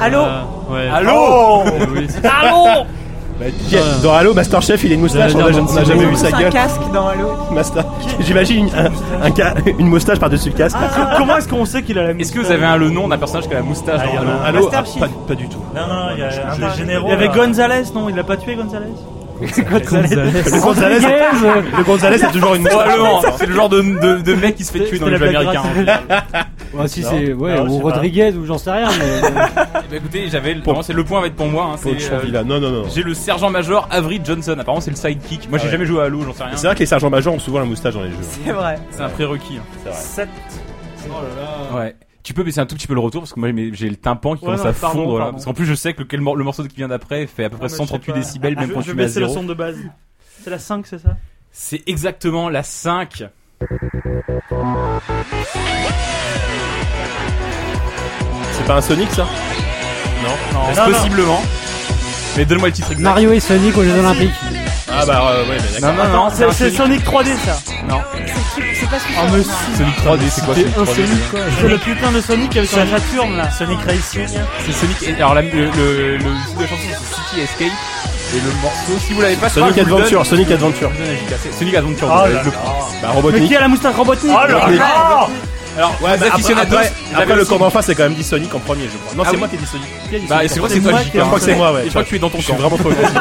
Allô 0.00 0.20
Ah, 0.22 0.72
ouais. 0.72 0.88
Allô 0.88 1.10
Euh, 1.66 1.86
oui, 1.94 2.06
c'est- 2.08 2.22
Bah, 2.22 3.46
dans 4.02 4.14
Halo, 4.14 4.32
Masterchef, 4.32 4.82
il 4.84 4.92
a 4.92 4.94
une 4.94 5.00
moustache, 5.02 5.32
on 5.34 5.38
a, 5.40 5.42
J'allais 5.42 5.52
dire 5.52 5.64
on 5.70 5.76
a 5.76 5.84
jamais 5.84 6.04
vu 6.06 6.16
sa 6.16 6.28
C'est 6.28 6.34
un 6.34 6.38
gueule. 6.40 6.52
casque 6.52 6.80
dans 6.94 7.08
Halo. 7.08 7.28
Master. 7.50 7.84
J'imagine 8.20 8.70
un, 8.74 9.26
un 9.26 9.34
ca- 9.36 9.54
une 9.78 9.88
moustache 9.88 10.18
par-dessus 10.18 10.48
le 10.48 10.54
casque. 10.56 10.76
Comment 11.18 11.36
est-ce 11.36 11.48
qu'on 11.48 11.66
sait 11.66 11.82
qu'il 11.82 11.98
a 11.98 12.04
la 12.04 12.10
Est-ce 12.12 12.32
que 12.32 12.38
vous 12.38 12.50
avez 12.50 12.64
un 12.64 12.76
le 12.78 12.88
nom 12.88 13.06
d'un 13.08 13.18
personnage 13.18 13.48
qui 13.48 13.52
a 13.52 13.58
la 13.58 13.62
moustache 13.62 14.00
Ah, 14.02 14.06
dans 14.16 14.20
Halo 14.22 14.30
un. 14.30 14.44
Halo, 14.46 14.62
Master 14.62 14.80
ah, 14.82 14.88
Chief. 14.90 15.00
pas, 15.00 15.08
pas 15.28 15.34
du 15.34 15.48
tout. 15.48 15.58
Non, 15.74 15.86
non, 15.88 16.02
il 16.14 16.20
y 16.20 16.22
a 16.22 16.26
un 16.52 16.70
des 16.70 16.76
généraux. 16.78 17.06
Il 17.08 17.10
y 17.10 17.14
avait. 17.14 17.28
Gonzalez, 17.28 17.82
non? 17.94 18.08
Il 18.08 18.18
a 18.18 18.24
pas 18.24 18.36
tué 18.38 18.54
Gonzalez? 18.54 18.86
Le 19.56 20.60
Gonzalez, 20.60 20.98
le 21.78 21.84
Gonzalez, 21.84 22.18
c'est 22.18 22.32
toujours 22.32 22.54
une 22.54 22.68
c'est 23.38 23.46
le 23.46 23.54
genre 23.54 23.68
de, 23.68 23.80
de, 23.82 24.22
de 24.22 24.34
mec 24.34 24.54
qui 24.56 24.64
se 24.64 24.72
fait 24.72 24.84
tuer 24.84 24.98
dans 24.98 25.06
les 25.06 25.16
jeux 25.18 25.28
américains. 25.28 25.62
Ouais, 26.74 26.88
si 26.88 27.02
c'est. 27.02 27.32
Ouais, 27.32 27.58
ou. 27.60 27.78
Rodriguez, 27.80 28.32
ou 28.32 28.46
j'en 28.46 28.58
sais 28.58 28.70
rien, 28.70 28.88
mais. 28.98 29.30
Bah 29.30 29.96
écoutez, 29.96 30.28
j'avais, 30.30 30.56
c'est 30.82 30.92
le 30.92 31.04
point 31.04 31.20
va 31.20 31.26
être 31.26 31.34
pour 31.36 31.46
moi. 31.48 31.72
Hein, 31.74 31.76
euh. 31.86 32.42
Non, 32.44 32.60
non, 32.60 32.70
non. 32.70 32.84
j'ai 32.94 33.02
le 33.02 33.14
sergent-major 33.14 33.88
Avery 33.90 34.20
Johnson. 34.24 34.56
Apparemment 34.58 34.80
c'est 34.80 34.90
le 34.90 34.96
sidekick. 34.96 35.48
Moi 35.50 35.58
j'ai 35.58 35.64
Ah 35.64 35.66
ouais. 35.66 35.72
jamais 35.72 35.86
joué 35.86 36.00
à 36.00 36.04
Halo, 36.04 36.22
j'en 36.24 36.32
sais 36.32 36.44
rien. 36.44 36.56
C'est 36.56 36.66
vrai 36.66 36.74
que 36.74 36.80
les 36.80 36.86
sergents 36.86 37.10
majors 37.10 37.34
ont 37.34 37.38
souvent 37.38 37.58
la 37.58 37.64
moustache 37.66 37.94
dans 37.94 38.02
les 38.02 38.10
jeux. 38.10 38.16
C'est 38.20 38.52
vrai. 38.52 38.76
C'est 38.90 39.02
un 39.02 39.08
prérequis. 39.08 39.58
hein. 39.58 39.64
C'est 39.84 39.90
vrai. 39.90 40.28
7. 40.28 40.28
Ouais. 41.74 41.94
Tu 42.22 42.34
peux 42.34 42.44
baisser 42.44 42.60
un 42.60 42.66
tout 42.66 42.76
petit 42.76 42.86
peu 42.86 42.94
le 42.94 43.00
retour 43.00 43.22
parce 43.22 43.32
que 43.32 43.40
moi 43.40 43.48
j'ai- 43.72 43.90
le 43.90 43.96
tympan 43.96 44.36
qui 44.36 44.44
Ouais, 44.44 44.52
commence 44.52 44.64
non, 44.64 44.70
à 44.70 44.72
pardon, 44.72 45.02
fondre 45.04 45.18
là. 45.18 45.30
Parce 45.32 45.44
qu'en 45.44 45.54
plus 45.54 45.66
je 45.66 45.74
sais 45.74 45.92
que 45.92 46.00
le, 46.00 46.04
quel 46.04 46.20
mor- 46.20 46.36
le 46.36 46.44
morceau 46.44 46.62
qui 46.64 46.76
vient 46.76 46.86
d'après 46.88 47.26
fait 47.26 47.44
à 47.44 47.50
peu 47.50 47.56
près 47.56 47.66
Ah, 47.66 47.68
mais 47.68 47.68
je 47.70 47.72
sais 47.74 47.76
138 47.78 48.12
pas. 48.12 48.18
décibels 48.18 48.54
même 48.56 48.68
je, 48.68 48.74
quand 48.74 48.80
je 48.80 48.84
tu 48.84 48.90
vais 48.92 48.96
mets 48.96 49.02
à 49.02 49.06
baisser 49.06 49.20
le 49.20 49.26
0. 49.26 49.38
son 49.40 49.44
de 49.44 49.54
base. 49.54 49.76
C'est 50.44 50.50
la 50.50 50.58
5, 50.60 50.86
c'est 50.86 50.98
ça 50.98 51.16
C'est 51.50 51.82
exactement 51.88 52.48
la 52.48 52.62
5. 52.62 53.24
C'est 58.52 58.66
pas 58.66 58.76
un 58.76 58.80
Sonic 58.80 59.10
ça? 59.10 59.26
Non, 60.22 60.28
non, 60.60 60.66
non. 60.86 60.92
possiblement. 60.92 61.42
Mais 62.36 62.44
donne-moi 62.44 62.68
le 62.68 62.74
titre 62.74 62.92
exact. 62.92 63.02
Mario 63.04 63.32
et 63.32 63.40
Sonic 63.40 63.76
aux 63.76 63.82
Jeux 63.82 63.98
Olympiques. 63.98 64.30
Ah 64.94 65.06
bah 65.06 65.22
euh, 65.32 65.44
ouais, 65.48 65.56
mais 65.74 65.80
d'accord. 65.80 65.96
Non, 65.96 66.04
non, 66.12 66.24
non, 66.24 66.30
C'est 66.34 66.52
c'est 66.52 66.70
Sonic 66.70 67.02
3D 67.04 67.28
ça 67.44 67.58
Non, 67.88 68.00
C'est 68.78 68.88
pas 68.90 68.98
ce 68.98 69.04
que 69.04 69.12
Oh, 69.18 69.26
c'est. 69.30 69.36
mais 69.36 69.76
Sonic 69.76 69.96
3D, 69.98 70.30
c'est 70.30 70.44
quoi 70.44 70.54
Sonic 70.54 70.68
3D 70.76 70.94
déjà 71.32 71.56
C'est 71.60 71.68
le 71.68 71.78
putain 71.78 72.12
de 72.12 72.20
Sonic 72.20 72.56
avec 72.56 72.72
la 72.72 72.86
Saturne 72.86 73.36
là 73.36 73.50
Sonic 73.50 73.78
Racing. 73.86 74.26
C'est 74.66 74.72
Sonic. 74.72 75.02
et- 75.02 75.14
Alors 75.16 75.34
la- 75.34 75.42
le, 75.42 75.48
le, 75.50 76.16
le 76.16 76.18
titre 76.18 76.56
de 76.58 76.62
la 76.62 76.68
chanson 76.68 76.82
c'est 76.90 77.14
City 77.14 77.40
Escape. 77.42 77.72
Et 78.34 78.36
le 78.36 78.50
morceau, 78.62 78.92
si 79.06 79.12
vous 79.12 79.20
l'avez 79.20 79.36
pas, 79.36 79.48
je 79.48 79.52
Sonic 79.54 79.72
crois 79.72 79.82
que 79.84 79.88
je 79.88 79.92
vous 79.92 79.96
le 79.98 80.02
Adventure, 80.04 80.18
donne. 80.20 80.28
Sonic 80.30 80.50
Adventure. 80.50 80.90
Je 80.90 80.98
vous 80.98 81.04
donne 81.04 81.14
la 81.30 81.36
JK. 81.36 81.58
Sonic 81.58 81.74
Adventure. 81.74 82.08
Oh 82.10 82.16
là 82.22 82.28
le 82.28 82.34
là. 82.34 82.42
Bah 82.44 82.50
Mais 83.02 83.08
Robotnik. 83.08 83.48
qui 83.48 83.56
a 83.56 83.60
la 83.60 83.68
moustache 83.68 83.94
Robotnik 83.94 84.32
Oh 84.34 84.46
là 84.48 84.54
Robotnik. 84.58 84.78
là 84.80 85.28
Alors, 85.76 85.90
Ouais, 86.02 86.12
les 86.12 86.18
bah, 86.18 86.26
après, 86.26 86.28
aficionados, 86.34 86.76
après, 86.76 86.92
j'avais 87.10 87.22
après 87.22 87.36
le 87.36 87.44
camp 87.44 87.58
d'en 87.58 87.70
face, 87.70 87.86
c'est 87.86 87.94
quand 87.94 88.02
même 88.04 88.14
dit 88.14 88.22
Sonic 88.24 88.54
en 88.54 88.58
premier, 88.60 88.84
je 88.84 88.96
crois. 88.98 89.14
Non, 89.16 89.22
Ah 89.24 89.26
c'est 89.28 89.32
oui. 89.32 89.38
moi 89.38 89.48
qui 89.48 89.54
ai 89.54 89.58
dit 89.58 89.66
Sonic. 89.66 89.86
Qui 90.10 90.16
a 90.16 90.18
dit 90.18 90.26
Bah, 90.28 90.40
c'est 90.48 90.60
vrai, 90.60 90.68
c'est 90.68 90.80
toi, 90.80 91.00
Je 91.14 91.20
crois 91.20 91.38
que 91.38 91.44
c'est 91.44 91.56
moi, 91.56 91.72
ouais. 91.72 91.82
Je 91.84 91.88
crois 91.90 92.04
que 92.04 92.08
tu 92.08 92.16
es 92.16 92.18
dans 92.18 92.30
ton 92.30 92.38
Je 92.38 92.42
suis 92.44 92.52
camp. 92.52 92.58
vraiment 92.58 92.76
trop 92.76 92.90
agressif. 92.90 93.18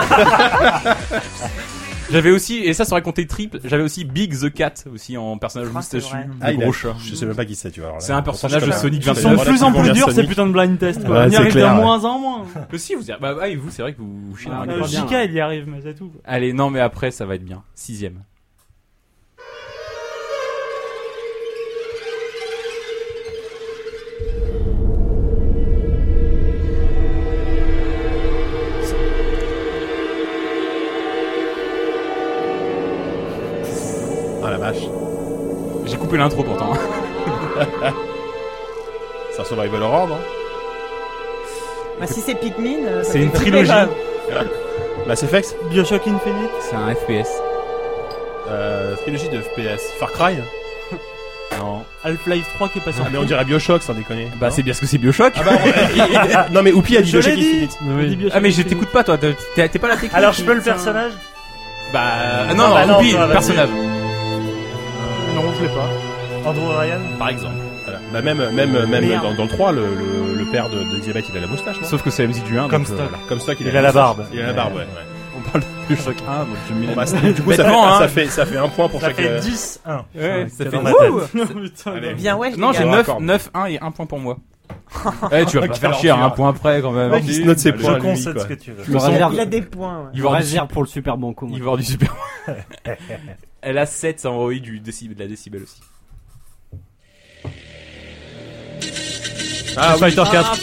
J'avais 2.11 2.31
aussi, 2.31 2.57
et 2.57 2.73
ça, 2.73 2.83
ça 2.83 2.91
aurait 2.91 3.01
compté 3.03 3.25
triple, 3.25 3.59
j'avais 3.63 3.83
aussi 3.83 4.03
Big 4.03 4.37
the 4.37 4.51
Cat, 4.53 4.73
aussi 4.93 5.15
en 5.17 5.37
personnage 5.37 5.69
Ah, 5.71 5.77
moustachu. 5.77 6.13
Ah, 6.41 6.51
gros 6.53 6.73
chat. 6.73 6.93
Je 6.99 7.15
sais 7.15 7.25
même 7.25 7.35
pas 7.37 7.45
qui 7.45 7.55
c'est, 7.55 7.71
tu 7.71 7.79
vois. 7.79 7.95
C'est 7.99 8.11
un 8.11 8.21
personnage 8.21 8.63
de 8.65 8.71
Sonic 8.73 9.05
Ils 9.07 9.15
sont 9.15 9.31
de 9.31 9.37
plus 9.45 9.63
en 9.63 9.71
plus 9.71 9.91
durs 9.93 10.11
ces 10.11 10.23
putains 10.25 10.45
de 10.45 10.51
blind 10.51 10.77
tests 10.77 11.05
quoi. 11.05 11.19
Ouais, 11.21 11.25
On 11.27 11.29
y 11.29 11.35
arrive 11.37 11.55
de 11.55 11.61
ouais. 11.63 11.73
moins 11.73 12.03
en 12.03 12.19
moins. 12.19 12.43
Que 12.69 12.77
si, 12.77 12.95
vous 12.95 13.03
y 13.09 13.15
bah, 13.21 13.33
bah, 13.33 13.47
et 13.47 13.55
vous, 13.55 13.69
c'est 13.69 13.81
vrai 13.81 13.93
que 13.93 13.99
vous, 13.99 14.19
vous 14.29 14.35
Ah, 14.51 14.63
Euh, 14.67 14.85
bien. 14.85 15.07
JK 15.07 15.15
il 15.29 15.33
y 15.33 15.39
arrive 15.39 15.63
mais 15.69 15.77
c'est 15.83 15.93
tout. 15.95 16.11
Allez, 16.25 16.51
non, 16.51 16.69
mais 16.69 16.81
après, 16.81 17.11
ça 17.11 17.25
va 17.25 17.35
être 17.35 17.45
bien. 17.45 17.63
Sixième. 17.75 18.23
Vache. 34.71 34.83
J'ai 35.85 35.97
coupé 35.97 36.17
l'intro 36.17 36.43
pourtant. 36.43 36.73
C'est 39.33 39.41
un 39.41 39.45
survival 39.45 39.81
horror, 39.83 40.07
non? 40.07 40.17
Bah, 41.99 42.07
si 42.07 42.19
c'est 42.21 42.35
Pikmin. 42.35 42.85
euh, 42.87 43.03
ça 43.03 43.11
C'est 43.13 43.19
une 43.19 43.31
trilogie. 43.31 43.69
quand 43.69 43.75
même. 43.75 43.89
Mass 45.07 45.23
Effect? 45.23 45.55
Bioshock 45.69 46.01
Infinite. 46.07 46.49
C'est 46.59 46.75
un 46.75 46.93
FPS. 46.93 47.29
euh, 48.49 48.95
Trilogie 48.97 49.29
de 49.29 49.39
FPS. 49.41 49.81
Far 49.99 50.11
Cry? 50.11 50.35
Non. 51.59 51.83
Half-Life 52.03 52.47
3 52.55 52.69
qui 52.69 52.79
est 52.79 52.81
pas 52.81 52.91
Ah, 52.97 53.07
mais 53.11 53.17
on 53.17 53.23
dirait 53.23 53.43
Bioshock, 53.43 53.83
sans 53.83 53.93
déconner. 53.93 54.29
Bah 54.37 54.47
Non 54.47 54.53
c'est 54.55 54.63
bien 54.63 54.73
ce 54.73 54.79
que 54.79 54.85
c'est 54.87 54.97
Bioshock. 54.97 55.33
Ah 55.35 55.41
bah, 55.43 55.51
on- 56.49 56.53
non 56.53 56.63
mais 56.63 56.71
Oupi 56.71 56.95
a 56.97 57.01
dit 57.01 57.11
Je 57.11 57.17
Bioshock 57.19 57.33
l'ai 57.35 57.41
dit. 57.41 57.67
Infinite. 57.69 57.77
Bioshock 58.17 58.31
Ah 58.33 58.39
mais 58.39 58.49
je 58.51 58.53
Infinite. 58.61 58.69
t'écoute 58.69 58.89
pas 58.91 59.03
toi, 59.03 59.17
t'es 59.17 59.35
t'es 59.67 59.77
pas 59.79 59.89
la 59.89 59.95
technique. 59.95 60.13
Alors 60.13 60.31
je 60.33 60.43
peux 60.43 60.53
le 60.53 60.61
personnage? 60.61 61.11
Bah 61.91 61.99
ah, 62.49 62.53
non, 62.53 62.69
bah 62.73 62.85
non, 62.85 62.93
non, 62.93 62.99
toi, 62.99 63.03
le 63.11 63.17
vas-y. 63.17 63.31
personnage. 63.33 63.69
L'ai 65.61 65.67
pas. 65.67 66.49
Andrew 66.49 66.69
Ryan 66.69 66.99
Par 67.19 67.29
exemple. 67.29 67.55
Voilà. 67.83 67.99
Bah 68.13 68.21
même 68.21 68.37
même 68.51 68.85
même 68.85 69.07
Merde. 69.07 69.23
dans, 69.23 69.33
dans 69.35 69.43
le 69.43 69.49
3 69.49 69.71
le, 69.71 69.81
le, 69.81 70.39
le 70.39 70.45
père 70.51 70.69
de 70.69 70.83
d'Elisabeth 70.83 71.25
il 71.29 71.37
a 71.37 71.41
la 71.41 71.47
moustache 71.47 71.79
non? 71.81 71.87
Sauf 71.87 72.03
que 72.03 72.09
c'est 72.09 72.27
MC 72.27 72.43
du 72.43 72.57
1. 72.57 72.67
Comme 72.67 72.83
donc, 72.83 72.91
euh, 72.91 72.95
Stock. 72.95 73.09
voilà. 73.09 73.23
Comme 73.27 73.39
ça 73.39 73.55
qu'il 73.55 73.67
Il 73.67 73.77
a 73.77 73.81
la 73.81 73.91
barbe. 73.91 74.25
Il 74.33 74.39
a 74.39 74.47
la 74.47 74.53
barbe 74.53 74.73
ouais. 74.73 74.81
ouais. 74.81 74.87
On 75.37 75.49
parle 75.49 75.63
de 75.63 75.67
Bioshock 75.95 76.15
1, 76.27 76.39
donc 76.39 76.47
je 76.69 76.73
mets 76.73 76.87
Bon, 76.87 76.95
bah, 76.95 77.05
du 77.05 77.41
coup 77.41 77.51
ça 77.53 77.63
fait, 77.63 77.75
hein. 77.75 77.99
ça 77.99 78.07
fait 78.07 78.25
ça 78.27 78.45
fait 78.45 78.57
un 78.57 78.67
point 78.69 78.89
pour 78.89 79.01
Ça 79.01 79.07
chaque 79.07 79.17
fait 79.17 79.27
euh, 79.29 79.39
10 79.39 79.81
1. 79.85 79.95
Ouais, 80.15 80.47
ça 80.49 80.65
fait 80.65 80.69
dans 80.71 80.81
ma 80.81 80.93
tête. 80.93 81.11
Putain, 81.53 81.91
Allez. 81.93 82.13
Bien 82.15 82.37
ouais. 82.37 82.51
Non, 82.57 82.71
j'ai 82.73 82.79
gars. 82.79 82.85
Ouais, 82.85 82.91
9, 82.91 82.97
d'accord. 82.97 83.21
9, 83.21 83.49
1 83.53 83.65
et 83.65 83.79
1 83.79 83.91
point 83.91 84.05
pour 84.05 84.19
moi. 84.19 84.37
Eh, 85.31 85.45
tu 85.45 85.59
vas 85.59 85.67
pas 85.67 85.73
faire 85.73 85.93
chier 85.95 86.09
à 86.09 86.23
un 86.23 86.29
point 86.29 86.53
près 86.53 86.81
quand 86.81 86.91
même. 86.91 87.11
Se 87.23 87.41
note 87.41 87.59
ses 87.59 87.71
points. 87.73 87.91
Je 87.91 87.95
lui, 87.95 88.01
concède 88.01 88.33
quoi. 88.33 88.43
ce 88.43 88.47
que 88.47 88.53
tu 88.53 88.71
veux. 88.71 88.83
Il 89.33 89.39
a 89.39 89.45
des 89.45 89.61
points. 89.61 89.99
ouais. 89.99 90.05
Il 90.13 90.21
va 90.21 90.29
me 90.29 90.35
avoir 90.35 90.41
du, 90.41 90.47
réserve 90.47 90.67
pour 90.67 90.81
le 90.83 90.87
super 90.87 91.17
banco. 91.17 91.45
moi. 91.45 91.57
il 91.57 91.59
va 91.59 91.65
avoir 91.65 91.77
du 91.77 91.83
super. 91.83 92.15
Elle 93.61 93.77
a 93.77 93.85
7, 93.85 94.19
ça 94.19 94.31
envoie 94.31 94.53
du 94.55 94.79
décibel, 94.79 95.15
de 95.17 95.21
la 95.23 95.27
décibel 95.29 95.61
aussi. 95.63 95.81
Ah 99.77 99.93
oui. 99.93 99.99
Fighter 99.99 100.23
4. 100.31 100.59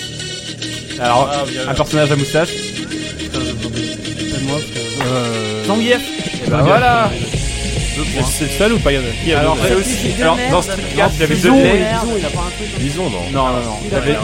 Alors, 1.00 1.30
Ah, 1.32 1.44
bien, 1.48 1.68
un 1.68 1.74
personnage 1.74 2.10
à 2.12 2.16
moustache. 2.16 2.48
Appelle-moi 2.50 4.58
parce 4.58 4.64
que. 4.64 4.78
Euh... 5.06 5.64
Zangief. 5.64 6.44
Et 6.46 6.50
bah 6.50 6.62
voilà. 6.62 7.10
C'est 8.14 8.22
c'est 8.24 8.44
le 8.44 8.50
seul 8.50 8.72
ou 8.74 8.78
pas 8.78 8.92
il 8.92 9.00
y 9.28 9.34
en 9.34 9.38
a 9.38 9.40
Alors, 9.40 9.56
deux 9.56 9.62
c'est 9.62 9.68
ailes 9.72 9.78
aussi. 9.78 10.12
de 10.16 10.22
Alors, 10.22 10.38
dans 10.52 10.62
Street 10.62 10.82
4, 10.96 11.14
j'avais 11.18 11.34
Bison, 11.34 11.56
Dudley. 11.56 11.78
merde. 11.80 12.08
il 12.16 12.24
a 12.24 12.28
pas 12.30 12.40
un 12.40 12.50
truc. 12.50 12.78
Bison 12.80 13.10
non. 13.10 13.30
Non, 13.32 13.48
non, 13.48 13.60
non. 13.64 13.76
J'avais 13.90 14.16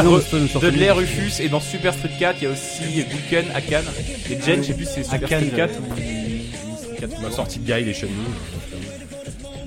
Ru- 0.00 0.20
Stone 0.22 0.48
sur 0.48 0.58
Dudley. 0.60 0.90
Rufus, 0.90 1.40
et 1.40 1.48
dans 1.48 1.60
Super 1.60 1.94
Street 1.94 2.10
4, 2.18 2.36
il 2.40 2.44
y 2.44 2.46
a 2.48 2.50
aussi 2.50 2.82
Vulcan, 3.08 3.46
Akan, 3.54 3.82
et 4.28 4.38
Jen, 4.44 4.60
je 4.62 4.66
sais 4.68 4.74
plus 4.74 4.86
si 4.86 4.90
c'est 4.96 5.04
Super 5.04 5.22
Akan, 5.24 5.38
Street 5.46 5.56
4 5.56 5.70
euh, 5.70 5.78
ou 5.78 5.92
Street 5.92 6.02
4. 7.00 7.12
Il 7.18 7.24
m'a 7.24 7.30
sorti 7.30 7.58
de 7.58 7.64
Guy 7.72 7.84
les 7.84 7.94
chenilles. 7.94 8.14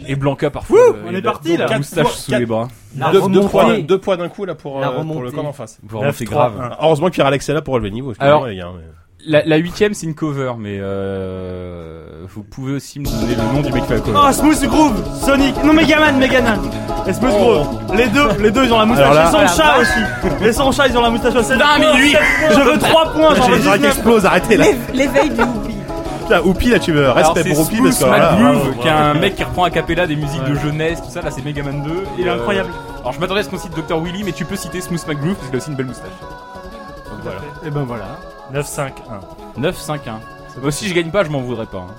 Et 0.07 0.15
Blanca 0.15 0.49
parfois. 0.49 0.77
Wouh, 0.77 0.95
euh, 0.95 1.03
on 1.09 1.15
est 1.15 1.21
parti, 1.21 1.55
là. 1.55 1.65
La 1.67 1.77
moustache 1.77 2.07
sous 2.11 2.31
les 2.31 2.45
bras. 2.45 2.67
La 2.97 3.11
deux, 3.11 3.21
deux 3.29 3.41
points 3.47 3.79
deux 3.79 3.97
points 3.97 4.17
d'un 4.17 4.27
coup 4.29 4.43
là 4.45 4.53
pour 4.55 4.83
euh, 4.83 5.03
pour 5.03 5.21
le 5.21 5.31
camp 5.31 5.45
en 5.45 5.53
face. 5.53 5.79
C'est 5.81 6.25
9-3, 6.25 6.25
grave. 6.25 6.53
hein. 6.61 6.69
Heureusement 6.81 7.07
que 7.07 7.13
Pierre 7.13 7.27
Alex 7.27 7.47
est 7.47 7.53
là 7.53 7.61
pour 7.61 7.73
relever 7.75 7.89
le 7.89 7.95
niveau. 7.95 8.13
Alors- 8.19 8.45
les 8.47 8.57
gars. 8.57 8.67
mais- 8.75 8.83
La, 9.25 9.41
la 9.45 9.55
huitième, 9.55 9.93
c'est 9.93 10.05
une 10.05 10.15
cover, 10.15 10.51
mais 10.59 10.77
euh, 10.81 12.25
vous 12.27 12.43
pouvez 12.43 12.73
aussi 12.73 12.99
me 12.99 13.05
donner 13.05 13.35
le 13.35 13.41
nom 13.55 13.61
du 13.61 13.71
mec 13.71 13.83
qui 13.83 13.87
fait 13.87 13.93
la 13.95 13.99
cover. 14.01 14.19
Oh, 14.21 14.31
Smooth 14.33 14.63
Groove, 14.65 15.01
Sonic, 15.25 15.55
non 15.63 15.71
Megaman, 15.73 16.17
Megaman. 16.19 16.59
Et 17.07 17.13
Smooth 17.13 17.31
Groove, 17.31 17.67
les 17.95 18.07
deux, 18.09 18.27
les 18.41 18.51
deux 18.51 18.65
ils 18.65 18.73
ont 18.73 18.79
la 18.79 18.85
moustache. 18.85 19.15
Là- 19.15 19.29
et 19.29 19.47
son 19.47 19.55
chat 19.61 19.79
aussi. 19.79 20.45
Et 20.45 20.51
son 20.51 20.71
chat 20.73 20.87
ils 20.89 20.97
ont 20.97 21.01
la 21.01 21.09
moustache 21.09 21.35
aussi. 21.35 21.53
Putain, 21.53 21.79
mais 21.79 21.93
lui- 21.97 22.15
Je 22.51 22.59
veux 22.59 22.77
3 22.77 23.13
points, 23.13 23.35
j'en 23.35 23.45
J'ai 23.45 23.51
veux 23.51 23.57
les 23.59 23.67
oreilles 23.67 23.79
qui 23.79 23.87
19. 23.87 23.95
explosent, 23.95 24.25
arrêtez 24.25 24.57
là. 24.57 24.65
L'é- 24.65 24.97
L'éveil 25.05 25.29
du 25.29 25.35
Putain, 26.23 26.41
Oupi 26.41 26.69
là 26.69 26.79
tu 26.79 26.91
veux 26.93 27.09
respect 27.09 27.43
pour 27.49 27.59
Oupi 27.61 27.81
parce 27.81 27.99
que 27.99 28.05
là, 28.05 28.31
McGroove, 28.31 28.63
bravo, 28.63 28.81
qui 28.81 28.87
est 28.87 28.91
un 28.91 29.13
mec 29.13 29.35
qui 29.35 29.43
reprend 29.43 29.63
a 29.65 29.69
cappella 29.69 30.07
des 30.07 30.15
musiques 30.15 30.43
de 30.45 30.55
jeunesse, 30.55 31.01
tout 31.01 31.09
ça, 31.09 31.21
là 31.21 31.31
c'est 31.31 31.43
Megaman 31.43 31.83
2. 31.83 32.03
Il 32.17 32.21
est 32.21 32.27
Et, 32.27 32.29
euh, 32.29 32.35
incroyable. 32.35 32.69
Alors 33.01 33.11
je 33.13 33.19
m'attendais 33.19 33.41
à 33.41 33.43
ce 33.43 33.49
qu'on 33.49 33.57
cite 33.57 33.73
Dr. 33.75 33.99
Willy, 34.01 34.23
mais 34.23 34.31
tu 34.31 34.45
peux 34.45 34.55
citer 34.55 34.79
Smooth 34.81 35.05
McGroove 35.07 35.35
parce 35.35 35.47
qu'il 35.47 35.55
a 35.55 35.57
aussi 35.57 35.69
une 35.69 35.75
belle 35.75 35.87
moustache. 35.87 36.09
Donc 36.21 37.19
voilà. 37.23 37.39
Et 37.65 37.69
ben 37.69 37.83
voilà. 37.83 38.19
9-5-1. 38.53 38.89
9-5-1. 39.59 39.97
Moi 40.59 40.67
aussi 40.67 40.87
je 40.87 40.93
gagne 40.93 41.11
pas, 41.11 41.23
je 41.23 41.29
m'en 41.29 41.41
voudrais 41.41 41.65
pas. 41.65 41.87
hein. 41.89 41.93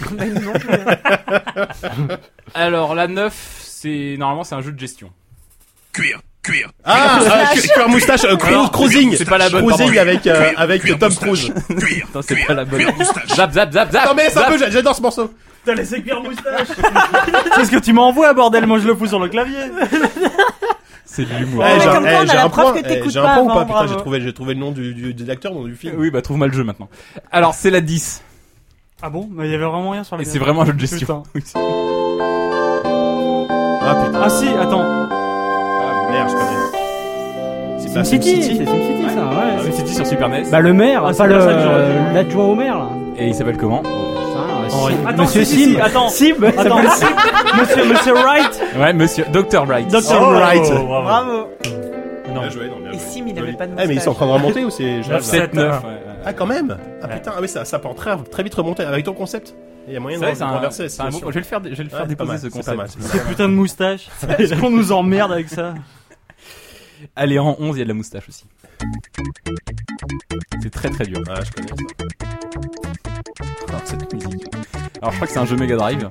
Alors 2.54 2.94
la 2.94 3.08
9, 3.08 3.34
c'est 3.62 4.16
normalement 4.18 4.44
c'est 4.44 4.54
un 4.54 4.60
jeu 4.60 4.72
de 4.72 4.78
gestion. 4.78 5.10
Ah, 6.84 7.18
ah, 7.30 7.54
cu- 7.54 7.60
cuir 7.68 7.88
moustache, 7.88 8.24
euh, 8.24 8.36
cru- 8.36 8.48
Alors, 8.48 8.70
cruising. 8.70 9.14
c'est 9.16 9.24
pas 9.28 9.38
la 9.38 9.50
bonne, 9.50 9.64
Cruising 9.66 9.86
pardon. 9.94 10.00
avec 10.00 10.26
euh, 10.26 10.50
avec 10.56 10.98
Tom 10.98 11.14
Cruise. 11.14 11.52
Putain, 11.68 12.22
c'est 12.22 12.46
pas 12.46 12.54
la 12.54 12.64
bonne. 12.64 12.82
Zap 13.34 13.52
zap 13.52 13.72
zap 13.72 13.92
zap. 13.92 14.06
Non 14.06 14.14
mais 14.14 14.28
c'est 14.30 14.38
un 14.38 14.42
zap. 14.42 14.50
peu, 14.50 14.58
j'adore 14.70 14.94
ce 14.96 15.02
morceau. 15.02 15.30
T'as 15.64 15.74
laissé 15.74 16.00
cuire 16.00 16.22
moustache. 16.22 16.68
C'est 17.56 17.64
ce 17.64 17.70
que 17.72 17.80
tu 17.80 17.92
m'envoies, 17.92 18.32
bordel. 18.34 18.66
Moi 18.66 18.78
je 18.78 18.86
le 18.86 18.94
fous 18.94 19.08
sur 19.08 19.18
le 19.18 19.28
clavier. 19.28 19.58
C'est 21.04 21.24
de 21.24 21.34
l'humour. 21.38 21.64
Ouais, 21.64 21.70
Eh, 21.72 21.76
mais 21.78 21.82
j'ai 21.82 21.88
un- 21.88 21.92
comme 21.94 22.02
quoi, 22.04 22.12
eh, 22.12 22.16
on 22.16 22.20
a 22.22 22.26
j'ai 22.26 22.36
la 22.36 22.44
un 22.44 22.48
preuve 22.48 22.64
point, 22.72 22.82
que 22.82 22.86
t'écoutes 22.88 23.06
eh, 23.08 23.10
J'ai 23.10 23.20
pas 23.20 23.32
un 23.32 23.34
point 23.38 23.42
ou 23.44 23.50
avant, 23.50 23.54
pas? 23.58 23.64
Putain, 23.64 23.74
bravo. 23.78 23.88
j'ai 23.92 23.96
trouvé 23.98 24.20
j'ai 24.20 24.32
trouvé 24.32 24.54
le 24.54 24.60
nom 24.60 24.70
du 24.70 24.94
du 24.94 25.12
de 25.14 25.26
l'acteur, 25.26 25.52
le 25.52 25.58
nom 25.58 25.64
du 25.64 25.74
film. 25.74 25.94
Oui, 25.98 26.10
bah 26.12 26.22
trouve-moi 26.22 26.46
le 26.46 26.52
jeu 26.52 26.62
maintenant. 26.62 26.88
Alors 27.32 27.54
c'est 27.54 27.70
la 27.70 27.80
10. 27.80 28.22
Ah 29.02 29.10
bon? 29.10 29.28
Mais 29.32 29.46
il 29.46 29.50
y 29.50 29.54
avait 29.56 29.64
vraiment 29.64 29.90
rien 29.90 30.04
sur 30.04 30.16
la 30.16 30.22
Et 30.22 30.24
c'est 30.24 30.38
vraiment 30.38 30.62
un 30.62 30.66
jeu 30.66 30.72
de 30.72 30.78
gestion. 30.80 31.24
Putain. 31.34 31.58
Ah 33.88 33.94
putain. 34.04 34.20
Ah 34.24 34.30
si, 34.30 34.48
attends. 34.48 35.05
Ah, 36.18 36.24
merde, 36.24 36.30
je 36.30 36.34
connais. 36.36 37.78
C'est 37.78 37.94
pas 37.94 38.04
SimCity, 38.04 38.42
SimCity. 38.42 38.56
c'est 38.58 38.64
SimCity 38.66 39.14
ça, 39.14 39.24
ouais. 39.26 39.62
C'est 39.64 39.72
City 39.72 39.94
sur 39.94 40.06
Super 40.06 40.28
NES. 40.28 40.44
Bah 40.50 40.60
le 40.60 40.72
maire, 40.72 41.02
Ah, 41.04 41.08
pas 41.08 41.14
c'est 41.14 41.26
le 41.26 41.34
pas 41.38 41.40
ça 41.40 41.54
que 41.54 41.60
j'aurais 41.60 41.74
euh, 41.74 42.12
l'adjoint 42.14 42.44
au 42.44 42.54
maire 42.54 42.78
là. 42.78 42.88
Et 43.18 43.28
il 43.28 43.34
s'appelle 43.34 43.56
comment? 43.56 43.78
Putain, 43.78 44.76
Henri. 44.76 44.94
Sim- 44.94 45.06
Attends, 45.06 45.22
Monsieur 45.22 45.44
si, 45.44 45.54
si, 45.56 45.64
si, 45.64 45.74
Sim. 45.74 45.80
attends. 45.82 46.08
Sim, 46.08 46.34
Attends, 46.58 46.76
s'appelle 46.78 46.82
monsieur, 46.84 47.06
monsieur, 47.58 47.84
monsieur 47.92 48.12
Wright. 48.14 48.62
Ouais, 48.78 48.92
monsieur 48.92 49.24
Dr. 49.32 49.64
Wright. 49.66 49.88
Dr. 49.88 49.98
Oh, 50.20 50.30
Wright. 50.32 50.60
right. 50.62 50.86
bravo. 50.86 51.02
Bravo. 51.02 51.46
Bien 52.32 52.50
joué, 52.50 52.68
non, 52.68 52.76
bien 52.80 52.90
Et 52.90 52.98
joué. 52.98 52.98
Sim, 52.98 53.24
il 53.28 53.38
avait 53.38 53.52
pas 53.54 53.66
de 53.66 53.72
Ah 53.78 53.84
mais 53.86 53.94
ils 53.94 54.00
sont 54.00 54.10
en 54.10 54.14
train 54.14 54.26
de 54.26 54.32
remonter 54.32 54.64
ou 54.64 54.70
c'est 54.70 55.02
je 55.02 55.08
rêve, 55.08 55.12
là 55.12 55.22
7 55.22 55.54
9. 55.54 55.82
Ah 56.26 56.32
quand 56.32 56.46
même? 56.46 56.76
Ah 57.02 57.08
putain, 57.08 57.32
ah 57.34 57.38
oui 57.40 57.48
ça 57.48 57.64
ça 57.64 57.78
peut 57.78 57.88
très 57.96 58.16
très 58.30 58.42
vite 58.42 58.54
remonter 58.54 58.82
avec 58.82 59.04
ton 59.04 59.12
concept? 59.14 59.54
Il 59.88 59.94
y 59.94 59.96
a 59.96 60.00
moyen 60.00 60.18
C'est 60.18 60.24
de 60.24 60.26
vrai, 60.26 60.34
c'est 60.36 60.42
un, 60.42 60.48
renverser 60.48 60.88
c'est 60.88 61.00
un 61.00 61.04
la 61.06 61.10
situation. 61.12 61.28
Je 61.30 61.34
vais 61.34 61.40
le 61.40 61.46
faire, 61.46 61.60
je 61.64 61.68
vais 61.76 61.84
le 61.84 61.88
faire 61.90 62.00
Ouais, 62.00 62.06
c'est 62.08 62.16
pas 62.16 62.24
déposer 62.24 62.28
mal, 62.32 62.38
ce 62.40 62.50
c'est 62.50 62.64
pas 62.64 62.74
mal, 62.76 62.86
concept. 62.86 63.02
c'est 63.02 63.08
Ces 63.12 63.18
pas 63.18 63.24
mal. 63.24 63.32
putains 63.32 63.48
de 63.48 63.54
moustaches. 63.54 64.08
Est-ce 64.38 64.54
qu'on 64.56 64.70
nous 64.70 64.90
emmerde 64.92 65.32
avec 65.32 65.48
ça? 65.48 65.74
Allez, 67.14 67.38
en 67.38 67.56
11, 67.58 67.76
il 67.76 67.78
y 67.78 67.82
a 67.82 67.84
de 67.84 67.88
la 67.88 67.94
moustache 67.94 68.28
aussi. 68.28 68.44
C'est 70.62 70.70
très 70.70 70.90
très 70.90 71.04
dur. 71.04 71.22
Ah, 71.28 71.40
je 71.44 71.50
connais 71.52 71.68
ça. 71.68 71.74
Alors, 73.68 73.80
cette 73.84 74.12
musique. 74.12 74.54
Alors, 75.00 75.10
je 75.10 75.16
crois 75.16 75.26
que 75.26 75.32
c'est 75.32 75.38
un 75.38 75.46
jeu 75.46 75.56
Mega 75.56 75.76
Drive. 75.76 76.08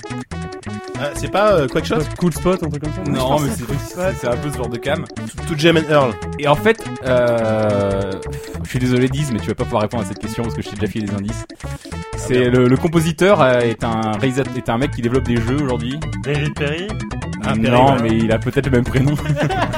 Ah, 1.00 1.10
c'est 1.16 1.32
pas 1.32 1.54
euh, 1.54 1.68
Quackshot 1.68 1.98
Cool 2.18 2.34
spot, 2.34 2.64
un 2.64 2.70
truc 2.70 2.84
comme 2.84 2.94
ça 2.94 3.12
Non, 3.12 3.40
mais 3.40 3.50
c'est 3.50 3.66
c'est- 3.66 4.14
c'est 4.22 4.28
un 4.28 4.38
peu 4.38 4.50
ce 4.52 4.58
genre 4.58 4.70
de 4.70 4.78
cam. 4.78 5.04
To 5.48 5.56
Gem 5.58 5.78
and 5.78 5.90
Earl. 5.92 6.14
Et 6.40 6.48
en 6.48 6.56
fait, 6.56 6.84
euh, 7.06 8.12
je 8.64 8.70
suis 8.70 8.80
désolé 8.80 9.10
Diz, 9.10 9.32
mais 9.32 9.40
tu 9.40 9.48
vas 9.48 9.56
pas 9.56 9.64
pouvoir 9.66 9.82
répondre 9.82 10.04
à 10.04 10.06
cette 10.08 10.20
question 10.20 10.44
parce 10.44 10.56
que 10.56 10.62
je 10.62 10.70
t'ai 10.70 10.76
déjà 10.76 10.92
filé 10.92 11.06
des 11.08 11.14
indices. 11.14 11.46
C'est 12.18 12.50
le, 12.50 12.68
le 12.68 12.78
compositeur 12.78 13.42
euh, 13.42 13.60
est 13.60 13.84
un 13.84 14.14
réalisateur, 14.20 14.54
est 14.56 14.70
un 14.70 14.78
mec 14.78 14.92
qui 14.92 15.02
développe 15.02 15.26
des 15.26 15.38
jeux 15.38 15.58
aujourd'hui. 15.62 16.00
David 16.24 16.54
Perry. 16.56 16.88
Ah, 17.44 17.50
Perry, 17.54 17.60
non, 17.70 17.94
ouais. 17.96 18.02
mais 18.02 18.10
il 18.18 18.32
a 18.32 18.40
peut-être 18.40 18.66
le 18.66 18.72
même 18.72 18.84
prénom. 18.86 19.14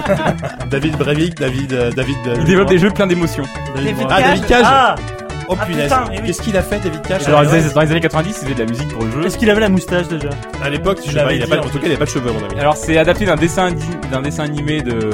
David 0.70 0.98
Breivik, 0.98 1.36
David 1.36 1.74
euh, 1.74 1.92
David 1.92 2.16
euh, 2.28 2.36
Il 2.40 2.46
développe 2.46 2.70
des 2.70 2.78
jeux 2.80 2.92
plein 2.92 3.08
d'émotions. 3.08 3.44
David 3.76 3.96
Ah, 4.10 4.22
Cage. 4.22 4.26
David 4.28 4.46
Cage. 4.46 4.66
Ah 4.66 4.96
Oh 5.50 5.56
Ah, 5.60 5.66
punaise. 5.66 5.84
putain, 5.86 6.04
oui. 6.12 6.18
Qu'est-ce 6.26 6.42
qu'il 6.42 6.58
a 6.58 6.62
fait 6.62 6.80
David 6.80 7.02
Cage 7.04 7.26
Dans 7.28 7.42
les, 7.42 7.48
années- 7.54 7.74
dans 7.74 7.82
les 7.82 7.92
années 7.92 8.02
90, 8.02 8.30
il 8.30 8.44
faisait 8.44 8.54
de 8.54 8.60
la 8.60 8.66
musique 8.70 8.90
pour 8.94 9.04
le 9.06 9.12
jeu. 9.12 9.26
Est-ce 9.26 9.38
qu'il 9.38 9.50
avait 9.50 9.62
la 9.62 9.70
moustache 9.70 10.08
déjà 10.08 10.30
À 10.62 10.70
l'époque, 10.70 11.00
je 11.06 11.10
sais 11.10 11.16
l'avais 11.16 11.30
pas, 11.30 11.34
il 11.36 11.44
a 11.44 11.48
pas 11.62 11.66
en 11.66 11.70
tout 11.70 11.80
cas, 11.80 11.86
il 11.88 11.94
a 11.94 11.98
pas 11.98 12.06
de 12.06 12.10
cheveux 12.10 12.32
mon 12.32 12.44
avis. 12.46 12.60
Alors 12.60 12.76
c'est 12.76 12.98
adapté 12.98 13.26
d'un 13.26 13.36
dessin 13.38 13.70
d'un 14.12 14.22
dessin 14.22 14.44
animé 14.44 14.82
de, 14.82 15.10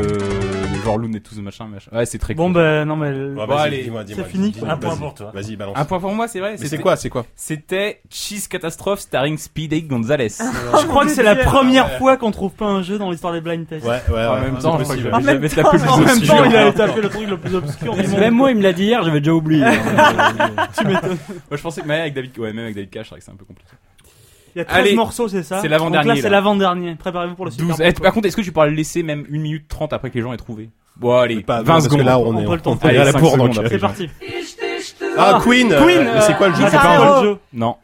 de 0.83 0.89
genre 0.89 0.97
Looney 0.97 1.21
Tunes 1.21 1.41
machin 1.41 1.65
machin. 1.67 1.89
Ouais, 1.91 2.05
c'est 2.05 2.17
très 2.19 2.33
Bon 2.33 2.45
cool. 2.45 2.53
ben 2.55 2.85
non 2.85 2.95
mais. 2.95 3.11
Bon, 3.11 3.45
Bon, 3.45 3.55
vas-y, 3.55 3.67
allez, 3.67 3.83
dis-moi, 3.83 4.03
dis-moi, 4.03 4.23
c'est 4.25 4.31
fini. 4.31 4.51
dis-moi, 4.51 4.71
Un 4.71 4.77
point 4.77 4.89
vas-y. 4.91 4.99
pour 4.99 5.13
toi. 5.13 5.31
Vas-y, 5.33 5.55
balance. 5.55 5.77
Un 5.77 5.85
point 5.85 5.99
pour 5.99 6.11
moi, 6.13 6.27
c'est 6.27 6.39
vrai. 6.39 6.51
Mais 6.51 6.57
c'était- 6.57 6.69
c'est 6.77 6.81
quoi, 6.81 6.95
c'est 6.95 7.09
quoi 7.09 7.25
C'était 7.35 8.01
Cheese 8.09 8.47
Catastrophe 8.49 8.99
starring 8.99 9.37
Speedy 9.37 9.83
Gonzalez. 9.83 10.27
Je 10.81 10.85
crois 10.87 11.05
que 11.05 11.11
c'est 11.11 11.23
la 11.23 11.35
première 11.35 11.97
fois 11.97 12.17
qu'on 12.17 12.31
trouve 12.31 12.51
pas 12.51 12.65
un 12.67 12.81
jeu 12.81 12.97
dans 12.97 13.09
l'histoire 13.11 13.33
des 13.33 13.41
blind 13.41 13.67
tests. 13.67 13.85
Ouais, 13.85 14.01
ouais, 14.09 14.25
en 14.25 14.33
ouais. 14.35 14.41
même 14.41 14.55
c'est 14.57 14.63
temps, 14.63 14.77
je 14.77 14.83
crois 14.83 14.95
que 14.95 15.01
possible. 15.01 15.03
j'avais 15.03 15.13
En 15.15 15.21
même 15.21 15.35
jamais 15.35 15.49
temps, 15.49 15.63
tapé 15.63 15.77
le 15.77 15.89
En 15.89 15.95
plus 15.97 16.05
même 16.05 16.21
temps, 16.27 16.37
obscur. 16.37 16.45
il 16.45 16.55
a 16.57 16.73
tapé 16.73 17.01
le 17.01 17.09
truc 17.09 17.29
le 17.29 17.37
plus 17.37 17.55
obscur 17.55 17.95
du 17.95 18.07
monde. 18.07 18.19
Même 18.19 18.33
moi, 18.33 18.51
il 18.51 18.57
me 18.57 18.63
l'a 18.63 18.73
dit 18.73 18.83
hier, 18.83 19.03
j'avais 19.03 19.19
déjà 19.19 19.33
oublié. 19.33 19.65
Tu 20.77 20.85
m'étonnes. 20.87 21.17
Moi, 21.49 21.57
je 21.57 21.61
pensais 21.61 21.81
que 21.81 21.87
mais 21.87 22.01
avec 22.01 22.13
David, 22.13 22.37
ouais, 22.39 22.53
même 22.53 22.63
avec 22.65 22.75
David 22.75 22.89
Cage, 22.89 23.05
c'est 23.05 23.09
vrai 23.11 23.19
que 23.19 23.25
c'est 23.25 23.31
un 23.31 23.35
peu 23.35 23.45
compliqué. 23.45 23.71
Il 24.55 24.59
y 24.59 24.61
a 24.61 24.65
13 24.65 24.77
Allez, 24.79 24.95
morceaux, 24.95 25.27
c'est 25.27 25.41
ça 25.43 25.59
c'est 25.61 25.67
l'avant-dernier, 25.67 26.07
Donc 26.09 26.15
là, 26.15 26.21
c'est 26.21 26.29
là. 26.29 26.37
l'avant-dernier. 26.37 26.95
Préparez-vous 26.95 27.35
pour 27.35 27.45
le 27.45 27.51
Super 27.51 27.67
12. 27.67 27.77
Bowl, 27.77 27.87
Eh, 27.89 27.93
par 28.01 28.13
contre, 28.13 28.27
est-ce 28.27 28.35
que 28.37 28.41
tu 28.41 28.51
pourras 28.51 28.67
le 28.67 28.73
laisser 28.75 29.01
même 29.03 29.25
1 29.31 29.37
minute 29.39 29.67
30 29.67 29.93
après 29.93 30.09
que 30.09 30.15
les 30.15 30.21
gens 30.21 30.31
aient 30.33 30.37
trouvé? 30.37 30.69
Bon, 30.95 31.13
allez, 31.17 31.41
Pas 31.41 31.63
20 31.63 31.65
parce 31.65 31.85
que 31.87 31.91
secondes. 31.93 32.05
là, 32.05 32.19
on 32.19 32.37
est 32.39 32.45
On 32.45 32.49
peut 32.49 32.55
le 32.55 32.61
tenter. 32.61 32.85
on 32.85 32.89
est 32.89 32.97
à 32.97 33.01
Allez, 33.01 33.05
la 33.05 33.11
cinq 33.13 33.19
bourre, 33.19 33.31
secondes 33.33 33.47
donc. 33.49 33.57
après. 33.57 33.69
C'est 33.69 33.79
parti. 33.79 34.09
Ah, 35.17 35.39
Queen. 35.43 35.71
euh, 35.71 35.81
Queen, 35.83 36.09
Mais 36.13 36.21
c'est 36.21 36.33
quoi 36.37 36.47
le 36.49 36.55
jeu 36.55 36.63
euh, 36.63 36.67
C'est 36.71 36.77
pas 36.77 36.97
un 36.97 37.21
jeu. 37.23 37.37
Non. 37.53 37.75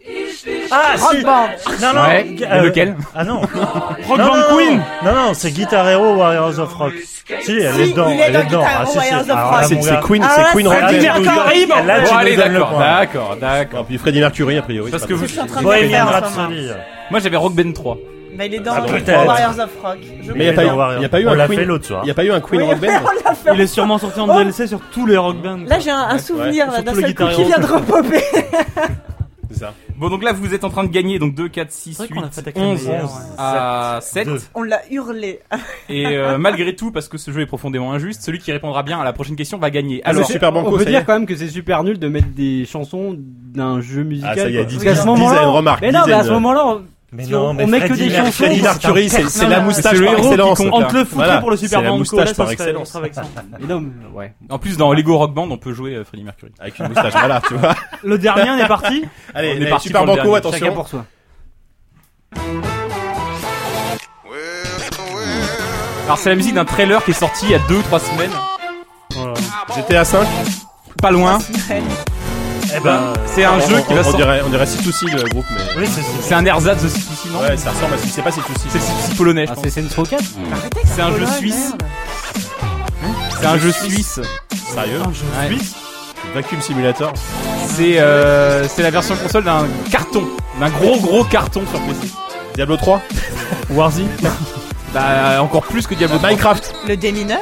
Ah, 0.72 0.96
si 0.98 1.04
Rock 1.04 1.24
Band. 1.24 1.48
Non, 1.82 1.94
non 1.94 2.02
Ouais, 2.08 2.24
gu- 2.26 2.46
mais 2.50 2.62
lequel 2.62 2.96
Ah 3.16 3.24
non 3.24 3.42
Rock 3.42 4.18
non, 4.18 4.18
Band 4.18 4.36
non, 4.36 4.56
Queen 4.56 4.82
Non, 5.04 5.14
non, 5.14 5.34
c'est 5.34 5.52
Guitar 5.52 5.88
Hero 5.88 6.14
Warriors 6.16 6.60
of 6.60 6.74
Rock. 6.76 6.94
Si, 7.42 7.52
elle 7.52 7.74
Si, 7.74 7.82
est 7.82 7.88
dedans, 7.92 8.10
il 8.10 8.20
est 8.20 8.24
elle 8.24 8.34
dans 8.34 8.40
est 8.42 8.46
dedans. 8.46 8.60
Guitar 8.60 8.74
Ah, 8.78 8.82
Hero 8.84 8.86
si, 8.86 8.92
si. 8.92 8.98
Warriors 8.98 9.22
of 9.22 9.30
Alors 9.30 9.50
Rock. 9.52 9.62
là, 9.62 9.68
C'est 9.68 9.76
mon 9.76 9.82
c'est 9.82 9.90
gars, 9.92 10.02
Queen, 10.04 10.24
Ah, 10.24 10.30
c'est 10.36 10.52
Queen 10.52 10.68
c'est 10.68 10.74
Rock 10.76 10.90
Freddie 10.90 11.08
Band. 11.08 11.22
Mercury. 11.22 11.66
Bon, 11.66 11.76
Là, 11.86 12.00
tu 12.00 12.06
Bon, 12.06 12.12
nous 12.14 12.18
allez, 12.20 12.36
donnes 12.36 12.48
le 12.48 12.54
d'accord, 12.54 12.70
point. 12.70 12.80
d'accord, 13.00 13.38
d'accord. 13.40 13.80
Et 13.80 13.84
puis 13.84 13.98
Freddie 13.98 14.20
Mercury, 14.20 14.58
a 14.58 14.62
priori. 14.62 14.92
Parce 14.92 15.04
c'est 15.04 15.10
que 15.10 15.14
pas 15.14 15.20
vous- 15.20 15.26
Je 15.26 15.32
suis 15.32 15.40
en 15.42 15.46
train 15.48 15.60
de 15.62 15.66
Bohemian. 15.66 16.06
Rhapsody. 16.06 16.68
Moi 17.12 17.20
j'avais 17.20 17.38
Rock 17.38 17.54
Band 17.54 17.72
3. 17.74 17.98
Mais 18.40 18.48
il 18.48 18.56
est 18.56 18.60
dans 18.60 18.72
Ah, 18.74 18.82
peut-être. 18.82 19.26
Warriors 19.28 19.60
of 19.60 19.70
Rock. 19.84 19.98
Je 20.24 20.32
Mais 20.32 20.46
il 20.46 20.48
y 20.48 20.50
a 20.50 20.54
pas 20.54 20.64
eu- 20.64 20.70
il 20.98 21.02
y 21.02 21.06
a 21.06 21.10
pas 21.10 21.20
eu 21.22 21.28
On 21.28 21.32
un 21.32 21.36
l'a 21.36 21.46
Queen. 21.48 21.60
fait 21.60 21.66
l'autre 21.66 21.86
soir. 21.86 22.02
Il 22.04 22.06
n'y 22.06 22.12
a 22.12 22.14
pas 22.16 22.24
eu 22.24 22.32
un 22.32 22.40
Queen 22.40 22.62
Oui, 22.62 22.68
Rock 22.70 22.80
Band 22.82 22.88
on 23.04 23.30
l'a 23.30 23.36
fait. 23.36 23.50
Il 23.54 23.62
est 23.62 23.68
sûrement 23.68 23.98
sorti 23.98 24.20
en 24.20 24.30
Oh. 24.30 24.38
DLC 24.38 24.66
sur 24.66 24.80
tous 24.92 25.06
les 25.06 25.18
rock 25.18 25.38
bands. 25.44 25.60
Là, 25.68 25.78
j'ai 25.80 25.92
un, 25.92 25.98
un 26.10 26.18
souvenir 26.18 26.66
là, 26.68 26.76
Surtout 26.76 26.86
d'un 26.86 26.92
le 26.94 27.02
seul 27.02 27.16
coup 27.16 27.24
Guitar 27.24 27.30
qui 27.36 27.42
Hero. 27.42 27.50
vient 27.50 27.60
de 27.60 27.66
repopper. 27.74 28.24
C'est 29.52 29.58
ça. 29.60 29.74
Bon 29.98 30.10
donc 30.10 30.24
là 30.24 30.32
vous 30.32 30.54
êtes 30.54 30.64
en 30.64 30.70
train 30.70 30.84
de 30.86 30.90
gagner 30.90 31.18
donc 31.20 31.34
2, 31.36 31.50
4, 31.50 31.72
6, 31.72 31.94
C'est 31.94 32.04
vrai 32.04 32.08
8, 32.14 32.16
qu'on 32.22 32.28
a 32.28 32.30
fait 32.32 32.40
avec 32.42 32.56
la 32.58 32.64
11 32.64 32.86
meilleure, 32.88 33.04
ouais. 33.04 33.10
à 33.40 34.00
7. 34.02 34.28
Deux. 34.28 34.40
On 34.56 34.62
l'a 34.64 34.80
hurlé. 34.92 35.40
Et 35.90 36.06
euh, 36.06 36.38
malgré 36.38 36.76
tout, 36.76 36.92
parce 36.92 37.08
que 37.10 37.18
ce 37.18 37.32
jeu 37.32 37.42
est 37.42 37.46
profondément 37.48 37.92
injuste, 37.92 38.22
celui 38.22 38.38
qui 38.40 38.52
répondra 38.54 38.84
bien 38.84 39.02
à 39.02 39.04
la 39.04 39.12
prochaine 39.12 39.36
question 39.36 39.58
va 39.58 39.72
gagner. 39.72 40.02
Alors, 40.06 40.18
Alors, 40.20 40.28
c'est 40.28 40.34
Super 40.34 40.50
on 40.52 40.54
Banco, 40.54 40.72
peut 40.78 40.84
ça 40.84 40.90
y 40.90 40.94
dire 40.94 41.00
est. 41.02 41.04
quand 41.04 41.14
même 41.14 41.26
que 41.26 41.36
c'est 41.36 41.50
super 41.50 41.84
nul 41.84 42.00
de 42.00 42.08
mettre 42.08 42.30
des 42.30 42.66
chansons 42.66 43.16
d'un 43.18 43.82
jeu 43.82 44.04
musical. 44.04 44.34
Ah, 44.38 44.42
ça 44.42 44.50
y 44.50 44.54
est, 44.56 44.60
quoi. 44.60 44.66
dis- 44.66 44.76
Parce 44.76 44.84
qu'à 44.86 44.96
ce 44.96 45.02
dis- 45.02 45.08
moment-là, 45.08 45.34
dis 45.34 45.40
à 45.40 45.44
une 45.44 45.50
remarque, 45.50 45.82
mais 45.82 45.92
non, 45.92 46.00
dis 46.04 46.10
mais 46.10 46.14
à 46.14 46.24
ce 46.24 46.30
moment-là, 46.32 46.78
Mais 47.12 47.24
Si 47.26 47.32
non, 47.32 47.50
on- 47.50 47.54
mais 47.56 47.64
on 47.64 47.68
met 47.68 47.80
que 47.82 47.88
Freddie 47.88 48.10
des 48.10 48.16
chansons, 48.16 48.44
Mercury, 48.62 49.10
Freddie 49.10 49.10
c'est 49.10 49.22
Mercury, 49.24 49.50
la 49.50 49.60
moustache 49.62 50.00
par 50.00 50.14
excellence. 50.18 50.60
On 50.60 50.84
te 50.84 50.94
le 50.94 51.06
foutrait 51.06 51.26
Voilà. 51.26 51.38
pour 51.40 51.50
le 51.52 51.58
Super 51.58 51.80
C'est 51.80 51.84
la 51.84 51.90
Banco, 51.90 52.00
moustache 52.00 52.28
là, 52.30 52.34
par 52.36 52.52
excellence. 52.52 52.88
ça 52.88 52.94
serait 52.94 53.02
avec 53.04 53.14
ça. 53.16 53.24
mais 53.60 53.66
non, 53.68 53.80
mais 53.82 53.90
ouais. 54.16 54.34
en 54.50 54.60
plus 54.60 54.78
dans 54.78 54.94
Lego 54.94 55.18
Rock 55.18 55.34
Band, 55.34 55.50
on 55.50 55.58
peut 55.58 55.74
jouer 55.74 55.96
euh, 55.96 56.04
Freddie 56.04 56.24
Mercury. 56.24 56.52
Avec 56.60 56.78
une 56.78 56.88
moustache, 56.90 57.14
voilà, 57.14 57.42
tu 57.48 57.56
vois. 57.56 57.74
Le 58.04 58.18
dernier, 58.20 58.52
on 58.52 58.58
est 58.58 58.68
parti. 58.68 59.06
Allez, 59.34 59.56
On 59.58 59.62
est 59.62 59.70
parti 59.70 59.88
Super 59.88 60.06
Banco. 60.06 60.22
Chacun 60.22 60.34
attention. 60.36 60.74
pour 60.74 60.88
soi. 60.88 61.06
Alors 66.06 66.18
c'est 66.18 66.30
la 66.30 66.36
musique 66.36 66.56
d'un 66.56 66.66
trailer 66.66 67.04
qui 67.04 67.12
est 67.12 67.14
sorti 67.16 67.46
il 67.46 67.52
y 67.52 67.56
a 67.56 67.60
2-3 67.60 68.00
semaines. 68.00 68.32
GTA 69.76 70.06
5. 70.06 70.28
Pas 71.02 71.12
loin. 71.12 71.38
Eh 72.76 72.80
ben, 72.82 73.14
C'est 73.26 73.44
un 73.44 73.60
jeu 73.60 73.82
qui 73.88 73.94
va 73.94 74.02
on 74.02 74.04
sortir. 74.04 74.26
dirait, 74.26 74.42
on 74.46 74.50
dirait 74.50 74.66
C2C 74.66 75.12
le 75.12 75.30
groupe, 75.30 75.46
mais. 75.52 75.62
oui, 75.78 75.88
c'est 76.22 76.34
un 76.36 76.46
ersatz 76.46 76.84
de 76.84 76.88
C2C, 76.90 77.32
non 77.34 77.40
Ouais, 77.42 77.58
ça 77.58 77.72
ressemble 77.72 77.96
à 77.96 77.98
ce 77.98 78.08
c'est 78.08 78.22
pas 78.22 78.30
C2C. 78.30 78.42
C'est 78.70 78.80
C2C 78.80 79.16
polonais, 79.18 79.46
je 79.48 79.52
Ah, 79.52 79.56
pense. 79.56 79.64
c'est 79.64 79.70
Saints 79.82 79.96
Row 79.96 80.04
4 80.04 80.24
C'est 80.86 81.02
un 81.02 81.18
jeu 81.18 81.26
suisse. 81.26 81.74
C'est 83.40 83.46
un 83.48 83.58
jeu 83.58 83.72
suisse. 83.72 84.20
Sérieux 84.74 85.00
Ouais. 85.00 85.58
Vacuum 86.36 86.62
Simulator. 86.62 87.12
C'est 87.68 88.00
euh, 88.00 88.68
c'est 88.68 88.84
la 88.84 88.92
version 88.92 89.16
console 89.16 89.46
d'un 89.46 89.66
carton, 89.90 90.24
d'un 90.60 90.70
gros 90.70 91.00
gros 91.00 91.24
carton 91.24 91.62
sur 91.72 91.80
PC. 91.82 92.14
Diablo 92.56 92.78
3. 92.78 93.02
Warzy. 93.72 94.06
Bah 94.92 95.40
encore 95.44 95.62
plus 95.62 95.86
que 95.86 95.94
Diablo 95.94 96.18
3. 96.18 96.30
Minecraft. 96.30 96.74
Le 96.88 96.98
démineur. 96.98 97.42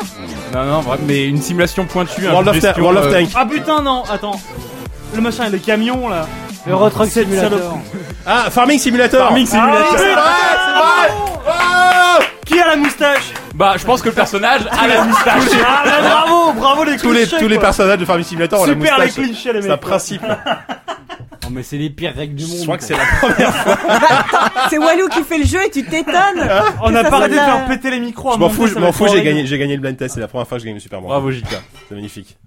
Non 0.54 0.66
non, 0.66 0.82
vraiment, 0.82 1.02
mais 1.08 1.24
une 1.28 1.41
simulation 1.41 1.86
pointue. 1.86 2.28
un 2.28 2.32
World 2.34 2.45
jeu 2.45 2.49
of, 2.49 2.56
de 2.58 2.62
Ta- 2.62 2.68
gestion, 2.68 2.84
World 2.84 2.99
of 2.99 3.06
euh, 3.06 3.12
Tank. 3.22 3.30
Ah 3.36 3.45
putain, 3.49 3.82
non, 3.82 4.04
attends. 4.12 4.41
Le 5.15 5.21
machin, 5.21 5.49
les 5.49 5.59
camions 5.59 6.07
là. 6.09 6.27
Euro 6.67 6.89
Truck 6.89 7.07
Cette 7.09 7.27
Simulator. 7.27 7.79
Ah, 8.25 8.49
Farming 8.49 8.77
Simulator. 8.77 9.19
Farming 9.27 9.45
Simulator. 9.45 9.88
Ah, 9.89 9.97
c'est 9.97 10.13
vrai, 10.13 10.23
c'est 10.65 10.73
vrai. 10.73 11.43
Ah 11.47 12.19
Qui 12.45 12.59
a 12.59 12.67
la 12.67 12.75
moustache 12.75 13.34
Bah 13.55 13.75
je 13.77 13.85
pense 13.85 14.01
que 14.01 14.09
le 14.09 14.15
personnage 14.15 14.61
a 14.69 14.88
la 14.88 15.03
moustache. 15.05 15.43
Ah 15.65 15.84
bah, 15.85 15.91
bravo, 16.01 16.53
bravo 16.53 16.84
les 16.84 16.97
tous 16.97 17.11
les, 17.13 17.21
clichés, 17.21 17.38
tous 17.39 17.47
les 17.47 17.57
personnages 17.57 17.97
de 17.99 18.05
Farming 18.05 18.25
Simulator 18.25 18.61
ont 18.61 18.65
la 18.65 18.73
Super 18.73 18.97
les 18.99 19.05
moustache. 19.05 19.25
clichés 19.25 19.53
les 19.53 19.61
C'est 19.61 19.69
un 19.69 19.71
mecs. 19.73 19.81
principe. 19.81 20.21
Non, 21.43 21.53
mais 21.55 21.63
c'est 21.63 21.77
les 21.77 21.89
pires 21.89 22.13
règles 22.13 22.35
du 22.35 22.45
monde. 22.45 22.57
Je 22.57 22.63
crois 22.63 22.77
que 22.77 22.84
c'est 22.84 22.97
la 22.97 23.05
première 23.21 23.55
fois. 23.55 23.77
C'est 24.69 24.77
Walou 24.77 25.07
qui 25.07 25.23
fait 25.23 25.38
le 25.38 25.45
jeu 25.45 25.59
et 25.65 25.69
tu 25.69 25.81
t'étonnes. 25.85 26.43
On 26.81 26.93
a 26.93 26.99
arrêté 27.05 27.35
de 27.35 27.39
faire 27.39 27.65
péter 27.69 27.89
les 27.91 28.01
micros. 28.01 28.34
Je 28.34 28.39
m'en 28.39 28.49
fous, 28.49 28.67
je 28.67 28.77
m'en 28.77 28.91
j'ai 28.91 29.23
gagné, 29.23 29.45
j'ai 29.45 29.57
gagné 29.57 29.75
le 29.75 29.81
blind 29.81 29.95
test. 29.95 30.15
C'est 30.15 30.19
la 30.19 30.27
première 30.27 30.45
fois 30.45 30.57
que 30.57 30.63
je 30.63 30.65
gagne 30.65 30.73
le 30.75 30.81
Super. 30.81 30.99
Bravo 30.99 31.31
Jika. 31.31 31.61
C'est 31.88 31.95
magnifique. 31.95 32.38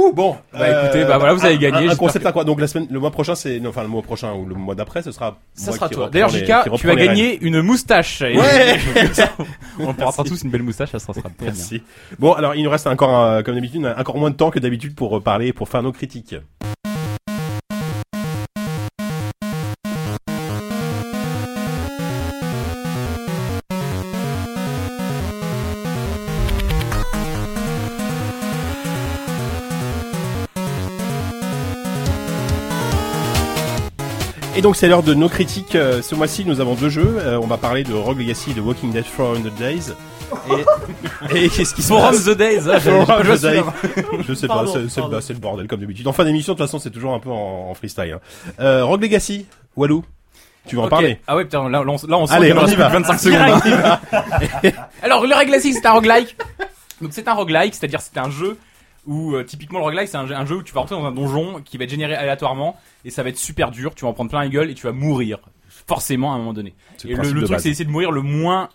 Ouh, 0.00 0.12
bon. 0.12 0.36
Bah, 0.52 0.84
écoutez, 0.84 1.04
bah, 1.04 1.18
voilà, 1.18 1.34
vous 1.34 1.44
avez 1.44 1.58
gagné, 1.58 1.88
Un, 1.90 1.96
concept 1.96 2.24
à 2.24 2.32
quoi 2.32 2.44
Donc 2.44 2.60
la 2.60 2.66
semaine, 2.66 2.88
le 2.90 2.98
mois 2.98 3.10
prochain, 3.10 3.34
c'est, 3.34 3.60
enfin 3.66 3.82
le 3.82 3.88
mois 3.88 4.02
prochain 4.02 4.32
ou 4.32 4.46
le 4.46 4.54
mois 4.54 4.74
d'après, 4.74 5.02
ce 5.02 5.12
sera. 5.12 5.38
Ça 5.54 5.72
sera 5.72 5.88
toi. 5.88 6.08
D'ailleurs 6.10 6.30
Jika, 6.30 6.64
tu 6.76 6.88
as 6.90 6.94
les 6.94 7.02
rênes. 7.02 7.08
gagné 7.08 7.38
une 7.42 7.60
moustache. 7.60 8.22
Et- 8.22 8.36
Ouais. 8.38 8.78
On 9.78 9.92
pourra 9.94 10.24
tous 10.24 10.42
une 10.42 10.50
belle 10.50 10.62
moustache, 10.62 10.90
ça 10.90 10.98
sera 10.98 11.12
très 11.12 11.22
bien. 11.22 11.32
Merci. 11.42 11.82
Bon, 12.18 12.32
alors 12.32 12.54
il 12.54 12.64
nous 12.64 12.70
reste 12.70 12.86
encore, 12.86 13.20
euh, 13.20 13.42
comme 13.42 13.54
d'habitude, 13.54 13.84
encore 13.98 14.16
moins 14.16 14.30
de 14.30 14.36
temps 14.36 14.50
que 14.50 14.58
d'habitude 14.58 14.94
pour 14.94 15.16
euh, 15.16 15.20
parler, 15.20 15.52
pour 15.52 15.68
faire 15.68 15.82
nos 15.82 15.92
critiques. 15.92 16.34
Et 34.60 34.62
donc 34.62 34.76
c'est 34.76 34.88
l'heure 34.88 35.02
de 35.02 35.14
nos 35.14 35.30
critiques. 35.30 35.74
Euh, 35.74 36.02
Ce 36.02 36.14
mois-ci, 36.14 36.44
nous 36.44 36.60
avons 36.60 36.74
deux 36.74 36.90
jeux. 36.90 37.16
Euh, 37.18 37.38
on 37.42 37.46
va 37.46 37.56
parler 37.56 37.82
de 37.82 37.94
Rogue 37.94 38.18
Legacy 38.18 38.50
et 38.50 38.52
de 38.52 38.60
Walking 38.60 38.92
Dead 38.92 39.04
400 39.06 39.36
Days. 39.58 39.94
Et, 41.34 41.44
et 41.46 41.48
qu'est-ce 41.48 41.74
qui 41.74 41.80
se 41.82 41.88
passe 41.94 42.26
the 42.26 42.36
Days. 42.36 42.68
ah, 42.70 42.78
Forum 42.78 43.06
je 43.24 43.32
the 43.32 43.64
pas. 43.64 43.74
Je 44.28 44.34
sais 44.34 44.46
pas, 44.48 44.54
Pardon, 44.56 44.72
c'est- 44.86 45.00
bah, 45.08 45.18
le 45.30 45.34
bordel 45.38 45.66
comme 45.66 45.80
d'habitude. 45.80 46.06
En 46.06 46.12
fin 46.12 46.24
d'émission, 46.26 46.52
de 46.52 46.58
toute 46.58 46.66
façon, 46.66 46.78
c'est 46.78 46.90
toujours 46.90 47.14
un 47.14 47.20
peu 47.20 47.30
en, 47.30 47.70
en 47.70 47.74
freestyle. 47.74 48.12
hein. 48.16 48.52
Euh, 48.60 48.84
Rogue 48.84 49.00
Legacy, 49.00 49.46
Walou, 49.76 50.04
tu 50.66 50.76
veux 50.76 50.82
en 50.82 50.88
parler? 50.88 51.18
Ah 51.26 51.36
ouais, 51.36 51.44
putain, 51.44 51.66
là, 51.70 51.82
là, 51.82 51.84
on, 51.86 52.06
là, 52.06 52.18
on 52.18 52.26
sent 52.26 52.34
Allez, 52.34 52.52
on 52.52 52.66
y 52.66 52.74
va. 52.74 52.90
plus 52.90 52.98
de 52.98 53.06
25 53.06 53.18
secondes. 53.18 53.62
hein. 53.82 53.98
Alors, 55.02 55.22
le 55.22 55.30
Legacy, 55.30 55.72
c'est 55.72 55.86
un 55.86 55.92
roguelike. 55.92 56.36
Donc, 57.00 57.12
c'est 57.14 57.26
un 57.28 57.32
roguelike, 57.34 57.74
c'est-à-dire 57.74 58.00
c'est 58.02 58.18
un 58.20 58.28
jeu 58.28 58.58
où, 59.06 59.34
euh, 59.34 59.44
typiquement, 59.44 59.78
le 59.78 59.84
roguelike, 59.84 60.08
c'est 60.08 60.16
un, 60.16 60.26
jeu- 60.26 60.34
un 60.34 60.44
jeu 60.46 60.56
où 60.56 60.62
tu 60.62 60.72
vas 60.72 60.80
rentrer 60.80 60.96
dans 60.96 61.04
un 61.04 61.12
donjon 61.12 61.62
qui 61.64 61.78
va 61.78 61.84
être 61.84 61.90
généré 61.90 62.14
aléatoirement 62.14 62.76
et 63.04 63.10
ça 63.10 63.22
va 63.22 63.28
être 63.30 63.38
super 63.38 63.70
dur. 63.70 63.94
Tu 63.94 64.02
vas 64.04 64.08
en 64.10 64.12
prendre 64.12 64.30
plein 64.30 64.40
la 64.40 64.48
gueule 64.48 64.70
et 64.70 64.74
tu 64.74 64.86
vas 64.86 64.92
mourir. 64.92 65.38
Forcément, 65.86 66.32
à 66.32 66.34
un 66.34 66.38
moment 66.38 66.52
donné. 66.52 66.74
Et 67.04 67.14
le, 67.14 67.22
truc, 67.46 67.48
c'est 67.62 67.68
d'essayer 67.70 67.84
de 67.86 67.90
mourir 67.90 68.12
le 68.12 68.22
moins 68.22 68.68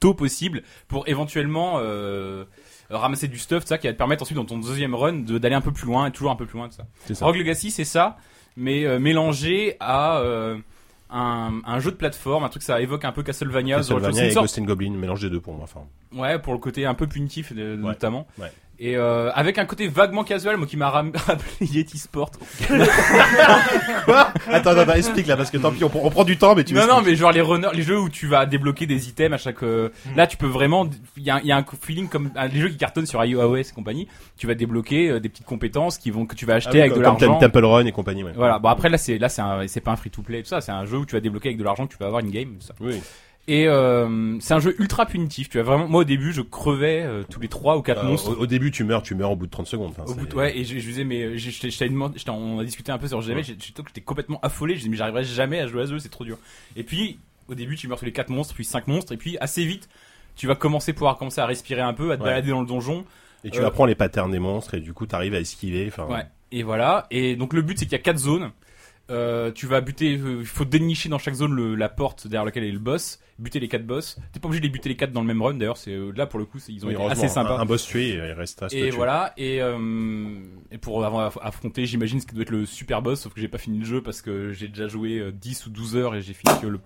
tôt 0.00 0.14
possible 0.14 0.62
pour 0.88 1.06
éventuellement 1.08 1.74
euh, 1.78 2.44
ramasser 2.90 3.28
du 3.28 3.38
stuff, 3.38 3.64
ça 3.66 3.78
qui 3.78 3.86
va 3.86 3.92
te 3.92 3.98
permettre 3.98 4.22
ensuite 4.22 4.36
dans 4.36 4.44
ton 4.44 4.58
deuxième 4.58 4.94
run 4.94 5.12
de- 5.14 5.38
d'aller 5.38 5.54
un 5.54 5.60
peu 5.60 5.72
plus 5.72 5.86
loin 5.86 6.06
et 6.06 6.10
toujours 6.10 6.30
un 6.30 6.36
peu 6.36 6.46
plus 6.46 6.58
loin 6.58 6.68
de 6.68 6.72
ça. 6.72 6.86
Ça. 7.12 7.24
Rogue 7.26 7.36
Legacy, 7.36 7.70
c'est 7.70 7.84
ça, 7.84 8.16
mais 8.56 8.84
euh, 8.84 8.98
mélangé 8.98 9.76
à 9.80 10.22
un, 11.10 11.60
un 11.64 11.78
jeu 11.80 11.92
de 11.92 11.96
plateforme, 11.96 12.44
un 12.44 12.48
truc 12.48 12.62
ça 12.62 12.80
évoque 12.80 13.04
un 13.04 13.12
peu 13.12 13.22
Castlevania. 13.22 13.76
Castlevania 13.76 14.24
et 14.26 14.32
sorte- 14.32 14.44
Ghost 14.46 14.60
Goblin, 14.60 14.90
mélange 14.92 15.20
des 15.20 15.30
deux 15.30 15.40
pour 15.40 15.54
moi. 15.54 15.64
Enfin, 15.64 15.82
Ouais, 16.12 16.38
pour 16.38 16.52
le 16.52 16.58
côté 16.58 16.84
un 16.86 16.94
peu 16.94 17.06
punitif 17.06 17.52
notamment. 17.52 18.26
ouais. 18.38 18.50
Et 18.78 18.94
euh, 18.96 19.30
avec 19.32 19.56
un 19.58 19.64
côté 19.64 19.88
vaguement 19.88 20.22
casual, 20.22 20.58
moi 20.58 20.66
qui 20.66 20.76
m'a 20.76 20.90
ram- 20.90 21.12
rappelé 21.26 21.66
Yeti 21.66 21.96
Sport. 21.98 22.30
Quoi 24.04 24.32
Attends, 24.50 24.76
attends, 24.76 24.92
explique 24.94 25.26
là, 25.26 25.36
parce 25.36 25.50
que 25.50 25.56
tant 25.58 25.72
pis, 25.72 25.82
on, 25.84 25.88
prend- 25.88 26.00
on 26.04 26.10
prend 26.10 26.24
du 26.24 26.36
temps, 26.36 26.54
mais 26.54 26.64
tu 26.64 26.74
non, 26.74 26.86
non, 26.86 27.00
mais 27.00 27.16
genre 27.16 27.32
les 27.32 27.40
runners, 27.40 27.70
les 27.72 27.82
jeux 27.82 27.98
où 27.98 28.08
tu 28.08 28.26
vas 28.26 28.46
débloquer 28.46 28.86
des 28.86 29.08
items 29.08 29.34
à 29.34 29.38
chaque. 29.38 29.62
euh, 29.62 29.88
Là, 30.14 30.26
tu 30.26 30.36
peux 30.36 30.46
vraiment. 30.46 30.88
Il 31.16 31.22
y 31.22 31.30
a, 31.30 31.40
il 31.40 31.46
y 31.46 31.52
a 31.52 31.56
un 31.56 31.64
feeling 31.80 32.08
comme 32.08 32.30
ah, 32.36 32.48
les 32.48 32.60
jeux 32.60 32.68
qui 32.68 32.76
cartonnent 32.76 33.06
sur 33.06 33.24
iOS 33.24 33.56
et 33.56 33.64
compagnie. 33.74 34.08
Tu 34.36 34.46
vas 34.46 34.54
débloquer 34.54 35.08
euh, 35.10 35.20
des 35.20 35.28
petites 35.28 35.46
compétences 35.46 35.98
qui 35.98 36.10
vont 36.10 36.26
que 36.26 36.34
tu 36.34 36.44
vas 36.46 36.54
Ah 36.54 36.56
acheter 36.56 36.72
oui, 36.72 36.80
avec 36.80 36.92
comme, 36.92 37.00
de 37.02 37.04
comme 37.06 37.18
l'argent. 37.20 37.38
Temple 37.38 37.64
Run 37.64 37.86
et 37.86 37.92
compagnie, 37.92 38.24
ouais. 38.24 38.32
Voilà. 38.36 38.58
Bon 38.58 38.68
après 38.68 38.88
là 38.88 38.98
c'est 38.98 39.18
là 39.18 39.28
c'est 39.28 39.42
un- 39.42 39.66
c'est 39.66 39.80
pas 39.80 39.92
un 39.92 39.96
free 39.96 40.10
to 40.10 40.22
play 40.22 40.42
tout 40.42 40.48
ça. 40.48 40.60
C'est 40.60 40.72
un 40.72 40.84
jeu 40.84 40.98
où 40.98 41.06
tu 41.06 41.14
vas 41.14 41.20
débloquer 41.20 41.48
avec 41.48 41.58
de 41.58 41.64
l'argent 41.64 41.86
que 41.86 41.92
tu 41.92 41.98
vas 41.98 42.06
avoir 42.06 42.20
une 42.20 42.30
game. 42.30 42.56
Tout 42.60 42.66
ça. 42.66 42.74
Oui. 42.80 43.00
Et 43.48 43.68
euh, 43.68 44.38
c'est 44.40 44.54
un 44.54 44.58
jeu 44.58 44.74
ultra 44.80 45.06
punitif. 45.06 45.48
Tu 45.48 45.60
as 45.60 45.62
vraiment. 45.62 45.86
Moi 45.86 46.00
au 46.00 46.04
début 46.04 46.32
je 46.32 46.40
crevais 46.42 47.02
euh, 47.04 47.22
tous 47.30 47.38
les 47.40 47.46
trois 47.48 47.76
ou 47.76 47.82
quatre 47.82 48.02
Euh, 48.04 48.08
monstres. 48.08 48.30
au, 48.36 48.42
au 48.42 48.46
début, 48.46 48.72
tu 48.72 48.82
meurs, 48.82 49.02
tu 49.02 49.14
meurs 49.14 49.30
au 49.30 49.36
bout 49.36 49.46
de 49.46 49.50
30 49.52 49.66
secondes. 49.68 49.92
Au 50.04 50.14
bout 50.14 50.26
de- 50.26 50.34
ouais, 50.34 50.58
et 50.58 50.64
je, 50.64 50.78
je 50.78 50.84
disais, 50.86 51.04
mais 51.04 51.38
je, 51.38 51.50
je, 51.50 52.30
on 52.30 52.58
a 52.58 52.64
discuté 52.64 52.90
un 52.90 52.98
peu 52.98 53.06
sur 53.06 53.20
que 53.20 53.24
j'étais 53.24 54.00
complètement 54.00 54.40
affolé, 54.42 54.74
je 54.74 54.78
disais, 54.80 54.90
mais 54.90 54.96
j'arriverai 54.96 55.22
jamais 55.24 55.60
à 55.60 55.66
jouer 55.68 55.82
à 55.82 55.86
ce 55.86 55.92
jeu, 55.92 55.98
c'est 56.00 56.08
trop 56.08 56.24
dur. 56.24 56.38
Et 56.74 56.82
puis, 56.82 57.18
au 57.48 57.54
début, 57.54 57.76
tu 57.76 57.86
meurs 57.86 57.98
tous 58.00 58.04
les 58.04 58.12
4 58.12 58.30
monstres, 58.30 58.52
puis 58.54 58.64
5 58.64 58.88
monstres, 58.88 59.12
et 59.12 59.16
puis 59.16 59.36
assez 59.40 59.64
vite, 59.64 59.88
tu 60.34 60.48
vas 60.48 60.56
commencer 60.56 60.92
pouvoir 60.92 61.16
commencer 61.16 61.40
à 61.40 61.46
respirer 61.46 61.82
un 61.82 61.94
peu, 61.94 62.10
à 62.10 62.16
te 62.16 62.22
Ouais. 62.22 62.28
balader 62.30 62.50
dans 62.50 62.60
le 62.62 62.66
donjon. 62.66 63.04
Et 63.44 63.50
tu 63.50 63.60
Euh, 63.60 63.66
apprends 63.68 63.86
les 63.86 63.94
patterns 63.94 64.32
des 64.32 64.40
monstres, 64.40 64.74
et 64.74 64.80
du 64.80 64.92
coup, 64.92 65.06
t'arrives 65.06 65.34
à 65.34 65.38
esquiver. 65.40 65.86
Enfin, 65.86 66.06
Ouais. 66.12 66.24
Et 66.50 66.62
voilà. 66.64 67.06
Et 67.12 67.36
donc 67.36 67.52
le 67.52 67.62
but 67.62 67.78
c'est 67.78 67.84
qu'il 67.86 67.92
y 67.92 67.96
a 67.96 68.02
quatre 68.02 68.18
zones. 68.18 68.50
Euh, 69.08 69.52
tu 69.52 69.66
vas 69.66 69.80
buter, 69.80 70.16
euh, 70.18 70.38
il 70.40 70.46
faut 70.46 70.64
dénicher 70.64 71.08
dans 71.08 71.18
chaque 71.18 71.34
zone 71.34 71.52
le- 71.54 71.76
la 71.76 71.88
porte 71.88 72.26
derrière 72.26 72.44
laquelle 72.44 72.64
est 72.64 72.72
le 72.72 72.80
boss, 72.80 73.20
buter 73.38 73.60
les 73.60 73.68
quatre 73.68 73.86
boss. 73.86 74.18
T'es 74.32 74.40
pas 74.40 74.48
obligé 74.48 74.60
de 74.60 74.66
les 74.66 74.72
buter 74.72 74.88
les 74.88 74.96
quatre 74.96 75.12
dans 75.12 75.20
le 75.20 75.28
même 75.28 75.40
run 75.40 75.54
d'ailleurs, 75.54 75.76
c'est 75.76 75.92
euh, 75.92 76.10
là 76.16 76.26
pour 76.26 76.40
le 76.40 76.44
coup 76.44 76.58
ils 76.68 76.84
ont 76.84 76.88
Oui, 76.88 76.94
été 76.94 77.04
assez 77.04 77.28
sympas. 77.28 77.56
Un, 77.56 77.60
un 77.60 77.64
boss 77.66 77.86
tué, 77.86 78.14
il 78.14 78.20
reste 78.32 78.64
à 78.64 78.68
se 78.68 78.74
Et 78.74 78.80
tuer. 78.80 78.90
voilà, 78.90 79.32
et, 79.36 79.62
euh, 79.62 79.78
et 80.72 80.78
pour 80.78 81.04
avoir 81.04 81.30
aff- 81.30 81.38
affronté, 81.40 81.86
j'imagine 81.86 82.20
ce 82.20 82.26
qui 82.26 82.34
doit 82.34 82.42
être 82.42 82.50
le 82.50 82.66
super 82.66 83.00
boss, 83.00 83.20
sauf 83.20 83.32
que 83.32 83.40
j'ai 83.40 83.46
pas 83.48 83.58
fini 83.58 83.78
le 83.78 83.84
jeu 83.84 84.02
parce 84.02 84.22
que 84.22 84.52
j'ai 84.52 84.66
déjà 84.66 84.88
joué 84.88 85.18
euh, 85.20 85.30
10 85.30 85.66
ou 85.66 85.70
12 85.70 85.94
heures 85.96 86.14
et 86.16 86.22
j'ai 86.22 86.34
fini 86.34 86.52
que 86.60 86.66
le. 86.66 86.80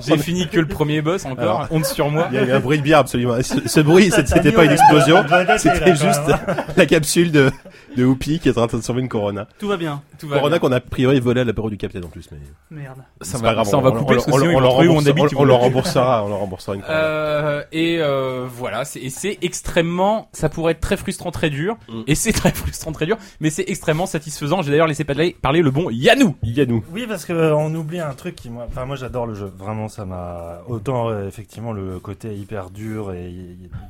J'ai 0.00 0.16
fini 0.18 0.48
que 0.48 0.60
le 0.60 0.66
premier 0.66 1.02
boss 1.02 1.24
encore. 1.24 1.38
Alors. 1.62 1.66
honte 1.70 1.84
sur 1.86 2.10
moi. 2.10 2.28
Il 2.32 2.36
y 2.36 2.38
a 2.38 2.44
eu 2.44 2.52
un 2.52 2.60
bruit 2.60 2.78
de 2.78 2.82
bière 2.82 2.98
absolument. 2.98 3.34
Ce, 3.42 3.68
ce 3.68 3.80
bruit, 3.80 4.10
c'était 4.10 4.52
pas 4.52 4.64
une 4.64 4.72
explosion, 4.72 5.24
c'était 5.58 5.96
juste 5.96 6.22
la 6.76 6.86
capsule 6.86 7.32
de 7.32 7.50
de 7.96 8.06
Whoopi 8.06 8.38
qui 8.38 8.48
est 8.48 8.56
en 8.56 8.66
train 8.66 8.78
de 8.78 8.82
sauver 8.82 9.02
une 9.02 9.08
Corona. 9.08 9.46
Tout 9.58 9.68
va 9.68 9.76
bien. 9.76 10.02
Tout 10.18 10.26
va 10.26 10.36
Corona 10.36 10.58
qu'on 10.58 10.72
a 10.72 10.76
a 10.76 10.80
priori 10.80 11.20
volé 11.20 11.42
à 11.42 11.44
l'apéro 11.44 11.68
du 11.68 11.76
capitaine 11.76 12.04
en 12.04 12.08
plus, 12.08 12.26
mais 12.32 12.38
Merde. 12.70 12.98
Ça 13.20 13.36
va, 13.36 13.48
pas 13.48 13.54
grave. 13.54 13.66
ça, 13.66 13.76
on 13.76 13.82
va 13.82 13.90
couper 13.90 14.14
parce 14.14 14.24
que 14.26 14.32
sinon 14.32 14.50
ils 14.50 14.56
on, 14.56 14.60
leur 14.60 14.78
où 14.78 14.82
on 14.82 14.96
on, 14.96 15.00
on 15.36 15.44
leur 15.44 15.58
le- 15.58 15.62
remboursera, 15.64 16.24
on 16.24 16.28
leur 16.28 16.38
remboursera 16.38 16.74
une 16.76 16.80
Corona. 16.80 16.98
Euh, 17.00 17.62
et 17.72 17.98
euh, 18.00 18.46
voilà, 18.50 18.84
c'est 18.86 19.00
et 19.00 19.10
c'est 19.10 19.38
extrêmement, 19.42 20.28
ça 20.32 20.48
pourrait 20.48 20.72
être 20.72 20.80
très 20.80 20.96
frustrant, 20.96 21.30
très 21.30 21.50
dur, 21.50 21.76
Mm. 21.88 22.02
et 22.06 22.14
c'est 22.14 22.32
très 22.32 22.50
frustrant, 22.54 22.92
très 22.92 23.04
dur, 23.06 23.18
mais 23.40 23.50
c'est 23.50 23.64
extrêmement 23.68 24.06
satisfaisant. 24.06 24.62
J'ai 24.62 24.70
d'ailleurs 24.70 24.86
laissé 24.86 25.04
parler, 25.04 25.36
parler 25.42 25.60
le 25.60 25.70
bon 25.70 25.90
Yannou. 25.90 26.34
Yannou. 26.42 26.82
Oui, 26.92 27.04
parce 27.08 27.24
que 27.26 27.32
euh, 27.34 27.54
on 27.54 27.74
oublie 27.74 28.00
un 28.00 28.14
truc 28.14 28.36
qui, 28.42 28.50
moi, 28.50 28.64
enfin, 28.68 28.84
moi 28.84 28.96
j'adore 28.96 29.26
le 29.26 29.34
jeu. 29.34 29.50
Vraiment, 29.56 29.88
ça 29.88 30.04
m'a 30.04 30.58
autant 30.66 31.08
euh, 31.08 31.26
effectivement 31.28 31.72
le 31.72 31.98
côté 31.98 32.34
hyper 32.34 32.70
dur 32.70 33.12
et 33.12 33.32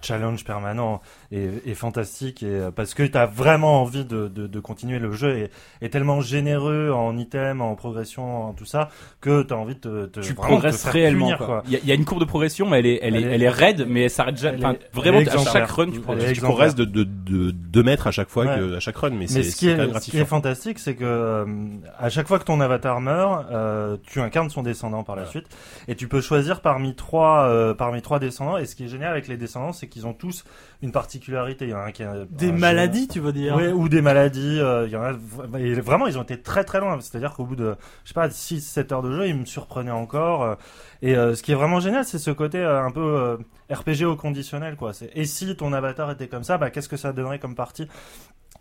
challenge 0.02 0.44
permanent 0.44 1.00
est, 1.32 1.66
est 1.66 1.74
fantastique 1.74 2.42
et 2.42 2.46
euh, 2.46 2.70
parce 2.70 2.94
que 2.94 3.02
t'as 3.04 3.26
vraiment 3.26 3.80
envie 3.82 4.04
de, 4.04 4.28
de, 4.28 4.46
de 4.46 4.60
continuer 4.60 4.98
le 4.98 5.12
jeu 5.12 5.36
et 5.38 5.50
est 5.84 5.88
tellement 5.88 6.20
généreux 6.20 6.90
en 6.92 7.16
items, 7.16 7.60
en 7.62 7.74
progression, 7.74 8.48
en 8.48 8.52
tout 8.52 8.64
ça 8.66 8.90
que 9.20 9.42
t'as 9.42 9.54
envie 9.54 9.74
de 9.74 9.80
te, 9.80 10.06
te 10.06 10.20
Tu 10.20 10.34
progresses 10.34 10.82
faire 10.82 10.92
réellement. 10.92 11.26
punir, 11.26 11.38
quoi. 11.38 11.62
Il 11.66 11.72
y, 11.72 11.76
a- 11.76 11.80
il 11.82 11.88
y 11.88 11.92
a 11.92 11.94
une 11.94 12.04
courbe 12.04 12.20
de 12.20 12.26
progression, 12.26 12.68
mais 12.68 12.80
elle 12.80 12.86
est, 12.86 12.98
elle 13.02 13.16
est, 13.16 13.22
Elle 13.22 13.28
est- 13.28 13.34
elle 13.34 13.42
est 13.42 13.48
raide, 13.48 13.86
mais 13.88 14.02
elle 14.04 14.10
s'arrête 14.10 14.36
jamais. 14.36 14.58
Enfin, 14.58 14.76
vraiment, 14.92 15.18
à 15.20 15.44
chaque 15.52 15.70
run, 15.70 15.90
tu 15.90 16.00
progresses. 16.00 16.32
Tu 16.34 16.40
progresses 16.40 16.74
de, 16.74 16.84
de, 16.84 17.04
de 17.04 17.50
2 17.50 17.82
mètres 17.82 18.06
à 18.06 18.10
chaque 18.10 18.28
fois, 18.28 18.44
Ouais. 18.46 18.56
que, 18.58 18.76
à 18.76 18.80
chaque 18.80 18.96
run, 18.96 19.10
mais, 19.10 19.16
Mais 19.20 19.26
c'est 19.28 19.42
ce 19.42 19.56
qui, 19.56 19.68
est, 19.68 19.72
ce 19.72 19.76
qui 19.76 19.82
est 19.82 19.90
gratifiant. 19.90 20.26
fantastique, 20.26 20.78
c'est 20.78 20.94
que 20.94 21.04
euh, 21.04 21.44
à 21.98 22.08
chaque 22.10 22.26
fois 22.28 22.38
que 22.38 22.44
ton 22.44 22.60
avatar 22.60 23.00
meurt, 23.00 23.46
euh, 23.50 23.96
tu 24.06 24.20
incarnes 24.20 24.41
son 24.50 24.62
descendant 24.62 25.04
par 25.04 25.16
la 25.16 25.22
Ouais. 25.22 25.28
suite, 25.28 25.46
et 25.88 25.94
tu 25.94 26.08
peux 26.08 26.20
choisir 26.20 26.60
parmi 26.60 26.94
trois, 26.96 27.44
euh, 27.48 27.74
parmi 27.74 28.02
trois 28.02 28.18
descendants. 28.18 28.56
Et 28.58 28.66
ce 28.66 28.74
qui 28.74 28.84
est 28.84 28.88
génial 28.88 29.10
avec 29.12 29.28
les 29.28 29.36
descendants, 29.36 29.72
c'est 29.72 29.88
qu'ils 29.88 30.06
ont 30.06 30.14
tous 30.14 30.44
une 30.82 30.92
particularité. 30.92 31.66
Il 31.66 31.70
y 31.70 31.74
en 31.74 31.78
a 31.78 31.82
un 31.84 31.92
qui 31.92 32.02
a 32.02 32.24
Des 32.30 32.48
un 32.50 32.52
maladies, 32.52 33.08
tu 33.08 33.20
veux 33.20 33.32
dire 33.32 33.54
Ouais, 33.56 33.68
ou 33.72 33.88
des 33.88 34.02
maladies. 34.02 34.58
euh, 34.60 34.86
il 34.86 34.92
y 34.92 34.96
en 34.96 35.02
a 35.04 35.12
et 35.58 35.74
vraiment, 35.74 36.06
ils 36.06 36.18
ont 36.18 36.22
été 36.22 36.40
très 36.40 36.64
très 36.64 36.80
loin. 36.80 36.98
C'est-à-dire 37.00 37.34
qu'au 37.34 37.44
bout 37.44 37.56
de, 37.56 37.76
je 38.04 38.08
sais 38.08 38.14
pas, 38.14 38.28
6-7 38.28 38.92
heures 38.92 39.02
de 39.02 39.12
jeu, 39.14 39.26
ils 39.28 39.36
me 39.36 39.44
surprenaient 39.44 39.90
encore. 39.90 40.42
euh, 40.42 40.54
et 41.02 41.16
euh, 41.16 41.34
ce 41.34 41.42
qui 41.42 41.52
est 41.52 41.56
vraiment 41.56 41.80
génial, 41.80 42.04
c'est 42.04 42.18
ce 42.18 42.30
côté 42.30 42.58
euh, 42.58 42.82
un 42.84 42.90
peu 42.90 43.00
euh, 43.00 43.36
RPG 43.70 44.04
au 44.04 44.16
conditionnel, 44.16 44.76
quoi. 44.76 44.92
C'est 44.92 45.10
et 45.14 45.24
si 45.24 45.56
ton 45.56 45.72
avatar 45.72 46.10
était 46.10 46.28
comme 46.28 46.44
ça, 46.44 46.58
bah 46.58 46.70
qu'est-ce 46.70 46.88
que 46.88 46.96
ça 46.96 47.12
donnerait 47.12 47.38
comme 47.38 47.54
partie? 47.54 47.88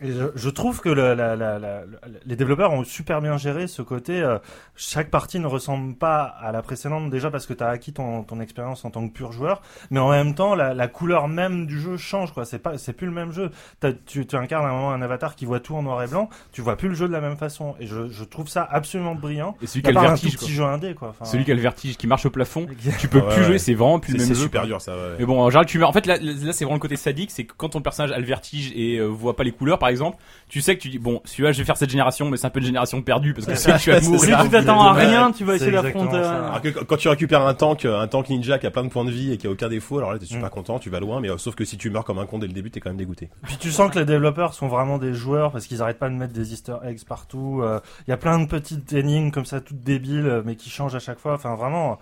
Et 0.01 0.11
je, 0.11 0.25
je 0.35 0.49
trouve 0.49 0.81
que 0.81 0.89
le- 0.89 1.13
la- 1.13 1.35
la- 1.35 1.59
la- 1.59 1.83
les 2.25 2.35
développeurs 2.35 2.71
ont 2.73 2.83
super 2.83 3.21
bien 3.21 3.37
géré 3.37 3.67
ce 3.67 3.81
côté. 3.81 4.21
euh, 4.21 4.37
chaque 4.75 5.09
partie 5.09 5.39
ne 5.39 5.47
ressemble 5.47 5.95
pas 5.95 6.23
à 6.23 6.51
la 6.51 6.61
précédente 6.61 7.09
déjà 7.09 7.29
parce 7.29 7.45
que 7.45 7.53
tu 7.53 7.63
as 7.63 7.67
acquis 7.69 7.93
ton, 7.93 8.23
ton 8.23 8.39
expérience 8.39 8.83
en 8.85 8.89
tant 8.91 9.07
que 9.07 9.13
pur 9.13 9.31
joueur, 9.31 9.61
mais 9.91 9.99
en 9.99 10.09
même 10.09 10.33
temps 10.35 10.55
la, 10.55 10.73
la 10.73 10.87
couleur 10.87 11.27
même 11.27 11.65
du 11.67 11.79
jeu 11.79 11.97
change. 11.97 12.33
quoi. 12.33 12.45
C'est 12.45 12.59
pas, 12.59 12.77
c'est 12.77 12.93
plus 12.93 13.07
le 13.07 13.13
même 13.13 13.31
jeu. 13.31 13.51
T'as- 13.79 13.93
tu, 13.93 14.25
tu 14.25 14.35
incarnes 14.35 14.65
à 14.65 14.69
un 14.69 14.73
moment 14.73 14.91
un 14.91 15.01
avatar 15.01 15.35
qui 15.35 15.45
voit 15.45 15.59
tout 15.59 15.75
en 15.75 15.83
noir 15.83 16.01
et 16.03 16.07
blanc. 16.07 16.29
Tu 16.51 16.61
vois 16.61 16.75
plus 16.77 16.89
le 16.89 16.95
jeu 16.95 17.07
de 17.07 17.13
la 17.13 17.21
même 17.21 17.37
façon. 17.37 17.75
Et 17.79 17.85
je, 17.87 18.07
je 18.09 18.23
trouve 18.23 18.47
ça 18.47 18.67
absolument 18.69 19.15
brillant. 19.15 19.55
Et 19.61 19.67
celui 19.67 19.83
qui 19.83 19.89
a 19.89 19.93
le 19.93 19.99
vertige, 19.99 20.35
quoi. 20.37 20.47
petit 20.47 20.53
jeu 20.53 20.63
indé 20.63 20.93
quoi. 20.95 21.09
Enfin, 21.09 21.25
Celui 21.25 21.45
qui 21.45 21.51
a 21.51 21.55
le 21.55 21.61
vertige, 21.61 21.97
qui 21.97 22.07
marche 22.07 22.25
au 22.25 22.29
plafond, 22.31 22.65
tu 22.99 23.07
peux 23.07 23.19
ouais, 23.19 23.27
plus 23.27 23.41
ouais. 23.41 23.47
jouer, 23.47 23.57
c'est 23.59 23.73
vraiment 23.73 23.99
plus 23.99 24.13
C'est 24.13 24.17
le 24.17 24.23
même 24.23 24.27
c'est 24.29 24.35
jeu. 24.39 24.43
super 24.45 24.61
quoi. 24.61 24.67
dur, 24.67 24.81
ça. 24.81 24.93
ouais. 24.95 25.15
Mais 25.19 25.25
bon, 25.25 25.39
en 25.41 25.49
général, 25.49 25.65
tu 25.67 25.77
meurs. 25.79 25.89
En 25.89 25.93
fait, 25.93 26.05
là, 26.05 26.17
là 26.19 26.53
c'est 26.53 26.63
vraiment 26.65 26.75
le 26.75 26.79
côté 26.81 26.95
sadique, 26.95 27.31
c'est 27.31 27.43
que 27.45 27.53
quand 27.55 27.69
ton 27.69 27.81
personnage 27.81 28.11
a 28.11 28.17
le 28.19 28.25
vertige 28.25 28.71
et 28.75 28.97
euh, 28.97 29.05
voit 29.05 29.35
pas 29.35 29.43
les 29.43 29.51
couleurs, 29.51 29.77
par 29.79 29.89
exemple, 29.91 30.17
tu 30.49 30.59
sais 30.61 30.75
que 30.75 30.81
tu 30.81 30.89
dis 30.89 30.97
bon, 30.99 31.21
celui-là, 31.25 31.51
je 31.51 31.59
vais 31.59 31.63
faire 31.65 31.77
cette 31.77 31.89
génération, 31.91 32.29
mais 32.29 32.37
c'est 32.37 32.47
un 32.47 32.49
peu 32.49 32.59
une 32.59 32.65
génération 32.65 33.01
perdue 33.03 33.33
parce 33.35 33.45
que 33.45 33.55
c'est 33.55 33.73
que 33.73 33.77
je 33.79 33.91
vais 33.91 34.01
C'est 34.01 34.09
mourir. 34.09 34.39
Si 34.39 34.45
tu 34.45 34.51
t'attends 34.51 34.81
à 34.81 34.93
rien, 34.93 35.31
tu 35.31 35.43
vas 35.43 35.55
essayer 35.55 35.71
d'affronter. 35.71 36.17
Alors 36.17 36.61
que 36.61 36.69
quand 36.69 36.97
tu 36.97 37.07
récupères 37.09 37.45
un 37.45 37.53
tank, 37.53 37.85
un 37.85 38.07
tank 38.07 38.29
ninja 38.29 38.57
qui 38.57 38.65
a 38.67 38.71
plein 38.71 38.83
de 38.83 38.89
points 38.89 39.05
de 39.05 39.11
vie 39.11 39.31
et 39.33 39.37
qui 39.37 39.45
a 39.47 39.51
aucun 39.51 39.69
défaut, 39.69 39.99
alors 39.99 40.11
là 40.13 40.17
t'es 40.19 40.25
super 40.25 40.47
Mm. 40.47 40.49
content, 40.49 40.79
tu 40.79 40.89
vas 40.89 40.99
loin, 40.99 41.19
mais 41.21 41.29
euh, 41.29 41.37
sauf 41.37 41.53
que 41.55 41.63
si 41.65 41.77
tu 41.77 41.89
meurs 41.91 42.03
comme 42.05 42.17
un 42.19 42.25
con 42.25 42.39
dès 42.39 42.47
le 42.47 42.53
début, 42.53 42.71
t'es 42.71 42.79
quand 42.79 42.89
même 42.89 42.97
dégoûté. 42.97 43.29
Puis 43.43 43.57
tu 43.57 43.71
sens 43.71 43.91
que 43.91 43.99
les 43.99 44.05
développeurs 44.05 44.53
sont 44.53 44.67
vraiment 44.67 44.97
des 44.97 45.13
joueurs 45.13 45.51
parce 45.51 45.67
qu'ils 45.67 45.81
arrêtent 45.81 45.99
pas 45.99 46.09
de 46.09 46.15
mettre 46.15 46.33
des 46.33 46.53
Easter 46.53 46.75
eggs 46.83 47.03
partout. 47.05 47.61
euh, 47.63 47.79
Il 48.07 48.11
y 48.11 48.13
a 48.13 48.17
plein 48.17 48.39
de 48.39 48.45
petites 48.47 48.91
énigmes 48.93 49.31
comme 49.31 49.45
ça, 49.45 49.59
toutes 49.61 49.81
débiles, 49.81 50.25
euh, 50.25 50.41
mais 50.45 50.55
qui 50.55 50.69
changent 50.69 50.95
à 50.95 50.99
chaque 50.99 51.19
fois. 51.19 51.33
Enfin, 51.33 51.55
vraiment, 51.55 51.99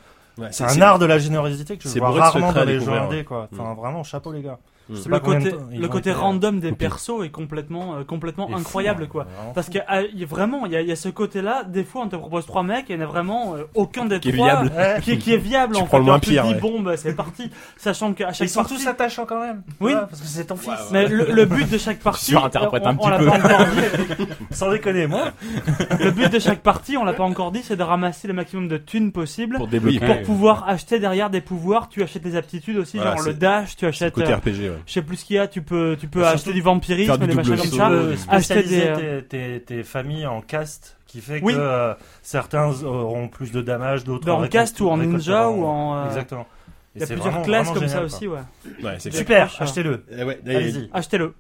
c'est 0.52 0.64
un 0.64 0.82
art 0.82 1.00
de 1.00 1.06
la 1.06 1.18
générosité 1.20 1.78
que 1.78 1.90
je 1.90 2.00
vois 2.00 2.12
rarement 2.12 2.54
dans 2.54 2.64
les 2.64 2.80
jeux 2.80 2.94
indés, 2.94 3.24
quoi. 3.24 3.48
Enfin, 3.54 3.74
vraiment, 3.74 4.04
chapeau 4.04 4.32
les 4.32 4.42
gars. 4.42 4.58
Mm. 4.90 4.96
Le 5.08 5.20
côté, 5.20 5.52
le 5.78 5.88
côté 5.88 6.10
euh, 6.10 6.16
random 6.16 6.60
des 6.60 6.70
pire. 6.70 6.78
persos 6.90 7.24
est 7.24 7.30
complètement, 7.30 7.96
euh, 7.98 8.04
complètement 8.04 8.50
incroyable, 8.56 9.04
hein, 9.04 9.08
quoi. 9.10 9.28
Parce 9.54 9.70
que 9.70 9.78
il 10.14 10.20
y 10.20 10.24
a 10.24 10.28
vraiment, 10.28 10.66
il 10.66 10.72
y 10.72 10.76
a, 10.76 10.82
il 10.82 10.88
y 10.88 10.92
a 10.92 10.96
ce 10.96 11.10
côté-là. 11.10 11.64
Des 11.64 11.84
fois, 11.84 12.04
on 12.06 12.08
te 12.10 12.16
propose 12.16 12.46
trois 12.46 12.64
mecs, 12.64 12.90
et 12.90 12.94
il 12.94 12.98
n'y 13.00 13.04
en 13.06 13.08
a 13.08 13.12
vraiment 13.12 13.56
euh, 13.56 13.64
aucun 13.76 14.06
des 14.06 14.20
Qui 14.20 14.30
est 14.30 14.34
trois 14.34 14.48
viable. 14.62 14.72
Ouais. 14.76 14.98
qui, 15.04 15.12
est- 15.12 15.18
qui 15.18 15.34
est 15.34 15.38
viable. 15.38 15.76
Tu 15.76 15.82
en 15.82 15.86
prends 15.86 15.98
fait. 15.98 15.98
le 16.00 16.04
moins 16.06 16.14
Alors, 16.14 16.22
tu 16.22 16.30
te 16.30 16.34
pire, 16.34 16.44
dis, 16.46 16.54
ouais. 16.54 16.60
bon, 16.60 16.82
bah, 16.82 16.98
c'est 16.98 17.14
parti. 17.16 17.52
Sachant 17.78 18.14
qu'à 18.14 18.34
chaque 18.34 18.48
Ils 18.48 18.50
sont 18.52 18.62
partie, 18.62 18.76
tous 18.76 18.88
attachants 18.88 19.26
quand 19.26 19.40
même. 19.42 19.62
Oui. 19.80 19.94
Parce 19.94 20.22
que 20.22 20.28
c'est 20.28 20.46
ton 20.46 20.56
fils. 20.56 20.74
mais 20.92 21.08
le, 21.08 21.26
le 21.32 21.46
but 21.46 21.70
de 21.70 21.78
chaque 21.78 22.00
partie, 22.00 22.26
surinterprète 22.26 22.86
un 22.86 22.92
on 22.92 22.98
petit 22.98 23.10
l'a 23.10 23.18
peu. 23.20 23.26
pas 23.26 23.38
encore 23.38 23.66
dit. 23.68 24.28
Sans 24.52 24.72
déconner, 24.72 25.06
moi. 25.08 25.32
Le 26.00 26.12
but 26.12 26.32
de 26.32 26.40
chaque 26.40 26.62
partie, 26.62 26.98
on 26.98 27.04
l'a 27.04 27.14
pas 27.14 27.24
encore 27.24 27.52
dit, 27.52 27.62
c'est 27.64 27.76
de 27.76 27.84
ramasser 27.84 28.28
le 28.28 28.34
maximum 28.34 28.68
de 28.68 28.78
thunes 28.78 29.12
possible 29.12 29.58
Pour 29.58 29.68
débloquer. 29.68 30.00
pour 30.00 30.22
pouvoir 30.24 30.68
acheter 30.68 31.00
derrière 31.00 31.30
des 31.30 31.42
pouvoirs. 31.42 31.90
Tu 31.90 32.02
achètes 32.04 32.24
des 32.24 32.36
aptitudes 32.36 32.78
aussi, 32.78 32.98
Voilà, 32.98 33.16
genre 33.16 33.26
le 33.26 33.32
c'est- 33.34 33.38
dash, 33.40 33.76
tu 33.76 33.86
achètes. 33.86 34.14
côté 34.14 34.32
euh, 34.32 34.38
RPG, 34.38 34.70
ouais. 34.70 34.79
Je 34.86 34.94
sais 34.94 35.02
plus 35.02 35.18
ce 35.18 35.26
qu'il 35.26 35.36
y 35.36 35.40
a, 35.40 35.48
tu 35.48 35.62
peux, 35.62 35.96
tu 36.00 36.08
peux 36.08 36.22
Surtout 36.22 36.34
acheter 36.36 36.54
du 36.54 36.62
vampirisme, 36.62 37.18
du 37.18 37.28
des 37.28 37.34
machins 37.34 37.56
comme 37.58 37.66
ça. 37.66 37.90
euh, 37.90 38.16
acheter 38.30 38.56
des, 38.56 38.62
spécialiser 38.64 39.24
tes, 39.30 39.58
tes, 39.58 39.62
tes 39.62 39.84
familles 39.84 40.26
en 40.28 40.42
caste 40.42 40.98
qui 41.08 41.22
fait 41.22 41.40
Oui. 41.44 41.54
que 41.54 41.60
euh, 41.60 41.94
certains 42.22 42.70
auront 42.84 43.28
plus 43.28 43.52
de 43.52 43.62
damage, 43.62 44.04
d'autres 44.04 44.30
en 44.32 44.48
caste 44.48 44.80
ou 44.82 44.90
en 44.90 44.98
ninja 44.98 45.50
ou 45.50 45.66
en. 45.66 45.98
euh, 45.98 46.06
Exactement. 46.08 46.46
Il 46.96 47.02
y 47.02 47.04
a 47.04 47.08
c'est 47.08 47.14
plusieurs 47.14 47.32
vraiment- 47.34 47.46
classes 47.46 47.68
vraiment 47.68 47.80
comme 47.82 47.88
ça 47.90 48.04
aussi, 48.04 48.28
ouais. 48.28 48.40
Ouais, 48.84 48.96
c'est 49.00 49.12
Des 49.12 49.18
Super, 49.18 49.56
achetez-le. 49.60 50.04
Eh 50.12 50.24
ouais, 50.24 50.40
Allez-y. 50.48 50.90
Achetez-le. 50.94 51.34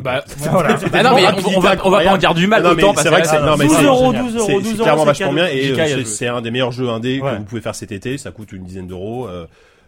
Bah, 0.00 0.24
Voilà. 0.38 0.74
bah 0.90 1.02
non, 1.02 1.14
mais 1.14 1.26
on, 1.26 1.58
on 1.58 1.60
va, 1.60 1.74
on 1.84 1.90
va 1.90 2.02
pas 2.02 2.12
en 2.14 2.16
dire 2.16 2.32
du 2.32 2.46
mal 2.46 2.62
Non, 2.62 2.74
mais 2.74 2.82
autant 2.82 2.98
c'est 3.02 3.10
vrai 3.10 3.20
que 3.20 3.28
c'est, 3.28 3.36
Ah, 3.36 3.44
non, 3.44 3.56
mais 3.58 3.66
12 3.66 3.76
c'est- 3.76 3.84
euros, 3.84 4.12
c'est- 4.12 4.18
12 4.20 4.36
euros, 4.36 4.46
c'est- 4.46 4.52
12 4.54 4.62
c'est 4.64 4.68
euros, 4.72 4.82
clairement 4.82 5.00
c'est 5.02 5.06
vachement 5.06 5.32
bien 5.34 5.46
et 5.48 5.70
euh, 5.78 6.04
c'est, 6.06 6.28
un 6.28 6.40
des 6.40 6.50
meilleurs 6.50 6.72
jeux 6.72 6.88
indés 6.88 7.20
Ouais. 7.20 7.32
que 7.32 7.36
vous 7.36 7.44
pouvez 7.44 7.60
faire 7.60 7.74
cet 7.74 7.92
été, 7.92 8.16
ça 8.16 8.30
coûte 8.30 8.52
une 8.52 8.64
dizaine 8.64 8.86
d'euros. 8.86 9.28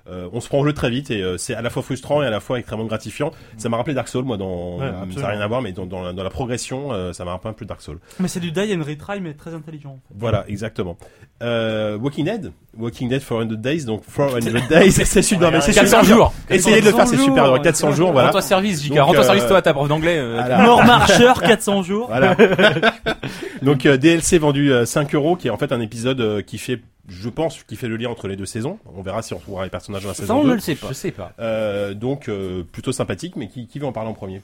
Euh, 0.09 0.29
on 0.33 0.41
se 0.41 0.49
prend 0.49 0.63
le 0.63 0.69
jeu 0.69 0.75
très 0.75 0.91
vite 0.91 1.11
et 1.11 1.23
euh, 1.23 1.39
c'est 1.39 1.55
à 1.55 1.63
la 1.63 1.71
fois 1.71 1.83
frustrant 1.83 2.23
et 2.23 2.27
à 2.27 2.31
la 2.31 2.41
fois 2.41 2.59
extrêmement 2.59 2.85
gratifiant. 2.85 3.31
Ça 3.57 3.69
m'a 3.69 3.77
rappelé 3.79 3.95
Dark 3.95 4.09
Souls, 4.09 4.25
moi, 4.25 4.37
dans, 4.37 4.79
Ouais, 4.79 4.91
ça 5.15 5.21
n'a 5.23 5.29
rien 5.29 5.41
à 5.41 5.47
voir, 5.47 5.63
mais 5.63 5.73
dans, 5.73 5.87
dans, 5.87 6.03
la, 6.03 6.13
dans 6.13 6.23
la 6.23 6.31
progression, 6.31 6.93
euh, 6.93 7.13
ça 7.13 7.25
m'a 7.25 7.31
rappelé 7.33 7.51
un 7.51 7.55
peu 7.55 7.65
Dark 7.65 7.81
Souls. 7.81 7.99
Mais 8.21 8.29
c'est 8.29 8.41
du 8.41 8.53
die 8.53 8.75
and 8.75 8.83
retry, 8.87 9.21
mais 9.21 9.35
très 9.35 9.55
intelligent. 9.55 9.99
Voilà, 10.15 10.45
exactement. 10.49 10.97
Euh, 11.43 11.97
Walking 11.99 12.25
Dead, 12.27 12.53
Walking 12.79 13.09
Dead 13.09 13.21
400 13.23 13.47
Days, 13.57 13.85
donc 13.85 14.03
400 14.07 14.39
Days, 14.71 14.93
c'est 14.93 15.23
super, 15.23 15.51
mais 15.51 15.61
c'est 15.61 15.73
400 15.73 15.87
super 15.87 16.03
dur. 16.05 16.17
jours. 16.17 16.33
Essayez 16.51 16.81
de 16.81 16.87
le 16.87 16.93
faire, 16.93 17.07
c'est 17.09 17.17
400 17.17 17.25
super 17.25 17.45
dur. 17.45 17.55
jours, 17.55 17.63
400 17.63 17.93
jours, 17.93 18.13
Voilà. 18.13 18.29
Rends-toi 18.29 18.43
service. 18.43 18.89
Donc, 18.89 18.99
Rends-toi 18.99 19.21
euh, 19.21 19.27
service, 19.27 19.47
toi, 19.47 19.63
ta 19.63 19.73
prof 19.75 19.89
d'anglais. 19.89 20.17
euh. 20.19 20.63
Mort 20.63 20.85
marcheur, 20.85 21.41
400 21.43 21.83
jours. 21.83 22.07
Voilà. 22.09 22.37
Donc 23.63 23.87
euh, 23.87 23.97
DLC 23.97 24.39
vendu 24.39 24.73
euh, 24.73 24.85
5 24.85 25.15
euros, 25.15 25.37
qui 25.37 25.49
est 25.49 25.51
en 25.51 25.57
fait 25.57 25.73
un 25.73 25.81
épisode 25.81 26.21
euh, 26.21 26.43
qui 26.43 26.59
fait, 26.59 26.81
je 27.09 27.29
pense, 27.29 27.63
qui 27.65 27.77
fait 27.77 27.89
le 27.89 27.97
lien 27.97 28.09
entre 28.11 28.29
les 28.29 28.37
deux 28.37 28.47
saisons. 28.47 28.79
On 28.97 29.03
verra 29.03 29.23
si 29.23 29.35
on 29.35 29.39
retrouvera 29.39 29.65
les 29.65 29.71
personnages 29.71 30.03
dans 30.03 30.09
la 30.09 30.15
Ça, 30.15 30.23
saison 30.23 30.37
on 30.41 30.43
2. 30.45 30.49
ne 30.51 30.55
le 30.55 30.61
sait 30.61 30.75
pas. 30.75 30.89
Je 30.89 30.93
sais 30.95 31.11
pas. 31.11 31.33
Euh, 31.39 31.95
donc 31.95 32.29
euh, 32.29 32.63
plutôt 32.63 32.93
sympathique, 32.93 33.37
mais 33.37 33.49
qui, 33.49 33.67
qui 33.67 33.79
veut 33.79 33.87
en 33.87 33.93
parler 33.93 34.11
en 34.11 34.15
premier? 34.15 34.43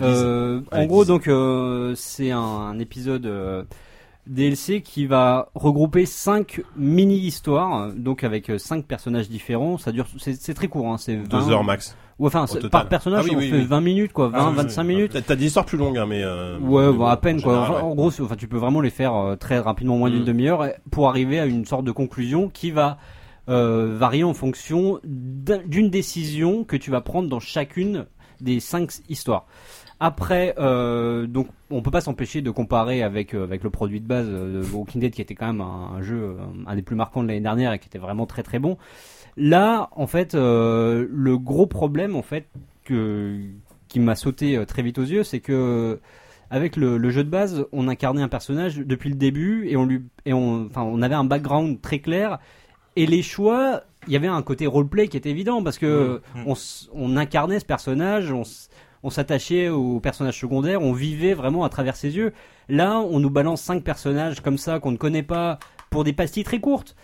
Euh, 0.00 0.60
en 0.72 0.86
gros, 0.86 1.04
donc 1.04 1.28
euh, 1.28 1.94
c'est 1.96 2.30
un, 2.30 2.38
un 2.38 2.78
épisode 2.78 3.26
euh, 3.26 3.62
DLC 4.26 4.80
qui 4.80 5.04
va 5.04 5.50
regrouper 5.54 6.06
cinq 6.06 6.62
mini 6.76 7.18
histoires, 7.18 7.92
donc 7.92 8.24
avec 8.24 8.50
cinq 8.58 8.86
personnages 8.86 9.28
différents. 9.28 9.76
Ça 9.76 9.92
dure, 9.92 10.06
c'est 10.18 10.34
c'est 10.40 10.54
très 10.54 10.68
court, 10.68 10.88
hein, 10.88 10.96
c'est 10.96 11.16
20 11.16 11.24
Deux 11.28 11.50
heures 11.50 11.64
max. 11.64 11.94
Ou 12.18 12.26
enfin, 12.26 12.46
par 12.70 12.88
personnage, 12.88 13.24
Ah 13.24 13.28
oui, 13.28 13.34
on 13.34 13.38
oui, 13.38 13.50
fait 13.50 13.56
oui. 13.58 13.64
20 13.64 13.80
minutes, 13.80 14.12
quoi, 14.12 14.28
20, 14.28 14.38
Ah 14.38 14.48
oui, 14.50 14.56
25 14.56 14.82
oui. 14.82 14.88
minutes. 14.88 15.18
T'as 15.26 15.34
des 15.36 15.46
histoires 15.46 15.64
plus 15.64 15.78
longues, 15.78 15.98
hein, 15.98 16.06
mais 16.06 16.22
euh, 16.22 16.58
Ouais, 16.58 16.86
mais 16.90 16.92
bon, 16.98 17.06
à 17.06 17.16
peine 17.16 17.38
en 17.38 17.42
quoi. 17.42 17.52
général, 17.54 17.70
Enfin, 17.72 17.80
ouais. 17.86 17.90
En 17.92 17.94
gros, 17.94 18.20
enfin, 18.20 18.36
tu 18.36 18.48
peux 18.48 18.58
vraiment 18.58 18.80
les 18.80 18.90
faire 18.90 19.14
euh, 19.16 19.36
très 19.36 19.58
rapidement, 19.58 19.96
moins 19.96 20.10
d'une 20.10 20.22
Mm. 20.22 20.26
demi-heure, 20.26 20.66
pour 20.90 21.08
arriver 21.08 21.40
à 21.40 21.46
une 21.46 21.64
sorte 21.64 21.84
de 21.84 21.92
conclusion 21.92 22.48
qui 22.48 22.70
va 22.70 22.98
euh, 23.48 23.96
varier 23.98 24.22
en 24.22 24.34
fonction 24.34 25.00
d'un- 25.02 25.62
d'une 25.66 25.90
décision 25.90 26.62
que 26.62 26.76
tu 26.76 26.90
vas 26.92 27.00
prendre 27.00 27.28
dans 27.28 27.40
chacune 27.40 28.06
des 28.40 28.60
cinq 28.60 28.92
histoires. 29.08 29.46
Après, 29.98 30.54
euh, 30.58 31.26
donc, 31.26 31.48
on 31.70 31.80
peut 31.82 31.90
pas 31.90 32.00
s'empêcher 32.00 32.40
de 32.42 32.50
comparer 32.50 33.02
avec 33.02 33.34
euh, 33.34 33.42
avec 33.44 33.64
le 33.64 33.70
produit 33.70 34.00
de 34.00 34.06
base 34.06 34.26
euh, 34.28 34.60
de 34.62 34.66
Walking 34.72 35.00
Dead, 35.00 35.12
qui 35.12 35.22
était 35.22 35.34
quand 35.34 35.46
même 35.46 35.60
un, 35.60 35.90
un 35.96 36.02
jeu, 36.02 36.16
euh, 36.22 36.36
un 36.66 36.74
des 36.76 36.82
plus 36.82 36.94
marquants 36.96 37.22
de 37.22 37.28
l'année 37.28 37.40
dernière 37.40 37.72
et 37.72 37.78
qui 37.78 37.88
était 37.88 37.98
vraiment 37.98 38.26
très 38.26 38.42
très 38.44 38.58
bon. 38.60 38.78
Là, 39.36 39.88
en 39.92 40.06
fait, 40.06 40.34
euh, 40.34 41.06
le 41.10 41.38
gros 41.38 41.66
problème, 41.66 42.16
en 42.16 42.22
fait, 42.22 42.46
que 42.84 43.40
qui 43.88 44.00
m'a 44.00 44.14
sauté 44.14 44.56
euh, 44.56 44.64
très 44.64 44.82
vite 44.82 44.98
aux 44.98 45.04
yeux, 45.04 45.22
c'est 45.22 45.40
que 45.40 46.00
avec 46.50 46.76
le, 46.76 46.98
le 46.98 47.10
jeu 47.10 47.24
de 47.24 47.30
base, 47.30 47.66
on 47.72 47.88
incarnait 47.88 48.22
un 48.22 48.28
personnage 48.28 48.76
depuis 48.76 49.08
le 49.08 49.16
début 49.16 49.66
et 49.68 49.76
on 49.76 49.86
lui 49.86 50.02
et 50.26 50.32
on 50.34 50.66
enfin 50.66 50.82
on 50.82 51.00
avait 51.00 51.14
un 51.14 51.24
background 51.24 51.80
très 51.80 52.00
clair 52.00 52.38
et 52.96 53.06
les 53.06 53.22
choix, 53.22 53.82
il 54.06 54.12
y 54.12 54.16
avait 54.16 54.28
un 54.28 54.42
côté 54.42 54.66
roleplay 54.66 55.08
qui 55.08 55.16
était 55.16 55.30
évident 55.30 55.62
parce 55.62 55.78
que 55.78 56.20
Mmh. 56.34 56.52
on, 56.92 57.16
incarnait 57.16 57.60
ce 57.60 57.64
personnage, 57.64 58.32
on 59.02 59.10
s'attachait 59.10 59.68
au 59.68 60.00
personnage 60.00 60.38
secondaire, 60.38 60.82
on 60.82 60.92
vivait 60.92 61.34
vraiment 61.34 61.64
à 61.64 61.68
travers 61.68 61.96
ses 61.96 62.16
yeux. 62.16 62.32
Là, 62.68 62.98
on 62.98 63.18
nous 63.18 63.30
balance 63.30 63.62
cinq 63.62 63.82
personnages 63.82 64.40
comme 64.40 64.58
ça 64.58 64.78
qu'on 64.78 64.92
ne 64.92 64.96
connaît 64.96 65.22
pas 65.22 65.58
pour 65.90 66.04
des 66.04 66.12
pastilles 66.12 66.44
très 66.44 66.60
courtes. 66.60 66.96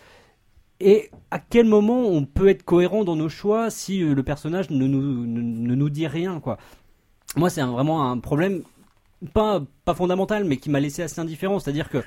Et 0.79 1.09
à 1.31 1.39
quel 1.39 1.65
moment 1.65 2.07
on 2.07 2.23
peut 2.25 2.47
être 2.49 2.63
cohérent 2.63 3.03
dans 3.03 3.15
nos 3.15 3.29
choix 3.29 3.69
si 3.69 4.01
euh, 4.01 4.13
le 4.13 4.23
personnage 4.23 4.69
ne 4.69 4.87
nous, 4.87 5.25
ne, 5.27 5.41
ne 5.41 5.75
nous 5.75 5.89
dit 5.89 6.07
rien, 6.07 6.39
quoi? 6.39 6.57
Moi, 7.35 7.49
c'est 7.49 7.61
vraiment 7.61 8.09
un 8.09 8.17
problème, 8.17 8.61
pas, 9.33 9.61
pas 9.85 9.93
fondamental, 9.93 10.45
mais 10.45 10.57
qui 10.57 10.69
m'a 10.69 10.79
laissé 10.79 11.01
assez 11.03 11.19
indifférent. 11.19 11.59
C'est-à-dire 11.59 11.89
que 11.89 11.99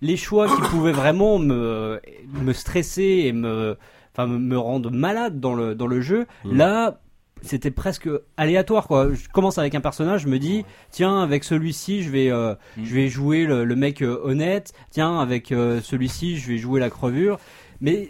les 0.00 0.16
choix 0.16 0.46
qui 0.48 0.60
pouvaient 0.70 0.92
vraiment 0.92 1.38
me, 1.38 2.00
me 2.32 2.52
stresser 2.52 3.22
et 3.26 3.32
me, 3.32 3.76
enfin, 4.14 4.26
me, 4.26 4.56
rendre 4.58 4.90
malade 4.90 5.40
dans 5.40 5.54
le, 5.54 5.74
dans 5.74 5.86
le 5.88 6.00
jeu, 6.00 6.26
Mhm. 6.44 6.56
là, 6.56 7.00
c'était 7.42 7.70
presque 7.70 8.08
aléatoire, 8.36 8.86
quoi. 8.86 9.12
Je 9.12 9.28
commence 9.28 9.58
avec 9.58 9.74
un 9.74 9.80
personnage, 9.80 10.22
je 10.22 10.28
me 10.28 10.38
dis, 10.38 10.64
tiens, 10.90 11.20
avec 11.22 11.42
celui-ci, 11.44 12.02
je 12.02 12.10
vais, 12.10 12.30
euh, 12.30 12.54
Mhm. 12.76 12.84
je 12.84 12.94
vais 12.94 13.08
jouer 13.08 13.44
le, 13.44 13.64
le 13.64 13.76
mec 13.76 14.02
euh, 14.02 14.20
honnête. 14.22 14.72
Tiens, 14.90 15.18
avec 15.18 15.50
euh, 15.52 15.80
celui-ci, 15.82 16.38
je 16.38 16.48
vais 16.52 16.58
jouer 16.58 16.80
la 16.80 16.90
crevure. 16.90 17.38
Mais 17.80 18.08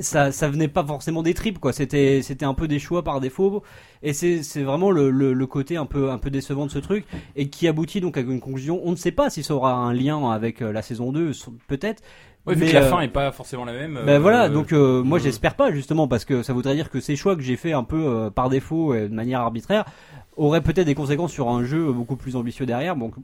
ça, 0.00 0.32
ça 0.32 0.48
venait 0.48 0.68
pas 0.68 0.84
forcément 0.84 1.22
des 1.22 1.34
tripes, 1.34 1.58
quoi. 1.58 1.72
C'était, 1.72 2.20
c'était 2.22 2.44
un 2.44 2.54
peu 2.54 2.68
des 2.68 2.78
choix 2.78 3.02
par 3.02 3.20
défaut. 3.20 3.62
Et 4.02 4.12
c'est, 4.12 4.42
c'est 4.42 4.62
vraiment 4.62 4.90
le, 4.90 5.10
le, 5.10 5.32
le 5.32 5.46
côté 5.46 5.76
un 5.76 5.86
peu, 5.86 6.10
un 6.10 6.18
peu 6.18 6.30
décevant 6.30 6.66
de 6.66 6.70
ce 6.70 6.78
truc 6.78 7.06
et 7.36 7.48
qui 7.48 7.68
aboutit 7.68 8.00
donc 8.00 8.16
à 8.16 8.20
une 8.20 8.40
conclusion. 8.40 8.80
On 8.84 8.90
ne 8.90 8.96
sait 8.96 9.12
pas 9.12 9.30
si 9.30 9.42
ça 9.42 9.54
aura 9.54 9.74
un 9.74 9.92
lien 9.94 10.30
avec 10.30 10.60
euh, 10.60 10.72
la 10.72 10.82
saison 10.82 11.12
2, 11.12 11.32
so- 11.32 11.54
peut-être. 11.68 12.02
Ouais, 12.44 12.54
vu 12.54 12.64
Mais, 12.64 12.70
que 12.70 12.74
la 12.74 12.82
euh, 12.82 12.90
fin 12.90 13.00
est 13.00 13.08
pas 13.08 13.30
forcément 13.30 13.64
la 13.64 13.72
même. 13.72 13.94
Ben 14.04 14.08
euh, 14.08 14.18
voilà, 14.18 14.48
donc 14.48 14.72
euh, 14.72 15.00
moi 15.04 15.18
euh, 15.18 15.22
j'espère 15.22 15.54
pas 15.54 15.70
justement 15.70 16.08
parce 16.08 16.24
que 16.24 16.42
ça 16.42 16.52
voudrait 16.52 16.74
dire 16.74 16.90
que 16.90 16.98
ces 16.98 17.14
choix 17.14 17.36
que 17.36 17.42
j'ai 17.42 17.54
fait 17.54 17.72
un 17.72 17.84
peu 17.84 18.04
euh, 18.04 18.30
par 18.30 18.48
défaut 18.48 18.94
et 18.96 19.08
de 19.08 19.14
manière 19.14 19.40
arbitraire 19.40 19.84
auraient 20.36 20.60
peut-être 20.60 20.86
des 20.86 20.96
conséquences 20.96 21.30
sur 21.30 21.48
un 21.50 21.62
jeu 21.62 21.92
beaucoup 21.92 22.16
plus 22.16 22.34
ambitieux 22.34 22.66
derrière. 22.66 22.96
Donc 22.96 23.14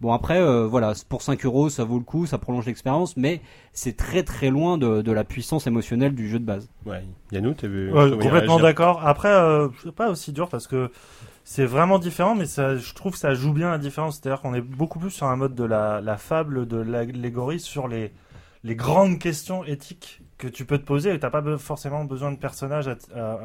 bon 0.00 0.12
après 0.12 0.40
euh, 0.40 0.66
voilà 0.66 0.92
pour 1.08 1.22
5 1.22 1.44
euros 1.44 1.68
ça 1.68 1.84
vaut 1.84 1.98
le 1.98 2.04
coup, 2.04 2.26
ça 2.26 2.38
prolonge 2.38 2.66
l'expérience, 2.66 3.16
mais 3.16 3.40
c'est 3.72 3.96
très 3.96 4.22
très 4.22 4.50
loin 4.50 4.78
de, 4.78 5.02
de 5.02 5.12
la 5.12 5.24
puissance 5.24 5.66
émotionnelle 5.66 6.14
du 6.14 6.28
jeu 6.28 6.38
de 6.38 6.44
base. 6.44 6.68
Ouais. 6.86 7.02
Yannou, 7.30 7.54
t'as 7.54 7.68
vu 7.68 7.92
Ouais, 7.92 8.10
complètement 8.18 8.58
d'accord. 8.62 9.06
Après, 9.06 9.32
euh, 9.32 9.68
c'est 9.82 9.94
pas 9.94 10.10
aussi 10.10 10.32
dur 10.32 10.48
parce 10.48 10.66
que 10.66 10.90
c'est 11.44 11.64
vraiment 11.66 11.98
différent, 11.98 12.34
mais 12.34 12.46
ça, 12.46 12.76
je 12.76 12.94
trouve 12.94 13.12
que 13.12 13.18
ça 13.18 13.34
joue 13.34 13.52
bien 13.52 13.70
la 13.70 13.78
différence. 13.78 14.20
C'est-à-dire 14.20 14.40
qu'on 14.40 14.54
est 14.54 14.60
beaucoup 14.60 14.98
plus 14.98 15.10
sur 15.10 15.26
un 15.26 15.36
mode 15.36 15.54
de 15.54 15.64
la, 15.64 16.00
la 16.00 16.16
fable, 16.16 16.66
de 16.68 16.76
l'allégorie 16.76 17.58
sur 17.60 17.88
les, 17.88 18.12
les 18.62 18.76
grandes 18.76 19.18
questions 19.18 19.64
éthiques 19.64 20.22
que 20.38 20.46
tu 20.48 20.64
peux 20.64 20.78
te 20.78 20.84
poser 20.84 21.12
et 21.14 21.18
t'as 21.18 21.30
pas 21.30 21.42
forcément 21.58 22.04
besoin 22.04 22.30
de 22.32 22.36
personnages 22.36 22.88
à, 22.88 22.96
à- 23.16 23.38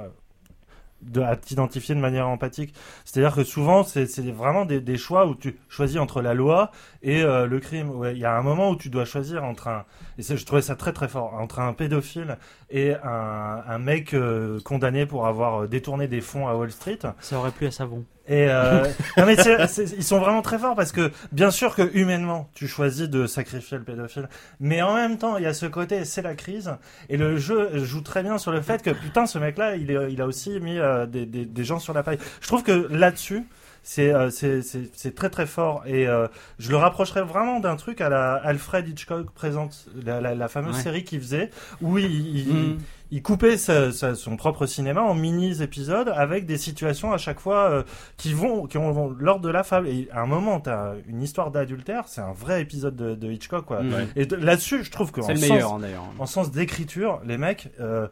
de, 1.01 1.21
à 1.21 1.35
t'identifier 1.35 1.95
de 1.95 1.99
manière 1.99 2.27
empathique. 2.27 2.73
C'est-à-dire 3.05 3.35
que 3.35 3.43
souvent, 3.43 3.83
c'est 3.83 4.05
vraiment 4.31 4.65
des, 4.65 4.97
choix 4.97 5.27
où 5.27 5.35
tu 5.35 5.57
choisis 5.69 5.97
entre 5.97 6.21
la 6.21 6.33
loi 6.33 6.71
et 7.03 7.21
euh, 7.21 7.45
le 7.45 7.59
crime. 7.59 7.91
Il 8.11 8.17
y 8.17 8.25
a 8.25 8.35
un 8.35 8.41
moment 8.41 8.71
où 8.71 8.75
tu 8.75 8.89
dois 8.89 9.05
choisir 9.05 9.43
entre 9.43 9.67
un, 9.67 9.85
je 10.17 10.43
trouvais 10.45 10.61
ça 10.61 10.75
très 10.75 10.93
très 10.93 11.07
fort, 11.07 11.33
entre 11.35 11.59
un 11.59 11.73
pédophile 11.73 12.37
et 12.69 12.95
un, 13.03 13.63
un 13.67 13.77
mec 13.77 14.13
euh, 14.13 14.59
condamné 14.61 15.05
pour 15.05 15.27
avoir 15.27 15.63
euh, 15.63 15.67
détourné 15.67 16.07
des 16.07 16.21
fonds 16.21 16.47
à 16.47 16.55
Wall 16.55 16.71
Street. 16.71 16.99
Ça 17.19 17.37
aurait 17.37 17.51
plu 17.51 17.67
à 17.67 17.71
Savon. 17.71 18.03
Et 18.29 18.47
euh, 18.49 18.83
non 19.17 19.25
mais 19.25 19.35
ils 19.35 20.03
sont 20.03 20.19
vraiment 20.19 20.41
très 20.41 20.59
forts 20.59 20.75
parce 20.75 20.91
que 20.91 21.11
bien 21.31 21.49
sûr 21.49 21.75
que 21.75 21.89
humainement 21.97 22.49
tu 22.53 22.67
choisis 22.67 23.09
de 23.09 23.25
sacrifier 23.25 23.77
le 23.77 23.83
pédophile, 23.85 24.27
mais 24.59 24.81
en 24.81 24.93
même 24.95 25.17
temps 25.17 25.37
il 25.37 25.43
y 25.43 25.47
a 25.47 25.53
ce 25.53 25.65
côté 25.65 26.03
c'est 26.03 26.21
la 26.21 26.35
crise 26.35 26.71
et 27.09 27.15
le 27.17 27.37
jeu 27.37 27.69
joue 27.85 28.01
très 28.01 28.23
bien 28.23 28.37
sur 28.37 28.51
le 28.51 28.61
fait 28.61 28.83
que 28.83 28.89
putain 28.89 29.25
ce 29.27 29.37
mec-là 29.39 29.77
il, 29.77 29.89
est- 29.91 30.11
il 30.11 30.21
a 30.21 30.25
aussi 30.27 30.59
mis 30.59 30.77
euh, 30.77 31.05
des, 31.05 31.25
des, 31.25 31.45
des 31.45 31.63
gens 31.63 31.79
sur 31.79 31.93
la 31.93 32.03
paille. 32.03 32.19
Je 32.41 32.47
trouve 32.47 32.63
que 32.63 32.87
là-dessus 32.91 33.45
c'est 33.89 34.13
euh, 34.13 34.29
c'est 34.29 34.61
c'est- 34.61 35.15
très 35.15 35.29
très 35.29 35.45
fort 35.45 35.81
et 35.85 36.05
euh, 36.09 36.27
je 36.59 36.71
le 36.71 36.75
rapprocherais 36.75 37.21
vraiment 37.23 37.61
d'un 37.61 37.77
truc 37.77 38.01
à 38.01 38.09
la 38.09 38.33
Alfred 38.33 38.85
Hitchcock 38.85 39.31
présente 39.31 39.85
la, 40.05 40.19
la, 40.19 40.35
la 40.35 40.47
fameuse 40.49 40.75
Ouais. 40.75 40.81
série 40.81 41.03
qu'il 41.05 41.21
faisait 41.21 41.51
où 41.81 41.97
il, 41.97 42.37
il- 42.37 42.53
Mm. 42.53 42.77
il 43.11 43.21
coupait 43.23 43.55
sa- 43.55 43.93
sa- 43.93 44.13
son 44.15 44.35
propre 44.35 44.65
cinéma 44.65 44.99
en 45.01 45.13
mini 45.13 45.61
épisodes 45.61 46.09
avec 46.13 46.45
des 46.45 46.57
situations 46.57 47.13
à 47.13 47.17
chaque 47.17 47.39
fois 47.39 47.69
euh, 47.71 47.83
qui 48.17 48.33
vont 48.33 48.67
qui 48.67 48.77
ont 48.77 49.09
l'ordre 49.17 49.41
de 49.45 49.49
la 49.49 49.63
fable 49.63 49.87
et 49.87 50.09
à 50.11 50.19
un 50.19 50.25
moment 50.27 50.59
t'as 50.59 50.95
une 51.07 51.21
histoire 51.23 51.49
d'adultère 51.51 52.09
c'est 52.09 52.19
un 52.19 52.33
vrai 52.33 52.61
épisode 52.61 52.97
de, 52.97 53.15
de 53.15 53.31
Hitchcock 53.31 53.63
quoi 53.65 53.83
Mm. 53.83 53.93
Et 54.17 54.25
de- 54.25 54.35
là-dessus 54.35 54.83
je 54.83 54.91
trouve 54.91 55.13
que 55.13 55.21
en 55.21 55.27
sens- 55.27 55.39
meilleur 55.39 55.73
hein, 55.75 55.79
en 56.19 56.25
sens 56.25 56.51
d'écriture 56.51 57.21
les 57.25 57.37
mecs 57.37 57.69
euh, 57.79 58.09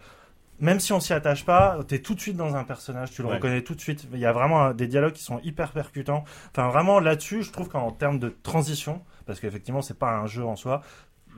même 0.60 0.80
si 0.80 0.94
on 0.94 1.00
s'y 1.00 1.14
attache 1.14 1.46
pas, 1.46 1.78
t'es 1.88 2.00
tout 2.00 2.16
de 2.16 2.20
suite 2.20 2.38
dans 2.38 2.56
un 2.56 2.64
personnage, 2.64 3.12
tu 3.12 3.22
le 3.22 3.28
Ouais. 3.28 3.36
reconnais 3.36 3.62
tout 3.62 3.76
de 3.76 3.82
suite. 3.82 4.08
Il 4.14 4.20
y 4.20 4.26
a 4.26 4.32
vraiment 4.32 4.72
des 4.74 4.88
dialogues 4.88 5.14
qui 5.14 5.24
sont 5.24 5.40
hyper 5.44 5.72
percutants. 5.72 6.24
Enfin, 6.52 6.68
vraiment 6.70 7.00
là-dessus, 7.00 7.44
je 7.44 7.52
trouve 7.52 7.68
qu'en 7.70 7.92
termes 7.92 8.20
de 8.20 8.30
transition, 8.44 9.02
parce 9.26 9.40
qu'effectivement, 9.40 9.82
c'est 9.82 9.98
pas 10.00 10.12
un 10.12 10.28
jeu 10.28 10.46
en 10.46 10.56
soi, 10.56 10.82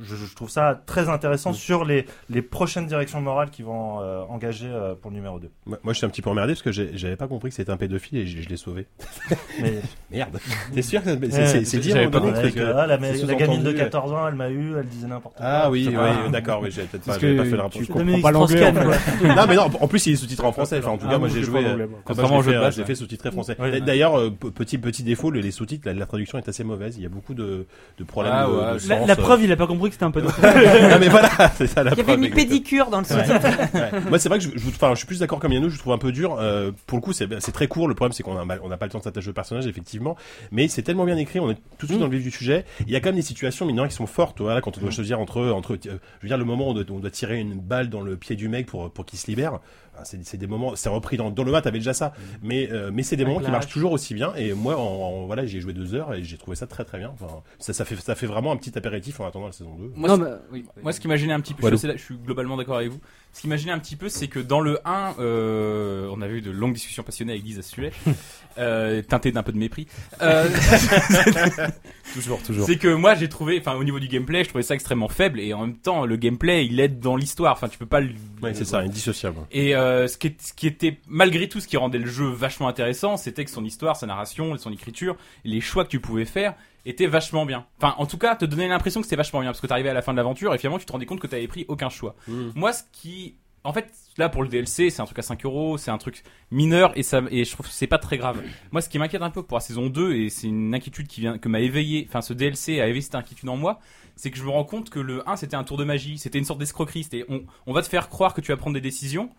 je, 0.03 0.15
je 0.15 0.35
trouve 0.35 0.49
ça 0.49 0.81
très 0.85 1.09
intéressant 1.09 1.51
Mm. 1.51 1.55
sur 1.55 1.85
les, 1.85 2.05
les 2.29 2.41
prochaines 2.41 2.85
directions 2.87 3.21
morales 3.21 3.49
qui 3.49 3.61
vont 3.63 4.01
euh, 4.01 4.21
engager 4.29 4.67
euh, 4.69 4.95
pour 4.95 5.11
le 5.11 5.15
numéro 5.17 5.39
2. 5.39 5.49
Moi, 5.65 5.77
moi, 5.83 5.93
je 5.93 5.97
suis 5.97 6.05
un 6.05 6.09
petit 6.09 6.21
peu 6.21 6.29
emmerdé 6.29 6.53
parce 6.53 6.61
que 6.61 6.71
j'ai- 6.71 6.91
j'avais 6.95 7.15
pas 7.15 7.27
compris 7.27 7.49
que 7.49 7.55
c'était 7.55 7.71
un 7.71 7.77
pédophile 7.77 8.19
et 8.19 8.25
je, 8.27 8.41
je 8.41 8.49
l'ai 8.49 8.57
sauvé. 8.57 8.87
Mais 9.61 9.73
Merde. 10.11 10.37
T'es 10.73 10.81
sûr 10.81 11.03
que 11.03 11.09
c'est- 11.29 11.95
moment 11.95 12.09
pas 12.11 12.19
donné 12.19 12.51
que- 12.51 12.59
ah, 12.59 12.87
la, 12.87 12.97
gamine 12.97 13.13
de 13.13 13.17
sous-entendu, 13.17 13.75
14 13.75 14.13
ans, 14.13 14.27
elle 14.27 14.35
m'a 14.35 14.49
eu, 14.49 14.73
elle 14.77 14.87
disait 14.87 15.07
n'importe 15.07 15.35
quoi. 15.37 15.45
Ah 15.45 15.69
oui, 15.69 15.87
oui, 15.89 16.31
d'accord, 16.31 16.61
mais 16.61 16.71
j'avais 16.71 16.87
peut-être 16.87 17.05
pas, 17.05 17.13
fait 17.19 17.33
le 17.33 17.47
tu 17.47 17.55
rapprochement. 17.55 17.95
comprends 17.95 18.21
pas 18.21 18.31
l'anglais. 18.31 18.71
non, 18.71 19.45
mais 19.47 19.55
non, 19.55 19.69
en 19.79 19.87
plus, 19.87 20.05
il 20.07 20.13
est 20.13 20.15
sous-titré 20.15 20.47
en 20.47 20.51
français. 20.51 20.79
Enfin, 20.79 20.91
en 20.91 20.97
tout 20.97 21.05
Ah, 21.07 21.11
cas, 21.13 21.17
moi, 21.17 21.27
moi, 21.27 21.35
j'ai 21.37 21.43
joué. 21.43 21.65
euh, 21.65 21.87
Contrairement 22.05 22.37
au 22.37 22.43
j'ai 22.43 22.51
jeu 22.53 22.63
de 22.65 22.71
j'ai 22.71 22.85
fait 22.85 22.95
sous-titré 22.95 23.31
français. 23.31 23.57
D'ailleurs, 23.85 24.31
petit, 24.55 24.77
petit 24.77 25.03
défaut, 25.03 25.31
les, 25.31 25.41
sous-titres, 25.51 25.89
la, 25.89 26.05
traduction 26.05 26.37
est 26.37 26.47
assez 26.49 26.63
mauvaise. 26.63 26.95
Il 26.97 27.03
y 27.03 27.05
a 27.05 27.09
beaucoup 27.09 27.33
de, 27.33 27.65
problèmes 28.03 28.33
Ah 28.35 28.47
la- 28.49 28.73
La, 28.73 28.79
sens, 28.79 29.07
la 29.07 29.15
preuve, 29.15 29.43
il 29.43 29.51
a 29.51 29.55
pas 29.55 29.67
compris 29.67 29.86
que 29.89 29.93
c'était 29.93 30.05
un 30.05 30.11
peu 30.11 30.23
Ah, 30.43 30.97
mais 30.99 31.09
voilà, 31.09 31.29
c'est 31.55 31.67
ça 31.67 31.83
la 31.83 31.91
Il 31.91 31.97
y 31.97 32.01
avait 32.01 32.13
exactement. 32.13 32.35
pédicure 32.35 32.89
dans 32.89 32.99
le 33.01 33.05
Ouais. 33.05 33.25
sous-titre. 33.25 33.73
Ouais. 33.73 33.99
Moi, 34.09 34.19
c'est 34.19 34.29
vrai 34.29 34.37
que 34.39 34.43
je, 34.45 34.49
je, 34.55 34.67
enfin, 34.69 34.91
je 34.91 34.97
suis 34.97 35.07
plus 35.07 35.19
d'accord 35.19 35.39
comme 35.39 35.51
Yannou, 35.51 35.69
je 35.69 35.77
trouve 35.77 35.93
un 35.93 35.97
peu 35.97 36.11
dur. 36.11 36.37
Euh, 36.39 36.71
pour 36.85 36.97
le 36.97 37.01
coup, 37.01 37.13
c'est 37.13 37.27
c'est 37.39 37.51
très 37.51 37.67
court. 37.67 37.87
Le 37.87 37.93
problème, 37.95 38.11
c'est 38.13 38.23
qu'on 38.23 38.37
a, 38.37 38.45
mal- 38.45 38.59
on 38.63 38.69
n'a 38.69 38.77
pas 38.77 38.85
le 38.85 38.91
temps 38.91 38.99
de 38.99 39.03
s'attacher 39.03 39.29
au 39.29 39.33
personnage, 39.33 39.67
effectivement. 39.67 40.15
Mais 40.51 40.67
c'est 40.67 40.81
tellement 40.81 41.05
bien 41.05 41.17
écrit, 41.17 41.39
on 41.39 41.49
est 41.51 41.55
tout 41.77 41.85
de 41.85 41.91
suite 41.91 41.97
Mm. 41.97 42.01
dans 42.01 42.07
le 42.07 42.15
vif 42.17 42.23
du 42.23 42.31
sujet. 42.31 42.65
Il 42.85 42.91
y 42.91 42.95
a 42.95 42.99
quand 42.99 43.09
même 43.09 43.15
des 43.15 43.21
situations, 43.21 43.65
mine 43.65 43.87
qui 43.87 43.95
sont 43.95 44.07
fortes. 44.07 44.41
Voilà, 44.41 44.61
quand 44.61 44.77
on 44.77 44.79
Mm. 44.79 44.83
doit 44.83 44.91
choisir 44.91 45.19
entre, 45.19 45.41
entre, 45.51 45.73
euh, 45.73 45.77
je 45.83 45.89
veux 46.23 46.27
dire, 46.27 46.37
le 46.37 46.45
moment 46.45 46.67
où 46.67 46.71
on 46.71 46.73
doit, 46.73 46.83
on 46.89 46.99
doit 46.99 47.09
tirer 47.11 47.39
une 47.39 47.55
balle 47.55 47.89
dans 47.89 48.01
le 48.01 48.15
pied 48.17 48.35
du 48.35 48.49
mec 48.49 48.65
pour, 48.67 48.89
pour 48.91 49.05
qu'il 49.05 49.19
se 49.19 49.27
libère. 49.27 49.59
C'est 50.03 50.23
c'est 50.25 50.37
des 50.37 50.47
moments, 50.47 50.75
c'est 50.75 50.89
repris 50.89 51.17
dans, 51.17 51.31
dans 51.31 51.43
le 51.43 51.51
mat, 51.51 51.61
t'avais 51.61 51.79
déjà 51.79 51.93
ça. 51.93 52.13
Mais, 52.41 52.69
euh, 52.71 52.91
mais 52.93 53.03
c'est 53.03 53.15
des 53.15 53.25
moments 53.25 53.39
qui 53.39 53.51
marchent 53.51 53.67
toujours 53.71 53.91
aussi 53.91 54.13
bien. 54.13 54.33
Et 54.35 54.53
moi, 54.53 54.77
en, 54.77 54.81
en- 54.81 55.25
voilà, 55.25 55.45
j'ai 55.45 55.59
joué 55.61 55.73
deux 55.73 55.93
heures 55.95 56.13
et 56.13 56.23
j'ai 56.23 56.37
trouvé 56.37 56.55
ça 56.55 56.67
très 56.67 56.83
très 56.85 56.97
bien. 56.97 57.09
Enfin, 57.13 57.41
ça, 57.59 57.73
ça 57.73 57.85
fait, 57.85 57.95
ça 57.95 58.15
fait 58.15 58.27
vraiment 58.27 58.51
un 58.51 58.57
petit 58.57 58.77
apéritif 58.77 59.19
en 59.19 59.27
attendant 59.27 59.47
la 59.47 59.51
saison 59.51 59.75
2. 59.75 59.91
Moi, 59.95 60.09
Non, 60.09 60.15
ce- 60.17 60.21
mais- 60.21 60.35
oui. 60.51 60.65
Moi, 60.83 60.91
ce 60.93 60.99
qui 60.99 61.07
m'a 61.07 61.17
gêné 61.17 61.33
un 61.33 61.39
petit 61.41 61.53
peu, 61.53 61.63
Walou. 61.63 61.77
je, 61.77 61.81
sais, 61.81 61.87
là, 61.87 61.95
je 61.95 62.01
suis 62.03 62.15
globalement 62.17 62.57
d'accord 62.57 62.77
avec 62.77 62.89
vous. 62.89 62.99
Ce 63.37 63.41
qui 63.43 63.47
m'a 63.49 63.57
gêné 63.57 63.71
un 63.71 63.77
petit 63.77 63.95
peu, 63.95 64.09
c'est 64.09 64.27
que 64.27 64.39
dans 64.39 64.61
le 64.61 64.79
1, 64.83 65.17
euh, 65.19 66.09
on 66.11 66.23
avait 66.23 66.37
eu 66.37 66.41
de 66.41 66.49
longues 66.49 66.73
discussions 66.73 67.03
passionnées 67.03 67.33
avec 67.33 67.43
ce 67.47 67.61
sujet, 67.61 67.91
euh, 68.57 69.03
teintées 69.03 69.31
d'un 69.31 69.43
peu 69.43 69.51
de 69.51 69.59
mépris. 69.59 69.85
Euh, 70.23 70.49
Toujours, 72.15 72.41
toujours. 72.41 72.65
c'est 72.65 72.77
que 72.77 72.87
moi, 72.87 73.13
j'ai 73.13 73.29
trouvé, 73.29 73.59
enfin, 73.59 73.75
au 73.75 73.83
niveau 73.83 73.99
du 73.99 74.07
gameplay, 74.07 74.43
je 74.43 74.49
trouvais 74.49 74.63
ça 74.63 74.73
extrêmement 74.73 75.07
faible 75.09 75.39
et 75.39 75.53
en 75.53 75.61
même 75.67 75.75
temps, 75.77 76.05
le 76.05 76.15
gameplay, 76.15 76.65
il 76.65 76.79
aide 76.79 76.99
dans 76.99 77.15
l'histoire. 77.15 77.53
Enfin, 77.53 77.67
tu 77.67 77.77
peux 77.77 77.85
pas 77.85 77.99
le. 77.99 78.09
Ouais, 78.41 78.55
c'est 78.55 78.65
ça, 78.65 78.79
indissociable. 78.79 79.37
Et 79.51 79.75
euh, 79.75 80.07
ce, 80.07 80.17
qui 80.17 80.27
est- 80.27 80.41
ce 80.41 80.53
qui 80.53 80.65
était 80.65 80.97
malgré 81.07 81.47
tout 81.47 81.59
ce 81.59 81.67
qui 81.67 81.77
rendait 81.77 81.99
le 81.99 82.09
jeu 82.09 82.25
vachement 82.27 82.67
intéressant, 82.69 83.17
c'était 83.17 83.45
que 83.45 83.51
son 83.51 83.63
histoire, 83.65 83.97
sa 83.97 84.07
narration, 84.07 84.57
son 84.57 84.71
écriture, 84.71 85.15
les 85.43 85.61
choix 85.61 85.83
que 85.83 85.89
tu 85.89 85.99
pouvais 85.99 86.25
faire 86.25 86.55
étaient 86.89 87.07
vachement 87.07 87.45
bien. 87.45 87.65
Enfin, 87.77 87.95
en 87.97 88.05
tout 88.05 88.17
cas, 88.17 88.35
te 88.35 88.45
donnait 88.45 88.67
l'impression 88.67 89.01
que 89.01 89.05
c'était 89.05 89.15
vachement 89.15 89.41
bien 89.41 89.49
parce 89.49 89.61
que 89.61 89.67
t'arrivais 89.67 89.89
à 89.89 89.93
la 89.93 90.01
fin 90.01 90.13
de 90.13 90.17
l'aventure 90.17 90.53
et 90.53 90.57
finalement 90.57 90.79
tu 90.79 90.85
te 90.85 90.91
rendais 90.91 91.05
compte 91.05 91.19
que 91.19 91.27
t'avais 91.27 91.47
pris 91.47 91.65
aucun 91.67 91.89
choix. 91.89 92.15
Mm. 92.27 92.49
Moi, 92.55 92.73
ce 92.73 92.83
qui, 92.91 93.35
en 93.63 93.73
fait, 93.73 93.93
là 94.17 94.29
pour 94.29 94.43
le 94.43 94.49
DLC, 94.49 94.89
c'est 94.89 95.01
un 95.01 95.05
truc 95.05 95.19
à 95.19 95.21
5 95.21 95.45
euros, 95.45 95.77
c'est 95.77 95.91
un 95.91 95.97
truc 95.97 96.23
mineur 96.51 96.91
et 96.95 97.03
ça, 97.03 97.21
et 97.29 97.43
je 97.43 97.51
trouve 97.51 97.67
que 97.67 97.71
c'est 97.71 97.87
pas 97.87 97.97
très 97.97 98.17
grave. 98.17 98.41
Moi, 98.71 98.81
ce 98.81 98.89
qui 98.89 98.99
m'inquiète 98.99 99.21
un 99.21 99.29
peu 99.29 99.43
pour 99.43 99.57
la 99.57 99.61
saison 99.61 99.87
2 99.87 100.15
et 100.15 100.29
c'est 100.29 100.47
une 100.47 100.73
inquiétude 100.73 101.07
qui 101.07 101.21
vient, 101.21 101.37
que 101.37 101.49
m'a 101.49 101.59
éveillé, 101.59 102.05
enfin, 102.07 102.21
ce 102.21 102.33
DLC 102.33 102.79
a 102.79 102.87
éveillé 102.87 103.01
cette 103.01 103.15
inquiétude 103.15 103.49
en 103.49 103.57
moi, 103.57 103.79
c'est 104.15 104.31
que 104.31 104.37
je 104.37 104.43
me 104.43 104.49
rends 104.49 104.65
compte 104.65 104.89
que 104.89 104.99
le 104.99 105.27
1 105.29 105.35
c'était 105.35 105.55
un 105.55 105.63
tour 105.63 105.77
de 105.77 105.83
magie, 105.83 106.17
c'était 106.17 106.39
une 106.39 106.45
sorte 106.45 106.59
d'escroquerie, 106.59 107.03
c'était 107.03 107.25
on, 107.29 107.43
on 107.65 107.73
va 107.73 107.81
te 107.81 107.87
faire 107.87 108.09
croire 108.09 108.33
que 108.33 108.41
tu 108.41 108.51
vas 108.51 108.57
prendre 108.57 108.73
des 108.73 108.81
décisions 108.81 109.29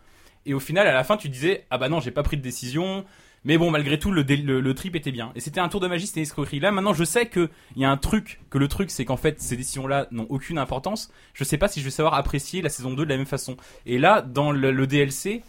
et 0.47 0.55
au 0.55 0.61
final 0.61 0.87
à 0.87 0.93
la 0.93 1.05
fin 1.05 1.17
tu 1.17 1.29
disais 1.29 1.67
ah 1.71 1.79
bah 1.79 1.89
non 1.89 2.01
j'ai 2.01 2.13
pas 2.13 2.23
pris 2.23 2.37
de 2.37 2.43
décision 2.43 3.05
mais 3.45 3.59
bon 3.59 3.71
malgré 3.71 3.99
tout 3.99 4.11
le, 4.11 4.75
trip 4.75 4.97
était 4.97 5.13
bien. 5.13 5.33
Et 5.35 5.41
c'était 5.41 5.61
un 5.61 5.69
tour 5.69 5.81
de 5.81 5.89
magie 5.89 6.07
c'était 6.07 6.21
une 6.21 6.25
escroquerie. 6.25 6.61
Là 6.61 6.71
maintenant 6.71 6.95
je 6.95 7.05
sais 7.05 7.27
que 7.27 7.49
il 7.77 7.83
y 7.83 7.85
a 7.85 7.91
un 7.91 7.97
truc 7.97 8.41
que 8.51 8.59
le 8.59 8.69
truc 8.69 8.91
c'est 8.91 9.05
qu'en 9.05 9.17
fait 9.17 9.41
ces 9.41 9.57
décisions 9.57 9.87
là 9.87 10.07
n'ont 10.11 10.27
aucune 10.29 10.59
importance. 10.59 11.11
Je 11.35 11.45
sais 11.45 11.59
pas 11.59 11.69
si 11.69 11.81
je 11.81 11.85
vais 11.85 11.91
savoir 11.91 12.15
apprécier 12.15 12.63
la 12.63 12.69
saison 12.69 12.91
2 12.93 13.05
de 13.05 13.11
la 13.11 13.17
même 13.17 13.27
façon. 13.27 13.57
Et 13.87 13.99
là 13.99 14.23
dans 14.23 14.53
le, 14.53 14.87
DLC 14.87 15.43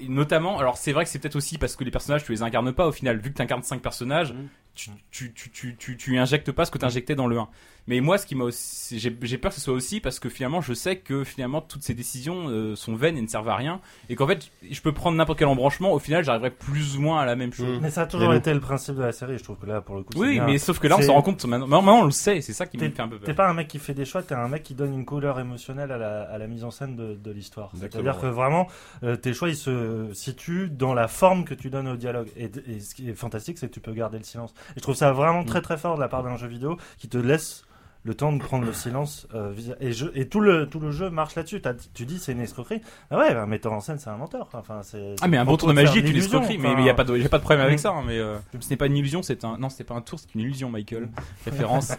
notamment 0.00 0.58
alors 0.58 0.76
c'est 0.76 0.92
vrai 0.92 1.04
que 1.04 1.10
c'est 1.10 1.18
peut-être 1.18 1.36
aussi 1.36 1.56
parce 1.56 1.76
que 1.76 1.84
les 1.84 1.90
personnages 1.90 2.24
tu 2.24 2.32
les 2.32 2.42
incarnes 2.42 2.72
pas 2.72 2.86
au 2.86 2.92
final 2.92 3.18
vu 3.18 3.30
que 3.30 3.36
tu 3.36 3.42
incarnes 3.42 3.62
5 3.62 3.80
personnages 3.80 4.32
Mhm. 4.32 4.48
Tu, 4.74 4.90
tu, 5.10 5.32
tu, 5.32 5.50
tu, 5.50 5.76
tu, 5.76 5.96
tu 5.96 6.18
injectes 6.18 6.52
pas 6.52 6.64
ce 6.64 6.70
que 6.70 6.78
tu 6.78 6.84
injectais 6.84 7.14
dans 7.14 7.26
le 7.26 7.38
1. 7.38 7.48
Mais 7.86 8.00
moi, 8.00 8.16
ce 8.16 8.24
qui 8.24 8.34
m'a 8.34 8.44
aussi, 8.44 8.98
j'ai 8.98 9.14
j'ai 9.20 9.36
peur 9.36 9.50
que 9.50 9.56
ce 9.56 9.60
soit 9.60 9.74
aussi 9.74 10.00
parce 10.00 10.18
que 10.18 10.30
finalement, 10.30 10.62
je 10.62 10.72
sais 10.72 10.96
que 10.96 11.22
finalement 11.22 11.60
toutes 11.60 11.82
ces 11.82 11.92
décisions 11.92 12.48
euh, 12.48 12.74
sont 12.76 12.94
vaines 12.94 13.18
et 13.18 13.20
ne 13.20 13.26
servent 13.26 13.50
à 13.50 13.56
rien, 13.56 13.78
et 14.08 14.16
qu'en 14.16 14.26
fait, 14.26 14.50
je 14.70 14.80
peux 14.80 14.92
prendre 14.92 15.18
n'importe 15.18 15.38
quel 15.38 15.48
embranchement. 15.48 15.92
Au 15.92 15.98
final, 15.98 16.24
j'arriverai 16.24 16.50
plus 16.50 16.96
ou 16.96 17.02
moins 17.02 17.20
à 17.20 17.26
la 17.26 17.36
même 17.36 17.52
chose. 17.52 17.78
Mm. 17.78 17.82
Mais 17.82 17.90
ça 17.90 18.02
a 18.02 18.06
toujours 18.06 18.32
été 18.32 18.54
le 18.54 18.60
principe 18.60 18.94
de 18.96 19.02
la 19.02 19.12
série. 19.12 19.36
Je 19.36 19.44
trouve 19.44 19.58
que 19.58 19.66
là, 19.66 19.82
pour 19.82 19.96
le 19.96 20.02
coup, 20.02 20.14
c'est 20.14 20.18
Oui, 20.18 20.32
bien. 20.32 20.46
mais 20.46 20.56
sauf 20.56 20.78
que 20.78 20.86
là, 20.86 20.96
on 20.98 21.02
s'en 21.02 21.12
rend 21.12 21.20
compte 21.20 21.44
maintenant. 21.44 21.66
Maintenant, 21.66 22.00
on 22.00 22.04
le 22.06 22.10
sait. 22.10 22.40
C'est 22.40 22.54
ça 22.54 22.64
qui 22.66 22.78
me 22.78 22.82
T'es 22.84 22.90
fait 22.90 23.02
un 23.02 23.08
peu 23.08 23.18
t'es 23.18 23.26
peur. 23.26 23.36
pas 23.36 23.48
un 23.50 23.54
mec 23.54 23.68
qui 23.68 23.78
fait 23.78 23.92
des 23.94 24.06
choix, 24.06 24.22
t'es 24.22 24.34
un 24.34 24.48
mec 24.48 24.62
qui 24.62 24.72
donne 24.74 24.94
une 24.94 25.04
couleur 25.04 25.38
émotionnelle 25.38 25.92
à 25.92 25.98
la, 25.98 26.22
à 26.22 26.38
la 26.38 26.46
mise 26.46 26.64
en 26.64 26.70
scène 26.70 26.96
de, 26.96 27.14
de 27.14 27.30
l'histoire. 27.32 27.70
C'est-à-dire 27.78 28.18
que 28.18 28.26
vraiment, 28.28 28.66
euh, 29.02 29.16
tes 29.16 29.34
choix, 29.34 29.50
ils 29.50 29.56
se 29.56 30.08
situent 30.14 30.70
dans 30.70 30.94
la 30.94 31.06
forme 31.06 31.44
que 31.44 31.52
tu 31.52 31.68
donnes 31.68 31.88
au 31.88 31.96
dialogue. 31.96 32.28
Et, 32.34 32.50
et 32.66 32.80
ce 32.80 32.94
qui 32.94 33.10
est 33.10 33.14
fantastique, 33.14 33.58
c'est 33.58 33.68
que 33.68 33.74
tu 33.74 33.80
peux 33.80 33.92
garder 33.92 34.16
le 34.16 34.24
silence. 34.24 34.54
Et 34.70 34.74
je 34.76 34.80
trouve 34.82 34.94
ça 34.94 35.12
vraiment 35.12 35.42
Mm. 35.42 35.46
très 35.46 35.60
très 35.62 35.76
fort 35.76 35.96
de 35.96 36.00
la 36.00 36.08
part 36.08 36.22
d'un 36.22 36.36
jeu 36.36 36.46
vidéo 36.46 36.76
qui 36.98 37.08
te 37.08 37.18
laisse 37.18 37.64
le 38.06 38.12
temps 38.14 38.34
de 38.34 38.38
prendre 38.38 38.66
le 38.66 38.74
silence. 38.74 39.26
euh, 39.34 39.54
et, 39.80 39.92
je, 39.92 40.04
et 40.14 40.28
tout, 40.28 40.40
le, 40.40 40.66
tout 40.66 40.78
le 40.78 40.90
jeu 40.90 41.08
marche 41.08 41.34
là-dessus. 41.36 41.62
Tu 41.94 42.04
dis 42.04 42.18
c'est 42.18 42.32
une 42.32 42.40
escroquerie. 42.42 42.82
Ah 43.10 43.16
ouais, 43.18 43.30
un 43.34 43.46
metteur 43.46 43.72
en 43.72 43.80
scène, 43.80 43.98
c'est 43.98 44.10
un 44.10 44.18
menteur. 44.18 44.46
Enfin, 44.52 44.80
c'est- 44.82 45.14
Ah 45.22 45.26
mais 45.28 45.38
un 45.38 45.42
on 45.44 45.46
bon 45.46 45.56
tour 45.56 45.68
de 45.68 45.72
magie 45.72 46.00
est 46.00 46.10
une 46.10 46.16
escroquerie, 46.16 46.58
mais 46.58 46.74
il 46.78 46.84
y 46.84 46.90
a 46.90 46.94
pas 46.94 47.04
de, 47.04 47.16
j'ai 47.16 47.30
pas 47.30 47.38
de 47.38 47.42
problème 47.44 47.64
avec 47.64 47.76
Mm. 47.76 47.82
ça. 47.82 47.90
hein, 47.92 48.02
mais 48.06 48.18
euh, 48.18 48.36
ce 48.60 48.68
n'est 48.68 48.76
pas 48.76 48.86
une 48.88 48.96
illusion, 48.98 49.22
c'est 49.22 49.42
un, 49.44 49.56
non, 49.56 49.68
pas 49.68 49.94
un 49.94 50.02
tour, 50.02 50.18
c'est 50.18 50.34
une 50.34 50.42
illusion, 50.42 50.68
Michael. 50.68 51.08
Référence 51.46 51.92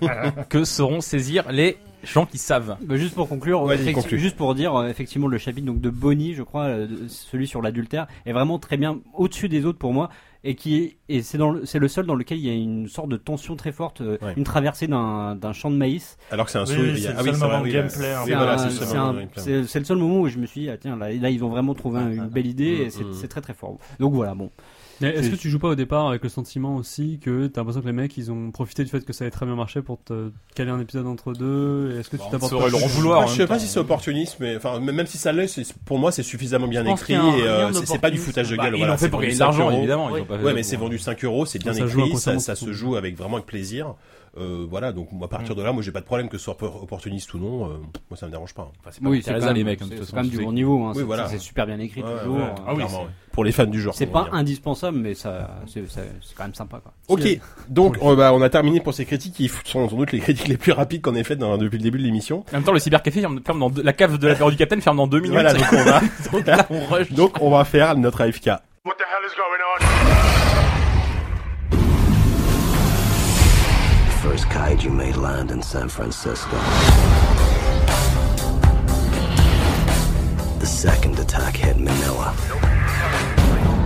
que 0.48 0.64
sauront 0.64 1.02
saisir 1.02 1.52
les 1.52 1.80
gens 2.04 2.28
qui 2.28 2.38
savent. 2.38 2.78
Bah, 2.84 2.98
juste 2.98 3.16
pour 3.16 3.28
conclure, 3.28 3.68
juste 4.12 4.38
pour 4.38 4.54
dire, 4.54 4.76
euh, 4.76 4.88
effectivement, 4.90 5.28
le 5.28 5.40
chapitre 5.40 5.66
donc 5.66 5.82
de 5.82 5.90
Bonnie, 5.90 6.36
je 6.36 6.44
crois, 6.44 6.66
euh, 6.66 6.88
celui 7.08 7.48
sur 7.48 7.64
l'adultère, 7.64 8.06
est 8.28 8.32
vraiment 8.32 8.60
très 8.60 8.78
bien 8.78 9.00
au-dessus 9.16 9.50
des 9.50 9.66
autres 9.66 9.80
pour 9.80 9.92
moi, 9.92 10.10
et 10.47 10.55
qui 10.55 10.76
est, 10.77 10.97
et 11.09 11.22
c'est 11.23 11.38
dans 11.39 11.65
c'est 11.65 11.80
le 11.80 11.88
seul 11.88 12.05
dans 12.05 12.15
lequel 12.15 12.38
il 12.38 12.45
y 12.45 12.49
a 12.49 12.53
une 12.53 12.88
sorte 12.88 13.09
de 13.09 13.17
tension 13.17 13.55
très 13.55 13.72
forte, 13.72 14.01
euh, 14.01 14.17
Ouais. 14.22 14.34
une 14.38 14.43
traversée 14.43 14.88
d'un 14.88 15.35
d'un 15.35 15.51
champ 15.53 15.72
de 15.72 15.76
maïs. 15.76 16.17
Alors 16.31 16.45
que 16.45 16.51
c'est 16.51 16.59
un 16.59 16.65
Oui, 16.65 16.73
saut. 16.76 16.81
oui, 16.81 16.91
il 16.95 17.03
y 17.03 17.07
a- 17.07 17.11
c'est 17.11 17.15
ah 17.17 17.23
le 17.23 17.31
seul 17.34 17.39
moment 17.41 17.59
de 17.59 17.63
oui, 17.65 17.72
gameplay, 17.73 17.91
C'est 17.91 18.03
le 18.05 18.15
seul 18.72 18.88
moment 18.97 19.09
un- 19.09 19.13
de 19.13 19.19
gameplay. 19.19 19.41
c'est- 19.43 19.63
c'est 19.65 19.80
le 19.80 19.85
seul 19.85 19.97
moment 19.97 20.19
où 20.22 20.27
je 20.30 20.38
me 20.38 20.45
suis 20.45 20.61
dit, 20.61 20.69
ah, 20.69 20.77
tiens, 20.77 20.95
là, 20.95 21.11
là, 21.11 21.30
ils 21.30 21.43
ont 21.43 21.49
vraiment 21.49 21.73
trouvé 21.73 21.99
un- 21.99 22.11
une 22.11 22.27
belle 22.27 22.47
idée, 22.47 22.84
et 22.85 22.89
c'est 22.91 23.03
Mm, 23.03 23.09
mm. 23.09 23.13
c'est 23.13 23.27
très 23.27 23.41
très 23.41 23.53
fort. 23.53 23.77
Donc 23.99 24.13
voilà, 24.13 24.35
bon. 24.35 24.51
Mais 25.01 25.09
Est-ce 25.09 25.30
que 25.30 25.35
tu 25.35 25.49
joues 25.49 25.59
pas 25.59 25.69
au 25.69 25.76
départ 25.76 26.07
avec 26.07 26.23
le 26.23 26.30
sentiment 26.30 26.76
aussi 26.77 27.19
que 27.22 27.47
t'as 27.47 27.61
l'impression 27.61 27.81
que 27.81 27.88
les 27.88 27.93
mecs 27.93 28.15
ils 28.17 28.31
ont 28.31 28.51
profité 28.51 28.84
du 28.84 28.89
fait 28.89 29.03
que 29.03 29.13
ça 29.13 29.23
avait 29.26 29.31
très 29.31 29.45
bien 29.45 29.55
marché 29.55 29.81
pour 29.81 30.01
te 30.03 30.31
caler 30.55 30.72
un 30.72 30.80
épisode 30.80 31.07
entre 31.07 31.34
deux 31.34 31.97
Est-ce 31.99 32.09
que 32.09 32.17
tu 32.17 32.22
Bon, 32.22 32.27
on 32.27 32.31
t'apportes 32.31 32.57
pas 32.57 32.69
leur 32.69 32.84
en 32.84 32.88
vouloir. 32.88 33.27
Je 33.27 33.35
sais 33.35 33.47
pas 33.47 33.59
si 33.59 33.67
c'est 33.67 33.80
opportuniste, 33.80 34.38
mais 34.39 34.55
enfin, 34.55 34.80
même 34.80 35.05
si 35.05 35.17
ça 35.17 35.31
l'est, 35.31 35.73
pour 35.85 35.99
moi, 35.99 36.11
c'est 36.11 36.23
suffisamment 36.23 36.67
bien 36.67 36.85
écrit. 36.85 37.13
et, 37.13 37.17
euh, 37.17 37.72
c'est 37.85 37.99
pas 37.99 38.09
du 38.11 38.17
foutage 38.17 38.49
de 38.49 38.55
Bah, 38.55 38.63
gueule. 38.65 38.76
ils 38.76 38.77
voilà, 38.80 38.93
l'ont 38.93 38.97
fait 38.97 39.05
c'est 39.05 39.09
pour 39.11 39.19
gagner 39.22 39.34
de 39.34 39.38
5 39.38 39.45
l'argent, 39.45 39.72
évidemment. 39.72 40.07
Oui. 40.11 40.19
Ils 40.19 40.22
ont 40.22 40.26
pas 40.26 40.38
fait 40.38 40.43
Ouais, 40.43 40.53
mais 40.53 40.63
c'est 40.63 40.77
vendu 40.77 40.97
5 40.97 41.23
euros, 41.26 41.45
c'est 41.45 41.59
bien 41.59 41.73
écrit, 41.73 42.17
ça, 42.17 42.55
se 42.55 42.72
joue 42.72 42.95
avec 42.95 43.17
vraiment 43.17 43.35
avec 43.35 43.45
plaisir. 43.45 43.95
Euh, 44.38 44.66
voilà, 44.70 44.91
donc 44.91 45.07
à 45.24 45.28
partir 45.30 45.56
de 45.56 45.64
là, 45.64 45.72
moi 45.72 45.82
j'ai 45.82 45.91
pas 45.94 46.02
de 46.02 46.06
problème 46.06 46.28
que 46.28 46.38
ce 46.38 46.44
soit 46.44 46.57
op- 46.62 46.84
opportuniste 46.84 47.34
ou 47.34 47.40
non. 47.40 47.66
euh, 47.66 47.74
moi 48.10 48.18
ça 48.18 48.26
me 48.26 48.32
dérange 48.32 48.53
pas. 48.53 48.70
Enfin, 48.82 48.90
c'est 48.91 49.02
pas 49.02 49.10
Oui, 49.10 49.22
c'est 49.24 49.34
quand 49.40 49.53
les 49.53 49.64
mecs. 49.64 49.82
hein, 49.82 49.86
c'est 49.90 50.10
quand 50.12 50.18
même 50.18 50.28
du 50.30 50.40
bon 50.40 50.52
niveau, 50.52 50.84
hein, 50.84 50.90
Oui, 50.94 50.98
c'est- 50.99 51.03
voilà. 51.03 51.30
super 51.40 51.66
bien 51.66 51.80
écrit 51.80 52.03
Ouais, 52.03 52.10
toujours. 52.20 52.36
ouais. 52.38 52.41
euh, 52.44 52.64
Ah 52.68 52.74
oui. 52.76 52.84
Pour 53.32 53.44
les 53.45 53.52
fans 53.53 53.66
du 53.66 53.82
genre. 53.82 53.94
C'est 53.94 54.06
pas 54.07 54.24
dire. 54.24 54.34
indispensable, 54.34 54.98
mais 54.98 55.14
ça, 55.14 55.49
c'est 55.68 55.82
quand 56.36 56.44
même 56.44 56.53
sympa, 56.53 56.80
quoi. 56.82 56.94
Ok, 57.07 57.22
donc 57.70 57.98
on, 58.02 58.14
bah, 58.16 58.34
on 58.34 58.41
a 58.41 58.49
terminé 58.49 58.80
pour 58.82 58.94
ces 58.94 59.06
critiques 59.06 59.34
qui 59.36 59.48
sont 59.49 59.88
sans 59.90 59.95
doute 59.95 60.12
les 60.12 60.20
critiques 60.20 60.48
les 60.48 60.57
plus 60.57 60.72
rapides 60.74 61.02
qu'on 61.02 61.16
ait 61.16 61.24
faites 61.24 61.40
dans- 61.40 61.57
depuis 61.57 61.78
le 61.78 61.84
début 61.84 61.98
de 61.99 62.03
l'émission. 62.03 62.45
En 62.52 62.56
même 62.56 62.64
temps, 62.64 62.72
le 62.74 62.80
cybercafé 62.80 63.22
ferme, 63.22 63.40
dans 63.41 63.70
deux- 63.70 63.84
la 63.84 63.94
cave 63.94 64.18
de 64.18 64.28
l'apéro 64.28 64.52
du 64.52 64.57
Capitaine 64.57 64.82
ferme 64.82 64.98
dans 64.98 65.07
deux 65.07 65.20
minutes. 65.20 65.34
Voilà, 65.34 65.53
donc 65.53 65.66
on 65.72 65.84
va, 65.84 66.02
Donc 66.32 66.45
là, 66.48 66.66
on 66.70 66.86
rush. 66.94 67.12
donc 67.14 67.38
on 67.41 67.49
va 67.52 67.64
faire 67.66 67.98
notre 67.98 68.22
AFK. 68.22 68.48
What 68.48 68.95
the 68.95 69.02
hell 69.02 69.26
is 69.26 69.36
going 69.36 69.90
on? 69.91 69.94
First 74.76 74.88
kaiju 74.88 74.95
made 74.95 75.15
land 75.18 75.52
in 75.52 75.61
San 75.61 75.88
Francisco. 75.89 76.57
The 80.60 80.65
second 80.65 81.19
attack 81.19 81.56
hit 81.56 81.77
Manila. 81.77 82.34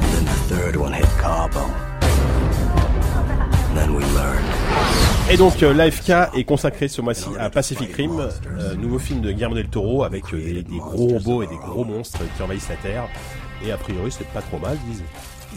Then 0.02 0.26
the 0.26 0.56
third 0.56 0.76
one 0.76 0.94
hit 0.94 1.10
Cabo. 1.20 1.68
Then 3.76 3.94
we 3.96 4.04
learned. 4.16 4.46
Et 5.32 5.38
donc 5.38 5.62
euh, 5.62 5.74
l'AFK 5.74 6.36
est 6.36 6.44
consacré 6.44 6.88
ce 6.88 7.02
mois-ci 7.02 7.30
à 7.38 7.50
Pacific 7.52 7.94
Rim, 7.94 8.20
euh, 8.20 8.76
nouveau 8.76 8.98
film 8.98 9.22
de 9.22 9.32
Guillermo 9.32 9.56
del 9.56 9.68
Toro 9.68 10.04
avec 10.04 10.34
euh, 10.34 10.38
des, 10.38 10.64
des 10.64 10.78
gros 10.78 11.08
robots 11.08 11.44
et 11.44 11.48
des 11.48 11.58
gros 11.58 11.86
monstres 11.86 12.22
qui 12.36 12.42
envahissent 12.42 12.70
la 12.70 12.78
Terre. 12.78 13.08
Et 13.64 13.72
a 13.72 13.78
priori 13.78 14.12
c'est 14.12 14.28
pas 14.30 14.42
trop 14.42 14.58
mal, 14.58 14.78
disent. 14.88 15.04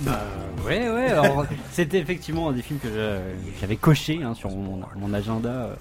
Bah, 0.00 0.20
ouais, 0.66 0.88
ouais. 0.90 1.10
alors, 1.10 1.44
C'était 1.72 1.98
effectivement 1.98 2.48
un 2.48 2.52
des 2.52 2.62
films 2.62 2.78
que 2.80 2.88
je- 2.88 3.58
j'avais 3.60 3.76
coché 3.76 4.20
hein, 4.22 4.34
sur 4.34 4.50
mon, 4.50 4.80
mon 4.96 5.14
agenda 5.14 5.50
euh, 5.50 5.74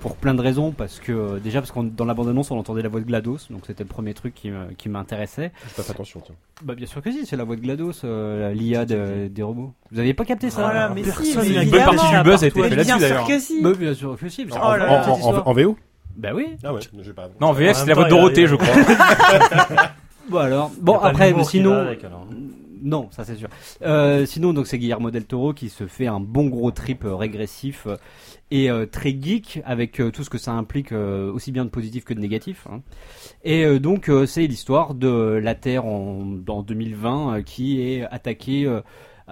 pour 0.00 0.16
plein 0.16 0.34
de 0.34 0.42
raisons. 0.42 0.72
Parce 0.72 1.00
que 1.00 1.10
euh, 1.12 1.38
déjà, 1.40 1.60
parce 1.60 1.72
que 1.72 1.80
dans 1.80 2.04
la 2.04 2.14
bande-annonce, 2.14 2.50
on 2.50 2.58
entendait 2.58 2.82
la 2.82 2.88
voix 2.88 3.00
de 3.00 3.06
Glados, 3.06 3.48
donc 3.50 3.62
c'était 3.66 3.82
le 3.82 3.88
premier 3.88 4.14
truc 4.14 4.34
qui 4.34 4.50
me- 4.50 4.72
qui 4.76 4.88
m'intéressait. 4.88 5.52
J'ai 5.68 5.74
pas 5.74 5.82
fait 5.82 5.92
attention. 5.92 6.20
Tiens. 6.24 6.34
Bah, 6.62 6.74
bien 6.74 6.86
sûr 6.86 7.02
que 7.02 7.10
si, 7.10 7.24
c'est 7.26 7.36
la 7.36 7.44
voix 7.44 7.56
de 7.56 7.62
Glados, 7.62 8.02
euh, 8.04 8.52
l'IA 8.52 8.84
de- 8.84 9.28
des 9.28 9.42
robots. 9.42 9.72
Vous 9.90 9.98
aviez 9.98 10.14
pas 10.14 10.24
capté 10.24 10.50
ça? 10.50 10.62
Voilà, 10.62 10.90
mais 10.94 11.02
si, 11.02 11.06
personne 11.10 11.48
mais 11.48 11.54
n'a- 11.54 11.62
Une 11.64 11.70
bonne 11.70 11.84
partie 11.84 12.16
du 12.16 12.22
buzz 12.22 12.44
a 12.44 12.46
été 12.46 12.60
Mais 12.60 12.68
fait 12.68 12.74
bien 12.76 12.84
là-dessus 12.84 12.90
sûr 12.98 13.08
d'ailleurs. 13.08 13.26
que 13.26 13.38
si. 13.40 13.62
Bah, 13.62 13.72
bien 13.78 13.94
sûr 13.94 14.16
que 14.18 14.28
si. 14.28 14.46
c'est 14.48 14.52
Oh 14.52 14.64
en- 14.64 14.74
là 14.76 14.86
en 14.86 14.92
là. 14.92 14.98
petite 14.98 15.08
En, 15.08 15.12
en- 15.12 15.16
histoire. 15.16 15.48
en 15.48 15.52
VO 15.54 15.76
Bah 16.16 16.30
oui. 16.34 16.46
Ah 16.62 16.74
ouais, 16.74 16.80
j'ai 17.02 17.12
pas. 17.12 17.28
Non, 17.40 17.48
en 17.48 17.52
VF, 17.52 17.78
même 17.78 17.88
la 17.88 17.94
voix 17.94 18.04
de 18.04 18.10
Dorothée, 18.10 18.46
je 18.46 18.54
crois. 18.54 18.74
Bon 20.28 20.38
alors, 20.38 20.72
bon 20.80 20.98
après, 20.98 21.32
sinon. 21.44 21.86
Non, 22.86 23.08
ça 23.10 23.24
c'est 23.24 23.34
sûr. 23.34 23.48
Euh, 23.82 24.24
sinon 24.26 24.52
donc 24.54 24.66
c'est 24.66 24.78
Guillermo 24.78 25.10
del 25.10 25.24
Toro 25.26 25.52
qui 25.52 25.68
se 25.68 25.86
fait 25.86 26.06
un 26.06 26.20
bon 26.20 26.46
gros 26.46 26.70
trip 26.70 27.04
euh, 27.04 27.14
régressif 27.16 27.86
euh, 27.86 27.96
et 28.50 28.70
euh, 28.70 28.86
très 28.86 29.10
geek 29.10 29.60
avec 29.64 30.00
euh, 30.00 30.10
tout 30.10 30.22
ce 30.24 30.30
que 30.30 30.38
ça 30.38 30.52
implique 30.52 30.92
aussi 30.92 31.50
bien 31.52 31.64
de 31.64 31.70
positif 31.70 32.04
que 32.04 32.14
de 32.14 32.20
négatif. 32.20 32.66
hein. 32.70 32.80
Et 33.44 33.78
donc 33.80 34.10
c'est 34.26 34.46
l'histoire 34.46 34.94
de 34.94 35.08
la 35.42 35.54
Terre 35.54 35.84
en, 35.84 36.38
en 36.48 36.62
2020 36.62 37.34
euh, 37.38 37.42
qui 37.42 37.82
est 37.82 38.02
attaquée 38.10 38.66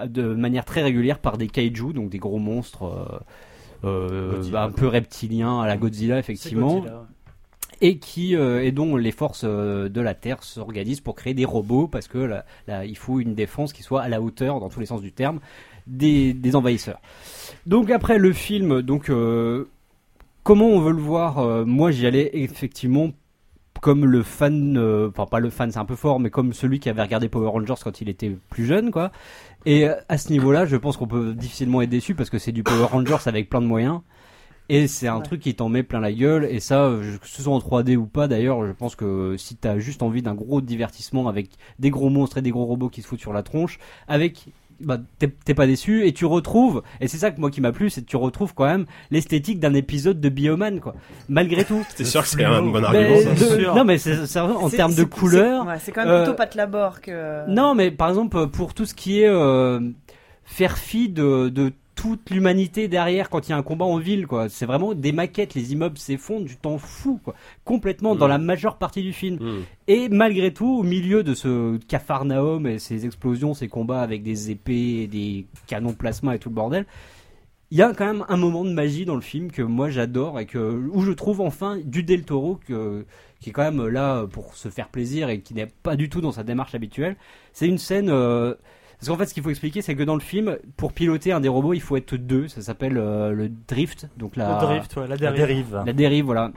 de 0.04 0.34
manière 0.34 0.64
très 0.64 0.82
régulière 0.82 1.20
par 1.20 1.38
des 1.38 1.46
kaiju, 1.46 1.92
donc 1.94 2.10
des 2.10 2.18
gros 2.18 2.38
monstres. 2.40 3.22
euh, 3.84 4.42
un 4.54 4.70
peu 4.70 4.88
reptiliens 4.88 5.60
à 5.60 5.66
la 5.68 5.76
Godzilla 5.76 6.18
effectivement 6.18 6.78
Godzilla. 6.80 7.06
Et 7.80 7.98
qui 7.98 8.36
euh, 8.36 8.64
et 8.64 8.72
dont 8.72 8.96
les 8.96 9.12
forces 9.12 9.42
euh, 9.44 9.88
de 9.88 10.00
la 10.00 10.14
Terre 10.14 10.42
s'organisent 10.42 11.00
pour 11.00 11.14
créer 11.14 11.34
des 11.34 11.44
robots 11.44 11.88
parce 11.88 12.08
que 12.08 12.18
là, 12.18 12.84
il 12.84 12.96
faut 12.96 13.20
une 13.20 13.34
défense 13.34 13.72
qui 13.72 13.82
soit 13.82 14.02
à 14.02 14.08
la 14.08 14.20
hauteur 14.20 14.60
dans 14.60 14.68
tous 14.68 14.80
les 14.80 14.86
sens 14.86 15.00
du 15.00 15.12
terme 15.12 15.40
des, 15.86 16.32
des 16.32 16.56
envahisseurs. 16.56 17.00
Donc 17.66 17.90
après 17.90 18.18
le 18.18 18.32
film, 18.32 18.82
donc 18.82 19.10
euh, 19.10 19.68
comment 20.42 20.66
on 20.66 20.80
veut 20.80 20.92
le 20.92 21.00
voir 21.00 21.66
Moi 21.66 21.90
j'y 21.90 22.06
allais 22.06 22.30
effectivement 22.34 23.10
comme 23.80 24.06
le 24.06 24.22
fan, 24.22 24.78
enfin 25.08 25.26
pas 25.26 25.40
le 25.40 25.50
fan 25.50 25.70
c'est 25.70 25.78
un 25.78 25.84
peu 25.84 25.96
fort, 25.96 26.20
mais 26.20 26.30
comme 26.30 26.52
celui 26.52 26.80
qui 26.80 26.88
avait 26.88 27.02
regardé 27.02 27.28
Power 27.28 27.48
Rangers 27.48 27.74
quand 27.82 28.00
il 28.00 28.08
était 28.08 28.34
plus 28.48 28.64
jeune 28.64 28.90
quoi. 28.90 29.12
Et 29.66 29.86
à 29.86 30.18
ce 30.18 30.30
niveau-là, 30.30 30.66
je 30.66 30.76
pense 30.76 30.96
qu'on 30.96 31.06
peut 31.06 31.34
difficilement 31.34 31.82
être 31.82 31.90
déçu 31.90 32.14
parce 32.14 32.30
que 32.30 32.38
c'est 32.38 32.52
du 32.52 32.62
Power 32.62 32.84
Rangers 32.84 33.16
avec 33.26 33.48
plein 33.48 33.60
de 33.60 33.66
moyens. 33.66 34.00
Et 34.70 34.86
c'est 34.86 35.08
un 35.08 35.16
Ouais. 35.18 35.22
truc 35.22 35.40
qui 35.40 35.54
t'en 35.54 35.68
met 35.68 35.82
plein 35.82 36.00
la 36.00 36.12
gueule. 36.12 36.46
Et 36.50 36.58
ça, 36.60 36.84
euh, 36.84 37.18
que 37.18 37.28
ce 37.28 37.42
soit 37.42 37.52
en 37.54 37.58
3D 37.60 37.96
ou 37.96 38.06
pas 38.06 38.28
d'ailleurs, 38.28 38.66
je 38.66 38.72
pense 38.72 38.96
que 38.96 39.36
si 39.38 39.56
t'as 39.56 39.78
juste 39.78 40.02
envie 40.02 40.22
d'un 40.22 40.34
gros 40.34 40.60
divertissement 40.62 41.28
avec 41.28 41.50
des 41.78 41.90
gros 41.90 42.08
monstres 42.08 42.38
et 42.38 42.42
des 42.42 42.50
gros 42.50 42.64
robots 42.64 42.88
qui 42.88 43.02
se 43.02 43.06
foutent 43.06 43.20
sur 43.20 43.32
la 43.34 43.42
tronche, 43.42 43.78
avec 44.08 44.46
bah, 44.80 44.98
t'es 45.20 45.28
t'es 45.28 45.54
pas 45.54 45.68
déçu 45.68 46.04
et 46.04 46.12
tu 46.12 46.24
retrouves 46.26 46.82
et 47.00 47.06
c'est 47.06 47.16
ça 47.16 47.30
que 47.30 47.38
moi 47.40 47.48
qui 47.52 47.60
m'a 47.60 47.70
plu 47.70 47.90
c'est 47.90 48.00
que 48.02 48.06
tu 48.08 48.16
retrouves 48.16 48.54
quand 48.54 48.64
même 48.64 48.86
l'esthétique 49.12 49.60
d'un 49.60 49.72
épisode 49.72 50.20
de 50.20 50.28
Bioman 50.28 50.80
quoi 50.80 50.96
malgré 51.28 51.64
tout 51.64 51.86
C'est 51.94 52.04
sûr 52.04 52.22
que 52.22 52.28
c'est 52.28 52.42
un 52.42 52.60
bon 52.60 52.80
Mais 52.80 52.84
argument. 52.84 53.20
ça. 53.20 53.30
de- 53.54 53.60
sûr. 53.60 53.74
non 53.76 53.84
mais 53.84 53.98
c'est 53.98 54.40
en 54.40 54.68
termes 54.68 54.94
de 54.96 55.04
couleurs 55.04 55.62
c'est- 55.62 55.68
ouais, 55.70 55.78
C'est 55.78 55.92
quand 55.92 56.00
même 56.04 56.10
euh, 56.10 56.22
plutôt 56.24 56.36
Pat 56.36 56.52
Labor 56.56 57.00
que. 57.00 57.48
non, 57.48 57.76
mais 57.76 57.92
par 57.92 58.08
exemple, 58.08 58.48
pour 58.48 58.74
tout 58.74 58.84
ce 58.84 58.94
qui 58.94 59.20
est 59.20 59.28
euh, 59.28 59.78
faire 60.42 60.76
fi 60.76 61.08
de, 61.08 61.50
de 61.50 61.72
toute 61.94 62.30
l'humanité 62.30 62.88
derrière 62.88 63.30
quand 63.30 63.46
il 63.48 63.50
y 63.50 63.54
a 63.54 63.56
un 63.56 63.62
combat 63.62 63.84
en 63.84 63.98
ville, 63.98 64.26
quoi. 64.26 64.48
C'est 64.48 64.66
vraiment 64.66 64.94
des 64.94 65.12
maquettes, 65.12 65.54
les 65.54 65.72
immeubles 65.72 65.98
s'effondrent, 65.98 66.46
tu 66.46 66.56
t'en 66.56 66.78
fous, 66.78 67.20
quoi. 67.22 67.34
Complètement 67.64 68.14
dans 68.16 68.26
Mm. 68.26 68.30
la 68.30 68.38
majeure 68.38 68.76
partie 68.78 69.02
du 69.02 69.12
film. 69.12 69.36
Hmm. 69.40 69.62
Et 69.88 70.08
malgré 70.08 70.52
tout, 70.52 70.66
au 70.78 70.82
milieu 70.82 71.22
de 71.22 71.34
ce 71.34 71.76
cafarnaum 71.86 72.66
et 72.66 72.78
ces 72.78 73.06
explosions, 73.06 73.54
ces 73.54 73.68
combats 73.68 74.02
avec 74.02 74.22
des 74.22 74.50
épées, 74.50 75.02
et 75.02 75.06
des 75.06 75.46
canons 75.66 75.92
plasma 75.92 76.34
et 76.34 76.38
tout 76.38 76.48
le 76.48 76.54
bordel, 76.54 76.86
il 77.70 77.78
y 77.78 77.82
a 77.82 77.92
quand 77.94 78.06
même 78.06 78.24
un 78.28 78.36
moment 78.36 78.64
de 78.64 78.70
magie 78.70 79.04
dans 79.04 79.14
le 79.16 79.20
film 79.20 79.50
que 79.50 79.62
moi 79.62 79.90
j'adore 79.90 80.38
et 80.38 80.46
que 80.46 80.58
où 80.92 81.00
je 81.02 81.10
trouve 81.12 81.40
enfin 81.40 81.78
du 81.84 82.02
Del 82.04 82.22
Toro 82.24 82.60
que, 82.66 83.04
qui 83.40 83.50
est 83.50 83.52
quand 83.52 83.62
même 83.70 83.86
là 83.88 84.26
pour 84.26 84.54
se 84.54 84.68
faire 84.68 84.88
plaisir 84.88 85.28
et 85.28 85.40
qui 85.40 85.54
n'est 85.54 85.66
pas 85.82 85.96
du 85.96 86.08
tout 86.08 86.20
dans 86.20 86.30
sa 86.32 86.44
démarche 86.44 86.74
habituelle. 86.74 87.16
C'est 87.52 87.66
une 87.66 87.78
scène. 87.78 88.10
euh, 88.10 88.54
parce 89.04 89.08
qu'en 89.18 89.22
fait, 89.22 89.28
ce 89.28 89.34
qu'il 89.34 89.42
faut 89.42 89.50
expliquer, 89.50 89.82
c'est 89.82 89.94
que 89.94 90.02
dans 90.02 90.14
le 90.14 90.20
film, 90.20 90.56
pour 90.78 90.94
piloter 90.94 91.30
un 91.32 91.40
des 91.40 91.48
robots, 91.48 91.74
il 91.74 91.80
faut 91.82 91.96
être 91.96 92.14
deux. 92.16 92.48
Ça 92.48 92.62
s'appelle 92.62 92.96
euh, 92.96 93.32
le 93.32 93.50
drift, 93.68 94.08
donc 94.16 94.36
la 94.36 94.54
Le 94.54 94.66
drift, 94.66 94.96
ouais, 94.96 95.06
la 95.06 95.16
La 95.16 95.32
dérive. 95.32 95.82
la 95.84 95.92
dérive, 95.92 96.24
voilà. 96.24 96.52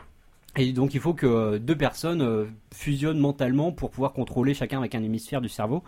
Et 0.55 0.71
donc 0.71 0.93
il 0.93 1.01
faut 1.01 1.13
que 1.13 1.27
euh, 1.27 1.59
deux 1.59 1.75
personnes 1.75 2.21
euh, 2.21 2.45
fusionnent 2.73 3.19
mentalement 3.19 3.71
pour 3.73 3.91
pouvoir 3.91 4.13
contrôler 4.13 4.53
chacun 4.53 4.79
avec 4.79 4.95
un 4.95 5.03
hémisphère 5.03 5.41
du 5.41 5.49
cerveau. 5.49 5.83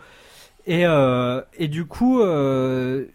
Et, 0.66 0.84
euh, 0.84 1.40
et 1.56 1.66
du 1.68 1.86
coup, 1.86 2.20
euh, 2.20 3.06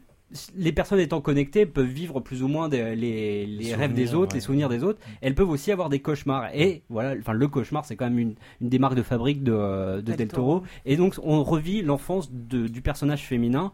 les 0.56 0.72
personnes 0.72 0.99
étant 0.99 1.22
connectées 1.22 1.66
peuvent 1.66 1.86
vivre 1.86 2.20
plus 2.20 2.44
ou 2.44 2.48
moins 2.48 2.70
des- 2.70 2.95
les, 2.95 3.74
rêves 3.76 3.94
des 3.94 4.14
autres, 4.14 4.32
ouais. 4.34 4.38
les 4.38 4.41
souvenirs 4.41 4.70
des 4.70 4.84
autres. 4.84 4.99
Elles 5.22 5.36
peuvent 5.36 5.49
aussi 5.49 5.72
avoir 5.72 5.90
des 5.90 5.99
cauchemars. 5.99 6.49
Et 6.53 6.84
voilà, 6.90 7.16
enfin 7.20 7.34
le 7.34 7.48
cauchemar, 7.48 7.86
c'est 7.86 7.95
quand 7.95 8.06
même 8.06 8.20
une, 8.20 8.36
une 8.62 8.70
des 8.70 8.80
marques 8.80 8.95
de 8.95 9.03
fabrique 9.03 9.44
de, 9.44 9.52
euh, 9.53 9.98
de 9.98 10.02
Del 10.02 10.16
Del 10.18 10.28
Toro. 10.28 10.64
Et 10.86 10.98
donc 10.98 11.16
on 11.24 11.44
revit 11.44 11.82
l'enfance 11.82 12.32
du 12.32 12.82
personnage 12.82 13.24
féminin. 13.24 13.72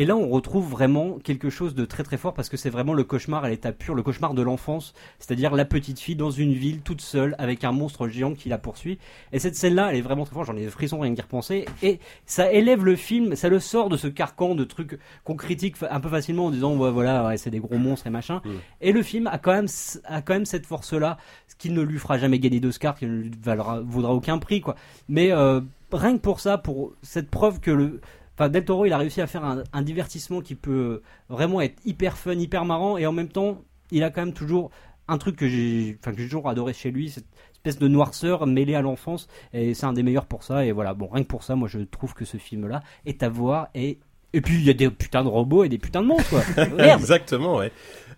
Et 0.00 0.04
là, 0.04 0.16
on 0.16 0.28
retrouve 0.28 0.70
vraiment 0.70 1.18
quelque 1.18 1.50
chose 1.50 1.74
de 1.74 1.84
très 1.84 2.04
très 2.04 2.18
fort 2.18 2.32
parce 2.32 2.48
que 2.48 2.56
c'est 2.56 2.70
vraiment 2.70 2.94
le 2.94 3.02
cauchemar 3.02 3.42
à 3.42 3.48
l'état 3.48 3.72
pur, 3.72 3.96
le 3.96 4.04
cauchemar 4.04 4.32
de 4.32 4.42
l'enfance, 4.42 4.94
c'est-à-dire 5.18 5.56
la 5.56 5.64
petite 5.64 5.98
fille 5.98 6.14
dans 6.14 6.30
une 6.30 6.52
ville 6.52 6.82
toute 6.82 7.00
seule 7.00 7.34
avec 7.36 7.64
un 7.64 7.72
monstre 7.72 8.06
géant 8.06 8.34
qui 8.34 8.48
la 8.48 8.58
poursuit. 8.58 9.00
Et 9.32 9.40
cette 9.40 9.56
scène-là, 9.56 9.88
elle 9.90 9.96
est 9.96 10.00
vraiment 10.00 10.24
très 10.24 10.34
forte, 10.34 10.46
j'en 10.46 10.56
ai 10.56 10.60
des 10.60 10.70
frissons 10.70 11.00
rien 11.00 11.12
qu'y 11.16 11.20
repenser. 11.20 11.64
Et 11.82 11.98
ça 12.26 12.52
élève 12.52 12.84
le 12.84 12.94
film, 12.94 13.34
ça 13.34 13.48
le 13.48 13.58
sort 13.58 13.88
de 13.88 13.96
ce 13.96 14.06
carcan 14.06 14.54
de 14.54 14.62
trucs 14.62 15.00
qu'on 15.24 15.34
critique 15.34 15.74
un 15.90 15.98
peu 15.98 16.08
facilement 16.08 16.46
en 16.46 16.50
disant 16.52 16.76
ouais, 16.76 16.92
voilà, 16.92 17.26
ouais, 17.26 17.36
c'est 17.36 17.50
des 17.50 17.58
gros 17.58 17.78
monstres 17.78 18.06
et 18.06 18.10
machin. 18.10 18.40
Et 18.80 18.92
le 18.92 19.02
film 19.02 19.26
a 19.26 19.38
quand 19.38 19.52
même, 19.52 19.66
a 20.04 20.22
quand 20.22 20.34
même 20.34 20.46
cette 20.46 20.66
force-là, 20.66 21.18
ce 21.48 21.56
qui 21.56 21.70
ne 21.70 21.82
lui 21.82 21.98
fera 21.98 22.18
jamais 22.18 22.38
gagner 22.38 22.60
d'Oscar, 22.60 22.94
qui 22.94 23.06
ne 23.06 23.22
lui 23.22 23.32
valera, 23.42 23.80
vaudra 23.80 24.14
aucun 24.14 24.38
prix, 24.38 24.60
quoi. 24.60 24.76
Mais 25.08 25.32
euh, 25.32 25.60
rien 25.92 26.16
que 26.16 26.22
pour 26.22 26.38
ça, 26.38 26.56
pour 26.56 26.92
cette 27.02 27.30
preuve 27.30 27.58
que 27.58 27.72
le, 27.72 28.00
Enfin, 28.38 28.50
Del 28.50 28.64
Toro, 28.64 28.86
il 28.86 28.92
a 28.92 28.98
réussi 28.98 29.20
à 29.20 29.26
faire 29.26 29.44
un, 29.44 29.64
un 29.72 29.82
divertissement 29.82 30.40
qui 30.40 30.54
peut 30.54 31.02
vraiment 31.28 31.60
être 31.60 31.74
hyper 31.84 32.16
fun, 32.16 32.34
hyper 32.34 32.64
marrant, 32.64 32.96
et 32.96 33.04
en 33.04 33.10
même 33.10 33.28
temps, 33.28 33.64
il 33.90 34.04
a 34.04 34.10
quand 34.10 34.24
même 34.24 34.32
toujours 34.32 34.70
un 35.08 35.18
truc 35.18 35.34
que 35.34 35.48
j'ai, 35.48 35.98
enfin 36.00 36.12
que 36.12 36.18
j'ai 36.18 36.28
toujours 36.28 36.48
adoré 36.48 36.72
chez 36.72 36.92
lui, 36.92 37.10
cette 37.10 37.26
espèce 37.54 37.80
de 37.80 37.88
noirceur 37.88 38.46
mêlée 38.46 38.76
à 38.76 38.80
l'enfance, 38.82 39.26
et 39.52 39.74
c'est 39.74 39.86
un 39.86 39.92
des 39.92 40.04
meilleurs 40.04 40.26
pour 40.26 40.44
ça. 40.44 40.64
Et 40.64 40.70
voilà, 40.70 40.94
bon, 40.94 41.08
rien 41.08 41.24
que 41.24 41.28
pour 41.28 41.42
ça, 41.42 41.56
moi, 41.56 41.66
je 41.66 41.80
trouve 41.80 42.14
que 42.14 42.24
ce 42.24 42.36
film-là 42.36 42.82
est 43.06 43.24
à 43.24 43.28
voir. 43.28 43.68
Et 43.74 43.98
et 44.34 44.42
puis 44.42 44.56
il 44.56 44.62
y 44.62 44.70
a 44.70 44.74
des 44.74 44.90
putains 44.90 45.24
de 45.24 45.28
robots 45.28 45.64
et 45.64 45.68
des 45.68 45.78
putains 45.78 46.02
de 46.02 46.06
monstres, 46.06 46.28
quoi. 46.28 46.66
Merde. 46.76 47.00
Exactement, 47.00 47.56
ouais. 47.56 47.72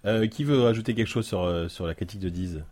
Euh, 0.04 0.26
qui 0.26 0.44
veut 0.44 0.60
rajouter 0.60 0.94
quelque 0.94 1.06
chose 1.06 1.26
sur, 1.26 1.42
euh, 1.42 1.68
sur 1.68 1.86
la 1.86 1.94
critique 1.94 2.20
de 2.20 2.28
Diz 2.28 2.64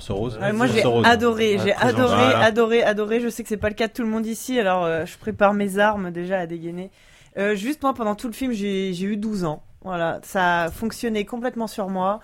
Force 0.00 0.10
Rose 0.10 0.38
Ouais, 0.40 0.52
moi 0.52 0.66
j'ai 0.66 0.82
adoré, 1.04 1.56
Ah, 1.58 1.62
j'ai 1.64 1.72
adoré, 1.74 2.14
Voilà. 2.16 2.38
adoré, 2.40 2.82
adoré. 2.82 3.20
Je 3.20 3.28
sais 3.28 3.42
que 3.42 3.48
c'est 3.48 3.56
pas 3.56 3.68
le 3.68 3.74
cas 3.74 3.88
de 3.88 3.92
tout 3.92 4.02
le 4.02 4.08
monde 4.08 4.26
ici, 4.26 4.58
alors 4.60 4.84
euh, 4.84 5.06
je 5.06 5.16
prépare 5.16 5.54
mes 5.54 5.78
armes 5.78 6.10
déjà 6.10 6.40
à 6.40 6.46
dégainer. 6.46 6.90
Euh, 7.38 7.54
juste 7.54 7.82
moi, 7.82 7.94
pendant 7.94 8.14
tout 8.14 8.26
le 8.26 8.32
film, 8.34 8.52
j'ai 8.52 8.92
j'ai 8.92 9.06
eu 9.06 9.16
12 9.16 9.44
ans. 9.44 9.62
Voilà, 9.82 10.20
ça 10.22 10.64
a 10.64 10.70
fonctionné 10.70 11.24
complètement 11.24 11.66
sur 11.66 11.88
moi. 11.88 12.20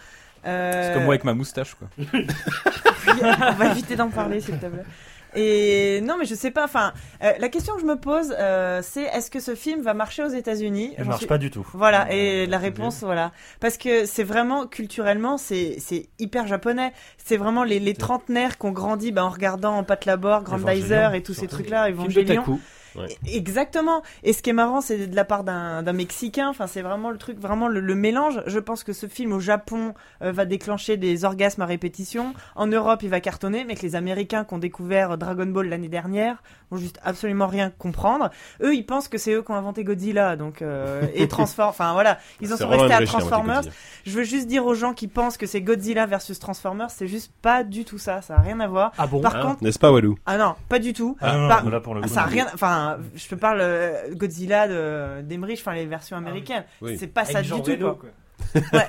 Euh, 0.46 0.88
C'est 0.88 0.94
comme 0.94 1.04
moi 1.04 1.14
avec 1.14 1.24
ma 1.24 1.34
moustache, 1.34 1.74
quoi. 1.74 1.88
on 3.08 3.52
va 3.54 3.66
éviter 3.70 3.96
d'en 3.96 4.08
parler, 4.10 4.40
s'il 4.40 4.56
te 4.58 4.66
plaît. 4.66 4.84
Et 5.34 6.00
non, 6.02 6.16
mais 6.18 6.24
je 6.24 6.34
sais 6.34 6.50
pas. 6.50 6.64
Enfin, 6.64 6.92
euh, 7.22 7.32
la 7.38 7.48
question 7.48 7.74
que 7.74 7.80
je 7.80 7.86
me 7.86 7.96
pose, 7.96 8.34
euh, 8.38 8.80
c'est 8.82 9.02
est-ce 9.04 9.30
que 9.30 9.40
ce 9.40 9.54
film 9.54 9.80
va 9.82 9.94
marcher 9.94 10.22
aux 10.24 10.28
États-Unis? 10.28 10.94
Il 10.98 11.04
marche 11.04 11.18
suis- 11.18 11.26
pas 11.26 11.38
du 11.38 11.50
tout. 11.50 11.66
Voilà, 11.74 12.12
et 12.12 12.46
la 12.46 12.58
réponse, 12.58 13.00
voilà. 13.02 13.32
Parce 13.60 13.76
que 13.78 14.04
c'est 14.06 14.24
vraiment, 14.24 14.66
culturellement, 14.66 15.38
c'est 15.38 15.76
c'est 15.78 16.08
hyper 16.18 16.46
japonais. 16.46 16.92
C'est 17.16 17.36
vraiment 17.36 17.64
les, 17.64 17.80
les 17.80 17.94
trentenaires 17.94 18.58
qui 18.58 18.66
ont 18.66 18.72
grandi 18.72 19.12
bah, 19.12 19.24
en 19.24 19.30
regardant 19.30 19.82
Pat 19.84 20.04
Labor, 20.04 20.42
Grandizer 20.42 21.14
et 21.14 21.22
tous 21.22 21.34
ces 21.34 21.46
trucs-là, 21.48 21.84
Film 21.86 21.96
de 21.96 22.02
Evangelion. 22.02 22.42
Taku. 22.94 23.14
Exactement. 23.26 24.02
Et 24.22 24.32
ce 24.32 24.42
qui 24.42 24.50
est 24.50 24.54
marrant, 24.54 24.80
c'est 24.80 25.06
de 25.06 25.16
la 25.16 25.24
part 25.24 25.44
d'un 25.44 25.92
Mexicain. 25.92 26.48
Enfin, 26.48 26.66
c'est 26.66 26.82
vraiment 26.82 27.10
le 27.10 27.18
truc, 27.18 27.38
vraiment 27.38 27.68
le, 27.68 27.80
le 27.80 27.94
mélange. 27.94 28.42
Je 28.46 28.58
pense 28.58 28.84
que 28.84 28.92
ce 28.92 29.06
film 29.06 29.32
au 29.32 29.40
Japon 29.40 29.94
euh, 30.22 30.32
va 30.32 30.44
déclencher 30.44 30.96
des 30.96 31.24
orgasmes 31.24 31.62
à 31.62 31.66
répétition. 31.66 32.34
En 32.56 32.66
Europe, 32.66 33.02
il 33.02 33.10
va 33.10 33.20
cartonner, 33.20 33.64
mais 33.64 33.74
que 33.74 33.82
les 33.82 33.96
Américains 33.96 34.44
qui 34.44 34.54
ont 34.54 34.58
découvert 34.58 35.18
Dragon 35.18 35.46
Ball 35.46 35.68
l'année 35.68 35.88
dernière 35.88 36.42
vont 36.72 36.78
juste 36.78 36.98
absolument 37.04 37.46
rien 37.46 37.70
comprendre. 37.70 38.30
Eux, 38.62 38.74
ils 38.74 38.84
pensent 38.84 39.08
que 39.08 39.18
c'est 39.18 39.32
eux 39.32 39.42
qui 39.42 39.50
ont 39.50 39.54
inventé 39.54 39.84
Godzilla, 39.84 40.36
donc 40.36 40.62
euh, 40.62 41.02
et 41.14 41.28
Transform. 41.28 41.68
Enfin 41.68 41.92
voilà, 41.92 42.18
ils 42.40 42.52
en 42.52 42.56
sont 42.56 42.68
restés 42.68 42.92
à 42.92 43.04
Transformers. 43.04 43.62
Je 44.04 44.10
veux 44.18 44.24
juste 44.24 44.46
dire 44.48 44.64
aux 44.66 44.74
gens 44.74 44.94
qui 44.94 45.06
pensent 45.08 45.36
que 45.36 45.46
c'est 45.46 45.60
Godzilla 45.60 46.06
versus 46.06 46.38
Transformers, 46.38 46.90
c'est 46.90 47.06
juste 47.06 47.32
pas 47.42 47.62
du 47.64 47.84
tout 47.84 47.98
ça. 47.98 48.22
Ça 48.22 48.36
a 48.36 48.40
rien 48.40 48.58
à 48.60 48.66
voir. 48.66 48.92
Ah 48.98 49.06
bon 49.06 49.20
Par 49.20 49.36
Hein 49.36 49.42
contre, 49.42 49.62
N'est-ce 49.64 49.78
pas, 49.78 49.92
Walou? 49.92 50.16
Ah 50.26 50.36
non, 50.38 50.54
pas 50.68 50.78
du 50.78 50.92
tout. 50.92 51.16
Ah 51.20 51.36
non, 51.36 51.48
Par- 51.48 51.64
non, 51.64 51.70
là 51.70 51.80
pour 51.80 51.94
le 51.94 52.02
coup. 52.02 52.08
ça 52.08 52.22
a 52.22 52.26
rien. 52.26 52.46
Enfin, 52.54 52.98
je 53.14 53.28
te 53.28 53.34
parle 53.34 53.58
euh, 53.60 54.12
Godzilla 54.14 54.68
de 54.68 55.20
d'Emmerich, 55.22 55.60
enfin 55.60 55.74
les 55.74 55.86
versions 55.86 56.16
américaines. 56.16 56.64
Oui. 56.80 56.96
C'est 56.98 57.06
pas 57.06 57.24
ça 57.24 57.42
du 57.42 57.48
tout. 57.50 57.62
Quoi. 57.62 57.98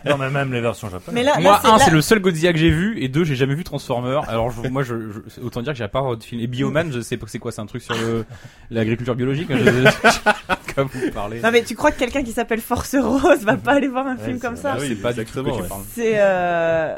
Non, 0.05 0.17
mais 0.17 0.29
même 0.29 0.51
les 0.53 0.61
versions 0.61 0.89
japonaises. 0.89 1.13
Mais 1.15 1.23
là, 1.23 1.39
Moi, 1.39 1.51
là, 1.53 1.59
c'est 1.61 1.67
un, 1.69 1.77
là- 1.77 1.83
c'est 1.85 1.91
le 1.91 2.01
seul 2.01 2.19
Godzilla 2.19 2.51
que 2.53 2.59
j'ai 2.59 2.69
vu, 2.69 3.01
et 3.01 3.07
deux, 3.07 3.23
j'ai 3.23 3.35
jamais 3.35 3.55
vu 3.55 3.63
Transformers. 3.63 4.27
Alors, 4.29 4.51
je- 4.51 4.67
moi, 4.69 4.83
je, 4.83 4.95
je- 5.35 5.41
autant 5.41 5.61
dire 5.61 5.73
que 5.73 5.77
j'ai 5.79 5.87
pas 5.87 6.03
de 6.15 6.23
film. 6.23 6.41
Et 6.41 6.47
Bioman, 6.47 6.91
je 6.91 6.99
sais 7.01 7.17
pas 7.17 7.25
c'est 7.27 7.39
quoi, 7.39 7.51
c'est 7.51 7.61
un 7.61 7.65
truc 7.65 7.81
sur 7.81 7.95
le, 7.95 8.25
l'agriculture 8.71 9.15
biologique. 9.15 9.49
hein, 9.51 9.57
je, 9.59 9.65
je- 9.65 10.73
comme 10.75 10.87
vous 10.93 11.11
parlez. 11.11 11.39
Non 11.39 11.51
mais 11.51 11.63
tu 11.63 11.75
crois 11.75 11.91
que 11.91 11.99
quelqu'un 11.99 12.23
qui 12.23 12.31
s'appelle 12.31 12.59
Force 12.61 12.95
Rose 12.95 13.43
va 13.43 13.57
pas 13.57 13.73
aller 13.73 13.87
voir 13.87 14.07
un 14.07 14.15
Ouais, 14.17 14.25
film 14.25 14.39
comme 14.39 14.55
ça 14.55 14.73
Ah 14.75 14.77
oui, 14.79 14.87
c'est 14.89 14.95
pas 15.01 15.11
exactement, 15.11 15.55
ouais. 15.55 15.67
C'est 15.93 16.13
euh... 16.15 16.95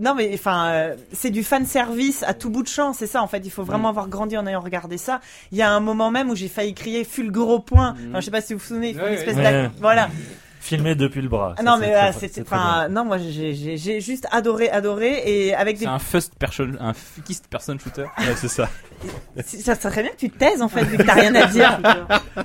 non 0.00 0.14
mais 0.14 0.30
enfin 0.34 0.66
euh, 0.68 0.94
c'est 1.12 1.30
du 1.30 1.42
fan 1.42 1.66
service 1.66 2.22
à 2.22 2.34
tout 2.34 2.48
bout 2.50 2.62
de 2.62 2.68
champ, 2.68 2.92
c'est 2.92 3.06
ça 3.06 3.22
en 3.22 3.26
fait. 3.26 3.42
Il 3.44 3.50
faut 3.50 3.64
vraiment 3.64 3.88
avoir 3.90 4.08
grandi 4.08 4.36
en 4.38 4.46
ayant 4.46 4.60
regardé 4.60 4.96
ça. 4.96 5.20
Il 5.50 5.58
y 5.58 5.62
a 5.62 5.70
un 5.70 5.80
moment 5.80 6.10
même 6.10 6.30
où 6.30 6.36
j'ai 6.36 6.48
failli 6.48 6.72
crier 6.74 7.04
fulgure 7.04 7.48
au 7.48 7.58
point. 7.60 7.94
Enfin, 8.10 8.20
je 8.20 8.24
sais 8.24 8.30
pas 8.30 8.40
si 8.40 8.54
vous 8.54 8.60
vous 8.60 8.64
souvenez, 8.66 8.90
une 8.92 9.00
espèce 9.00 9.36
ouais. 9.36 9.70
voilà. 9.80 10.08
Filmé 10.62 10.94
depuis 10.94 11.20
le 11.20 11.28
bras. 11.28 11.54
Ah 11.56 11.62
Ça, 11.62 11.62
non 11.64 11.76
mais 11.76 11.92
c'est 12.12 12.20
c'était 12.28 12.44
très 12.44 12.54
enfin 12.56 12.88
non 12.88 13.04
moi 13.04 13.18
j'ai 13.18 14.00
juste 14.00 14.28
adoré 14.30 14.70
adoré 14.70 15.20
et 15.26 15.54
avec 15.56 15.76
des 15.76 15.86
C'est 15.86 15.90
un 15.90 15.98
first 15.98 16.36
person, 16.38 16.70
un 16.78 16.92
first 16.94 17.48
person 17.48 17.76
shooter. 17.78 18.04
Ouais, 18.18 18.36
c'est 18.36 18.46
ça. 18.46 18.68
ça 19.44 19.74
serait 19.74 20.02
bien 20.02 20.12
que 20.12 20.18
tu 20.18 20.30
te 20.30 20.38
taises 20.38 20.62
en 20.62 20.68
fait 20.68 20.84
vu 20.84 20.96
que 20.98 21.02
t'as 21.02 21.14
rien 21.14 21.34
à 21.34 21.46
dire. 21.46 21.80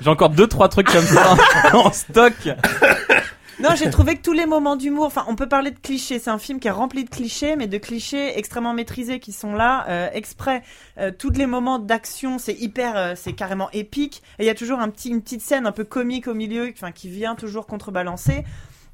J'ai 0.01 0.09
encore 0.09 0.31
deux, 0.31 0.47
trois 0.47 0.67
trucs 0.67 0.87
comme 0.91 1.05
ça 1.05 1.35
en 1.73 1.91
stock. 1.91 2.33
Non, 3.59 3.69
j'ai 3.75 3.89
trouvé 3.89 4.15
que 4.15 4.21
tous 4.21 4.33
les 4.33 4.45
moments 4.45 4.75
d'humour, 4.75 5.05
enfin, 5.05 5.25
on 5.27 5.35
peut 5.35 5.49
parler 5.49 5.71
de 5.71 5.79
clichés. 5.79 6.19
C'est 6.19 6.29
un 6.29 6.37
film 6.37 6.59
qui 6.59 6.67
est 6.67 6.71
rempli 6.71 7.03
de 7.03 7.09
clichés, 7.09 7.55
mais 7.55 7.65
de 7.65 7.79
clichés 7.79 8.37
extrêmement 8.37 8.73
maîtrisés 8.73 9.19
qui 9.19 9.31
sont 9.31 9.53
là 9.53 9.85
euh, 9.89 10.09
exprès. 10.13 10.61
Euh, 10.99 11.11
tous 11.11 11.31
les 11.31 11.47
moments 11.47 11.79
d'action, 11.79 12.37
c'est 12.37 12.53
hyper, 12.53 12.95
euh, 12.95 13.13
c'est 13.15 13.33
carrément 13.33 13.71
épique. 13.71 14.21
Et 14.37 14.43
il 14.43 14.45
y 14.45 14.51
a 14.51 14.55
toujours 14.55 14.79
un 14.79 14.89
petit, 14.89 15.09
une 15.09 15.23
petite 15.23 15.41
scène 15.41 15.65
un 15.65 15.71
peu 15.71 15.85
comique 15.85 16.27
au 16.27 16.35
milieu, 16.35 16.71
enfin, 16.71 16.91
qui 16.91 17.09
vient 17.09 17.33
toujours 17.33 17.65
contrebalancer. 17.65 18.45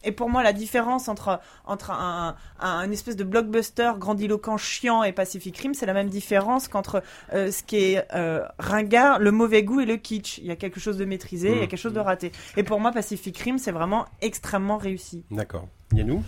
Et 0.03 0.11
pour 0.11 0.29
moi, 0.29 0.43
la 0.43 0.53
différence 0.53 1.07
entre 1.07 1.39
entre 1.65 1.91
un, 1.91 2.35
un, 2.59 2.67
un 2.67 2.91
espèce 2.91 3.15
de 3.15 3.23
blockbuster 3.23 3.91
grandiloquent, 3.97 4.57
chiant 4.57 5.03
et 5.03 5.11
Pacific 5.11 5.57
Rim, 5.57 5.73
c'est 5.73 5.85
la 5.85 5.93
même 5.93 6.09
différence 6.09 6.67
qu'entre 6.67 7.03
euh, 7.33 7.51
ce 7.51 7.63
qui 7.63 7.77
est 7.77 8.05
euh, 8.13 8.45
ringard, 8.59 9.19
le 9.19 9.31
mauvais 9.31 9.63
goût 9.63 9.79
et 9.79 9.85
le 9.85 9.97
kitsch. 9.97 10.37
Il 10.39 10.45
y 10.45 10.51
a 10.51 10.55
quelque 10.55 10.79
chose 10.79 10.97
de 10.97 11.05
maîtrisé, 11.05 11.51
il 11.51 11.57
y 11.57 11.63
a 11.63 11.67
quelque 11.67 11.79
chose 11.79 11.93
de 11.93 11.99
raté. 11.99 12.31
Et 12.57 12.63
pour 12.63 12.79
moi, 12.79 12.91
Pacific 12.91 13.37
Rim, 13.37 13.57
c'est 13.57 13.71
vraiment 13.71 14.05
extrêmement 14.21 14.77
réussi. 14.77 15.23
D'accord. 15.31 15.67
Yannou? 15.93 16.23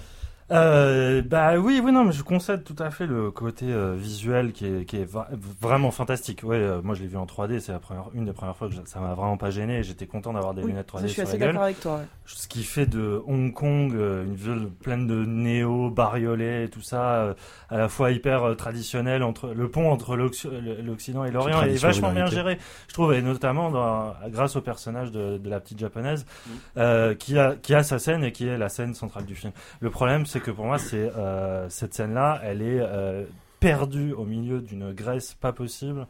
Euh, 0.52 1.24
bah 1.24 1.56
oui, 1.58 1.82
oui, 1.84 1.92
non, 1.92 2.04
mais 2.06 2.12
je 2.12 2.22
concède 2.22 2.64
tout 2.64 2.76
à 2.78 2.92
fait 2.92 3.08
le 3.08 3.32
côté 3.32 3.66
euh, 3.72 3.96
visuel 3.98 4.52
qui 4.54 4.68
est, 4.68 4.86
qui 4.86 4.98
est 4.98 5.04
va- 5.12 5.28
vraiment 5.60 5.90
fantastique. 5.90 6.42
Ouais, 6.44 6.58
euh, 6.58 6.82
moi 6.84 6.94
je 6.94 7.02
l'ai 7.02 7.08
vu 7.08 7.18
en 7.18 7.26
3D, 7.26 7.60
c'est 7.60 7.72
la 7.72 7.80
première, 7.80 8.10
une 8.14 8.26
des 8.26 8.32
premières 8.32 8.56
fois 8.56 8.68
que 8.70 8.76
je- 8.76 8.82
ça 8.86 9.00
m'a 9.00 9.16
vraiment 9.16 9.38
pas 9.38 9.50
gêné. 9.50 9.82
J'étais 9.82 10.06
content 10.06 10.34
d'avoir 10.34 10.54
des 10.54 10.62
Oui, 10.62 10.70
lunettes 10.70 10.86
ça, 10.92 11.00
3D 11.00 11.02
je 11.04 11.08
suis 11.08 11.22
sur 11.22 11.28
assez 11.30 11.38
d'accord 11.40 11.64
avec 11.64 11.80
toi. 11.80 11.96
ouais. 11.96 12.06
Ce 12.28 12.48
qui 12.48 12.64
fait 12.64 12.86
de 12.86 13.24
Hong 13.26 13.54
Kong 13.54 13.94
euh, 13.96 14.24
une 14.24 14.36
ville 14.36 14.68
pleine 14.84 15.08
de 15.08 15.26
néo, 15.26 15.90
bariolés 15.90 16.66
et 16.66 16.70
tout 16.70 16.82
ça, 16.82 17.16
euh, 17.16 17.34
à 17.70 17.78
la 17.80 17.90
fois 17.90 18.12
hyper 18.12 18.44
euh, 18.44 18.54
traditionnel 18.54 19.24
entre 19.24 19.48
le 19.50 19.68
pont 19.70 19.90
entre 19.92 20.16
l'Occ- 20.16 20.48
l'Occident 20.84 21.26
et 21.26 21.32
l'Orient 21.32 21.64
est 21.64 21.76
vachement 21.82 22.12
bien 22.12 22.28
géré, 22.28 22.60
je 22.88 22.94
trouve, 22.94 23.14
et 23.16 23.22
notamment 23.24 23.72
dans, 23.72 24.14
grâce 24.28 24.56
au 24.56 24.62
personnage 24.62 25.12
de, 25.12 25.40
de 25.40 25.50
la 25.50 25.60
petite 25.60 25.80
japonaise 25.80 26.26
Mm. 26.46 26.50
euh, 26.78 27.16
qui 27.16 27.40
a 27.40 27.56
qui 27.56 27.74
a 27.74 27.82
sa 27.82 27.98
scène 27.98 28.24
et 28.24 28.32
qui 28.32 28.46
est 28.48 28.58
la 28.60 28.70
scène 28.70 28.94
centrale 28.94 29.26
du 29.26 29.34
film. 29.36 29.52
Le 29.80 29.90
problème, 29.90 30.26
c'est 30.26 30.35
que 30.40 30.52
pour 30.52 30.66
moi, 30.66 30.78
c'est 30.78 31.12
euh, 31.16 31.70
cette 31.70 31.94
scène-là, 31.94 32.40
elle 32.44 32.62
est 32.62 32.80
euh, 32.80 33.26
perdue 33.60 34.14
au 34.14 34.26
milieu 34.26 34.62
d'une 34.62 34.94
Grèce 34.94 35.34
pas 35.34 35.54
possible, 35.54 36.08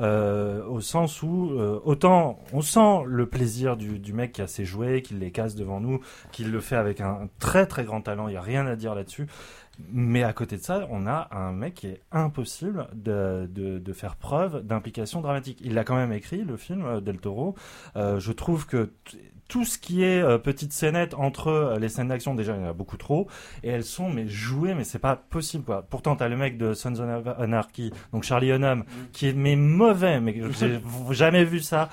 euh, 0.00 0.64
au 0.66 0.80
sens 0.80 1.22
où 1.22 1.50
autant 1.84 2.38
on 2.52 2.62
sent 2.62 3.04
le 3.06 3.26
plaisir 3.26 3.76
du, 3.76 4.12
mec 4.12 4.32
qui 4.32 4.42
a 4.42 4.46
ses 4.46 4.64
jouets, 4.64 5.02
qui 5.02 5.14
les 5.14 5.30
casse 5.30 5.54
devant 5.54 5.80
nous, 5.80 6.00
qu'il 6.32 6.50
le 6.50 6.60
fait 6.60 6.76
avec 6.76 7.00
un 7.00 7.28
très 7.38 7.66
très 7.66 7.84
grand 7.84 8.00
talent, 8.00 8.28
il 8.28 8.34
y 8.34 8.36
a 8.36 8.42
rien 8.42 8.66
à 8.66 8.76
dire 8.76 8.94
là-dessus. 8.94 9.26
Mais 9.92 10.22
à 10.22 10.32
côté 10.32 10.56
de 10.56 10.62
ça, 10.62 10.86
on 10.88 11.06
a 11.08 11.28
un 11.32 11.52
mec 11.52 11.74
qui 11.74 11.88
est 11.88 12.00
impossible 12.12 12.86
de, 12.94 13.92
faire 13.92 14.14
preuve 14.14 14.64
d'implication 14.64 15.20
dramatique. 15.20 15.60
Il 15.64 15.74
l'a 15.74 15.82
quand 15.82 15.96
même 15.96 16.12
écrit, 16.12 16.44
le 16.44 16.56
film, 16.56 17.00
Del 17.00 17.18
Toro. 17.18 17.56
Je 17.96 18.32
trouve 18.32 18.66
que 18.66 18.90
tout 19.48 19.64
ce 19.64 19.78
qui 19.78 20.02
est 20.02 20.22
euh, 20.22 20.38
petite 20.38 20.72
scénette 20.72 21.14
entre 21.14 21.48
euh, 21.48 21.78
les 21.78 21.88
scènes 21.88 22.08
d'action, 22.08 22.34
déjà, 22.34 22.54
il 22.56 22.62
y 22.62 22.64
en 22.64 22.70
a 22.70 22.72
beaucoup 22.72 22.96
trop. 22.96 23.28
Et 23.62 23.68
elles 23.68 23.84
sont, 23.84 24.08
mais 24.08 24.26
jouées, 24.26 24.74
mais 24.74 24.84
c'est 24.84 24.98
pas 24.98 25.16
possible, 25.16 25.64
quoi. 25.64 25.82
Pourtant, 25.88 26.16
t'as 26.16 26.28
le 26.28 26.36
mec 26.36 26.56
de 26.56 26.72
Sons 26.74 26.98
of 26.98 27.26
Anarchy, 27.38 27.92
donc 28.12 28.22
Charlie 28.24 28.50
Hunnam, 28.50 28.84
qui 29.12 29.28
est, 29.28 29.32
mais 29.34 29.56
mauvais, 29.56 30.20
mais 30.20 30.34
j'ai 30.58 30.80
jamais 31.10 31.44
vu 31.44 31.60
ça. 31.60 31.88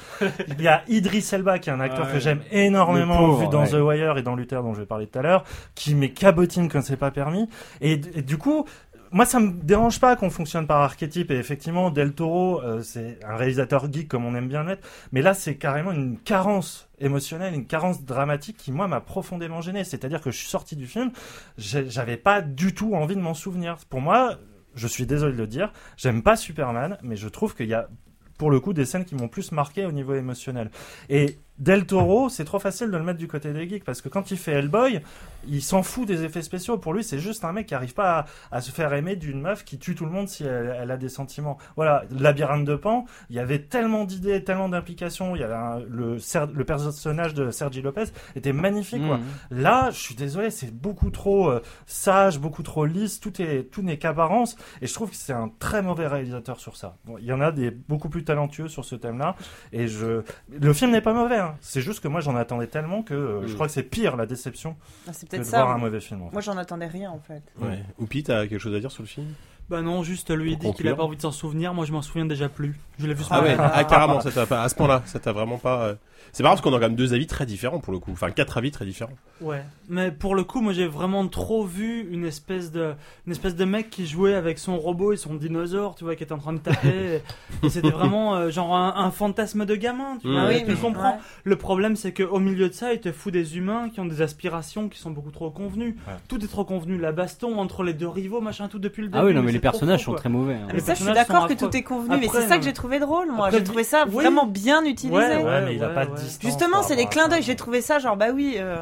Il 0.48 0.62
y 0.62 0.68
a 0.68 0.84
Idris 0.88 1.28
Elba, 1.34 1.60
qui 1.60 1.70
est 1.70 1.74
un 1.74 1.80
acteur 1.80 2.08
Ouais. 2.08 2.14
que 2.14 2.20
j'aime 2.20 2.42
énormément, 2.52 3.18
pauvre, 3.18 3.42
vu 3.42 3.48
dans 3.50 3.62
ouais. 3.64 3.70
The 3.70 3.74
Wire 3.74 4.18
et 4.18 4.24
dans 4.24 4.36
Luther, 4.36 4.64
dont 4.64 4.74
je 4.74 4.80
vais 4.80 4.86
parler 4.86 5.08
tout 5.08 5.20
à 5.20 5.22
l'heure, 5.22 5.44
qui 5.76 5.94
met 5.94 6.10
cabotine 6.12 6.68
quand 6.70 6.82
c'est 6.82 6.98
pas 6.98 7.12
permis. 7.12 7.48
Et, 7.82 7.94
et 7.94 8.22
du 8.22 8.38
coup, 8.38 8.66
moi, 9.12 9.26
ça 9.26 9.40
me 9.40 9.52
dérange 9.52 10.00
pas 10.00 10.16
qu'on 10.16 10.30
fonctionne 10.30 10.68
par 10.68 10.82
archétype. 10.82 11.32
Et 11.32 11.36
effectivement, 11.36 11.92
Del 11.92 12.14
Toro, 12.14 12.62
euh, 12.62 12.82
c'est 12.82 13.20
un 13.26 13.36
réalisateur 13.36 13.92
geek 13.92 14.08
comme 14.08 14.26
on 14.26 14.36
aime 14.36 14.48
bien 14.48 14.64
l'être. 14.64 14.88
Mais 15.12 15.22
là, 15.22 15.34
c'est 15.34 15.56
carrément 15.56 15.92
une 15.92 16.18
carence 16.18 16.90
émotionnelle, 17.00 17.54
une 17.54 17.66
carence 17.66 18.04
dramatique 18.04 18.58
qui, 18.58 18.72
moi, 18.72 18.88
m'a 18.88 19.02
profondément 19.02 19.62
gêné. 19.62 19.84
C'est-à-dire 19.84 20.22
que 20.22 20.32
je 20.32 20.38
suis 20.38 20.48
sorti 20.48 20.76
du 20.76 20.88
film, 20.88 21.12
j'avais 21.58 22.18
pas 22.18 22.42
du 22.42 22.74
tout 22.74 22.96
envie 22.96 23.16
de 23.16 23.22
m'en 23.22 23.34
souvenir. 23.34 23.78
Pour 23.90 24.02
moi, 24.02 24.38
je 24.76 24.88
suis 24.88 25.06
désolé 25.06 25.34
de 25.34 25.38
le 25.38 25.48
dire, 25.48 25.74
j'aime 25.98 26.24
pas 26.24 26.38
Superman, 26.38 26.98
mais 27.04 27.18
je 27.18 27.28
trouve 27.28 27.56
qu'il 27.56 27.68
y 27.68 27.74
a, 27.74 27.90
pour 28.38 28.50
le 28.50 28.62
coup, 28.62 28.72
des 28.72 28.86
scènes 28.86 29.04
qui 29.04 29.16
m'ont 29.16 29.28
plus 29.28 29.52
marqué 29.52 29.86
au 29.86 29.92
niveau 29.92 30.14
émotionnel. 30.14 30.72
Et 31.10 31.38
Del 31.60 31.86
Toro, 31.86 32.30
c'est 32.30 32.46
trop 32.46 32.58
facile 32.58 32.90
de 32.90 32.98
le 32.98 33.04
mettre 33.04 33.20
du 33.20 33.28
côté 33.28 33.54
des 33.54 33.70
geeks 33.70 33.84
parce 33.84 34.02
que 34.02 34.10
quand 34.10 34.32
il 34.32 34.38
fait 34.38 34.54
Hellboy, 34.54 35.00
il 35.48 35.62
s'en 35.62 35.84
fout 35.84 36.08
des 36.08 36.24
effets 36.24 36.42
spéciaux. 36.42 36.80
Pour 36.80 36.92
lui, 36.94 37.04
c'est 37.04 37.20
juste 37.20 37.46
un 37.46 37.52
mec 37.52 37.68
qui 37.68 37.76
arrive 37.76 37.94
pas 37.94 38.26
à, 38.52 38.58
à 38.58 38.62
se 38.62 38.72
faire 38.72 38.92
aimer 38.94 39.16
d'une 39.16 39.42
meuf 39.42 39.64
qui 39.64 39.78
tue 39.78 39.94
tout 39.94 40.06
le 40.06 40.12
monde 40.12 40.28
si 40.28 40.44
elle, 40.44 40.76
elle 40.82 40.90
a 40.90 40.98
des 40.98 41.10
sentiments. 41.10 41.60
Voilà, 41.76 42.04
Labyrinthe 42.18 42.66
de 42.66 42.76
Pan, 42.76 43.06
il 43.30 43.36
y 43.36 43.40
avait 43.40 43.60
tellement 43.60 44.06
d'idées, 44.06 44.44
tellement 44.44 44.70
d'implications. 44.70 45.36
Il 45.36 45.42
y 45.42 45.44
avait 45.44 45.54
un- 45.54 45.80
le, 45.88 46.64
personnage 46.64 47.34
de 47.36 47.52
Sergi 47.52 47.82
Lopez 47.84 48.06
était 48.36 48.54
magnifique. 48.54 49.06
Quoi. 49.06 49.18
Mhm. 49.18 49.24
Là, 49.62 49.90
je 49.92 50.00
suis 50.00 50.16
désolé, 50.16 50.50
c'est 50.50 50.74
beaucoup 50.74 51.12
trop 51.12 51.50
euh, 51.52 51.62
sage, 51.86 52.40
beaucoup 52.40 52.64
trop 52.64 52.86
lisse. 52.86 53.20
Tout 53.20 53.40
est, 53.40 53.70
tout 53.72 53.84
n'est 53.84 53.98
qu'apparence. 53.98 54.56
Et 54.82 54.88
je 54.88 54.94
trouve 54.94 55.12
que 55.12 55.16
c'est 55.16 55.34
un 55.34 55.52
très 55.60 55.84
mauvais 55.84 56.08
réalisateur 56.08 56.60
sur 56.60 56.76
ça. 56.76 56.98
Bon, 57.06 57.18
il 57.20 57.26
y 57.26 57.34
en 57.34 57.42
a 57.42 57.52
des 57.52 57.70
beaucoup 57.70 58.10
plus 58.10 58.24
talentueux 58.24 58.68
sur 58.68 58.84
ce 58.84 58.96
thème-là. 58.96 59.36
Et 59.74 59.88
je, 59.88 60.24
le 60.50 60.74
film 60.74 60.90
n'est 60.92 61.02
pas 61.02 61.14
mauvais. 61.14 61.41
Hein. 61.42 61.56
C'est 61.62 61.82
juste 61.82 62.00
que 62.02 62.08
moi, 62.08 62.22
j'en 62.22 62.36
attendais 62.36 62.68
tellement 62.68 63.02
que 63.04 63.14
euh, 63.14 63.42
je 63.48 63.52
Mm. 63.52 63.56
crois 63.56 63.68
que 63.68 63.74
c'est 63.74 63.84
pire 63.84 64.16
la 64.18 64.26
déception 64.26 64.76
Ah, 65.08 65.12
c'est 65.14 65.26
que 65.26 65.32
peut-être 65.32 65.44
de 65.46 65.48
ça. 65.48 65.64
voir 65.64 65.76
un 65.76 65.78
mauvais 65.78 66.00
film. 66.02 66.22
en 66.22 66.26
fait. 66.28 66.34
Moi, 66.34 66.42
j'en 66.42 66.58
attendais 66.58 66.88
rien 66.88 67.12
en 67.12 67.20
fait. 67.20 67.42
Ouais. 67.60 67.84
Oupi, 68.00 68.24
t'as 68.24 68.48
quelque 68.48 68.60
chose 68.60 68.74
à 68.76 68.80
dire 68.80 68.92
sur 68.92 69.04
le 69.04 69.08
film? 69.08 69.28
Bah 69.70 69.82
non, 69.82 70.04
juste 70.04 70.30
lui 70.36 70.52
il 70.54 70.58
dit 70.58 70.62
qu'il 70.62 70.68
a 70.70 70.72
conclure. 70.92 70.98
pas 70.98 71.04
envie 71.04 71.16
de 71.18 71.22
s'en 71.22 71.32
souvenir. 71.32 71.74
Moi, 71.74 71.86
je 71.86 71.94
m'en 71.94 72.02
souviens 72.02 72.26
déjà 72.26 72.50
plus. 72.50 72.78
Je 73.00 73.08
l'ai 73.08 73.14
vu 73.14 73.24
ce 73.24 73.30
Ah 73.32 73.42
ouais, 73.42 73.56
matin. 73.56 73.72
ah, 73.74 73.84
carrément, 73.86 74.20
ça 74.20 74.32
t'a 74.32 74.46
pas, 74.46 74.64
à 74.64 74.70
ce 74.70 74.76
point-là, 74.76 75.02
ça 75.06 75.20
t'a 75.20 75.32
vraiment 75.32 75.58
pas. 75.58 75.84
euh, 75.84 75.96
C'est 76.34 76.44
marrant 76.44 76.56
parce 76.56 76.62
qu'on 76.62 76.72
a 76.72 76.80
quand 76.80 76.86
même 76.88 76.96
deux 76.96 77.14
avis 77.14 77.28
très 77.28 77.46
différents 77.46 77.80
pour 77.80 77.92
le 77.94 78.00
coup, 78.00 78.12
enfin 78.12 78.30
quatre 78.32 78.58
avis 78.58 78.72
très 78.72 78.86
différents. 78.86 79.12
Ouais, 79.42 79.64
mais 79.90 80.12
pour 80.12 80.36
le 80.36 80.44
coup, 80.44 80.62
moi 80.62 80.72
j'ai 80.72 80.88
vraiment 80.88 81.28
trop 81.28 81.66
vu 81.66 82.08
une 82.12 82.26
espèce 82.26 82.72
de, 82.72 82.94
une 83.26 83.32
espèce 83.32 83.56
de 83.56 83.66
mec 83.66 83.90
qui 83.90 84.06
jouait 84.08 84.36
avec 84.36 84.60
son 84.60 84.78
robot 84.78 85.14
et 85.14 85.18
son 85.18 85.34
dinosaure, 85.36 85.96
tu 85.96 86.04
vois, 86.04 86.16
qui 86.16 86.24
était 86.24 86.32
en 86.34 86.38
train 86.38 86.54
de 86.54 86.60
taper. 86.60 87.22
et 87.64 87.70
c'était 87.70 87.90
vraiment 87.90 88.36
euh, 88.36 88.50
genre 88.52 88.76
un, 88.76 88.94
un 88.96 89.12
fantasme 89.12 89.66
de 89.66 89.76
gamin, 89.76 90.18
tu 90.22 90.28
Mmh. 90.28 90.32
vois. 90.32 90.42
Ah 90.44 90.52
et 90.52 90.56
oui, 90.58 90.64
tu 90.66 90.72
mais- 90.72 90.78
comprends. 90.78 91.14
ouais. 91.16 91.20
Le 91.44 91.56
problème, 91.56 91.96
c'est 91.96 92.14
qu'au 92.14 92.40
milieu 92.40 92.70
de 92.70 92.74
ça, 92.74 92.94
il 92.94 93.00
te 93.00 93.12
fout 93.12 93.34
des 93.34 93.58
humains 93.58 93.90
qui 93.90 94.00
ont 94.00 94.06
des 94.06 94.22
aspirations 94.22 94.88
qui 94.90 95.00
sont 95.00 95.12
beaucoup 95.12 95.32
trop 95.32 95.50
convenues. 95.50 95.98
Ouais. 96.08 96.14
Tout 96.28 96.44
est 96.44 96.48
trop 96.48 96.64
convenu. 96.64 96.98
La 96.98 97.12
baston 97.12 97.58
entre 97.60 97.84
les 97.84 97.94
deux 97.94 98.08
rivaux, 98.08 98.42
machin, 98.42 98.68
tout 98.68 98.80
depuis 98.80 99.02
le 99.02 99.08
début. 99.08 99.18
Ah 99.20 99.26
oui, 99.26 99.34
non, 99.34 99.42
mais 99.44 99.52
les 99.52 99.60
personnages 99.60 100.04
sont 100.06 100.12
quoi. 100.12 100.20
très 100.20 100.30
mauvais. 100.30 100.54
hein. 100.54 100.60
Ah, 100.64 100.68
Mais 100.68 100.74
Les 100.76 100.80
ça, 100.80 100.94
je 100.94 101.04
suis 101.04 101.14
d'accord 101.14 101.48
que 101.48 101.54
tout 101.54 101.76
est 101.76 101.82
convenu, 101.84 102.16
mais 102.20 102.28
c'est 102.32 102.48
ça 102.48 102.58
que 102.58 102.64
j'ai 102.64 102.74
trouvé 102.74 103.00
drôle. 103.00 103.32
Moi, 103.32 103.50
j'ai 103.50 103.64
trouvé 103.64 103.84
ça 103.84 104.06
vraiment 104.06 104.46
bien 104.46 104.86
utilisé. 104.86 105.18
Ouais, 105.18 105.44
Ouais, 105.44 105.62
mais 105.66 105.76
il 105.76 105.84
a 105.84 105.90
pas. 105.90 106.06
Distance. 106.16 106.42
Justement, 106.42 106.84
c'est 106.84 106.96
des 106.96 107.06
clins 107.08 107.28
d'œil. 107.28 107.42
J'ai 107.44 107.56
trouvé 107.56 107.82
ça 107.82 108.00
genre 108.00 108.18
bah 108.18 108.30
oui. 108.34 108.56
euh, 108.58 108.78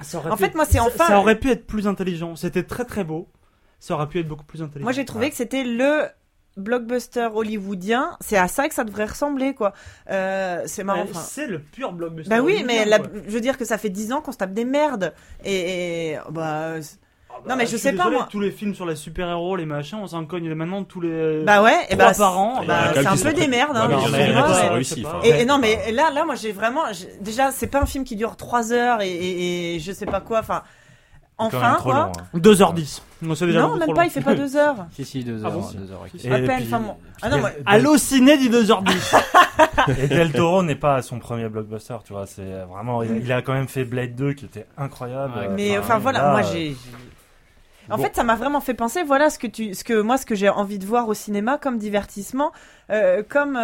Ça 0.00 0.18
aurait 0.18 0.30
En 0.30 0.36
pu 0.36 0.42
fait, 0.42 0.48
être- 0.50 0.54
moi, 0.54 0.64
c'est 0.64 0.78
ça- 0.78 0.84
enfin- 0.84 1.06
Ça 1.08 1.18
aurait 1.18 1.38
pu 1.38 1.50
être 1.50 1.66
plus 1.66 1.86
intelligent. 1.88 2.36
C'était 2.36 2.62
très 2.62 2.84
très 2.84 3.02
beau. 3.04 3.26
Ça 3.80 3.94
aurait 3.94 4.08
pu 4.08 4.20
être 4.20 4.28
beaucoup 4.28 4.44
plus 4.44 4.62
intelligent. 4.62 4.84
Moi, 4.84 4.92
j'ai 4.92 5.04
trouvé 5.04 5.28
que 5.30 5.36
c'était 5.36 5.64
le 5.64 6.06
blockbuster 6.56 7.28
hollywoodien. 7.32 8.16
C'est 8.20 8.36
à 8.36 8.48
ça 8.48 8.68
que 8.68 8.74
ça 8.74 8.84
devrait 8.84 9.04
ressembler, 9.06 9.54
quoi. 9.54 9.72
Euh, 10.10 10.62
c'est 10.66 10.82
marrant. 10.84 11.02
Ouais, 11.02 11.08
enfin, 11.10 11.20
C'est 11.20 11.46
le 11.46 11.60
pur 11.60 11.92
blockbuster. 11.92 12.28
Bah 12.30 12.40
oui, 12.42 12.64
mais 12.66 12.80
hollywoodien, 12.80 12.84
la- 12.86 12.98
quoi. 12.98 13.08
je 13.26 13.30
veux 13.30 13.40
dire 13.40 13.56
que 13.58 13.64
ça 13.64 13.78
fait 13.78 13.90
10 13.90 14.12
ans 14.12 14.20
qu'on 14.20 14.32
se 14.32 14.38
tape 14.38 14.52
des 14.52 14.64
merdes. 14.64 15.14
Et, 15.44 16.10
et- 16.12 16.18
bah, 16.30 16.80
c'est- 16.82 16.98
Ah 17.44 17.48
Non, 17.50 17.56
mais 17.56 17.64
je 17.64 17.70
suis 17.70 17.78
sais 17.78 17.92
pas, 17.92 18.04
désolé, 18.04 18.16
moi. 18.16 18.28
Tous 18.30 18.40
les 18.40 18.50
films 18.50 18.74
sur 18.74 18.86
les 18.86 18.96
super-héros, 18.96 19.56
les 19.56 19.66
machins, 19.66 19.98
on 20.02 20.06
s'en 20.06 20.24
cogne 20.24 20.52
maintenant 20.54 20.84
tous 20.84 21.00
les. 21.00 21.42
bah 21.44 21.62
ouais, 21.62 21.84
et 21.88 21.96
Trois 21.96 22.10
bah, 22.10 22.14
par 22.16 22.38
an, 22.38 22.60
bah, 22.66 22.92
bah, 22.94 23.02
c'est 23.02 23.06
un 23.06 23.16
peu 23.16 23.32
des 23.32 23.46
merdes. 23.48 23.76
Hein. 23.76 23.88
Et, 25.24 25.44
non, 25.44 25.58
mais 25.58 25.92
là, 25.92 26.10
là, 26.10 26.24
moi, 26.24 26.34
j'ai 26.34 26.52
vraiment, 26.52 26.82
déjà, 27.20 27.50
c'est 27.50 27.66
pas 27.68 27.80
un 27.82 27.86
film 27.86 28.04
qui 28.04 28.16
dure 28.16 28.36
3 28.36 28.72
heures 28.72 29.00
et, 29.02 29.10
et- 29.10 29.74
et 29.76 29.80
je 29.80 29.92
sais 29.92 30.06
pas 30.06 30.20
quoi. 30.20 30.40
Enfin, 30.40 30.62
enfin, 31.38 31.76
quoi. 31.82 31.94
long, 31.94 32.00
hein. 32.00 32.38
2h10. 32.38 33.02
Non, 33.22 33.34
c'est 33.34 33.46
déjà 33.46 33.60
Non, 33.62 33.76
même 33.76 33.80
pas. 33.88 34.02
long. 34.02 34.02
Il 34.02 34.10
fait 34.10 34.20
pas 34.20 34.34
2 34.34 34.56
heures. 34.56 34.86
Si, 34.92 35.04
si, 35.04 35.24
deux 35.24 35.40
Ah 35.44 35.46
heures. 35.46 35.52
bon 35.52 35.68
deux 35.74 35.92
heures. 35.92 36.04
Et 36.24 36.32
à 36.32 36.38
peine. 36.38 36.56
puis- 36.56 36.66
Enfin, 36.66 36.80
bon. 36.80 36.94
Ah 37.22 37.28
non, 37.28 37.38
moi, 37.38 37.50
Allociné 37.66 38.36
dit 38.38 38.48
2h10. 38.50 39.16
Et 40.02 40.06
Del 40.08 40.32
Toro 40.32 40.62
n'est 40.62 40.74
pas 40.76 40.96
à 40.96 41.02
son 41.02 41.18
premier 41.18 41.48
blockbuster, 41.48 41.96
tu 42.04 42.12
vois. 42.12 42.26
C'est 42.26 42.64
vraiment, 42.70 43.02
il, 43.02 43.30
a 43.32 43.42
quand 43.42 43.54
même 43.54 43.68
fait 43.68 43.84
Blade 43.84 44.14
2 44.14 44.32
qui 44.34 44.44
était 44.44 44.66
incroyable. 44.76 45.32
Ouais, 45.36 45.46
euh, 45.46 45.54
Mais 45.56 45.78
enfin 45.78 45.98
voilà, 45.98 46.20
là, 46.22 46.30
moi 46.30 46.40
euh, 46.40 46.52
j'ai. 46.52 46.76
En 47.90 47.96
Bon. 47.96 48.02
fait, 48.02 48.14
ça 48.14 48.24
m'a 48.24 48.34
vraiment 48.34 48.60
fait 48.60 48.74
penser. 48.74 49.02
Voilà 49.02 49.30
ce 49.30 49.38
que 49.38 49.46
tu, 49.46 49.74
ce 49.74 49.84
que 49.84 50.00
moi, 50.00 50.18
ce 50.18 50.26
que 50.26 50.34
j'ai 50.34 50.48
envie 50.48 50.78
de 50.78 50.86
voir 50.86 51.08
au 51.08 51.14
cinéma 51.14 51.58
comme 51.58 51.78
divertissement, 51.78 52.52
euh, 52.90 53.22
comme. 53.28 53.58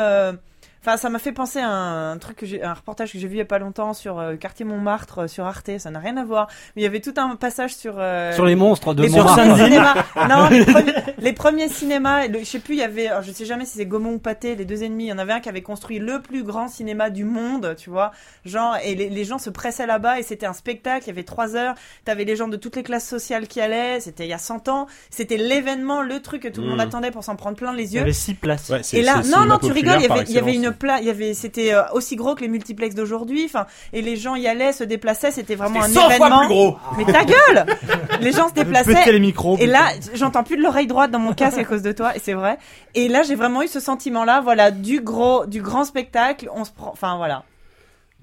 Enfin, 0.87 0.97
ça 0.99 1.09
m'a 1.09 1.19
fait 1.19 1.33
penser 1.33 1.61
à 1.61 1.69
un 1.71 2.19
truc 2.19 2.37
que 2.37 2.45
j'ai, 2.47 2.63
un 2.63 2.75
reportage 2.75 3.13
que 3.13 3.19
j'ai 3.19 3.27
vu 3.27 3.37
il 3.37 3.39
y 3.39 3.41
a 3.41 3.47
pas 3.47 3.59
longtemps 3.59 3.95
sur 3.95 4.19
euh, 4.19 4.37
quartier 4.37 4.67
Montmartre 4.67 5.21
euh, 5.21 5.27
sur 5.29 5.47
Arte. 5.47 5.71
Ça 5.79 5.91
n'a 5.91 5.99
rien 5.99 6.17
à 6.19 6.25
voir. 6.25 6.49
Mais 6.77 6.83
il 6.83 6.85
y 6.85 6.87
avait 6.87 7.01
tout 7.01 7.15
un 7.17 7.37
passage 7.37 7.75
sur. 7.75 7.95
euh, 7.99 8.33
Sur 8.33 8.45
les 8.45 8.55
monstres 8.55 8.93
de 8.93 9.03
les 9.03 9.09
Montmartre. 9.09 9.57
cinémas. 9.57 9.95
Non, 10.29 10.49
les 10.51 10.65
premiers, 10.67 10.93
les 11.19 11.33
premiers 11.33 11.69
cinémas. 11.71 12.27
le- 12.27 12.41
je 12.41 12.45
sais 12.45 12.59
plus, 12.59 12.75
il 12.75 12.81
y 12.81 12.83
avait. 12.83 13.09
alors, 13.09 13.23
je 13.23 13.33
sais 13.33 13.47
jamais 13.47 13.65
si 13.65 13.79
c'est 13.79 13.87
Gaumont 13.87 14.13
ou 14.13 14.19
Pathé, 14.19 14.57
les 14.57 14.65
deux 14.67 14.83
ennemis. 14.83 15.05
Il 15.05 15.09
y 15.09 15.13
en 15.13 15.19
avait 15.19 15.33
un 15.33 15.41
qui 15.41 15.49
avait 15.49 15.63
construit 15.63 15.99
le 15.99 16.21
plus 16.21 16.43
grand 16.43 16.69
cinéma 16.69 17.09
du 17.09 17.25
monde, 17.25 17.75
tu 17.79 17.89
vois. 17.89 18.13
Genre, 18.45 18.77
et 18.85 18.95
les, 18.95 19.09
les 19.09 19.25
gens 19.25 19.39
se 19.39 19.49
pressaient 19.51 19.87
là-bas 19.87 20.19
et 20.19 20.23
c'était 20.23 20.47
un 20.47 20.53
spectacle. 20.53 21.05
Il 21.05 21.09
y 21.09 21.11
avait 21.13 21.23
trois 21.25 21.57
heures. 21.57 21.75
T'avais 22.05 22.25
les 22.25 22.37
gens 22.37 22.49
de 22.49 22.57
toutes 22.59 22.77
les 22.77 22.83
classes 22.83 23.09
sociales 23.09 23.49
qui 23.49 23.61
allaient. 23.61 24.01
C'était 24.01 24.25
il 24.27 24.31
y 24.31 24.35
a 24.35 24.39
100 24.39 24.69
ans. 24.69 24.87
C'était 25.09 25.39
l'événement, 25.39 26.03
le 26.03 26.21
truc 26.21 26.43
que 26.43 26.49
tout 26.49 26.61
le 26.61 26.67
monde 26.69 26.75
Mm. 26.79 26.81
attendait 26.81 27.11
pour 27.11 27.25
s'en 27.25 27.37
prendre 27.37 27.57
plein 27.57 27.73
les 27.73 27.85
Il 27.85 27.91
y 27.93 27.95
yeux. 27.95 28.01
avait 28.03 28.13
6 28.13 28.35
places. 28.35 28.69
Ouais, 28.69 28.83
c'est- 28.83 28.99
Et 28.99 29.03
là, 29.03 29.17
non, 29.17 29.23
cinéma 29.23 29.47
non, 29.47 29.59
tu 29.59 29.73
rigoles, 29.73 29.97
il 30.01 30.03
y 30.03 30.11
avait, 30.11 30.23
il 30.29 30.35
y 30.35 30.39
avait 30.39 30.51
excellence. 30.51 30.73
une 30.73 30.74
il 31.01 31.07
y 31.07 31.11
avait, 31.11 31.35
c'était 31.35 31.73
euh, 31.73 31.83
aussi 31.93 32.17
gros 32.17 32.35
que 32.35 32.41
les 32.43 32.49
multiplex 32.49 32.95
d'aujourd'hui, 32.95 33.45
enfin, 33.47 33.67
et 33.93 34.03
les 34.03 34.17
gens 34.17 34.35
y 34.35 34.47
allaient, 34.47 34.73
se 34.73 34.85
déplaçaient, 34.85 35.31
c'était 35.31 35.55
vraiment 35.55 35.81
un 35.83 35.89
C'était 35.89 36.01
100 36.01 36.11
fois 36.11 36.17
événement. 36.17 36.39
plus 36.41 36.49
gros. 36.49 36.77
Mais 36.99 37.05
ta 37.05 37.25
gueule! 37.25 37.67
Les 38.21 38.33
gens 38.33 38.49
se 38.49 38.55
déplaçaient. 38.55 39.13
les 39.13 39.21
micros. 39.21 39.57
Et 39.59 39.67
là, 39.67 39.89
j'entends 40.15 40.45
plus 40.45 40.57
de 40.57 40.63
l'oreille 40.63 40.87
droite 40.87 41.11
dans 41.11 41.19
mon 41.19 41.33
casque 41.35 41.59
à 41.59 41.65
cause 41.65 41.83
de 41.83 41.93
toi, 41.93 42.15
et 42.17 42.19
c'est 42.19 42.33
vrai. 42.35 42.59
Et 42.95 43.09
là, 43.09 43.23
j'ai 43.23 43.35
vraiment 43.35 43.63
eu 43.63 43.69
ce 43.69 43.81
sentiment-là, 43.81 44.41
voilà, 44.41 44.71
du 44.71 45.01
gros, 45.01 45.47
du 45.47 45.61
grand 45.63 45.85
spectacle, 45.85 46.49
on 46.55 46.65
se 46.65 46.71
prend, 46.73 46.91
enfin, 46.93 47.17
voilà. 47.17 47.43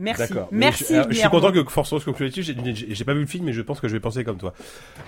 Merci. 0.01 0.33
Merci. 0.51 0.85
Je, 0.89 0.93
alors, 0.95 1.11
je 1.11 1.17
suis 1.17 1.29
content 1.29 1.51
que 1.51 1.63
Force 1.69 1.89
se 1.97 2.03
conclue 2.03 2.25
là-dessus. 2.25 2.43
J'ai- 2.43 3.05
pas 3.05 3.13
vu 3.13 3.21
le 3.21 3.25
film, 3.27 3.45
mais 3.45 3.53
je 3.53 3.61
pense 3.61 3.79
que 3.79 3.87
je 3.87 3.93
vais 3.93 3.99
penser 3.99 4.23
comme 4.23 4.37
toi. 4.37 4.53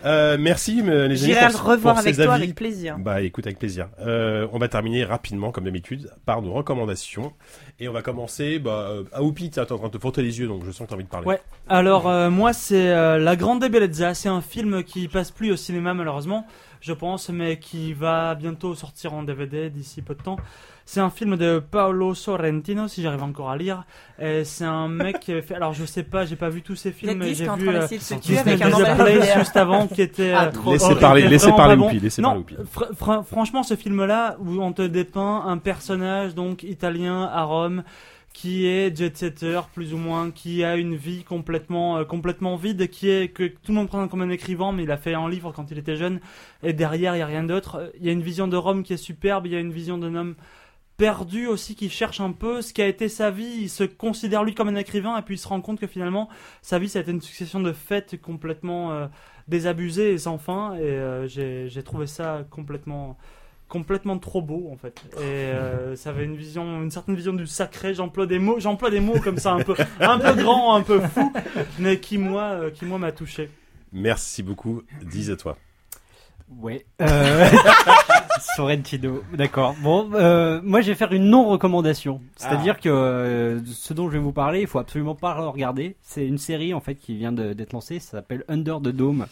Euh, 0.05 0.37
merci, 0.39 0.81
mais 0.83 1.07
les 1.07 1.23
amis. 1.23 1.33
J'irai 1.33 1.49
le 1.51 1.57
revoir 1.57 1.97
avec 1.97 2.15
toi 2.15 2.33
avis. 2.33 2.43
avec 2.43 2.55
plaisir. 2.55 2.97
Bah 2.99 3.21
écoute 3.21 3.45
avec 3.45 3.59
plaisir. 3.59 3.87
Euh, 3.99 4.47
on 4.51 4.59
va 4.59 4.67
terminer 4.67 5.03
rapidement 5.03 5.51
comme 5.51 5.65
d'habitude 5.65 6.11
par 6.25 6.41
nos 6.41 6.53
recommandations 6.53 7.33
et 7.79 7.87
on 7.87 7.93
va 7.93 8.01
commencer. 8.01 8.59
Bah 8.59 8.87
euh, 8.89 9.03
Aoupi, 9.13 9.49
t'es 9.49 9.59
en 9.61 9.65
train 9.65 9.87
de 9.87 9.93
te 9.93 9.99
frotter 9.99 10.21
les 10.21 10.39
yeux 10.39 10.47
donc 10.47 10.63
je 10.65 10.71
sens 10.71 10.85
que 10.85 10.89
t'as 10.89 10.95
envie 10.95 11.03
de 11.05 11.09
parler. 11.09 11.27
Ouais. 11.27 11.41
Alors 11.67 12.07
euh, 12.07 12.29
moi 12.29 12.53
c'est 12.53 12.89
euh, 12.91 13.17
La 13.17 13.35
Grande 13.35 13.63
Bellezza, 13.65 14.13
c'est 14.13 14.29
un 14.29 14.41
film 14.41 14.83
qui 14.83 15.07
passe 15.07 15.31
plus 15.31 15.51
au 15.51 15.55
cinéma 15.55 15.93
malheureusement, 15.93 16.45
je 16.81 16.93
pense, 16.93 17.29
mais 17.29 17.57
qui 17.59 17.93
va 17.93 18.35
bientôt 18.35 18.75
sortir 18.75 19.13
en 19.13 19.23
DVD 19.23 19.69
d'ici 19.69 20.01
peu 20.01 20.15
de 20.15 20.21
temps. 20.21 20.37
C'est 20.85 20.99
un 20.99 21.09
film 21.09 21.37
de 21.37 21.59
Paolo 21.59 22.13
Sorrentino, 22.13 22.87
si 22.89 23.01
j'arrive 23.01 23.23
encore 23.23 23.49
à 23.49 23.57
lire. 23.57 23.85
Et 24.19 24.43
C'est 24.43 24.65
un 24.65 24.89
mec 24.89 25.19
qui 25.21 25.31
avait 25.31 25.41
fait. 25.41 25.55
Alors 25.55 25.73
je 25.73 25.85
sais 25.85 26.03
pas, 26.03 26.25
j'ai 26.25 26.35
pas 26.35 26.49
vu 26.49 26.61
tous 26.61 26.75
ses 26.75 26.91
films, 26.91 27.19
mais 27.19 27.33
j'ai 27.33 27.45
vu 27.45 27.69
euh, 27.69 27.87
Disney 27.87 28.57
Place 28.57 29.37
juste 29.37 29.55
avant 29.57 29.87
qui 29.87 30.01
était. 30.01 30.33
Ah, 30.33 30.45
euh, 30.45 30.51
trop. 30.51 30.73
Laissez 30.73 30.85
horrible, 30.85 30.99
parler, 30.99 31.27
laissez 31.27 31.49
parler 31.51 31.75
pas 31.75 31.79
bon. 31.79 31.87
Oupi, 31.87 31.99
laissez 31.99 32.21
Non, 32.21 32.43
parler 32.43 32.63
fr- 32.65 32.93
fr- 32.95 33.23
franchement, 33.23 33.63
ce 33.63 33.75
film-là, 33.75 34.35
où 34.39 34.61
on 34.61 34.73
te 34.73 34.81
dépeint 34.81 35.43
un 35.45 35.57
personnage 35.57 36.35
donc 36.35 36.63
italien 36.63 37.23
à 37.33 37.43
Rome, 37.43 37.83
qui 38.33 38.65
est 38.67 38.95
jet-setter 38.97 39.61
plus 39.73 39.93
ou 39.93 39.97
moins, 39.97 40.31
qui 40.31 40.63
a 40.65 40.75
une 40.75 40.95
vie 40.95 41.23
complètement 41.23 41.97
euh, 41.99 42.03
complètement 42.03 42.55
vide, 42.57 42.89
qui 42.89 43.09
est 43.09 43.29
que 43.29 43.45
tout 43.47 43.71
le 43.71 43.75
monde 43.75 43.87
prend 43.87 44.05
comme 44.09 44.21
un 44.21 44.29
écrivain, 44.29 44.73
mais 44.73 44.83
il 44.83 44.91
a 44.91 44.97
fait 44.97 45.13
un 45.13 45.29
livre 45.29 45.53
quand 45.55 45.71
il 45.71 45.77
était 45.77 45.95
jeune, 45.95 46.19
et 46.61 46.73
derrière 46.73 47.15
il 47.15 47.19
y 47.19 47.21
a 47.21 47.25
rien 47.27 47.43
d'autre. 47.43 47.91
Il 48.01 48.05
y 48.05 48.09
a 48.09 48.11
une 48.11 48.21
vision 48.23 48.47
de 48.49 48.57
Rome 48.57 48.83
qui 48.83 48.91
est 48.93 48.97
superbe, 48.97 49.45
il 49.45 49.53
y 49.53 49.55
a 49.55 49.59
une 49.59 49.71
vision 49.71 49.97
d'un 49.97 50.13
homme 50.15 50.35
perdu 50.97 51.47
aussi 51.47 51.75
qui 51.75 51.89
cherche 51.89 52.21
un 52.21 52.31
peu 52.31 52.61
ce 52.61 52.73
qui 52.73 52.81
a 52.81 52.87
été 52.87 53.09
sa 53.09 53.31
vie, 53.31 53.61
il 53.61 53.69
se 53.69 53.83
considère 53.83 54.43
lui 54.43 54.53
comme 54.53 54.67
un 54.67 54.75
écrivain 54.75 55.17
et 55.17 55.21
puis 55.21 55.35
il 55.35 55.37
se 55.37 55.47
rend 55.47 55.61
compte 55.61 55.79
que 55.79 55.87
finalement 55.87 56.29
sa 56.61 56.79
vie 56.79 56.89
ça 56.89 56.99
a 56.99 57.01
été 57.01 57.11
une 57.11 57.21
succession 57.21 57.59
de 57.59 57.73
fêtes 57.73 58.21
complètement 58.21 58.91
euh, 58.91 59.07
désabusées 59.47 60.13
et 60.13 60.17
sans 60.17 60.37
fin. 60.37 60.75
Et 60.75 60.81
euh, 60.81 61.27
j'ai 61.27 61.83
trouvé 61.83 62.07
ça 62.07 62.45
complètement 62.49 63.17
complètement 63.69 64.19
trop 64.19 64.41
beau 64.41 64.69
en 64.71 64.77
fait. 64.77 65.01
Et 65.17 65.21
euh, 65.21 65.95
ça 65.95 66.11
avait 66.11 66.25
une 66.25 66.35
vision 66.35 66.83
une 66.83 66.91
certaine 66.91 67.15
vision 67.15 67.33
du 67.33 67.47
sacré. 67.47 67.93
J'emploie 67.95 68.27
des 68.27 68.39
mots 68.39 68.59
j'emploie 68.59 68.91
des 68.91 68.99
mots 68.99 69.19
comme 69.19 69.37
ça 69.37 69.53
un 69.53 69.63
peu 69.63 69.75
un 69.99 70.19
peu 70.19 70.35
grand 70.35 70.75
un 70.75 70.81
peu 70.81 70.99
fou 70.99 71.33
mais 71.79 71.99
qui 71.99 72.17
moi 72.17 72.69
qui 72.71 72.85
moi 72.85 72.99
m'a 72.99 73.11
touché. 73.11 73.49
Merci 73.91 74.41
beaucoup. 74.41 74.83
Dis 75.01 75.31
à 75.31 75.35
toi. 75.35 75.57
Ouais. 76.49 76.85
Euh... 77.01 77.49
Sorrentino, 78.55 79.23
d'accord. 79.33 79.75
Bon, 79.81 80.09
euh, 80.13 80.61
moi 80.63 80.81
je 80.81 80.89
vais 80.89 80.95
faire 80.95 81.11
une 81.11 81.29
non-recommandation. 81.29 82.21
C'est-à-dire 82.35 82.79
que 82.79 82.89
euh, 82.89 83.59
ce 83.65 83.93
dont 83.93 84.09
je 84.09 84.13
vais 84.13 84.23
vous 84.23 84.33
parler, 84.33 84.61
il 84.61 84.67
faut 84.67 84.79
absolument 84.79 85.15
pas 85.15 85.35
le 85.35 85.47
regarder. 85.47 85.95
C'est 86.01 86.25
une 86.25 86.37
série 86.37 86.73
en 86.73 86.79
fait 86.79 86.95
qui 86.95 87.15
vient 87.15 87.31
d'être 87.31 87.73
lancée, 87.73 87.99
ça 87.99 88.11
s'appelle 88.11 88.43
Under 88.47 88.79
the 88.79 88.89
Dome. 88.89 89.25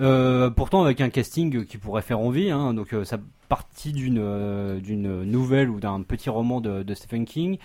Euh, 0.00 0.50
pourtant 0.50 0.82
avec 0.82 1.00
un 1.00 1.08
casting 1.08 1.64
qui 1.64 1.78
pourrait 1.78 2.02
faire 2.02 2.20
envie, 2.20 2.50
hein, 2.50 2.74
donc 2.74 2.94
ça 3.04 3.18
partit 3.48 3.92
d'une 3.92 4.80
d'une 4.80 5.22
nouvelle 5.22 5.70
ou 5.70 5.80
d'un 5.80 6.02
petit 6.02 6.28
roman 6.28 6.60
de, 6.60 6.82
de 6.82 6.94
Stephen 6.94 7.24
King, 7.24 7.58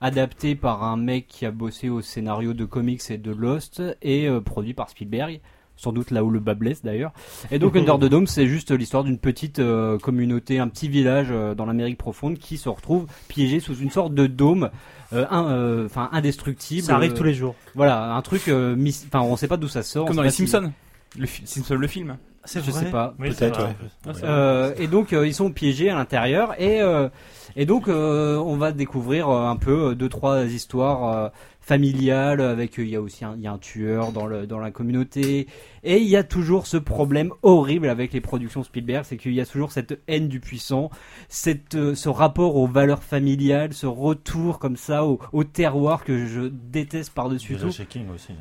adapté 0.00 0.54
par 0.54 0.84
un 0.84 0.96
mec 0.96 1.26
qui 1.28 1.46
a 1.46 1.50
bossé 1.50 1.88
au 1.88 2.02
scénario 2.02 2.52
de 2.52 2.64
comics 2.64 3.10
et 3.10 3.18
de 3.18 3.30
Lost 3.30 3.82
et 4.02 4.28
produit 4.44 4.74
par 4.74 4.90
Spielberg. 4.90 5.40
Sans 5.80 5.92
doute 5.92 6.10
là 6.10 6.24
où 6.24 6.30
le 6.30 6.40
bas 6.40 6.54
blesse 6.54 6.82
d'ailleurs. 6.82 7.12
Et 7.52 7.58
donc 7.60 7.76
Under 7.76 7.98
the 7.98 8.04
Dome, 8.10 8.26
c'est 8.26 8.46
juste 8.48 8.72
l'histoire 8.72 9.04
d'une 9.04 9.16
petite 9.18 9.60
euh, 9.60 9.96
communauté, 9.96 10.58
un 10.58 10.66
petit 10.68 10.88
village 10.88 11.28
euh, 11.30 11.54
dans 11.54 11.64
l'Amérique 11.66 11.96
profonde 11.96 12.36
qui 12.36 12.58
se 12.58 12.68
retrouve 12.68 13.06
piégé 13.28 13.60
sous 13.60 13.76
une 13.76 13.90
sorte 13.90 14.12
de 14.12 14.26
dôme, 14.26 14.70
euh, 15.12 15.24
euh, 15.32 15.86
enfin 15.86 16.08
indestructible. 16.12 16.82
Ça 16.82 16.96
arrive 16.96 17.12
Euh, 17.12 17.16
tous 17.16 17.22
les 17.22 17.32
jours. 17.34 17.54
Voilà, 17.76 18.12
un 18.14 18.22
truc, 18.22 18.48
euh, 18.48 18.74
mis- 18.74 19.04
enfin 19.06 19.20
on 19.20 19.36
sait 19.36 19.46
pas 19.48 19.56
d'où 19.56 19.68
ça 19.68 19.82
sort. 19.84 20.06
Comme 20.06 20.16
dans 20.16 20.22
les 20.22 20.30
si- 20.30 20.46
Simpsons. 20.48 20.72
Le 21.16 21.26
fi- 21.26 21.46
Simpsons, 21.46 21.76
le 21.76 21.86
film. 21.86 22.16
C'est 22.44 22.64
je 22.64 22.70
sais 22.70 22.90
pas. 22.90 23.14
Oui, 23.18 23.28
Peut-être, 23.30 23.60
vrai. 23.60 23.76
ouais. 24.06 24.12
Euh, 24.24 24.74
et 24.78 24.86
donc 24.86 25.12
euh, 25.12 25.26
ils 25.26 25.34
sont 25.34 25.50
piégés 25.50 25.90
à 25.90 25.94
l'intérieur 25.96 26.58
et 26.60 26.80
euh, 26.80 27.08
et 27.56 27.66
donc 27.66 27.88
euh, 27.88 28.36
on 28.36 28.56
va 28.56 28.72
découvrir 28.72 29.28
un 29.28 29.56
peu 29.56 29.94
deux 29.94 30.08
trois 30.08 30.44
histoires 30.44 31.14
euh, 31.14 31.28
familiales 31.60 32.40
avec 32.40 32.78
euh, 32.78 32.82
il 32.84 32.88
y 32.88 32.96
a 32.96 33.00
aussi 33.02 33.24
un, 33.26 33.34
il 33.36 33.42
y 33.42 33.46
a 33.46 33.52
un 33.52 33.58
tueur 33.58 34.12
dans 34.12 34.26
le 34.26 34.46
dans 34.46 34.58
la 34.60 34.70
communauté 34.70 35.46
et 35.84 35.98
il 35.98 36.08
y 36.08 36.16
a 36.16 36.24
toujours 36.24 36.66
ce 36.66 36.78
problème 36.78 37.32
horrible 37.42 37.88
avec 37.90 38.14
les 38.14 38.22
productions 38.22 38.62
Spielberg 38.62 39.04
c'est 39.04 39.18
qu'il 39.18 39.34
y 39.34 39.40
a 39.40 39.46
toujours 39.46 39.70
cette 39.72 40.00
haine 40.08 40.28
du 40.28 40.40
puissant 40.40 40.90
cette 41.28 41.74
euh, 41.74 41.94
ce 41.94 42.08
rapport 42.08 42.56
aux 42.56 42.66
valeurs 42.66 43.02
familiales 43.02 43.74
ce 43.74 43.86
retour 43.86 44.58
comme 44.58 44.76
ça 44.76 45.04
au, 45.04 45.18
au 45.32 45.44
terroir 45.44 46.04
que 46.04 46.24
je 46.26 46.42
déteste 46.50 47.12
par-dessus 47.12 47.54
Déjà 47.54 47.66
tout 47.68 47.84
King 47.90 48.06
aussi. 48.14 48.32
hein. 48.32 48.36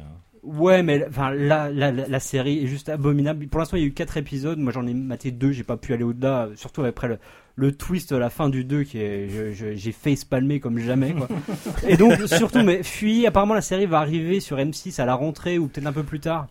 Ouais, 0.48 0.82
mais 0.82 1.06
enfin 1.09 1.32
la, 1.32 1.69
la, 1.69 1.92
la, 1.92 2.08
la 2.08 2.19
série 2.19 2.64
est 2.64 2.67
juste 2.67 2.88
abominable. 2.90 3.48
Pour 3.48 3.59
l'instant, 3.59 3.76
il 3.77 3.82
y 3.82 3.84
a 3.84 3.88
eu 3.88 3.92
quatre 3.93 4.16
épisodes. 4.16 4.58
Moi, 4.58 4.72
j'en 4.72 4.88
ai 4.88 4.93
maté 4.93 5.32
deux. 5.32 5.51
J'ai 5.51 5.64
pas 5.64 5.76
pu 5.77 5.93
aller 5.93 6.03
au-delà. 6.06 6.48
Surtout 6.56 6.84
après 6.84 7.09
le, 7.09 7.19
le 7.56 7.74
twist 7.74 8.14
à 8.14 8.19
la 8.19 8.30
fin 8.30 8.48
du 8.48 8.64
2 8.64 8.84
qui 8.84 9.00
est, 9.00 9.53
j'ai 9.53 9.92
face 9.92 10.24
palmé 10.24 10.59
comme 10.61 10.80
jamais. 10.80 11.14
Quoi. 11.14 11.27
Et 11.88 11.98
donc, 11.98 12.14
surtout, 12.27 12.64
mais 12.64 12.82
fuyez. 12.82 13.27
Apparemment, 13.27 13.56
la 13.56 13.61
série 13.61 13.85
va 13.88 14.00
arriver 14.00 14.40
sur 14.40 14.58
M6 14.58 15.01
à 15.01 15.06
la 15.06 15.16
rentrée 15.16 15.58
ou 15.59 15.67
peut-être 15.67 15.88
un 15.88 15.93
peu 15.93 16.03
plus 16.03 16.22
tard. 16.22 16.48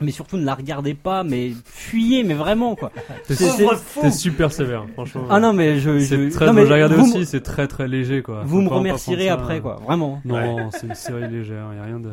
Mais 0.00 0.10
surtout, 0.10 0.36
ne 0.36 0.44
la 0.44 0.54
regardez 0.54 0.94
pas. 0.94 1.22
Mais 1.22 1.52
fuyez, 1.64 2.24
mais 2.24 2.34
vraiment 2.34 2.74
quoi. 2.76 2.92
C'est 3.28 4.10
super 4.10 4.52
sévère, 4.52 4.84
franchement. 4.92 5.26
Ah 5.30 5.40
non, 5.40 5.52
mais 5.52 5.78
je, 5.80 5.98
je 5.98 6.30
très. 6.30 6.46
non, 6.46 6.52
mais 6.52 6.66
j'ai 6.66 6.72
regardé 6.74 6.96
aussi, 6.96 7.24
c'est 7.26 7.40
très 7.42 7.66
très 7.68 7.88
léger 7.88 8.22
quoi. 8.22 8.42
vous 8.44 8.56
Faut 8.56 8.62
me 8.62 8.68
remercierez 8.68 9.28
après 9.28 9.58
euh, 9.58 9.60
quoi. 9.60 9.80
Vraiment 9.84 10.20
Non, 10.24 10.70
c'est 10.70 10.86
une 10.86 10.94
série 10.94 11.28
légère, 11.30 11.66
y 11.74 11.78
a 11.78 11.84
rien 11.84 12.00
de. 12.00 12.10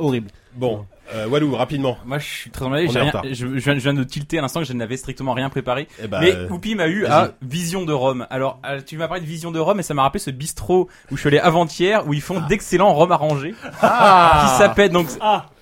Horrible. 0.00 0.30
Bon, 0.54 0.84
euh, 1.14 1.26
Walou, 1.28 1.54
rapidement. 1.54 1.96
Moi, 2.04 2.18
je 2.18 2.26
suis 2.26 2.50
très 2.50 2.64
emballé. 2.64 2.86
Rien-. 2.86 3.12
Je, 3.24 3.32
je 3.34 3.44
viens, 3.44 3.74
je 3.74 3.80
viens 3.80 3.94
de 3.94 4.04
tilter 4.04 4.38
à 4.38 4.42
l'instant 4.42 4.60
que 4.60 4.66
je 4.66 4.72
n'avais 4.72 4.96
strictement 4.96 5.32
rien 5.32 5.48
préparé. 5.48 5.88
Eh 6.02 6.06
ben, 6.06 6.20
Mais 6.20 6.34
Whoopi 6.48 6.74
m'a 6.74 6.88
eu 6.88 7.06
à 7.06 7.32
Vision 7.42 7.84
de 7.84 7.92
Rome. 7.92 8.26
Alors, 8.30 8.60
euh, 8.66 8.80
tu 8.84 8.96
m'as 8.96 9.08
parlé 9.08 9.20
de 9.22 9.26
Vision 9.26 9.50
de 9.50 9.58
Rome 9.58 9.80
et 9.80 9.82
ça 9.82 9.94
m'a 9.94 10.02
rappelé 10.02 10.20
ce 10.20 10.30
bistrot 10.30 10.88
où 11.10 11.16
je 11.16 11.20
suis 11.20 11.28
allé 11.28 11.38
avant-hier 11.38 12.06
où 12.06 12.14
ils 12.14 12.20
font 12.20 12.40
d'excellents 12.40 12.94
rhums 12.94 13.12
arrangés. 13.12 13.54
Qui 13.80 14.48
s'appelle 14.58 14.90
donc. 14.90 15.08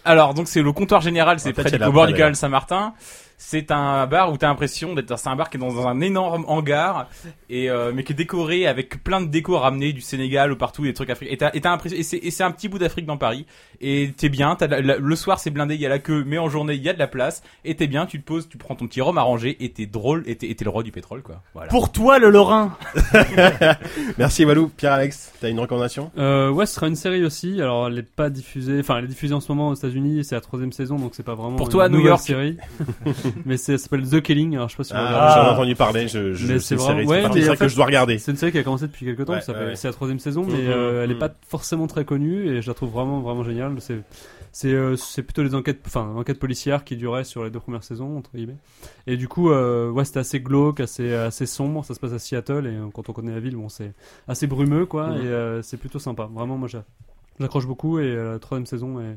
Alors, 0.05 0.34
donc 0.34 0.49
c'est 0.49 0.62
le 0.62 0.73
comptoir 0.73 1.00
général, 1.00 1.39
c'est 1.39 1.52
près 1.52 1.70
du 1.70 1.78
bord 1.78 2.07
du 2.07 2.15
canal 2.15 2.36
Saint-Martin. 2.36 2.94
C'est 3.41 3.70
un 3.70 4.05
bar 4.08 4.33
où 4.33 4.36
t'as 4.36 4.49
l'impression 4.49 4.94
d'être, 4.94 5.17
c'est 5.17 5.28
un 5.28 5.36
bar 5.36 5.49
qui 5.49 5.58
est 5.58 5.60
dans 5.60 5.86
un 5.86 6.00
énorme 6.00 6.44
hangar 6.49 7.08
et 7.49 7.70
euh, 7.70 7.92
mais 7.94 8.02
qui 8.02 8.12
est 8.12 8.17
décoré 8.17 8.67
avec 8.67 9.02
plein 9.05 9.20
de 9.20 9.26
décors 9.28 9.60
ramenés 9.62 9.92
du 9.92 10.00
Sénégal 10.00 10.50
ou 10.50 10.57
partout 10.57 10.83
des 10.83 10.92
trucs 10.92 11.08
africains. 11.08 11.33
Et 11.33 11.36
t'as, 11.36 11.50
et 11.55 11.60
t'as 11.60 11.70
l'impression, 11.70 11.97
et 11.97 12.02
c'est, 12.02 12.17
et 12.18 12.33
c'est 12.33 12.42
un 12.42 12.50
petit 12.50 12.68
bout 12.68 12.78
d'Afrique 12.78 13.07
dans 13.07 13.17
Paris. 13.17 13.47
Et 13.81 14.12
t'es 14.17 14.28
bien, 14.28 14.57
t'as 14.57 14.67
la- 14.67 14.81
la- 14.81 14.97
le 14.99 15.17
soir 15.17 15.39
c'est 15.39 15.50
blindé, 15.50 15.76
il 15.76 15.81
y 15.81 15.86
a 15.86 15.89
la 15.89 16.00
queue, 16.00 16.25
mais 16.26 16.36
en 16.36 16.49
journée 16.49 16.75
il 16.75 16.83
y 16.83 16.89
a 16.89 16.92
de 16.92 16.99
la 16.99 17.07
place. 17.07 17.42
Et 17.65 17.76
t'es 17.76 17.86
bien, 17.86 18.07
tu 18.07 18.20
te 18.20 18.26
poses, 18.26 18.49
tu 18.49 18.58
prends 18.58 18.75
ton 18.75 18.89
petit 18.89 19.00
rhum 19.00 19.17
arrangé 19.18 19.57
et 19.65 19.70
t'es 19.70 19.86
drôle 19.86 20.25
et 20.26 20.34
t'es, 20.34 20.50
et 20.50 20.55
t'es 20.57 20.65
le 20.65 20.70
roi 20.70 20.83
du 20.83 20.91
pétrole 20.91 21.23
quoi. 21.23 21.41
Voilà. 21.55 21.68
Pour 21.70 21.92
toi, 21.92 22.18
le 22.18 22.31
Lorrain. 22.31 22.76
Merci 24.18 24.44
Walou. 24.44 24.68
Pierre-Alex, 24.76 25.33
t'as 25.41 25.49
une 25.49 25.60
recommandation? 25.60 26.10
Euh, 26.18 26.50
ouais, 26.50 26.67
ce 26.67 26.75
sera 26.75 26.89
une 26.89 26.97
série 26.97 27.25
aussi. 27.25 27.60
Alors, 27.62 27.86
elle 27.86 27.99
est 27.99 28.02
pas 28.02 28.31
diffusée. 28.31 28.81
Enfin, 28.81 28.99
elle 28.99 29.05
est 29.05 29.08
diffusée 29.08 29.34
en 29.34 29.41
ce 29.41 29.50
moment 29.52 29.68
aux 29.68 29.75
États-Unis. 29.75 30.25
C'est 30.25 30.34
la 30.34 30.41
troisième 30.41 30.73
saison, 30.73 30.97
donc 30.97 31.12
c'est 31.15 31.23
pas 31.23 31.34
vraiment. 31.34 31.57
Pour 31.57 31.68
toi, 31.68 31.89
New 31.89 32.00
York. 32.00 32.20
série. 32.20 32.57
mais 33.47 33.57
ça 33.57 33.76
s'appelle 33.78 34.08
The 34.08 34.20
Killing. 34.20 34.55
Alors, 34.57 34.68
je 34.68 34.74
sais 34.74 34.76
pas 34.78 34.84
si 34.84 34.92
Ah. 34.94 35.34
J'en 35.36 35.44
ai 35.50 35.55
entendu 35.55 35.74
parler. 35.74 36.08
Je, 36.08 36.34
je, 36.34 36.47
Mais 36.52 36.58
c'est 36.58 36.74
vraiment- 36.74 37.08
ouais, 37.08 37.23
c'est 37.32 37.57
que 37.58 37.68
je 37.68 37.76
dois 37.76 37.86
regarder. 37.86 38.18
C'est 38.18 38.31
une 38.31 38.36
série 38.36 38.52
qui 38.52 38.58
a 38.58 38.62
commencé 38.62 38.86
depuis 38.86 39.07
quelques 39.07 39.24
temps. 39.26 39.34
Ouais. 39.34 39.74
C'est 39.74 39.89
la 39.89 39.92
troisième 39.92 40.18
saison, 40.18 40.44
mais 40.47 40.55
Mhm, 40.62 40.68
euh, 40.70 41.05
elle 41.05 41.10
est 41.10 41.15
mhm. 41.15 41.20
pas 41.20 41.31
forcément 41.48 41.86
très 41.86 42.05
connue 42.05 42.48
et 42.48 42.62
je 42.62 42.68
la 42.68 42.74
trouve 42.74 42.90
vraiment 42.90 43.20
vraiment 43.20 43.42
géniale. 43.44 43.74
C'est 43.81 44.00
c'est 44.50 44.73
euh, 44.73 44.97
c'est 44.97 45.23
plutôt 45.23 45.42
les 45.42 45.55
enquêtes, 45.55 45.81
enfin 45.86 46.12
enquêtes 46.16 46.39
policières 46.39 46.82
qui 46.84 46.97
duraient 46.97 47.24
sur 47.24 47.44
les 47.44 47.50
deux 47.50 47.60
premières 47.60 47.84
saisons 47.84 48.16
entre 48.16 48.31
guillemets. 48.34 48.57
Et 49.07 49.16
du 49.16 49.28
coup, 49.28 49.50
euh, 49.50 49.90
ouais, 49.90 50.05
c'était 50.05 50.20
assez 50.20 50.40
glauque, 50.40 50.81
assez 50.81 51.12
assez 51.15 51.47
sombre. 51.47 51.84
Ça 51.84 51.94
se 51.94 52.00
passe 52.00 52.12
à 52.12 52.18
Seattle 52.18 52.66
et 52.66 52.90
quand 52.92 53.08
on 53.08 53.12
connaît 53.12 53.32
la 53.34 53.40
ville, 53.40 53.57
bon, 53.57 53.68
c'est 53.68 53.92
assez 54.26 54.47
brumeux 54.47 54.86
quoi. 54.86 55.08
Mhm. 55.08 55.26
Et 55.26 55.62
c'est 55.62 55.76
plutôt 55.76 55.98
sympa. 55.98 56.28
Vraiment, 56.32 56.57
moi, 56.57 56.66
j'a- 56.68 56.84
j'accroche 57.39 57.66
beaucoup 57.66 57.98
et 57.98 58.16
la 58.16 58.39
troisième 58.39 58.66
saison 58.66 58.98
est, 59.00 59.16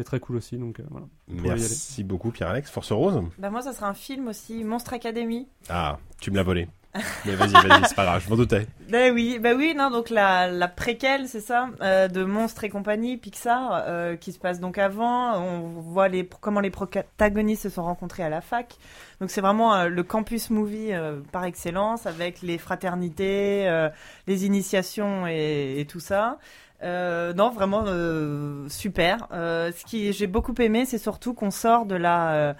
est 0.00 0.04
très 0.04 0.20
cool 0.20 0.36
aussi. 0.36 0.56
Donc 0.56 0.80
euh, 0.80 0.84
voilà. 0.90 1.06
Merci 1.28 2.04
beaucoup 2.04 2.30
Pierre-Alex. 2.30 2.70
Force 2.70 2.92
Rose. 2.92 3.22
Bah 3.38 3.50
moi, 3.50 3.62
ça 3.62 3.72
sera 3.72 3.88
un 3.88 3.94
film 3.94 4.28
aussi, 4.28 4.64
Monstre 4.64 4.94
Academy. 4.94 5.48
Ah, 5.68 5.98
tu 6.20 6.30
me 6.30 6.36
l'as 6.36 6.42
volé. 6.42 6.68
Mais 7.24 7.36
vas-y, 7.36 7.52
vas-y, 7.52 7.86
c'est 7.86 7.94
pas 7.94 8.04
grave, 8.04 8.22
je 8.24 8.30
m'en 8.30 8.36
doutais. 8.36 8.66
Bah 8.88 9.10
oui, 9.12 9.38
bah 9.38 9.52
oui, 9.56 9.74
non, 9.76 9.90
donc 9.90 10.10
la, 10.10 10.48
la 10.48 10.66
préquelle, 10.66 11.28
c'est 11.28 11.40
ça, 11.40 11.68
euh, 11.82 12.08
de 12.08 12.24
Monstres 12.24 12.64
et 12.64 12.68
compagnie, 12.68 13.16
Pixar, 13.16 13.84
euh, 13.86 14.16
qui 14.16 14.32
se 14.32 14.40
passe 14.40 14.58
donc 14.58 14.76
avant. 14.76 15.40
On 15.40 15.80
voit 15.80 16.08
les, 16.08 16.28
comment 16.40 16.58
les 16.58 16.70
protagonistes 16.70 17.62
se 17.62 17.68
sont 17.68 17.84
rencontrés 17.84 18.24
à 18.24 18.28
la 18.28 18.40
fac. 18.40 18.74
Donc 19.20 19.30
c'est 19.30 19.40
vraiment 19.40 19.74
euh, 19.74 19.88
le 19.88 20.02
campus 20.02 20.50
movie 20.50 20.92
euh, 20.92 21.20
par 21.30 21.44
excellence, 21.44 22.06
avec 22.06 22.42
les 22.42 22.58
fraternités, 22.58 23.68
euh, 23.68 23.88
les 24.26 24.44
initiations 24.44 25.28
et, 25.28 25.76
et 25.78 25.84
tout 25.84 26.00
ça. 26.00 26.38
Euh, 26.82 27.32
non, 27.34 27.50
vraiment 27.50 27.84
euh, 27.86 28.68
super. 28.68 29.28
Euh, 29.32 29.70
ce 29.76 29.84
qui 29.84 30.12
j'ai 30.12 30.26
beaucoup 30.26 30.54
aimé, 30.58 30.84
c'est 30.86 30.98
surtout 30.98 31.34
qu'on 31.34 31.50
sort 31.50 31.86
de 31.86 31.94
la 31.94 32.54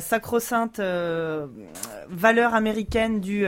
sacro-sainte 0.00 0.80
valeur 2.08 2.54
américaine 2.54 3.20
du 3.20 3.46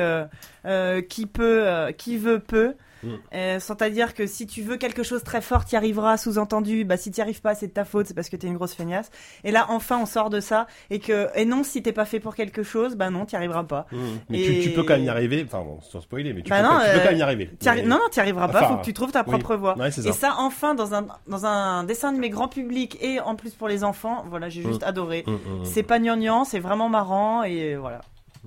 qui 1.09 1.27
peut, 1.27 1.93
qui 1.97 2.17
veut 2.17 2.41
peut. 2.41 2.75
Mm. 3.07 3.19
Euh, 3.35 3.61
C'est-à-dire 3.61 4.15
que 4.15 4.27
si 4.27 4.47
tu 4.47 4.63
veux 4.63 4.77
quelque 4.77 5.03
chose 5.03 5.23
très 5.23 5.41
fort, 5.41 5.65
tu 5.65 5.75
y 5.75 5.77
arriveras. 5.77 6.17
Sous-entendu, 6.17 6.85
bah 6.85 6.97
si 6.97 7.11
tu 7.11 7.21
arrives 7.21 7.41
pas, 7.41 7.55
c'est 7.55 7.69
de 7.69 7.73
ta 7.73 7.85
faute, 7.85 8.07
c'est 8.07 8.15
parce 8.15 8.29
que 8.29 8.37
t'es 8.37 8.47
une 8.47 8.55
grosse 8.57 8.75
feignasse. 8.75 9.11
Et 9.45 9.51
là, 9.51 9.67
enfin, 9.69 9.99
on 10.01 10.07
sort 10.07 10.31
de 10.31 10.41
ça 10.41 10.67
et 10.91 10.99
que 10.99 11.29
et 11.35 11.45
non, 11.45 11.63
si 11.65 11.83
t'es 11.83 11.93
pas 11.93 12.05
fait 12.05 12.21
pour 12.21 12.35
quelque 12.35 12.63
chose, 12.63 12.97
bah 12.97 13.11
non, 13.11 13.25
t'y 13.27 13.37
arriveras 13.37 13.65
pas. 13.65 13.87
Mais 14.29 14.41
Et- 14.41 14.45
tu, 14.63 14.69
tu 14.69 14.75
peux 14.75 14.83
quand 14.83 14.95
même 14.95 15.05
y 15.05 15.09
arriver. 15.09 15.45
Enfin, 15.47 15.63
bon, 15.63 15.81
sans 15.81 16.01
spoiler, 16.01 16.33
mais 16.33 16.43
tu, 16.43 16.51
Bah 16.51 16.59
peux, 16.61 16.65
non, 16.65 16.71
quand- 16.75 16.79
tu 16.81 16.85
peux 16.91 16.97
euh, 16.97 16.99
quand 17.05 17.11
même 17.11 17.19
y 17.19 17.23
arriver. 17.23 17.51
Arri- 17.65 17.77
Mais- 17.77 17.83
Non, 17.89 17.97
non, 17.97 18.09
t'y 18.11 18.21
arriveras 18.21 18.49
pas. 18.49 18.59
Enfin, 18.61 18.69
faut 18.75 18.77
que 18.81 18.85
tu 18.85 18.93
trouves 18.93 19.13
ta 19.13 19.21
oui. 19.23 19.31
propre 19.31 19.57
voie. 19.57 19.77
Ouais, 19.79 19.91
c'est 19.91 20.03
ça. 20.03 20.09
Et 20.09 20.13
ça, 20.13 20.35
enfin, 20.39 20.75
dans 20.75 20.95
un 20.95 21.07
dans 21.27 21.47
un 21.47 21.85
dessin 21.85 22.09
animé 22.11 22.31
grand 22.31 22.49
public 22.49 22.97
et 23.01 23.21
en 23.21 23.35
plus 23.37 23.51
pour 23.55 23.69
les 23.69 23.85
enfants, 23.85 24.25
voilà, 24.29 24.49
j'ai 24.49 24.63
juste 24.63 24.83
adoré. 24.83 25.25
Mm, 25.27 25.31
mm, 25.33 25.61
mm. 25.61 25.65
C'est 25.65 25.83
pas 25.83 25.99
gnangnan, 25.99 26.45
c'est 26.45 26.59
vraiment 26.61 26.89
marrant 26.89 27.43
et 27.45 27.77
voilà. 27.77 28.01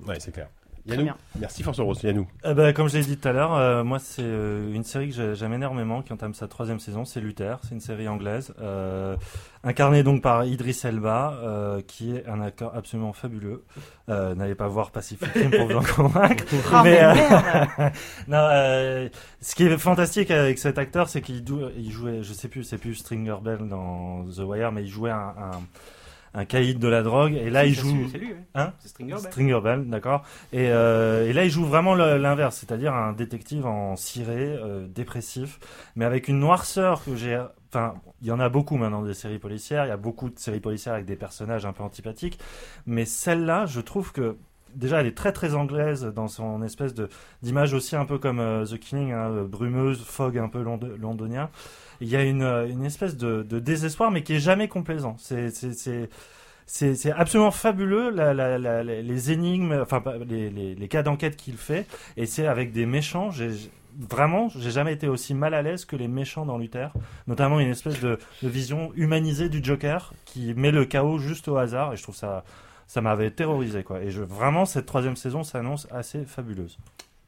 Ouais, 0.06 0.16
c'est 0.18 0.32
clair. 0.32 0.48
Yannou, 0.86 1.10
merci 1.38 1.62
Force 1.62 1.78
Rose, 1.80 2.02
Yannou. 2.02 2.26
Eh 2.44 2.54
ben, 2.54 2.72
comme 2.72 2.88
je 2.88 2.96
l'ai 2.98 3.04
dit 3.04 3.16
tout 3.16 3.28
à 3.28 3.32
l'heure, 3.32 3.54
euh, 3.54 3.84
moi 3.84 3.98
c'est 3.98 4.22
euh, 4.24 4.72
une 4.74 4.84
série 4.84 5.08
que 5.10 5.14
j'ai- 5.14 5.34
j'aime 5.34 5.52
énormément 5.52 6.02
qui 6.02 6.12
entame 6.12 6.34
sa 6.34 6.48
troisième 6.48 6.80
saison, 6.80 7.04
c'est 7.04 7.20
Luther, 7.20 7.58
c'est 7.62 7.74
une 7.74 7.80
série 7.80 8.08
anglaise, 8.08 8.54
euh, 8.60 9.16
incarnée 9.62 10.02
donc 10.02 10.22
par 10.22 10.44
Idris 10.46 10.80
Elba, 10.84 11.34
euh, 11.42 11.80
qui 11.86 12.16
est 12.16 12.26
un 12.26 12.40
acteur 12.40 12.74
absolument 12.74 13.12
fabuleux. 13.12 13.64
Euh, 14.08 14.34
N'allez 14.34 14.54
pas 14.54 14.68
voir 14.68 14.90
Pacific 14.90 15.28
Rim 15.32 15.50
pour 15.50 15.66
vous 15.68 15.76
en 15.76 15.82
convaincre. 15.82 16.44
Ah, 16.72 16.82
Mais, 16.82 17.02
euh, 17.02 17.14
non, 18.28 18.38
euh, 18.50 19.08
ce 19.40 19.54
qui 19.54 19.64
est 19.66 19.76
fantastique 19.78 20.30
avec 20.30 20.58
cet 20.58 20.78
acteur, 20.78 21.08
c'est 21.08 21.20
qu'il 21.20 21.44
il 21.76 21.90
jouait, 21.90 22.22
je 22.22 22.32
sais 22.32 22.48
plus, 22.48 22.64
c'est 22.64 22.78
plus 22.78 22.94
Stringer 22.94 23.36
Bell 23.42 23.68
dans 23.68 24.24
The 24.24 24.38
Wire, 24.40 24.72
mais 24.72 24.82
il 24.84 24.88
jouait 24.88 25.10
un, 25.10 25.34
un, 25.36 25.50
un 26.34 26.44
caïd 26.44 26.78
de 26.78 26.88
la 26.88 27.02
drogue, 27.02 27.34
et 27.34 27.50
là 27.50 27.66
il 27.66 27.74
joue. 27.74 28.08
C'est 28.10 28.18
lui. 28.18 28.34
Hein 28.54 28.72
C'est 28.78 28.88
Stringer 28.88 29.14
Bell. 29.14 29.20
Stringer 29.20 29.60
Bell, 29.62 29.88
d'accord. 29.88 30.22
Et, 30.52 30.68
euh, 30.70 31.28
et 31.28 31.32
là, 31.32 31.44
il 31.44 31.50
joue 31.50 31.64
vraiment 31.64 31.94
l'inverse, 31.94 32.56
c'est-à-dire 32.56 32.94
un 32.94 33.12
détective 33.12 33.66
en 33.66 33.96
ciré, 33.96 34.38
euh, 34.38 34.86
dépressif, 34.86 35.58
mais 35.96 36.04
avec 36.04 36.28
une 36.28 36.38
noirceur 36.38 37.04
que 37.04 37.16
j'ai. 37.16 37.42
Enfin, 37.72 37.94
il 38.20 38.28
y 38.28 38.32
en 38.32 38.40
a 38.40 38.48
beaucoup 38.48 38.76
maintenant 38.76 39.02
des 39.02 39.14
séries 39.14 39.38
policières. 39.38 39.86
Il 39.86 39.88
y 39.88 39.92
a 39.92 39.96
beaucoup 39.96 40.28
de 40.28 40.38
séries 40.38 40.60
policières 40.60 40.94
avec 40.94 41.06
des 41.06 41.16
personnages 41.16 41.66
un 41.66 41.72
peu 41.72 41.82
antipathiques, 41.82 42.38
mais 42.86 43.04
celle-là, 43.04 43.66
je 43.66 43.80
trouve 43.80 44.12
que 44.12 44.36
déjà, 44.74 45.00
elle 45.00 45.06
est 45.06 45.16
très 45.16 45.32
très 45.32 45.54
anglaise 45.54 46.04
dans 46.14 46.28
son 46.28 46.62
espèce 46.62 46.94
de 46.94 47.08
d'image 47.42 47.74
aussi 47.74 47.96
un 47.96 48.04
peu 48.04 48.18
comme 48.18 48.40
euh, 48.40 48.64
The 48.64 48.78
Killing, 48.78 49.12
hein, 49.12 49.44
brumeuse, 49.48 50.02
fog 50.04 50.38
un 50.38 50.48
peu 50.48 50.62
lond- 50.62 50.80
londonien. 51.00 51.50
Il 52.00 52.08
y 52.08 52.16
a 52.16 52.24
une, 52.24 52.42
euh, 52.42 52.66
une 52.68 52.84
espèce 52.84 53.16
de, 53.16 53.42
désespoir, 53.58 54.10
mais 54.10 54.22
qui 54.22 54.34
est 54.34 54.40
jamais 54.40 54.68
complaisant. 54.68 55.16
C'est 55.18 55.50
c'est- 56.66 57.10
absolument 57.12 57.50
fabuleux 57.50 58.10
les- 58.10 59.32
énigmes, 59.32 59.80
enfin 59.82 60.02
les, 60.28 60.50
les, 60.50 60.88
cas 60.88 61.02
d'enquête 61.02 61.36
qu'il 61.36 61.56
fait, 61.56 61.86
et 62.16 62.26
c'est 62.26 62.46
avec 62.46 62.72
des 62.72 62.86
méchants. 62.86 63.30
Vraiment, 64.08 64.48
j'ai 64.56 64.70
jamais 64.70 64.92
été 64.92 65.08
aussi 65.08 65.34
mal 65.34 65.52
à 65.52 65.62
l'aise 65.62 65.84
que 65.84 65.96
les 65.96 66.06
méchants 66.06 66.46
dans 66.46 66.58
Luther, 66.58 66.92
notamment 67.26 67.58
une 67.58 67.70
espèce 67.70 68.00
de 68.00 68.18
vision 68.42 68.92
humanisée 68.94 69.48
du 69.48 69.62
Joker 69.62 70.14
qui 70.26 70.54
met 70.54 70.70
le 70.70 70.84
chaos 70.84 71.18
juste 71.18 71.48
au 71.48 71.56
hasard, 71.56 71.92
et 71.92 71.96
je 71.96 72.02
trouve 72.04 72.14
ça 72.14 72.44
ça 72.90 73.00
m'avait 73.00 73.30
terrorisé 73.30 73.84
quoi. 73.84 74.02
Et 74.02 74.10
je, 74.10 74.20
vraiment, 74.20 74.64
cette 74.64 74.86
troisième 74.86 75.14
saison 75.14 75.44
s'annonce 75.44 75.86
assez 75.92 76.24
fabuleuse. 76.24 76.76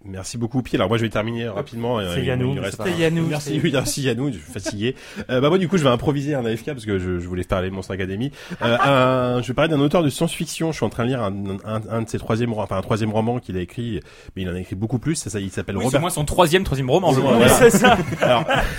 Merci 0.05 0.37
beaucoup, 0.37 0.63
Pierre. 0.63 0.81
Alors 0.81 0.89
moi, 0.89 0.99
je 0.99 1.03
vais 1.05 1.09
terminer 1.11 1.47
rapidement. 1.49 1.99
euh, 2.01 2.13
C'est 2.15 2.25
Yannou, 2.25 2.57
c'est 2.71 2.91
Yannou, 2.99 3.27
Merci, 3.29 3.51
c'est- 3.51 3.61
oui, 3.63 3.71
merci 3.73 4.03
Yannou. 4.03 4.29
Je 4.33 4.39
suis 4.39 4.53
fatigué. 4.53 4.97
Euh, 5.31 5.41
bah 5.41 5.49
moi, 5.49 5.59
du 5.59 5.69
coup, 5.69 5.79
je 5.79 5.85
vais 5.85 5.91
improviser 5.91 6.35
un 6.35 6.45
AFK 6.45 6.67
parce 6.73 6.85
que 6.85 6.99
je, 6.99 7.21
je 7.21 7.29
voulais 7.29 7.45
parler 7.45 7.71
de 7.71 7.75
Monstre 7.75 7.93
Academy. 7.93 8.33
Euh, 8.63 8.77
un- 9.39 9.43
je 9.43 9.47
vais 9.49 9.55
parler 9.55 9.71
d'un 9.71 9.79
auteur 9.81 10.03
de 10.03 10.09
science-fiction. 10.09 10.73
Je 10.73 10.77
suis 10.79 10.85
en 10.85 10.89
train 10.91 11.05
de 11.05 11.09
lire 11.11 11.23
un, 11.23 11.33
un, 11.65 11.81
un 11.89 12.03
de 12.03 12.09
ses 12.09 12.19
troisième, 12.19 12.51
romans- 12.53 12.65
enfin 12.65 12.77
un 12.79 12.83
troisième 12.83 13.13
roman 13.13 13.39
qu'il 13.39 13.57
a 13.57 13.61
écrit, 13.61 14.01
mais 14.35 14.43
il 14.43 14.49
en 14.51 14.55
a 14.55 14.59
écrit 14.59 14.75
beaucoup 14.75 14.99
plus. 14.99 15.15
Ça, 15.15 15.31
ça 15.31 15.39
il 15.39 15.51
s'appelle 15.51 15.77
Oui, 15.77 15.83
c'est 15.83 15.87
Robert. 15.87 16.01
moi 16.01 16.11
son 16.11 16.25
troisième, 16.25 16.65
troisième 16.65 16.91
roman. 16.91 17.13
voilà. 17.13 17.49
C'est 17.49 17.71
ça. 17.71 17.97
Alors, 18.21 18.45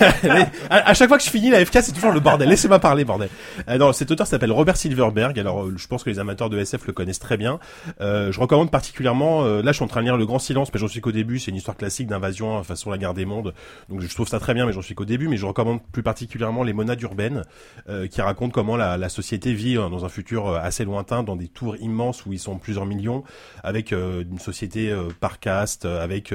à, 0.70 0.90
à 0.90 0.94
chaque 0.94 1.08
fois 1.08 1.16
que 1.18 1.24
je 1.24 1.30
finis 1.30 1.50
la 1.50 1.64
FK, 1.64 1.78
c'est 1.82 1.92
toujours 1.92 2.12
le 2.12 2.20
bordel. 2.20 2.48
Laissez-moi 2.50 2.78
parler, 2.80 3.04
bordel. 3.04 3.30
Euh, 3.68 3.78
non, 3.78 3.92
cet 3.94 4.10
auteur 4.10 4.26
s'appelle 4.26 4.52
Robert 4.52 4.76
Silverberg. 4.76 5.38
Alors, 5.38 5.62
euh, 5.64 5.74
je 5.76 5.86
pense 5.86 6.04
que 6.04 6.10
les 6.10 6.18
amateurs 6.18 6.50
de 6.50 6.58
SF 6.58 6.86
le 6.86 6.92
connaissent 6.92 7.18
très 7.18 7.36
bien. 7.38 7.58
Euh, 8.02 8.30
je 8.30 8.40
recommande 8.40 8.70
particulièrement. 8.70 9.44
euh, 9.44 9.62
là, 9.62 9.72
je 9.72 9.76
suis 9.76 9.84
en 9.84 9.88
train 9.88 10.00
de 10.00 10.04
lire 10.06 10.16
Le 10.18 10.26
Grand 10.26 10.38
Silence, 10.38 10.68
mais 10.72 10.78
j'en 10.80 10.88
suis 10.88 11.00
début. 11.14 11.38
C'est 11.38 11.50
une 11.50 11.56
histoire 11.56 11.76
classique 11.76 12.06
d'invasion, 12.06 12.58
euh, 12.58 12.62
façon 12.62 12.90
la 12.90 12.98
guerre 12.98 13.14
des 13.14 13.24
mondes. 13.24 13.54
Donc, 13.88 14.00
je 14.00 14.14
trouve 14.14 14.28
ça 14.28 14.38
très 14.38 14.54
bien, 14.54 14.66
mais 14.66 14.72
j'en 14.72 14.82
suis 14.82 14.94
qu'au 14.94 15.04
début. 15.04 15.28
Mais 15.28 15.36
je 15.36 15.46
recommande 15.46 15.80
plus 15.92 16.02
particulièrement 16.02 16.62
Les 16.62 16.72
Monades 16.72 17.00
urbaines, 17.02 17.42
euh, 17.88 18.06
qui 18.06 18.20
racontent 18.20 18.52
comment 18.52 18.76
la, 18.76 18.96
la 18.96 19.08
société 19.08 19.52
vit 19.54 19.78
euh, 19.78 19.88
dans 19.88 20.04
un 20.04 20.08
futur 20.08 20.48
euh, 20.48 20.58
assez 20.60 20.84
lointain, 20.84 21.22
dans 21.22 21.36
des 21.36 21.48
tours 21.48 21.76
immenses 21.76 22.26
où 22.26 22.32
ils 22.32 22.38
sont 22.38 22.58
plusieurs 22.58 22.86
millions, 22.86 23.24
avec 23.62 23.92
une 23.92 24.38
société 24.38 24.94
par 25.20 25.38
caste, 25.38 25.84
avec 25.84 26.32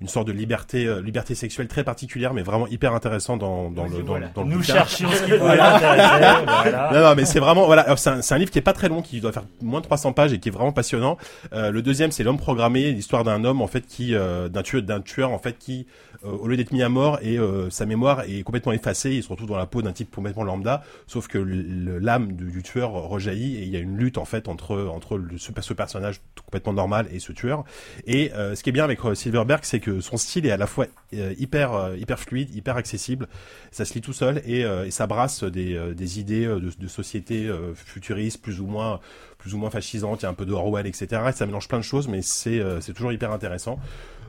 une 0.00 0.08
sorte 0.08 0.26
de 0.26 0.32
liberté, 0.32 1.00
liberté 1.02 1.34
sexuelle 1.34 1.68
très 1.68 1.84
particulière, 1.84 2.34
mais 2.34 2.42
vraiment 2.42 2.66
hyper 2.66 2.92
intéressant 2.94 3.36
dans, 3.36 3.70
dans 3.70 3.84
le, 3.84 4.02
dans, 4.02 4.18
dans 4.34 4.42
le 4.42 4.50
Nous 4.50 4.58
bouquin. 4.58 4.74
cherchions 4.74 5.10
ce 5.10 5.22
qui 5.24 5.30
l'intéresser. 5.38 6.44
voilà. 6.46 6.90
Non, 6.92 7.00
non, 7.00 7.14
mais 7.14 7.24
c'est 7.24 7.38
vraiment 7.38 7.66
voilà. 7.66 7.96
C'est 7.96 8.34
un, 8.34 8.38
livre 8.38 8.50
qui 8.50 8.58
est 8.58 8.62
pas 8.62 8.72
très 8.72 8.88
long, 8.88 9.02
qui 9.02 9.20
doit 9.20 9.32
faire 9.32 9.44
moins 9.62 9.80
de 9.80 9.86
300 9.86 10.12
pages 10.12 10.32
et 10.32 10.38
qui 10.38 10.48
est 10.48 10.52
vraiment 10.52 10.72
passionnant. 10.72 11.16
Euh, 11.52 11.70
le 11.70 11.82
deuxième, 11.82 12.10
c'est 12.10 12.24
l'homme 12.24 12.38
programmé, 12.38 12.92
l'histoire 12.92 13.24
d'un 13.24 13.44
homme 13.44 13.62
en 13.62 13.66
fait 13.66 13.86
qui 13.86 14.14
euh, 14.16 14.48
d'un 14.48 14.62
tueur, 14.62 14.82
d'un 14.82 15.00
tueur 15.00 15.32
en 15.32 15.38
fait 15.38 15.58
qui 15.58 15.86
euh, 16.24 16.30
au 16.30 16.48
lieu 16.48 16.56
d'être 16.56 16.72
mis 16.72 16.82
à 16.82 16.88
mort 16.88 17.18
et 17.22 17.38
euh, 17.38 17.70
sa 17.70 17.86
mémoire 17.86 18.22
est 18.22 18.42
complètement 18.42 18.72
effacée, 18.72 19.12
il 19.12 19.22
se 19.22 19.28
retrouve 19.28 19.48
dans 19.48 19.56
la 19.56 19.66
peau 19.66 19.82
d'un 19.82 19.92
type 19.92 20.14
complètement 20.14 20.44
lambda, 20.44 20.82
sauf 21.06 21.28
que 21.28 21.38
l'âme 21.38 22.32
du, 22.32 22.50
du 22.50 22.62
tueur 22.62 22.92
rejaillit 22.92 23.56
et 23.56 23.62
il 23.62 23.68
y 23.68 23.76
a 23.76 23.80
une 23.80 23.96
lutte 23.96 24.18
en 24.18 24.24
fait 24.24 24.48
entre 24.48 24.86
entre 24.86 25.20
ce, 25.36 25.72
personnage 25.72 26.20
complètement 26.44 26.72
normal 26.72 27.06
et 27.12 27.18
ce 27.18 27.32
tueur. 27.32 27.64
Et 28.06 28.30
ce 28.34 28.62
qui 28.62 28.70
est 28.70 28.72
bien 28.72 28.84
avec 28.84 29.00
Silverberg, 29.14 29.60
c'est 29.62 29.80
que 29.80 30.00
son 30.00 30.16
style 30.16 30.46
est 30.46 30.50
à 30.50 30.56
la 30.56 30.66
fois 30.66 30.86
hyper 31.12 31.94
hyper 31.96 32.18
fluide, 32.18 32.54
hyper 32.54 32.76
accessible. 32.76 33.28
Ça 33.70 33.84
se 33.84 33.94
lit 33.94 34.00
tout 34.00 34.12
seul 34.12 34.42
et, 34.46 34.60
et 34.60 34.90
ça 34.90 35.06
brasse 35.06 35.44
des, 35.44 35.94
des 35.94 36.20
idées 36.20 36.46
de, 36.46 36.70
de 36.78 36.88
société 36.88 37.50
futuriste, 37.74 38.40
plus 38.40 38.60
ou 38.60 38.66
moins 38.66 39.00
plus 39.46 39.54
ou 39.54 39.58
moins 39.58 39.70
fascisante. 39.70 40.22
Il 40.22 40.24
y 40.24 40.26
a 40.26 40.28
un 40.28 40.34
peu 40.34 40.44
de 40.44 40.52
Orwell, 40.52 40.88
etc. 40.88 41.22
Et 41.28 41.32
ça 41.32 41.46
mélange 41.46 41.68
plein 41.68 41.78
de 41.78 41.84
choses, 41.84 42.08
mais 42.08 42.20
c'est 42.20 42.58
euh, 42.58 42.80
c'est 42.80 42.94
toujours 42.94 43.12
hyper 43.12 43.30
intéressant. 43.30 43.78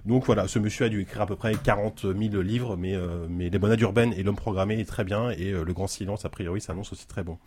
Donc 0.06 0.28
voilà, 0.28 0.48
ce 0.48 0.60
monsieur 0.60 0.86
a 0.86 0.90
dû 0.90 1.02
écrire 1.02 1.24
à 1.24 1.26
peu 1.26 1.36
près 1.36 1.56
40 1.56 2.06
000 2.16 2.42
livres, 2.44 2.78
mais, 2.78 2.94
euh, 2.94 3.26
mais 3.28 3.50
Les 3.50 3.58
Bonades 3.58 3.82
Urbaines 3.82 4.14
et 4.14 4.22
L'Homme 4.22 4.36
Programmé 4.36 4.80
est 4.80 4.86
très 4.86 5.04
bien, 5.04 5.32
et 5.32 5.52
euh, 5.52 5.64
Le 5.66 5.74
Grand 5.74 5.88
Silence, 5.88 6.24
a 6.24 6.30
priori, 6.30 6.62
s'annonce 6.62 6.94
aussi 6.94 7.08
très 7.08 7.24
bon. 7.24 7.40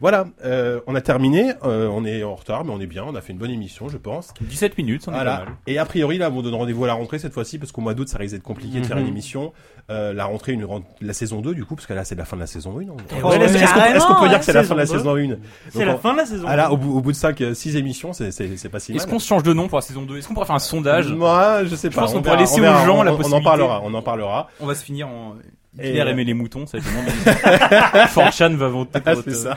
Voilà, 0.00 0.24
euh, 0.46 0.80
on 0.86 0.94
a 0.94 1.00
terminé, 1.02 1.52
euh, 1.64 1.86
on 1.88 2.06
est 2.06 2.22
en 2.24 2.34
retard, 2.34 2.64
mais 2.64 2.72
on 2.72 2.80
est 2.80 2.86
bien, 2.86 3.04
on 3.06 3.14
a 3.14 3.20
fait 3.20 3.32
une 3.34 3.38
bonne 3.38 3.50
émission, 3.50 3.88
je 3.90 3.98
pense. 3.98 4.32
17 4.40 4.78
minutes, 4.78 5.02
on 5.06 5.10
est 5.10 5.14
pas 5.14 5.22
Voilà. 5.24 5.38
mal. 5.40 5.48
Et 5.66 5.76
a 5.78 5.84
priori, 5.84 6.16
là, 6.16 6.30
on 6.30 6.34
vous 6.34 6.42
donne 6.42 6.54
rendez-vous 6.54 6.84
à 6.84 6.86
la 6.86 6.94
rentrée 6.94 7.18
cette 7.18 7.34
fois-ci, 7.34 7.58
parce 7.58 7.70
qu'au 7.70 7.82
mois 7.82 7.92
d'août, 7.92 8.08
ça 8.08 8.16
risque 8.16 8.32
d'être 8.34 8.42
compliqué 8.42 8.80
de 8.80 8.86
faire 8.86 8.96
une 8.96 9.06
émission. 9.08 9.52
Euh, 9.90 10.12
la 10.14 10.24
rentrée, 10.24 10.52
une 10.52 10.66
la 11.02 11.12
saison 11.12 11.40
2, 11.40 11.52
du 11.54 11.64
coup, 11.64 11.74
parce 11.74 11.86
que 11.86 11.92
là, 11.92 12.04
c'est 12.04 12.14
la 12.14 12.24
fin 12.24 12.36
de 12.36 12.40
la 12.40 12.46
saison 12.46 12.78
1. 12.78 12.82
Eh 13.18 13.22
ouais, 13.22 13.36
Est-ce 13.44 14.06
qu'on 14.06 14.20
peut 14.22 14.28
dire 14.28 14.38
que 14.38 14.44
c'est 14.44 14.52
la 14.54 14.62
fin 14.62 14.74
de 14.74 14.80
la 14.80 14.86
saison 14.86 15.16
saison 15.16 15.16
1 15.16 15.36
C'est 15.70 15.84
la 15.84 15.96
fin 15.96 16.12
de 16.12 16.18
la 16.18 16.26
saison. 16.26 16.44
Ah 16.48 16.56
là, 16.56 16.72
au 16.72 16.76
bout, 16.78 16.96
au 16.96 17.00
bout 17.02 17.12
de 17.12 17.16
5, 17.16 17.42
6 17.52 17.76
émissions, 17.76 18.12
c'est, 18.14 18.30
c'est, 18.30 18.56
c'est 18.56 18.68
pas 18.70 18.80
si 18.80 18.92
mal. 18.92 18.96
Est-ce 19.02 19.06
qu'on 19.06 19.18
se 19.18 19.26
change 19.26 19.42
de 19.42 19.52
nom 19.52 19.68
pour 19.68 19.78
la 19.78 19.82
saison 19.82 20.02
2 20.02 20.16
Est-ce 20.18 20.28
qu'on 20.28 20.34
pourrait 20.34 20.46
faire 20.46 20.54
un 20.56 20.60
sondage? 20.60 21.12
Moi, 21.12 21.64
je 21.64 21.74
sais 21.74 21.90
Je 21.90 21.94
pas. 21.96 22.02
pense 22.02 22.12
on 22.12 22.16
qu'on 22.18 22.22
pourrait 22.22 22.36
laisser 22.38 22.60
on 22.60 22.62
verra, 22.62 22.82
aux 22.82 22.86
gens 22.86 22.98
on- 23.00 23.02
la 23.02 23.10
possibilité. 23.12 23.36
On 23.36 23.40
en 23.40 23.42
parlera, 23.44 23.80
on 23.84 23.92
en 23.94 24.02
parlera. 24.02 24.48
On 24.60 24.66
va 24.66 24.74
se 24.74 24.84
finir 24.84 25.08
en. 25.08 25.34
Et, 25.78 25.90
Hitler 25.90 26.00
euh, 26.00 26.06
aimait 26.08 26.24
les 26.24 26.34
moutons, 26.34 26.66
ça 26.66 26.78
être 26.78 26.84
Forchan 28.08 28.50
va 28.56 28.68
voter 28.68 28.98
pour 29.00 29.02
Ah, 29.06 29.14
votre- 29.14 29.30
c'est 29.30 29.36
ça. 29.36 29.56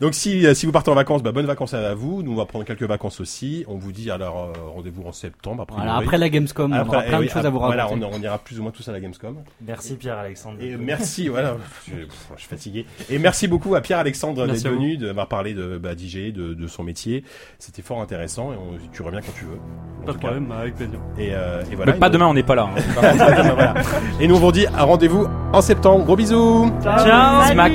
Donc 0.00 0.14
si, 0.14 0.46
euh, 0.46 0.52
si 0.54 0.66
vous 0.66 0.72
partez 0.72 0.90
en 0.90 0.94
vacances, 0.94 1.22
bah, 1.22 1.32
bonnes 1.32 1.46
vacances 1.46 1.72
à 1.72 1.94
vous. 1.94 2.22
Nous, 2.22 2.32
on 2.32 2.36
va 2.36 2.44
prendre 2.44 2.64
quelques 2.66 2.82
vacances 2.82 3.18
aussi. 3.20 3.64
On 3.66 3.76
vous 3.76 3.90
dit 3.92 4.10
alors 4.10 4.52
euh, 4.54 4.70
rendez-vous 4.74 5.04
en 5.04 5.12
septembre. 5.12 5.62
Après, 5.62 5.76
Voilà, 5.76 5.96
après 5.96 6.18
la 6.18 6.28
Gamescom, 6.28 6.70
on 6.72 6.80
aura 6.86 7.02
plein 7.02 7.20
de 7.22 7.28
choses 7.28 7.46
à 7.46 7.50
vous 7.50 7.58
Voilà, 7.58 7.84
raconter. 7.84 8.04
on, 8.04 8.14
on 8.14 8.20
ira 8.22 8.38
plus 8.38 8.58
ou 8.58 8.62
moins 8.62 8.72
tous 8.72 8.86
à 8.88 8.92
la 8.92 9.00
Gamescom. 9.00 9.36
Merci 9.66 9.94
Pierre-Alexandre. 9.96 10.58
Et 10.60 10.76
merci, 10.76 11.28
voilà, 11.28 11.56
je, 11.88 11.94
pff, 11.94 12.28
je 12.36 12.40
suis 12.40 12.48
fatigué. 12.50 12.86
Et 13.08 13.18
merci 13.18 13.48
beaucoup 13.48 13.74
à 13.74 13.80
Pierre-Alexandre 13.80 14.34
d'être 14.42 14.46
Merci 14.48 14.66
à 14.66 14.70
vous. 14.70 14.76
venu, 14.76 14.96
de 14.98 15.06
m'avoir 15.06 15.28
parlé 15.28 15.54
de 15.54 15.78
bah, 15.78 15.94
d'IG, 15.94 16.32
de, 16.34 16.52
de 16.54 16.66
son 16.66 16.82
métier. 16.84 17.24
C'était 17.58 17.82
fort 17.82 18.02
intéressant 18.02 18.52
et 18.52 18.56
on- 18.56 18.74
tu 18.92 19.00
reviens 19.02 19.20
quand 19.22 19.32
tu 19.38 19.44
veux. 19.46 19.58
Pas 20.04 20.12
de 20.12 20.18
problème, 20.18 20.52
avec 20.52 20.74
plaisir. 20.76 20.98
Et, 21.18 21.30
euh, 21.32 21.62
et 21.72 21.74
voilà. 21.74 21.92
Mais 21.94 21.98
pas 21.98 22.06
Et 22.06 22.10
nous- 22.10 22.12
demain, 22.14 22.26
on 22.26 22.34
n'est 22.34 22.42
pas 22.42 22.54
là. 22.54 22.68
hein. 22.76 22.80
Voilà. 23.54 23.74
Et 24.20 24.28
nous 24.28 24.36
on 24.36 24.38
vous 24.40 24.52
dit 24.52 24.66
à 24.66 24.82
rendez-vous 24.84 25.26
en 25.54 25.62
septembre. 25.62 26.04
Gros 26.04 26.16
bisous. 26.16 26.70
Ciao. 26.82 27.44
Smack. 27.52 27.72